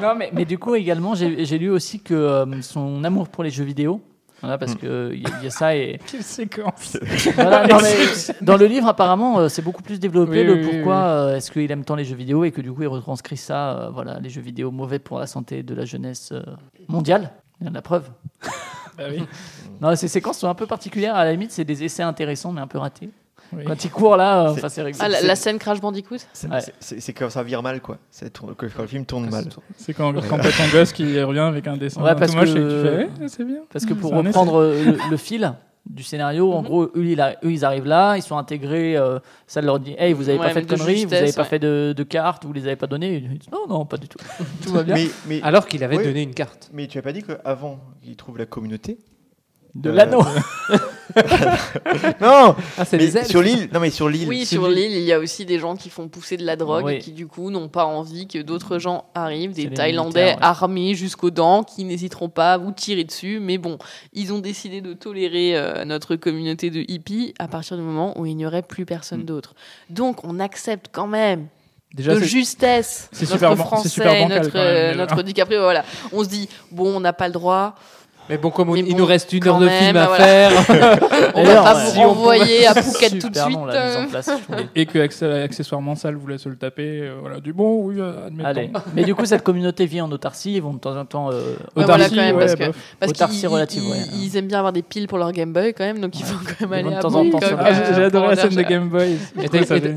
non, 0.00 0.14
mais, 0.16 0.30
mais 0.32 0.44
du 0.44 0.58
coup, 0.58 0.74
également, 0.74 1.14
j'ai 1.14 1.44
j'ai 1.44 1.58
lu 1.58 1.70
aussi 1.70 2.00
que 2.00 2.14
euh, 2.14 2.62
son 2.62 3.04
amour 3.04 3.28
pour 3.28 3.44
les 3.44 3.50
jeux 3.50 3.64
vidéo, 3.64 4.00
voilà, 4.42 4.58
parce 4.58 4.74
qu'il 4.74 4.88
y, 4.88 4.92
a- 4.92 5.12
il 5.38 5.44
y 5.44 5.46
a 5.46 5.50
ça 5.50 5.74
et. 5.74 5.98
Quelle 6.10 6.22
séquence 6.22 6.98
Voilà, 7.34 7.66
non, 7.66 7.78
mais 7.80 8.34
dans 8.42 8.56
le 8.58 8.66
livre, 8.66 8.88
apparemment, 8.88 9.38
euh, 9.38 9.48
c'est 9.48 9.62
beaucoup 9.62 9.82
plus 9.82 9.98
développé 9.98 10.40
Oui, 10.40 10.44
le 10.44 10.54
oui, 10.54 10.62
pourquoi 10.64 10.96
oui. 10.96 11.32
euh, 11.32 11.36
est-ce 11.36 11.50
qu'il 11.50 11.70
aime 11.70 11.84
tant 11.84 11.94
les 11.94 12.04
jeux 12.04 12.16
vidéo 12.16 12.44
et 12.44 12.50
que 12.50 12.60
du 12.60 12.70
coup, 12.72 12.82
il 12.82 12.88
retranscrit 12.88 13.36
ça, 13.38 13.78
euh, 13.78 13.90
voilà, 13.90 14.18
les 14.20 14.28
jeux 14.28 14.40
vidéo 14.42 14.70
mauvais 14.70 14.98
pour 14.98 15.18
la 15.18 15.26
santé 15.26 15.62
de 15.62 15.74
la 15.74 15.84
jeunesse 15.84 16.30
euh, 16.32 16.42
mondiale. 16.88 17.30
Il 17.60 17.66
y 17.66 17.68
en 17.68 17.72
a 17.72 17.74
la 17.74 17.82
preuve. 17.82 18.08
Bah 18.98 19.04
oui. 19.10 19.22
Non, 19.80 19.94
ces 19.96 20.08
séquences 20.08 20.38
sont 20.38 20.48
un 20.48 20.54
peu 20.54 20.66
particulières. 20.66 21.14
À 21.14 21.24
la 21.24 21.32
limite, 21.32 21.52
c'est 21.52 21.64
des 21.64 21.82
essais 21.84 22.02
intéressants, 22.02 22.52
mais 22.52 22.60
un 22.60 22.66
peu 22.66 22.78
ratés. 22.78 23.08
Oui. 23.54 23.64
Quand 23.66 23.84
il 23.84 23.90
court 23.90 24.16
là, 24.16 24.44
euh, 24.44 24.52
C'est- 24.54 24.60
enfin, 24.60 24.68
c'est 24.68 24.82
rigolo. 24.82 25.04
Ah, 25.04 25.08
la, 25.08 25.20
la 25.22 25.36
scène 25.36 25.58
Crash 25.58 25.80
Bandicoot 25.80 26.16
C'est 26.32 26.48
Ouais. 26.48 27.12
quand 27.16 27.30
ça 27.30 27.42
vire 27.42 27.62
mal, 27.62 27.80
quoi. 27.80 27.98
Tourne- 28.32 28.54
que- 28.54 28.66
Quand 28.66 28.82
le 28.82 28.88
film 28.88 29.04
tourne 29.04 29.28
mal. 29.30 29.44
C'est 29.76 29.92
quand, 29.94 30.12
quand 30.14 30.38
ton 30.38 30.68
gosse 30.72 30.92
qui 30.92 31.20
revient 31.22 31.40
avec 31.40 31.66
un 31.66 31.76
dessin 31.76 32.02
Ouais, 32.02 32.12
tout 32.14 32.18
parce 32.20 32.34
moche 32.34 32.50
et 32.50 32.54
que- 32.54 32.58
que 32.58 32.82
tu 32.82 32.88
fais, 33.16 33.22
ouais, 33.22 33.28
c'est 33.28 33.44
bien. 33.44 33.60
Parce 33.72 33.84
que 33.84 33.94
pour 33.94 34.12
reprendre 34.12 34.60
euh, 34.60 34.84
le, 34.84 34.98
le 35.10 35.16
fil 35.16 35.52
du 35.84 36.04
scénario, 36.04 36.46
Mhm. 36.48 36.54
en 36.54 36.62
gros, 36.62 36.84
eux, 36.84 37.04
il 37.04 37.20
a- 37.20 37.32
eux, 37.44 37.50
ils 37.50 37.64
arrivent 37.64 37.86
là, 37.86 38.16
ils 38.16 38.22
sont 38.22 38.36
intégrés, 38.38 38.96
euh, 38.96 39.18
ça 39.48 39.60
leur 39.60 39.80
dit 39.80 39.94
Hey, 39.98 40.12
vous 40.12 40.28
avez 40.28 40.38
Ouais, 40.38 40.46
pas 40.46 40.54
fait 40.54 40.62
de 40.62 40.68
conneries, 40.68 40.94
vous 41.04 41.10
justesse, 41.10 41.22
avez 41.22 41.32
pas 41.32 41.44
fait 41.44 41.58
de, 41.58 41.92
de 41.96 42.02
cartes, 42.04 42.44
vous 42.46 42.52
les 42.52 42.66
avez 42.66 42.76
pas 42.76 42.86
données. 42.86 43.16
Ils 43.16 43.38
disent, 43.38 43.50
Non, 43.52 43.66
non, 43.68 43.84
pas 43.84 43.96
du 43.96 44.08
tout. 44.08 44.18
Tout 44.62 44.72
va 44.72 44.84
bien. 44.84 44.94
Mais, 44.94 45.08
mais, 45.26 45.42
Alors 45.42 45.66
qu'il 45.66 45.82
avait 45.82 45.96
Oui. 45.98 46.04
donné 46.04 46.22
une 46.22 46.34
carte. 46.34 46.70
mais 46.72 46.86
tu 46.86 46.98
as 46.98 47.02
pas 47.02 47.12
dit 47.12 47.22
qu'avant 47.24 47.80
qu'il 48.00 48.14
trouve 48.16 48.38
la 48.38 48.46
communauté 48.46 48.98
De 49.74 49.90
euh, 49.90 49.94
l'anneau. 49.94 50.22
Non 52.20 52.54
Ah, 52.78 52.84
c'est 52.84 52.96
mais. 52.96 53.24
Sur 53.24 53.42
l'île 53.42 53.68
Non, 53.72 53.80
mais 53.80 53.90
sur 53.90 54.08
l'île. 54.08 54.28
Oui, 54.28 54.46
sur 54.46 54.68
l'île, 54.68 54.92
il 54.92 55.02
y 55.02 55.12
a 55.12 55.18
aussi 55.18 55.44
des 55.44 55.58
gens 55.58 55.76
qui 55.76 55.90
font 55.90 56.08
pousser 56.08 56.36
de 56.36 56.44
la 56.44 56.56
drogue 56.56 56.84
Oui. 56.84 56.94
et 56.94 56.98
qui, 56.98 57.12
du 57.12 57.26
coup, 57.26 57.50
n'ont 57.50 57.68
pas 57.68 57.84
envie 57.84 58.26
que 58.26 58.38
d'autres 58.40 58.78
gens 58.78 59.04
arrivent, 59.14 59.52
des 59.52 59.70
Thaïlandais 59.70 60.34
ouais. 60.34 60.36
armés 60.40 60.94
jusqu'aux 60.94 61.30
dents 61.30 61.62
qui 61.64 61.84
n'hésiteront 61.84 62.28
pas 62.28 62.54
à 62.54 62.58
vous 62.58 62.72
tirer 62.72 63.04
dessus. 63.04 63.40
Mais 63.40 63.58
bon, 63.58 63.78
ils 64.12 64.32
ont 64.32 64.38
décidé 64.38 64.80
de 64.80 64.92
tolérer 64.94 65.56
euh, 65.56 65.84
notre 65.84 66.16
communauté 66.16 66.70
de 66.70 66.84
hippies 66.88 67.34
à 67.38 67.48
partir 67.48 67.76
du 67.76 67.82
moment 67.82 68.18
où 68.18 68.26
il 68.26 68.36
n'y 68.36 68.46
aurait 68.46 68.62
plus 68.62 68.86
personne 68.86 69.20
Mm. 69.22 69.24
d'autre. 69.26 69.54
Donc, 69.90 70.24
on 70.24 70.40
accepte 70.40 70.86
quand 70.92 71.06
même 71.06 71.46
Déjà, 71.94 72.14
de 72.14 72.20
justesse 72.20 73.10
c'est 73.12 73.28
notre 73.28 73.34
super 73.34 73.56
français, 73.58 73.88
super 73.90 74.12
bancal 74.22 74.42
notre, 74.42 74.54
même, 74.54 74.66
euh, 74.66 74.94
notre 74.94 75.22
DiCaprio. 75.22 75.60
Voilà, 75.60 75.84
on 76.12 76.24
se 76.24 76.28
dit 76.30 76.48
bon, 76.70 76.96
on 76.96 77.00
n'a 77.00 77.12
pas 77.12 77.26
le 77.26 77.34
droit. 77.34 77.74
Mais 78.30 78.38
bon, 78.38 78.50
comme 78.50 78.70
on- 78.70 78.74
Mais 78.74 78.80
il 78.86 78.96
nous 78.96 79.04
reste 79.04 79.32
une 79.32 79.46
heure 79.48 79.58
de 79.58 79.66
même, 79.66 79.82
film 79.84 79.96
à 79.96 80.06
voilà. 80.06 80.24
faire. 80.24 80.52
On 81.34 81.42
va 81.44 81.62
pas 81.62 81.74
vous 81.74 82.00
renvoyer 82.00 82.66
à 82.66 82.74
Phuket 82.82 83.18
tout 83.18 83.28
de 83.28 83.36
suite. 83.36 83.52
long, 83.52 83.64
la 83.64 83.86
mise 83.86 83.96
en 83.96 84.00
euh. 84.02 84.06
place. 84.06 84.30
Et 84.76 84.86
que 84.86 84.98
accessoirement 85.44 85.94
ça, 85.96 86.10
voulait 86.12 86.38
se 86.38 86.48
le 86.48 86.56
taper. 86.56 87.00
euh, 87.02 87.16
voilà, 87.20 87.40
du 87.40 87.52
bon, 87.52 87.84
oui, 87.84 87.96
euh, 87.98 88.26
admettons. 88.28 88.48
Allez. 88.48 88.70
Mais 88.94 89.02
du 89.04 89.14
coup, 89.14 89.24
cette 89.26 89.42
communauté 89.42 89.86
vit 89.86 90.00
en 90.00 90.10
autarcie. 90.12 90.54
Ils 90.54 90.62
vont 90.62 90.72
de 90.74 90.78
temps 90.78 90.96
en 90.96 91.04
temps. 91.04 91.30
euh, 91.30 91.54
Ouais, 91.76 91.84
Autarcie, 91.84 91.86
voilà, 91.86 92.08
quand 92.08 92.14
même, 92.16 92.36
ouais, 92.36 92.40
parce 92.46 92.54
que- 92.54 92.66
bof. 92.66 92.76
Parce 93.00 93.10
Autarcie 93.12 93.40
qu'ils 93.40 93.48
relative, 93.48 93.82
ils- 93.84 93.90
ouais. 93.90 93.98
ils 94.14 94.36
aiment 94.36 94.46
bien 94.48 94.58
avoir 94.58 94.72
des 94.72 94.82
piles 94.82 95.08
pour 95.08 95.18
leur 95.18 95.32
Game 95.32 95.52
Boy 95.52 95.74
quand 95.74 95.84
même, 95.84 95.98
donc 95.98 96.18
ils 96.18 96.24
vont 96.24 96.38
quand 96.46 96.68
même 96.68 96.80
Ils 96.80 96.86
aller 96.86 96.94
de 96.94 96.98
à 96.98 97.00
temps 97.02 97.08
en 97.08 97.24
temps 97.24 97.38
Bangkok, 97.38 97.44
sur- 97.44 97.58
Ah, 97.60 97.92
j'ai- 97.94 98.04
adoré 98.04 98.28
la 98.28 98.36
scène 98.36 98.54
de 98.54 98.62
Game 98.62 98.88
Boy. 98.88 99.16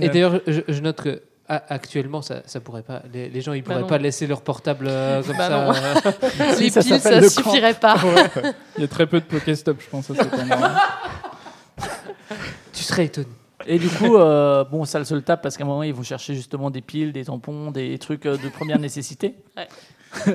Et 0.01 0.09
d'ailleurs, 0.09 0.39
je, 0.47 0.61
je 0.67 0.81
note 0.81 1.01
que 1.01 1.21
a- 1.47 1.73
actuellement, 1.73 2.21
ça, 2.21 2.41
ça 2.45 2.59
pourrait 2.59 2.81
pas. 2.81 3.01
Les, 3.13 3.29
les 3.29 3.41
gens, 3.41 3.53
ils 3.53 3.63
pourraient 3.63 3.81
non. 3.81 3.87
pas 3.87 3.97
laisser 3.97 4.27
leur 4.27 4.41
portable 4.41 4.87
euh, 4.89 5.21
comme 5.27 5.37
Bah 5.37 5.47
ça. 5.47 5.69
euh. 5.69 6.55
Les 6.59 6.69
ça 6.69 6.81
piles, 6.81 6.99
ça 6.99 7.29
suffirait 7.29 7.73
pas. 7.75 7.97
Il 8.77 8.81
y 8.81 8.83
a 8.85 8.87
très 8.87 9.05
peu 9.07 9.19
de 9.19 9.25
Pokéstop, 9.25 9.77
je 9.81 9.89
pense, 9.89 10.09
à 10.11 10.15
cet 10.15 10.33
endroit. 10.33 10.71
tu 12.73 12.83
serais 12.83 13.05
étonné. 13.05 13.27
Et 13.67 13.79
du 13.79 13.89
coup, 13.89 14.15
euh, 14.17 14.63
bon, 14.65 14.85
ça 14.85 15.03
se 15.05 15.13
le 15.15 15.21
tape 15.21 15.41
parce 15.41 15.57
qu'à 15.57 15.63
un 15.63 15.67
moment, 15.67 15.81
ils 15.83 15.93
vont 15.93 16.03
chercher 16.03 16.35
justement 16.35 16.69
des 16.69 16.81
piles, 16.81 17.11
des 17.13 17.25
tampons, 17.25 17.71
des 17.71 17.97
trucs 17.97 18.25
euh, 18.25 18.37
de 18.37 18.49
première 18.49 18.77
nécessité. 18.79 19.35
Ouais. 19.57 19.67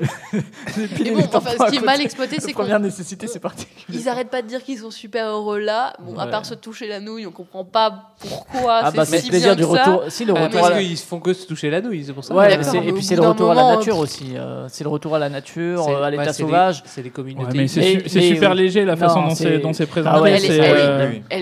Mais 0.76 1.08
et 1.08 1.10
bon, 1.10 1.22
enfin, 1.32 1.50
ce 1.66 1.70
qui 1.70 1.76
est 1.76 1.84
mal 1.84 2.00
exploité, 2.00 2.36
c'est 2.40 2.52
qu'on 2.52 2.62
première 2.62 2.80
nécessité, 2.80 3.26
c'est 3.26 3.40
particulier. 3.40 3.98
ils 3.98 4.08
arrêtent 4.08 4.30
pas 4.30 4.42
de 4.42 4.46
dire 4.46 4.62
qu'ils 4.62 4.78
sont 4.78 4.90
super 4.90 5.26
heureux 5.26 5.58
là. 5.58 5.92
Bon, 6.00 6.18
à 6.18 6.26
part 6.26 6.44
se 6.46 6.54
toucher 6.54 6.86
la 6.88 7.00
nouille, 7.00 7.26
on 7.26 7.30
comprend 7.30 7.64
pas 7.64 8.12
pourquoi 8.20 8.80
Ah 8.84 8.90
bah, 8.90 9.04
c'est 9.04 9.18
si 9.18 9.26
le 9.26 9.30
plaisir 9.30 9.56
bien 9.56 9.64
du 9.66 9.70
que 9.70 9.76
ça. 9.76 9.84
retour. 9.84 10.02
Si, 10.10 10.24
le 10.24 10.34
Ah, 10.36 10.42
retour 10.44 10.60
parce 10.60 10.72
la- 10.74 10.82
qu'ils 10.82 10.96
font 10.98 11.20
que 11.20 11.32
se 11.32 11.46
toucher 11.46 11.70
la 11.70 11.80
nouille, 11.80 12.04
c'est 12.04 12.12
pour 12.12 12.24
ça. 12.24 12.34
Ouais, 12.34 12.52
et 12.54 12.58
puis 12.58 12.92
bout 12.92 13.00
c'est 13.02 13.16
le 13.16 13.22
retour 13.22 13.50
à 13.50 13.54
la 13.54 13.76
nature 13.76 13.98
aussi. 13.98 14.36
euh, 14.36 14.66
c'est 14.68 14.84
le 14.84 14.90
retour 14.90 15.14
à 15.14 15.18
la 15.18 15.28
nature, 15.28 15.88
euh, 15.88 16.02
à 16.02 16.10
l'état 16.10 16.32
sauvage. 16.32 16.82
C'est 16.86 17.02
les 17.02 17.10
communautés. 17.10 17.56
mais 17.58 17.68
c'est 17.68 18.00
super 18.20 18.54
léger 18.54 18.84
la 18.84 18.96
façon 18.96 19.22
dont 19.22 19.34
c'est- 19.34 19.86
présenté. 19.86 20.30
Elle 20.30 20.44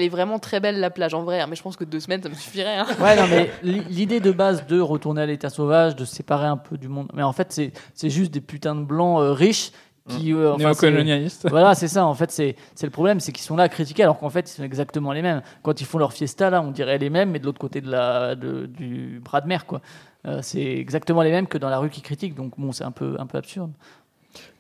est, 0.03 0.07
euh, 0.07 0.09
vraiment 0.11 0.39
très 0.39 0.61
belle 0.61 0.81
la 0.81 0.91
plage 0.91 1.13
en 1.15 1.23
vrai, 1.23 1.41
hein, 1.41 1.47
mais 1.51 1.57
je 1.57 1.63
pense 1.63 1.77
que 1.77 1.85
deux 1.85 2.01
semaines 2.01 2.23
ça 2.23 2.29
me 2.29 2.35
suffirait. 2.35 2.79
hein. 2.79 2.87
Ouais, 3.01 3.15
non, 3.17 3.25
mais 3.31 3.51
li- 3.63 3.83
l'idée 3.91 4.21
de 4.21 4.31
base 4.33 4.67
de 4.67 4.81
retourner 4.81 5.23
à 5.23 5.27
l'état 5.27 5.51
sauvage, 5.51 5.97
de 5.97 6.05
se 6.05 6.15
séparer 6.15 6.47
un 6.47 6.57
peu 6.57 6.77
du 6.79 6.89
monde, 6.89 7.09
mais 7.15 7.23
en 7.23 7.33
fait, 7.33 7.49
c'est 7.51 7.73
c'est 7.95 8.09
juste 8.29 8.35
des 8.35 8.41
putains 8.41 8.75
de 8.75 8.85
blancs 8.85 9.21
euh, 9.21 9.33
riches 9.33 9.73
qui. 10.09 10.33
euh, 10.33 10.53
enfin, 10.55 10.73
c'est- 10.75 10.87
néocolonialiste. 10.87 11.49
Voilà, 11.51 11.75
c'est 11.75 11.89
ça. 11.89 12.07
En 12.07 12.15
fait, 12.15 12.31
c'est 12.31 12.57
c'est 12.75 12.87
le 12.87 12.91
problème, 12.91 13.21
c'est 13.21 13.33
qu'ils 13.33 13.45
sont 13.45 13.57
là 13.57 13.65
à 13.65 13.69
critiquer, 13.69 14.03
alors 14.05 14.19
qu'en 14.19 14.31
fait, 14.31 14.51
ils 14.51 14.55
sont 14.55 14.63
exactement 14.65 15.13
les 15.13 15.23
mêmes. 15.23 15.43
Quand 15.63 15.81
ils 15.81 15.87
font 15.87 15.99
leur 15.99 16.13
fiesta, 16.13 16.51
là, 16.51 16.63
on 16.63 16.71
dirait 16.71 16.99
les 16.99 17.11
mêmes, 17.11 17.31
mais 17.31 17.39
de 17.39 17.45
l'autre 17.47 17.59
côté 17.61 17.81
de 17.81 17.91
la, 17.91 18.35
de- 18.35 18.67
du 18.67 19.21
bras 19.25 19.41
de 19.41 19.47
mer, 19.49 19.67
quoi. 19.67 19.81
Euh, 20.27 20.41
c'est 20.43 20.63
exactement 20.65 21.23
les 21.23 21.31
mêmes 21.31 21.47
que 21.47 21.59
dans 21.59 21.69
la 21.71 21.79
rue 21.79 21.91
qui 21.91 22.01
critiquent, 22.03 22.35
donc 22.35 22.53
bon, 22.59 22.73
c'est 22.73 22.85
un 22.85 22.91
peu, 22.91 23.17
un 23.19 23.27
peu 23.27 23.39
absurde. 23.39 23.73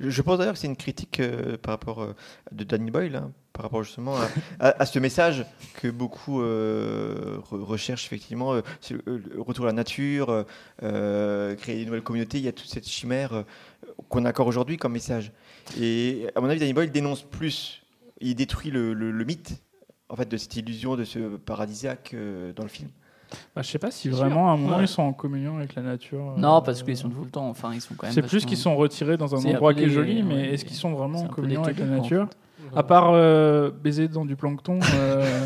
Je, 0.01 0.23
pense 0.23 0.39
d'ailleurs 0.39 0.55
que 0.55 0.59
c'est 0.61 0.67
une 0.67 0.77
critique 0.77 1.21
euh, 1.21 1.57
par 1.57 1.73
rapport 1.75 2.03
euh, 2.03 2.15
de 2.53 2.65
Danny 2.65 2.91
Boyle, 2.91 3.17
hein, 3.17 3.33
par 3.53 3.65
rapport 3.65 3.83
justement 3.83 4.17
à, 4.17 4.29
à- 4.61 4.83
à 4.83 4.87
ce 4.87 4.99
message 4.99 5.45
que 5.75 5.89
beaucoup 5.89 6.41
euh, 6.43 7.39
re- 7.51 7.63
recherchent 7.63 8.07
effectivement, 8.07 8.55
euh, 8.55 8.61
c'est 8.81 8.95
le, 9.07 9.23
retour 9.41 9.65
à 9.65 9.69
la 9.69 9.73
nature, 9.73 10.45
créer 10.81 11.81
une 11.81 11.87
nouvelle 11.87 12.03
communauté. 12.03 12.39
Il 12.39 12.45
y 12.45 12.49
a 12.49 12.53
toute 12.53 12.69
cette 12.69 12.89
chimère 12.89 13.45
qu'on 14.09 14.25
a 14.25 14.31
encore 14.31 14.47
aujourd'hui 14.47 14.77
comme 14.77 14.93
message. 14.93 15.33
Et 15.81 16.27
à 16.35 16.41
mon 16.41 16.49
avis, 16.49 16.61
Danny 16.61 16.73
Boyle 16.73 16.91
dénonce 16.91 17.23
plus, 17.23 17.83
il 18.21 18.35
détruit 18.35 18.71
le, 18.71 18.93
le- 18.95 19.11
le 19.11 19.25
mythe 19.25 19.55
en 20.09 20.17
fait 20.17 20.29
de 20.29 20.37
cette 20.37 20.57
illusion 20.57 20.97
de 20.97 21.05
ce 21.05 21.37
paradisiaque 21.37 22.15
dans 22.57 22.63
le 22.63 22.69
film. 22.71 22.89
Bah, 23.55 23.63
je 23.63 23.69
sais 23.69 23.79
pas 23.79 23.91
si 23.91 24.09
vraiment 24.09 24.49
à 24.51 24.53
un 24.53 24.57
moment 24.57 24.77
Ouais. 24.79 24.85
ils 24.85 24.89
sont 24.89 25.03
en 25.03 25.13
communion 25.13 25.59
avec 25.59 25.75
la 25.75 25.83
nature. 25.83 26.35
euh, 26.37 26.41
Non, 26.41 26.63
parce 26.63 26.83
qu'ils 26.83 26.97
sont 26.97 27.09
tout 27.11 27.25
le 27.25 27.31
temps, 27.31 27.49
enfin, 27.49 27.71
ils 27.75 27.81
sont 27.81 27.95
quand 27.97 28.07
même. 28.07 28.15
C'est 28.15 28.23
plus 28.23 28.45
qu'ils 28.47 28.57
sont 28.57 28.75
retirés 28.77 29.17
dans 29.17 29.35
un 29.35 29.39
endroit 29.51 29.75
qui 29.75 29.85
est 29.85 29.89
joli, 29.91 30.23
mais 30.23 30.35
ouais, 30.35 30.55
est-ce 30.55 30.65
qu'ils 30.65 30.77
sont 30.77 30.93
vraiment 30.93 31.21
en 31.23 31.29
communion 31.29 31.63
avec 31.65 31.79
la 31.79 31.85
quoi, 31.87 31.95
en 31.97 31.99
nature 32.01 32.27
À 32.75 32.83
part 32.83 33.11
euh, 33.13 33.71
baiser 33.71 34.09
dans 34.09 34.25
du 34.25 34.37
plancton. 34.37 34.79
euh, 34.95 35.45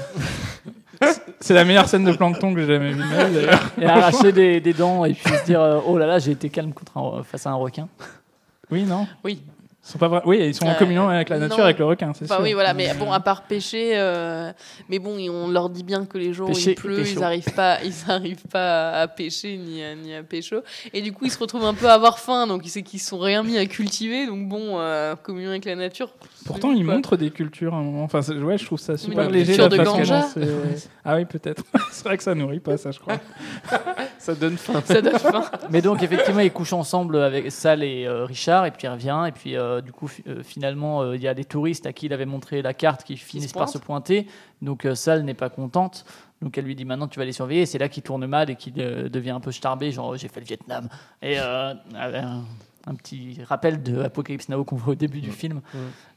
C'est 1.41 1.55
la 1.55 1.65
meilleure 1.65 1.89
scène 1.89 2.05
de 2.05 2.13
plancton 2.13 2.55
que 2.55 2.61
j'ai 2.61 2.67
jamais 2.69 2.93
vue 2.93 3.03
d'ailleurs. 3.11 3.61
Et 3.81 3.85
arracher 3.87 4.31
des, 4.31 4.61
des 4.61 4.73
dents 4.73 5.05
et 5.05 5.15
puis 5.15 5.33
se 5.35 5.45
dire 5.45 5.83
oh 5.87 5.99
là 5.99 6.07
là 6.07 6.19
j'ai 6.21 6.31
été 6.31 6.49
calme 6.49 6.73
contre 6.73 6.97
un- 6.97 7.23
face 7.25 7.47
à 7.47 7.51
un 7.51 7.55
requin. 7.55 7.89
Oui, 8.71 8.85
non? 8.85 9.07
Oui. 9.25 9.43
Ils 9.85 9.91
sont 9.91 9.99
pas 9.99 10.07
vra- 10.09 10.23
Oui, 10.27 10.39
ils 10.41 10.55
sont 10.55 10.65
en 10.67 10.71
Euh, 10.71 10.75
communion 10.75 11.09
avec 11.09 11.29
la 11.29 11.39
nature, 11.39 11.59
non. 11.59 11.65
avec 11.65 11.79
le 11.81 11.85
requin, 11.87 12.13
c'est 12.15 12.27
Enfin 12.27 12.37
sûr. 12.37 12.45
oui, 12.45 12.53
voilà, 12.53 12.73
mais 12.73 12.95
bon, 12.95 13.11
à 13.11 13.19
part 13.19 13.43
pêcher, 13.43 13.93
euh, 13.99 14.53
mais 14.89 15.01
bon, 15.01 15.17
on 15.29 15.49
leur 15.51 15.71
dit 15.71 15.83
bien 15.83 16.07
que 16.07 16.19
les 16.19 16.33
jours 16.33 16.51
où 16.51 16.57
il 16.57 16.75
pleut, 16.77 17.05
ils 17.05 17.19
n'arrivent 17.19 17.53
pas, 17.53 17.79
ils 17.85 17.93
arrivent 18.09 18.47
pas 18.49 18.93
à 18.93 19.09
pêcher 19.09 19.57
ni 19.57 19.83
à, 19.83 19.97
ni 19.97 20.15
à 20.15 20.23
pécho, 20.23 20.59
et 20.95 21.03
du 21.03 21.13
coup, 21.13 21.25
ils 21.25 21.33
se 21.33 21.39
retrouvent 21.39 21.65
un 21.65 21.75
peu 21.75 21.89
à 21.89 21.95
avoir 21.95 22.21
faim, 22.21 22.47
donc 22.47 22.63
c'est 22.67 22.83
qu'ils 22.83 23.01
se 23.01 23.09
sont 23.09 23.19
rien 23.19 23.43
mis 23.43 23.59
à 23.59 23.67
cultiver, 23.67 24.27
donc 24.29 24.49
bon, 24.49 24.79
euh, 24.79 25.17
communion 25.17 25.51
avec 25.51 25.65
la 25.65 25.75
nature. 25.75 26.11
Pourtant, 26.47 26.71
ils 26.73 26.85
montrent 26.85 27.17
des 27.17 27.31
cultures 27.31 27.75
à 27.75 27.79
un 27.79 27.83
moment. 27.83 28.05
Enfin, 28.05 28.21
ouais, 28.21 28.59
je 28.59 28.65
trouve 28.65 28.79
ça 28.79 28.97
super 28.97 29.25
Une 29.25 29.33
léger. 29.33 29.57
la 29.57 29.69
de 29.69 29.77
ganja 29.79 30.27
Ah 31.05 31.17
oui, 31.17 31.25
peut-être. 31.25 31.65
c'est 31.91 32.05
vrai 32.05 32.17
que 32.17 32.23
ça 32.23 32.35
nourrit 32.37 32.61
pas, 32.61 32.77
ça, 32.77 32.93
je 32.93 33.01
crois. 33.01 33.17
Ça 34.19 34.35
donne 34.37 34.57
faim. 34.57 34.81
Ça 34.85 35.01
donne 35.01 35.19
faim. 35.19 35.45
Mais 35.71 35.83
donc 35.83 36.03
effectivement, 36.03 36.41
ils 36.41 36.53
couchent 36.53 36.73
ensemble 36.73 37.17
avec 37.21 37.51
Sal 37.51 37.83
et 37.83 38.07
euh, 38.07 38.25
Richard, 38.25 38.67
et 38.67 38.71
puis 38.71 38.87
il 38.87 38.91
revient, 38.91 39.25
et 39.27 39.33
puis 39.33 39.57
euh, 39.57 39.72
du 39.81 39.93
coup, 39.93 40.11
euh, 40.27 40.43
finalement, 40.43 41.03
euh, 41.03 41.17
il 41.17 41.23
y 41.23 41.29
a 41.29 41.35
des 41.35 41.45
touristes 41.45 41.87
à 41.87 41.93
qui 41.93 42.07
il 42.07 42.13
avait 42.13 42.27
montré 42.27 42.63
la 42.63 42.75
carte 42.75 43.05
qui 43.05 43.17
finissent 43.17 43.53
par 43.53 43.69
se 43.69 43.79
pointer. 43.79 44.27
Donc 44.63 44.85
euh, 44.85 44.95
Sal 44.95 45.25
n'est 45.25 45.35
pas 45.35 45.51
contente. 45.51 46.05
Donc 46.41 46.57
elle 46.57 46.65
lui 46.65 46.75
dit 46.75 46.85
maintenant 46.85 47.09
tu 47.09 47.19
vas 47.19 47.25
les 47.25 47.33
surveiller. 47.33 47.67
C'est 47.67 47.79
là 47.79 47.89
qu'il 47.89 48.03
tourne 48.03 48.27
mal 48.27 48.49
et 48.51 48.57
qu'il 48.57 48.75
euh, 48.79 49.09
devient 49.09 49.31
un 49.31 49.41
peu 49.41 49.53
starbé, 49.53 49.91
genre 49.93 50.17
j'ai 50.17 50.29
fait 50.29 50.41
le 50.41 50.47
Vietnam. 50.47 50.89
Et 51.21 51.39
euh, 51.39 51.75
un, 52.87 52.95
petit 52.95 53.39
rappel 53.45 53.83
de 53.83 54.01
Apocalypse 54.03 54.49
Now 54.49 54.65
qu'on 54.65 54.77
voit 54.77 54.93
au 54.93 54.97
début 54.97 55.21
du 55.21 55.31
film, 55.31 55.61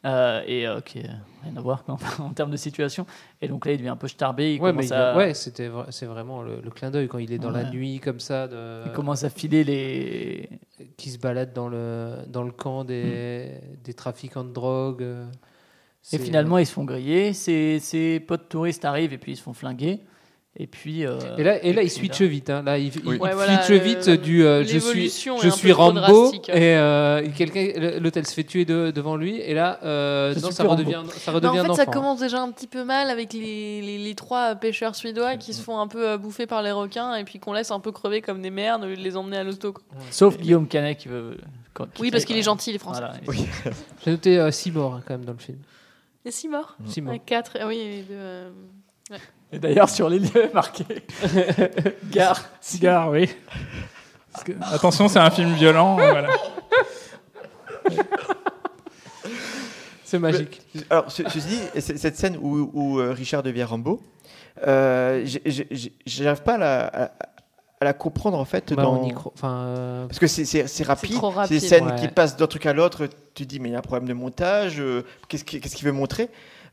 Euh, 0.05 0.41
et 0.45 0.67
euh, 0.67 0.81
qui 0.81 0.99
n'a 1.01 1.09
rien 1.43 1.57
à 1.57 1.61
voir 1.61 1.83
en 2.19 2.29
termes 2.29 2.51
de 2.51 2.57
situation. 2.57 3.07
Et 3.41 3.47
donc 3.47 3.65
là, 3.65 3.71
il 3.71 3.77
devient 3.77 3.89
un 3.89 3.95
peu 3.95 4.07
starbé. 4.07 4.59
Ouais, 4.59 4.71
mais 4.71 4.91
à- 4.93 5.17
ouais, 5.17 5.33
c'était 5.33 5.67
vra- 5.67 5.87
c'est 5.89 6.05
vraiment 6.05 6.43
le, 6.43 6.61
le 6.61 6.69
clin 6.69 6.91
d'œil 6.91 7.07
quand 7.07 7.17
il 7.17 7.31
est 7.33 7.39
dans 7.39 7.49
la 7.49 7.63
nuit 7.71 7.99
comme 7.99 8.19
ça. 8.19 8.47
De, 8.47 8.83
Il 8.85 8.91
commence 8.91 9.23
à 9.23 9.29
filer 9.29 9.63
les. 9.63 10.49
Qui 10.97 11.09
se 11.09 11.17
balade 11.17 11.53
dans 11.53 11.67
le, 11.69 12.17
dans 12.27 12.43
le 12.43 12.51
camp 12.51 12.83
des, 12.83 13.51
des 13.83 13.93
trafiquants 13.93 14.43
de 14.43 14.51
drogue. 14.53 15.01
euh, 15.01 15.25
Et 16.13 16.17
finalement, 16.19 16.57
ils 16.59 16.65
se 16.67 16.73
font 16.73 16.83
griller. 16.85 17.33
Ses, 17.33 17.79
ses 17.79 18.19
potes 18.19 18.47
touristes 18.49 18.85
arrivent 18.85 19.13
et 19.13 19.17
puis 19.17 19.31
ils 19.31 19.37
se 19.37 19.41
font 19.41 19.53
flinguer. 19.53 20.01
Et 20.57 20.67
puis. 20.67 21.05
euh, 21.05 21.19
Et 21.37 21.43
là, 21.43 21.61
et 21.63 21.73
là 21.73 21.81
il 21.83 21.89
switch 21.91 22.21
vite. 22.21 22.49
Hein. 22.49 22.63
Là, 22.63 22.77
il, 22.77 22.89
Oui. 23.05 23.15
il 23.15 23.21
Ouais, 23.21 23.33
voilà, 23.33 23.61
switch 23.61 23.77
euh, 23.77 23.83
vite 23.83 24.09
du 24.21 24.45
euh, 24.45 24.63
je 24.63 24.77
suis, 24.79 25.09
je 25.09 25.49
suis 25.49 25.71
Rambo 25.73 26.31
et 26.33 26.39
euh, 26.77 27.27
quelqu'un, 27.35 27.99
l'hôtel 27.99 28.25
se 28.25 28.33
fait 28.33 28.45
tuer 28.45 28.63
de- 28.63 28.91
devant 28.91 29.17
lui. 29.17 29.37
Et 29.41 29.53
là, 29.53 29.79
euh, 29.83 30.33
non, 30.41 30.51
ça 30.51 30.63
redevient, 30.63 31.01
ça 31.09 31.33
en 31.35 31.39
fait, 31.41 31.45
ça 31.75 31.81
enfant. 31.83 31.91
commence 31.91 32.19
déjà 32.21 32.41
un 32.41 32.51
petit 32.51 32.67
peu 32.67 32.85
mal 32.85 33.09
avec 33.09 33.33
les, 33.33 33.81
les, 33.81 33.97
les 33.97 34.15
trois 34.15 34.55
pêcheurs 34.55 34.95
suédois 34.95 35.35
qui 35.35 35.53
se 35.53 35.61
font 35.61 35.77
un 35.79 35.87
peu 35.87 36.15
bouffer 36.17 36.47
par 36.47 36.61
les 36.61 36.71
requins 36.71 37.15
et 37.15 37.25
puis 37.25 37.39
qu'on 37.39 37.51
laisse 37.51 37.71
un 37.71 37.81
peu 37.81 37.91
crever 37.91 38.21
comme 38.21 38.41
des 38.41 38.49
merdes 38.49 38.83
au 38.83 38.87
lieu 38.87 38.95
de 38.95 39.01
les 39.01 39.17
emmener 39.17 39.37
à 39.37 39.43
l'hosto. 39.43 39.73
quoi. 39.73 39.83
Sauf 40.09 40.37
Guillaume 40.37 40.67
Canet 40.69 40.97
qui 40.97 41.09
veut. 41.09 41.37
quand- 41.73 41.91
qui 41.93 42.01
Oui, 42.01 42.11
parce 42.11 42.23
qu'il 42.23 42.37
est 42.37 42.41
gentil, 42.43 42.71
les 42.71 42.77
Français. 42.79 43.01
Voilà. 43.01 43.15
Oui. 43.27 43.45
J'ai 44.05 44.11
noté 44.11 44.51
6 44.51 44.71
morts 44.71 44.93
hein, 44.93 45.01
quand 45.05 45.15
même 45.15 45.25
dans 45.25 45.33
le 45.33 45.37
film. 45.39 45.57
Il 46.23 46.29
y 46.29 46.29
a 46.29 46.31
six 46.31 46.47
morts 46.47 46.75
Six 46.87 47.01
morts. 47.01 47.13
Ouais, 47.13 47.21
Quatre, 47.23 47.57
ah 47.59 47.67
oui, 47.67 47.77
et 47.77 48.01
deux, 48.01 48.13
euh, 48.15 48.49
ouais. 49.11 49.17
Et 49.55 49.59
d'ailleurs, 49.59 49.89
sur 49.89 50.09
les 50.09 50.19
lieux 50.19 50.49
marqués. 50.53 50.83
Gare. 52.11 52.43
Cigare, 52.59 53.09
oui. 53.09 53.29
Parce 54.33 54.43
que- 54.43 54.51
attention, 54.73 55.07
c'est 55.07 55.19
un 55.19 55.31
film 55.31 55.53
violent. 55.53 55.97
euh, 55.99 56.11
voilà. 56.11 56.29
C'est 60.03 60.19
magique. 60.19 60.61
Mais, 60.75 60.81
alors, 60.89 61.11
ce- 61.11 61.23
ceci 61.29 61.47
dit, 61.47 61.81
cette 61.81 62.15
scène 62.17 62.37
où, 62.41 62.69
où, 62.73 62.99
euh, 62.99 63.11
Richard 63.11 63.41
devient 63.43 63.63
Rambo, 63.63 64.01
euh, 64.67 65.25
j'arrive 66.05 66.41
pas 66.43 66.53
à 66.55 66.57
la, 66.57 66.85
à- 66.85 67.11
à 67.81 67.85
la 67.85 67.93
comprendre 67.93 68.37
en 68.37 68.45
fait. 68.45 68.71
Bah, 68.73 68.83
dans... 68.83 69.01
enfin, 69.33 69.65
euh, 69.77 70.07
Parce 70.07 70.19
que 70.19 70.27
c'est- 70.27 70.67
rapide, 70.83 71.17
c'est 71.47 71.49
des 71.49 71.59
scènes 71.59 71.87
Ouais. 71.87 71.95
qui 71.95 72.07
passent 72.07 72.37
d'un 72.37 72.47
truc 72.47 72.65
à 72.67 72.73
l'autre. 72.73 73.07
Tu 73.33 73.43
te 73.45 73.49
dis, 73.49 73.59
mais 73.59 73.69
il 73.69 73.71
y 73.71 73.75
a 73.75 73.79
un 73.79 73.81
problème 73.81 74.07
de 74.07 74.13
montage, 74.13 74.79
euh, 74.79 75.03
qu'est-ce 75.27 75.43
qu'il 75.43 75.85
veut 75.85 75.91
montrer 75.91 76.29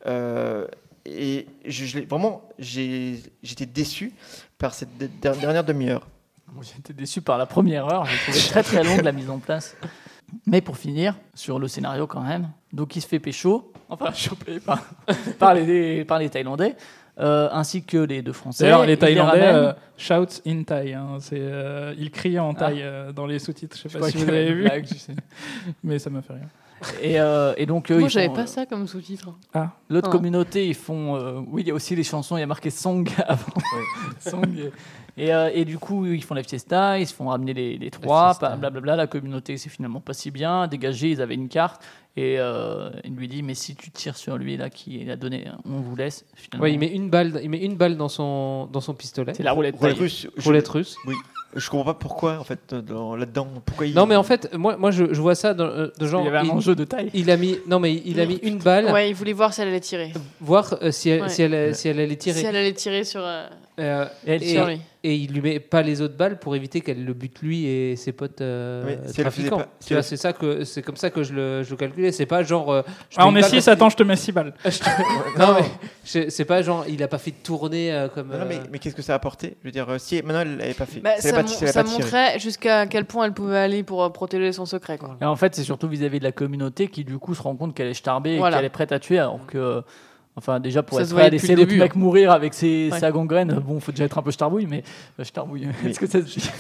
Euh, 0.07 0.67
Et 1.05 1.47
je, 1.67 1.85
je 1.85 1.99
l'ai- 1.99 2.05
vraiment, 2.07 2.43
j'étais 2.59 3.67
déçu 3.67 4.13
par 4.59 4.73
cette 4.75 4.97
de- 4.99 5.09
der- 5.21 5.37
dernière 5.37 5.65
demi-heure. 5.65 6.07
J'étais 6.61 6.93
déçu 6.93 7.23
par 7.23 7.39
la 7.39 7.47
première 7.47 7.87
heure. 7.93 8.05
J'ai 8.05 8.17
trouvé 8.19 8.39
très 8.39 8.63
très 8.63 8.85
longue 8.85 9.03
la 9.03 9.13
mise 9.13 9.31
en 9.31 9.39
place. 9.39 9.77
Mais 10.47 10.61
pour 10.61 10.77
finir, 10.77 11.15
sur 11.35 11.59
le 11.59 11.67
scénario 11.69 12.07
quand 12.07 12.21
même, 12.23 12.49
donc 12.73 12.95
il 12.97 13.01
se 13.03 13.07
fait 13.09 13.19
pécho, 13.19 13.73
enfin 13.89 14.13
chopé 14.15 14.61
par, 14.61 14.83
par, 15.39 15.55
les, 15.55 16.05
par 16.05 16.19
les 16.19 16.31
Thaïlandais, 16.31 16.75
euh, 17.19 17.49
ainsi 17.53 17.83
que 17.85 17.99
les 17.99 18.23
deux 18.23 18.33
Français. 18.33 18.65
D'ailleurs, 18.65 18.87
les 18.87 18.97
Thaïlandais 18.97 19.43
euh, 19.43 19.73
shouts 19.99 20.41
in 20.47 20.63
Thai. 20.63 20.95
hein. 20.95 21.19
Euh, 21.33 21.95
ils 21.99 22.11
crient 22.11 22.39
en 22.39 22.55
Thaï 22.55 22.81
euh, 22.83 23.13
dans 23.13 23.27
les 23.27 23.39
sous-titres. 23.39 23.77
Je 23.77 23.83
sais 23.83 23.89
Je 23.91 23.99
pas 23.99 24.11
si 24.11 24.17
vous 24.19 24.29
avez 24.29 24.53
vu. 24.55 24.63
blague, 24.63 24.87
sais. 24.87 25.15
Mais 25.85 25.99
ça 25.99 26.09
m'a 26.11 26.23
fait 26.23 26.33
rire. 26.35 26.49
Et, 27.03 27.21
euh, 27.21 27.55
et 27.57 27.67
donc 27.67 27.91
eux, 27.91 27.99
Moi, 27.99 28.09
j'avais 28.09 28.29
pas 28.29 28.43
euh, 28.43 28.47
ça 28.47 28.67
comme 28.67 28.87
sous-titre. 28.87 29.31
Ah, 29.55 29.71
L'autre 29.89 30.09
Ah. 30.11 30.13
communauté, 30.13 30.67
ils 30.69 30.75
font. 30.75 31.17
euh, 31.17 31.41
oui, 31.49 31.63
il 31.63 31.69
y 31.69 31.71
a 31.71 31.75
aussi 31.75 31.95
les 31.97 32.05
chansons, 32.05 32.37
il 32.37 32.41
y 32.41 32.43
a 32.43 32.47
marqué 32.47 32.71
Song 32.71 33.09
avant. 33.27 33.53
Song. 34.19 34.71
Et, 35.17 35.25
et, 35.27 35.35
euh, 35.35 35.51
et 35.55 35.65
du 35.65 35.79
coup, 35.79 36.07
ils 36.07 36.23
font 36.25 36.35
la 36.35 36.43
fiesta, 36.43 36.99
ils 36.99 37.07
se 37.07 37.15
font 37.15 37.29
ramener 37.29 37.53
les, 37.55 37.77
les 37.79 37.91
trois, 37.91 38.29
fiesta. 38.31 38.51
pa- 38.51 38.57
blablabla. 38.57 38.97
La 38.97 39.07
communauté, 39.07 39.57
c'est 39.57 39.69
finalement 39.71 40.01
pas 40.01 40.13
si 40.15 40.31
bien. 40.31 40.67
Dégagé, 40.69 41.11
ils 41.11 41.21
avaient 41.23 41.35
une 41.35 41.49
carte. 41.49 41.83
Et 42.17 42.37
euh, 42.39 42.91
il 43.05 43.15
lui 43.15 43.27
dit 43.29 43.43
Mais 43.43 43.55
si 43.55 43.75
tu 43.75 43.91
tires 43.91 44.17
sur 44.17 44.37
lui, 44.37 44.57
là, 44.57 44.69
qui 44.71 45.11
a 45.11 45.17
donné, 45.17 45.47
on 45.65 45.81
vous 45.81 45.97
laisse. 45.97 46.25
Finalement. 46.35 46.65
ouais, 46.65 46.73
il 46.73 46.79
met 46.79 46.89
une 46.93 47.09
balle, 47.11 47.41
il 47.43 47.49
met 47.51 47.63
une 47.65 47.77
balle 47.77 47.97
dans 47.97 48.09
son, 48.09 48.67
dans 48.67 48.81
son 48.81 48.95
pistolet. 48.95 49.33
C'est 49.35 49.43
la 49.43 49.53
roulette, 49.53 49.77
Roulette 49.77 49.99
russe. 49.99 50.27
Roulette 50.45 50.69
russe. 50.69 50.97
Oui. 51.07 51.15
Je 51.55 51.69
comprends 51.69 51.93
pas 51.93 51.99
pourquoi, 51.99 52.39
en 52.39 52.45
fait, 52.45 52.75
dans- 52.75 53.15
là-dedans. 53.17 53.47
Pourquoi 53.67 53.87
il... 53.87 53.95
Non, 53.95 54.07
mais 54.07 54.17
en 54.17 54.23
fait, 54.23 54.55
moi, 54.57 54.77
moi 54.77 54.91
je, 54.91 55.13
je 55.13 55.21
vois 55.21 55.35
ça 55.35 55.53
dans, 55.55 55.65
euh, 55.67 55.89
de 55.99 56.07
genre. 56.07 56.23
Il 56.23 56.27
y 56.27 56.29
avait 56.29 56.39
un 56.39 56.45
il, 56.45 56.51
enjeu 56.51 56.75
de 56.75 56.85
taille. 56.85 57.11
il 57.13 57.31
a 57.31 57.37
mis, 57.37 57.59
non, 57.67 57.79
mais 57.79 57.95
il 58.05 58.19
a 58.21 58.27
mis 58.27 58.37
une 58.43 58.59
balle, 58.63 58.87
Ouais, 58.93 59.11
il 59.11 59.15
voulait 59.15 59.33
voir 59.35 59.53
si 59.53 59.61
elle 59.61 59.69
allait 59.69 59.81
tirer. 59.81 60.13
voir 60.41 60.75
euh, 60.83 60.91
si, 60.91 61.11
elle, 61.11 61.23
Ouais. 61.23 61.29
si, 61.29 61.43
elle, 61.43 61.75
si 61.75 61.89
elle 61.89 62.01
allait 62.01 62.17
tirer. 62.17 62.41
Si 62.41 62.47
elle 62.47 62.57
allait 62.57 62.73
tirer 62.73 63.05
sur. 63.05 63.21
euh, 63.23 63.47
Euh, 63.79 64.07
et, 64.27 64.39
sur 64.39 64.67
lui. 64.67 64.81
Et 65.05 65.17
il 65.17 65.33
lui 65.33 65.41
met 65.41 65.59
pas 65.59 65.83
les 65.83 66.01
autres 66.01 66.17
balles 66.17 66.39
pour 66.39 66.55
éviter 66.55 66.81
qu'elle 66.81 67.05
le 67.05 67.13
bute 67.13 67.41
lui 67.43 67.67
et 67.67 67.97
ses 67.97 68.13
potes 68.13 68.41
euh, 68.41 68.85
Oui, 68.87 68.97
si 69.13 69.21
trafiquants. 69.21 69.59
pas- 69.59 69.69
si 69.81 69.89
Tu 69.89 69.95
vois, 69.95 69.99
elle- 69.99 70.05
c'est 70.05 70.17
ça 70.17 70.33
que 70.33 70.63
c'est 70.65 70.83
comme 70.83 70.97
ça 70.97 71.11
que 71.11 71.23
je 71.25 71.35
le, 71.35 71.63
je 71.65 71.71
le 71.71 71.77
calculais. 71.77 72.13
C'est 72.13 72.27
pas 72.27 72.43
genre. 72.45 72.71
euh, 72.73 72.83
je 73.11 73.17
Ah, 73.19 73.27
on 73.27 73.31
est 73.35 73.41
balle 73.41 73.51
6, 73.51 73.57
parce 73.57 73.69
attends, 73.69 73.89
je 73.91 73.97
te 73.97 74.03
mets 74.05 74.15
6 74.17 74.31
balles. 74.33 74.55
non, 75.39 75.57
mais 75.59 75.67
c'est 76.05 76.45
pas 76.45 76.63
genre 76.63 76.85
il 76.89 77.03
a 77.03 77.09
pas 77.09 77.19
fait 77.19 77.33
de 77.33 77.37
tournée 77.43 77.93
euh, 77.93 78.09
comme. 78.09 78.29
Non, 78.29 78.45
mais, 78.49 78.57
euh, 78.59 78.65
mais 78.71 78.79
qu'est-ce 78.79 78.95
que 78.95 79.03
ça 79.03 79.13
a 79.15 79.17
apporté? 79.17 79.57
Je 79.63 79.69
veux 79.69 79.73
dire, 79.73 79.87
si 79.99 80.17
maintenant 80.23 80.41
elle 80.43 80.57
l'avait 80.57 80.75
pas 80.75 80.87
fait, 80.87 81.01
bah, 81.01 81.17
ça 81.19 81.31
mon- 81.33 81.43
pas, 81.43 81.49
ça 81.49 81.85
tiré. 81.85 81.99
montrait 82.03 82.39
jusqu'à 82.39 82.87
quel 82.87 83.05
point 83.05 83.25
elle 83.27 83.33
pouvait 83.35 83.59
aller 83.59 83.83
pour 83.83 84.05
euh, 84.05 84.09
protéger 84.11 84.53
son 84.53 84.67
secret. 84.67 84.99
Quoi. 84.99 85.17
Et 85.21 85.25
en 85.25 85.37
fait, 85.37 85.55
c'est 85.55 85.65
surtout 85.65 85.89
vis-à-vis 85.89 86.19
de 86.21 86.25
la 86.25 86.33
communauté 86.33 86.87
qui, 86.89 87.05
du 87.05 87.19
coup, 87.19 87.35
se 87.35 87.43
rend 87.43 87.57
compte 87.57 87.75
qu'elle 87.75 87.89
est 87.89 87.95
starbée 87.95 88.37
Voilà. 88.39 88.57
et 88.57 88.61
qu'elle 88.61 88.67
est 88.67 88.71
prête 88.71 88.93
à 88.93 89.01
tuer, 89.01 89.19
alors 89.19 89.45
que. 89.47 89.83
Enfin, 90.35 90.61
déjà, 90.61 90.83
pour 90.83 90.97
Ça 90.99 91.05
être 91.05 91.13
prêt 91.15 91.25
à 91.25 91.29
laisser 91.29 91.55
le 91.55 91.63
l'autre 91.65 91.77
mec 91.77 91.95
mourir 91.95 92.31
avec 92.33 92.55
ses, 92.55 92.89
Ouais. 92.91 92.99
sa 92.99 93.11
gangrène, 93.13 93.53
bon, 93.67 93.81
faut 93.81 93.93
déjà 93.93 94.05
être 94.05 94.17
un 94.19 94.23
peu 94.23 94.31
starbouille, 94.31 94.67
mais. 94.67 94.83
euh, 95.21 95.25
starbouille. 95.25 95.69
Mais- 95.85 95.91
Est-ce 95.91 96.01
que 96.01 96.07
ça 96.07 96.21
se 96.21 96.25
dit 96.27 96.51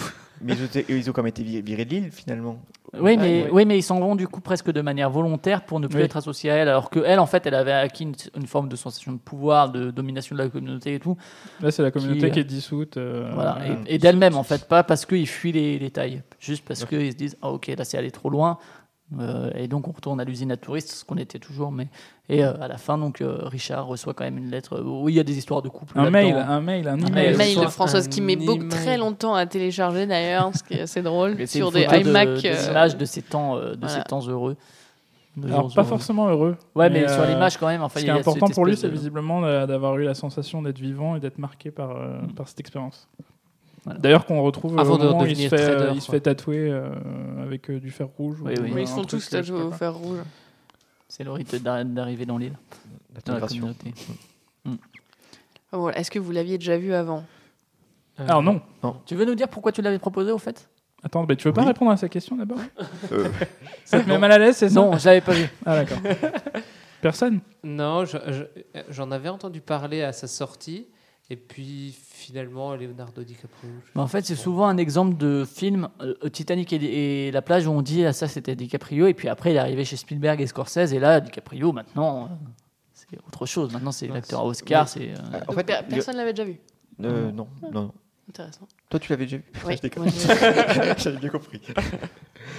Mais 0.42 0.54
ils 0.88 1.08
ont, 1.08 1.12
quand 1.12 1.22
même 1.22 1.28
été 1.30 1.42
virés 1.42 1.84
de 1.86 1.90
l'île 1.90 2.10
finalement. 2.12 2.58
Oui, 3.00 3.16
mais, 3.16 3.44
ouais. 3.44 3.48
oui, 3.50 3.64
mais 3.64 3.78
ils 3.78 3.82
s'en 3.82 3.98
vont 4.00 4.14
du 4.16 4.28
coup 4.28 4.42
presque 4.42 4.70
de 4.70 4.80
manière 4.82 5.08
volontaire 5.08 5.62
pour 5.64 5.80
ne 5.80 5.86
plus 5.86 6.00
Oui. 6.00 6.04
être 6.04 6.18
associés 6.18 6.50
à 6.50 6.54
elle, 6.56 6.68
alors 6.68 6.90
que 6.90 7.00
elle, 7.06 7.18
en 7.20 7.24
fait, 7.26 7.46
elle 7.46 7.54
avait 7.54 7.72
acquis 7.72 8.02
une, 8.02 8.14
une 8.36 8.46
forme 8.46 8.68
de 8.68 8.76
sensation 8.76 9.12
de 9.12 9.18
pouvoir, 9.18 9.70
de 9.70 9.90
domination 9.90 10.36
de 10.36 10.42
la 10.42 10.50
communauté 10.50 10.94
et 10.96 11.00
tout. 11.00 11.16
Là, 11.62 11.70
c'est 11.70 11.82
la 11.82 11.90
communauté 11.90 12.26
Qui, 12.26 12.30
qui, 12.32 12.38
euh, 12.40 12.42
est 12.42 12.44
dissoute. 12.44 12.96
euh, 12.98 13.30
voilà. 13.32 13.58
Et, 13.86 13.94
et 13.94 13.98
d'elle-même, 13.98 14.36
en 14.36 14.42
fait, 14.42 14.68
pas 14.68 14.82
parce 14.82 15.06
qu'ils 15.06 15.26
fuient 15.28 15.52
les, 15.52 15.78
les 15.78 15.90
tailles, 15.90 16.22
juste 16.38 16.64
parce 16.68 16.84
qu'ils 16.84 17.12
se 17.12 17.16
disent, 17.16 17.36
ah 17.40 17.48
ok, 17.50 17.68
là 17.68 17.84
c'est 17.84 17.96
allé 17.96 18.10
trop 18.10 18.28
loin. 18.28 18.58
Euh, 19.20 19.50
et 19.54 19.68
donc 19.68 19.88
on 19.88 19.92
retourne 19.92 20.20
à 20.20 20.24
l'usine 20.24 20.50
à 20.52 20.56
touristes, 20.56 20.90
ce 20.90 21.04
qu'on 21.04 21.16
était 21.18 21.38
toujours. 21.38 21.70
Mais 21.70 21.88
et 22.28 22.42
euh, 22.44 22.54
à 22.62 22.68
la 22.68 22.78
fin, 22.78 22.96
donc 22.96 23.20
euh, 23.20 23.40
Richard 23.42 23.86
reçoit 23.86 24.14
quand 24.14 24.24
même 24.24 24.38
une 24.38 24.50
lettre 24.50 24.80
où 24.80 25.08
il 25.08 25.14
y 25.14 25.20
a 25.20 25.22
des 25.22 25.36
histoires 25.36 25.60
de 25.60 25.68
couple. 25.68 25.98
Un 25.98 26.08
mail, 26.10 26.34
un 26.34 26.60
mail, 26.60 26.88
un 26.88 26.94
Un 26.94 27.06
email. 27.06 27.32
Le 27.32 27.36
mail. 27.36 27.56
de 27.60 27.66
Françoise 27.66 28.06
un 28.06 28.08
qui 28.10 28.20
met 28.22 28.36
beaucoup, 28.36 28.68
très 28.68 28.96
longtemps 28.96 29.34
à 29.34 29.44
télécharger 29.44 30.06
d'ailleurs, 30.06 30.50
ce 30.56 30.62
qui 30.62 30.74
est 30.74 30.80
assez 30.82 31.02
drôle, 31.02 31.46
sur 31.46 31.68
une 31.68 31.74
des 31.74 31.84
photo 31.84 31.98
de- 32.02 32.08
iMac. 32.08 32.28
des 32.42 32.46
euh, 32.48 32.70
images 32.70 32.96
de 32.96 33.04
ces 33.04 33.22
temps, 33.22 33.56
euh, 33.56 33.74
de 33.74 33.80
voilà. 33.80 33.94
ces 33.94 34.02
temps 34.04 34.26
heureux. 34.26 34.56
De 35.36 35.46
Alors, 35.48 35.72
pas 35.74 35.80
heureux. 35.80 35.88
forcément 35.88 36.28
heureux. 36.28 36.56
Ouais, 36.74 36.90
mais, 36.90 37.08
sur 37.08 37.20
euh, 37.22 37.26
l'image 37.26 37.56
quand 37.56 37.66
même. 37.66 37.82
Enfin, 37.82 38.00
Ce 38.00 38.04
qui 38.04 38.10
est 38.10 38.12
important 38.14 38.48
pour 38.48 38.64
lui, 38.66 38.76
c'est 38.76 38.88
de- 38.88 38.92
visiblement 38.92 39.40
d'a- 39.40 39.66
d'avoir 39.66 39.96
eu 39.98 40.04
la 40.04 40.12
sensation 40.14 40.60
d'être 40.62 40.78
vivant 40.78 41.16
et 41.16 41.20
d'être 41.20 41.38
marqué 41.38 41.70
par, 41.70 41.90
euh, 41.96 42.20
Mm. 42.22 42.32
par 42.34 42.48
cette 42.48 42.60
expérience. 42.60 43.08
Voilà. 43.84 43.98
D'ailleurs, 44.00 44.26
qu'on 44.26 44.40
retrouve 44.42 44.78
Avant 44.78 44.94
au 44.94 44.98
de 44.98 45.04
moment 45.04 45.24
il 45.24 45.30
se 45.36 45.42
devenir 45.42 45.50
fait, 45.50 45.74
trader, 45.76 45.92
il 45.96 46.00
se 46.00 46.10
fait 46.10 46.20
tatouer 46.20 46.70
euh, 46.70 46.88
avec 47.42 47.68
euh, 47.70 47.80
du 47.80 47.90
fer 47.90 48.06
rouge. 48.06 48.38
Oui, 48.42 48.54
ou 48.58 48.62
oui. 48.62 48.70
Mais 48.74 48.82
ils 48.82 48.88
sont 48.88 49.04
tous 49.04 49.26
euh, 49.34 49.40
tatoués 49.40 49.62
au 49.62 49.72
fer 49.72 49.92
rouge. 49.94 50.18
C'est 51.08 51.24
le 51.24 51.32
rite 51.32 51.54
d'ar- 51.62 51.84
d'arriver 51.84 52.24
dans 52.24 52.38
l'île, 52.38 52.56
la 53.26 53.40
communauté. 53.40 53.92
Ah, 54.66 54.70
Voilà. 55.78 55.98
Est-ce 55.98 56.10
que 56.10 56.18
vous 56.18 56.30
l'aviez 56.32 56.58
déjà 56.58 56.76
vu 56.78 56.92
avant 56.94 57.24
euh, 58.20 58.24
Alors 58.28 58.42
non. 58.42 58.60
Tu 59.06 59.14
veux 59.14 59.24
nous 59.24 59.34
dire 59.34 59.48
pourquoi 59.48 59.72
tu 59.72 59.82
l'avais 59.82 59.98
proposé 59.98 60.30
au 60.32 60.38
fait? 60.38 60.68
Attends, 61.04 61.26
mais 61.28 61.34
tu 61.34 61.48
veux 61.48 61.52
pas 61.52 61.62
Oui. 61.62 61.66
répondre 61.68 61.90
à 61.90 61.96
sa 61.96 62.08
question 62.08 62.36
d'abord? 62.36 62.58
Euh, 63.10 63.28
Ça 63.84 64.00
te 64.00 64.08
met 64.08 64.18
mal 64.18 64.30
à 64.30 64.38
l'aise, 64.38 64.56
c'est 64.56 64.68
ça? 64.68 64.74
Non, 64.80 64.96
je 64.96 65.04
l'avais 65.06 65.20
pas 65.20 65.32
vu. 65.32 65.48
Ah 65.66 65.74
d'accord. 65.84 65.98
Personne? 67.00 67.40
Non, 67.64 68.04
je- 68.04 68.18
je- 68.28 68.80
j'en 68.90 69.10
avais 69.10 69.28
entendu 69.28 69.60
parler 69.60 70.02
à 70.02 70.12
sa 70.12 70.28
sortie. 70.28 70.86
Et 71.30 71.36
puis 71.36 71.96
finalement, 72.22 72.74
Leonardo 72.74 73.22
DiCaprio. 73.22 73.70
Mais 73.94 74.00
en 74.00 74.06
fait, 74.06 74.24
c'est 74.24 74.34
souvent 74.36 74.66
un 74.66 74.76
exemple 74.76 75.16
de 75.16 75.44
film 75.44 75.88
euh, 76.00 76.14
Titanic 76.30 76.72
et, 76.72 77.26
et 77.26 77.30
la 77.30 77.42
plage 77.42 77.66
où 77.66 77.70
on 77.70 77.82
dit 77.82 78.04
ah, 78.04 78.12
ça 78.12 78.28
c'était 78.28 78.56
DiCaprio 78.56 79.06
et 79.06 79.14
puis 79.14 79.28
après 79.28 79.52
il 79.52 79.56
est 79.56 79.60
arrivé 79.60 79.84
chez 79.84 79.96
Spielberg 79.96 80.40
et 80.40 80.46
Scorsese 80.46 80.92
et 80.92 80.98
là 80.98 81.20
DiCaprio 81.20 81.72
maintenant 81.72 82.24
euh, 82.24 82.26
c'est 82.92 83.18
autre 83.26 83.46
chose. 83.46 83.72
Maintenant 83.72 83.92
c'est 83.92 84.08
l'acteur 84.08 84.40
à 84.40 84.44
Oscar. 84.44 84.88
C'est 84.88 85.10
euh, 85.10 85.40
en 85.48 85.52
fait, 85.52 85.66
Personne 85.88 86.14
ne 86.14 86.20
l'avait 86.20 86.32
déjà 86.32 86.44
vu. 86.44 86.58
euh, 87.02 87.30
non, 87.32 87.48
non, 87.62 87.70
non. 87.72 87.92
Intéressant. 88.32 88.66
Toi, 88.88 88.98
tu 88.98 89.12
l'avais 89.12 89.26
déjà 89.26 89.36
vu 89.36 89.44
Oui, 89.66 89.76
J'avais 90.96 91.18
bien 91.18 91.28
compris. 91.28 91.60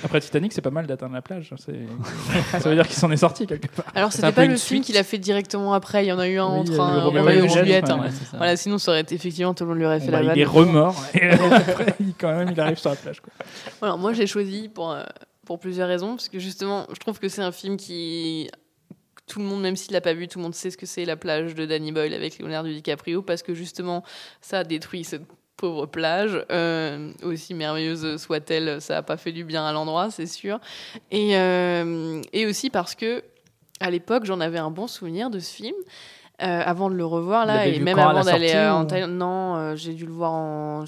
Après 0.04 0.20
Titanic, 0.20 0.54
c'est 0.54 0.62
pas 0.62 0.70
mal 0.70 0.86
d'atteindre 0.86 1.16
la 1.16 1.24
plage. 1.24 1.52
Ça 1.58 2.70
veut 2.70 2.76
dire 2.76 2.88
qu'il 2.88 2.96
s'en 2.96 3.10
est 3.10 3.18
sorti 3.18 3.48
quelque 3.48 3.76
part. 3.76 3.86
Alors, 3.96 4.14
c'était 4.14 4.32
pas 4.32 4.46
une 4.46 4.52
le 4.52 4.58
film 4.58 4.84
qu'il 4.84 4.96
a 4.98 5.04
fait 5.04 5.18
directement 5.18 5.74
après. 5.74 6.06
Il 6.06 6.10
y 6.10 6.12
en 6.12 6.20
a 6.20 6.28
eu 6.28 6.38
un 6.38 6.46
Oui, 6.48 6.60
entre 6.60 6.80
un 6.80 7.02
Roméo 7.06 7.28
et 7.28 7.46
et 7.46 7.50
Juliette, 7.50 7.90
hein. 7.90 8.04
ouais. 8.04 8.10
Voilà, 8.34 8.56
sinon, 8.56 8.78
ça 8.78 8.92
aurait 8.92 9.02
été 9.02 9.16
effectivement, 9.16 9.56
tout 9.56 9.64
le 9.64 9.70
monde 9.70 9.80
lui 9.80 9.86
aurait 9.88 10.00
fait 10.00 10.12
Bon, 10.12 10.12
la 10.12 10.20
bah, 10.20 10.26
vanne. 10.28 10.38
il 10.38 10.42
est 10.42 10.46
remords 10.46 11.04
et 11.16 11.30
après, 11.32 11.96
il, 12.00 12.14
quand 12.20 12.36
même, 12.36 12.50
il 12.52 12.60
arrive 12.60 12.78
sur 12.78 12.92
la 12.92 12.96
plage. 12.96 13.20
Quoi. 13.22 13.34
Voilà, 13.80 13.96
moi 13.98 14.14
j'ai 14.14 14.28
choisi 14.28 14.70
pour, 14.70 14.92
euh, 14.92 15.02
pour 15.48 15.58
plusieurs 15.58 15.88
raisons, 15.88 16.18
parce 16.18 16.30
que 16.30 16.38
justement, 16.38 16.86
je 16.94 17.00
trouve 17.00 17.18
que 17.18 17.30
c'est 17.30 17.42
un 17.42 17.52
film 17.52 17.78
qui. 17.78 18.48
Tout 19.26 19.40
le 19.40 19.46
monde, 19.46 19.62
même 19.62 19.78
s'il 19.78 19.94
l'a 19.94 20.02
pas 20.02 20.14
vu, 20.14 20.28
tout 20.28 20.38
le 20.38 20.44
monde 20.44 20.54
sait 20.54 20.70
ce 20.70 20.78
que 20.78 20.86
c'est 20.86 21.06
la 21.06 21.16
plage 21.16 21.56
de 21.56 21.66
Danny 21.66 21.94
Boyle 21.94 22.14
avec 22.14 22.38
Leonardo 22.38 22.70
DiCaprio, 22.70 23.22
parce 23.22 23.42
que 23.42 23.54
justement, 23.54 24.04
ça 24.42 24.60
a 24.60 24.64
détruit 24.66 25.06
cette 25.06 25.24
pauvre 25.58 25.86
plage. 25.86 26.44
Euh, 26.52 27.12
aussi 27.24 27.54
merveilleuse 27.54 28.18
soit-elle, 28.22 28.82
ça 28.82 28.98
a 28.98 29.02
pas 29.02 29.18
fait 29.18 29.32
du 29.32 29.44
bien 29.44 29.66
à 29.66 29.72
l'endroit, 29.72 30.12
c'est 30.12 30.26
sûr. 30.26 30.60
Et, 31.12 31.38
euh, 31.38 32.22
et 32.34 32.46
aussi 32.46 32.70
parce 32.70 32.96
que, 32.96 33.24
à 33.80 33.90
l'époque, 33.90 34.26
j'en 34.26 34.40
avais 34.40 34.60
un 34.60 34.72
bon 34.72 34.88
souvenir 34.88 35.30
de 35.30 35.40
ce 35.40 35.52
film. 35.54 35.76
euh, 36.42 36.62
avant 36.66 36.90
de 36.90 36.96
le 36.96 37.06
revoir 37.06 37.46
là 37.46 37.68
et 37.68 37.80
même 37.80 38.00
avant 38.00 38.24
d'aller 38.24 38.58
en 38.58 38.86
Thaïlande 38.86 39.12
non 39.12 39.76
j'ai 39.76 39.94
dû 39.94 40.06
le 40.08 40.12
voir 40.12 40.32
en 40.32 40.84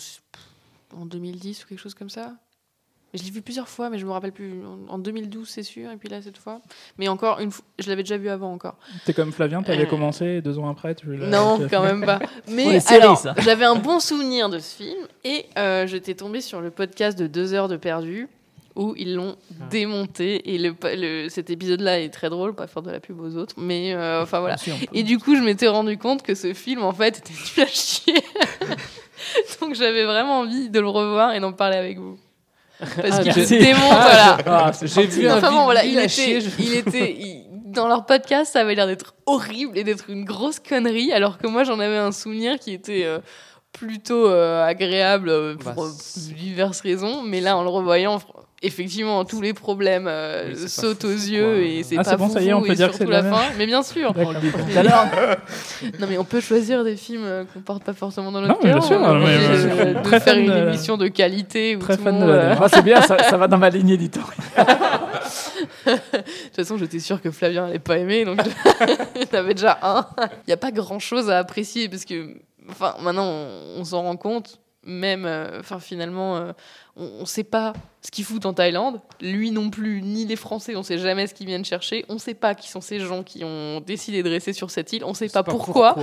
en 0.97 1.05
2010 1.05 1.63
ou 1.63 1.67
quelque 1.67 1.79
chose 1.79 1.93
comme 1.93 2.09
ça 2.09 2.33
je 3.17 3.23
l'ai 3.23 3.31
vu 3.31 3.41
plusieurs 3.41 3.67
fois, 3.69 3.89
mais 3.89 3.97
je 3.97 4.05
me 4.05 4.11
rappelle 4.11 4.31
plus. 4.31 4.53
En 4.89 4.93
en 4.95 4.97
2012, 4.99 5.47
c'est 5.47 5.63
sûr, 5.63 5.91
et 5.91 5.97
puis 5.97 6.09
là, 6.09 6.21
cette 6.21 6.37
fois. 6.37 6.61
Mais 6.97 7.07
encore 7.07 7.39
une 7.39 7.51
fois, 7.51 7.65
je 7.79 7.89
l'avais 7.89 8.03
déjà 8.03 8.17
vu 8.17 8.29
avant 8.29 8.53
encore. 8.53 8.75
T'es 9.05 9.13
comme 9.13 9.31
Flavien, 9.31 9.61
t'avais 9.63 9.83
Euh, 9.83 9.89
commencé 9.89 10.41
deux 10.41 10.57
ans 10.59 10.69
après. 10.69 10.95
Tu 10.95 11.07
Non, 11.07 11.59
quand 11.69 11.83
même 11.83 12.05
pas. 12.05 12.19
Mais 12.49 12.79
séries, 12.79 13.01
alors, 13.01 13.17
ça. 13.17 13.33
j'avais 13.37 13.65
un 13.65 13.75
bon 13.75 13.99
souvenir 13.99 14.49
de 14.49 14.59
ce 14.59 14.75
film, 14.75 14.97
et 15.23 15.45
euh, 15.57 15.87
j'étais 15.87 16.13
tombée 16.15 16.41
sur 16.41 16.61
le 16.61 16.71
podcast 16.71 17.17
de 17.17 17.27
deux 17.27 17.53
heures 17.53 17.67
de 17.67 17.77
perdu 17.77 18.27
où 18.77 18.93
ils 18.97 19.15
l'ont 19.15 19.37
démonté 19.69 20.53
et 20.53 20.57
le, 20.57 20.75
le- 20.95 21.29
cet 21.29 21.49
épisode-là 21.49 22.01
est 22.01 22.09
très 22.09 22.29
drôle, 22.29 22.53
pas 22.55 22.67
faire 22.67 22.81
de 22.83 22.91
la 22.91 22.99
pub 22.99 23.17
aux 23.21 23.37
autres, 23.37 23.55
mais 23.57 23.93
euh, 23.93 24.21
enfin 24.21 24.41
voilà. 24.41 24.57
Sûr. 24.57 24.73
Et 24.91 25.03
du 25.03 25.17
coup, 25.17 25.33
je 25.37 25.41
m'étais 25.41 25.69
rendu 25.69 25.97
compte 25.97 26.23
que 26.23 26.35
ce 26.35 26.53
film 26.53 26.83
en 26.83 26.91
fait 26.91 27.19
était 27.19 27.31
nul 27.33 27.65
à 27.65 27.69
chier. 27.71 28.15
Donc 29.61 29.75
j'avais 29.75 30.03
vraiment 30.03 30.39
envie 30.39 30.69
de 30.69 30.79
le 30.81 30.87
revoir 30.89 31.33
et 31.33 31.39
d'en 31.39 31.53
parler 31.53 31.77
avec 31.77 31.97
vous. 31.99 32.17
Parce 32.79 33.19
Ah, 33.19 33.23
qu'il 33.23 33.33
j'ai- 33.33 33.59
démonte, 33.59 33.81
Ah, 33.91 34.37
voilà. 34.43 34.65
ah, 34.65 34.71
j'ai 34.81 35.05
vu 35.07 35.27
un 35.27 35.37
Enfin 35.37 35.51
bon, 35.51 35.63
voilà, 35.63 35.85
il 35.85 35.97
était, 35.97 36.09
chier, 36.09 36.41
je- 36.41 36.49
il 36.59 36.73
était, 36.75 37.11
il- 37.17 37.45
dans 37.71 37.87
leur 37.87 38.05
podcast, 38.05 38.53
ça 38.53 38.61
avait 38.61 38.75
l'air 38.75 38.87
d'être 38.87 39.15
horrible 39.25 39.77
et 39.77 39.83
d'être 39.83 40.09
une 40.09 40.23
grosse 40.25 40.59
connerie, 40.59 41.11
alors 41.13 41.37
que 41.37 41.47
moi, 41.47 41.63
j'en 41.63 41.79
avais 41.79 41.97
un 41.97 42.11
souvenir 42.11 42.57
qui 42.59 42.73
était 42.73 43.03
euh, 43.05 43.19
plutôt 43.77 44.27
euh, 44.27 44.65
agréable 44.65 45.29
euh, 45.29 45.55
pour 45.55 45.73
Bah, 45.73 45.81
euh, 45.83 46.33
diverses 46.37 46.81
raisons. 46.81 47.21
Mais 47.23 47.41
là, 47.41 47.57
en 47.57 47.63
le 47.63 47.69
revoyant, 47.69 48.19
effectivement, 48.63 49.25
tous 49.25 49.41
les 49.41 49.53
problèmes 49.53 50.07
euh, 50.07 50.53
Oui, 50.55 50.69
sautent 50.69 51.01
fou, 51.01 51.07
aux 51.07 51.17
fou, 51.17 51.27
yeux 51.29 51.43
quoi. 51.55 51.63
et 51.63 51.83
c'est 51.83 51.97
Ah, 51.97 52.03
pas 52.03 52.15
bon, 52.17 52.29
ça 52.29 52.41
y 52.41 52.47
est, 52.49 52.53
on 52.53 52.61
peut 52.61 52.73
dire 52.73 52.89
que 52.91 52.95
surtout 52.97 53.11
la 53.11 53.23
fin. 53.23 53.41
Mais 53.57 53.65
bien 53.65 53.83
sûr. 53.83 54.13
Non 55.99 56.07
mais 56.09 56.17
on 56.17 56.23
peut 56.23 56.39
choisir 56.41 56.83
des 56.83 56.95
films 56.95 57.45
qu'on 57.53 57.59
porte 57.61 57.83
pas 57.83 57.93
forcément 57.93 58.31
dans 58.31 58.41
Non, 58.41 58.47
notre 58.49 58.59
mais 58.63 58.69
bien 58.71 58.79
cœur. 58.79 58.87
sûr, 58.87 58.97
on 59.01 59.21
est 59.21 59.25
mais, 59.25 59.45
obligé 59.45 59.81
euh, 59.81 59.85
de, 59.93 59.93
de 59.99 60.03
très 60.03 60.19
faire 60.19 60.37
une 60.37 60.47
de- 60.51 60.67
émission 60.69 60.97
de 60.97 61.07
qualité 61.07 61.75
où 61.75 61.79
très 61.79 61.97
fan 61.97 62.19
de 62.19 62.25
la 62.25 62.33
euh. 62.33 62.55
Ah, 62.59 62.67
c'est 62.71 62.81
bien, 62.81 63.01
ça, 63.01 63.17
ça 63.23 63.37
va 63.37 63.47
dans 63.47 63.57
ma 63.57 63.69
ligne 63.69 63.89
éditoriale. 63.89 64.31
De 65.85 65.91
toute 65.91 66.55
façon, 66.55 66.77
j'étais 66.77 66.99
sûre 66.99 67.21
que 67.21 67.31
Flavien 67.31 67.65
allait 67.65 67.79
pas 67.79 67.97
aimer, 67.97 68.25
donc 68.25 68.39
avait 69.33 69.53
déjà 69.53 69.77
un. 69.81 70.05
Il 70.19 70.49
n'y 70.49 70.53
a 70.53 70.57
pas 70.57 70.71
grand 70.71 70.99
chose 70.99 71.29
à 71.29 71.37
apprécier 71.39 71.87
parce 71.89 72.05
que, 72.05 72.35
enfin, 72.69 72.95
maintenant 73.01 73.25
on, 73.25 73.83
s'en 73.83 74.03
rend 74.03 74.17
compte. 74.17 74.59
Même, 74.83 75.25
euh, 75.25 75.59
enfin, 75.59 75.79
finalement, 75.79 76.37
euh, 76.37 76.53
on 76.95 77.21
ne 77.21 77.25
sait 77.25 77.43
pas 77.43 77.73
ce 78.05 78.11
qu'ils 78.11 78.23
foutent 78.25 78.45
en 78.45 78.53
Thaïlande. 78.53 79.01
Lui 79.19 79.49
non 79.49 79.69
plus, 79.71 80.01
ni 80.03 80.25
les 80.25 80.35
Français, 80.35 80.75
on 80.75 80.83
sait 80.83 80.99
jamais 80.99 81.25
ce 81.25 81.33
qu'ils 81.33 81.47
viennent 81.47 81.65
chercher. 81.65 82.05
On 82.07 82.19
sait 82.19 82.35
pas 82.35 82.53
qui 82.53 82.69
sont 82.69 82.81
ces 82.81 82.99
gens 82.99 83.23
qui 83.23 83.43
ont 83.43 83.79
décidé 83.81 84.21
de 84.21 84.29
rester 84.29 84.53
sur 84.53 84.69
cette 84.69 84.93
île. 84.93 85.03
On 85.05 85.13
sait 85.15 85.27
pas, 85.29 85.41
pourquoi. 85.43 85.95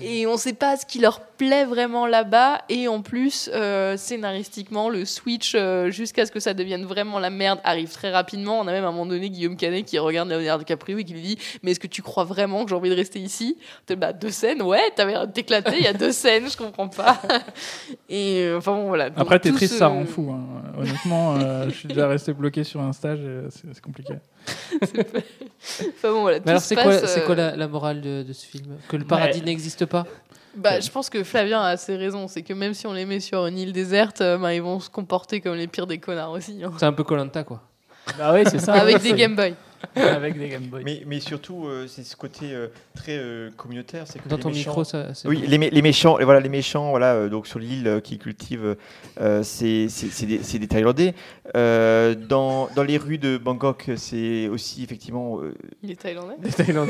Et 0.00 0.26
on 0.28 0.36
sait 0.36 0.52
pas 0.52 0.76
ce 0.76 0.86
qui 0.86 1.00
leur 1.00 1.20
plaît 1.20 1.64
vraiment 1.64 2.06
là-bas. 2.06 2.62
Et 2.68 2.86
en 2.86 3.02
plus, 3.02 3.50
euh, 3.52 3.96
scénaristiquement, 3.96 4.88
le 4.88 5.04
switch 5.04 5.54
euh, 5.56 5.90
jusqu'à 5.90 6.26
ce 6.26 6.30
que 6.32 6.38
ça 6.40 6.54
devienne 6.54 6.84
vraiment 6.84 7.18
la 7.18 7.30
merde 7.30 7.58
arrive 7.64 7.90
très 7.90 8.10
rapidement. 8.12 8.60
On 8.60 8.68
a 8.68 8.72
même 8.72 8.84
à 8.84 8.88
un 8.88 8.92
moment 8.92 9.06
donné 9.06 9.28
Guillaume 9.30 9.56
Canet 9.56 9.84
qui 9.84 9.98
regarde 9.98 10.28
Leonardo 10.28 10.60
DiCaprio 10.62 10.98
et 10.98 11.04
qui 11.04 11.12
lui 11.12 11.22
dit 11.22 11.38
Mais 11.62 11.72
est-ce 11.72 11.80
que 11.80 11.86
tu 11.88 12.02
crois 12.02 12.24
vraiment 12.24 12.62
que 12.64 12.70
j'ai 12.70 12.76
envie 12.76 12.90
de 12.90 12.94
rester 12.94 13.18
ici? 13.18 13.56
Bah, 13.96 14.12
deux 14.12 14.30
scènes, 14.30 14.62
ouais, 14.62 14.90
t'avais 14.94 15.12
l'air 15.12 15.26
de 15.26 15.32
t'éclater. 15.32 15.76
Il 15.78 15.82
y 15.82 15.88
a 15.88 15.92
deux 15.92 16.12
scènes, 16.12 16.48
je 16.48 16.56
comprends 16.56 16.88
pas. 16.88 17.20
Et 18.08 18.42
euh, 18.44 18.58
enfin 18.58 18.72
bon, 18.74 18.88
voilà. 18.88 19.10
Donc, 19.10 19.18
Après, 19.20 19.40
Tetris, 19.40 19.68
ce- 19.68 19.76
ça 19.78 19.88
rend 19.88 20.04
fou. 20.04 20.30
hein. 20.32 20.44
Honnêtement, 20.78 21.34
euh, 21.48 21.64
je 21.68 21.74
suis 21.74 21.88
déjà 21.88 22.06
resté 22.08 22.32
bloqué 22.32 22.64
sur 22.64 22.80
un 22.80 22.92
stage, 22.92 23.20
et 23.20 23.46
c'est 23.50 23.72
c'est 23.74 23.80
compliqué. 23.82 24.14
Enfin 25.00 26.12
bon, 26.12 26.20
voilà. 26.22 26.38
Mais 26.44 26.50
alors, 26.50 26.62
c'est 26.62 26.76
quoi, 26.76 26.98
c'est 27.06 27.24
quoi 27.24 27.34
euh, 27.34 27.50
la, 27.50 27.56
la 27.56 27.68
morale 27.68 28.00
de, 28.00 28.22
de 28.22 28.32
ce 28.32 28.46
film 28.46 28.76
Que 28.88 28.96
le 28.96 29.04
paradis 29.04 29.42
n'existe 29.42 29.84
pas 29.86 30.06
Bah, 30.56 30.80
je 30.80 30.88
pense 30.90 31.10
que 31.10 31.22
Flavien 31.24 31.60
a 31.60 31.68
assez 31.68 31.96
raison. 31.96 32.28
C'est 32.28 32.42
que 32.42 32.52
même 32.54 32.74
si 32.74 32.86
on 32.86 32.92
les 32.92 33.04
met 33.04 33.20
sur 33.20 33.46
une 33.46 33.58
île 33.58 33.72
déserte, 33.72 34.20
euh, 34.20 34.38
bah, 34.38 34.54
ils 34.54 34.62
vont 34.62 34.80
se 34.80 34.88
comporter 34.90 35.40
comme 35.40 35.54
les 35.54 35.66
pires 35.66 35.86
des 35.86 35.98
connards 35.98 36.30
aussi. 36.32 36.62
hein. 36.64 36.72
C'est 36.78 36.86
un 36.86 36.92
peu 36.92 37.04
Colanta, 37.04 37.44
quoi. 37.44 37.62
Bah 38.18 38.32
oui, 38.32 38.42
c'est 38.46 38.58
ça. 38.58 38.72
Avec 38.74 39.02
des 39.02 39.12
Game 39.12 39.36
Boy. 39.36 39.54
Avec 39.96 40.38
des 40.38 40.48
Game 40.48 40.64
Boy. 40.64 40.82
Mais, 40.84 41.02
mais 41.06 41.20
surtout, 41.20 41.66
euh, 41.66 41.86
c'est 41.88 42.02
ce 42.04 42.16
côté 42.16 42.46
euh, 42.52 42.68
très 42.94 43.16
euh, 43.18 43.50
communautaire. 43.56 44.04
C'est 44.06 44.18
que 44.20 44.28
Dans 44.28 44.36
les 44.36 44.42
ton 44.42 44.48
méchants- 44.50 44.70
micro, 44.70 44.84
ça. 44.84 45.14
c'est- 45.14 45.28
Oui, 45.28 45.44
les, 45.46 45.58
mé- 45.58 45.70
les 45.70 45.82
méchants, 45.82 46.18
et 46.18 46.24
voilà, 46.24 46.40
les 46.40 46.48
méchants, 46.48 46.90
voilà, 46.90 47.14
euh, 47.14 47.28
donc 47.28 47.46
sur 47.46 47.58
l'île 47.58 47.86
euh, 47.86 48.00
qui 48.00 48.18
cultivent, 48.18 48.76
euh, 49.20 49.42
c'est 49.42 49.86
des, 50.26 50.38
des 50.58 50.66
Thaïlandais. 50.68 51.14
Euh, 51.56 52.14
dans, 52.14 52.68
dans 52.74 52.82
les 52.82 52.98
rues 52.98 53.18
de 53.18 53.38
Bangkok, 53.38 53.90
c'est 53.96 54.48
aussi 54.48 54.82
effectivement. 54.84 55.40
euh, 55.40 55.54
Il 55.82 55.90
est 55.90 55.96
thaïlandais. 56.00 56.34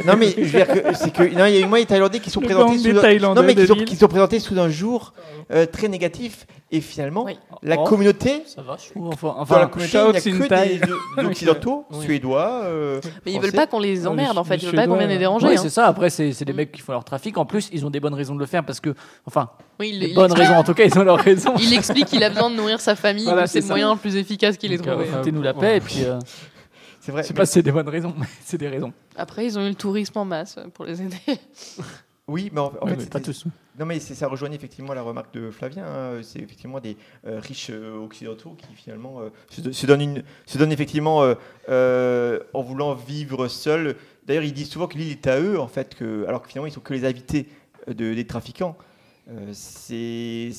non 0.06 0.16
mais 0.16 0.30
je 0.30 0.40
veux 0.42 0.50
dire 0.50 0.66
que 0.66 0.94
c'est 0.94 1.12
que 1.12 1.22
non, 1.22 1.46
il 1.46 1.54
y 1.54 1.58
a 1.58 1.60
eu 1.60 1.66
moins 1.66 1.78
les 1.78 1.86
Thaïlandais 1.86 2.18
qui 2.20 2.30
sont 2.30 2.40
Le 2.40 2.46
présentés 2.46 2.78
sous 2.78 2.88
un- 2.98 3.00
Thaïlandais 3.00 3.40
non 3.40 3.46
mais 3.46 3.54
qui 3.54 3.66
sont, 3.66 3.74
l'île. 3.74 3.84
qui 3.84 3.96
sont 3.96 4.08
présentés 4.08 4.40
sous 4.40 4.58
un 4.58 4.68
jour 4.68 5.12
euh, 5.52 5.66
très 5.66 5.88
négatif 5.88 6.46
et 6.70 6.80
finalement 6.82 7.24
Oui. 7.24 7.38
la 7.62 7.76
Oh, 7.78 7.84
communauté 7.84 8.42
Ça 8.46 8.60
va, 8.62 8.76
je 8.76 8.90
trouve. 8.90 9.08
Enfin, 9.08 9.28
dans 9.28 9.34
la 9.34 9.40
enfin 9.42 9.66
communauté 9.68 9.98
il 10.26 10.34
n'y 10.36 10.46
a 10.46 10.80
que 10.80 11.20
des, 11.20 11.24
occidentaux 11.26 11.86
Oui. 11.90 12.04
suédois 12.04 12.60
euh, 12.64 13.00
Mais 13.24 13.32
ils 13.32 13.40
veulent 13.40 13.52
pas 13.52 13.66
qu'on 13.66 13.80
les 13.80 14.06
emmerde 14.06 14.36
en 14.36 14.44
fait. 14.44 14.56
Ils 14.56 14.66
veulent 14.66 14.74
pas 14.74 14.86
qu'on 14.86 14.96
vienne 14.96 15.08
les 15.08 15.18
déranger. 15.18 15.46
oui, 15.46 15.54
hein. 15.54 15.60
c'est 15.62 15.70
ça. 15.70 15.86
Après, 15.86 16.10
c'est 16.10 16.44
des 16.44 16.52
Mm. 16.52 16.56
mecs 16.56 16.72
qui 16.72 16.80
font 16.82 16.92
leur 16.92 17.04
trafic. 17.04 17.38
En 17.38 17.46
plus, 17.46 17.70
ils 17.72 17.86
ont 17.86 17.90
des 17.90 18.00
bonnes 18.00 18.14
raisons 18.14 18.34
de 18.34 18.40
le 18.40 18.46
faire 18.46 18.64
parce 18.64 18.80
que, 18.80 18.94
enfin, 19.26 19.48
Oui, 19.80 19.90
il, 19.94 20.00
des 20.00 20.08
il 20.08 20.14
bonnes 20.14 20.26
explique- 20.26 20.46
raisons. 20.48 20.58
En 20.60 20.64
tout 20.64 20.74
cas, 20.74 20.84
ils 20.84 20.98
ont 20.98 21.04
leurs 21.04 21.18
raisons. 21.20 21.54
Il 21.58 21.72
explique 21.72 22.06
qu'il 22.06 22.22
a 22.22 22.28
besoin 22.30 22.50
de 22.50 22.56
nourrir 22.56 22.80
sa 22.80 22.94
famille. 22.96 23.24
Voilà, 23.24 23.46
c'est 23.46 23.60
le 23.60 23.66
moyen 23.66 23.92
le 23.94 23.98
plus 23.98 24.16
efficace 24.16 24.56
qu'il 24.58 24.72
ait 24.72 24.78
euh, 24.78 24.82
trouvé. 24.92 25.06
Foutez-nous 25.06 25.42
la 25.42 25.54
paix. 25.54 25.78
Et 25.78 25.80
puis, 25.80 26.04
euh, 26.04 26.18
c'est 27.00 27.12
vrai 27.12 27.22
je 27.22 27.28
sais 27.28 27.34
pas 27.34 27.46
si 27.46 27.52
c'est 27.54 27.62
des 27.62 27.72
bonnes 27.72 27.88
raisons, 27.88 28.12
mais 28.18 28.26
c'est 28.44 28.58
des 28.58 28.68
raisons. 28.68 28.92
Après, 29.16 29.46
ils 29.46 29.58
ont 29.58 29.64
eu 29.64 29.68
le 29.70 29.74
tourisme 29.74 30.18
en 30.18 30.24
masse 30.26 30.56
euh, 30.58 30.68
pour 30.68 30.84
les 30.84 31.00
aider. 31.00 31.16
Oui 32.28 32.50
mais 32.52 32.60
en, 32.60 32.70
fait 32.70 32.78
mais 32.84 32.90
c'était- 32.98 33.06
pas 33.10 33.20
tous. 33.20 33.44
Non, 33.78 33.86
mais 33.86 34.00
ça 34.00 34.26
rejoignait 34.26 34.56
effectivement 34.56 34.92
la 34.92 35.02
remarque 35.02 35.32
de 35.34 35.50
Flavien. 35.52 35.84
hein. 35.86 36.20
C'est 36.22 36.40
effectivement 36.40 36.80
des 36.80 36.96
euh, 37.26 37.38
riches 37.40 37.70
euh, 37.70 37.96
occidentaux 37.96 38.56
qui 38.58 38.66
finalement 38.74 39.20
euh, 39.20 39.28
se, 39.50 39.60
do- 39.60 39.72
se 39.72 39.86
donnent, 39.86 40.00
une, 40.02 40.22
se 40.46 40.58
donnent 40.58 40.72
effectivement 40.72 41.20
en 41.68 42.62
voulant 42.62 42.94
vivre 42.94 43.48
seuls. 43.48 43.96
D'ailleurs, 44.26 44.42
ils 44.44 44.52
disent 44.52 44.68
souvent 44.70 44.88
que 44.88 44.98
l'île 44.98 45.12
est 45.12 45.26
à 45.26 45.40
eux, 45.40 45.58
en 45.58 45.68
fait, 45.68 45.94
que, 45.94 46.24
alors 46.26 46.42
que 46.42 46.48
finalement, 46.48 46.66
ils 46.66 46.72
sont 46.72 46.80
que 46.80 46.92
les 46.92 47.04
invités 47.06 47.48
de, 47.86 48.12
des 48.14 48.26
trafiquants. 48.26 48.76
C'est 49.52 50.50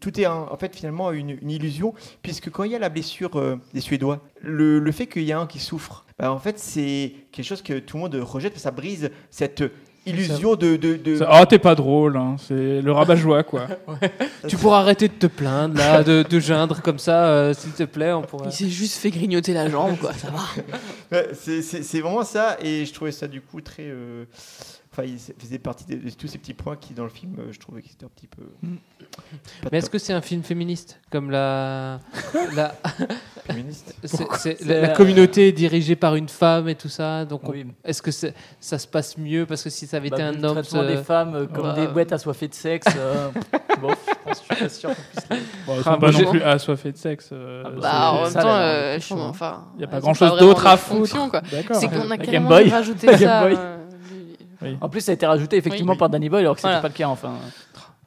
tout, 0.00 0.20
est 0.20 0.24
un- 0.24 0.48
en 0.50 0.56
fait 0.56 0.74
finalement 0.74 1.12
une, 1.12 1.30
une 1.30 1.50
illusion 1.50 1.94
puisque 2.22 2.50
quand 2.50 2.64
il 2.64 2.72
y 2.72 2.74
a 2.74 2.78
la 2.80 2.88
blessure 2.88 3.58
des 3.72 3.80
Suédois, 3.80 4.20
le, 4.40 4.78
le 4.80 4.92
fait 4.92 5.06
qu'il 5.06 5.22
y 5.22 5.32
a 5.32 5.38
un 5.38 5.46
qui 5.46 5.60
souffre, 5.60 6.04
bah, 6.18 6.32
en 6.32 6.38
fait 6.40 6.58
c'est 6.58 7.12
quelque 7.32 7.46
chose 7.46 7.62
que 7.62 7.78
tout 7.78 7.96
le 7.96 8.02
monde 8.02 8.14
rejette, 8.16 8.58
ça 8.58 8.70
brise 8.72 9.10
cette 9.30 9.62
illusion 10.06 10.54
de, 10.56 10.76
de, 10.76 10.94
de- 10.96 11.16
Ça- 11.16 11.28
Oh, 11.40 11.44
t'es 11.46 11.58
pas 11.58 11.74
drôle, 11.74 12.16
hein. 12.16 12.36
c'est 12.38 12.80
le 12.82 12.92
rabat-joie, 12.92 13.42
quoi. 13.42 13.66
Tu 14.48 14.56
pourras 14.56 14.80
arrêter 14.80 15.08
de 15.08 15.14
te 15.14 15.26
plaindre, 15.26 15.76
là, 15.78 16.02
de, 16.02 16.22
de 16.28 16.40
geindre 16.40 16.82
comme 16.82 16.98
ça, 16.98 17.26
euh, 17.26 17.54
s'il 17.54 17.72
te 17.72 17.84
plaît. 17.84 18.12
On 18.12 18.22
pourra... 18.22 18.46
Il 18.46 18.52
s'est 18.52 18.68
juste 18.68 18.96
fait 18.98 19.10
grignoter 19.10 19.52
la 19.54 19.68
jambe, 19.70 19.96
quoi. 19.98 20.12
Ça 20.12 20.28
va. 20.30 21.16
Ouais, 21.16 21.28
c'est- 21.34 21.62
c'est 21.62 21.82
c'est 21.82 22.00
vraiment 22.00 22.24
ça, 22.24 22.56
et 22.62 22.84
je 22.86 22.92
trouvais 22.92 23.12
ça 23.12 23.26
du 23.28 23.40
coup 23.40 23.60
très. 23.60 23.84
euh, 23.86 24.24
Enfin, 24.96 25.08
il 25.08 25.18
faisait 25.18 25.58
partie 25.58 25.84
de, 25.86 25.96
de 25.96 26.10
tous 26.10 26.28
ces 26.28 26.38
petits 26.38 26.54
points 26.54 26.76
qui, 26.76 26.94
dans 26.94 27.02
le 27.02 27.08
film, 27.10 27.34
euh, 27.40 27.48
je 27.50 27.58
trouvais 27.58 27.82
que 27.82 27.88
c'était 27.88 28.04
un 28.04 28.08
petit 28.14 28.28
peu. 28.28 28.44
pas 29.62 29.68
Mais 29.72 29.78
est-ce 29.78 29.90
que 29.90 29.98
c'est 29.98 30.12
un 30.12 30.20
film 30.20 30.44
féministe 30.44 31.00
Comme 31.10 31.32
la. 31.32 31.98
la... 32.54 32.72
Féministe 33.44 33.92
c'est- 34.04 34.64
la, 34.64 34.80
la 34.82 34.88
communauté 34.90 35.48
est 35.48 35.52
dirigée 35.52 35.96
par 35.96 36.14
une 36.14 36.28
femme 36.28 36.68
et 36.68 36.76
tout 36.76 36.88
ça. 36.88 37.24
Donc, 37.24 37.40
on- 37.48 37.52
est-ce 37.84 38.02
que 38.02 38.12
c'est- 38.12 38.34
ça 38.60 38.78
se 38.78 38.86
passe 38.86 39.18
mieux 39.18 39.46
Parce 39.46 39.64
que 39.64 39.68
si 39.70 39.88
ça 39.88 39.96
avait 39.96 40.10
Bah, 40.10 40.16
été 40.16 40.22
un 40.22 40.30
le 40.32 40.44
homme. 40.44 40.54
traitement 40.62 40.82
ça- 40.82 40.86
des 40.86 40.96
femmes 40.98 41.34
euh, 41.34 41.46
comme 41.46 41.64
Bah, 41.64 41.72
des 41.74 41.88
bêtes 41.88 42.12
assoiffées 42.12 42.46
de 42.48 42.54
sexe. 42.54 42.86
euh, 42.96 43.30
bon, 43.80 43.88
je 43.90 44.14
pense 44.24 44.40
que 44.40 44.46
je 44.48 44.54
suis 44.54 44.64
pas 44.64 44.68
sûr 44.68 44.88
qu'on 44.90 44.94
puisse. 44.94 45.28
le- 45.28 45.36
Bon, 45.66 45.82
sont 45.82 45.90
moi, 45.90 45.98
pas 45.98 46.10
non 46.12 46.30
plus 46.30 46.42
assoiffés 46.42 46.92
de 46.92 46.96
sexe. 46.98 47.30
euh, 47.32 47.64
Ah 47.66 47.70
bah, 47.80 48.12
en 48.12 48.22
même 48.22 48.30
ça, 48.32 48.42
temps, 48.42 48.48
là, 48.48 48.60
euh, 48.62 48.82
c'est 48.90 48.94
elles 48.94 49.02
chaud, 49.02 49.16
font- 49.16 49.22
hein. 49.24 49.28
enfin, 49.30 49.64
Y 49.80 49.84
a 49.84 49.86
pas 49.88 49.98
grand-chose 50.00 50.38
d'autre 50.38 50.66
à 50.68 50.76
foutre. 50.76 51.32
C'est 51.72 51.88
qu'on 51.88 52.10
a 52.12 52.16
carrément 52.16 52.48
rajouté 52.50 53.16
ça. 53.16 53.48
Oui. 54.64 54.76
En 54.80 54.88
plus, 54.88 55.00
ça 55.02 55.12
a 55.12 55.14
été 55.14 55.26
rajouté 55.26 55.56
effectivement 55.56 55.92
Oui. 55.92 55.98
par 55.98 56.08
Danny 56.08 56.28
Boyle 56.28 56.40
alors 56.44 56.54
que 56.56 56.60
c'était 56.60 56.68
Voilà. 56.68 56.82
pas 56.82 56.88
le 56.88 56.94
cas. 56.94 57.08
Enfin, 57.08 57.34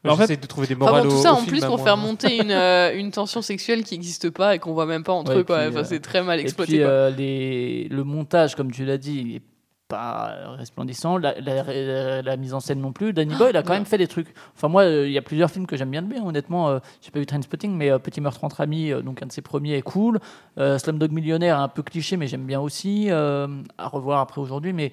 Bah, 0.03 0.13
en 0.13 0.15
J'essaie 0.15 0.35
fait- 0.35 0.41
de 0.41 0.47
trouver 0.47 0.67
des 0.67 0.75
Enfin 0.75 0.85
morales 0.85 1.03
bon, 1.07 1.09
tout 1.09 1.21
ça 1.21 1.31
au 1.31 1.35
en 1.35 1.37
film, 1.37 1.49
plus 1.49 1.61
pour 1.65 1.77
moi. 1.77 1.83
faire 1.85 1.97
monter 1.97 2.37
une, 2.41 2.51
euh, 2.51 2.95
une 2.95 3.11
tension 3.11 3.41
sexuelle 3.41 3.83
qui 3.83 3.95
n'existe 3.95 4.29
pas 4.29 4.55
et 4.55 4.59
qu'on 4.59 4.73
voit 4.73 4.85
même 4.85 5.03
pas 5.03 5.11
entre 5.13 5.33
Ouais, 5.33 5.39
eux. 5.39 5.43
Quoi. 5.43 5.57
puis, 5.59 5.67
Enfin, 5.69 5.79
euh, 5.79 5.83
c'est 5.83 5.99
très 5.99 6.21
mal 6.23 6.39
Et 6.39 6.43
exploité. 6.43 6.73
puis 6.73 6.79
quoi. 6.81 6.87
euh, 6.87 7.09
les, 7.09 7.87
le 7.89 8.03
montage, 8.03 8.55
comme 8.55 8.71
tu 8.71 8.85
l'as 8.85 8.97
dit, 8.99 9.23
il 9.25 9.35
est 9.37 9.41
pas 9.89 10.53
resplendissant. 10.57 11.17
La, 11.17 11.39
la- 11.41 11.63
la- 11.63 12.21
la 12.21 12.37
mise 12.37 12.53
en 12.53 12.59
scène 12.59 12.79
non 12.79 12.91
plus. 12.91 13.11
Danny 13.11 13.33
Boyle 13.35 13.55
a 13.57 13.63
quand 13.63 13.73
même 13.73 13.85
fait 13.85 13.97
des 13.97 14.07
trucs. 14.07 14.27
Enfin, 14.55 14.67
moi, 14.67 14.83
euh, 14.83 15.07
il 15.07 15.13
y 15.13 15.17
a 15.17 15.21
plusieurs 15.21 15.49
films 15.49 15.65
que 15.65 15.75
j'aime 15.77 15.89
bien 15.91 16.01
de 16.03 16.09
lui. 16.09 16.17
hein, 16.19 16.23
Honnêtement, 16.25 16.69
euh, 16.69 16.79
j'ai 17.01 17.09
pas 17.09 17.19
vu 17.19 17.25
Trainspotting, 17.25 17.73
mais 17.75 17.89
euh, 17.89 17.97
Petit 17.97 18.21
meurtre 18.21 18.43
entre 18.43 18.61
amis, 18.61 18.91
euh, 18.91 19.01
donc 19.01 19.23
un 19.23 19.25
de 19.25 19.31
ses 19.31 19.41
premiers 19.41 19.75
est 19.77 19.81
cool. 19.81 20.19
Euh, 20.57 20.77
Slumdog 20.77 21.11
Millionnaire, 21.11 21.59
un 21.59 21.69
peu 21.69 21.83
cliché, 21.83 22.17
mais 22.17 22.27
j'aime 22.27 22.45
bien 22.45 22.59
aussi. 22.61 23.07
euh, 23.09 23.47
à 23.77 23.87
revoir 23.87 24.19
après 24.21 24.39
aujourd'hui, 24.41 24.73
mais. 24.73 24.91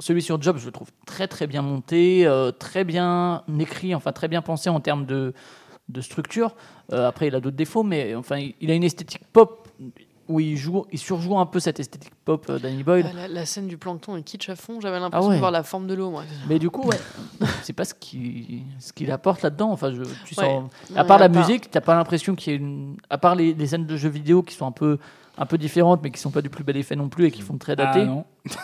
Celui 0.00 0.22
sur 0.22 0.40
Job, 0.42 0.56
je 0.58 0.66
le 0.66 0.72
trouve 0.72 0.90
très 1.06 1.28
très 1.28 1.46
bien 1.46 1.62
monté, 1.62 2.26
euh, 2.26 2.50
très 2.50 2.84
bien 2.84 3.42
écrit, 3.58 3.94
enfin 3.94 4.12
très 4.12 4.28
bien 4.28 4.42
pensé 4.42 4.68
en 4.68 4.80
termes 4.80 5.06
de, 5.06 5.32
de 5.88 6.00
structure. 6.00 6.56
Euh, 6.92 7.08
après, 7.08 7.28
il 7.28 7.34
a 7.34 7.40
d'autres 7.40 7.56
défauts, 7.56 7.82
mais 7.82 8.14
enfin, 8.14 8.38
il, 8.60 8.70
a 8.70 8.74
une 8.74 8.84
esthétique 8.84 9.22
pop 9.32 9.68
où 10.26 10.40
il 10.40 10.56
joue, 10.56 10.86
il 10.90 10.98
surjoue 10.98 11.38
un 11.38 11.46
peu 11.46 11.60
cette 11.60 11.78
esthétique 11.80 12.14
pop 12.24 12.46
euh, 12.48 12.58
Danny 12.58 12.82
Boyle. 12.82 13.06
Ah, 13.08 13.14
la, 13.14 13.28
la 13.28 13.46
scène 13.46 13.66
du 13.68 13.76
plancton 13.76 14.16
est 14.16 14.22
kitsch 14.22 14.48
à 14.48 14.56
fond. 14.56 14.80
J'avais 14.80 14.98
l'impression 14.98 15.28
ouais. 15.28 15.34
de 15.34 15.40
voir 15.40 15.50
la 15.50 15.62
forme 15.62 15.86
de 15.86 15.94
l'eau, 15.94 16.10
moi. 16.10 16.24
Mais 16.48 16.58
du 16.58 16.70
coup, 16.70 16.88
ouais, 16.88 16.98
c'est 17.62 17.74
pas 17.74 17.84
ce 17.84 17.94
qu'il 17.94 18.62
ce 18.80 18.92
qu'il 18.92 19.10
apporte 19.12 19.42
là-dedans. 19.42 19.70
Enfin, 19.70 19.92
je, 19.92 20.02
tu 20.24 20.34
Ouais. 20.40 20.44
sens, 20.46 20.70
à 20.96 21.04
part 21.04 21.18
la 21.18 21.28
musique, 21.28 21.70
t'as 21.70 21.80
pas 21.82 21.94
l'impression 21.94 22.34
qu'il 22.34 22.52
y 22.52 22.56
ait 22.56 22.58
une, 22.58 22.96
à 23.10 23.18
part 23.18 23.34
les, 23.34 23.54
les 23.54 23.66
scènes 23.66 23.86
de 23.86 23.96
jeux 23.96 24.08
vidéo 24.08 24.42
qui 24.42 24.54
sont 24.54 24.66
un 24.66 24.72
peu 24.72 24.98
un 25.36 25.46
peu 25.46 25.58
différentes, 25.58 26.00
mais 26.02 26.10
qui 26.10 26.20
sont 26.20 26.30
pas 26.30 26.42
du 26.42 26.48
plus 26.50 26.62
bel 26.64 26.76
effet 26.76 26.94
non 26.96 27.08
plus 27.08 27.26
et 27.26 27.30
qui 27.30 27.42
font 27.42 27.58
très 27.58 27.74
daté. 27.76 28.00
Ah 28.02 28.04
non. 28.04 28.24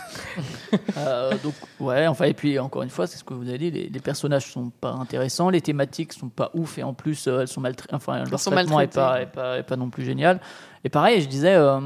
Euh, 0.97 1.33
donc 1.43 1.55
ouais, 1.81 2.07
enfin 2.07 2.27
et 2.27 2.35
puis 2.35 2.59
encore 2.59 2.83
une 2.83 2.91
fois, 2.91 3.07
c'est 3.07 3.19
ce 3.19 3.25
que 3.25 3.35
vous 3.35 3.49
avez 3.49 3.59
dit, 3.59 3.71
les, 3.71 3.89
les 3.89 4.01
personnages 4.01 4.47
sont 4.47 4.71
pas 4.71 4.93
intéressants, 4.93 5.51
les 5.51 5.61
thématiques 5.61 6.13
sont 6.13 6.29
pas 6.29 6.51
ouf 6.55 6.79
et 6.79 6.83
en 6.85 6.95
plus 6.95 7.27
euh, 7.27 7.41
elles 7.41 7.49
sont 7.49 7.61
mal, 7.61 7.75
enfin 7.93 8.25
leur 8.25 8.39
sont 8.39 8.51
traitement 8.53 8.81
est 8.81 8.95
pas, 8.95 9.23
est 9.23 9.27
pas 9.27 9.59
est 9.59 9.63
pas 9.65 9.77
non 9.77 9.91
plus 9.91 10.05
génial. 10.05 10.41
Et 10.85 10.89
pareil, 10.89 11.21
je 11.23 11.29
disais, 11.29 11.55
euh, 11.55 11.81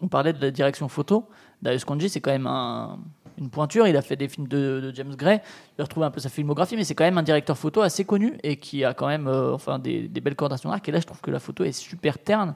on 0.00 0.08
parlait 0.08 0.32
de 0.32 0.40
la 0.42 0.50
direction 0.50 0.88
photo. 0.88 1.28
Darius 1.62 1.84
Kanji, 1.84 2.08
c'est 2.08 2.20
quand 2.20 2.32
même 2.32 2.46
un- 2.48 2.98
une 3.38 3.48
pointure. 3.50 3.86
Il 3.86 3.96
a 3.96 4.02
fait 4.02 4.16
des 4.16 4.28
films 4.28 4.48
de, 4.48 4.80
de 4.80 4.92
James 4.94 5.14
Gray. 5.14 5.40
Je 5.72 5.76
vais 5.78 5.84
retrouver 5.84 6.06
un 6.06 6.10
peu 6.10 6.20
sa 6.20 6.28
filmographie, 6.30 6.74
mais 6.76 6.84
c'est 6.84 6.94
quand 6.94 7.04
même 7.04 7.18
un 7.18 7.22
directeur 7.22 7.56
photo 7.56 7.82
assez 7.82 8.04
connu 8.04 8.38
et 8.42 8.56
qui 8.56 8.82
a 8.84 8.92
quand 8.94 9.06
même 9.08 9.28
euh, 9.28 9.52
enfin 9.54 9.78
des, 9.78 10.08
des 10.08 10.20
belles 10.20 10.36
cordes 10.36 10.52
à 10.52 10.56
son 10.56 10.70
arc. 10.70 10.88
Et 10.88 10.92
là, 10.92 11.00
je 11.00 11.06
trouve 11.06 11.20
que 11.20 11.30
la 11.30 11.38
photo 11.38 11.62
est 11.64 11.72
super 11.72 12.18
terne. 12.18 12.54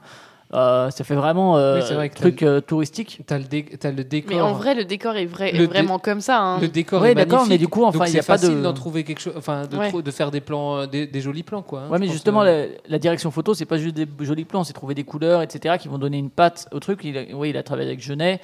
Euh, 0.53 0.89
ça 0.89 1.05
fait 1.05 1.15
vraiment 1.15 1.55
euh, 1.57 1.79
Oui, 1.81 1.93
vrai 1.95 2.09
truc 2.09 2.43
euh, 2.43 2.59
touristique. 2.59 3.21
T'as 3.25 3.37
le, 3.37 3.45
dé- 3.45 3.63
t'as 3.79 3.91
le 3.91 4.03
décor. 4.03 4.29
Mais 4.35 4.41
en 4.41 4.51
vrai, 4.51 4.75
le 4.75 4.83
décor 4.83 5.15
est, 5.15 5.25
vrai, 5.25 5.55
est 5.55 5.65
vraiment 5.65 5.97
comme 5.97 6.19
ça. 6.19 6.39
hein. 6.41 6.59
Le 6.59 6.67
décor 6.67 7.01
Ouais, 7.01 7.11
est 7.13 7.15
d'accord, 7.15 7.39
magnifique. 7.39 7.51
mais 7.53 7.57
du 7.57 7.67
coup, 7.69 7.85
enfin, 7.85 8.05
il 8.07 8.13
y 8.13 8.19
a 8.19 8.21
c'est 8.21 8.27
pas 8.27 8.37
facile 8.37 8.57
de- 8.57 8.61
d'en 8.61 8.73
trouver 8.73 9.05
quelque 9.05 9.21
chose, 9.21 9.33
enfin, 9.37 9.65
de, 9.65 9.77
Ouais. 9.77 9.87
trou- 9.87 10.01
de 10.01 10.11
faire 10.11 10.29
des 10.29 10.41
plans, 10.41 10.79
euh, 10.79 10.85
des, 10.87 11.07
des 11.07 11.21
jolis 11.21 11.43
plans, 11.43 11.61
quoi. 11.61 11.83
hein, 11.83 11.89
Ouais, 11.89 11.99
mais 11.99 12.07
justement, 12.07 12.43
la, 12.43 12.65
la 12.87 12.99
direction 12.99 13.31
photo, 13.31 13.53
c'est 13.53 13.65
pas 13.65 13.77
juste 13.77 13.95
des 13.95 14.05
jolis 14.19 14.43
plans, 14.43 14.65
c'est 14.65 14.73
trouver 14.73 14.93
des 14.93 15.05
couleurs, 15.05 15.41
etc., 15.41 15.75
qui 15.79 15.87
vont 15.87 15.97
donner 15.97 16.17
une 16.17 16.29
patte 16.29 16.67
au 16.73 16.79
truc. 16.81 16.99
Il 17.05 17.17
a, 17.17 17.21
oui, 17.33 17.51
il 17.51 17.57
a 17.57 17.63
travaillé 17.63 17.87
avec 17.87 18.01
Genet, 18.01 18.41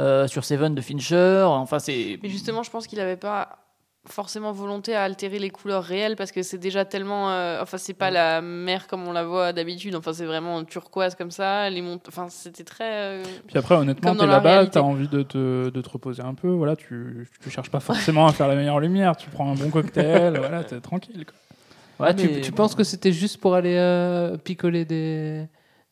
euh, 0.00 0.28
sur 0.28 0.44
Seven 0.44 0.76
de 0.76 0.80
Fincher. 0.80 1.42
Enfin, 1.44 1.80
c'est. 1.80 2.20
Mais 2.22 2.28
justement, 2.28 2.62
je 2.62 2.70
pense 2.70 2.86
qu'il 2.86 2.98
n'avait 2.98 3.16
pas 3.16 3.58
forcément 4.08 4.52
volonté 4.52 4.94
à 4.94 5.02
altérer 5.04 5.38
les 5.38 5.50
couleurs 5.50 5.84
réelles 5.84 6.16
parce 6.16 6.32
que 6.32 6.42
c'est 6.42 6.58
déjà 6.58 6.84
tellement. 6.84 7.30
euh, 7.30 7.62
enfin, 7.62 7.78
c'est 7.78 7.94
pas 7.94 8.10
la 8.10 8.40
mer 8.40 8.86
comme 8.86 9.06
on 9.06 9.12
la 9.12 9.24
voit 9.24 9.52
d'habitude. 9.52 9.94
Enfin, 9.94 10.12
c'est 10.12 10.24
vraiment 10.24 10.64
turquoise 10.64 11.14
comme 11.14 11.30
ça. 11.30 11.70
Les 11.70 11.82
mont... 11.82 12.00
Enfin, 12.08 12.28
c'était 12.28 12.64
très. 12.64 12.90
euh, 12.92 13.22
Puis 13.46 13.58
après, 13.58 13.74
honnêtement, 13.76 14.14
t'es 14.16 14.26
là-bas, 14.26 14.66
t'as 14.66 14.80
envie 14.80 15.08
de 15.08 15.22
te, 15.22 15.70
de 15.70 15.80
te 15.80 15.88
reposer 15.88 16.22
un 16.22 16.34
peu. 16.34 16.48
Voilà, 16.48 16.76
tu, 16.76 17.28
tu 17.42 17.50
cherches 17.50 17.70
pas 17.70 17.80
forcément 17.80 18.26
à 18.26 18.32
faire 18.32 18.48
la 18.48 18.54
meilleure 18.56 18.80
lumière. 18.80 19.16
Tu 19.16 19.30
prends 19.30 19.50
un 19.50 19.54
bon 19.54 19.70
cocktail, 19.70 20.36
voilà, 20.38 20.64
t'es 20.64 20.80
tranquille. 20.80 21.24
Quoi. 21.26 22.06
Ouais, 22.06 22.14
tu, 22.14 22.40
tu 22.40 22.52
penses 22.52 22.74
que 22.74 22.84
c'était 22.84 23.12
juste 23.12 23.38
pour 23.38 23.54
aller 23.54 23.74
euh, 23.76 24.36
picoler 24.36 24.84
des, 24.84 25.46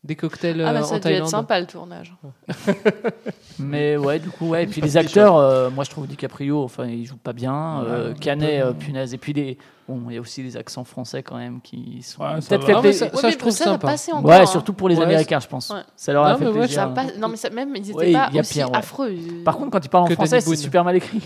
des 0.07 0.17
cocktails 0.17 0.61
Ah, 0.63 0.71
euh, 0.71 0.73
bah, 0.73 0.81
en 0.81 0.85
ça 0.85 0.95
a 0.95 0.99
dû 0.99 1.03
Thaïlande 1.03 1.23
être 1.27 1.31
sympa 1.31 1.61
le 1.61 1.67
tournage. 1.67 2.15
Mais 3.59 3.97
ouais, 3.97 4.19
du 4.19 4.29
coup, 4.31 4.49
ouais. 4.49 4.65
Et 4.65 4.67
puis 4.67 4.81
les 4.81 4.97
acteurs, 4.97 5.37
euh, 5.37 5.71
moi 5.71 5.85
je 5.85 5.91
trouve 5.91 6.07
DiCaprio, 6.07 6.63
enfin, 6.63 6.87
il 6.87 7.05
joue 7.05 7.17
pas 7.17 7.33
bien. 7.33 7.81
Ouais, 7.81 7.87
Euh, 7.89 8.15
Canet, 8.15 8.63
peu. 8.63 8.69
euh, 8.69 8.73
punaise. 8.73 9.15
Et 9.15 9.19
puis 9.19 9.33
les. 9.33 9.59
Bon, 9.89 10.03
il 10.09 10.15
y 10.15 10.19
a 10.19 10.21
aussi 10.21 10.43
les 10.43 10.57
accents 10.57 10.83
français 10.83 11.23
quand 11.23 11.37
même 11.37 11.61
qui 11.61 12.03
sont. 12.03 12.23
Ouais, 12.23 12.41
ça 12.41 12.59
fait 12.59 12.73
Ah, 12.75 12.81
pla- 12.81 12.93
ça- 12.93 13.07
Ouais, 13.07 13.11
ça, 13.21 13.31
je 13.31 13.37
trouve 13.39 13.53
ça, 13.53 13.65
sympa. 13.65 13.95
encore. 14.13 14.25
Ouais, 14.25 14.35
hein. 14.41 14.47
surtout 14.47 14.73
pour 14.73 14.89
les 14.89 14.97
Ouais, 14.97 15.05
Américains, 15.05 15.39
je 15.39 15.47
pense. 15.47 15.71
Ouais. 15.71 15.81
Ça 15.95 16.13
leur 16.13 16.25
a 16.25 16.33
Non, 16.33 16.39
fait 16.39 16.51
plaisir. 16.51 16.75
Ça 16.75 16.93
Non, 17.19 17.29
mais 17.29 17.37
ça, 17.37 17.51
même, 17.51 17.71
ils 17.77 17.91
étaient 17.91 18.13
pas 18.13 18.29
il 18.31 18.35
y 18.35 18.39
a 18.39 18.41
aussi 18.41 18.55
pire, 18.55 18.71
ouais. 18.73 18.77
affreux. 18.79 19.15
Par 19.45 19.57
contre, 19.57 19.71
quand 19.71 19.85
ils 19.85 19.89
parlent 19.89 20.05
en 20.05 20.15
français, 20.15 20.41
c'est 20.41 20.57
super 20.57 20.83
mal 20.85 20.97
écrit. 20.97 21.21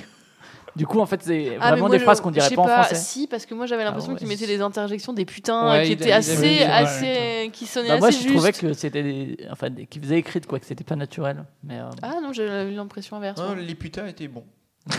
Du 0.77 0.87
coup, 0.87 1.01
en 1.01 1.07
fait, 1.07 1.21
c'est 1.23 1.57
Ah, 1.61 1.71
vraiment 1.71 1.89
moi, 1.89 1.97
des 1.97 1.99
phrases 1.99 2.19
je- 2.19 2.23
qu'on 2.23 2.29
je 2.31 2.35
dirait 2.35 2.49
sais 2.49 2.55
pas 2.55 2.63
en 2.63 2.67
français. 2.69 2.95
Si, 2.95 3.27
parce 3.27 3.45
que 3.45 3.55
moi 3.55 3.67
j'avais 3.67 3.83
l'impression 3.85 4.13
ouais. 4.13 4.19
qu'ils 4.19 4.29
mettaient 4.29 4.47
des 4.47 4.61
interjections, 4.61 5.13
des 5.13 5.25
putains 5.25 5.73
Ouais, 5.73 5.85
qui 5.87 5.93
étaient 5.93 6.13
assez, 6.13 6.37
dire, 6.59 6.73
assez, 6.73 7.51
qui 7.53 7.67
sonnaient 7.67 7.89
Bah, 7.89 7.99
moi, 7.99 8.09
assez 8.09 8.19
je 8.19 8.23
justes. 8.23 8.35
trouvais 8.37 8.53
que 8.53 8.73
c'était 8.73 9.03
des... 9.03 9.37
enfin, 9.51 9.69
des... 9.71 9.87
qui 9.87 9.99
faisaient 9.99 10.19
écrite, 10.19 10.47
quoi, 10.47 10.61
que 10.61 10.67
c'était 10.67 10.85
pas 10.85 10.95
naturel. 10.97 11.45
Mais, 11.65 11.81
euh, 11.81 11.91
Ah 12.03 12.15
non, 12.23 12.33
j'ai 12.33 12.45
eu 12.47 12.75
l'impression 12.75 13.17
inverse. 13.17 13.41
Hein, 13.41 13.55
moi. 13.55 13.57
les 13.57 13.75
putains 13.75 14.07
étaient 14.07 14.29
bons. 14.29 14.45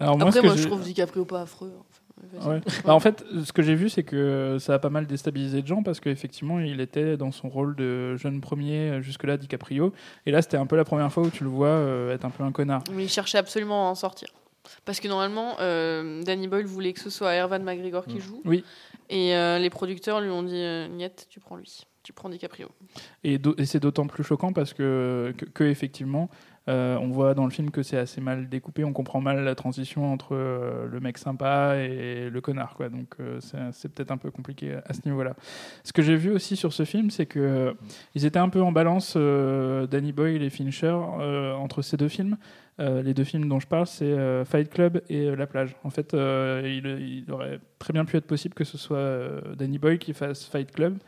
Alors, 0.00 0.18
moi, 0.18 0.28
Après, 0.28 0.42
moi 0.42 0.56
je 0.56 0.62
j'ai- 0.62 0.68
trouve 0.68 0.82
DiCaprio 0.82 1.24
pas 1.24 1.42
affreux. 1.42 1.72
Ouais. 2.46 2.60
Bah, 2.84 2.94
en 2.94 3.00
fait, 3.00 3.24
ce 3.44 3.52
que 3.52 3.62
j'ai 3.62 3.74
vu, 3.74 3.88
c'est 3.88 4.02
que 4.02 4.58
ça 4.60 4.74
a 4.74 4.78
pas 4.78 4.90
mal 4.90 5.06
déstabilisé 5.06 5.62
de 5.62 5.66
gens 5.66 5.82
parce 5.82 6.00
qu'effectivement, 6.00 6.60
il 6.60 6.80
était 6.80 7.16
dans 7.16 7.30
son 7.32 7.48
rôle 7.48 7.76
de 7.76 8.16
jeune 8.16 8.40
premier 8.40 8.90
euh, 8.90 9.00
jusque-là, 9.02 9.36
DiCaprio. 9.36 9.92
Et 10.26 10.30
là, 10.30 10.42
c'était 10.42 10.56
un 10.56 10.66
peu 10.66 10.76
la 10.76 10.84
première 10.84 11.12
fois 11.12 11.22
où 11.24 11.30
tu 11.30 11.44
le 11.44 11.50
vois 11.50 11.68
euh, 11.68 12.14
être 12.14 12.24
un 12.24 12.30
peu 12.30 12.42
un 12.44 12.52
connard. 12.52 12.82
Mais 12.92 13.04
il 13.04 13.08
cherchait 13.10 13.38
absolument 13.38 13.88
à 13.88 13.90
en 13.90 13.94
sortir. 13.94 14.28
Parce 14.86 14.98
que 15.00 15.08
normalement, 15.08 15.56
euh, 15.60 16.22
Danny 16.22 16.48
Boyle 16.48 16.64
voulait 16.66 16.94
que 16.94 17.00
ce 17.00 17.10
soit 17.10 17.34
Erwan 17.34 17.62
McGregor 17.62 18.06
qui 18.06 18.16
Mm. 18.16 18.20
joue. 18.20 18.42
Oui. 18.46 18.64
Et 19.10 19.34
euh, 19.36 19.58
les 19.58 19.68
producteurs 19.70 20.20
lui 20.22 20.30
ont 20.30 20.42
dit 20.42 20.54
euh, 20.56 20.88
Niet, 20.88 21.26
tu 21.28 21.38
prends 21.40 21.56
lui. 21.56 21.82
Tu 22.02 22.12
prends 22.12 22.28
DiCaprio. 22.28 22.68
Et, 23.24 23.38
et 23.58 23.64
c'est 23.66 23.80
d'autant 23.80 24.06
plus 24.06 24.24
choquant 24.24 24.52
parce 24.52 24.72
que, 24.74 25.32
que, 25.38 25.44
que, 25.46 25.64
effectivement, 25.64 26.28
euh, 26.66 26.96
on 26.96 27.08
voit 27.08 27.34
dans 27.34 27.44
le 27.44 27.50
film 27.50 27.70
que 27.70 27.82
c'est 27.82 27.98
assez 27.98 28.20
mal 28.20 28.48
découpé. 28.48 28.84
On 28.84 28.92
comprend 28.92 29.20
mal 29.20 29.44
la 29.44 29.54
transition 29.54 30.12
entre 30.12 30.34
euh, 30.34 30.86
le 30.90 31.00
mec 31.00 31.18
sympa 31.18 31.76
et 31.76 32.30
le 32.30 32.40
connard. 32.40 32.74
Quoi. 32.74 32.88
Donc 32.88 33.16
euh, 33.20 33.38
c'est, 33.72 33.92
peut-être 33.92 34.10
un 34.10 34.16
peu 34.16 34.30
compliqué 34.30 34.76
à 34.86 34.94
ce 34.94 35.00
niveau-là. 35.04 35.34
Ce 35.82 35.92
que 35.92 36.02
j'ai 36.02 36.16
vu 36.16 36.30
aussi 36.30 36.56
sur 36.56 36.72
ce 36.72 36.84
film, 36.84 37.10
c'est 37.10 37.26
que 37.26 37.38
euh, 37.38 37.72
ils 38.14 38.24
étaient 38.24 38.38
un 38.38 38.48
peu 38.48 38.62
en 38.62 38.72
balance, 38.72 39.16
Danny 39.16 40.12
Boyle 40.12 40.42
et 40.42 40.50
Fincher, 40.50 40.92
entre 40.92 41.82
ces 41.82 41.96
deux 41.96 42.08
films. 42.08 42.36
Les 42.78 43.14
deux 43.14 43.24
films 43.24 43.48
dont 43.48 43.60
je 43.60 43.68
parle, 43.68 43.86
c'est 43.86 44.44
Fight 44.44 44.68
Club 44.68 45.00
et 45.08 45.34
La 45.36 45.46
Plage. 45.46 45.76
En 45.84 45.90
fait, 45.90 46.12
il, 46.12 46.86
il 46.86 47.30
aurait 47.30 47.60
très 47.78 47.92
bien 47.92 48.04
pu 48.04 48.16
être 48.16 48.26
possible 48.26 48.54
que 48.54 48.64
ce 48.64 48.78
soit 48.78 49.28
Danny 49.56 49.78
Boyle 49.78 49.98
qui 49.98 50.12
fasse 50.12 50.46
Fight 50.46 50.72
Club 50.72 50.98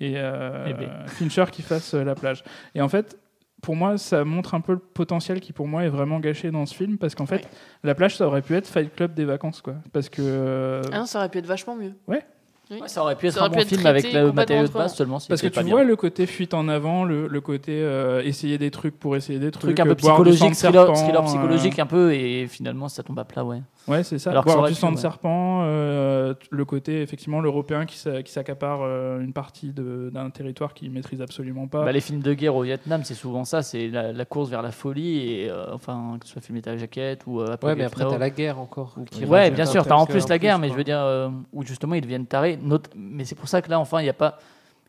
et 0.00 0.14
euh, 0.16 0.66
Eh 0.68 0.74
ben. 0.74 1.06
Fincher 1.06 1.44
qui 1.50 1.62
fasse 1.62 1.94
euh, 1.94 2.04
La 2.04 2.14
Plage. 2.14 2.42
Et 2.74 2.80
en 2.80 2.88
fait, 2.88 3.18
pour 3.64 3.76
moi, 3.76 3.96
ça 3.96 4.24
montre 4.24 4.54
un 4.54 4.60
peu 4.60 4.72
le 4.72 4.78
potentiel 4.78 5.40
qui, 5.40 5.52
pour 5.52 5.66
moi, 5.66 5.84
est 5.84 5.88
vraiment 5.88 6.20
gâché 6.20 6.50
dans 6.50 6.66
ce 6.66 6.74
film 6.74 6.98
parce 6.98 7.14
qu'en 7.14 7.26
fait, 7.26 7.48
La 7.82 7.94
Plage, 7.94 8.16
ça 8.16 8.26
aurait 8.26 8.42
pu 8.42 8.54
être 8.54 8.66
Fight 8.66 8.94
Club 8.94 9.14
des 9.14 9.24
vacances, 9.24 9.62
quoi. 9.62 9.76
Parce 9.92 10.08
que. 10.10 10.20
euh, 10.22 10.82
Ah 10.92 10.98
non, 10.98 11.06
ça 11.06 11.18
aurait 11.18 11.30
pu 11.30 11.38
être 11.38 11.46
vachement 11.46 11.74
mieux. 11.74 11.94
Ouais. 12.06 12.22
Oui. 12.70 12.78
Ouais, 12.80 12.88
ça 12.88 13.02
aurait 13.02 13.14
pu 13.14 13.26
être 13.26 13.42
un 13.42 13.48
bon 13.50 13.58
être 13.58 13.68
film 13.68 13.84
avec 13.84 14.10
le 14.10 14.32
matériau 14.32 14.66
de 14.66 14.72
base 14.72 14.94
seulement. 14.94 15.18
Parce 15.28 15.42
que 15.42 15.48
tu 15.48 15.52
pas 15.52 15.62
vois 15.62 15.80
bien. 15.80 15.84
le 15.84 15.96
côté 15.96 16.26
fuite 16.26 16.54
en 16.54 16.68
avant, 16.68 17.04
le, 17.04 17.26
le 17.28 17.40
côté 17.42 17.72
euh, 17.72 18.22
essayer 18.22 18.56
des 18.56 18.70
trucs 18.70 18.98
pour 18.98 19.16
essayer 19.16 19.38
des 19.38 19.50
trucs, 19.50 19.76
truc 19.76 19.80
un 19.80 19.84
peu 19.84 19.90
euh, 19.90 19.94
psychologique, 19.96 20.54
thriller, 20.54 20.86
serpent, 20.86 20.94
thriller 20.94 21.22
euh, 21.22 21.26
psychologique 21.26 21.78
un 21.78 21.86
peu, 21.86 22.14
et 22.14 22.46
finalement 22.46 22.88
ça 22.88 23.02
tombe 23.02 23.18
à 23.18 23.24
plat, 23.24 23.44
ouais. 23.44 23.60
Ouais, 23.86 24.02
c'est 24.02 24.18
ça. 24.18 24.30
Alors 24.30 24.44
Boire 24.44 24.66
du 24.66 24.74
sang 24.74 24.90
de 24.90 24.96
ouais. 24.96 25.00
serpent, 25.00 25.60
euh, 25.64 26.34
le 26.50 26.64
côté 26.64 27.02
effectivement 27.02 27.40
l'européen 27.40 27.84
qui, 27.84 27.98
s'a- 27.98 28.22
qui 28.22 28.32
s'accapare 28.32 28.80
euh, 28.82 29.20
une 29.20 29.32
partie 29.32 29.72
d'un 29.74 30.30
territoire 30.30 30.72
qu'il 30.74 30.90
maîtrise 30.90 31.20
absolument 31.20 31.66
pas. 31.68 31.84
Bah, 31.84 31.92
les 31.92 32.00
films 32.00 32.20
de 32.20 32.32
guerre 32.34 32.56
au 32.56 32.62
Vietnam, 32.62 33.02
c'est 33.04 33.14
souvent 33.14 33.44
ça, 33.44 33.62
c'est 33.62 33.88
la, 33.88 34.12
la 34.12 34.24
course 34.24 34.48
vers 34.48 34.62
la 34.62 34.70
folie, 34.70 35.18
et 35.42 35.50
euh, 35.50 35.66
enfin, 35.74 36.16
que 36.20 36.26
ce 36.26 36.32
soit 36.32 36.42
filmé 36.42 36.62
à 36.64 36.70
la 36.70 36.76
jaquette 36.78 37.24
ou 37.26 37.40
euh, 37.40 37.56
Ouais, 37.62 37.74
mais 37.74 37.84
après, 37.84 38.04
t'as 38.04 38.18
la 38.18 38.30
guerre 38.30 38.58
encore. 38.58 38.94
qui 39.10 39.24
Ouais, 39.26 39.50
bien 39.50 39.66
sûr, 39.66 39.84
t'as 39.86 39.94
en 39.96 40.06
plus 40.06 40.28
la 40.28 40.38
guerre, 40.38 40.58
mais 40.58 40.68
je 40.68 40.74
veux 40.74 40.84
dire, 40.84 41.00
euh, 41.00 41.28
où 41.52 41.62
justement 41.64 41.94
ils 41.94 42.00
deviennent 42.00 42.26
tarés. 42.26 42.58
Not- 42.62 42.78
Mais 42.96 43.24
c'est 43.24 43.34
pour 43.34 43.48
ça 43.48 43.60
que 43.62 43.70
là, 43.70 43.78
enfin, 43.78 44.00
il 44.00 44.04
n'y 44.04 44.08
a 44.10 44.14
pas, 44.14 44.38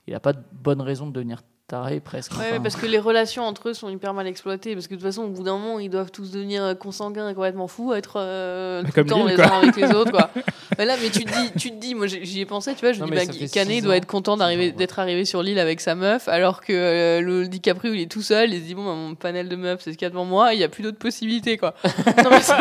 il 0.07 0.11
y 0.11 0.15
a 0.15 0.19
pas 0.19 0.33
de 0.33 0.39
bonne 0.51 0.81
raison 0.81 1.07
de 1.07 1.11
devenir 1.13 1.41
taré 1.67 1.99
presque. 1.99 2.33
Ouais, 2.33 2.45
enfin. 2.51 2.61
parce 2.61 2.75
que 2.75 2.85
les 2.85 2.99
relations 2.99 3.43
entre 3.43 3.69
eux 3.69 3.73
sont 3.73 3.89
hyper 3.89 4.13
mal 4.13 4.27
exploitées. 4.27 4.75
Parce 4.75 4.85
que 4.87 4.93
de 4.93 4.99
toute 4.99 5.07
façon, 5.07 5.23
au 5.23 5.29
bout 5.29 5.41
d'un 5.41 5.57
moment, 5.57 5.79
ils 5.79 5.89
doivent 5.89 6.11
tous 6.11 6.29
devenir 6.29 6.63
euh, 6.63 6.73
consanguins 6.75 7.27
et 7.27 7.33
complètement 7.33 7.67
fous, 7.67 7.91
être 7.93 8.17
euh, 8.19 8.83
tout 8.83 8.91
Comme 8.91 9.05
le 9.05 9.09
temps 9.09 9.25
Lille, 9.25 9.35
les 9.35 9.41
uns 9.43 9.61
avec 9.63 9.75
les 9.75 9.91
autres. 9.91 10.11
Quoi. 10.11 10.29
Mais 10.77 10.85
là, 10.85 10.95
mais 11.01 11.09
tu 11.09 11.23
te 11.25 11.31
dis, 11.31 11.51
tu 11.57 11.71
te 11.71 11.75
dis 11.79 11.95
moi 11.95 12.05
j'y 12.07 12.41
ai 12.41 12.45
pensé, 12.45 12.73
tu 12.75 12.81
vois, 12.81 12.91
je 12.91 12.99
Non, 12.99 13.07
me 13.07 13.17
dis, 13.25 13.39
bah, 13.39 13.47
Canet 13.51 13.83
doit 13.83 13.95
être 13.95 14.05
content 14.07 14.35
d'arriver, 14.35 14.71
d'être 14.71 14.99
arrivé 14.99 15.23
sur 15.23 15.41
l'île 15.41 15.57
avec 15.59 15.79
sa 15.79 15.95
meuf, 15.95 16.27
alors 16.27 16.59
que 16.61 16.73
euh, 16.73 17.21
le 17.21 17.47
DiCaprio 17.47 17.93
il 17.93 18.01
est 18.01 18.11
tout 18.11 18.23
seul, 18.23 18.51
il 18.53 18.59
se 18.61 18.65
dit 18.65 18.75
bon, 18.75 18.83
bah, 18.83 18.93
mon 18.93 19.15
panel 19.15 19.47
de 19.47 19.55
meufs 19.55 19.79
c'est 19.81 19.93
ce 19.93 19.97
qu'il 19.97 20.05
y 20.05 20.07
a 20.07 20.09
devant 20.09 20.25
moi, 20.25 20.53
il 20.53 20.57
n'y 20.57 20.63
a 20.63 20.69
plus 20.69 20.83
d'autres 20.83 20.97
possibilités. 20.99 21.57
quoi. 21.57 21.75
Non, 22.23 22.29
mais 22.29 22.41
c'est- 22.41 22.53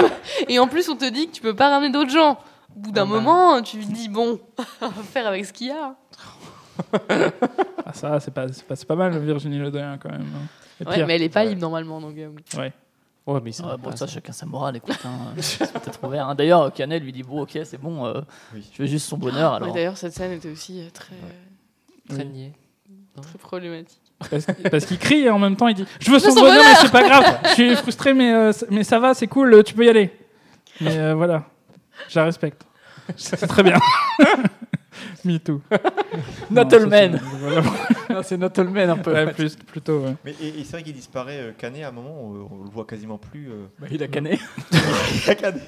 et 0.49 0.59
en 0.59 0.69
plus, 0.69 0.89
on 0.89 0.97
te 0.97 1.07
dit 1.11 1.27
que 1.29 1.33
tu 1.33 1.41
peux 1.43 1.55
pas 1.57 1.71
ramener 1.71 1.91
d'autres 1.93 2.11
gens. 2.13 2.39
Au 2.77 2.81
bout 2.81 2.93
d'un 2.93 3.03
Ah 3.03 3.05
bah. 3.07 3.11
moment, 3.21 3.63
tu 3.63 3.79
te 3.79 3.93
dis 3.93 4.09
bon, 4.09 4.39
on 4.81 4.89
va 4.89 5.03
faire 5.03 5.27
avec 5.27 5.45
ce 5.47 5.53
qu'il 5.53 5.69
y 5.69 5.71
a. 5.73 5.97
Ah, 7.87 7.93
ça, 7.93 8.21
c'est 8.21 8.33
pas, 8.33 8.47
c'est 8.53 8.65
pas, 8.67 8.77
c'est 8.77 8.87
pas 8.87 8.97
mal 8.97 9.17
Virginie 9.19 9.59
Le 9.59 9.71
Doyen 9.71 9.99
quand 9.99 10.11
même. 10.11 10.23
hein. 10.23 10.47
Et 10.81 10.87
Ouais, 10.89 10.95
pire. 10.97 11.07
mais 11.07 11.17
elle 11.17 11.23
est 11.23 11.29
pas 11.29 11.45
libre 11.45 11.61
normalement. 11.61 12.01
Donc, 12.01 12.17
euh, 12.19 12.31
Ouais. 12.57 12.73
Ouais, 13.27 13.41
mais 13.43 13.53
ça, 13.53 13.65
Ouais, 13.67 13.77
bon, 13.79 13.95
ça, 13.97 14.07
chacun 14.07 14.33
sa 14.33 14.45
morale, 14.47 14.77
écoute. 14.77 14.99
Hein, 15.05 15.33
c'est 15.39 15.73
peut-être 15.73 16.03
ouvert. 16.05 16.29
hein. 16.29 16.35
D'ailleurs, 16.35 16.73
Canet 16.73 17.03
lui 17.03 17.13
dit 17.13 17.23
Bon, 17.23 17.43
ok, 17.43 17.59
c'est 17.65 17.81
bon, 17.81 18.05
euh, 18.07 18.21
je 18.55 18.83
veux 18.83 18.89
juste 18.89 19.07
son 19.09 19.17
bonheur. 19.17 19.53
Ouais, 19.53 19.57
Alors. 19.63 19.75
D'ailleurs, 19.75 19.97
cette 19.97 20.13
scène 20.13 20.33
était 20.33 20.51
aussi 20.51 20.81
euh, 20.83 20.89
très, 20.93 21.15
Très 22.09 22.25
niais. 22.25 22.53
très 23.23 23.39
problématique. 23.39 24.01
Parce, 24.31 24.47
parce 24.71 24.85
qu'il 24.87 24.99
crie 24.99 25.23
et 25.23 25.31
en 25.31 25.39
même 25.39 25.57
temps 25.57 25.69
il 25.69 25.75
dit 25.75 25.85
Je 26.01 26.11
veux 26.11 26.19
son 26.19 26.31
son 26.31 26.41
bonheur, 26.41 26.55
mais 26.57 26.63
bonheur 26.63 26.77
c'est 26.81 26.93
pas 26.93 27.03
grave. 27.03 27.39
Je 27.49 27.53
suis 27.53 27.77
frustré, 27.77 28.15
mais, 28.15 28.33
euh, 28.33 28.53
mais 28.71 28.85
ça 28.85 28.99
va, 28.99 29.13
c'est 29.15 29.27
cool, 29.27 29.63
tu 29.65 29.75
peux 29.75 29.85
y 29.85 29.89
aller. 29.89 30.11
Mais 30.81 30.97
euh, 30.99 31.15
voilà, 31.15 31.45
je 32.09 32.19
la 32.19 32.25
respecte. 32.27 32.65
C'est 33.17 33.47
très 33.47 33.63
bien. 33.63 33.77
Me 35.25 35.39
too. 35.39 35.61
Not 36.51 36.65
Non, 36.65 36.69
all 36.79 36.87
men. 36.87 37.13
c'est- 37.23 37.37
voilà. 37.39 37.63
Non, 38.11 38.21
c'est 38.23 38.37
not 38.37 38.51
all 38.59 38.69
men 38.69 38.91
un 38.91 38.97
peu. 38.99 39.13
Ouais, 39.13 39.33
plus, 39.33 39.57
plutôt, 39.57 40.01
ouais. 40.01 40.15
Mais 40.25 40.35
et, 40.41 40.49
et 40.61 40.65
c'est 40.65 40.73
vrai 40.73 40.83
qu'il 40.83 40.93
disparaît 40.95 41.39
euh, 41.41 41.53
Canet 41.57 41.83
à 41.85 41.89
un 41.89 41.93
moment, 41.93 42.15
on, 42.23 42.49
on 42.61 42.65
le 42.65 42.71
voit 42.71 42.85
quasiment 42.85 43.19
plus. 43.19 43.49
euh. 43.51 43.65
Bah, 43.81 43.87
il 43.91 44.03
a 44.03 44.09
canné. 44.09 44.39
il 45.25 45.31
a 45.31 45.35
cané. 45.35 45.61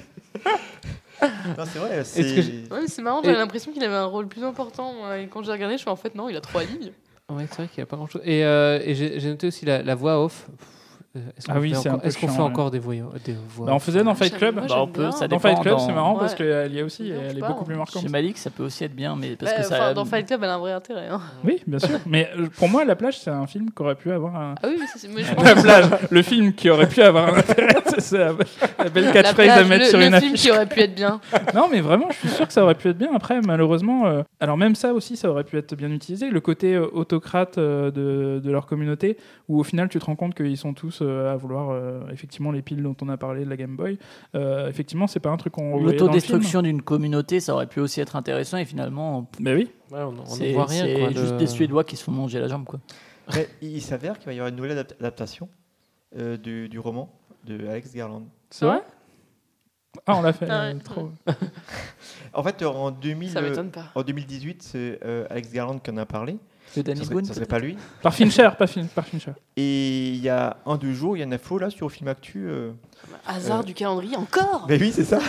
non, 1.57 1.65
c'est 1.65 1.79
vrai, 1.79 2.03
c'est. 2.03 2.21
Ouais, 2.71 3.01
marrant, 3.01 3.21
Et- 3.21 3.25
j'avais 3.25 3.37
l'impression 3.37 3.71
qu'il 3.71 3.83
avait 3.83 3.95
un 3.95 4.05
rôle 4.05 4.27
plus 4.27 4.43
important. 4.43 4.93
Et 5.15 5.27
quand 5.27 5.43
j'ai 5.43 5.51
regardé, 5.51 5.75
je 5.75 5.81
suis 5.81 5.89
en 5.89 5.95
fait, 5.95 6.13
non, 6.15 6.29
il 6.29 6.37
a 6.37 6.41
trois 6.41 6.63
lignes. 6.63 6.91
Ouais, 7.29 7.45
c'est 7.49 7.57
vrai 7.57 7.67
qu'il 7.67 7.79
n'y 7.79 7.83
a 7.83 7.85
pas 7.87 7.97
grand-chose. 7.97 8.21
Et, 8.23 8.45
euh, 8.45 8.79
et 8.83 8.95
j'ai 8.95 9.27
noté 9.29 9.47
aussi 9.47 9.65
la, 9.65 9.81
la 9.81 9.95
voix 9.95 10.23
off. 10.23 10.45
Pff, 10.57 10.67
Est-ce 11.37 11.47
qu'on 11.47 11.53
Ah 11.53 11.59
oui, 11.59 11.69
fait 11.73 11.89
encore, 11.89 12.05
est-ce 12.05 12.17
qu'on 12.17 12.27
fait 12.27 12.41
encore 12.41 12.71
des, 12.71 12.79
voix 12.79 12.95
des 13.25 13.35
voix 13.49 13.67
Bah, 13.67 13.73
on 13.75 13.79
faisait 13.79 14.03
dans 14.03 14.15
Fight 14.15 14.35
Club. 14.37 14.55
moi, 14.55 14.65
Bah, 14.67 14.75
on 14.77 14.83
j'aime 14.85 14.91
peut, 14.93 15.01
bien. 15.01 15.11
ça 15.11 15.27
Dans. 15.27 15.39
Fight 15.39 15.59
Club, 15.61 15.73
dans- 15.75 15.79
c'est 15.79 15.93
marrant 15.93 16.13
Ouais. 16.13 16.19
parce 16.19 16.35
qu'elle 16.35 16.73
y 16.73 16.79
est 16.79 16.83
aussi, 16.83 17.03
Non, 17.11 17.15
elle 17.29 17.37
est 17.37 17.41
pas. 17.41 17.47
beaucoup 17.49 17.65
plus 17.65 17.75
marquante. 17.75 18.01
Chez 18.03 18.09
Malik, 18.09 18.37
ça 18.37 18.49
peut 18.49 18.63
aussi 18.63 18.83
être 18.83 18.95
bien, 18.95 19.15
mais 19.15 19.35
parce 19.35 19.51
Bah, 19.51 19.57
que 19.61 19.65
ça. 19.65 19.75
enfin, 19.75 19.93
dans 19.93 20.05
Fight 20.05 20.25
Club, 20.27 20.41
elle 20.43 20.49
a 20.49 20.55
un 20.55 20.59
vrai 20.59 20.71
intérêt. 20.73 21.07
hein. 21.09 21.21
Oui, 21.43 21.61
bien 21.67 21.79
sûr. 21.79 21.99
Mais 22.05 22.29
euh, 22.37 22.47
pour 22.57 22.69
moi, 22.69 22.85
La 22.85 22.95
plage, 22.95 23.19
c'est 23.19 23.29
un 23.29 23.45
film 23.47 23.69
qui 23.75 23.81
aurait 23.81 23.95
pu 23.95 24.11
avoir 24.11 24.35
un. 24.35 24.55
Ah 24.63 24.67
oui, 24.67 24.77
mais 24.79 24.85
c'est- 24.95 25.07
mais 25.13 25.23
je 25.23 25.33
pense 25.35 25.43
La 25.43 25.53
que- 25.55 25.61
plage, 25.61 25.85
le 26.09 26.21
film 26.21 26.53
qui 26.53 26.69
aurait 26.69 26.87
pu 26.87 27.01
avoir 27.01 27.33
un 27.33 27.37
intérêt, 27.39 27.75
c'est 27.97 28.17
la 28.17 28.89
belle 28.89 29.11
catchphrase 29.11 29.49
à 29.49 29.63
mettre 29.65 29.83
le, 29.83 29.89
sur 29.89 29.99
le 29.99 30.05
une 30.05 30.13
film 30.15 30.33
affiche. 30.33 30.41
qui 30.41 30.51
aurait 30.51 30.65
pu 30.65 30.79
être 30.79 30.95
bien. 30.95 31.19
Non, 31.53 31.67
mais 31.71 31.81
vraiment, 31.81 32.07
je 32.11 32.17
suis 32.17 32.29
sûr 32.29 32.47
que 32.47 32.53
ça 32.53 32.63
aurait 32.63 32.75
pu 32.75 32.87
être 32.89 32.97
bien. 32.97 33.09
Après, 33.13 33.41
malheureusement, 33.41 34.05
euh, 34.07 34.21
alors 34.39 34.57
même 34.57 34.75
ça 34.75 34.93
aussi, 34.93 35.17
ça 35.17 35.29
aurait 35.29 35.43
pu 35.43 35.57
être 35.57 35.75
bien 35.75 35.89
utilisé. 35.91 36.29
Le 36.29 36.39
côté 36.39 36.75
euh, 36.75 36.87
autocrate 36.93 37.57
euh, 37.57 37.91
de, 37.91 38.49
leur 38.49 38.65
communauté, 38.67 39.17
où 39.49 39.59
au 39.59 39.63
final, 39.63 39.89
tu 39.89 39.99
te 39.99 40.05
rends 40.05 40.15
compte 40.15 40.33
qu'ils 40.35 40.57
sont 40.57 40.73
tous 40.73 40.99
euh, 41.01 41.06
à 41.07 41.35
vouloir 41.35 41.69
euh, 41.71 42.01
effectivement 42.11 42.51
les 42.51 42.61
piles 42.61 42.81
dont 42.83 42.95
on 43.01 43.09
a 43.09 43.17
parlé 43.17 43.43
de 43.45 43.49
la 43.49 43.57
Game 43.57 43.75
Boy. 43.75 43.97
Euh, 44.35 44.67
effectivement, 44.69 45.07
c'est 45.07 45.19
pas 45.19 45.29
un 45.29 45.37
truc 45.37 45.53
qu'on. 45.53 45.79
L'autodestruction 45.79 46.61
d'une 46.61 46.81
communauté, 46.81 47.39
ça 47.39 47.53
aurait 47.53 47.67
pu 47.67 47.79
aussi 47.79 48.01
être 48.01 48.15
intéressant 48.15 48.57
et 48.57 48.65
finalement. 48.65 49.29
Mais 49.39 49.53
oui. 49.53 49.69
Ouais, 49.91 50.01
on, 50.01 50.11
ne 50.11 50.53
voit 50.53 50.65
rien. 50.65 50.85
c'est 50.85 50.93
quoi, 50.99 51.09
juste 51.11 51.33
de- 51.33 51.37
des 51.37 51.47
Suédois 51.47 51.83
qui 51.83 51.95
se 51.95 52.03
font 52.03 52.11
manger 52.11 52.39
la 52.39 52.47
jambe, 52.47 52.65
quoi. 52.65 52.79
Après, 53.27 53.49
il 53.61 53.81
s'avère 53.81 54.17
qu'il 54.17 54.25
va 54.27 54.33
y 54.33 54.37
avoir 54.37 54.49
une 54.49 54.55
nouvelle 54.55 54.77
adap- 54.77 54.95
adaptation 54.99 55.49
euh, 56.17 56.37
du, 56.37 56.69
du 56.69 56.79
roman 56.79 57.11
de 57.45 57.67
Alex 57.67 57.93
Garland. 57.93 58.23
C'est 58.49 58.65
vrai? 58.65 58.81
Ah, 60.05 60.15
on 60.17 60.21
l'a 60.21 60.31
fait. 60.33 60.47
Ah 60.49 60.67
ouais. 60.67 60.75
euh, 60.75 60.79
trop. 60.83 61.09
En 62.33 62.43
fait, 62.43 62.63
en, 62.63 62.91
2000, 62.91 63.31
Ça 63.31 63.39
euh, 63.39 63.49
m'étonne 63.49 63.71
pas. 63.71 63.85
en 63.95 64.03
2018, 64.03 64.61
c'est 64.61 64.99
euh, 65.03 65.25
Alex 65.29 65.51
Garland 65.51 65.79
qui 65.79 65.89
en 65.91 65.97
a 65.97 66.05
parlé. 66.05 66.37
De 66.75 66.81
Danny 66.81 66.99
ça 66.99 67.05
serait, 67.05 67.13
Boone, 67.15 67.25
ça 67.25 67.33
serait 67.33 67.45
pas 67.45 67.59
lui. 67.59 67.77
Par 68.01 68.13
Fincher, 68.13 68.49
pas 68.57 68.67
fin, 68.67 68.83
par 68.85 69.05
Fincher. 69.05 69.31
Et 69.55 70.09
il 70.09 70.17
y 70.21 70.29
a 70.29 70.57
un, 70.65 70.75
deux 70.77 70.93
jours, 70.93 71.15
il 71.17 71.19
y 71.21 71.23
a 71.23 71.25
une 71.25 71.33
info 71.33 71.57
là 71.57 71.69
sur 71.69 71.91
Film 71.91 72.07
Actu. 72.09 72.45
euh, 72.47 72.71
Hasard 73.25 73.61
Euh, 73.61 73.63
du 73.63 73.73
calendrier, 73.73 74.15
encore 74.17 74.65
Ben 74.67 74.79
oui, 74.79 74.91
c'est 74.93 75.03
ça. 75.05 75.19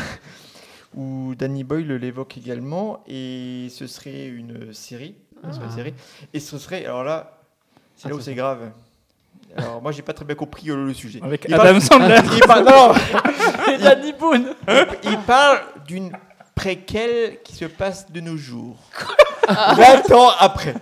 Où 0.94 1.34
Danny 1.38 1.64
Boyle 1.64 1.92
l'évoque 1.96 2.36
également. 2.38 3.02
Et 3.06 3.68
ce 3.70 3.86
serait 3.86 4.26
une 4.26 4.72
série. 4.74 5.14
une 5.44 5.50
Ah. 5.50 5.70
série. 5.74 5.94
Et 6.34 6.40
ce 6.40 6.58
serait. 6.58 6.84
Alors 6.84 7.04
là, 7.04 7.38
c'est 7.96 8.08
là 8.08 8.14
où 8.14 8.20
c'est 8.20 8.34
grave. 8.34 8.70
Alors 9.56 9.80
moi, 9.80 9.92
j'ai 9.92 10.02
pas 10.02 10.12
très 10.12 10.24
bien 10.24 10.34
compris 10.34 10.68
euh, 10.70 10.86
le 10.86 10.92
sujet. 10.94 11.20
Avec 11.22 11.44
Il 11.48 11.54
Adam 11.54 11.64
parle- 11.64 11.80
Sandler. 11.80 12.20
Il 12.34 12.40
parle, 12.40 12.64
non, 12.68 12.92
Et 13.72 13.78
Danny 13.78 14.12
Boone 14.12 14.54
il, 14.68 14.86
il 15.10 15.18
parle 15.20 15.60
d'une 15.86 16.10
préquelle 16.54 17.38
qui 17.42 17.54
se 17.54 17.64
passe 17.66 18.10
de 18.10 18.20
nos 18.20 18.36
jours. 18.36 18.76
20 19.76 20.12
ans 20.14 20.30
après. 20.38 20.74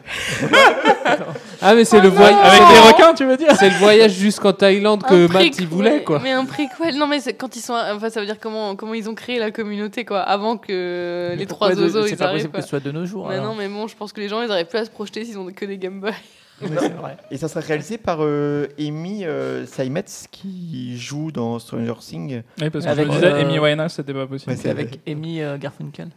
Ah, 1.63 1.75
mais 1.75 1.85
c'est 1.85 2.01
le 2.01 2.09
voyage. 2.09 2.35
Avec 2.43 2.61
des 2.61 2.81
requins, 2.89 3.15
tu 3.15 3.25
veux 3.25 3.37
dire 3.37 3.55
C'est 3.59 3.71
le 3.71 3.77
voyage 3.77 4.13
jusqu'en 4.13 4.53
Thaïlande 4.53 5.03
que 5.03 5.27
Matt 5.33 5.45
y 5.45 5.51
préquel- 5.51 5.67
voulait, 5.69 6.03
quoi. 6.03 6.21
Mais 6.23 6.33
un 6.33 6.45
préquel. 6.45 6.97
Non, 6.97 7.07
mais 7.07 7.19
quand 7.39 7.57
ils 7.57 7.61
sont. 7.61 7.75
Enfin, 7.75 8.11
ça 8.11 8.21
veut 8.21 8.27
dire 8.27 8.39
comment, 8.41 8.77
comment 8.77 8.95
ils 8.95 9.09
ont 9.09 9.15
créé 9.15 9.39
la 9.39 9.51
communauté, 9.51 10.05
quoi, 10.05 10.21
avant 10.21 10.57
que 10.57 11.35
les 11.37 11.47
trois 11.47 11.69
oiseaux 11.79 12.07
c'est 12.07 12.17
pas 12.17 12.33
possible 12.33 12.53
que 12.53 12.63
ce 12.63 12.69
soit 12.69 12.81
de 12.81 12.91
nos 12.93 13.07
jours, 13.07 13.29
Mais 13.29 13.37
alors. 13.37 13.47
non, 13.47 13.55
mais 13.55 13.69
bon, 13.69 13.87
je 13.87 13.97
pense 13.97 14.13
que 14.13 14.21
les 14.21 14.29
gens 14.29 14.43
ils 14.43 14.51
auraient 14.51 14.65
plus 14.65 14.79
à 14.79 14.85
se 14.85 14.91
projeter 14.91 15.25
s'ils 15.25 15.39
ont 15.39 15.47
que 15.53 15.65
des 15.65 15.79
Game 15.79 16.01
Boy. 16.01 16.13
Et 17.31 17.37
ça 17.37 17.49
sera 17.49 17.61
réalisé 17.61 17.99
par 17.99 18.19
euh, 18.21 18.67
Amy 18.79 19.27
euh, 19.27 19.67
Seimetz 19.67 20.27
qui 20.31 20.97
joue 20.99 21.31
dans 21.31 21.59
Stranger 21.59 21.93
Things. 22.01 22.43
Oui, 22.61 22.71
parce 22.71 22.87
que 22.87 22.91
Avec, 22.91 23.05
je 23.07 23.11
me 23.11 23.15
disais, 23.15 23.27
euh, 23.31 23.41
Amy 23.43 23.59
Winehouse, 23.59 23.93
c'était 23.93 24.15
pas 24.15 24.27
possible. 24.27 24.57
C'est 24.57 24.71
avec 24.71 25.01
Amy 25.07 25.43
euh, 25.43 25.59
Garfunkel. 25.59 26.09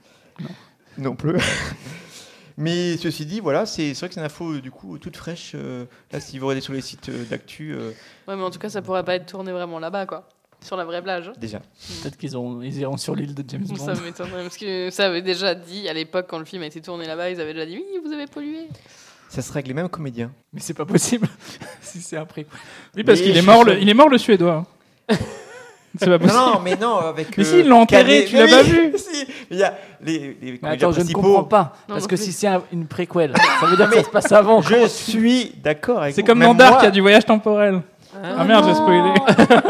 Non 0.98 1.16
plus. 1.16 1.36
Mais 2.60 2.98
ceci 2.98 3.26
dit, 3.26 3.40
voilà, 3.40 3.65
c'est 3.65 3.94
c'est 3.94 3.99
vrai 4.02 4.10
que 4.10 4.14
c'est 4.15 4.19
une 4.19 4.26
info 4.26 4.52
euh, 4.52 4.61
du 4.61 4.69
coup 4.69 4.98
toute 4.99 5.15
fraîche. 5.18 5.53
euh, 5.56 5.86
là, 6.11 6.19
si 6.19 6.38
vous 6.38 6.45
regardez 6.45 6.61
sur 6.61 6.73
les 6.73 6.81
sites 6.81 7.10
euh, 7.10 7.23
d'actu, 7.23 7.73
euh, 7.73 7.91
Ouais, 8.27 8.36
mais 8.36 8.44
en 8.44 8.52
tout 8.52 8.60
cas, 8.60 8.69
ça 8.69 8.81
pourrait 8.81 9.03
pas 9.06 9.15
être 9.15 9.26
tourné 9.26 9.52
vraiment 9.52 9.80
là-bas, 9.80 10.06
quoi. 10.06 10.27
Sur 10.61 10.76
la 10.76 10.84
vraie 10.84 11.02
plage. 11.02 11.31
déjà. 11.40 11.60
Peut-être 12.03 12.18
qu'ils 12.18 12.36
ont, 12.38 12.61
ils 12.61 12.77
iront 12.80 12.98
sur 12.98 13.15
l'île 13.15 13.34
de 13.34 13.45
James 13.48 13.64
Bond. 13.65 13.76
Ça 13.77 13.94
m'étonnerait, 14.03 14.44
parce 14.44 14.57
que 14.57 14.90
ça 14.91 15.06
avait 15.06 15.22
déjà 15.22 15.56
dit 15.56 15.88
à 15.88 15.94
l'époque, 15.94 16.26
quand 16.30 16.38
le 16.38 16.44
film 16.44 16.61
a 16.64 16.65
été 16.65 16.81
tourné 16.81 17.06
là-bas, 17.07 17.30
ils 17.30 17.40
avaient 17.40 17.53
déjà 17.53 17.65
dit 17.65 17.77
oui, 17.77 17.99
vous 18.06 18.11
avez 18.11 18.27
pollué. 18.27 18.68
Ça 19.30 19.41
sera 19.41 19.56
avec 19.60 19.68
les 19.68 19.73
mêmes 19.73 19.88
comédiens. 19.88 20.31
Mais 20.52 20.60
c'est 20.60 20.73
pas 20.73 20.86
possible 20.86 21.30
si 21.81 22.02
c'est 22.02 22.18
après. 22.18 22.45
Oui, 22.95 23.03
parce 23.06 23.22
qu'il 23.22 23.38
est 23.38 23.41
je 23.41 23.45
mort, 23.45 23.61
suis 23.64 23.76
le, 23.76 23.81
il 23.81 23.88
est 23.90 23.94
mort 23.94 24.10
le 24.10 24.18
suédois. 24.18 24.65
C'est 25.98 26.06
pas 26.06 26.11
Non, 26.11 26.20
possible. 26.20 26.40
non, 26.40 26.60
mais 26.64 26.76
non, 26.76 26.95
avec. 26.98 27.38
Mais 27.38 27.44
euh, 27.44 27.48
si, 27.48 27.60
ils 27.61 27.68
l'ont 27.68 27.82
enterré, 27.82 28.26
Canet- 28.26 28.26
tu 28.28 28.36
l'as 28.36 28.45
Mais 28.45 28.52
pas 28.52 28.61
oui, 28.61 28.70
vu 28.70 28.94
Si, 28.98 29.26
il 29.49 29.57
y 29.57 29.64
a 29.64 29.74
les, 30.02 30.20
les 30.20 30.52
Mais 30.52 30.57
comédiens 30.60 30.70
attends, 30.72 30.80
je 30.80 30.86
ne 30.88 30.94
principaux. 31.03 31.22
comprends 31.22 31.44
pas. 31.45 31.74
Non, 31.88 31.95
parce 31.95 32.02
non 32.02 32.07
que 32.07 32.16
plus. 32.16 32.24
si 32.26 32.32
c'est 32.32 32.48
un- 32.48 32.64
une 32.72 32.86
préquelle, 32.86 33.34
ça 33.60 33.66
veut 33.66 33.76
dire 33.76 33.90
que 33.90 33.95
ça 33.95 34.03
se 34.03 34.10
passe 34.10 34.32
avant. 34.32 34.61
Je 34.61 34.88
suis 34.88 35.53
d'accord 35.64 36.02
avec 36.03 36.14
C'est 36.16 36.22
vous. 36.22 36.28
comme 36.28 36.40
Même 36.40 36.49
dans 36.49 36.53
Dark, 36.56 36.72
moi- 36.74 36.82
il 36.84 36.86
y 36.86 36.88
a 36.88 36.91
du 36.91 37.02
voyage 37.02 37.26
temporel. 37.26 37.82
Ah, 38.24 38.44
merde, 38.44 38.66
j'ai 38.68 38.76
spoilé. 38.76 39.14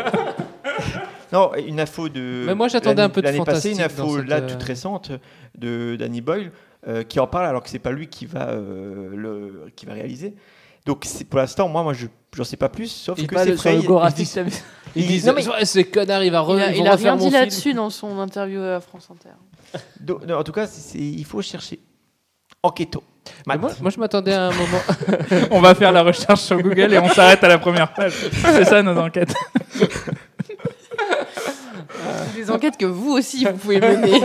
Non, 1.32 1.52
une 1.56 1.80
info 1.80 2.10
de. 2.10 2.44
Mais 2.48 2.56
moi, 2.56 2.68
j'attendais 2.70 2.96
l'année- 2.96 3.06
un 3.06 3.10
peu 3.10 3.22
de 3.22 3.26
L'année 3.28 3.44
passée, 3.46 3.70
une 3.70 3.76
fantastique 3.76 4.00
info 4.02 4.14
dans 4.16 4.20
cette, 4.22 4.30
là 4.30 4.36
euh, 4.38 4.48
toute 4.50 4.64
récente 4.64 5.12
de 5.56 5.96
Danny 5.96 6.22
Boyle 6.22 6.52
euh, 6.88 7.04
qui 7.04 7.20
en 7.20 7.28
parle 7.28 7.46
alors 7.46 7.62
que 7.62 7.70
c'est 7.70 7.78
pas 7.78 7.92
lui 7.92 8.08
qui 8.08 8.26
va 8.26 8.48
euh, 8.50 9.10
le 9.14 9.66
qui 9.76 9.86
va 9.86 9.94
réaliser. 9.94 10.34
Donc 10.88 11.04
c'est 11.06 11.26
pour 11.26 11.38
l'instant, 11.40 11.70
moi, 11.70 11.84
moi, 11.84 11.94
je 11.94 12.08
j'en 12.36 12.44
sais 12.44 12.58
pas 12.58 12.70
plus, 12.70 12.88
sauf 12.88 13.18
Il 13.20 13.28
que 13.28 13.38
c'est 13.38 13.44
sur 13.44 13.52
le 13.52 13.58
Frey. 13.58 13.76
Ils 13.80 13.86
graphique, 13.88 14.40
disent- 14.96 15.26
non, 15.28 15.34
mais- 15.36 15.48
Ouais, 15.48 15.66
ces 15.66 15.84
connards, 15.86 16.24
il 16.24 16.32
va 16.32 16.40
re- 16.42 16.56
il 16.58 16.62
a, 16.62 16.76
il 16.76 16.88
a 16.88 16.96
rien 16.96 17.16
dit 17.16 17.30
là-dessus 17.30 17.74
dans 17.74 17.90
son 17.90 18.18
interview 18.20 18.62
à 18.62 18.80
France 18.80 19.08
Inter. 19.12 19.36
Donc, 20.00 20.26
non, 20.26 20.38
en 20.38 20.44
tout 20.44 20.52
cas, 20.52 20.68
il 20.96 21.26
faut 21.26 21.42
chercher. 21.42 21.80
Enquêto. 22.64 23.04
Moi, 23.46 23.58
moi, 23.82 23.92
je 23.92 24.00
m'attendais 24.00 24.34
à 24.34 24.48
un 24.48 24.52
moment. 24.52 24.82
On 25.52 25.62
va 25.62 25.76
faire 25.76 25.92
la 25.92 26.02
recherche 26.02 26.42
sur 26.42 26.60
Google 26.62 26.94
et 26.94 26.98
on 26.98 27.08
s'arrête 27.10 27.44
à 27.44 27.48
la 27.48 27.58
première 27.60 27.94
page. 27.94 28.14
C'est 28.32 28.66
ça 28.66 28.82
nos 28.82 28.98
enquêtes. 29.00 29.34
Des 32.36 32.50
enquêtes 32.52 32.78
que 32.78 32.86
vous 32.86 33.12
aussi 33.12 33.46
vous 33.46 33.54
pouvez 33.58 33.80
mener. 33.80 34.22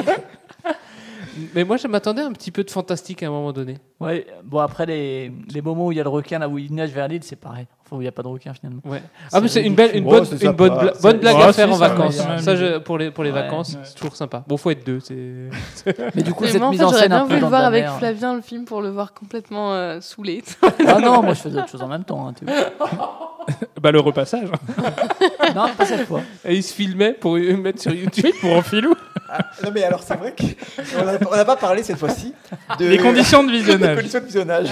Mais 1.54 1.64
moi, 1.64 1.76
je 1.76 1.86
m'attendais 1.88 2.22
à 2.22 2.26
un 2.26 2.32
petit 2.32 2.50
peu 2.50 2.62
de 2.64 2.70
fantastique 2.70 3.22
à 3.22 3.26
un 3.26 3.30
moment 3.30 3.52
donné. 3.52 3.76
Ouais, 4.00 4.26
bon 4.44 4.58
après 4.60 4.86
les, 4.86 5.32
les 5.52 5.60
moments 5.62 5.86
où 5.86 5.92
il 5.92 5.96
y 5.98 6.00
a 6.00 6.04
le 6.04 6.08
requin 6.08 6.38
là 6.38 6.48
où 6.48 6.58
il 6.58 6.72
nage 6.72 6.90
vers 6.90 7.08
l'île, 7.08 7.24
c'est 7.24 7.36
pareil. 7.36 7.66
Où 7.96 8.00
il 8.00 8.04
n'y 8.04 8.08
a 8.08 8.12
pas 8.12 8.22
de 8.22 8.28
requin 8.28 8.52
finalement. 8.54 8.80
Ouais. 8.84 9.02
Ah, 9.32 9.40
mais 9.40 9.48
c'est 9.48 9.62
une 9.62 9.74
belle, 9.74 9.96
une 9.96 10.04
bonne, 10.04 10.24
une 10.24 10.52
bonne, 10.52 10.68
sympa. 10.70 10.82
bla- 10.84 10.92
bonne 11.00 11.18
blague 11.18 11.36
à 11.40 11.52
faire 11.52 11.70
en 11.70 11.74
ça 11.76 11.88
vacances. 11.88 12.16
ça 12.40 12.56
je- 12.56 12.78
pour 12.78 12.98
les, 12.98 13.10
pour 13.10 13.24
les 13.24 13.30
Ouais. 13.30 13.42
vacances, 13.42 13.74
Ouais. 13.74 13.80
c'est 13.84 13.94
toujours 13.94 14.16
sympa. 14.16 14.42
Bon, 14.48 14.56
faut 14.56 14.70
être 14.70 14.84
deux. 14.84 15.00
C'est. 15.00 15.14
Mais 16.14 16.22
du 16.22 16.32
coup 16.32 16.46
cette 16.46 16.62
en 16.62 16.70
mise 16.70 16.78
fait, 16.80 16.84
en 16.84 16.88
j'aurais 16.90 17.00
scène 17.02 17.08
bien 17.10 17.18
un 17.18 17.22
peu 17.22 17.28
voulu 17.34 17.40
le 17.40 17.46
voir 17.46 17.64
avec. 17.64 17.86
Flavien 17.98 18.34
le 18.34 18.40
film 18.42 18.64
pour 18.64 18.82
le 18.82 18.90
voir 18.90 19.12
complètement 19.14 19.72
euh, 19.74 20.00
saoulé. 20.00 20.42
Ah 20.86 20.98
non, 21.00 21.22
moi 21.22 21.34
je 21.34 21.40
faisais 21.40 21.58
autre 21.58 21.68
chose 21.70 21.82
en 21.82 21.88
même 21.88 22.04
temps. 22.04 22.26
hein, 22.28 22.34
tu 22.38 22.44
vois. 22.44 22.54
Bah, 23.82 23.90
le 23.92 24.00
repassage. 24.00 24.48
non, 25.54 25.66
pas 25.76 25.84
cette 25.84 26.06
fois. 26.06 26.22
Et 26.46 26.54
il 26.54 26.62
se 26.62 26.72
filmait 26.72 27.12
pour 27.12 27.36
le 27.36 27.54
mettre 27.58 27.82
sur 27.82 27.92
YouTube. 27.92 28.32
Pour 28.40 28.56
un 28.56 28.62
filou. 28.62 28.94
Ah, 29.28 29.38
non, 29.62 29.70
mais 29.74 29.84
alors, 29.84 30.02
c'est 30.02 30.16
vrai 30.16 30.34
qu'on 30.34 31.36
n'a 31.36 31.44
pas 31.44 31.56
parlé 31.56 31.82
cette 31.82 31.98
fois-ci 31.98 32.32
de. 32.78 32.86
Les 32.86 32.96
conditions 32.96 33.44
de 33.44 33.50
Les 33.52 33.58
visionnage. 33.58 33.96
conditions 33.96 34.20
de 34.20 34.24
visionnage. 34.24 34.68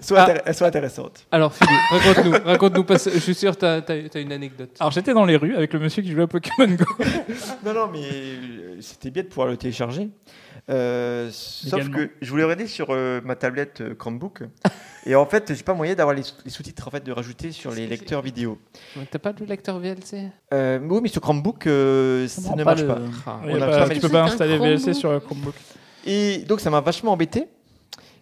Soit 0.00 0.18
Ah. 0.20 0.26
intér- 0.28 0.42
elles 0.46 0.54
sont 0.54 0.64
intéressantes. 0.64 1.26
Alors, 1.30 1.52
Philippe, 1.54 1.80
raconte-nous. 1.90 2.32
raconte-nous 2.44 2.84
parce 2.84 3.04
que 3.04 3.10
je 3.10 3.18
suis 3.18 3.34
sûr 3.34 3.56
que 3.56 3.80
t'as 3.80 3.94
as, 3.94 4.18
une 4.20 4.32
anecdote. 4.32 4.70
Alors, 4.80 4.90
j'étais 4.92 5.14
dans 5.14 5.24
les 5.24 5.36
rues 5.36 5.54
avec 5.56 5.72
le 5.72 5.78
monsieur 5.80 6.02
qui 6.02 6.10
jouait 6.12 6.22
à 6.24 6.26
Pokémon 6.26 6.66
Go. 6.74 6.84
Non, 7.64 7.72
non, 7.74 7.88
mais 7.92 8.00
euh, 8.02 8.76
c'était 8.80 9.10
bien 9.10 9.22
de 9.22 9.28
pouvoir 9.28 9.48
le 9.48 9.56
télécharger. 9.56 10.08
Euh, 10.68 11.28
sauf 11.32 11.88
que 11.90 12.10
je 12.20 12.30
voulais 12.30 12.42
regarder 12.42 12.66
sur 12.66 12.88
euh, 12.90 13.20
ma 13.24 13.36
tablette 13.36 13.80
euh, 13.82 13.94
Chromebook. 13.94 14.40
et 15.04 15.14
en 15.14 15.24
fait, 15.26 15.52
j'ai 15.54 15.62
pas 15.62 15.74
moyen 15.74 15.94
d'avoir 15.94 16.14
les, 16.16 16.22
sous- 16.24 16.34
les 16.44 16.50
sous-titres 16.50 16.88
en 16.88 16.90
fait, 16.90 17.04
de 17.04 17.12
rajouter 17.12 17.52
sur 17.52 17.70
les 17.70 17.86
lecteurs 17.86 18.20
vidéo. 18.22 18.58
T'as 19.10 19.18
pas 19.20 19.32
le 19.38 19.46
lecteur 19.46 19.78
VLC 19.78 20.28
Euh, 20.52 20.78
oui, 20.82 21.00
mais 21.02 21.08
sur 21.08 21.20
Chromebook, 21.20 21.66
euh, 21.66 22.26
ça, 22.26 22.54
ne 22.56 22.64
marche 22.64 22.84
pas. 22.86 22.98
Ah, 23.26 23.40
jamais 23.78 23.94
tu 23.94 24.00
peux 24.00 24.08
pas 24.08 24.24
installer 24.24 24.58
VLC 24.58 24.92
sur 24.94 25.22
Chromebook. 25.24 25.54
Et 26.04 26.38
donc, 26.48 26.60
ça 26.60 26.70
m'a 26.70 26.80
vachement 26.80 27.12
embêté. 27.12 27.46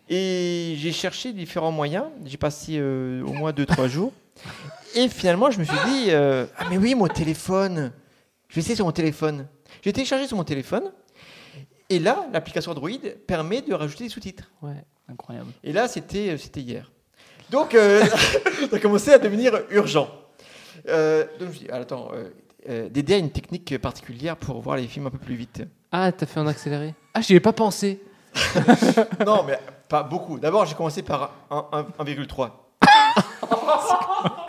Et 0.09 0.74
j'ai 0.78 0.93
cherché 0.93 1.32
différents 1.32 1.72
moyens. 1.72 2.06
J'ai 2.24 2.36
passé 2.36 2.76
euh, 2.78 3.22
au 3.22 3.32
moins 3.32 3.52
2-3 3.52 3.89
jours. 3.89 4.12
Et 4.94 5.09
finalement, 5.09 5.51
je 5.51 5.59
me 5.59 5.64
suis 5.64 5.76
dit, 5.86 6.06
euh, 6.10 6.47
ah 6.59 6.66
mais 6.70 6.76
oui, 6.76 6.94
mon 6.94 7.09
téléphone. 7.09 7.93
Je 8.48 8.55
vais 8.55 8.60
essayer 8.60 8.76
sur 8.76 8.85
mon 8.85 8.93
téléphone. 8.93 9.47
J'ai 9.82 9.93
téléchargé 9.93 10.26
sur 10.26 10.36
mon 10.36 10.44
téléphone. 10.44 10.93
Et 11.90 11.98
là, 11.98 12.26
l'application 12.32 12.72
Android 12.72 12.90
permet 13.26 13.62
de 13.62 13.74
rajouter 13.74 14.05
des 14.05 14.10
sous-titres. 14.10 14.51
Ouais. 14.62 14.85
Incroyable. 15.09 15.51
Et 15.62 15.72
là, 15.72 15.89
c'était 15.89 16.31
euh, 16.31 16.60
hier. 16.60 16.90
Donc, 17.51 17.74
euh, 17.74 18.05
ça 18.70 18.76
a 18.76 18.78
commencé 18.78 19.12
à 19.12 19.18
devenir 19.18 19.60
urgent. 19.70 20.09
Euh, 20.89 21.24
donc, 21.39 21.40
je 21.40 21.44
me 21.44 21.52
suis 21.52 21.60
dit, 21.66 21.70
ah, 21.70 21.76
attends, 21.76 22.10
Dédé 22.66 23.14
a 23.14 23.18
une 23.18 23.31
technique 23.31 23.76
particulière 23.78 24.36
pour 24.36 24.60
voir 24.62 24.76
les 24.76 24.86
films 24.86 25.06
un 25.06 25.10
peu 25.10 25.18
plus 25.18 25.35
vite. 25.35 25.62
Ah, 25.93 26.10
t'as 26.10 26.26
fait 26.26 26.40
en 26.40 26.47
accéléré 26.47 26.94
Ah, 27.12 27.20
j'y 27.20 27.35
ai 27.35 27.40
pas 27.40 27.52
pensé. 27.52 28.02
non, 29.26 29.44
mais 29.47 29.59
pas 29.89 30.02
beaucoup. 30.02 30.39
D'abord, 30.39 30.66
j'ai 30.66 30.74
commencé 30.74 31.02
par 31.02 31.31
un- 31.51 31.66
un- 31.73 32.05
1,3. 32.05 32.51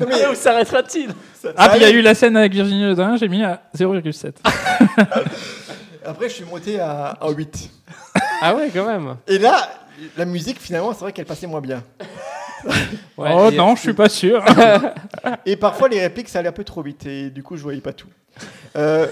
Mais 0.00 0.26
où 0.26 0.34
s'arrêtera-t-il? 0.34 1.10
Ah, 1.56 1.68
puis 1.68 1.80
il 1.80 1.82
y 1.82 1.86
a 1.86 1.90
eu 1.90 2.00
la 2.00 2.14
scène 2.14 2.36
avec 2.36 2.52
Virginie 2.52 2.84
Ledoyen, 2.84 3.16
j'ai 3.16 3.28
mis 3.28 3.44
à 3.44 3.60
0,7. 3.76 4.32
Après, 6.04 6.28
je 6.28 6.34
suis 6.34 6.44
monté 6.44 6.80
à, 6.80 7.08
à 7.20 7.30
8. 7.30 7.70
Ah 8.40 8.54
ouais, 8.54 8.70
quand 8.72 8.86
même. 8.86 9.16
Et 9.26 9.38
là, 9.38 9.68
la 10.16 10.24
musique, 10.24 10.58
finalement, 10.58 10.92
c'est 10.94 11.00
vrai 11.00 11.12
qu'elle 11.12 11.26
passait 11.26 11.46
moins 11.46 11.60
bien. 11.60 11.82
Ouais, 13.16 13.30
oh 13.34 13.50
non, 13.50 13.74
je 13.74 13.80
suis 13.80 13.94
pas 13.94 14.10
sûr. 14.10 14.44
Et 15.46 15.56
parfois, 15.56 15.88
les 15.88 15.98
répliques, 15.98 16.28
ça 16.28 16.40
allait 16.40 16.50
un 16.50 16.52
peu 16.52 16.64
trop 16.64 16.82
vite. 16.82 17.06
Et 17.06 17.30
du 17.30 17.42
coup, 17.42 17.56
je 17.56 17.62
voyais 17.62 17.80
pas 17.80 17.94
tout. 17.94 18.08
Euh, 18.76 19.06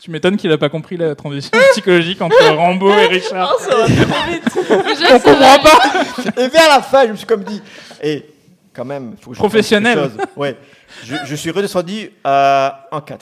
tu 0.00 0.10
m'étonnes 0.10 0.36
qu'il 0.36 0.50
a 0.52 0.58
pas 0.58 0.68
compris 0.68 0.96
la 0.96 1.14
transition 1.14 1.58
psychologique 1.72 2.20
entre 2.22 2.36
Rambo 2.54 2.90
et 2.92 3.06
Richard. 3.06 3.54
Oh, 3.56 3.60
ça 3.62 3.76
va 3.76 3.84
trop 3.86 4.30
vite. 4.30 4.44
On 5.12 5.18
comprend 5.18 5.58
pas. 5.58 6.42
et 6.42 6.48
vers 6.48 6.68
la 6.68 6.82
fin, 6.82 7.06
je 7.06 7.12
me 7.12 7.16
suis 7.16 7.26
comme 7.26 7.42
dit, 7.44 7.60
et 8.02 8.24
quand 8.72 8.84
même, 8.84 9.16
faut 9.20 9.30
que 9.30 9.36
je 9.36 9.40
Professionnel. 9.40 9.98
chose. 9.98 10.12
Ouais. 10.36 10.56
Je, 11.04 11.16
je 11.24 11.34
suis 11.34 11.50
redescendu 11.50 12.12
à 12.24 12.88
1,4. 12.92 13.16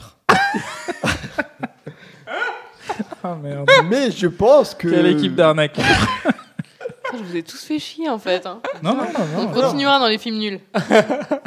Ah 3.23 3.37
merde. 3.43 3.69
Mais 3.89 4.11
je 4.11 4.27
pense 4.27 4.75
que. 4.75 4.89
Quelle 4.89 5.07
équipe 5.07 5.35
d'arnaque. 5.35 5.79
Je 7.13 7.19
vous 7.23 7.37
ai 7.37 7.43
tous 7.43 7.63
fait 7.65 7.79
chier 7.79 8.09
en 8.09 8.19
fait. 8.19 8.45
hein. 8.47 8.61
Non, 8.83 8.95
non, 8.95 9.05
non. 9.05 9.27
On 9.39 9.43
non. 9.45 9.49
continuera 9.53 9.99
dans 9.99 10.09
les 10.09 10.19
films 10.19 10.39
nuls. 10.39 10.61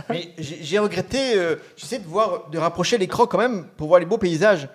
Mais 0.09 0.29
j'ai 0.37 0.59
j'ai 0.61 0.79
regretté, 0.79 1.35
euh, 1.35 1.55
j'essaie 1.75 1.99
de 1.99 2.07
voir, 2.07 2.49
de 2.49 2.57
rapprocher 2.57 2.97
l'écran 2.97 3.25
quand 3.27 3.37
même 3.37 3.67
pour 3.77 3.89
voir 3.89 3.99
les 3.99 4.05
beaux 4.05 4.17
paysages. 4.17 4.67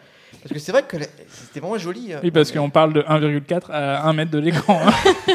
Parce 0.43 0.52
que 0.55 0.59
c'est 0.59 0.73
vrai 0.73 0.82
que 0.82 0.97
la- 0.97 1.06
c'était 1.28 1.60
vraiment 1.60 1.78
joli. 1.78 2.12
euh. 2.12 2.19
Oui, 2.23 2.31
parce 2.31 2.51
qu'on 2.52 2.70
parle 2.70 2.93
de 2.93 3.02
1,4 3.02 3.70
à 3.70 4.09
1 4.09 4.12
mètre 4.12 4.31
de 4.31 4.39
l'écran. 4.39 4.81
hein. 4.85 4.93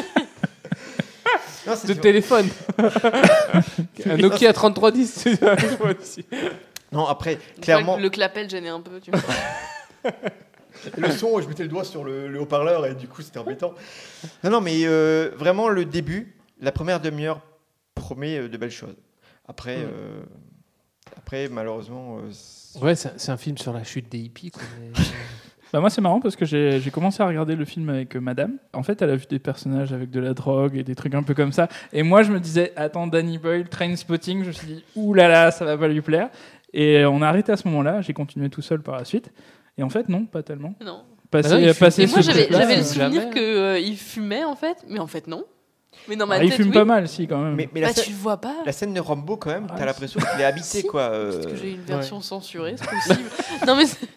Non, 1.66 1.74
De 1.86 1.94
téléphone. 1.94 2.48
Un 4.06 4.18
Nokia 4.18 4.54
3310. 4.54 5.12
c'est 5.12 5.44
un 5.44 5.52
iPhone 5.56 5.96
aussi. 6.02 6.26
Non, 6.94 7.06
après, 7.08 7.40
clairement, 7.62 7.98
Le 7.98 8.10
clapet 8.10 8.48
gênait 8.48 8.70
un 8.70 8.80
peu. 8.80 9.02
Tu 9.02 9.12
vois. 9.12 9.20
le 10.98 11.12
son, 11.12 11.42
je 11.42 11.48
mettais 11.50 11.64
le 11.64 11.70
doigt 11.70 11.84
sur 11.84 12.06
le, 12.06 12.30
le 12.30 12.40
haut-parleur 12.40 12.86
et 12.86 12.96
du 12.96 13.10
coup 13.10 13.22
c'était 13.22 13.40
embêtant. 13.40 13.74
Non, 14.46 14.50
non, 14.52 14.62
mais 14.62 14.84
euh, 14.86 15.32
vraiment 15.36 15.68
le 15.68 15.84
début, 15.84 16.38
la 16.62 16.72
première 16.72 17.02
demi-heure 17.02 17.42
promet 17.96 18.38
euh, 18.38 18.48
de 18.48 18.56
belles 18.58 18.72
choses. 18.72 18.96
Après, 19.46 19.78
euh, 19.80 20.22
après 21.28 21.50
malheureusement, 21.50 22.20
euh, 22.20 22.82
Ouais, 22.82 22.96
c'est 22.96 23.30
un 23.30 23.38
film 23.38 23.58
sur 23.58 23.74
la 23.74 23.84
chute 23.84 24.10
des 24.10 24.20
hippies. 24.20 24.52
quoi, 24.52 24.64
mais- 24.80 24.92
Bah 25.74 25.82
moi 25.82 25.90
c'est 25.90 26.00
marrant 26.00 26.22
parce 26.22 26.38
que 26.38 26.46
j'ai 26.46 26.80
commencé 26.94 27.22
à 27.22 27.28
regarder 27.28 27.54
le 27.58 27.66
film 27.66 27.90
avec 27.90 28.16
euh, 28.16 28.22
madame. 28.22 28.54
En 28.72 28.84
fait 28.84 29.02
elle 29.02 29.10
a 29.10 29.18
vu 29.18 29.26
des 29.30 29.38
personnages 29.38 29.92
avec 29.92 30.10
de 30.10 30.22
la 30.22 30.34
drogue 30.34 30.78
et 30.78 30.84
des 30.84 30.96
trucs 30.96 31.14
un 31.14 31.24
peu 31.24 31.34
comme 31.34 31.52
ça. 31.52 31.68
Et 31.92 32.04
moi 32.04 32.24
je 32.24 32.32
me 32.32 32.40
disais 32.40 32.72
attends 32.78 33.06
Danny 33.06 33.38
Boyle, 33.38 33.68
Train 33.68 33.94
Spotting, 33.98 34.44
je 34.44 34.48
me 34.48 34.52
suis 34.54 34.68
dit 34.68 34.84
ouh 34.96 35.14
là 35.14 35.28
là 35.28 35.52
ça 35.52 35.66
va 35.66 35.78
pas 35.78 35.90
lui 35.90 36.00
plaire. 36.00 36.30
Et 36.72 37.04
on 37.04 37.22
a 37.22 37.28
arrêté 37.28 37.52
à 37.52 37.58
ce 37.58 37.68
moment-là, 37.68 38.00
j'ai 38.02 38.14
continué 38.14 38.50
tout 38.50 38.62
seul 38.62 38.82
par 38.82 38.96
la 38.96 39.04
suite. 39.04 39.30
Et 39.78 39.84
en 39.84 39.90
fait 39.90 40.08
non, 40.08 40.26
pas 40.26 40.42
tellement. 40.42 40.74
Non. 40.80 41.04
Passer, 41.30 41.50
Bah 41.50 41.60
non, 41.60 41.74
passer 41.74 42.04
Et 42.04 42.08
moi 42.08 42.22
j'avais 42.22 42.48
le 42.48 42.56
euh, 42.56 42.84
souvenir 42.84 43.30
qu'il 43.32 43.98
fumait 43.98 44.46
en 44.46 44.56
fait, 44.56 44.86
mais 44.88 45.00
en 45.00 45.08
fait 45.08 45.28
non. 45.28 45.44
Mais 46.08 46.16
dans 46.16 46.26
ma 46.28 46.36
ah, 46.36 46.44
il 46.44 46.52
fume 46.52 46.68
oui. 46.68 46.74
pas 46.74 46.86
mal 46.86 47.08
si 47.08 47.28
quand 47.28 47.38
même. 47.42 47.56
mais, 47.56 47.70
mais 47.74 47.82
la, 47.82 47.88
Bah, 47.88 47.94
scène, 47.94 48.04
tu 48.06 48.10
le 48.12 48.16
vois 48.18 48.38
pas. 48.38 48.56
la 48.66 48.72
scène 48.72 48.94
de 48.94 49.00
Rambo 49.00 49.36
quand 49.38 49.50
même, 49.50 49.68
Ah, 49.70 49.76
t'as 49.78 49.86
l'impression 49.86 50.20
qu'il 50.20 50.42
est 50.42 50.46
habité 50.46 50.66
Si, 50.82 50.84
quoi. 50.84 51.02
euh, 51.02 51.34
Parce 51.34 51.46
que 51.48 51.56
j'ai 51.56 51.72
une 51.72 51.82
version 51.82 52.22
censurée, 52.22 52.76
c'est 52.78 52.90
possible. 52.90 53.30
non 53.68 53.76
mais 53.76 53.86
c'est- 53.86 54.08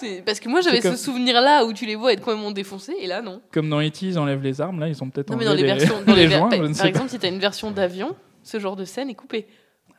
c'est 0.00 0.22
parce 0.24 0.40
que 0.40 0.48
moi 0.48 0.60
j'avais 0.60 0.76
C'est 0.80 0.88
comme- 0.88 0.96
ce 0.96 1.04
souvenir 1.04 1.40
là 1.40 1.64
où 1.64 1.72
tu 1.72 1.84
les 1.86 1.96
vois 1.96 2.12
être 2.12 2.20
complètement 2.20 2.50
défoncés 2.50 2.94
et 3.00 3.06
là 3.06 3.20
non. 3.22 3.40
Comme 3.52 3.68
dans 3.68 3.80
E.T. 3.82 4.06
ils 4.06 4.18
enlèvent 4.18 4.42
les 4.42 4.60
armes, 4.60 4.80
là 4.80 4.88
ils 4.88 5.02
ont 5.02 5.10
peut-être 5.10 5.30
Non 5.30 5.36
mais 5.36 5.44
dans 5.44 5.54
les 5.54 5.62
versions, 5.64 6.02
dans 6.06 6.14
les 6.14 6.22
les 6.22 6.26
ver- 6.28 6.38
joints, 6.38 6.48
par, 6.50 6.58
je 6.58 6.62
ne 6.64 6.68
par 6.68 6.76
sais 6.76 6.88
exemple 6.88 7.10
si 7.10 7.18
t'as 7.18 7.28
une 7.28 7.38
version 7.40 7.70
d'avion, 7.70 8.14
ce 8.42 8.58
genre 8.58 8.76
de 8.76 8.84
scène 8.84 9.10
est 9.10 9.14
coupé. 9.14 9.46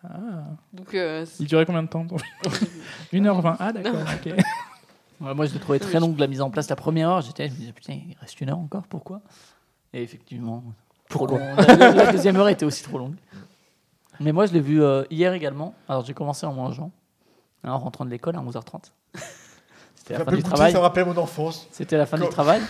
Ah. 0.03 0.17
Donc 0.73 0.93
euh, 0.93 1.25
c'est- 1.25 1.43
Il 1.43 1.47
durait 1.47 1.65
combien 1.65 1.83
de 1.83 1.87
temps 1.89 2.05
ton- 2.05 2.17
1h20, 3.13 3.55
ah 3.59 3.71
d'accord, 3.73 3.93
ok. 4.01 4.33
Ouais, 5.21 5.33
moi, 5.33 5.45
je 5.45 5.53
l'ai 5.53 5.59
trouvé 5.59 5.79
très 5.79 5.99
longue 5.99 6.19
la 6.19 6.27
mise 6.27 6.41
en 6.41 6.49
place. 6.49 6.69
La 6.69 6.75
première 6.75 7.09
heure, 7.09 7.21
j'étais, 7.21 7.47
je 7.47 7.53
me 7.53 7.57
disais, 7.57 7.71
putain, 7.71 7.93
il 7.93 8.17
reste 8.19 8.39
une 8.41 8.49
heure 8.49 8.59
encore, 8.59 8.83
pourquoi? 8.87 9.21
Et 9.93 10.03
effectivement, 10.03 10.61
trop 11.09 11.27
long. 11.27 11.39
La, 11.57 11.91
la- 11.91 12.11
deuxième 12.11 12.35
heure 12.37 12.49
était 12.49 12.65
aussi 12.65 12.83
trop 12.83 12.97
longue. 12.97 13.15
Mais 14.19 14.31
moi, 14.31 14.45
je 14.45 14.53
l'ai 14.53 14.59
vu 14.61 14.81
euh, 14.81 15.03
hier 15.09 15.33
également. 15.33 15.73
Alors, 15.89 16.05
j'ai 16.05 16.13
commencé 16.13 16.45
en 16.45 16.53
mangeant, 16.53 16.91
en 17.65 17.77
rentrant 17.77 18.05
de 18.05 18.09
l'école 18.09 18.35
à 18.35 18.39
11h30. 18.39 18.91
C'était 19.95 20.13
la 20.17 20.19
fin 20.25 20.31
du 20.31 20.37
goûté, 20.37 20.49
travail. 20.49 20.71
ça 20.71 20.77
me 20.77 20.83
rappelle 20.83 21.05
mon 21.05 21.17
enfance. 21.17 21.67
C'était 21.71 21.97
la 21.97 22.05
fin 22.05 22.17
Quand- 22.17 22.25
du 22.25 22.29
travail. 22.29 22.61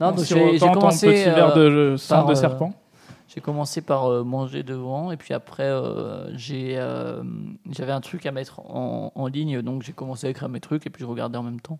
Non, 0.00 0.10
donc 0.12 0.20
si 0.24 0.34
j'ai 0.34 0.58
commencé. 0.72 1.06
petit 1.08 1.24
verre 1.24 1.56
euh, 1.56 1.92
de 1.92 1.96
sang 1.96 2.16
par, 2.16 2.26
de 2.26 2.32
euh, 2.32 2.34
serpent. 2.34 2.72
J'ai 3.28 3.40
commencé 3.40 3.80
par 3.80 4.06
euh, 4.10 4.22
manger 4.24 4.62
devant 4.62 5.10
et 5.10 5.16
puis 5.16 5.34
après 5.34 5.64
euh, 5.64 6.36
j'ai 6.36 6.74
euh, 6.78 7.22
j'avais 7.70 7.90
un 7.92 8.00
truc 8.00 8.26
à 8.26 8.32
mettre 8.32 8.60
en, 8.60 9.10
en 9.14 9.26
ligne 9.26 9.60
donc 9.62 9.82
j'ai 9.82 9.92
commencé 9.92 10.26
à 10.28 10.30
écrire 10.30 10.48
mes 10.48 10.60
trucs 10.60 10.86
et 10.86 10.90
puis 10.90 11.02
je 11.02 11.06
regardais 11.08 11.36
en 11.38 11.42
même 11.42 11.60
temps 11.60 11.78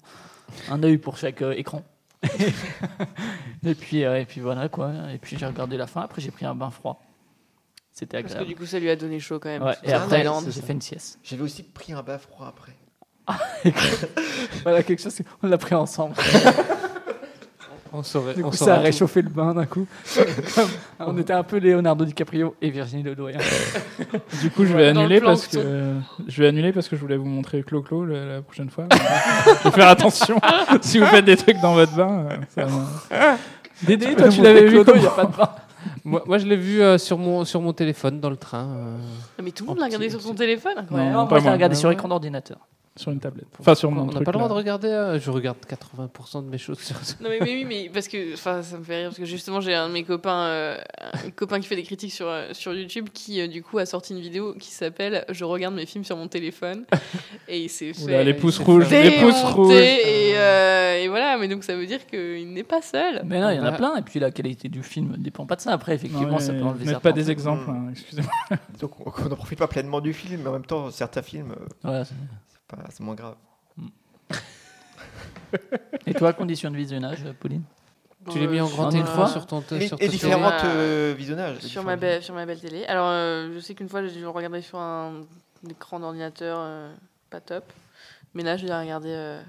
un 0.70 0.82
œil 0.82 0.99
pour 0.99 1.16
chaque 1.16 1.43
euh, 1.43 1.53
écran 1.57 1.82
et 3.67 3.75
puis 3.75 4.05
euh, 4.05 4.21
et 4.21 4.25
puis 4.25 4.41
voilà 4.41 4.69
quoi 4.69 4.93
et 5.13 5.19
puis 5.19 5.37
j'ai 5.39 5.47
regardé 5.47 5.77
la 5.77 5.87
fin 5.87 6.03
après 6.03 6.21
j'ai 6.21 6.31
pris 6.31 6.47
un 6.47 6.55
bain 6.55 6.71
froid 6.71 7.03
c'était 7.93 8.21
parce 8.21 8.35
que 8.35 8.39
agréable 8.39 8.49
du 8.49 8.57
coup 8.57 8.67
ça 8.67 8.79
lui 8.79 8.91
a 8.91 8.97
donné 8.97 9.21
chaud 9.21 9.39
quand 9.39 9.49
même. 9.49 9.63
Ouais, 9.63 9.77
et 9.85 9.95
en 9.95 9.99
après 9.99 10.17
Thaïlande. 10.17 10.47
j'ai 10.51 10.61
fait 10.61 10.73
une 10.73 10.81
sieste 10.81 11.19
J'avais 11.23 11.43
aussi 11.43 11.63
pris 11.63 11.93
un 11.93 12.03
bain 12.03 12.19
froid 12.19 12.49
après. 12.49 12.73
voilà 14.65 14.83
quelque 14.83 15.01
chose 15.01 15.19
on 15.43 15.47
l'a 15.47 15.57
pris 15.57 15.75
ensemble 15.75 16.15
On 17.97 18.03
saurait. 18.03 18.35
du 18.35 18.43
on 18.43 18.51
coup 18.51 18.57
saurait 18.57 18.71
ça 18.71 18.75
a 18.75 18.79
tout. 18.79 18.85
réchauffé 18.85 19.23
le 19.23 19.29
bain 19.29 19.55
d'un 19.55 19.66
coup 19.66 19.87
on 20.99 21.16
était 21.16 21.33
un 21.33 21.45
peu 21.45 21.59
Leonardo 21.59 22.05
DiCaprio 22.05 22.55
et 22.61 22.71
Virginie 22.71 23.03
Ledoyen 23.05 23.39
Du 24.43 24.51
coup, 24.51 24.65
je 24.65 24.75
vais 24.75 24.93
Dans 24.93 25.01
annuler 25.01 25.21
parce 25.21 25.47
que 25.47 25.95
je 26.27 26.43
vais 26.43 26.49
annuler 26.49 26.73
parce 26.73 26.89
que 26.89 26.97
je 26.97 27.01
voulais 27.01 27.16
vous 27.16 27.25
montrer 27.25 27.62
Clo-Clo 27.62 28.05
la, 28.07 28.25
la 28.27 28.43
prochaine 28.43 28.69
fois. 28.71 28.87
vais 29.65 29.71
faire 29.71 29.89
attention 29.89 30.41
si 30.83 30.99
vous 30.99 31.07
faites 31.07 31.25
des 31.25 31.37
trucs 31.37 31.61
dans 31.61 31.75
votre 31.75 31.95
bain. 31.95 32.27
euh, 32.31 32.66
ça. 33.11 33.37
Dédé, 33.83 34.15
toi, 34.15 34.29
tu 34.29 34.43
l'avais 34.43 34.66
vu 34.66 34.81
il 34.97 35.03
y 35.03 35.07
a 35.07 35.11
pas 35.11 35.25
de 35.27 35.37
bain 35.37 35.51
Moi, 36.05 36.23
moi, 36.27 36.39
je 36.39 36.47
l'ai 36.47 36.57
vu 36.57 36.81
euh, 36.83 36.99
sur, 36.99 37.19
mon, 37.19 37.45
sur 37.45 37.61
mon 37.61 37.73
téléphone 37.73 38.21
dans 38.21 38.31
le 38.31 38.37
train. 38.37 38.65
euh. 38.65 38.97
Non, 39.39 39.45
mais 39.45 39.51
tout 39.51 39.65
le 39.65 39.69
monde 39.69 39.79
l'a 39.79 39.87
regardé 39.87 40.11
sur 40.11 40.21
son 40.21 40.35
téléphone. 40.35 40.87
Non, 40.91 41.11
non, 41.11 41.27
pas 41.27 41.31
moi 41.35 41.39
je 41.41 41.45
l'ai 41.45 41.51
regardé 41.53 41.75
sur 41.77 41.91
écran 41.91 42.09
d'ordinateur 42.09 42.59
sur 42.97 43.11
une 43.11 43.19
tablette. 43.19 43.47
Enfin, 43.59 43.75
sur 43.75 43.91
mon 43.91 44.03
On 44.03 44.07
n'a 44.07 44.21
pas 44.21 44.31
le 44.31 44.39
droit 44.39 44.49
de 44.49 44.53
regarder. 44.55 44.87
euh, 44.89 45.19
Je 45.19 45.31
regarde 45.31 45.57
80% 45.69 46.45
de 46.45 46.49
mes 46.49 46.59
choses 46.59 46.79
sur. 46.79 46.95
Non 47.21 47.29
mais, 47.29 47.39
mais 47.41 47.55
oui 47.55 47.65
mais 47.65 47.91
parce 47.93 48.07
que 48.07 48.35
enfin 48.35 48.62
ça 48.62 48.79
me 48.79 48.85
fait 48.85 48.99
rire 48.99 49.09
parce 49.09 49.19
que 49.19 49.25
justement 49.25 49.61
j'ai 49.61 49.75
un 49.75 49.89
de 49.89 49.93
mes 49.93 50.05
copains 50.05 50.45
euh, 50.45 50.77
un 51.25 51.31
copain 51.31 51.59
qui 51.61 51.66
fait 51.66 51.75
des 51.77 51.83
critiques 51.83 52.12
sur 52.12 52.29
euh, 52.29 52.51
sur 52.53 52.73
YouTube 52.73 53.09
qui 53.12 53.41
euh, 53.41 53.49
du 53.49 53.62
coup 53.65 53.79
a 53.79 53.87
sorti 53.87 54.12
une 54.12 54.21
vidéo 54.21 54.55
qui 54.55 54.71
s'appelle 54.71 55.25
je 55.29 55.45
regarde 55.45 55.75
mes 55.75 55.87
films 55.87 56.05
sur 56.05 56.16
mon 56.16 56.29
téléphone 56.29 56.85
et 57.49 57.65
il 57.65 57.69
s'est 57.69 57.93
Oula, 58.05 58.19
fait 58.19 58.25
les 58.25 58.35
pouces 58.35 58.59
rouges, 58.59 58.89
les 58.91 59.11
pouces 59.21 59.43
rouges. 59.43 59.73
et, 59.75 60.35
euh, 60.37 61.03
et 61.03 61.09
voilà 61.09 61.37
mais 61.37 61.49
donc 61.49 61.65
ça 61.65 61.75
veut 61.77 61.87
dire 61.87 62.07
qu'il 62.07 62.53
n'est 62.53 62.62
pas 62.62 62.81
seul. 62.81 63.23
Mais 63.25 63.41
non, 63.41 63.51
il 63.51 63.57
y 63.57 63.59
en 63.61 63.65
a 63.65 63.71
Ouais. 63.73 63.77
plein. 63.77 63.97
Et 63.97 64.03
puis 64.03 64.21
la 64.21 64.31
qualité 64.31 64.69
du 64.69 64.83
film 64.85 65.11
ne 65.12 65.16
dépend 65.16 65.47
pas 65.47 65.57
de 65.57 65.61
ça. 65.62 65.73
Après, 65.73 65.95
effectivement, 65.97 66.29
Non, 66.33 66.39
ça 66.39 66.53
peut 66.53 66.62
enlever 66.62 66.85
certains 66.85 67.01
pas 67.01 67.12
des 67.12 67.31
exemples, 67.31 67.69
hein, 67.71 67.89
excusez-moi. 67.91 68.31
Donc 68.81 68.93
on 69.19 69.29
n'en 69.29 69.35
profite 69.37 69.59
pas 69.59 69.66
pleinement 69.66 70.01
du 70.01 70.12
film, 70.12 70.43
mais 70.43 70.49
en 70.49 70.53
même 70.53 70.65
temps, 70.65 70.91
certains 70.93 71.23
films, 71.23 71.55
Ouais, 71.83 72.03
c'est- 72.91 73.03
moins 73.03 73.15
grave. 73.15 73.36
Et 76.07 76.15
toi, 76.15 76.32
condition 76.32 76.70
de 76.70 76.77
visionnage, 76.77 77.19
Pauline? 77.41 77.62
Tu 78.31 78.39
l'as 78.39 78.47
mis 78.47 78.61
en 78.61 78.66
Euh, 78.66 78.70
grand 78.70 78.91
écran 78.91 79.05
fois 79.07 79.27
sur 79.28 79.47
ton 79.47 79.61
Et, 79.61 79.86
sur 79.86 79.97
et 80.01 80.09
télé. 80.62 80.69
euh, 80.69 81.15
visionnages. 81.16 81.59
sur 81.61 81.82
ma 81.85 81.95
différents 81.97 82.01
belle 82.01 82.23
sur 82.23 82.35
ma 82.35 82.47
belle 82.47 82.59
télé. 82.59 82.85
Alors 82.86 83.09
euh, 83.09 83.51
je 83.55 83.59
sais 83.61 83.74
qu'une 83.74 83.89
fois 83.91 84.05
j'ai 84.07 84.24
regardé 84.24 84.62
sur 84.62 84.78
un 84.78 85.24
écran 85.69 86.01
d'ordinateur 86.01 86.57
euh, 86.59 86.91
pas 87.28 87.41
top 87.41 87.65
mais 88.32 88.43
là 88.43 88.57
je 88.57 88.65
l'ai 88.66 88.74
regardé 88.74 89.09
euh, 89.11 89.43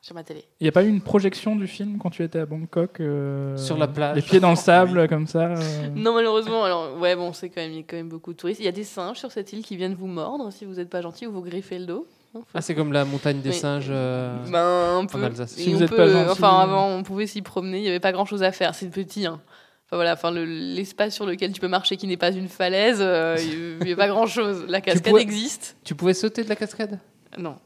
sur 0.00 0.14
ma 0.14 0.24
télé. 0.24 0.42
Il 0.58 0.64
n'y 0.64 0.68
a 0.68 0.72
pas 0.72 0.84
eu 0.84 0.88
une 0.88 1.02
projection 1.02 1.54
du 1.54 1.66
film 1.66 1.98
quand 1.98 2.08
tu 2.08 2.22
étais 2.24 2.38
à 2.38 2.46
Bangkok 2.46 2.98
euh, 3.00 3.54
Sur 3.58 3.76
la 3.76 3.88
plage. 3.88 4.16
Les 4.16 4.22
pieds 4.22 4.40
dans 4.40 4.50
le 4.50 4.56
sable, 4.56 5.06
comme 5.06 5.26
ça 5.26 5.48
euh, 5.48 5.88
Non, 5.94 6.14
malheureusement. 6.14 6.64
Alors, 6.64 6.96
ouais, 6.96 7.14
bon, 7.14 7.34
c'est 7.34 7.50
quand 7.50 7.60
même, 7.60 7.72
il 7.72 7.76
y 7.76 7.80
a 7.80 7.82
quand 7.82 7.96
même 7.96 8.08
beaucoup 8.08 8.32
de 8.32 8.38
touristes. 8.38 8.60
Il 8.60 8.64
y 8.64 8.68
a 8.68 8.72
des 8.72 8.84
singes 8.84 9.18
sur 9.18 9.32
cette 9.32 9.52
île 9.52 9.62
qui 9.62 9.76
viennent 9.76 9.94
vous 9.96 10.06
mordre 10.06 10.50
si 10.50 10.64
vous 10.64 10.74
n'êtes 10.76 10.88
pas 10.88 11.02
gentil 11.02 11.26
ou 11.26 11.32
vous 11.32 11.42
griffez 11.42 11.78
le 11.78 11.84
dos. 11.86 12.06
Ah, 12.54 12.60
c'est 12.60 12.74
comme 12.74 12.92
la 12.92 13.04
montagne 13.04 13.40
des 13.40 13.52
singes. 13.52 13.88
euh, 13.90 14.36
Ben, 14.50 14.98
un 15.00 15.06
peu. 15.06 15.22
Alsace. 15.24 15.58
Et 15.58 15.62
Si 15.62 15.72
vous 15.72 15.78
on 15.80 15.82
êtes 15.82 15.90
peut- 15.90 15.96
pas 15.96 16.08
gentil. 16.08 16.30
Enfin, 16.30 16.58
avant, 16.60 16.88
on 16.90 17.02
pouvait 17.02 17.26
s'y 17.26 17.42
promener. 17.42 17.78
Il 17.78 17.82
n'y 17.82 17.88
avait 17.88 18.00
pas 18.00 18.12
grand 18.12 18.24
chose 18.26 18.42
à 18.42 18.52
faire. 18.52 18.74
C'est 18.74 18.88
petit. 18.90 19.26
Hein. 19.26 19.40
Enfin, 19.86 19.96
voilà, 19.96 20.12
enfin, 20.12 20.30
le- 20.30 20.44
l'espace 20.44 21.14
sur 21.14 21.24
lequel 21.26 21.52
tu 21.52 21.60
peux 21.60 21.68
marcher 21.68 21.96
qui 21.96 22.06
n'est 22.06 22.18
pas 22.18 22.30
une 22.30 22.48
falaise, 22.48 22.98
euh, 23.00 23.36
il 23.40 23.78
n'y 23.86 23.92
a 23.92 23.96
pas 23.96 24.08
grand-chose. 24.08 24.66
La 24.68 24.80
cascade 24.82 25.10
pouvais- 25.10 25.22
existe. 25.22 25.76
Tu 25.84 25.94
pouvais 25.94 26.12
sauter 26.14 26.44
de 26.44 26.48
la 26.50 26.56
cascade? 26.56 27.00
Non, 27.38 27.56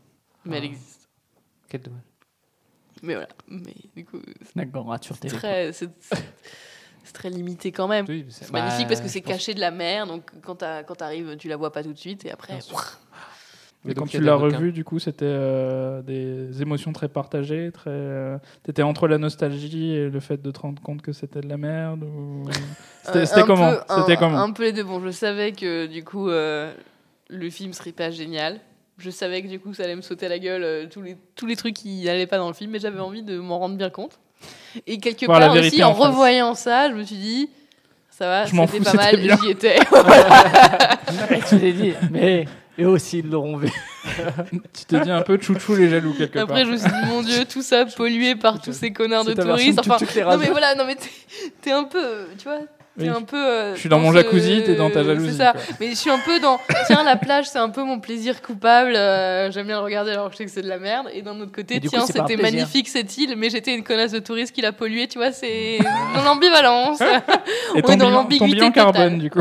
mais 0.44 0.56
elle 0.59 0.62
Ah. 0.62 0.66
existe. 0.66 1.09
Quel 1.68 1.82
dommage. 1.82 2.01
Mais 3.02 3.14
voilà, 3.14 3.28
mais 3.48 3.74
du 3.97 4.05
coup, 4.05 4.20
c'est 4.55 5.28
très, 5.28 5.72
c'est, 5.72 5.90
très 7.12 7.30
limité 7.30 7.72
quand 7.72 7.89
même. 7.89 8.06
Oui, 8.09 8.24
c'est- 8.28 8.44
c'est 8.44 8.52
magnifique 8.52 8.82
bah, 8.82 8.89
parce 8.90 9.01
que 9.01 9.09
c'est 9.09 9.20
pense- 9.20 9.32
caché 9.32 9.55
de 9.55 9.60
la 9.60 9.72
mer, 9.72 10.06
donc 10.06 10.30
quand, 10.43 10.62
quand 10.86 10.94
t'arrives, 10.94 11.36
tu 11.36 11.48
la 11.48 11.56
vois 11.56 11.72
pas 11.72 11.82
tout 11.82 11.93
de 11.93 11.98
suite, 11.98 12.24
et 12.24 12.30
après, 12.30 12.59
Et 13.84 13.88
Mais 13.88 13.94
quand 13.94 14.02
donc, 14.02 14.10
tu 14.10 14.20
l'as 14.20 14.36
revu, 14.36 14.70
du 14.72 14.84
coup, 14.84 15.00
c'était 15.00 15.24
euh, 15.26 16.02
des 16.02 16.62
émotions 16.62 16.92
très 16.92 17.09
partagées. 17.09 17.72
Très, 17.72 17.90
euh, 17.90 18.38
t'étais 18.62 18.82
entre 18.82 19.09
la 19.09 19.18
nostalgie 19.18 19.90
et 19.92 20.09
le 20.09 20.20
fait 20.20 20.40
de 20.40 20.50
te 20.52 20.60
rendre 20.60 20.80
compte 20.80 21.02
que 21.02 21.12
c'était 21.12 21.40
de 21.40 21.48
la 21.48 21.56
merde. 21.56 22.04
Ou... 22.04 22.44
C'était, 23.04 23.18
Euh, 23.18 23.24
c'était 23.26 23.42
comment? 23.42 23.72
peu- 23.72 23.80
un- 23.88 24.00
C'était 24.02 24.16
comment? 24.16 24.38
Un 24.38 24.52
peu 24.52 24.62
les 24.62 24.72
deux. 24.72 24.84
Bon, 24.84 25.00
je 25.04 25.10
savais 25.10 25.50
que 25.50 25.86
du 25.86 26.04
coup, 26.04 26.28
euh, 26.28 26.72
le 27.28 27.50
film 27.50 27.72
serait 27.72 27.90
pas 27.90 28.12
génial. 28.12 28.60
Je 28.98 29.10
savais 29.10 29.42
que 29.42 29.48
du 29.48 29.59
coup, 29.59 29.74
ça 29.74 29.82
allait 29.82 29.96
me 29.96 30.02
sauter 30.02 30.26
à 30.26 30.28
la 30.28 30.38
gueule 30.38 30.62
euh, 30.62 30.86
tous, 30.88 31.02
les, 31.02 31.16
tous 31.34 31.46
les 31.46 31.56
trucs 31.56 31.74
qui 31.74 32.04
n'allaient 32.04 32.28
pas 32.28 32.38
dans 32.38 32.46
le 32.46 32.54
film, 32.54 32.70
mais 32.70 32.78
j'avais 32.78 33.00
envie 33.00 33.22
de 33.24 33.40
m'en 33.40 33.59
rendre 33.59 33.76
bien 33.76 33.90
compte. 33.90 34.20
Et 34.86 34.98
quelque 34.98 35.26
Voir 35.26 35.40
part 35.40 35.56
aussi, 35.56 35.82
en 35.82 35.92
revoyant 35.92 36.54
ça, 36.54 36.88
je 36.90 36.94
me 36.94 37.02
suis 37.02 37.16
dit, 37.16 37.50
ça 38.10 38.26
va, 38.28 38.44
Je 38.46 38.54
m'en 38.54 38.68
c'était 38.68 38.78
fous, 38.78 38.84
pas 38.84 38.90
c'était 38.92 39.16
mal, 39.16 39.20
bien. 39.20 39.36
j'y 39.42 39.50
étais. 39.50 39.76
Tu 41.48 41.59
t'es 41.59 41.72
dit, 41.72 41.92
mais 42.12 42.44
eux 42.81 42.86
aussi 42.86 43.19
ils 43.19 43.31
l'auront 43.31 43.57
vu. 43.57 43.69
Tu 44.73 44.85
t'es 44.86 45.01
dit 45.01 45.11
un 45.11 45.23
peu 45.23 45.39
chouchou 45.40 45.74
les 45.77 45.89
jaloux 45.89 46.12
quelque 46.15 46.39
Après, 46.39 46.62
part. 46.62 46.65
je 46.66 46.70
me 46.73 46.77
suis 46.77 46.89
dit, 46.89 47.07
mon 47.09 47.23
Dieu, 47.23 47.44
tout 47.44 47.62
ça 47.62 47.85
pollué 47.97 48.35
par 48.35 48.61
tous 48.61 48.73
ces 48.73 48.93
connards 48.93 49.24
de 49.24 49.35
touristes. 49.35 49.78
Enfin, 49.78 49.97
non, 50.23 50.39
mais 50.39 50.49
voilà, 50.51 50.74
non, 50.74 50.85
mais 50.86 50.97
t'es- 51.61 51.70
un 51.73 51.85
peu, 51.85 52.27
tu 52.36 52.44
vois, 52.44 52.59
t'es 52.99 53.05
Oui. 53.05 53.09
un 53.09 53.23
peu. 53.23 53.36
euh, 53.36 53.74
Je 53.74 53.81
suis 53.81 53.89
dans 53.89 53.99
mon 54.01 54.11
ce- 54.11 54.16
jacuzzi, 54.16 54.62
t'es 54.65 54.74
dans 54.74 54.90
ta 54.90 55.03
jalousie, 55.05 55.31
C'est 55.32 55.36
ça. 55.39 55.53
quoi. 55.53 55.61
Mais 55.81 55.90
je 55.90 55.94
suis 55.94 56.11
un 56.11 56.19
peu 56.19 56.40
dans. 56.40 56.59
Tiens, 56.86 57.05
la 57.05 57.16
plage, 57.16 57.47
c'est 57.49 57.59
un 57.59 57.69
peu 57.70 57.82
mon 57.85 58.01
plaisir 58.01 58.43
coupable. 58.43 58.94
euh, 58.97 59.51
J'aime 59.53 59.66
bien 59.66 59.77
le 59.78 59.85
regarder 59.85 60.11
alors 60.11 60.27
que 60.27 60.32
je 60.32 60.39
sais 60.39 60.44
que 60.44 60.51
c'est 60.51 60.62
de 60.62 60.69
la 60.69 60.78
merde. 60.78 61.09
Et 61.15 61.23
d'un 61.23 61.39
autre 61.40 61.53
côté, 61.53 61.77
Et 61.77 61.81
tiens, 61.81 62.05
c'était 62.07 62.36
magnifique 62.36 62.89
cette 62.89 63.16
île, 63.19 63.35
mais 63.36 63.49
j'étais 63.51 63.74
une 63.74 63.85
connasse 63.85 64.12
de 64.12 64.19
touriste 64.19 64.53
qui 64.55 64.61
l'a 64.62 64.73
polluée, 64.73 65.07
tu 65.09 65.19
vois, 65.19 65.31
c'est 65.32 65.78
dans 66.15 66.23
l'ambivalence. 66.23 67.01
Et 67.01 67.05
On 67.77 67.81
ton 67.82 67.93
est 67.93 67.97
dans 67.97 68.11
l'ambiguïté 68.11 68.70
carbone, 68.73 69.19
du 69.19 69.31
coup. 69.31 69.40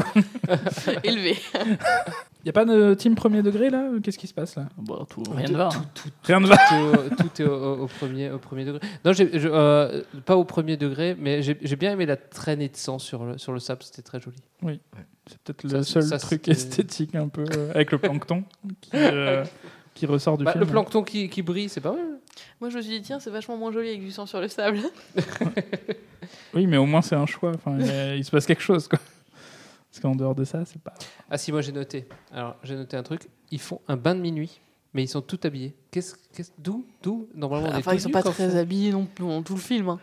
Élevé. 1.03 1.37
Y 2.45 2.49
a 2.49 2.53
pas 2.53 2.65
de 2.65 2.93
team 2.95 3.13
premier 3.15 3.43
degré 3.43 3.69
là 3.69 3.89
Qu'est-ce 4.03 4.17
qui 4.17 4.25
se 4.27 4.33
passe 4.33 4.55
là? 4.55 4.67
Bon, 4.77 5.05
tout, 5.05 5.21
rien 5.31 5.47
ne 5.47 5.55
va. 5.57 5.69
hein. 5.73 5.85
Rien 6.23 6.39
ne 6.39 6.47
va. 6.47 6.57
Tout, 6.57 6.73
est 6.73 6.81
au- 6.81 7.15
tout 7.15 7.41
est 7.41 7.45
au, 7.45 7.83
au 7.83 7.87
premier, 7.87 8.31
au 8.31 8.39
premier 8.39 8.65
degré. 8.65 8.79
Non, 9.05 9.13
j'ai- 9.13 9.37
je- 9.39 9.47
euh, 9.51 10.01
pas 10.25 10.35
au 10.37 10.43
premier 10.43 10.75
degré, 10.77 11.15
mais 11.19 11.41
j'ai 11.43 11.57
j'ai 11.61 11.75
bien 11.75 11.91
aimé 11.91 12.05
la 12.07 12.17
traînée 12.17 12.67
de 12.69 12.75
sang 12.75 12.97
sur 12.99 13.25
le, 13.25 13.37
sur 13.37 13.51
le 13.53 13.59
sable, 13.59 13.83
c'était 13.83 14.01
très 14.01 14.19
joli. 14.19 14.37
Oui. 14.63 14.79
C'est 15.27 15.37
peut-être 15.43 15.63
le 15.71 15.83
seul 15.83 16.03
ça, 16.03 16.17
truc 16.17 16.41
c'était- 16.45 16.51
esthétique 16.51 17.13
un 17.15 17.27
peu 17.27 17.45
euh, 17.55 17.69
avec 17.75 17.91
le 17.91 17.99
plancton 17.99 18.43
qui, 18.81 18.89
euh, 18.95 19.43
qui 19.93 20.05
ressort 20.07 20.37
du 20.37 20.43
Bah, 20.43 20.53
film. 20.53 20.63
le 20.63 20.69
plancton 20.69 21.03
qui, 21.03 21.29
qui 21.29 21.43
brille, 21.43 21.69
c'est 21.69 21.79
pas 21.81 21.91
mal. 21.93 22.01
Moi, 22.59 22.69
je 22.71 22.77
me 22.77 22.81
suis 22.81 22.91
dit, 22.91 23.01
tiens, 23.01 23.19
c'est 23.19 23.29
vachement 23.29 23.57
moins 23.57 23.71
joli 23.71 23.89
avec 23.89 24.01
du 24.01 24.09
sang 24.11 24.25
sur 24.25 24.39
le 24.41 24.47
sable. 24.47 24.79
Oui, 26.53 26.67
mais 26.67 26.77
au 26.77 26.85
moins 26.85 27.01
c'est 27.01 27.15
un 27.15 27.25
choix. 27.25 27.51
Enfin, 27.55 27.77
il, 27.79 28.17
il 28.17 28.25
se 28.25 28.31
passe 28.31 28.45
quelque 28.45 28.61
chose 28.61 28.87
quoi. 28.87 28.99
Parce 29.91 29.99
qu'en 30.01 30.15
dehors 30.15 30.35
de 30.35 30.43
ça, 30.45 30.63
c'est 30.65 30.81
pas. 30.81 30.93
Ah 31.29 31.37
si, 31.37 31.51
moi 31.51 31.61
j'ai 31.61 31.71
noté. 31.73 32.07
Alors 32.31 32.55
j'ai 32.63 32.75
noté 32.75 32.95
un 32.95 33.03
truc. 33.03 33.27
Ils 33.51 33.59
font 33.59 33.81
un 33.89 33.97
bain 33.97 34.15
de 34.15 34.21
minuit, 34.21 34.61
mais 34.93 35.03
ils 35.03 35.07
sont 35.09 35.21
tout 35.21 35.39
habillés. 35.43 35.75
Qu'est-ce, 35.91 36.15
qu'est-ce- 36.33 36.51
d'où, 36.57 36.85
d'où 37.03 37.27
Normalement, 37.35 37.67
on 37.69 37.73
est 37.73 37.77
Enfin, 37.79 37.93
ils 37.93 37.99
sont 38.01 38.07
nus 38.07 38.13
pas 38.13 38.21
quand 38.23 38.31
très 38.31 38.55
on- 38.55 38.57
habillés 38.59 38.91
non 38.91 39.05
plus 39.05 39.25
dans 39.27 39.43
tout 39.43 39.55
le 39.55 39.59
film. 39.59 39.89
hein. 39.89 39.99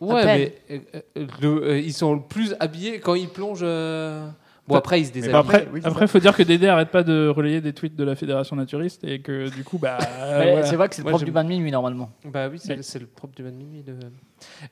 Ouais, 0.00 0.22
À 0.22 0.24
mais 0.36 0.54
euh, 0.70 0.78
euh, 1.16 1.26
le- 1.40 1.62
euh, 1.70 1.78
ils 1.80 1.92
sont 1.92 2.18
plus 2.20 2.54
habillés 2.60 3.00
quand 3.00 3.14
ils 3.14 3.28
plongent. 3.28 3.60
euh, 3.62 4.28
Bon 4.68 4.76
après 4.76 5.00
ils 5.00 5.06
se 5.06 5.12
Mais 5.14 5.20
déshabillent. 5.22 5.40
après- 5.40 5.68
oui, 5.72 5.80
après, 5.82 6.06
faut 6.06 6.18
dire 6.20 6.36
que 6.36 6.42
Dédé 6.44 6.68
arrête 6.68 6.90
pas 6.90 7.02
de 7.02 7.26
relayer 7.28 7.60
des 7.60 7.72
tweets 7.72 7.96
de 7.96 8.04
la 8.04 8.14
Fédération 8.14 8.54
naturiste 8.54 9.02
et 9.04 9.20
que 9.20 9.48
du 9.48 9.64
coup, 9.64 9.78
bah. 9.78 9.98
Voilà. 10.18 10.62
C'est 10.64 10.76
vrai 10.76 10.88
que 10.88 10.94
c'est 10.94 11.02
le 11.02 11.08
propre 11.08 11.24
du 11.24 11.32
bain 11.32 11.42
de 11.44 11.48
minuit 11.48 11.72
normalement. 11.72 12.10
Bah 12.24 12.48
oui, 12.48 12.58
c'est, 12.60 12.76
Oui. 12.76 13.00
le 13.00 13.06
propre 13.06 13.34
du 13.34 13.42
bain 13.42 13.50
de 13.50 13.56
minuit. 13.56 13.82
de- 13.82 13.94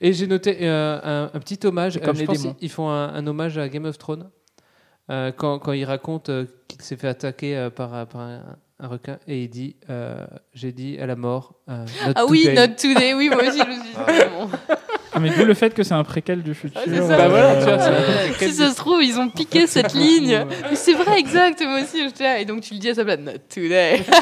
Et 0.01 0.13
j'ai 0.13 0.27
noté 0.29 0.57
euh, 0.63 1.01
un, 1.03 1.31
un 1.35 1.41
petit 1.41 1.59
hommage. 1.67 1.97
Euh, 1.97 2.01
comme 2.01 2.15
je 2.15 2.21
les 2.21 2.27
pense 2.27 2.43
démons. 2.43 2.55
qu'ils 2.55 2.71
font 2.71 2.89
un, 2.91 3.13
un 3.15 3.27
hommage 3.27 3.59
à 3.59 3.69
Game 3.69 3.87
of 3.87 3.99
Thrones 3.99 4.29
euh, 5.11 5.33
quand, 5.37 5.59
quand 5.59 5.73
il 5.73 5.85
raconte 5.85 6.29
euh, 6.29 6.45
qu'il 6.69 6.83
s'est 6.83 6.97
fait 6.97 7.09
attaquer 7.09 7.57
euh, 7.57 7.71
par, 7.71 8.07
par 8.07 8.21
un, 8.21 8.43
un 8.79 8.87
requin 8.87 9.19
et 9.27 9.43
il 9.43 9.49
dit 9.49 9.75
euh, 9.91 10.25
j'ai 10.55 10.71
dit 10.71 10.99
à 11.01 11.07
la 11.07 11.17
mort. 11.17 11.55
euh, 11.69 11.85
not 12.07 12.13
Ah 12.15 12.25
oui, 12.29 12.45
today. 12.45 12.55
Not 12.69 12.75
Today, 12.77 13.15
oui, 13.15 13.29
moi 13.31 13.39
aussi, 13.43 13.59
je 13.59 13.67
me 13.67 13.73
suis 13.73 13.83
dit. 13.83 14.25
bon. 14.39 14.49
Ah, 15.19 15.21
mais 15.21 15.31
d'où 15.37 15.45
le 15.45 15.55
fait 15.55 15.75
que 15.75 15.83
c'est 15.83 15.95
un 15.95 16.05
préquel 16.05 16.43
du 16.45 16.55
futur. 16.55 16.81
Ah, 16.81 16.85
c'est 16.87 16.97
ça. 17.03 17.17
Bah 17.17 17.29
voilà, 17.29 17.57
tu 17.57 17.65
vois, 17.65 17.79
c'est- 17.79 17.91
euh, 17.91 18.33
si 18.51 18.55
ça 18.55 18.71
se 18.71 18.77
trouve, 18.77 19.03
ils 19.03 19.19
ont 19.19 19.29
piqué 19.29 19.67
cette 19.67 19.93
ligne. 19.95 20.47
Mais 20.71 20.77
c'est 20.77 20.95
vrai, 20.95 21.19
exact, 21.19 21.61
moi 21.63 21.81
aussi. 21.83 22.01
Et 22.39 22.45
donc 22.45 22.61
tu 22.63 22.75
le 22.75 22.81
dis 22.81 22.91
à 22.91 22.95
sa 22.95 23.05
place, 23.05 23.19
not 23.19 23.33
today. 23.53 24.01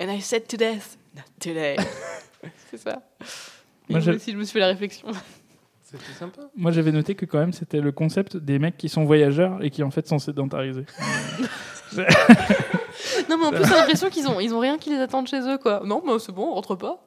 And 0.00 0.10
I 0.12 0.20
said 0.20 0.46
to 0.48 0.56
death, 0.56 0.98
not 1.14 1.22
today. 1.40 1.76
c'est 2.70 2.78
ça. 2.78 3.00
Moi, 3.88 4.00
aussi, 4.00 4.32
je 4.32 4.36
me 4.36 4.42
suis 4.42 4.52
fait 4.52 4.58
la 4.58 4.66
réflexion. 4.66 5.06
C'était 5.84 6.02
sympa. 6.18 6.42
Moi, 6.56 6.72
j'avais 6.72 6.90
noté 6.90 7.14
que 7.14 7.24
quand 7.24 7.38
même, 7.38 7.52
c'était 7.52 7.80
le 7.80 7.92
concept 7.92 8.36
des 8.36 8.58
mecs 8.58 8.76
qui 8.76 8.88
sont 8.88 9.04
voyageurs 9.04 9.58
et 9.62 9.70
qui 9.70 9.84
en 9.84 9.92
fait 9.92 10.08
sont 10.08 10.18
sédentarisés. 10.18 10.84
Non, 13.30 13.38
mais 13.38 13.46
en 13.46 13.50
plus, 13.52 13.64
j'ai 13.64 13.74
l'impression 13.74 14.10
qu'ils 14.10 14.26
ont, 14.28 14.40
ils 14.40 14.52
ont 14.52 14.58
rien 14.58 14.76
qui 14.78 14.90
les 14.90 14.98
attend 14.98 15.22
de 15.22 15.28
chez 15.28 15.38
eux, 15.40 15.58
quoi. 15.58 15.80
Non, 15.84 16.02
mais 16.04 16.18
c'est 16.18 16.32
bon, 16.32 16.48
on 16.50 16.54
rentre 16.54 16.74
pas. 16.74 17.00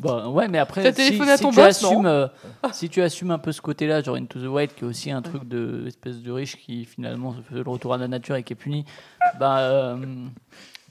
Bah, 0.00 0.28
ouais, 0.28 0.48
mais 0.48 0.58
après, 0.58 0.82
si, 1.08 1.16
à 1.30 1.38
ton 1.38 1.50
tu 1.50 1.56
boss, 1.56 1.66
assumes, 1.66 2.06
euh, 2.06 2.26
si 2.72 2.88
tu 2.88 3.02
assumes 3.02 3.30
un 3.30 3.38
peu 3.38 3.52
ce 3.52 3.60
côté-là, 3.60 4.02
genre 4.02 4.16
Into 4.16 4.40
the 4.40 4.46
Wild, 4.46 4.74
qui 4.74 4.84
est 4.84 4.86
aussi 4.86 5.10
un 5.10 5.22
truc 5.22 5.44
de 5.48 5.84
espèce 5.86 6.18
de 6.22 6.30
riche 6.32 6.56
qui 6.56 6.84
finalement 6.84 7.32
se 7.34 7.42
fait 7.42 7.62
le 7.62 7.70
retour 7.70 7.94
à 7.94 7.98
la 7.98 8.08
nature 8.08 8.36
et 8.36 8.42
qui 8.42 8.52
est 8.52 8.56
puni, 8.56 8.84
bah, 9.38 9.58
euh, 9.60 9.96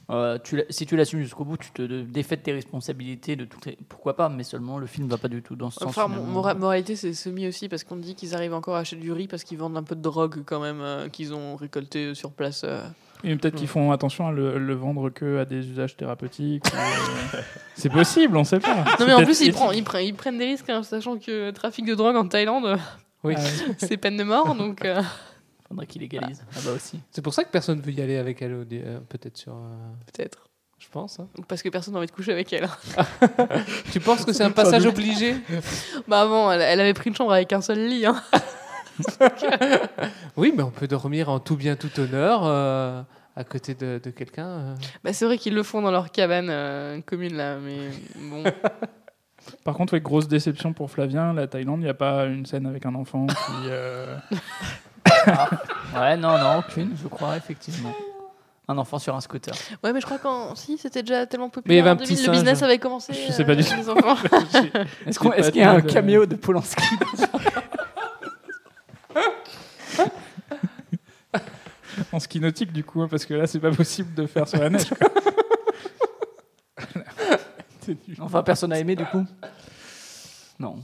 euh, 0.10 0.38
tu 0.44 0.62
si 0.70 0.86
tu 0.86 0.96
l'assumes 0.98 1.22
jusqu'au 1.22 1.46
bout, 1.46 1.58
tu 1.58 1.72
te 1.72 1.82
défais 2.04 2.36
de 2.36 2.42
tes 2.42 2.52
responsabilités, 2.52 3.36
de 3.38 3.46
toutes 3.46 3.66
les- 3.66 3.78
pourquoi 3.88 4.16
pas, 4.16 4.28
mais 4.30 4.44
seulement 4.44 4.78
le 4.78 4.86
film 4.88 5.08
va 5.08 5.18
pas 5.18 5.30
du 5.30 5.42
tout 5.42 5.56
dans 5.56 5.70
ce 5.70 5.80
sens. 5.80 5.88
Enfin, 5.90 6.08
mora- 6.10 6.54
moralité, 6.54 6.96
c'est 6.98 7.14
semi 7.14 7.48
aussi 7.48 7.70
parce 7.70 7.84
qu'on 7.86 7.96
dit 7.96 8.14
qu'ils 8.16 8.36
arrivent 8.36 8.54
encore 8.54 8.76
à 8.76 8.80
acheter 8.80 8.98
du 8.98 9.12
riz 9.14 9.28
parce 9.28 9.44
qu'ils 9.46 9.58
vendent 9.58 9.78
un 9.78 9.84
peu 9.84 9.96
de 9.96 10.02
drogue 10.02 10.44
quand 10.46 10.60
même 10.60 10.82
euh, 10.82 11.08
qu'ils 11.08 11.34
ont 11.34 11.56
récolté 11.56 12.14
sur 12.14 12.32
place. 12.32 12.66
Et 13.24 13.36
peut-être 13.36 13.56
qu'ils 13.56 13.68
font 13.68 13.92
attention 13.92 14.28
à 14.28 14.32
le, 14.32 14.58
le 14.58 14.74
vendre 14.74 15.10
que 15.10 15.40
à 15.40 15.46
des 15.46 15.68
usages 15.70 15.96
thérapeutiques. 15.98 16.66
ou, 16.66 16.76
euh, 17.38 17.40
c'est 17.76 17.90
possible, 17.90 18.36
on 18.38 18.44
sait 18.44 18.60
pas. 18.60 18.84
Non, 19.00 19.06
mais 19.06 19.14
en 19.14 19.24
plus, 19.24 19.42
ils, 19.42 19.48
ils, 19.74 19.84
prennent, 19.84 20.06
ils 20.06 20.14
prennent 20.14 20.38
des 20.38 20.46
risques, 20.46 20.70
hein, 20.70 20.84
sachant 20.84 21.18
que 21.18 21.48
le 21.48 21.52
trafic 21.54 21.86
de 21.86 21.94
drogue 21.96 22.16
en 22.16 22.28
Thaïlande, 22.28 22.80
Oui. 23.24 23.36
Ah 23.38 23.42
oui. 23.68 23.74
c'est 23.78 23.98
peine 23.98 24.18
de 24.18 24.24
mort. 24.24 24.56
Donc, 24.56 24.84
euh, 24.86 25.02
Faudrait 25.68 25.86
qu'il 25.88 26.02
légalise. 26.02 26.44
Ah 26.56 26.60
bah 26.66 26.72
aussi. 26.76 27.00
C'est 27.12 27.22
pour 27.22 27.34
ça 27.34 27.44
que 27.44 27.50
personne 27.50 27.80
veut 27.80 27.92
y 27.94 28.02
aller 28.02 28.18
avec 28.18 28.42
elle, 28.42 28.66
euh, 28.72 29.00
peut-être 29.08 29.38
sur. 29.38 29.54
euh, 29.54 29.78
peut-être. 30.12 30.40
Je 30.80 30.88
pense. 30.90 31.20
hein. 31.20 31.28
Parce 31.48 31.62
que 31.62 31.70
personne 31.70 31.94
n'a 31.94 32.00
envie 32.00 32.08
de 32.08 32.12
coucher 32.12 32.32
avec 32.32 32.52
elle. 32.52 32.68
Tu 33.94 34.00
penses 34.00 34.26
que 34.26 34.34
c'est 34.34 34.44
un 34.44 34.50
passage 34.52 34.86
obligé? 34.88 35.36
Bah, 36.08 36.22
avant, 36.22 36.52
elle, 36.52 36.62
elle 36.62 36.80
avait 36.80 36.96
pris 36.96 37.12
une 37.12 37.16
chambre 37.16 37.32
avec 37.34 37.54
un 37.54 37.62
seul 37.62 37.86
lit. 37.88 38.06
Hein. 38.08 38.20
Oui, 40.38 40.54
mais 40.56 40.64
on 40.64 40.72
peut 40.72 40.88
dormir 40.88 41.30
en 41.30 41.40
tout 41.40 41.56
bien, 41.56 41.76
tout 41.76 41.90
honneur 42.00 42.42
euh, 42.46 43.02
à 43.36 43.44
côté 43.44 43.74
de, 43.76 44.00
de 44.04 44.10
quelqu'un. 44.12 44.48
euh. 44.48 44.76
Bah, 45.04 45.14
c'est 45.14 45.26
vrai 45.26 45.38
qu'ils 45.38 45.54
le 45.56 45.64
font 45.64 45.82
dans 45.82 45.92
leur 45.92 46.12
cabane 46.12 46.48
euh, 46.50 47.02
commune 47.06 47.36
là, 47.36 47.58
mais 47.58 47.90
bon. 48.30 48.44
Par 49.64 49.74
contre, 49.76 49.94
ouais, 49.94 50.02
grosse 50.02 50.28
déception 50.28 50.72
pour 50.74 50.92
Flavien, 50.92 51.34
la 51.34 51.48
Thaïlande, 51.48 51.80
il 51.82 51.86
n'y 51.86 51.90
a 51.90 51.94
pas 51.96 52.26
une 52.26 52.46
scène 52.46 52.66
avec 52.68 52.86
un 52.86 52.94
enfant 52.96 53.26
qui. 53.28 53.36
euh, 53.68 54.16
Ouais, 55.96 56.16
non, 56.18 56.38
non, 56.38 56.60
aucune, 56.60 56.92
je 57.02 57.08
crois, 57.08 57.38
effectivement. 57.38 57.94
Un 58.68 58.78
enfant 58.78 59.00
sur 59.00 59.16
un 59.16 59.20
scooter. 59.22 59.54
Ouais, 59.84 59.92
mais 59.92 60.00
je 60.00 60.06
crois 60.06 60.20
qu'en 60.20 60.56
si, 60.56 60.78
c'était 60.78 61.02
déjà 61.04 61.26
tellement 61.26 61.48
Mais 61.66 61.76
il 61.76 61.80
y 61.80 61.82
populaire. 61.82 61.82
avait 61.82 61.90
un 61.90 61.94
en 61.94 61.98
petit 61.98 62.14
2000, 62.16 62.26
le 62.28 62.32
business 62.32 62.64
avait 62.64 62.78
commencé. 62.78 63.14
Je 63.14 63.32
sais 63.34 63.44
pas 63.44 63.56
du 63.56 63.64
euh, 63.64 63.66
tout. 63.66 63.76
les 63.76 63.90
enfants. 63.90 64.16
Est-ce 65.36 65.52
qu'il 65.52 65.62
y 65.62 65.64
a 65.66 65.72
un 65.72 65.80
de- 65.80 65.92
caméo 65.92 66.26
de 66.26 66.36
Polanski? 66.36 66.84
En 72.12 72.20
ski 72.20 72.40
nautique, 72.40 72.72
du 72.72 72.84
coup, 72.84 73.02
hein, 73.02 73.08
parce 73.10 73.26
que 73.26 73.34
là, 73.34 73.48
c'est 73.48 73.60
pas 73.60 73.72
possible 73.72 74.14
de 74.14 74.26
faire 74.28 74.48
sur 74.48 74.60
la 74.60 74.70
neige. 74.70 74.90
quoi. 74.90 75.10
Enfin, 78.20 78.44
personne 78.44 78.70
n'a 78.70 78.80
aimé 78.80 78.96
du 78.96 79.06
coup 79.06 79.26
Non. 80.60 80.76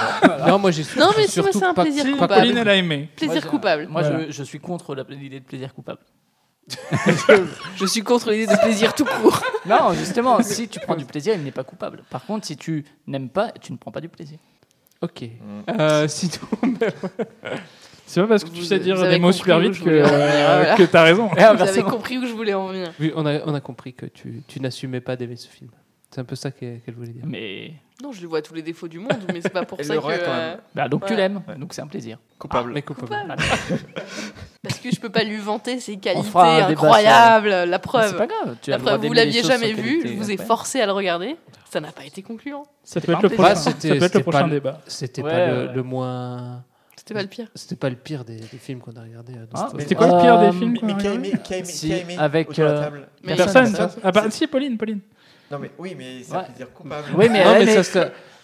Non, 0.48 0.58
moi 0.58 0.70
j'ai 0.70 0.82
Non, 0.98 1.10
mais 1.16 1.26
si, 1.26 1.32
surtout 1.32 1.50
moi, 1.52 1.60
c'est 1.60 1.66
un 1.66 1.74
pas- 1.74 1.82
plaisir 1.82 2.04
Si, 2.04 2.12
coupable. 2.12 2.34
Pauline, 2.34 2.56
elle 2.56 2.68
a 2.68 2.74
aimé. 2.76 3.10
Plaisir 3.14 3.34
Moi, 3.34 3.42
je- 3.44 3.48
coupable. 3.48 3.86
Moi, 3.88 4.00
Voilà. 4.02 4.26
je, 4.26 4.30
je 4.32 4.42
suis 4.42 4.58
contre 4.58 4.94
la- 4.94 5.04
l'idée 5.08 5.40
de 5.40 5.44
plaisir 5.44 5.74
coupable. 5.74 6.00
Je 7.76 7.86
suis 7.86 8.02
contre 8.02 8.30
l'idée 8.32 8.46
de 8.52 8.58
plaisir 8.60 8.92
tout 8.94 9.04
court. 9.04 9.40
Non, 9.66 9.92
justement, 9.92 10.42
si 10.42 10.66
tu 10.66 10.80
prends 10.80 10.96
du 10.96 11.04
plaisir, 11.04 11.34
il 11.34 11.44
n'est 11.44 11.52
pas 11.52 11.62
coupable. 11.62 12.02
Par 12.10 12.24
contre, 12.26 12.44
si 12.46 12.56
tu 12.56 12.84
n'aimes 13.06 13.28
pas, 13.28 13.52
tu 13.52 13.70
ne 13.72 13.76
prends 13.78 13.92
pas 13.92 14.00
du 14.00 14.08
plaisir. 14.08 14.38
Ok. 15.00 15.22
Euh, 15.78 16.08
sinon, 16.08 16.48
C'est 18.06 18.20
pas 18.20 18.26
parce 18.28 18.44
que 18.44 18.50
tu 18.50 18.62
sais 18.64 18.78
dire 18.78 18.96
des 18.96 19.02
avez 19.02 19.18
mots 19.18 19.32
super 19.32 19.58
vite 19.58 19.82
que, 19.82 19.90
euh, 19.90 20.06
voilà. 20.06 20.76
que 20.76 20.84
t'as 20.84 21.02
raison. 21.02 21.26
Et 21.26 21.30
Vous 21.34 21.40
avez 21.40 21.44
inversement. 21.60 21.90
compris 21.90 22.18
où 22.18 22.26
je 22.26 22.32
voulais 22.32 22.54
en 22.54 22.68
venir. 22.68 22.92
oui, 23.00 23.12
on, 23.16 23.26
a, 23.26 23.40
on 23.46 23.52
a 23.54 23.60
compris 23.60 23.92
que 23.94 24.06
tu, 24.06 24.42
tu 24.46 24.60
n'assumais 24.60 25.00
pas 25.00 25.16
d'aimer 25.16 25.36
ce 25.36 25.48
film. 25.48 25.70
C'est 26.10 26.20
un 26.20 26.24
peu 26.24 26.36
ça 26.36 26.50
qu'elle 26.52 26.80
voulait 26.96 27.08
dire. 27.10 27.24
Mais. 27.26 27.72
Non, 28.02 28.12
je 28.12 28.20
lui 28.20 28.26
vois 28.26 28.42
tous 28.42 28.54
les 28.54 28.62
défauts 28.62 28.88
du 28.88 28.98
monde, 29.00 29.18
mais 29.32 29.40
c'est 29.40 29.50
pas 29.52 29.64
pour 29.64 29.82
ça 29.82 29.94
que. 29.94 30.00
regarde 30.00 30.22
quand 30.24 30.30
même. 30.32 30.40
euh, 30.52 30.56
Bah, 30.74 30.88
donc 30.88 31.04
tu 31.06 31.16
l'aimes, 31.16 31.42
donc 31.58 31.74
c'est 31.74 31.82
un 31.82 31.86
plaisir. 31.88 32.18
Coupable. 32.38 32.72
Mais 32.72 32.82
coupable. 32.82 33.08
coupable. 33.10 33.36
Parce 34.62 34.78
que 34.78 34.90
je 34.90 35.00
peux 35.00 35.08
pas 35.10 35.24
lui 35.24 35.36
vanter 35.38 35.80
ses 35.80 35.96
qualités 35.96 36.28
sur- 36.28 36.38
incroyables. 36.40 37.48
La 37.68 37.78
preuve. 37.78 38.10
C'est 38.10 38.16
pas 38.18 38.26
grave. 38.26 38.56
Tu 38.62 38.70
La 38.70 38.78
preuve, 38.78 39.04
vous 39.06 39.12
l'aviez 39.12 39.42
jamais 39.42 39.72
vu, 39.72 39.96
qualité 39.98 40.08
je 40.08 40.14
vous 40.14 40.30
ai 40.30 40.36
forcé 40.36 40.80
à 40.80 40.86
le 40.86 40.92
regarder. 40.92 41.36
Ça 41.70 41.80
n'a 41.80 41.90
pas 41.92 42.04
été 42.04 42.22
concluant. 42.22 42.62
Ça 42.84 43.00
C'est 43.00 43.06
peut 43.06 43.12
pas 43.12 43.18
être 43.18 43.22
le 43.24 43.28
un 43.32 43.34
prochain, 43.34 43.48
Bah, 43.54 43.56
c'était 43.56 43.88
peut 43.98 44.04
être 44.04 44.14
le 44.14 44.20
pas 44.22 44.30
prochain 44.30 44.48
débat. 44.48 44.80
C'était 44.86 45.22
Ouais, 45.22 45.30
pas 45.30 45.72
le 45.72 45.82
moins. 45.82 46.62
C'était 47.06 47.14
pas 47.14 47.22
le 47.22 47.28
pire. 47.28 47.46
C'était 47.54 47.76
pas 47.76 47.88
le 47.88 47.94
pire 47.96 48.24
des, 48.24 48.36
des 48.36 48.58
films 48.58 48.80
qu'on 48.80 48.92
a 48.96 49.02
regardés. 49.02 49.34
euh, 49.34 49.46
Ah, 49.54 49.68
C'était 49.78 49.94
quoi 49.94 50.06
le 50.08 50.20
pire 50.20 50.34
Euh, 50.40 50.50
des 50.50 50.58
films 50.58 50.72
Mais, 50.72 50.78
qu'on 50.80 50.88
a 50.88 50.94
qui 50.94 51.06
a 51.06 51.10
regardé 51.10 51.28
aimé, 51.28 51.38
qui 51.44 51.54
a 51.54 51.56
aimé, 51.58 51.66
Si, 51.68 51.86
qui 51.86 51.92
a 51.92 51.98
aimé 51.98 52.16
avec, 52.18 52.58
euh, 52.58 52.90
Personne. 53.24 53.72
Personne. 53.72 54.00
Ah, 54.02 54.10
bah, 54.10 54.24
si, 54.30 54.46
Pauline, 54.48 54.76
Pauline. 54.76 55.00
Non 55.48 55.60
mais 55.60 55.70
oui, 55.78 55.94
mais 55.96 56.24
ça 56.24 56.38
Ouais. 56.40 56.46
veut 56.48 56.54
dire 56.56 56.72
coupable. 56.72 57.04
Oui, 57.16 57.28
mais, 57.30 57.44
non, 57.44 57.52
mais, 57.52 57.64
mais- 57.66 57.74
ça, 57.76 57.84
se, 57.84 57.98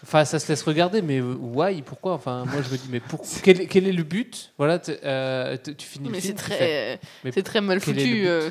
enfin, 0.04 0.24
ça 0.24 0.38
se 0.38 0.46
laisse 0.48 0.62
regarder, 0.62 1.02
mais 1.02 1.18
euh, 1.20 1.34
why 1.40 1.82
Pourquoi 1.82 2.12
Enfin, 2.12 2.44
moi, 2.44 2.62
je 2.62 2.70
me 2.72 2.76
dis, 2.78 2.88
mais 2.88 3.00
pour, 3.00 3.20
quel, 3.42 3.62
est- 3.62 3.66
quel 3.66 3.88
est 3.88 3.92
le 3.92 4.04
but? 4.04 4.52
Voilà, 4.56 4.80
euh, 5.02 5.56
tu 5.76 5.84
finis 5.84 6.08
Mais 6.10 6.18
le 6.18 6.20
c'est 6.20 6.26
film. 6.28 6.38
tu 6.38 6.44
fais- 6.44 6.56
très, 6.56 7.00
mais 7.24 7.32
c'est 7.32 7.42
très 7.42 7.60
mal 7.60 7.80
foutu. 7.80 8.28
euh. 8.28 8.50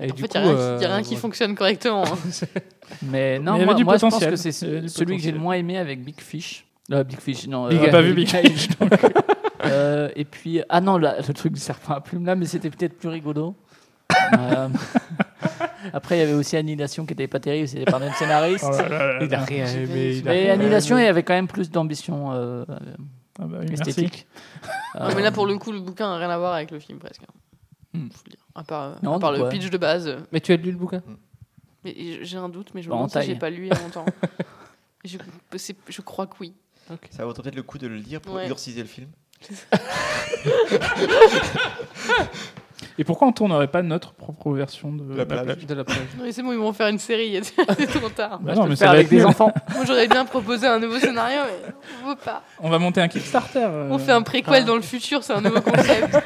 Et 0.00 0.10
En 0.10 0.14
du 0.14 0.22
fait, 0.22 0.28
coup, 0.28 0.34
il 0.34 0.40
n'y 0.42 0.46
a 0.46 0.50
rien, 0.52 0.58
euh, 0.58 0.78
y 0.80 0.84
a 0.84 0.94
rien 0.94 1.02
qui 1.02 1.14
ouais. 1.14 1.20
fonctionne 1.20 1.54
correctement. 1.54 2.04
hein. 2.04 2.18
Mais 3.02 3.38
non, 3.38 3.56
Mais 3.56 3.64
moi, 3.64 3.74
du 3.74 3.84
moi, 3.84 3.96
je 3.96 4.00
pense 4.02 4.18
que 4.22 4.36
c'est 4.36 4.52
celui 4.52 5.16
que 5.16 5.22
j'ai 5.22 5.32
le 5.32 5.38
moins 5.38 5.54
aimé 5.54 5.78
avec 5.78 6.04
Big 6.04 6.20
Fish. 6.20 6.66
Euh, 6.92 7.04
Big 7.04 7.20
Fish, 7.20 7.46
non. 7.46 7.68
Big- 7.68 7.78
euh, 7.78 7.84
J'ai 7.84 7.90
pas 7.90 8.02
vu 8.02 8.14
Big 8.14 8.28
Fish, 8.28 8.68
Euh, 9.64 10.10
et 10.16 10.24
puis, 10.24 10.60
ah 10.68 10.80
non, 10.80 10.98
là, 10.98 11.16
le 11.26 11.34
truc 11.34 11.52
du 11.52 11.60
serpent 11.60 11.94
à 11.94 12.00
plume 12.00 12.26
là, 12.26 12.34
mais 12.34 12.46
c'était 12.46 12.68
peut-être 12.70 12.98
plus 12.98 13.08
rigolo. 13.08 13.54
Euh, 14.38 14.68
Après, 15.92 16.16
il 16.16 16.20
y 16.20 16.22
avait 16.22 16.32
aussi 16.34 16.56
Annihilation 16.56 17.06
qui 17.06 17.12
était 17.12 17.26
pas 17.28 17.40
terrible, 17.40 17.68
c'était 17.68 17.84
par 17.90 17.98
le 18.00 18.06
même 18.06 18.14
scénariste. 18.14 18.64
Oh 18.68 18.76
là 18.76 18.88
là 18.88 19.12
là 19.18 19.24
Il 19.24 19.34
a 19.34 19.40
rien 19.44 19.66
aimé. 19.66 20.12
il 20.16 20.28
a 20.28 20.32
Mais 20.32 20.42
rien 20.44 20.52
Annihilation, 20.54 20.98
il 20.98 21.04
y 21.04 21.06
avait 21.06 21.22
quand 21.22 21.34
même 21.34 21.46
plus 21.48 21.70
d'ambition 21.70 22.32
euh, 22.32 22.64
Ah 23.38 23.46
bah 23.46 23.58
oui, 23.60 23.66
merci. 23.68 23.90
esthétique. 23.90 24.26
Non, 24.98 25.08
mais 25.16 25.22
là, 25.22 25.32
pour 25.32 25.46
le 25.46 25.56
coup, 25.56 25.72
le 25.72 25.80
bouquin 25.80 26.08
n'a 26.10 26.18
rien 26.18 26.28
à 26.30 26.36
voir 26.38 26.52
avec 26.54 26.70
le 26.70 26.78
film 26.78 26.98
presque. 26.98 27.22
Hmm. 27.94 28.08
Faut 28.10 28.22
le 28.26 28.30
dire. 28.32 28.40
À 28.54 28.62
part, 28.64 28.82
euh, 28.82 28.94
Non, 29.02 29.14
à 29.14 29.18
part 29.20 29.32
donc 29.32 29.44
le 29.44 29.48
pitch 29.48 29.70
de 29.70 29.78
base. 29.78 30.16
Mais 30.32 30.40
tu 30.40 30.52
as 30.52 30.56
lu 30.56 30.70
le 30.72 30.76
bouquin? 30.76 31.02
Mais 31.84 31.94
j'ai 32.22 32.36
un 32.36 32.48
doute, 32.48 32.72
mais 32.74 32.82
je 32.82 32.88
me 32.88 32.90
Bah, 32.90 32.96
en 32.96 33.06
demande 33.06 33.10
si 33.10 33.20
j'ai 33.22 33.26
taille. 33.28 33.38
pas 33.38 33.50
lu 33.50 33.66
il 33.66 33.68
y 33.68 33.72
a 33.72 33.78
longtemps. 33.80 34.04
je, 35.04 35.16
c'est- 35.56 35.76
je 35.88 36.00
crois 36.02 36.26
que 36.26 36.34
oui. 36.40 36.52
Ça 37.10 37.24
vaut 37.24 37.32
peut-être 37.32 37.54
le 37.56 37.62
coup 37.62 37.78
de 37.78 37.86
le 37.86 37.96
lire 37.96 38.20
pour 38.20 38.34
Ouais. 38.34 38.42
exorciser 38.44 38.80
le 38.82 38.88
film. 38.88 39.08
Et 42.98 43.04
pourquoi 43.04 43.26
on 43.28 43.32
tournerait 43.32 43.68
pas 43.68 43.80
notre 43.82 44.12
propre 44.12 44.52
version 44.52 44.92
de 44.92 45.14
La 45.16 45.24
plage. 45.24 45.64
de 45.64 45.74
la 45.74 45.84
plage. 45.84 45.98
Non, 46.18 46.24
c'est 46.30 46.42
bon, 46.42 46.52
ils 46.52 46.58
vont 46.58 46.72
faire 46.72 46.88
une 46.88 46.98
série. 46.98 47.40
c'est 47.78 47.86
trop 47.86 48.08
tard. 48.10 48.38
Bah 48.40 48.54
non, 48.54 48.66
mais 48.66 48.76
faire 48.76 48.90
avec 48.90 49.08
des 49.08 49.24
enfants. 49.24 49.52
Moi, 49.74 49.84
j'aurais 49.86 50.08
bien 50.08 50.24
proposé 50.24 50.66
un 50.66 50.78
nouveau 50.78 50.98
scénario, 50.98 51.38
mais 51.46 51.72
on 52.04 52.08
veut 52.10 52.16
pas. 52.16 52.42
On 52.60 52.68
va 52.68 52.78
monter 52.78 53.00
un 53.00 53.08
Kickstarter. 53.08 53.60
euh. 53.64 53.88
On 53.90 53.98
fait 53.98 54.12
un 54.12 54.22
préquel 54.22 54.64
dans 54.64 54.74
le 54.76 54.82
futur, 54.82 55.22
c'est 55.24 55.32
un 55.32 55.40
nouveau 55.40 55.60
concept. 55.62 56.18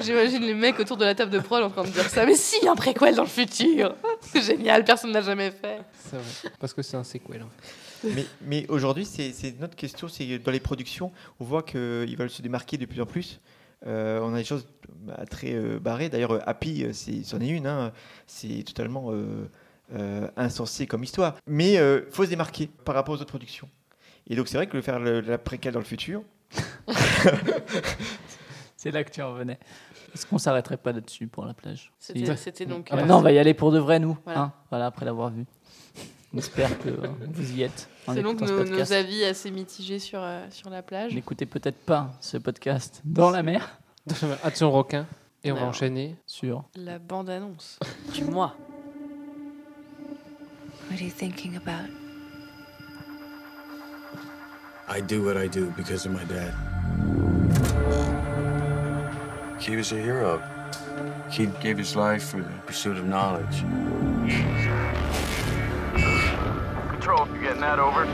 J'imagine 0.00 0.42
les 0.42 0.54
mecs 0.54 0.78
autour 0.78 0.96
de 0.96 1.04
la 1.04 1.14
table 1.14 1.30
de 1.30 1.38
prod 1.38 1.62
en 1.62 1.70
train 1.70 1.84
de 1.84 1.88
dire 1.88 2.08
ça. 2.08 2.26
Mais 2.26 2.34
si, 2.34 2.56
il 2.60 2.66
y 2.66 2.68
a 2.68 2.72
un 2.72 2.76
préquel 2.76 3.14
dans 3.14 3.22
le 3.22 3.28
futur 3.28 3.94
C'est 4.20 4.42
génial, 4.42 4.84
personne 4.84 5.12
n'a 5.12 5.22
jamais 5.22 5.50
fait. 5.52 5.80
C'est 5.98 6.16
vrai. 6.16 6.52
Parce 6.60 6.74
que 6.74 6.82
c'est 6.82 6.96
un 6.96 7.04
sequel. 7.04 7.42
en 7.42 7.46
fait. 7.46 7.72
Mais 8.14 8.24
mais 8.42 8.66
aujourd'hui, 8.68 9.04
c'est 9.04 9.32
notre 9.60 9.76
question. 9.76 10.08
C'est 10.08 10.38
dans 10.38 10.50
les 10.52 10.60
productions, 10.60 11.12
on 11.40 11.44
voit 11.44 11.62
qu'ils 11.62 12.16
veulent 12.16 12.30
se 12.30 12.42
démarquer 12.42 12.76
de 12.78 12.86
plus 12.86 13.00
en 13.00 13.06
plus. 13.06 13.40
Euh, 13.86 14.20
on 14.22 14.32
a 14.34 14.38
des 14.38 14.44
choses 14.44 14.66
bah, 15.00 15.24
très 15.28 15.52
euh, 15.52 15.78
barrées. 15.78 16.08
D'ailleurs, 16.08 16.30
euh, 16.32 16.40
Happy, 16.46 16.84
euh, 16.84 16.92
c'en 17.24 17.40
est 17.40 17.48
une. 17.48 17.66
hein. 17.66 17.92
C'est 18.26 18.62
totalement 18.64 19.10
euh, 19.12 19.48
euh, 19.94 20.26
insensé 20.36 20.86
comme 20.86 21.04
histoire. 21.04 21.34
Mais 21.46 21.74
il 21.74 22.04
faut 22.10 22.24
se 22.24 22.30
démarquer 22.30 22.68
par 22.84 22.94
rapport 22.94 23.14
aux 23.14 23.18
autres 23.18 23.26
productions. 23.26 23.68
Et 24.26 24.36
donc, 24.36 24.48
c'est 24.48 24.56
vrai 24.56 24.66
que 24.66 24.76
le 24.76 24.82
faire 24.82 24.98
le- 24.98 25.20
la 25.20 25.36
préquelle 25.36 25.74
dans 25.74 25.80
le 25.80 25.84
futur, 25.84 26.22
C'est 28.76 28.90
là 28.90 29.02
que 29.04 29.10
tu 29.10 29.22
en 29.22 29.32
venais. 29.32 29.58
Est-ce 30.14 30.26
qu'on 30.26 30.38
s'arrêterait 30.38 30.76
pas 30.76 30.92
là-dessus 30.92 31.26
pour 31.26 31.44
la 31.46 31.54
plage? 31.54 31.90
C'était 31.98 32.66
donc. 32.66 32.88
Ah, 32.90 32.94
euh, 32.94 32.96
maintenant, 33.00 33.18
on 33.18 33.22
va 33.22 33.32
y 33.32 33.38
aller 33.38 33.54
pour 33.54 33.72
de 33.72 33.78
vrai, 33.78 33.98
nous. 33.98 34.16
Voilà. 34.24 34.40
Hein, 34.40 34.52
voilà, 34.70 34.86
après 34.86 35.04
l'avoir 35.06 35.30
vu. 35.30 35.44
On 36.34 36.38
espère 36.38 36.76
que 36.80 36.88
euh, 36.88 37.06
vous 37.32 37.52
y 37.52 37.62
êtes. 37.62 37.88
en 38.08 38.14
C'est 38.14 38.22
donc 38.22 38.36
écoutant 38.42 38.48
ce 38.48 38.70
nos, 38.70 38.76
nos 38.78 38.92
avis 38.92 39.24
assez 39.24 39.52
mitigés 39.52 40.00
sur, 40.00 40.18
euh, 40.20 40.44
sur 40.50 40.68
la 40.68 40.82
plage. 40.82 41.14
N'écoutez 41.14 41.46
peut-être 41.46 41.78
pas 41.78 42.10
ce 42.20 42.36
podcast 42.38 43.00
dans 43.04 43.30
la 43.30 43.44
mer. 43.44 43.78
Action 44.42 44.70
requin. 44.72 45.06
Et 45.44 45.52
on 45.52 45.54
va 45.54 45.60
Non. 45.62 45.66
enchaîner. 45.68 46.16
Sur. 46.26 46.64
La 46.74 46.98
bande-annonce 46.98 47.78
du 48.12 48.24
mois. 48.24 48.56
What 50.90 50.96
are 50.96 51.02
you 51.02 51.10
thinking 51.10 51.56
about? 51.56 51.88
I 54.88 55.00
do 55.00 55.22
what 55.24 55.36
I 55.40 55.48
do 55.48 55.70
because 55.76 56.04
of 56.04 56.12
my 56.12 56.24
dad. 56.24 56.52
He 59.60 59.76
was 59.76 59.92
a 59.92 59.96
hero. 59.96 60.42
He 61.30 61.46
gave 61.62 61.78
his 61.78 61.94
life 61.94 62.24
for 62.24 62.40
the 62.40 62.66
pursuit 62.66 62.96
of 62.98 63.04
knowledge. 63.06 63.64
Control, 67.44 67.44
you 67.44 67.48
getting 67.48 67.60
that 67.60 67.78
over? 67.78 68.04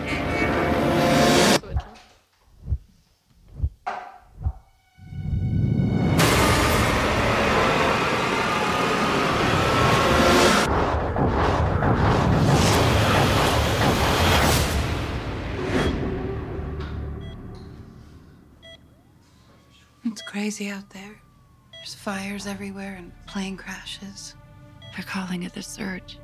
It's 20.04 20.22
crazy 20.22 20.70
out 20.70 20.90
there. 20.90 21.20
There's 21.72 21.94
fires 21.94 22.46
everywhere 22.46 22.96
and 22.96 23.12
plane 23.26 23.56
crashes. 23.56 24.34
They're 24.94 25.04
calling 25.04 25.44
it 25.44 25.54
the 25.54 25.62
surge. 25.62 26.18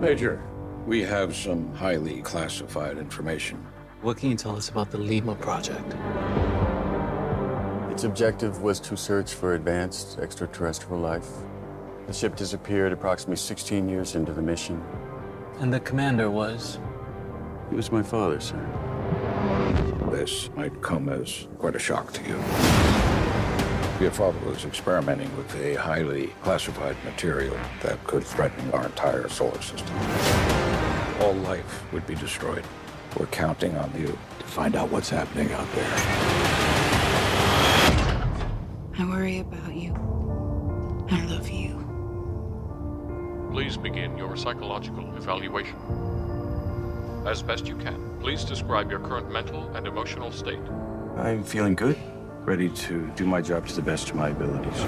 Major, 0.00 0.42
we 0.86 1.02
have 1.02 1.34
some 1.34 1.74
highly 1.74 2.22
classified 2.22 2.96
information. 2.96 3.58
What 4.02 4.18
can 4.18 4.30
you 4.30 4.36
tell 4.36 4.54
us 4.56 4.68
about 4.68 4.92
the 4.92 4.98
Lima 4.98 5.34
project? 5.34 5.96
Its 7.90 8.04
objective 8.04 8.62
was 8.62 8.78
to 8.80 8.96
search 8.96 9.34
for 9.34 9.54
advanced 9.54 10.20
extraterrestrial 10.20 11.00
life. 11.00 11.28
The 12.06 12.12
ship 12.12 12.36
disappeared 12.36 12.92
approximately 12.92 13.36
16 13.36 13.88
years 13.88 14.14
into 14.14 14.32
the 14.32 14.42
mission. 14.42 14.80
And 15.58 15.74
the 15.74 15.80
commander 15.80 16.30
was? 16.30 16.78
He 17.68 17.74
was 17.74 17.90
my 17.90 18.02
father, 18.02 18.38
sir. 18.38 18.64
This 20.12 20.50
might 20.54 20.80
come 20.82 21.08
as 21.08 21.48
quite 21.58 21.74
a 21.74 21.80
shock 21.80 22.12
to 22.12 22.22
you. 22.22 22.36
Your 24.00 24.12
father 24.12 24.38
was 24.48 24.64
experimenting 24.64 25.34
with 25.36 25.52
a 25.56 25.74
highly 25.74 26.28
classified 26.42 26.96
material 27.04 27.56
that 27.82 28.04
could 28.04 28.22
threaten 28.22 28.70
our 28.70 28.84
entire 28.84 29.28
solar 29.28 29.60
system. 29.60 30.65
All 31.20 31.32
life 31.32 31.92
would 31.92 32.06
be 32.06 32.14
destroyed. 32.14 32.64
We're 33.18 33.26
counting 33.26 33.74
on 33.76 33.90
you 33.98 34.06
to 34.06 34.44
find 34.44 34.76
out 34.76 34.90
what's 34.90 35.08
happening 35.08 35.50
out 35.52 35.66
there. 35.72 35.92
I 38.98 39.04
worry 39.04 39.38
about 39.38 39.74
you. 39.74 39.94
I 41.10 41.24
love 41.24 41.48
you. 41.48 41.82
Please 43.50 43.78
begin 43.78 44.18
your 44.18 44.36
psychological 44.36 45.16
evaluation. 45.16 45.76
As 47.26 47.42
best 47.42 47.66
you 47.66 47.76
can, 47.76 48.18
please 48.20 48.44
describe 48.44 48.90
your 48.90 49.00
current 49.00 49.30
mental 49.32 49.68
and 49.74 49.86
emotional 49.86 50.30
state. 50.30 50.60
I'm 51.16 51.42
feeling 51.42 51.74
good, 51.74 51.96
ready 52.44 52.68
to 52.68 53.10
do 53.16 53.24
my 53.24 53.40
job 53.40 53.66
to 53.68 53.74
the 53.74 53.82
best 53.82 54.10
of 54.10 54.16
my 54.16 54.28
abilities. 54.28 54.80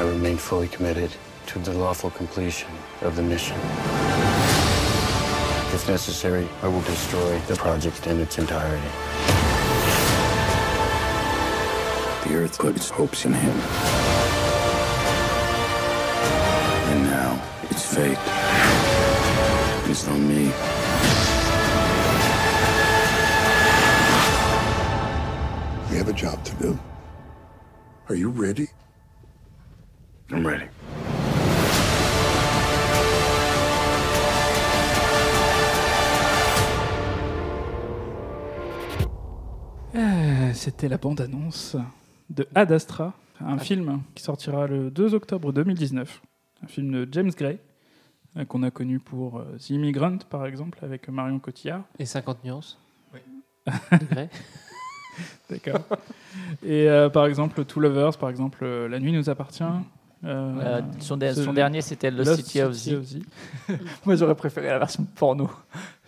I 0.00 0.04
remain 0.04 0.38
fully 0.38 0.68
committed 0.68 1.10
to 1.52 1.58
the 1.58 1.72
lawful 1.74 2.08
completion 2.10 2.70
of 3.02 3.14
the 3.14 3.22
mission. 3.22 3.56
If 5.74 5.86
necessary, 5.86 6.48
I 6.62 6.68
will 6.68 6.80
destroy 6.80 7.38
the 7.40 7.56
project 7.56 8.06
in 8.06 8.20
its 8.20 8.38
entirety. 8.38 8.88
The 12.26 12.36
Earth 12.36 12.58
put 12.58 12.74
its 12.74 12.88
hopes 12.88 13.26
in 13.26 13.34
him. 13.34 13.54
And 16.90 17.04
now, 17.04 17.42
its 17.64 17.84
fate 17.94 18.16
is 19.90 20.08
on 20.08 20.26
me. 20.26 20.44
We 25.90 25.98
have 25.98 26.08
a 26.08 26.14
job 26.14 26.42
to 26.46 26.54
do. 26.54 26.78
Are 28.08 28.14
you 28.14 28.30
ready? 28.30 28.68
I'm 30.30 30.46
ready. 30.46 30.61
C'était 40.64 40.86
la 40.86 40.96
bande-annonce 40.96 41.76
de 42.30 42.46
Ad 42.54 42.70
Astra 42.70 43.14
un 43.40 43.58
film 43.58 44.00
qui 44.14 44.22
sortira 44.22 44.68
le 44.68 44.92
2 44.92 45.12
octobre 45.12 45.52
2019. 45.52 46.22
Un 46.62 46.66
film 46.68 46.92
de 46.92 47.08
James 47.10 47.32
Gray, 47.36 47.58
euh, 48.36 48.44
qu'on 48.44 48.62
a 48.62 48.70
connu 48.70 49.00
pour 49.00 49.40
euh, 49.40 49.56
The 49.58 49.70
Immigrant, 49.70 50.18
par 50.30 50.46
exemple, 50.46 50.78
avec 50.84 51.08
Marion 51.08 51.40
Cotillard. 51.40 51.82
Et 51.98 52.06
50 52.06 52.44
nuances 52.44 52.78
Oui. 53.12 53.18
De. 53.90 54.28
D'accord. 55.50 55.84
Et 56.62 56.88
euh, 56.88 57.08
par 57.08 57.26
exemple, 57.26 57.64
Two 57.64 57.80
Lovers, 57.80 58.16
par 58.16 58.30
exemple, 58.30 58.64
La 58.64 59.00
nuit 59.00 59.10
nous 59.10 59.28
appartient. 59.28 59.64
Euh, 59.64 59.72
Euh, 60.24 60.80
son, 61.00 61.16
dernier, 61.16 61.80
c'était 61.80 62.10
Lost 62.10 62.30
Lost 62.30 62.44
City 62.44 62.62
of 62.62 62.74
City 62.74 63.22
Z. 63.68 63.76
Moi, 64.06 64.14
j'aurais 64.14 64.36
préféré 64.36 64.68
la 64.68 64.78
version 64.78 65.04
porno. 65.16 65.50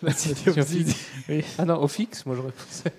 Oui. 1.28 1.42
Ah 1.58 1.65
non, 1.65 1.81
au 1.83 1.89
fixe, 1.89 2.26
moi 2.26 2.36
j'aurais 2.36 2.52
pensé. 2.52 2.91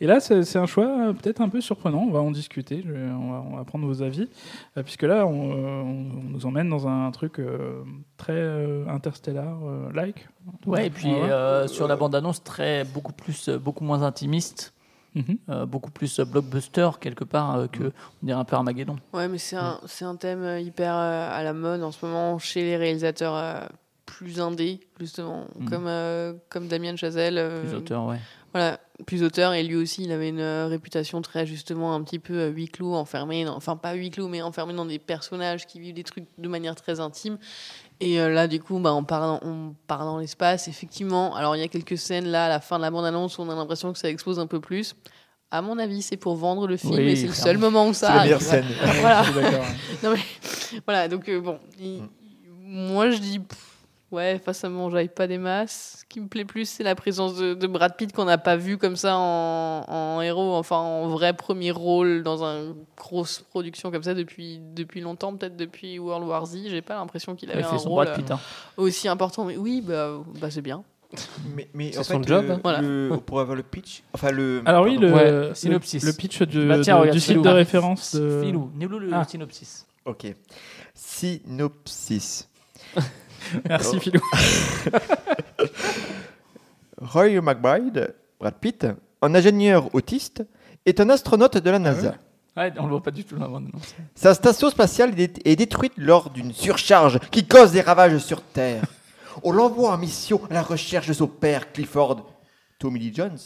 Et 0.00 0.06
là, 0.06 0.20
c'est 0.20 0.56
un 0.56 0.66
choix 0.66 0.86
euh, 0.86 1.12
peut-être 1.12 1.40
un 1.40 1.48
peu 1.48 1.60
surprenant. 1.60 2.04
On 2.06 2.10
va 2.10 2.20
en 2.20 2.30
discuter. 2.30 2.82
je 2.86 2.92
on, 2.92 3.30
va, 3.32 3.44
on 3.50 3.56
va 3.56 3.64
prendre 3.64 3.86
vos 3.86 4.02
avis. 4.02 4.28
Euh, 4.76 4.82
puisque 4.82 5.02
là, 5.04 5.26
on, 5.26 5.50
euh, 5.52 5.54
on- 5.82 6.10
on 6.18 6.30
nous 6.30 6.46
emmène 6.46 6.68
dans 6.68 6.86
un 6.88 7.10
truc 7.10 7.38
euh, 7.38 7.82
très 8.16 8.32
euh, 8.34 8.84
interstellar-like. 8.88 10.28
Ouais, 10.66 10.86
et 10.86 10.90
puis 10.90 11.10
euh, 11.12 11.66
sur 11.68 11.88
la 11.88 11.96
bande-annonce, 11.96 12.42
très 12.42 12.84
beaucoup 12.84 13.12
plus, 13.12 13.48
beaucoup 13.48 13.84
moins 13.84 14.02
intimiste, 14.02 14.74
Mhm. 15.14 15.38
euh, 15.48 15.64
beaucoup 15.66 15.90
plus 15.90 16.20
blockbuster 16.20 16.90
quelque 17.00 17.24
part 17.24 17.56
euh, 17.56 17.66
que 17.66 17.84
on 18.22 18.26
dirait 18.26 18.38
un 18.38 18.44
peu 18.44 18.56
Armageddon. 18.56 18.96
Ouais, 19.14 19.26
mais 19.26 19.38
c'est 19.38 19.56
un, 19.56 19.80
c'est 19.86 20.04
un 20.04 20.16
thème 20.16 20.58
hyper 20.60 20.94
euh, 20.94 21.28
à 21.32 21.42
la 21.42 21.54
mode 21.54 21.82
en 21.82 21.90
ce 21.90 22.04
moment 22.04 22.38
chez 22.38 22.62
les 22.62 22.76
réalisateurs 22.76 23.34
euh, 23.34 23.60
plus 24.16 24.40
indés, 24.40 24.80
justement, 24.98 25.46
Mm. 25.58 25.68
comme, 25.68 25.86
euh, 25.86 26.32
comme 26.48 26.66
Damien 26.66 26.96
Chazelle. 26.96 27.36
euh, 27.38 27.60
Plus 27.62 27.74
auteur, 27.76 28.06
ouais. 28.06 28.16
Voilà, 28.54 28.80
plus 29.06 29.22
auteur, 29.22 29.52
et 29.52 29.62
lui 29.62 29.76
aussi, 29.76 30.04
il 30.04 30.10
avait 30.12 30.30
une 30.30 30.40
euh, 30.40 30.66
réputation 30.68 31.20
très, 31.20 31.44
justement, 31.46 31.94
un 31.94 32.02
petit 32.02 32.18
peu 32.18 32.48
huis 32.48 32.68
clos, 32.68 32.94
enfermé, 32.94 33.44
dans- 33.44 33.54
enfin 33.54 33.76
pas 33.76 33.92
huis 33.92 34.08
clos, 34.10 34.28
mais 34.28 34.40
enfermé 34.40 34.72
dans 34.72 34.86
des 34.86 34.98
personnages 34.98 35.66
qui 35.66 35.78
vivent 35.80 35.94
des 35.94 36.02
trucs 36.04 36.24
de 36.38 36.48
manière 36.48 36.74
très 36.74 36.98
intime. 36.98 37.36
Et 38.00 38.18
euh, 38.20 38.30
là, 38.32 38.48
du 38.48 38.58
coup, 38.60 38.78
bah, 38.78 38.94
on, 38.94 39.04
part 39.04 39.20
dans, 39.40 39.46
on 39.48 39.74
part 39.86 40.04
dans 40.06 40.18
l'espace, 40.18 40.66
effectivement. 40.68 41.36
Alors, 41.36 41.54
il 41.56 41.58
y 41.60 41.64
a 41.64 41.68
quelques 41.68 41.98
scènes, 41.98 42.28
là, 42.28 42.46
à 42.46 42.48
la 42.48 42.60
fin 42.60 42.78
de 42.78 42.82
la 42.82 42.90
bande-annonce, 42.90 43.36
où 43.38 43.42
on 43.42 43.50
a 43.50 43.54
l'impression 43.54 43.92
que 43.92 43.98
ça 43.98 44.08
expose 44.08 44.38
un 44.38 44.46
peu 44.46 44.60
plus. 44.60 44.94
À 45.50 45.60
mon 45.62 45.78
avis, 45.78 46.00
c'est 46.02 46.16
pour 46.16 46.34
vendre 46.36 46.66
le 46.66 46.76
film, 46.78 46.94
Oui, 46.94 47.08
et 47.10 47.16
c'est 47.16 47.26
le 47.26 47.32
seul 47.34 47.58
moment 47.58 47.86
où 47.88 47.92
ça 47.94 48.06
C'est 48.08 48.12
la 48.14 48.18
arrive. 48.20 48.24
meilleure 48.24 48.42
scène. 48.42 48.64
voilà. 49.00 49.22
Non, 50.02 50.12
mais, 50.14 50.20
voilà, 50.86 51.08
donc 51.08 51.28
euh, 51.28 51.40
bon, 51.40 51.58
il- 51.78 52.02
moi 52.64 53.10
je 53.10 53.18
dis, 53.18 53.38
pff, 53.40 53.77
ouais, 54.12 54.38
face 54.44 54.64
à 54.64 54.68
mon 54.68 54.90
j'aille 54.90 55.08
pas 55.08 55.26
des 55.26 55.38
masses. 55.38 55.98
Ce 56.00 56.04
qui 56.06 56.20
me 56.20 56.28
plaît 56.28 56.44
plus, 56.44 56.68
c'est 56.68 56.82
la 56.84 56.94
présence 56.94 57.36
de, 57.36 57.54
de 57.54 57.66
Brad 57.66 57.96
Pitt 57.96 58.12
qu'on 58.12 58.24
n'a 58.24 58.38
pas 58.38 58.56
vu 58.56 58.78
comme 58.78 58.96
ça 58.96 59.16
en, 59.16 59.84
en 59.88 60.20
héros, 60.20 60.54
enfin 60.54 60.76
en 60.76 61.08
vrai 61.08 61.32
premier 61.34 61.70
rôle 61.70 62.22
dans 62.22 62.42
une 62.44 62.74
grosse 62.96 63.40
production 63.40 63.90
comme 63.90 64.02
ça 64.02 64.14
depuis, 64.14 64.60
depuis 64.74 65.00
longtemps, 65.00 65.34
peut-être 65.36 65.56
depuis 65.56 65.98
World 65.98 66.26
War 66.26 66.46
Z. 66.46 66.58
J'ai 66.68 66.82
pas 66.82 66.94
l'impression 66.94 67.34
qu'il 67.34 67.50
avait 67.50 67.62
fait 67.62 67.68
un 67.68 67.76
rôle 67.76 68.04
Brad 68.06 68.16
Pitt, 68.16 68.30
hein. 68.30 68.40
euh, 68.78 68.82
aussi 68.82 69.08
important. 69.08 69.44
Mais 69.44 69.56
oui, 69.56 69.82
bah, 69.86 70.12
bah 70.40 70.50
c'est 70.50 70.62
bien. 70.62 70.82
Mais, 71.56 71.68
mais 71.72 71.90
C'est 71.92 72.00
en 72.00 72.02
son 72.02 72.22
fait, 72.22 72.28
job, 72.28 72.44
le- 72.44 72.50
hein. 72.52 72.60
Voilà. 72.62 72.80
le- 72.82 73.16
pour 73.24 73.40
avoir 73.40 73.56
le 73.56 73.62
pitch, 73.62 74.02
enfin 74.12 74.30
le. 74.30 74.60
Alors 74.66 74.84
oui, 74.84 74.98
le, 74.98 75.10
Ouais, 75.10 75.54
synopsis. 75.54 76.04
le 76.04 76.12
pitch 76.12 76.42
de- 76.42 76.68
Bah, 76.68 76.80
tiens, 76.82 76.96
de- 76.96 77.00
regarde, 77.00 77.16
du 77.16 77.20
site 77.20 77.40
de 77.40 77.48
référence 77.48 78.14
de... 78.14 78.42
Philou, 78.44 78.70
dis-nous 78.74 78.98
le 78.98 79.08
Ah. 79.14 79.24
synopsis. 79.24 79.86
Ok. 80.04 80.26
Synopsis. 80.94 82.48
Merci 83.68 83.96
Oh. 83.96 84.00
Philou. 84.00 84.20
Roy 87.00 87.40
McBride, 87.40 88.14
Brad 88.40 88.54
Pitt, 88.60 88.86
un 89.22 89.34
ingénieur 89.34 89.88
autiste, 89.94 90.44
est 90.84 91.00
un 91.00 91.08
astronaute 91.10 91.58
de 91.58 91.70
la 91.70 91.78
NASA. 91.78 92.14
Ouais, 92.56 92.72
on 92.78 92.84
le 92.84 92.90
voit 92.90 93.02
pas 93.02 93.10
du 93.12 93.24
tout 93.24 93.36
bande-annonce. 93.36 93.94
Sa 94.14 94.34
station 94.34 94.68
spatiale 94.70 95.10
est 95.20 95.28
dé- 95.28 95.42
est 95.44 95.56
détruite 95.56 95.92
lors 95.96 96.30
d'une 96.30 96.52
surcharge 96.52 97.20
qui 97.30 97.46
cause 97.46 97.70
des 97.72 97.80
ravages 97.82 98.18
sur 98.18 98.42
Terre. 98.42 98.82
On 99.44 99.52
l'envoie 99.52 99.92
en 99.92 99.98
mission 99.98 100.40
à 100.50 100.54
la 100.54 100.62
recherche 100.62 101.06
de 101.06 101.12
son 101.12 101.28
père, 101.28 101.72
Clifford 101.72 102.26
Tommy 102.80 102.98
Lee 102.98 103.12
Jones, 103.14 103.38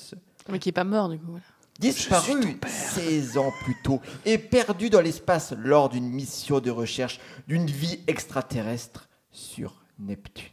Mais 0.48 0.58
qui 0.58 0.70
est 0.70 0.72
pas 0.72 0.84
mort 0.84 1.10
du 1.10 1.18
coup. 1.18 1.38
disparu 1.78 2.58
16 2.66 3.36
ans 3.36 3.52
plus 3.64 3.76
tôt 3.84 4.00
et 4.24 4.38
perdu 4.38 4.88
dans 4.88 5.02
l'espace 5.02 5.52
lors 5.58 5.90
d'une 5.90 6.08
mission 6.08 6.60
de 6.60 6.70
recherche 6.70 7.20
d'une 7.48 7.66
vie 7.66 8.00
extraterrestre 8.06 9.08
sur 9.30 9.81
Neptune. 9.98 10.48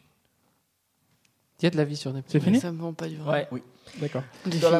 Il 1.59 1.65
y 1.65 1.67
a 1.67 1.69
de 1.71 1.77
la 1.77 1.83
vie 1.85 1.97
sur 1.97 2.13
Neptune. 2.13 2.31
C'est 2.31 2.45
fini? 2.45 2.59
Ça 2.59 2.71
me 2.71 2.79
vend 2.79 2.93
pas 2.93 3.07
du 3.07 3.17
vrai. 3.17 3.31
Ouais, 3.41 3.47
Oui. 3.51 3.63
D'accord. 3.99 4.21
Dans 4.61 4.69
la 4.69 4.79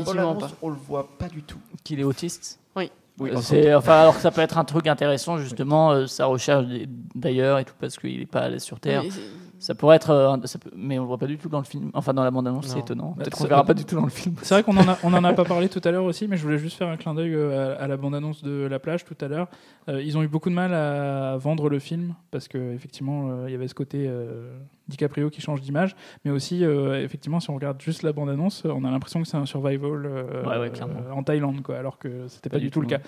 on 0.61 0.69
le 0.69 0.75
voit 0.75 1.17
pas 1.17 1.27
du 1.29 1.41
tout. 1.41 1.59
qu'il 1.83 1.99
est 1.99 2.03
autiste? 2.03 2.59
Oui. 2.75 2.91
Oui, 3.17 3.31
Euh, 3.31 3.41
c'est- 3.41 3.73
enfin, 3.73 3.99
alors 4.01 4.15
que 4.15 4.21
ça 4.21 4.31
peut 4.31 4.39
être 4.41 4.57
un 4.57 4.63
truc 4.63 4.88
intéressant, 4.88 5.38
justement, 5.39 5.91
euh, 5.91 6.07
sa 6.07 6.25
recherche 6.27 6.65
d'ailleurs 7.15 7.59
et 7.59 7.65
tout, 7.65 7.73
parce 7.79 7.97
qu'il 7.97 8.17
n'est 8.19 8.25
pas 8.25 8.41
à 8.41 8.49
l'aise 8.49 8.63
sur 8.63 8.79
Terre. 8.79 9.03
Ça 9.59 9.75
pourrait 9.75 9.97
être. 9.97 10.09
euh, 10.09 10.29
un- 10.31 10.45
ça 10.45 10.57
peut- 10.57 10.71
mais 10.75 10.97
on 10.97 11.01
le 11.03 11.07
voit 11.07 11.17
pas 11.17 11.27
du 11.27 11.38
tout 11.38 11.49
dans 11.49 11.59
le 11.59 11.65
film. 11.65 11.91
Enfin, 11.93 12.13
dans 12.13 12.23
la 12.23 12.31
bande-annonce, 12.31 12.67
c'est 12.67 12.79
étonnant. 12.79 13.09
Bah, 13.17 13.23
Peut-être 13.23 13.38
qu'on 13.38 13.43
verra 13.49 13.63
pas 13.65 13.73
du 13.73 13.85
tout 13.85 13.95
dans 13.95 14.03
le 14.03 14.09
film. 14.09 14.35
C'est 14.41 14.53
vrai 14.55 14.63
qu'on 14.63 14.77
en 14.77 14.88
a, 14.88 14.97
on 15.03 15.13
en 15.13 15.23
a 15.23 15.33
pas 15.33 15.43
parlé 15.45 15.67
tout 15.69 15.81
à 15.83 15.91
l'heure 15.91 16.05
aussi, 16.05 16.27
mais 16.27 16.38
je 16.38 16.43
voulais 16.43 16.57
juste 16.57 16.77
faire 16.77 16.88
un 16.88 16.97
clin 16.97 17.13
d'œil 17.13 17.33
euh, 17.35 17.75
à, 17.77 17.83
à 17.83 17.88
la 17.88 17.97
bande-annonce 17.97 18.41
de 18.43 18.65
La 18.67 18.79
Plage 18.79 19.03
tout 19.05 19.17
à 19.21 19.27
l'heure. 19.27 19.47
Euh, 19.89 20.01
ils 20.01 20.17
ont 20.17 20.23
eu 20.23 20.27
beaucoup 20.27 20.49
de 20.49 20.55
mal 20.55 20.73
à 20.73 21.35
vendre 21.38 21.69
le 21.69 21.79
film 21.79 22.13
parce 22.31 22.47
que 22.47 22.73
effectivement, 22.73 23.29
euh, 23.31 23.43
il 23.47 23.51
y 23.51 23.55
avait 23.55 23.67
ce 23.67 23.75
côté 23.75 24.05
euh, 24.07 24.57
DiCaprio 24.88 25.29
qui 25.29 25.41
change 25.41 25.61
d'image, 25.61 25.95
mais 26.25 26.31
aussi 26.31 26.63
effectivement, 26.63 27.39
si 27.39 27.49
on 27.49 27.55
regarde 27.55 27.79
juste 27.81 28.01
la 28.03 28.11
bande-annonce, 28.13 28.63
on 28.65 28.83
a 28.85 28.89
l'impression 28.91 29.21
que 29.21 29.27
c'est 29.27 29.38
un 29.38 29.45
survival 29.45 30.07
Ouais, 30.47 30.57
ouais, 30.57 30.69
clairement. 30.71 30.95
en 31.13 31.21
Thaïlande, 31.21 31.61
quoi, 31.61 31.77
alors 31.77 31.99
que 31.99 32.27
c'était 32.27 32.49
pas, 32.49 32.57
du 32.59 32.71
tout 32.71 32.81
le 32.81 32.88
cas. 32.88 32.99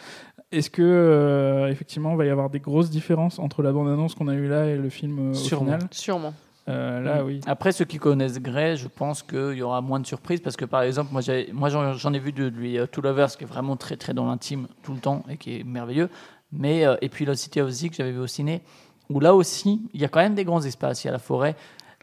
Est-ce 0.51 0.69
que 0.69 0.81
euh, 0.81 1.69
effectivement, 1.69 2.11
il 2.11 2.17
va 2.17 2.25
y 2.25 2.29
avoir 2.29 2.49
des 2.49 2.59
grosses 2.59 2.89
différences 2.89 3.39
entre 3.39 3.63
la 3.63 3.71
bande-annonce 3.71 4.15
qu'on 4.15 4.27
a 4.27 4.33
eu 4.33 4.47
là 4.47 4.65
et 4.67 4.75
le 4.77 4.89
film 4.89 5.19
euh, 5.19 5.31
au 5.31 5.33
Sûrement. 5.33 5.65
final? 5.77 5.87
Sûrement. 5.91 6.33
Euh, 6.69 6.99
Là, 7.01 7.25
oui. 7.25 7.39
Après, 7.47 7.71
ceux 7.71 7.85
qui 7.85 7.97
connaissent 7.97 8.39
Grey, 8.39 8.75
je 8.75 8.87
pense 8.87 9.23
qu'il 9.23 9.53
y 9.53 9.61
aura 9.61 9.81
moins 9.81 9.99
de 9.99 10.05
surprises 10.05 10.41
parce 10.41 10.55
que, 10.55 10.65
par 10.65 10.83
exemple, 10.83 11.11
moi, 11.11 11.69
j'en 11.69 11.93
j'en 11.93 12.13
ai 12.13 12.19
vu 12.19 12.31
de 12.31 12.45
lui 12.47 12.77
euh, 12.77 12.85
Two 12.85 13.01
Lovers 13.01 13.35
qui 13.37 13.45
est 13.45 13.47
vraiment 13.47 13.75
très 13.77 13.97
très 13.97 14.13
dans 14.13 14.25
l'intime 14.25 14.67
tout 14.83 14.93
le 14.93 14.99
temps 14.99 15.23
et 15.29 15.37
qui 15.37 15.59
est 15.59 15.63
merveilleux. 15.63 16.09
Mais, 16.51 16.85
euh, 16.85 16.95
et 17.01 17.09
puis 17.09 17.25
Lost 17.25 17.43
City 17.43 17.61
of 17.61 17.69
Z 17.69 17.89
que 17.89 17.95
j'avais 17.95 18.11
vu 18.11 18.19
au 18.19 18.27
ciné, 18.27 18.61
où 19.09 19.19
là 19.19 19.33
aussi, 19.33 19.81
il 19.93 20.01
y 20.01 20.05
a 20.05 20.09
quand 20.09 20.19
même 20.19 20.35
des 20.35 20.43
grands 20.43 20.61
espaces. 20.61 21.03
Il 21.03 21.07
y 21.07 21.09
a 21.09 21.13
la 21.13 21.19
forêt, 21.19 21.55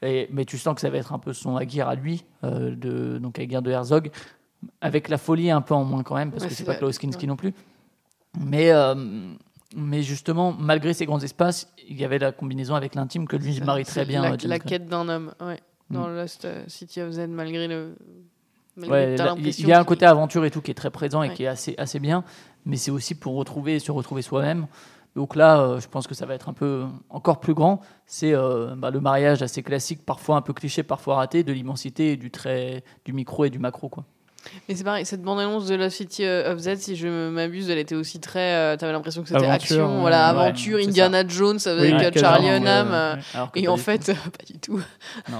et, 0.03 0.27
mais 0.33 0.45
tu 0.47 0.57
sens 0.59 0.75
que 0.75 0.81
ça 0.81 0.89
va 0.91 0.97
être 0.99 1.13
un 1.13 1.19
peu 1.19 1.33
son 1.35 1.57
Aguirre 1.57 1.89
à 1.89 1.95
lui, 1.95 2.25
euh, 2.45 2.75
de, 2.75 3.19
donc 3.19 3.39
Aguirre 3.39 3.63
de 3.63 3.71
Herzog, 3.71 4.11
avec 4.81 5.09
la 5.09 5.19
folie 5.19 5.51
un 5.51 5.61
peu 5.61 5.75
en 5.75 5.85
moins 5.85 6.03
quand 6.03 6.17
même, 6.17 6.31
parce 6.31 6.43
Ouais, 6.43 6.49
que 6.49 6.55
c'est 6.55 6.61
c'est 6.63 6.67
pas 6.67 6.73
la- 6.73 6.79
Klaus 6.79 6.99
Kinski 6.99 7.23
ouais. 7.25 7.29
non 7.29 7.37
plus. 7.37 7.53
Mais, 8.39 8.71
euh, 8.71 8.95
mais 9.77 10.03
justement, 10.03 10.53
malgré 10.59 10.95
ces 10.95 11.07
grands 11.07 11.21
espaces, 11.21 11.73
il 11.89 11.99
y 11.99 12.05
avait 12.05 12.19
la 12.19 12.33
combinaison 12.33 12.75
avec 12.75 12.95
l'intime 12.95 13.27
que 13.27 13.37
lui 13.37 13.61
marie 13.61 13.85
très 13.85 14.05
bien. 14.05 14.23
La, 14.23 14.33
euh, 14.33 14.37
la 14.45 14.59
quête 14.59 14.87
d'un 14.87 15.09
homme, 15.09 15.33
ouais. 15.41 15.61
Dans 15.91 16.07
Mm. 16.09 16.17
Lost 16.17 16.45
euh, 16.45 16.65
City 16.67 17.01
of 17.01 17.13
Zen, 17.13 17.33
malgré 17.33 17.67
le. 17.67 17.95
malgré 18.77 18.93
Ouais, 18.93 19.17
là, 19.17 19.35
il 19.39 19.67
y 19.67 19.73
a 19.73 19.81
un 19.81 19.85
côté 19.85 20.05
aventure 20.05 20.45
et 20.45 20.51
tout 20.51 20.61
qui 20.61 20.71
est 20.71 20.75
très 20.75 20.91
présent 20.91 21.23
et 21.23 21.29
Ouais. 21.29 21.35
qui 21.35 21.45
est 21.45 21.49
assez, 21.49 21.75
assez 21.79 21.99
bien, 21.99 22.25
mais 22.67 22.77
c'est 22.77 22.91
aussi 22.91 23.15
pour 23.15 23.35
retrouver, 23.37 23.79
se 23.79 23.91
retrouver 23.91 24.21
soi-même. 24.23 24.67
Donc 25.17 25.35
là, 25.35 25.61
euh, 25.61 25.81
je 25.81 25.89
pense 25.89 26.07
que 26.07 26.15
ça 26.15 26.27
va 26.27 26.35
être 26.35 26.49
un 26.51 26.53
peu 26.53 26.85
encore 27.09 27.41
plus 27.41 27.55
grand. 27.55 27.81
C'est 28.07 28.35
euh, 28.35 28.75
bah, 28.77 28.91
le 28.91 29.01
mariage 29.01 29.43
assez 29.43 29.63
classique, 29.63 30.05
parfois 30.05 30.37
un 30.37 30.43
peu 30.43 30.53
cliché, 30.53 30.83
parfois 30.83 31.17
raté, 31.17 31.43
de 31.43 31.53
l'immensité, 31.53 32.13
et 32.13 32.17
du 32.19 32.31
trait, 32.31 32.85
du 33.07 33.13
micro 33.15 33.45
et 33.47 33.51
du 33.51 33.59
macro, 33.59 33.89
quoi. 33.89 34.05
Mais 34.69 34.75
c'est 34.75 34.85
pareil, 34.85 35.05
cette 35.07 35.23
bande-annonce 35.23 35.67
de 35.67 35.75
Lost 35.75 35.97
City 35.97 36.25
euh, 36.25 36.53
of 36.53 36.59
Z, 36.59 36.77
si 36.77 36.97
je 36.97 37.31
m'abuse, 37.31 37.71
elle 37.71 37.79
était 37.79 37.95
aussi 37.95 38.21
très. 38.21 38.55
euh, 38.55 38.77
T'avais 38.77 38.93
l'impression 38.93 39.23
que 39.23 39.29
c'était 39.29 39.47
action, 39.47 40.01
voilà, 40.01 40.27
aventure, 40.29 40.79
Indiana 40.79 41.27
Jones 41.27 41.59
avec 41.67 41.95
Oui, 41.95 42.05
euh, 42.05 42.11
Charlie 42.15 42.49
Hunnam. 42.49 42.89
euh, 42.93 43.15
ouais. 43.15 43.49
Et 43.57 43.69
en 43.69 43.77
fait, 43.77 43.99
tout. 43.99 44.31
pas 44.39 44.45
du 44.53 44.59
tout. 44.59 44.81
Non. 45.31 45.39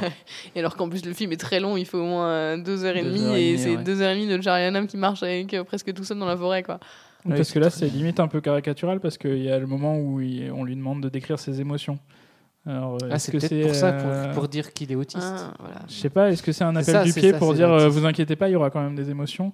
et 0.55 0.59
alors 0.61 0.77
qu'en 0.77 0.89
plus, 0.89 1.05
le 1.05 1.13
film 1.13 1.33
est 1.33 1.37
très 1.41 1.61
long, 1.61 1.77
il 1.77 1.85
faut 1.87 1.99
au 1.99 2.05
moins 2.07 2.57
deux 2.59 2.85
heures 2.85 2.97
et 2.97 3.03
Deux 3.03 3.11
demie, 3.11 3.25
heures 3.27 3.35
et 3.37 3.57
c'est 3.59 3.77
ouais. 3.77 3.83
deux 3.85 4.01
heures 4.03 4.11
et 4.11 4.15
demie 4.15 4.27
de 4.29 4.41
Charlie 4.43 4.67
Hunnam 4.69 4.87
qui 4.87 4.97
marche 4.97 5.23
avec 5.23 5.53
euh, 5.55 5.65
presque 5.65 5.93
tout 5.93 6.05
seul 6.05 6.19
dans 6.19 6.27
la 6.27 6.37
forêt, 6.37 6.63
quoi. 6.63 6.79
Oui, 7.25 7.35
parce 7.37 7.51
que 7.51 7.59
là, 7.59 7.69
c'est 7.69 7.89
limite 7.89 8.21
un 8.21 8.29
peu 8.29 8.41
caricatural 8.41 9.01
parce 9.01 9.19
qu'il 9.19 9.43
y 9.43 9.51
a 9.51 9.59
le 9.59 9.67
moment 9.67 9.99
où 9.99 10.21
il- 10.21 10.51
on 10.53 10.65
lui 10.65 10.77
demande 10.77 11.03
de 11.03 11.09
décrire 11.09 11.39
ses 11.39 11.61
émotions. 11.61 11.99
Alors, 12.67 12.99
Ah, 13.11 13.15
est-ce 13.15 13.27
c'est 13.27 13.33
que 13.33 13.39
peut-être 13.39 13.63
pour 13.67 13.75
ça, 13.75 13.89
euh, 13.95 14.25
pour, 14.27 14.35
pour 14.43 14.49
dire 14.49 14.73
qu'il 14.73 14.93
est 14.93 14.95
autiste. 14.95 15.23
Ah, 15.25 15.55
voilà. 15.59 15.77
Je 15.89 15.95
sais 15.95 16.11
pas, 16.11 16.31
est-ce 16.31 16.43
que 16.43 16.53
c'est 16.53 16.65
un 16.65 16.77
appel 16.77 16.85
ça, 16.95 17.05
du 17.05 17.13
pied 17.15 17.33
ça, 17.33 17.39
pour 17.39 17.55
dire 17.55 17.71
euh, 17.73 17.89
vous 17.89 18.05
inquiétez 18.05 18.37
pas, 18.37 18.49
il 18.49 18.53
y 18.53 18.57
aura 18.57 18.71
quand 18.71 18.83
même 18.83 18.95
des 18.95 19.11
émotions 19.11 19.53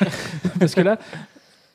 Parce 0.58 0.74
que 0.74 0.80
là, 0.80 0.98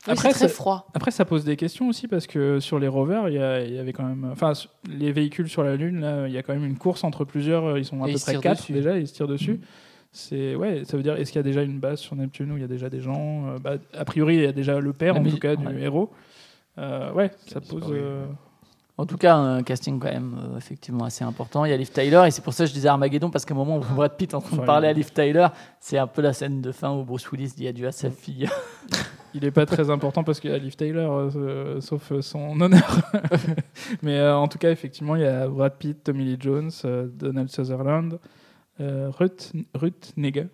Oui, 0.07 0.13
après, 0.13 0.29
c'est 0.29 0.39
très 0.39 0.47
ça, 0.47 0.53
froid. 0.53 0.87
après, 0.95 1.11
ça 1.11 1.25
pose 1.25 1.43
des 1.45 1.55
questions 1.55 1.87
aussi 1.89 2.07
parce 2.07 2.25
que 2.25 2.59
sur 2.59 2.79
les 2.79 2.87
rovers, 2.87 3.29
il 3.29 3.35
y, 3.35 3.77
avait 3.77 3.93
quand 3.93 4.03
même. 4.05 4.27
Enfin, 4.31 4.53
les 4.89 5.11
véhicules 5.11 5.49
sur 5.49 5.63
la 5.63 5.75
Lune, 5.75 5.99
là, 6.01 6.27
il 6.27 6.33
y 6.33 6.37
a 6.37 6.41
quand 6.43 6.53
même 6.53 6.65
une 6.65 6.77
course 6.77 7.03
entre 7.03 7.25
plusieurs. 7.25 7.65
euh, 7.65 7.79
Ils 7.79 7.85
sont 7.85 8.01
à 8.03 8.09
Et 8.09 8.13
peu 8.13 8.19
près 8.19 8.37
quatre 8.39 8.61
dessus. 8.61 8.73
déjà, 8.73 8.97
ils 8.97 9.07
se 9.07 9.13
tirent 9.13 9.27
dessus. 9.27 9.59
C'est 10.13 10.55
ouais, 10.55 10.83
ça 10.83 10.97
veut 10.97 11.03
dire 11.03 11.15
est-ce 11.15 11.31
qu'il 11.31 11.39
y 11.39 11.43
a 11.43 11.43
déjà 11.43 11.61
une 11.61 11.79
base 11.79 11.99
sur 11.99 12.15
Neptune 12.17 12.51
où 12.51 12.57
il 12.57 12.61
y 12.61 12.65
a 12.65 12.67
déjà 12.67 12.89
des 12.89 12.99
gens 12.99 13.47
euh, 13.47 13.59
bah, 13.59 13.75
A 13.97 14.03
priori, 14.03 14.35
il 14.37 14.41
y 14.41 14.47
a 14.47 14.51
déjà 14.51 14.79
le 14.79 14.91
père 14.93 15.13
La 15.13 15.19
en 15.21 15.23
tout 15.23 15.37
cas 15.37 15.55
du 15.55 15.65
ouais. 15.67 15.81
héros. 15.81 16.11
Euh, 16.79 17.13
ouais, 17.13 17.29
ça 17.47 17.61
pose. 17.61 17.83
euh, 17.91 18.25
En 19.01 19.05
tout 19.07 19.17
cas, 19.17 19.35
un 19.35 19.63
casting 19.63 19.99
quand 19.99 20.11
même 20.11 20.37
euh, 20.37 20.57
effectivement 20.57 21.05
assez 21.05 21.23
important. 21.23 21.65
Il 21.65 21.71
y 21.71 21.73
a 21.73 21.77
Liv 21.77 21.89
Tyler 21.89 22.23
et 22.27 22.31
c'est 22.31 22.43
pour 22.43 22.53
ça 22.53 22.65
que 22.65 22.69
je 22.69 22.73
disais 22.73 22.87
Armageddon 22.87 23.31
parce 23.31 23.45
qu'à 23.45 23.55
un 23.55 23.57
moment 23.57 23.73
où 23.73 23.77
on 23.77 23.79
voit 23.79 23.95
Brad 23.95 24.17
Pitt 24.17 24.33
en 24.35 24.41
train 24.41 24.57
de 24.57 24.61
parler 24.61 24.87
à 24.87 24.93
Liv 24.93 25.11
Tyler, 25.11 25.47
c'est 25.79 25.97
un 25.97 26.05
peu 26.05 26.21
la 26.21 26.33
scène 26.33 26.61
de 26.61 26.71
fin 26.71 26.91
où 26.91 27.03
Bruce 27.03 27.31
Willis 27.31 27.53
dit 27.57 27.67
adieu 27.67 27.87
à 27.87 27.91
sa 27.91 28.11
fille. 28.11 28.47
il 29.33 29.45
est 29.45 29.51
pas 29.51 29.65
très 29.65 29.89
important 29.89 30.23
parce 30.23 30.39
qu'il 30.39 30.51
y 30.51 30.53
a 30.53 30.57
Liv 30.57 30.75
Taylor, 30.75 31.31
euh, 31.35 31.81
sauf 31.81 32.11
euh, 32.11 32.21
son 32.21 32.59
honneur. 32.61 33.01
Mais 34.01 34.19
euh, 34.19 34.35
en 34.35 34.47
tout 34.47 34.57
cas, 34.57 34.71
effectivement, 34.71 35.15
il 35.15 35.23
y 35.23 35.25
a 35.25 35.47
Brad 35.47 35.77
Pitt, 35.77 36.03
Tommy 36.03 36.25
Lee 36.25 36.37
Jones, 36.39 36.71
Donald 36.83 37.49
Sutherland, 37.49 38.19
Ruth, 38.79 39.53
Ruth 39.75 40.13
Negga, 40.17 40.45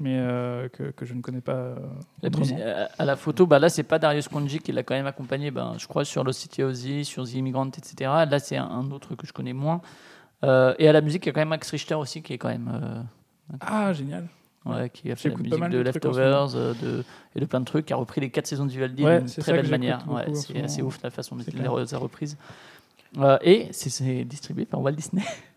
mais 0.00 0.16
euh, 0.18 0.68
que, 0.68 0.90
que 0.90 1.04
je 1.04 1.14
ne 1.14 1.20
connais 1.20 1.40
pas. 1.40 1.52
euh, 1.52 1.76
La 2.22 2.30
musique- 2.30 2.58
à, 2.60 2.88
à 2.98 3.04
la 3.04 3.16
photo, 3.16 3.46
bah 3.46 3.58
là, 3.58 3.68
c'est 3.68 3.82
pas 3.84 3.98
Darius 3.98 4.28
Konji 4.28 4.58
qui 4.58 4.72
l'a 4.72 4.82
quand 4.82 4.94
même 4.94 5.06
accompagné, 5.06 5.50
ben, 5.50 5.74
je 5.78 5.86
crois, 5.86 6.04
sur 6.04 6.24
Lost 6.24 6.40
City 6.40 7.04
sur 7.04 7.24
The 7.24 7.34
Immigrant, 7.34 7.68
etc. 7.68 8.10
Là, 8.28 8.38
c'est 8.38 8.56
un, 8.56 8.64
un 8.66 8.90
autre 8.90 9.14
que 9.14 9.26
je 9.26 9.32
connais 9.32 9.52
moins. 9.52 9.80
Euh, 10.42 10.74
et 10.78 10.88
à 10.88 10.92
la 10.92 11.00
musique, 11.00 11.24
il 11.24 11.28
y 11.28 11.30
a 11.30 11.32
quand 11.32 11.40
même 11.40 11.48
Max 11.48 11.70
Richter 11.70 11.94
aussi, 11.94 12.22
qui 12.22 12.32
est 12.34 12.38
quand 12.38 12.48
même. 12.48 12.70
euh, 12.74 13.56
Ah, 13.60 13.92
génial. 13.92 14.26
Ouais, 14.66 14.88
qui 14.88 15.10
a 15.12 15.16
fait 15.16 15.28
la 15.28 15.34
musique 15.42 15.58
de 15.68 15.78
Leftovers 15.84 16.56
euh, 16.56 16.74
de, 16.82 17.04
et 17.36 17.40
de 17.40 17.44
plein 17.44 17.60
de 17.60 17.66
trucs, 17.66 17.84
qui 17.86 17.92
a 17.92 17.96
repris 17.96 18.20
les 18.22 18.30
quatre 18.30 18.46
saisons 18.46 18.64
de 18.64 18.70
Vivaldi 18.70 19.04
Ouais, 19.04 19.18
d'une 19.20 19.28
très 19.28 19.52
belle 19.52 19.68
manière. 19.70 20.04
Ouais, 20.10 20.24
c'est 20.34 20.62
assez 20.62 20.80
ouf 20.82 20.98
la 21.02 21.10
façon 21.10 21.36
dont 21.36 21.44
il 21.46 21.58
les 21.58 21.94
a 21.94 21.98
reprises. 21.98 22.36
Euh, 23.18 23.38
et 23.42 23.68
c'est 23.72 24.24
distribué 24.24 24.64
par 24.64 24.80
Walt 24.80 24.92
Disney. 24.92 25.22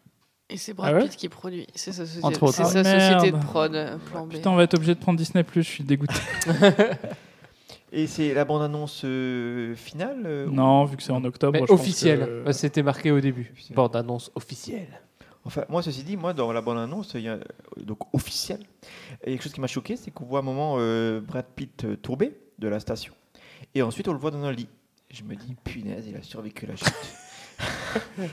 Et 0.49 0.57
c'est 0.57 0.73
Brad 0.73 0.93
Ah 0.93 0.97
ouais 0.97 1.03
Pitt 1.03 1.15
qui 1.17 1.27
produit. 1.29 1.67
C'est 1.75 1.91
sa, 1.91 2.05
société, 2.05 2.25
Entre 2.25 2.43
autres. 2.43 2.53
c'est 2.55 2.63
sa 2.63 2.79
Ah, 2.79 3.09
société 3.19 3.37
de 3.37 3.43
prod, 3.43 3.75
euh, 3.75 3.97
plan 3.97 4.25
B. 4.25 4.31
Putain, 4.31 4.51
on 4.51 4.55
va 4.55 4.63
être 4.63 4.75
obligé 4.75 4.95
de 4.95 4.99
prendre 4.99 5.17
Disney 5.19 5.43
Plus. 5.43 5.63
Je 5.63 5.69
suis 5.69 5.83
dégoûté. 5.83 6.13
Et 7.91 8.05
c'est 8.07 8.33
la 8.33 8.43
bande-annonce 8.45 9.01
euh, 9.05 9.73
finale 9.75 10.23
euh, 10.25 10.45
non, 10.49 10.83
vu 10.85 10.97
que 10.97 11.03
c'est 11.03 11.11
en 11.13 11.23
octobre. 11.23 11.53
Mais 11.53 11.59
je 11.61 11.65
pense 11.65 11.79
officiel. 11.79 12.19
que- 12.19 12.45
Ouais, 12.45 12.53
C'était 12.53 12.83
marqué 12.83 13.11
au 13.11 13.19
début. 13.19 13.53
Bande 13.71 13.95
annonce 13.95 14.31
officielle. 14.35 15.01
Enfin, 15.45 15.63
moi, 15.69 15.81
ceci 15.81 16.03
dit, 16.03 16.17
moi, 16.17 16.33
dans 16.33 16.51
la 16.51 16.59
bande-annonce, 16.61 17.11
il 17.15 17.21
y 17.21 17.29
a, 17.29 17.33
euh, 17.35 17.43
donc 17.77 17.99
officielle, 18.13 18.59
il 19.25 19.29
y 19.29 19.33
a 19.33 19.35
quelque 19.35 19.43
chose 19.43 19.53
qui 19.53 19.61
m'a 19.61 19.67
choqué, 19.67 19.95
c'est 19.95 20.11
qu'on 20.11 20.25
voit 20.25 20.39
un 20.39 20.43
moment 20.43 20.75
euh, 20.79 21.21
Brad 21.21 21.45
Pitt 21.55 21.85
euh, 21.85 21.95
tourber 21.95 22.37
de 22.59 22.67
la 22.67 22.81
station, 22.81 23.13
et 23.73 23.81
ensuite 23.81 24.09
on 24.09 24.13
le 24.13 24.19
voit 24.19 24.31
dans 24.31 24.43
un 24.43 24.51
lit. 24.51 24.67
Je 25.09 25.23
me 25.23 25.35
dis, 25.35 25.55
punaise, 25.63 26.03
il 26.05 26.17
a 26.17 26.21
survécu 26.21 26.65
à 26.65 26.69
la 26.69 26.75
chute. 26.75 28.27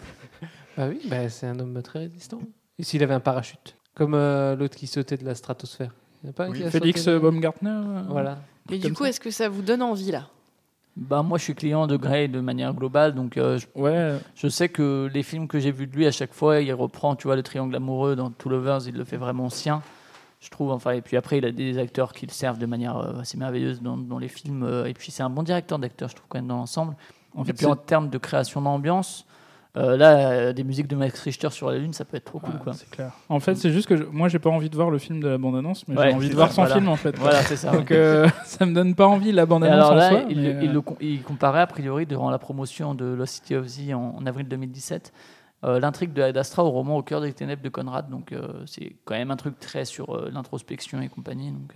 Bah 0.77 0.87
oui, 0.89 1.01
bah, 1.09 1.29
c'est 1.29 1.47
un 1.47 1.59
homme 1.61 1.81
très 1.83 2.01
résistant. 2.01 2.41
Et 2.79 2.83
s'il 2.83 3.03
avait 3.03 3.15
un 3.15 3.21
parachute 3.21 3.77
Comme 3.95 4.15
euh, 4.15 4.57
l'autre 4.57 4.77
qui 4.77 4.87
sautait 4.87 5.17
de 5.17 5.25
la 5.25 5.35
stratosphère. 5.35 5.93
Il 6.23 6.27
y 6.27 6.29
en 6.29 6.31
a 6.31 6.33
pas 6.33 6.45
un 6.47 6.51
Oui, 6.51 6.59
qui 6.59 6.65
a 6.65 6.71
Félix 6.71 7.03
sauté 7.03 7.13
de- 7.15 7.19
Baumgartner. 7.21 7.71
euh, 7.71 8.03
Voilà. 8.09 8.39
Mais 8.71 8.79
du 8.79 8.87
comme 8.89 8.97
coup, 8.97 9.03
ça. 9.05 9.11
est-ce 9.11 9.21
que 9.21 9.31
ça 9.31 9.49
vous 9.49 9.63
donne 9.63 9.83
envie 9.83 10.11
là? 10.11 10.29
Bah, 10.97 11.23
moi, 11.23 11.39
je 11.39 11.45
suis 11.45 11.55
client 11.55 11.87
de 11.87 11.97
Grey 11.97 12.29
de 12.29 12.41
manière 12.41 12.73
globale, 12.73 13.15
donc 13.15 13.37
euh, 13.37 13.59
je, 13.59 13.67
Ouais. 13.75 14.17
je 14.37 14.49
sais 14.49 14.69
que 14.69 15.11
les 15.13 15.23
films 15.25 15.49
que 15.49 15.59
j'ai 15.59 15.73
vus 15.73 15.87
de 15.89 15.95
lui, 15.97 16.07
à 16.07 16.13
chaque 16.13 16.33
fois, 16.33 16.61
il 16.61 16.73
reprend, 16.73 17.17
tu 17.17 17.27
vois, 17.27 17.35
le 17.37 17.43
triangle 17.43 17.75
amoureux 17.75 18.15
dans 18.17 18.31
Two 18.31 18.49
Lovers, 18.49 18.87
il 18.87 18.95
le 18.95 19.05
fait 19.05 19.17
vraiment 19.17 19.51
sien, 19.51 19.83
je 20.41 20.51
trouve. 20.51 20.71
Enfin, 20.71 20.93
et 20.93 21.01
puis 21.03 21.17
après, 21.17 21.39
il 21.39 21.45
a 21.45 21.51
des 21.53 21.79
acteurs 21.79 22.13
qui 22.13 22.27
le 22.27 22.33
servent 22.33 22.59
de 22.59 22.67
manière 22.67 22.97
euh, 22.97 23.21
assez 23.21 23.37
merveilleuse 23.37 23.83
dans, 23.83 23.97
dans 23.97 24.19
les 24.19 24.29
films. 24.29 24.63
euh, 24.63 24.87
et 24.87 24.95
puis, 24.95 25.11
c'est 25.11 25.25
un 25.25 25.31
bon 25.31 25.43
directeur 25.43 25.79
d'acteurs, 25.81 26.09
je 26.09 26.15
trouve, 26.15 26.27
quand 26.29 26.39
même, 26.39 26.47
dans 26.47 26.57
l'ensemble. 26.59 26.95
En 27.35 27.43
et 27.43 27.47
fait, 27.47 27.53
puis, 27.55 27.67
en 27.67 27.75
termes 27.77 28.09
de 28.09 28.19
création 28.19 28.63
d'ambiance, 28.63 29.27
euh, 29.77 29.97
là, 29.97 30.31
euh, 30.31 30.53
des 30.53 30.63
musiques 30.63 30.87
de 30.87 30.95
Max 30.95 31.21
Richter 31.21 31.51
sur 31.51 31.69
la 31.71 31.79
Lune, 31.79 31.93
ça 31.93 32.05
peut 32.05 32.17
être 32.17 32.25
trop 32.25 32.39
cool, 32.39 32.55
quoi. 32.59 32.73
C'est 32.75 32.89
clair. 32.91 33.11
En 33.29 33.41
fait, 33.41 33.57
c'est 33.57 33.71
juste 33.73 33.89
que 33.89 33.97
je- 33.97 34.05
moi, 34.05 34.29
j'ai 34.29 34.39
pas 34.39 34.51
envie 34.51 34.71
de 34.71 34.77
voir 34.77 34.89
le 34.91 34.99
film 34.99 35.21
de 35.21 35.29
la 35.29 35.37
bande-annonce, 35.39 35.87
mais 35.89 35.97
Ouais, 35.99 36.09
j'ai 36.11 36.15
envie 36.15 36.29
de 36.29 36.35
voir 36.35 36.49
ça, 36.51 36.55
son 36.55 36.61
voilà. 36.63 36.75
film 36.77 36.89
en 36.89 36.97
fait. 36.97 37.19
Voilà, 37.19 37.43
c'est 37.43 37.57
ça, 37.57 37.73
Donc 37.73 37.91
euh, 37.91 38.29
ça 38.45 38.67
me 38.67 38.73
donne 38.75 38.95
pas 38.95 39.07
envie 39.09 39.33
la 39.33 39.47
bande-annonce 39.47 39.75
alors 39.77 39.93
en 39.93 39.95
là, 39.97 40.09
soi. 40.11 40.21
il, 40.31 40.41
mais, 40.41 40.57
il 40.63 40.71
euh, 40.71 40.73
le 40.75 40.83
il 41.01 41.23
comparait 41.23 41.61
a 41.61 41.67
priori 41.67 42.07
durant 42.07 42.31
la 42.31 42.39
promotion 42.39 42.95
de 42.95 43.05
Lost 43.05 43.35
City 43.35 43.57
of 43.57 43.67
Z 43.67 43.93
en, 43.95 44.15
en 44.19 44.27
avril 44.27 44.47
2017 44.49 45.13
euh, 45.65 45.81
l'intrigue 45.81 46.13
de 46.13 46.21
Ad 46.23 46.37
Astra 46.37 46.63
au 46.63 46.71
roman 46.71 46.99
Au 46.99 47.03
cœur 47.03 47.21
des 47.23 47.33
ténèbres 47.33 47.63
de 47.63 47.69
Conrad. 47.71 48.09
Donc 48.11 48.33
euh, 48.33 48.47
c'est 48.67 48.95
quand 49.05 49.15
même 49.15 49.31
un 49.31 49.37
truc 49.37 49.59
très 49.59 49.85
sur 49.87 50.15
euh, 50.15 50.31
l'introspection 50.33 51.01
et 51.01 51.09
compagnie. 51.09 51.51
Donc 51.53 51.75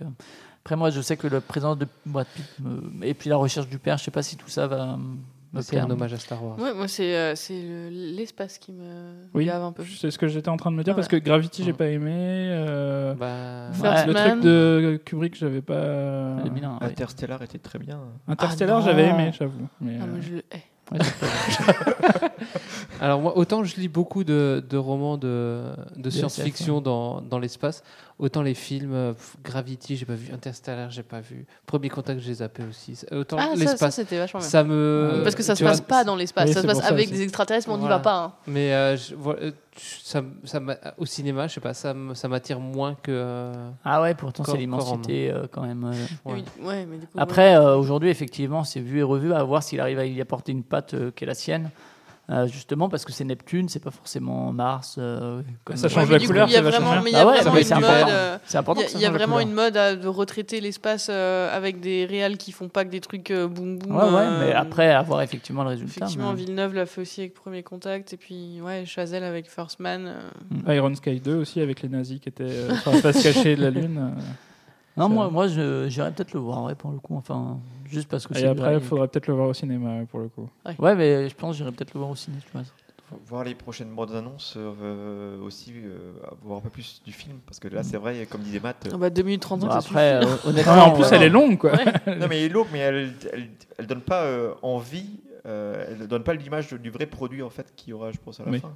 après 0.63 0.75
moi, 0.75 0.89
je 0.91 1.01
sais 1.01 1.17
que 1.17 1.27
la 1.27 1.41
présence 1.41 1.77
de 1.77 1.87
Brad 2.05 2.27
Pitt 2.35 2.45
me- 2.63 3.03
et 3.05 3.13
puis 3.15 3.29
la 3.29 3.35
recherche 3.37 3.67
du 3.67 3.79
père, 3.79 3.97
je 3.97 4.03
sais 4.03 4.11
pas 4.11 4.21
si 4.21 4.37
tout 4.37 4.47
ça 4.49 4.67
va 4.67 4.95
me 4.95 5.17
C'est 5.61 5.79
un 5.79 5.89
hommage 5.89 6.13
à 6.13 6.17
Star 6.17 6.43
Wars. 6.43 6.59
Ouais, 6.59 6.73
moi, 6.73 6.87
c'est 6.87 7.15
euh, 7.15 7.33
le- 7.49 8.15
l'espace 8.15 8.57
qui 8.59 8.71
me 8.71 9.13
Oui, 9.33 9.45
gave 9.45 9.63
un 9.63 9.71
peu. 9.71 9.83
c'est 9.83 10.11
ce 10.11 10.19
que 10.19 10.27
j'étais 10.27 10.49
en 10.49 10.57
train 10.57 10.71
de 10.71 10.75
me 10.75 10.83
dire 10.83 10.93
Ouais. 10.93 10.97
parce 10.97 11.07
que 11.07 11.15
Gravity, 11.15 11.63
j'ai 11.63 11.73
pas 11.73 11.87
aimé. 11.87 12.11
euh, 12.15 13.15
Bah, 13.15 13.69
le 14.05 14.13
truc 14.13 14.41
de 14.41 15.01
Kubrick, 15.03 15.35
j'avais 15.35 15.61
pas. 15.61 16.35
Oui. 16.43 16.61
Interstellar 16.81 17.41
était 17.41 17.57
très 17.57 17.79
bien. 17.79 17.99
Interstellar, 18.27 18.77
Ah 18.77 18.81
j'avais 18.85 19.07
aimé, 19.07 19.31
j'avoue. 19.37 19.67
Mais, 19.81 19.97
Ah, 19.99 20.03
euh, 20.05 20.21
je 20.21 20.31
le 20.35 20.43
hais. 20.51 20.63
Pas- 20.85 20.97
Alors 23.01 23.21
moi, 23.21 23.37
autant 23.37 23.63
je 23.63 23.75
lis 23.79 23.87
beaucoup 23.87 24.23
de, 24.23 24.63
de 24.67 24.77
romans 24.77 25.17
de, 25.17 25.63
de 25.97 26.09
science-fiction 26.09 26.81
dans, 26.81 27.21
dans 27.21 27.39
l'espace, 27.39 27.83
autant 28.19 28.41
les 28.41 28.53
films, 28.53 28.93
euh, 28.93 29.13
Gravity, 29.43 29.95
j'ai 29.95 30.05
pas 30.05 30.13
vu, 30.15 30.31
Interstellar, 30.33 30.91
j'ai 30.91 31.03
pas 31.03 31.21
vu, 31.21 31.45
Premier 31.65 31.89
Contact, 31.89 32.19
j'ai 32.19 32.33
zappé 32.35 32.63
aussi. 32.69 32.99
Autant 33.11 33.37
Ah, 33.39 33.49
ça, 33.51 33.55
ça, 33.55 33.71
l'espace, 33.71 33.95
c'était 33.95 34.17
vachement 34.17 34.41
bien. 34.41 34.49
ça 34.49 34.63
me... 34.63 35.21
Parce 35.23 35.35
que 35.35 35.43
ça 35.43 35.55
se 35.55 35.63
vois, 35.63 35.71
passe 35.71 35.81
pas 35.81 36.03
dans 36.03 36.15
l'espace, 36.15 36.51
ça 36.51 36.61
se 36.61 36.67
passe 36.67 36.79
ça 36.79 36.87
avec 36.87 37.05
aussi. 37.07 37.13
des 37.17 37.23
extraterrestres, 37.23 37.67
mais 37.69 37.73
on 37.75 37.77
n'y 37.77 37.81
Voilà. 37.83 37.97
va 37.97 38.03
pas. 38.03 38.17
hein. 38.23 38.33
Mais 38.47 38.73
euh, 38.73 38.97
je- 38.97 39.15
voilà, 39.15 39.39
euh, 39.41 39.51
ça, 39.77 40.21
ça 40.43 40.59
au 40.97 41.05
cinéma, 41.05 41.47
je 41.47 41.53
sais 41.53 41.61
pas, 41.61 41.73
ça, 41.73 41.95
ça 42.13 42.27
m'attire 42.27 42.59
moins 42.59 42.95
que. 42.95 43.11
euh, 43.11 43.69
Ah 43.85 44.01
ouais, 44.01 44.13
pourtant 44.13 44.43
c'est 44.43 44.57
l'immensité 44.57 45.31
euh, 45.31 45.45
quand 45.49 45.61
même. 45.61 45.85
euh. 45.85 46.29
Ouais. 46.29 46.43
Oui, 46.59 46.65
ouais, 46.65 46.85
mais 46.85 46.97
du 46.97 47.07
coup, 47.07 47.17
Après, 47.17 47.55
euh, 47.55 47.75
aujourd'hui, 47.77 48.09
effectivement, 48.09 48.63
c'est 48.65 48.81
vu 48.81 48.99
et 48.99 49.03
revu 49.03 49.33
à 49.33 49.41
voir 49.43 49.63
s'il 49.63 49.79
arrive 49.79 49.99
à 49.99 50.05
y 50.05 50.19
apporter 50.19 50.51
une 50.51 50.63
patte 50.63 50.93
euh, 50.93 51.11
qui 51.11 51.23
est 51.23 51.27
la 51.27 51.33
sienne. 51.35 51.69
Euh, 52.31 52.45
justement 52.47 52.89
parce 52.89 53.05
que 53.05 53.11
c'est 53.11 53.23
Neptune, 53.23 53.69
c'est 53.69 53.79
pas 53.83 53.89
forcément 53.89 54.51
Mars. 54.53 54.97
euh, 54.99 55.41
comme- 55.65 55.75
Ça 55.77 55.89
change 55.89 56.11
la 56.11 56.19
couleur, 56.19 56.47
va 56.47 56.61
vraiment, 56.61 57.03
il 57.03 57.11
y 57.11 57.15
a 57.15 57.21
Ah 57.21 57.25
ouais, 57.25 57.41
vraiment 57.41 57.57
une 57.57 57.63
c'est 57.63 57.73
mode. 57.79 57.89
C'est 58.45 58.57
à- 58.57 58.61
de 59.95 60.07
retraiter 60.07 60.61
l'espace 60.61 61.07
euh, 61.09 61.55
avec 61.55 61.79
des 61.79 62.05
réals 62.05 62.37
qui 62.37 62.51
font 62.51 62.69
pas 62.69 62.85
que 62.85 62.89
des 62.91 62.99
trucs 63.01 63.31
euh, 63.31 63.47
boum 63.47 63.79
boum. 63.79 63.95
Ouais, 63.95 64.03
ouais, 64.03 64.09
euh, 64.13 64.39
mais 64.45 64.53
après 64.53 64.91
avoir 64.93 65.23
effectivement 65.23 65.63
le 65.63 65.69
résultat. 65.69 66.05
Effectivement, 66.05 66.31
mais- 66.33 66.37
Villeneuve 66.39 66.75
l'a 66.75 66.85
fait 66.85 67.01
aussi 67.01 67.21
avec 67.21 67.33
Premier 67.33 67.63
Contact, 67.63 68.13
et 68.13 68.17
puis 68.17 68.61
ouais, 68.61 68.85
Chazelle 68.85 69.23
avec 69.23 69.49
First 69.49 69.79
Man. 69.79 70.13
euh. 70.67 70.73
Iron 70.75 70.93
Sky 70.93 71.19
2 71.19 71.35
aussi 71.35 71.61
avec 71.61 71.81
les 71.81 71.89
nazis 71.89 72.19
qui 72.19 72.29
étaient 72.29 72.43
euh, 72.43 72.75
sur 72.77 72.91
la 72.91 73.01
face 73.01 73.23
cachée 73.23 73.55
de 73.55 73.61
la 73.63 73.71
Lune. 73.71 74.11
Non, 74.97 75.07
Ça- 75.07 75.13
moi, 75.13 75.29
moi 75.29 75.47
je- 75.47 75.87
j'irais 75.89 76.11
peut-être 76.11 76.33
le 76.33 76.39
voir, 76.39 76.63
ouais, 76.63 76.75
pour 76.75 76.91
le 76.91 76.97
coup. 76.99 77.15
Enfin, 77.15 77.59
juste 77.89 78.09
parce 78.09 78.27
que 78.27 78.37
Et 78.37 78.45
après, 78.45 78.75
il 78.75 78.81
faudrait 78.81 79.07
peut-être 79.07 79.27
le 79.27 79.33
voir 79.33 79.47
au 79.47 79.53
cinéma 79.53 80.05
pour 80.11 80.19
le 80.19 80.27
coup. 80.29 80.49
Ouais, 80.79 80.95
mais 80.95 81.29
je 81.29 81.35
pense 81.35 81.51
que 81.51 81.57
j'irais 81.59 81.71
peut-être 81.71 81.93
le 81.93 81.99
voir 81.99 82.11
au 82.11 82.15
ciné. 82.15 82.37
Tu 82.45 82.51
vois. 82.53 82.63
Faut 83.09 83.19
voir 83.27 83.43
les 83.43 83.55
prochaines 83.55 83.89
bandes 83.95 84.13
annonces 84.13 84.53
euh, 84.55 85.41
aussi, 85.41 85.73
euh, 85.75 86.11
voir 86.43 86.59
un 86.59 86.61
peu 86.61 86.69
plus 86.69 87.01
du 87.03 87.11
film, 87.11 87.37
parce 87.45 87.59
que 87.59 87.67
là, 87.67 87.81
c'est 87.81 87.97
vrai, 87.97 88.27
comme 88.29 88.41
disait 88.41 88.59
Matt. 88.59 88.85
euh, 88.85 88.91
Ah 88.93 88.97
bah 88.97 89.09
2 89.09 89.23
minutes 89.23 89.41
35, 89.41 89.65
Bon, 89.67 89.71
ça 89.71 89.77
après, 89.79 90.13
euh, 90.23 90.35
honnêtement, 90.45 90.73
en 90.73 90.91
plus, 90.91 91.05
elle 91.11 91.23
est 91.23 91.29
longue, 91.29 91.57
quoi. 91.57 91.71
Ouais. 91.71 91.85
non, 92.19 92.27
mais 92.29 92.37
elle 92.39 92.45
est 92.45 92.49
lourde, 92.49 92.67
mais 92.71 92.79
elle, 92.79 93.13
elle, 93.33 93.47
elle 93.79 93.87
donne 93.87 94.01
pas 94.01 94.23
euh, 94.25 94.53
envie, 94.61 95.09
euh, 95.47 95.85
elle 95.99 96.07
donne 96.07 96.23
pas 96.23 96.35
l'image 96.35 96.69
du 96.73 96.91
vrai 96.91 97.07
produit 97.07 97.41
en 97.41 97.49
fait 97.49 97.73
qu'il 97.75 97.89
y 97.89 97.93
aura, 97.93 98.11
je 98.11 98.17
pense, 98.23 98.39
à 98.41 98.43
la 98.45 98.51
Oui. 98.51 98.59
fin. 98.59 98.71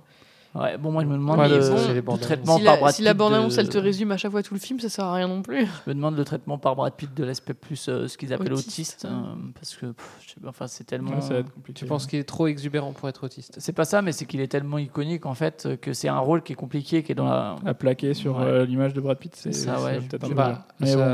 Ouais, 0.56 0.78
bon, 0.78 0.92
moi, 0.92 1.02
je 1.02 1.08
me 1.08 1.14
demande 1.16 1.40
Ouais, 1.40 1.50
le, 1.50 2.02
bon, 2.02 2.16
traitement 2.18 2.58
Si 2.58 2.64
par 2.64 2.76
la, 2.76 2.80
Brad 2.80 2.94
si 2.94 3.02
la 3.02 3.12
Pitt 3.14 3.18
bande-annonce 3.18 3.56
de- 3.56 3.60
elle 3.62 3.70
te 3.70 3.78
résume 3.80 4.12
à 4.12 4.18
chaque 4.18 4.32
fois 4.32 4.44
tout 4.44 4.54
le 4.54 4.60
film, 4.60 4.80
ça 4.80 4.88
sert 4.88 5.06
à 5.06 5.14
rien 5.16 5.28
non 5.28 5.42
plus. 5.42 5.66
Je 5.66 5.90
me 5.90 5.96
demande 5.96 6.16
le 6.16 6.24
traitement 6.24 6.60
par 6.60 6.76
Brad 6.76 6.94
Pitt 6.94 7.12
de 7.12 7.24
l'aspect 7.24 7.56
plus 7.56 7.90
euh, 7.90 8.08
ce 8.08 8.18
qu'ils 8.20 8.32
appellent 8.34 8.54
Autiste, 8.54 9.06
euh, 9.10 9.34
parce 9.56 9.74
que 9.76 9.88
pff, 9.88 10.18
je 10.24 10.30
sais 10.34 10.40
pas, 10.40 10.50
enfin 10.50 10.68
c'est 10.68 10.84
tellement. 10.84 11.16
Ouais, 11.16 11.22
ça 11.22 11.34
va 11.34 11.40
être 11.40 11.52
compliqué. 11.52 11.80
Tu 11.80 11.86
penses 11.88 12.06
qu'il 12.06 12.20
est 12.20 12.24
trop 12.24 12.46
exubérant 12.46 12.92
pour 12.92 13.10
être 13.10 13.24
autiste? 13.26 13.56
C'est 13.58 13.74
pas 13.74 13.86
ça, 13.86 14.04
mais 14.04 14.12
c'est 14.12 14.26
qu'il 14.26 14.42
est 14.42 14.48
tellement 14.48 14.78
iconique 14.78 15.26
en 15.26 15.34
fait 15.34 15.68
que 15.82 15.92
c'est 15.94 16.08
un 16.10 16.20
rôle 16.20 16.44
qui 16.44 16.54
est 16.54 16.56
compliqué, 16.56 17.02
qui 17.02 17.12
est 17.14 17.16
dans 17.16 17.26
la. 17.26 17.56
à 17.66 17.74
plaquer 17.74 18.14
sur 18.14 18.38
Ouais. 18.38 18.46
euh, 18.46 18.66
l'image 18.66 18.94
de 18.94 19.02
Brad 19.02 19.18
Pitt, 19.18 19.36
c'est 19.36 19.54
Ça, 19.54 19.82
ouais, 19.82 19.98
peut-être 20.02 20.24
un 20.26 20.28
sais 20.28 20.34
peu 20.34 20.36
pas. 20.36 20.68
Mais 20.80 20.94
bon, 20.96 21.02
ça, 21.02 21.14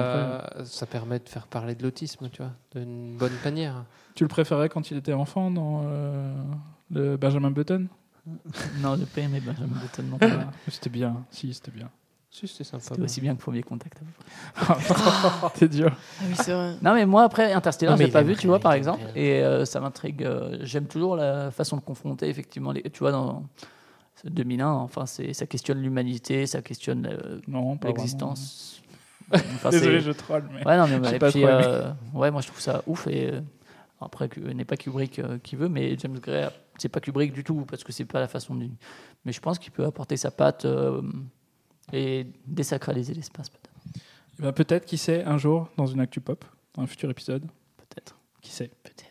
après, 0.49 0.65
ça 0.65 0.85
permet 0.85 1.19
de 1.19 1.29
faire 1.29 1.47
parler 1.47 1.75
de 1.75 1.83
l'autisme, 1.83 2.27
tu 2.29 2.41
vois, 2.41 2.51
d'une 2.75 3.15
bonne 3.15 3.31
manière. 3.45 3.85
tu 4.15 4.25
le 4.25 4.27
préférais 4.27 4.67
quand 4.67 4.91
il 4.91 4.97
était 4.97 5.13
enfant 5.13 5.49
dans 5.49 5.83
euh, 5.85 6.33
le 6.91 7.15
Benjamin 7.15 7.51
Button? 7.51 7.87
Non, 8.81 8.95
j'ai 8.97 9.05
pas 9.05 9.21
aimé 9.21 9.39
Benjamin 9.39 9.67
Button 9.81 10.03
non 10.03 10.17
plus. 10.17 10.29
C'était 10.69 10.89
bien, 10.89 11.23
si, 11.31 11.53
c'était 11.53 11.71
bien. 11.71 11.89
Si, 12.31 12.47
c'était 12.47 12.63
sympa. 12.63 12.83
C'était 12.83 13.01
aussi 13.01 13.21
bien 13.21 13.35
que 13.35 13.41
Premier 13.41 13.63
Contact. 13.63 14.01
T'es 15.55 15.67
dur. 15.67 15.91
Ah 15.91 16.23
oui, 16.27 16.35
c'est 16.35 16.53
vrai. 16.53 16.75
Non, 16.81 16.93
mais 16.93 17.05
moi, 17.07 17.23
après, 17.23 17.51
Interstellar, 17.53 17.97
mais 17.97 18.05
j'ai 18.05 18.11
pas 18.11 18.21
vu, 18.23 18.35
tu 18.35 18.47
vois, 18.47 18.59
par 18.59 18.73
exemple. 18.73 19.01
Et 19.15 19.41
euh, 19.43 19.65
ça 19.65 19.79
m'intrigue. 19.79 20.23
euh, 20.23 20.57
J'aime 20.61 20.85
toujours 20.85 21.15
la 21.15 21.49
façon 21.51 21.75
de 21.77 21.81
confronter, 21.81 22.29
effectivement, 22.29 22.71
les, 22.71 22.83
tu 22.83 22.99
vois, 22.99 23.11
dans 23.11 23.45
2001, 24.25 24.67
enfin, 24.69 25.05
c'est- 25.05 25.33
ça 25.33 25.45
questionne 25.47 25.81
l'humanité, 25.81 26.45
ça 26.45 26.61
questionne 26.61 27.07
euh, 27.07 27.39
Non, 27.47 27.77
pas 27.77 27.87
l'existence. 27.87 28.81
Enfin, 29.55 29.69
Désolé, 29.69 29.99
c'est- 29.99 30.07
je 30.07 30.11
troll, 30.11 30.43
mais 30.53 30.65
Ouais, 30.65 30.77
non, 30.77 30.87
mais 30.87 31.07
j'ai 31.09 31.15
et 31.15 31.19
pas 31.19 31.31
puis, 31.31 31.41
trop 31.41 31.49
aimé. 31.49 31.61
euh, 31.63 31.91
ouais, 32.15 32.31
moi, 32.31 32.41
je 32.41 32.47
trouve 32.47 32.59
ça 32.59 32.81
ouf. 32.87 33.05
Et 33.07 33.31
euh, 33.31 33.41
après, 34.01 34.29
n'est 34.53 34.65
pas 34.65 34.77
Kubrick 34.77 35.19
euh, 35.19 35.37
qui 35.39 35.55
veut, 35.55 35.69
mais 35.69 35.97
James 35.97 36.19
Gray, 36.19 36.47
c'est 36.77 36.89
pas 36.89 36.99
Kubrick 36.99 37.33
du 37.33 37.43
tout, 37.43 37.65
parce 37.69 37.83
que 37.83 37.91
c'est 37.91 38.05
pas 38.05 38.19
la 38.19 38.27
façon 38.27 38.55
du. 38.55 38.69
Mais 39.25 39.31
je 39.31 39.39
pense 39.39 39.59
qu'il 39.59 39.71
peut 39.71 39.85
apporter 39.85 40.17
sa 40.17 40.31
patte 40.31 40.65
euh, 40.65 41.01
et 41.91 42.27
désacraliser 42.45 43.13
l'espace, 43.13 43.49
peut-être. 43.49 44.03
Eh 44.39 44.43
ben, 44.43 44.51
peut-être, 44.53 44.85
qui 44.85 44.97
sait, 44.97 45.23
un 45.23 45.37
jour, 45.37 45.69
dans 45.75 45.85
une 45.85 45.99
Actu 45.99 46.21
Pop, 46.21 46.45
dans 46.73 46.83
un 46.83 46.87
futur 46.87 47.09
épisode. 47.09 47.45
Peut-être. 47.77 48.15
Qui 48.41 48.51
sait 48.51 48.71
Peut-être. 48.83 49.09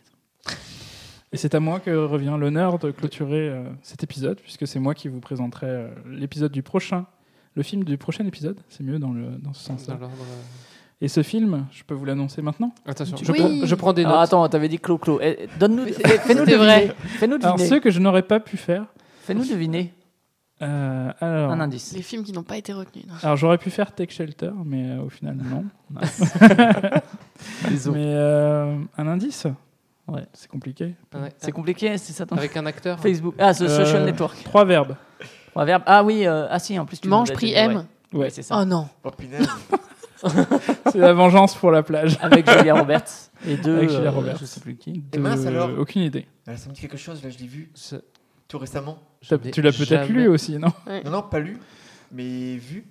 Et 1.31 1.37
c'est 1.37 1.53
à 1.53 1.59
moi 1.59 1.79
que 1.79 1.91
revient 1.91 2.35
l'honneur 2.39 2.79
de 2.79 2.89
clôturer 2.89 3.49
euh, 3.49 3.63
cet 3.83 4.03
épisode, 4.03 4.39
puisque 4.41 4.67
c'est 4.67 4.79
moi 4.79 4.95
qui 4.95 5.07
vous 5.07 5.19
présenterai 5.19 5.67
euh, 5.67 5.89
l'épisode 6.07 6.51
du 6.51 6.63
prochain, 6.63 7.05
le 7.53 7.61
film 7.61 7.83
du 7.83 7.97
prochain 7.97 8.25
épisode, 8.25 8.59
c'est 8.69 8.83
mieux 8.83 8.97
dans, 8.97 9.11
le, 9.11 9.37
dans 9.37 9.53
ce 9.53 9.63
sens-là. 9.63 9.99
Et 11.01 11.07
ce 11.07 11.23
film, 11.23 11.65
je 11.71 11.83
peux 11.83 11.93
vous 11.93 12.03
l'annoncer 12.05 12.41
maintenant 12.41 12.73
Attention, 12.85 13.15
Tu- 13.15 13.23
je, 13.25 13.31
Oui. 13.31 13.37
prends, 13.39 13.65
je 13.65 13.75
prends 13.75 13.93
des 13.93 14.03
notes. 14.03 14.09
Alors 14.11 14.21
attends, 14.21 14.49
t'avais 14.49 14.67
dit 14.67 14.79
Clo-Clo. 14.79 15.19
Eh, 15.21 15.47
Donne-nous, 15.59 15.85
fais- 15.93 16.17
fais-nous 16.19 16.41
deviner. 16.45 16.57
vrai. 16.57 16.95
Fais-nous 17.19 17.37
Alors, 17.41 17.59
ceux 17.59 17.79
que 17.79 17.89
je 17.89 17.99
n'aurais 17.99 18.23
pas 18.23 18.39
pu 18.41 18.57
faire. 18.57 18.85
Fais-nous 19.21 19.45
deviner 19.45 19.93
euh, 20.61 21.09
alors, 21.21 21.51
un 21.51 21.59
indice. 21.61 21.93
Les 21.95 22.01
films 22.01 22.23
qui 22.25 22.33
n'ont 22.33 22.43
pas 22.43 22.57
été 22.57 22.73
retenus. 22.73 23.05
non. 23.07 23.13
alors 23.23 23.37
j'aurais 23.37 23.57
pu 23.57 23.69
faire 23.69 23.95
Take 23.95 24.11
Shelter, 24.13 24.51
mais 24.65 24.89
euh, 24.89 25.03
au 25.03 25.09
final, 25.09 25.37
non. 25.37 25.63
Mais 27.93 28.13
euh, 28.13 28.75
un 28.97 29.07
indice 29.07 29.47
Ouais. 30.07 30.25
C'est 30.33 30.49
compliqué. 30.49 30.95
Ouais. 31.13 31.29
C'est 31.37 31.51
compliqué, 31.53 31.97
c'est 31.97 32.11
ça 32.13 32.25
ton 32.25 32.35
Avec 32.35 32.57
un 32.57 32.65
acteur. 32.65 32.99
Facebook. 32.99 33.35
Ah, 33.37 33.53
ce 33.53 33.67
social 33.69 34.03
network. 34.03 34.43
Trois 34.43 34.65
verbes. 34.65 34.95
Trois 35.51 35.63
verbes. 35.65 35.83
Ah 35.85 36.03
oui, 36.03 36.25
euh, 36.25 36.47
ah 36.49 36.57
si, 36.59 36.77
en 36.79 36.85
plus 36.85 36.99
tu 36.99 37.07
Mange, 37.07 37.31
dit, 37.31 37.53
aime. 37.53 37.85
Ouais, 38.11 38.19
Ouais. 38.21 38.29
c'est 38.31 38.41
ça. 38.41 38.59
Oh 38.59 38.65
non. 38.65 38.87
Oh. 39.05 39.11
C'est 40.91 40.97
la 40.97 41.13
vengeance 41.13 41.55
pour 41.55 41.71
la 41.71 41.83
plage. 41.83 42.17
Avec 42.21 42.49
Julia 42.49 42.75
Roberts 42.75 43.29
et 43.47 43.57
deux. 43.57 43.77
Avec 43.77 43.89
Julia 43.89 44.07
euh, 44.09 44.11
Roberts. 44.11 44.37
Je 44.39 44.45
sais 44.45 44.59
plus 44.59 44.75
qui. 44.75 45.03
Et 45.13 45.17
mince, 45.17 45.45
alors 45.45 45.69
Aucune 45.77 46.01
idée. 46.03 46.27
Ça 46.45 46.53
me 46.69 46.73
dit 46.73 46.81
quelque 46.81 46.97
chose, 46.97 47.23
là, 47.23 47.29
je 47.29 47.37
l'ai 47.37 47.47
vu 47.47 47.71
tout 48.47 48.57
récemment. 48.57 48.99
Tu 49.21 49.61
l'as 49.61 49.71
peut-être 49.71 49.85
jamais- 49.85 50.07
lu 50.07 50.27
aussi, 50.27 50.57
non 50.57 50.71
Ouais. 50.87 51.03
Non, 51.03 51.11
non, 51.11 51.21
pas 51.21 51.39
lu, 51.39 51.57
mais 52.11 52.55
vu 52.55 52.85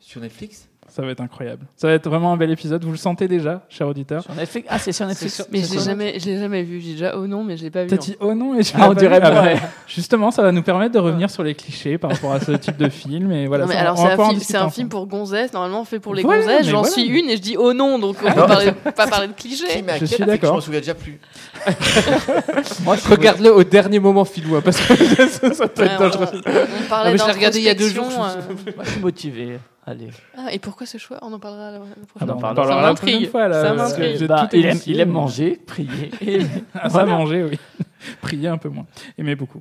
sur 0.00 0.20
Netflix. 0.20 0.68
Ça 0.94 1.00
va 1.00 1.10
être 1.10 1.22
incroyable. 1.22 1.64
Ça 1.74 1.86
va 1.88 1.94
être 1.94 2.06
vraiment 2.06 2.34
un 2.34 2.36
bel 2.36 2.50
épisode. 2.50 2.84
Vous 2.84 2.90
le 2.90 2.98
sentez 2.98 3.26
déjà, 3.26 3.62
cher 3.70 3.88
auditeur 3.88 4.22
Sur 4.22 4.34
Netflix. 4.34 4.68
Ah, 4.70 4.78
c'est 4.78 4.92
sur 4.92 5.06
Netflix. 5.06 5.36
sur- 5.36 5.46
Mais 5.50 5.62
je 5.62 5.72
l'ai 5.72 5.80
jamais, 5.80 6.18
je 6.20 6.38
jamais 6.38 6.62
vu. 6.62 6.82
J'ai 6.82 6.92
déjà 6.92 7.14
oh 7.16 7.26
non, 7.26 7.44
mais 7.44 7.56
je 7.56 7.62
l'ai 7.62 7.70
pas 7.70 7.84
vu. 7.84 7.88
T'as 7.88 7.96
non. 7.96 8.02
dit 8.02 8.16
oh 8.20 8.34
non 8.34 8.54
et 8.58 8.62
tu 8.62 8.72
Ah, 8.76 8.84
on 8.84 8.88
pas 8.88 9.00
dirait. 9.00 9.18
Ah 9.22 9.30
bah, 9.30 9.42
ouais. 9.42 9.56
Justement, 9.86 10.30
ça 10.30 10.42
va 10.42 10.52
nous 10.52 10.62
permettre 10.62 10.92
de 10.92 10.98
revenir 10.98 11.30
sur 11.30 11.42
les 11.44 11.54
clichés 11.54 11.96
par 11.96 12.10
rapport 12.10 12.32
à 12.34 12.40
ce 12.40 12.52
type 12.52 12.76
de 12.76 12.90
film. 12.90 13.32
Et 13.32 13.46
voilà, 13.46 13.64
non, 13.64 13.68
mais 13.70 13.74
ça, 13.76 13.80
alors 13.80 13.96
c'est 13.96 14.54
un, 14.56 14.68
film, 14.68 14.86
un 14.86 14.88
pour 14.90 15.06
gonzesses, 15.06 15.54
normalement 15.54 15.84
fait 15.86 15.98
pour 15.98 16.14
les 16.14 16.22
Voilà, 16.22 16.42
gonzesses. 16.42 16.66
J'en 16.66 16.80
voilà. 16.82 16.92
suis 16.92 17.06
une 17.06 17.30
et 17.30 17.36
je 17.38 17.42
dis 17.42 17.56
oh 17.58 17.72
non, 17.72 17.98
donc 17.98 18.16
on 18.22 18.28
Non. 18.28 18.34
peut 18.34 18.40
parler- 18.46 18.72
pas 18.94 19.06
parler 19.06 19.28
de 19.28 19.32
clichés. 19.32 19.64
Je 19.98 20.04
suis 20.04 20.24
d'accord. 20.24 20.50
Je 20.50 20.54
m'en 20.56 20.60
souviens 20.60 20.80
déjà 20.80 20.94
plus. 20.94 21.18
Moi, 22.84 22.96
je 22.96 23.08
Regarde-le 23.08 23.50
au 23.54 23.64
dernier 23.64 23.98
moment, 23.98 24.26
Philou, 24.26 24.56
hein, 24.56 24.60
parce 24.62 24.78
que 24.78 24.94
ça, 25.54 25.68
peut 25.68 25.82
Ouais, 25.84 25.88
être 25.88 25.98
dangereux. 25.98 26.26
on 26.34 26.88
parlait 26.88 27.08
Ah, 27.08 27.12
mais 27.12 27.18
je 27.18 27.24
l'ai 27.26 27.32
regardé 27.32 27.58
il 27.60 27.64
y 27.64 27.68
a 27.70 27.74
deux 27.74 27.88
jours, 27.88 28.10
je- 28.10 28.14
euh. 28.16 28.72
Moi, 28.76 28.84
je 28.84 28.90
suis 28.90 29.00
motivé. 29.00 29.58
Allez. 29.84 30.08
Ah, 30.36 30.52
et 30.52 30.58
pourquoi 30.60 30.86
ce 30.86 30.96
choix? 30.98 31.18
On 31.22 31.32
en 31.32 31.40
parlera 31.40 31.72
la 31.72 31.78
la 31.78 31.84
Ah 31.84 32.06
prochaine 32.06 32.28
bah, 32.28 32.34
on 32.36 32.38
fois. 32.40 32.48
en 32.50 32.54
Ça 32.54 32.54
parlera 32.54 32.82
la 32.82 32.94
prochaine 32.94 33.26
fois. 33.26 33.48
là. 33.48 33.62
Ça 33.62 33.74
Parce 33.74 33.92
que 33.94 33.98
m'intrigue. 34.00 34.18
j'ai 34.20 34.26
Bah, 34.28 34.46
tout 34.48 34.56
il, 34.56 34.66
aime, 34.66 34.78
il 34.86 35.00
aime 35.00 35.10
manger, 35.10 35.56
prier. 35.66 36.10
Et... 36.20 36.38
Ah, 36.74 36.82
ça, 36.88 36.88
Voilà. 37.04 37.12
manger, 37.18 37.44
oui. 37.44 37.58
Prier 38.20 38.48
un 38.48 38.58
peu 38.58 38.68
moins. 38.68 38.86
Aimer 39.16 39.36
beaucoup. 39.36 39.60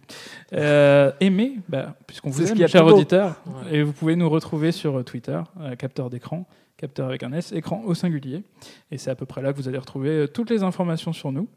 Euh, 0.53 1.11
aimer, 1.19 1.57
bah, 1.69 1.95
puisqu'on 2.07 2.29
vous 2.31 2.41
aime, 2.41 2.47
qu'il 2.51 2.59
y 2.59 2.63
a 2.63 2.67
cher 2.67 2.81
de 2.81 2.85
plus 2.87 2.91
beau. 2.93 2.97
auditeur. 2.97 3.35
Ouais. 3.45 3.77
Et 3.77 3.83
vous 3.83 3.93
pouvez 3.93 4.15
nous 4.15 4.29
retrouver 4.29 4.71
sur 4.71 4.97
euh, 4.99 5.03
Twitter, 5.03 5.39
euh, 5.59 5.75
capteur 5.75 6.09
d'écran, 6.09 6.47
capteur 6.77 7.07
avec 7.07 7.21
un 7.23 7.31
S, 7.33 7.51
écran 7.51 7.81
au 7.85 7.93
singulier. 7.93 8.43
Et 8.91 8.97
c'est 8.97 9.11
à 9.11 9.15
peu 9.15 9.25
près 9.27 9.41
là 9.43 9.53
que 9.53 9.57
vous 9.57 9.67
allez 9.67 9.77
retrouver 9.77 10.27
toutes 10.33 10.49
les 10.49 10.63
informations 10.63 11.13
sur 11.13 11.31
nous. 11.31 11.47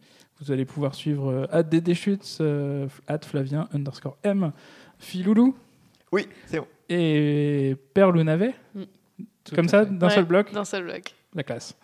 Vous 0.41 0.52
allez 0.52 0.65
pouvoir 0.67 0.94
suivre 0.94 1.47
euh, 1.55 1.62
@ddschutz, 1.62 2.39
euh, 2.43 2.86
@flavien 3.23 3.67
underscore 3.73 4.17
m, 4.23 4.52
Filoulou 4.99 5.55
Oui, 6.12 6.28
c'est 6.47 6.58
bon. 6.60 6.66
et 6.89 7.76
Père 7.94 8.10
Lounavet. 8.10 8.55
Mm. 8.74 8.83
Comme 9.55 9.68
ça, 9.68 9.84
d'un 9.84 10.07
Ouais, 10.08 10.15
seul 10.15 10.24
bloc, 10.24 10.52
D'un 10.52 10.65
seul 10.65 10.84
bloc. 10.84 11.15
la 11.34 11.42
classe. 11.42 11.76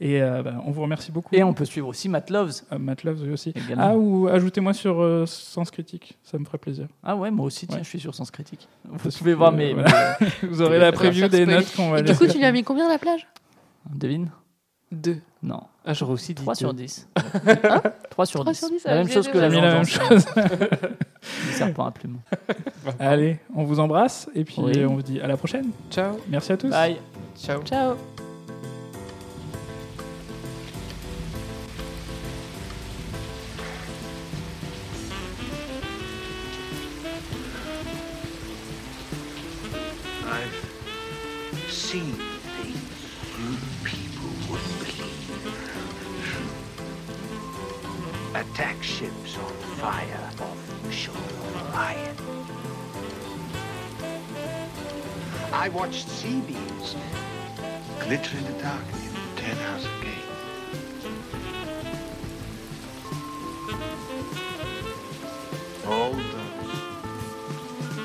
Et 0.00 0.20
euh, 0.22 0.42
bah, 0.42 0.54
on 0.64 0.70
vous 0.70 0.82
remercie 0.82 1.12
beaucoup. 1.12 1.28
Et 1.34 1.42
on 1.42 1.52
peut 1.52 1.64
suivre 1.64 1.86
aussi 1.88 2.08
Matt 2.08 2.30
Loves. 2.30 2.52
Euh, 2.72 2.78
Matt 2.78 3.04
Loves, 3.04 3.22
oui 3.22 3.30
aussi. 3.32 3.50
Également. 3.50 3.82
Ah, 3.90 3.96
ou 3.96 4.28
ajoutez-moi 4.28 4.72
sur 4.72 5.00
euh, 5.02 5.26
Sens 5.26 5.70
Critique, 5.70 6.18
ça 6.24 6.38
me 6.38 6.44
ferait 6.44 6.58
plaisir. 6.58 6.88
Ah 7.04 7.14
ouais, 7.16 7.30
moi 7.30 7.46
aussi, 7.46 7.66
tiens, 7.66 7.78
Ouais. 7.78 7.84
je 7.84 7.88
suis 7.88 8.00
sur 8.00 8.14
Sens 8.14 8.30
Critique. 8.30 8.66
Vous 8.88 9.10
pouvez 9.10 9.34
voir 9.34 9.52
voilà. 9.52 10.16
Vous 10.42 10.62
aurez 10.62 10.78
la 10.78 10.90
preview 10.92 11.28
des 11.28 11.44
notes 11.46 11.72
qu'on 11.76 11.90
va 11.90 12.00
Et 12.00 12.02
du 12.02 12.14
coup, 12.16 12.26
tu 12.26 12.38
lui 12.38 12.44
as 12.44 12.52
mis 12.52 12.64
combien 12.64 12.86
à 12.86 12.90
la 12.90 12.98
plage? 12.98 13.26
Devine 13.94 14.30
Deux. 14.90 15.18
Non. 15.42 15.62
Ah, 15.84 15.94
j'aurais 15.94 16.12
aussi 16.12 16.32
dit 16.32 16.42
3 16.42 16.54
sur 16.54 16.72
deux. 16.72 16.84
10. 16.84 17.08
3 18.10 18.26
sur 18.26 18.44
10. 18.44 18.54
sur 18.54 18.70
10, 18.70 18.84
La 18.84 18.94
même 18.94 19.06
ah, 19.08 19.12
chose 19.12 19.24
j'ai 19.24 19.30
que 19.32 19.38
la 19.38 19.48
la 19.48 19.74
même 19.74 19.84
chose. 19.84 20.24
Du 21.46 21.52
serpent 21.52 21.86
à 21.86 21.90
plumes. 21.90 22.18
Allez, 23.00 23.38
on 23.54 23.64
vous 23.64 23.80
embrasse 23.80 24.28
et 24.34 24.44
puis 24.44 24.56
Oui. 24.58 24.84
on 24.84 24.94
vous 24.94 25.02
dit 25.02 25.20
à 25.20 25.26
la 25.26 25.36
prochaine. 25.36 25.70
Ciao. 25.90 26.18
Merci 26.28 26.52
à 26.52 26.56
tous. 26.56 26.70
Bye. 26.70 26.98
Ciao. 27.36 27.62
Ciao. 27.64 27.96
I've 40.24 41.70
seen 41.70 42.31
Attack 48.34 48.82
ships 48.82 49.36
on 49.36 49.52
fire 49.76 50.30
off 50.40 50.82
the 50.82 50.90
shore 50.90 51.14
of 51.14 51.56
Orion. 51.68 52.16
I 55.52 55.68
watched 55.68 56.08
sea 56.08 56.40
beams 56.40 56.96
glitter 58.00 58.38
in 58.38 58.44
the 58.44 58.52
dark 58.62 58.86
near 58.86 59.10
the 59.10 59.40
Ten 59.40 59.56
House 59.56 59.86
Gate. 60.00 60.30
All 65.86 66.12
those 66.12 66.74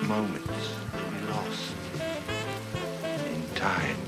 moments 0.07 0.73
we 1.09 1.19
lost 1.31 1.73
in 3.15 3.41
time. 3.55 4.06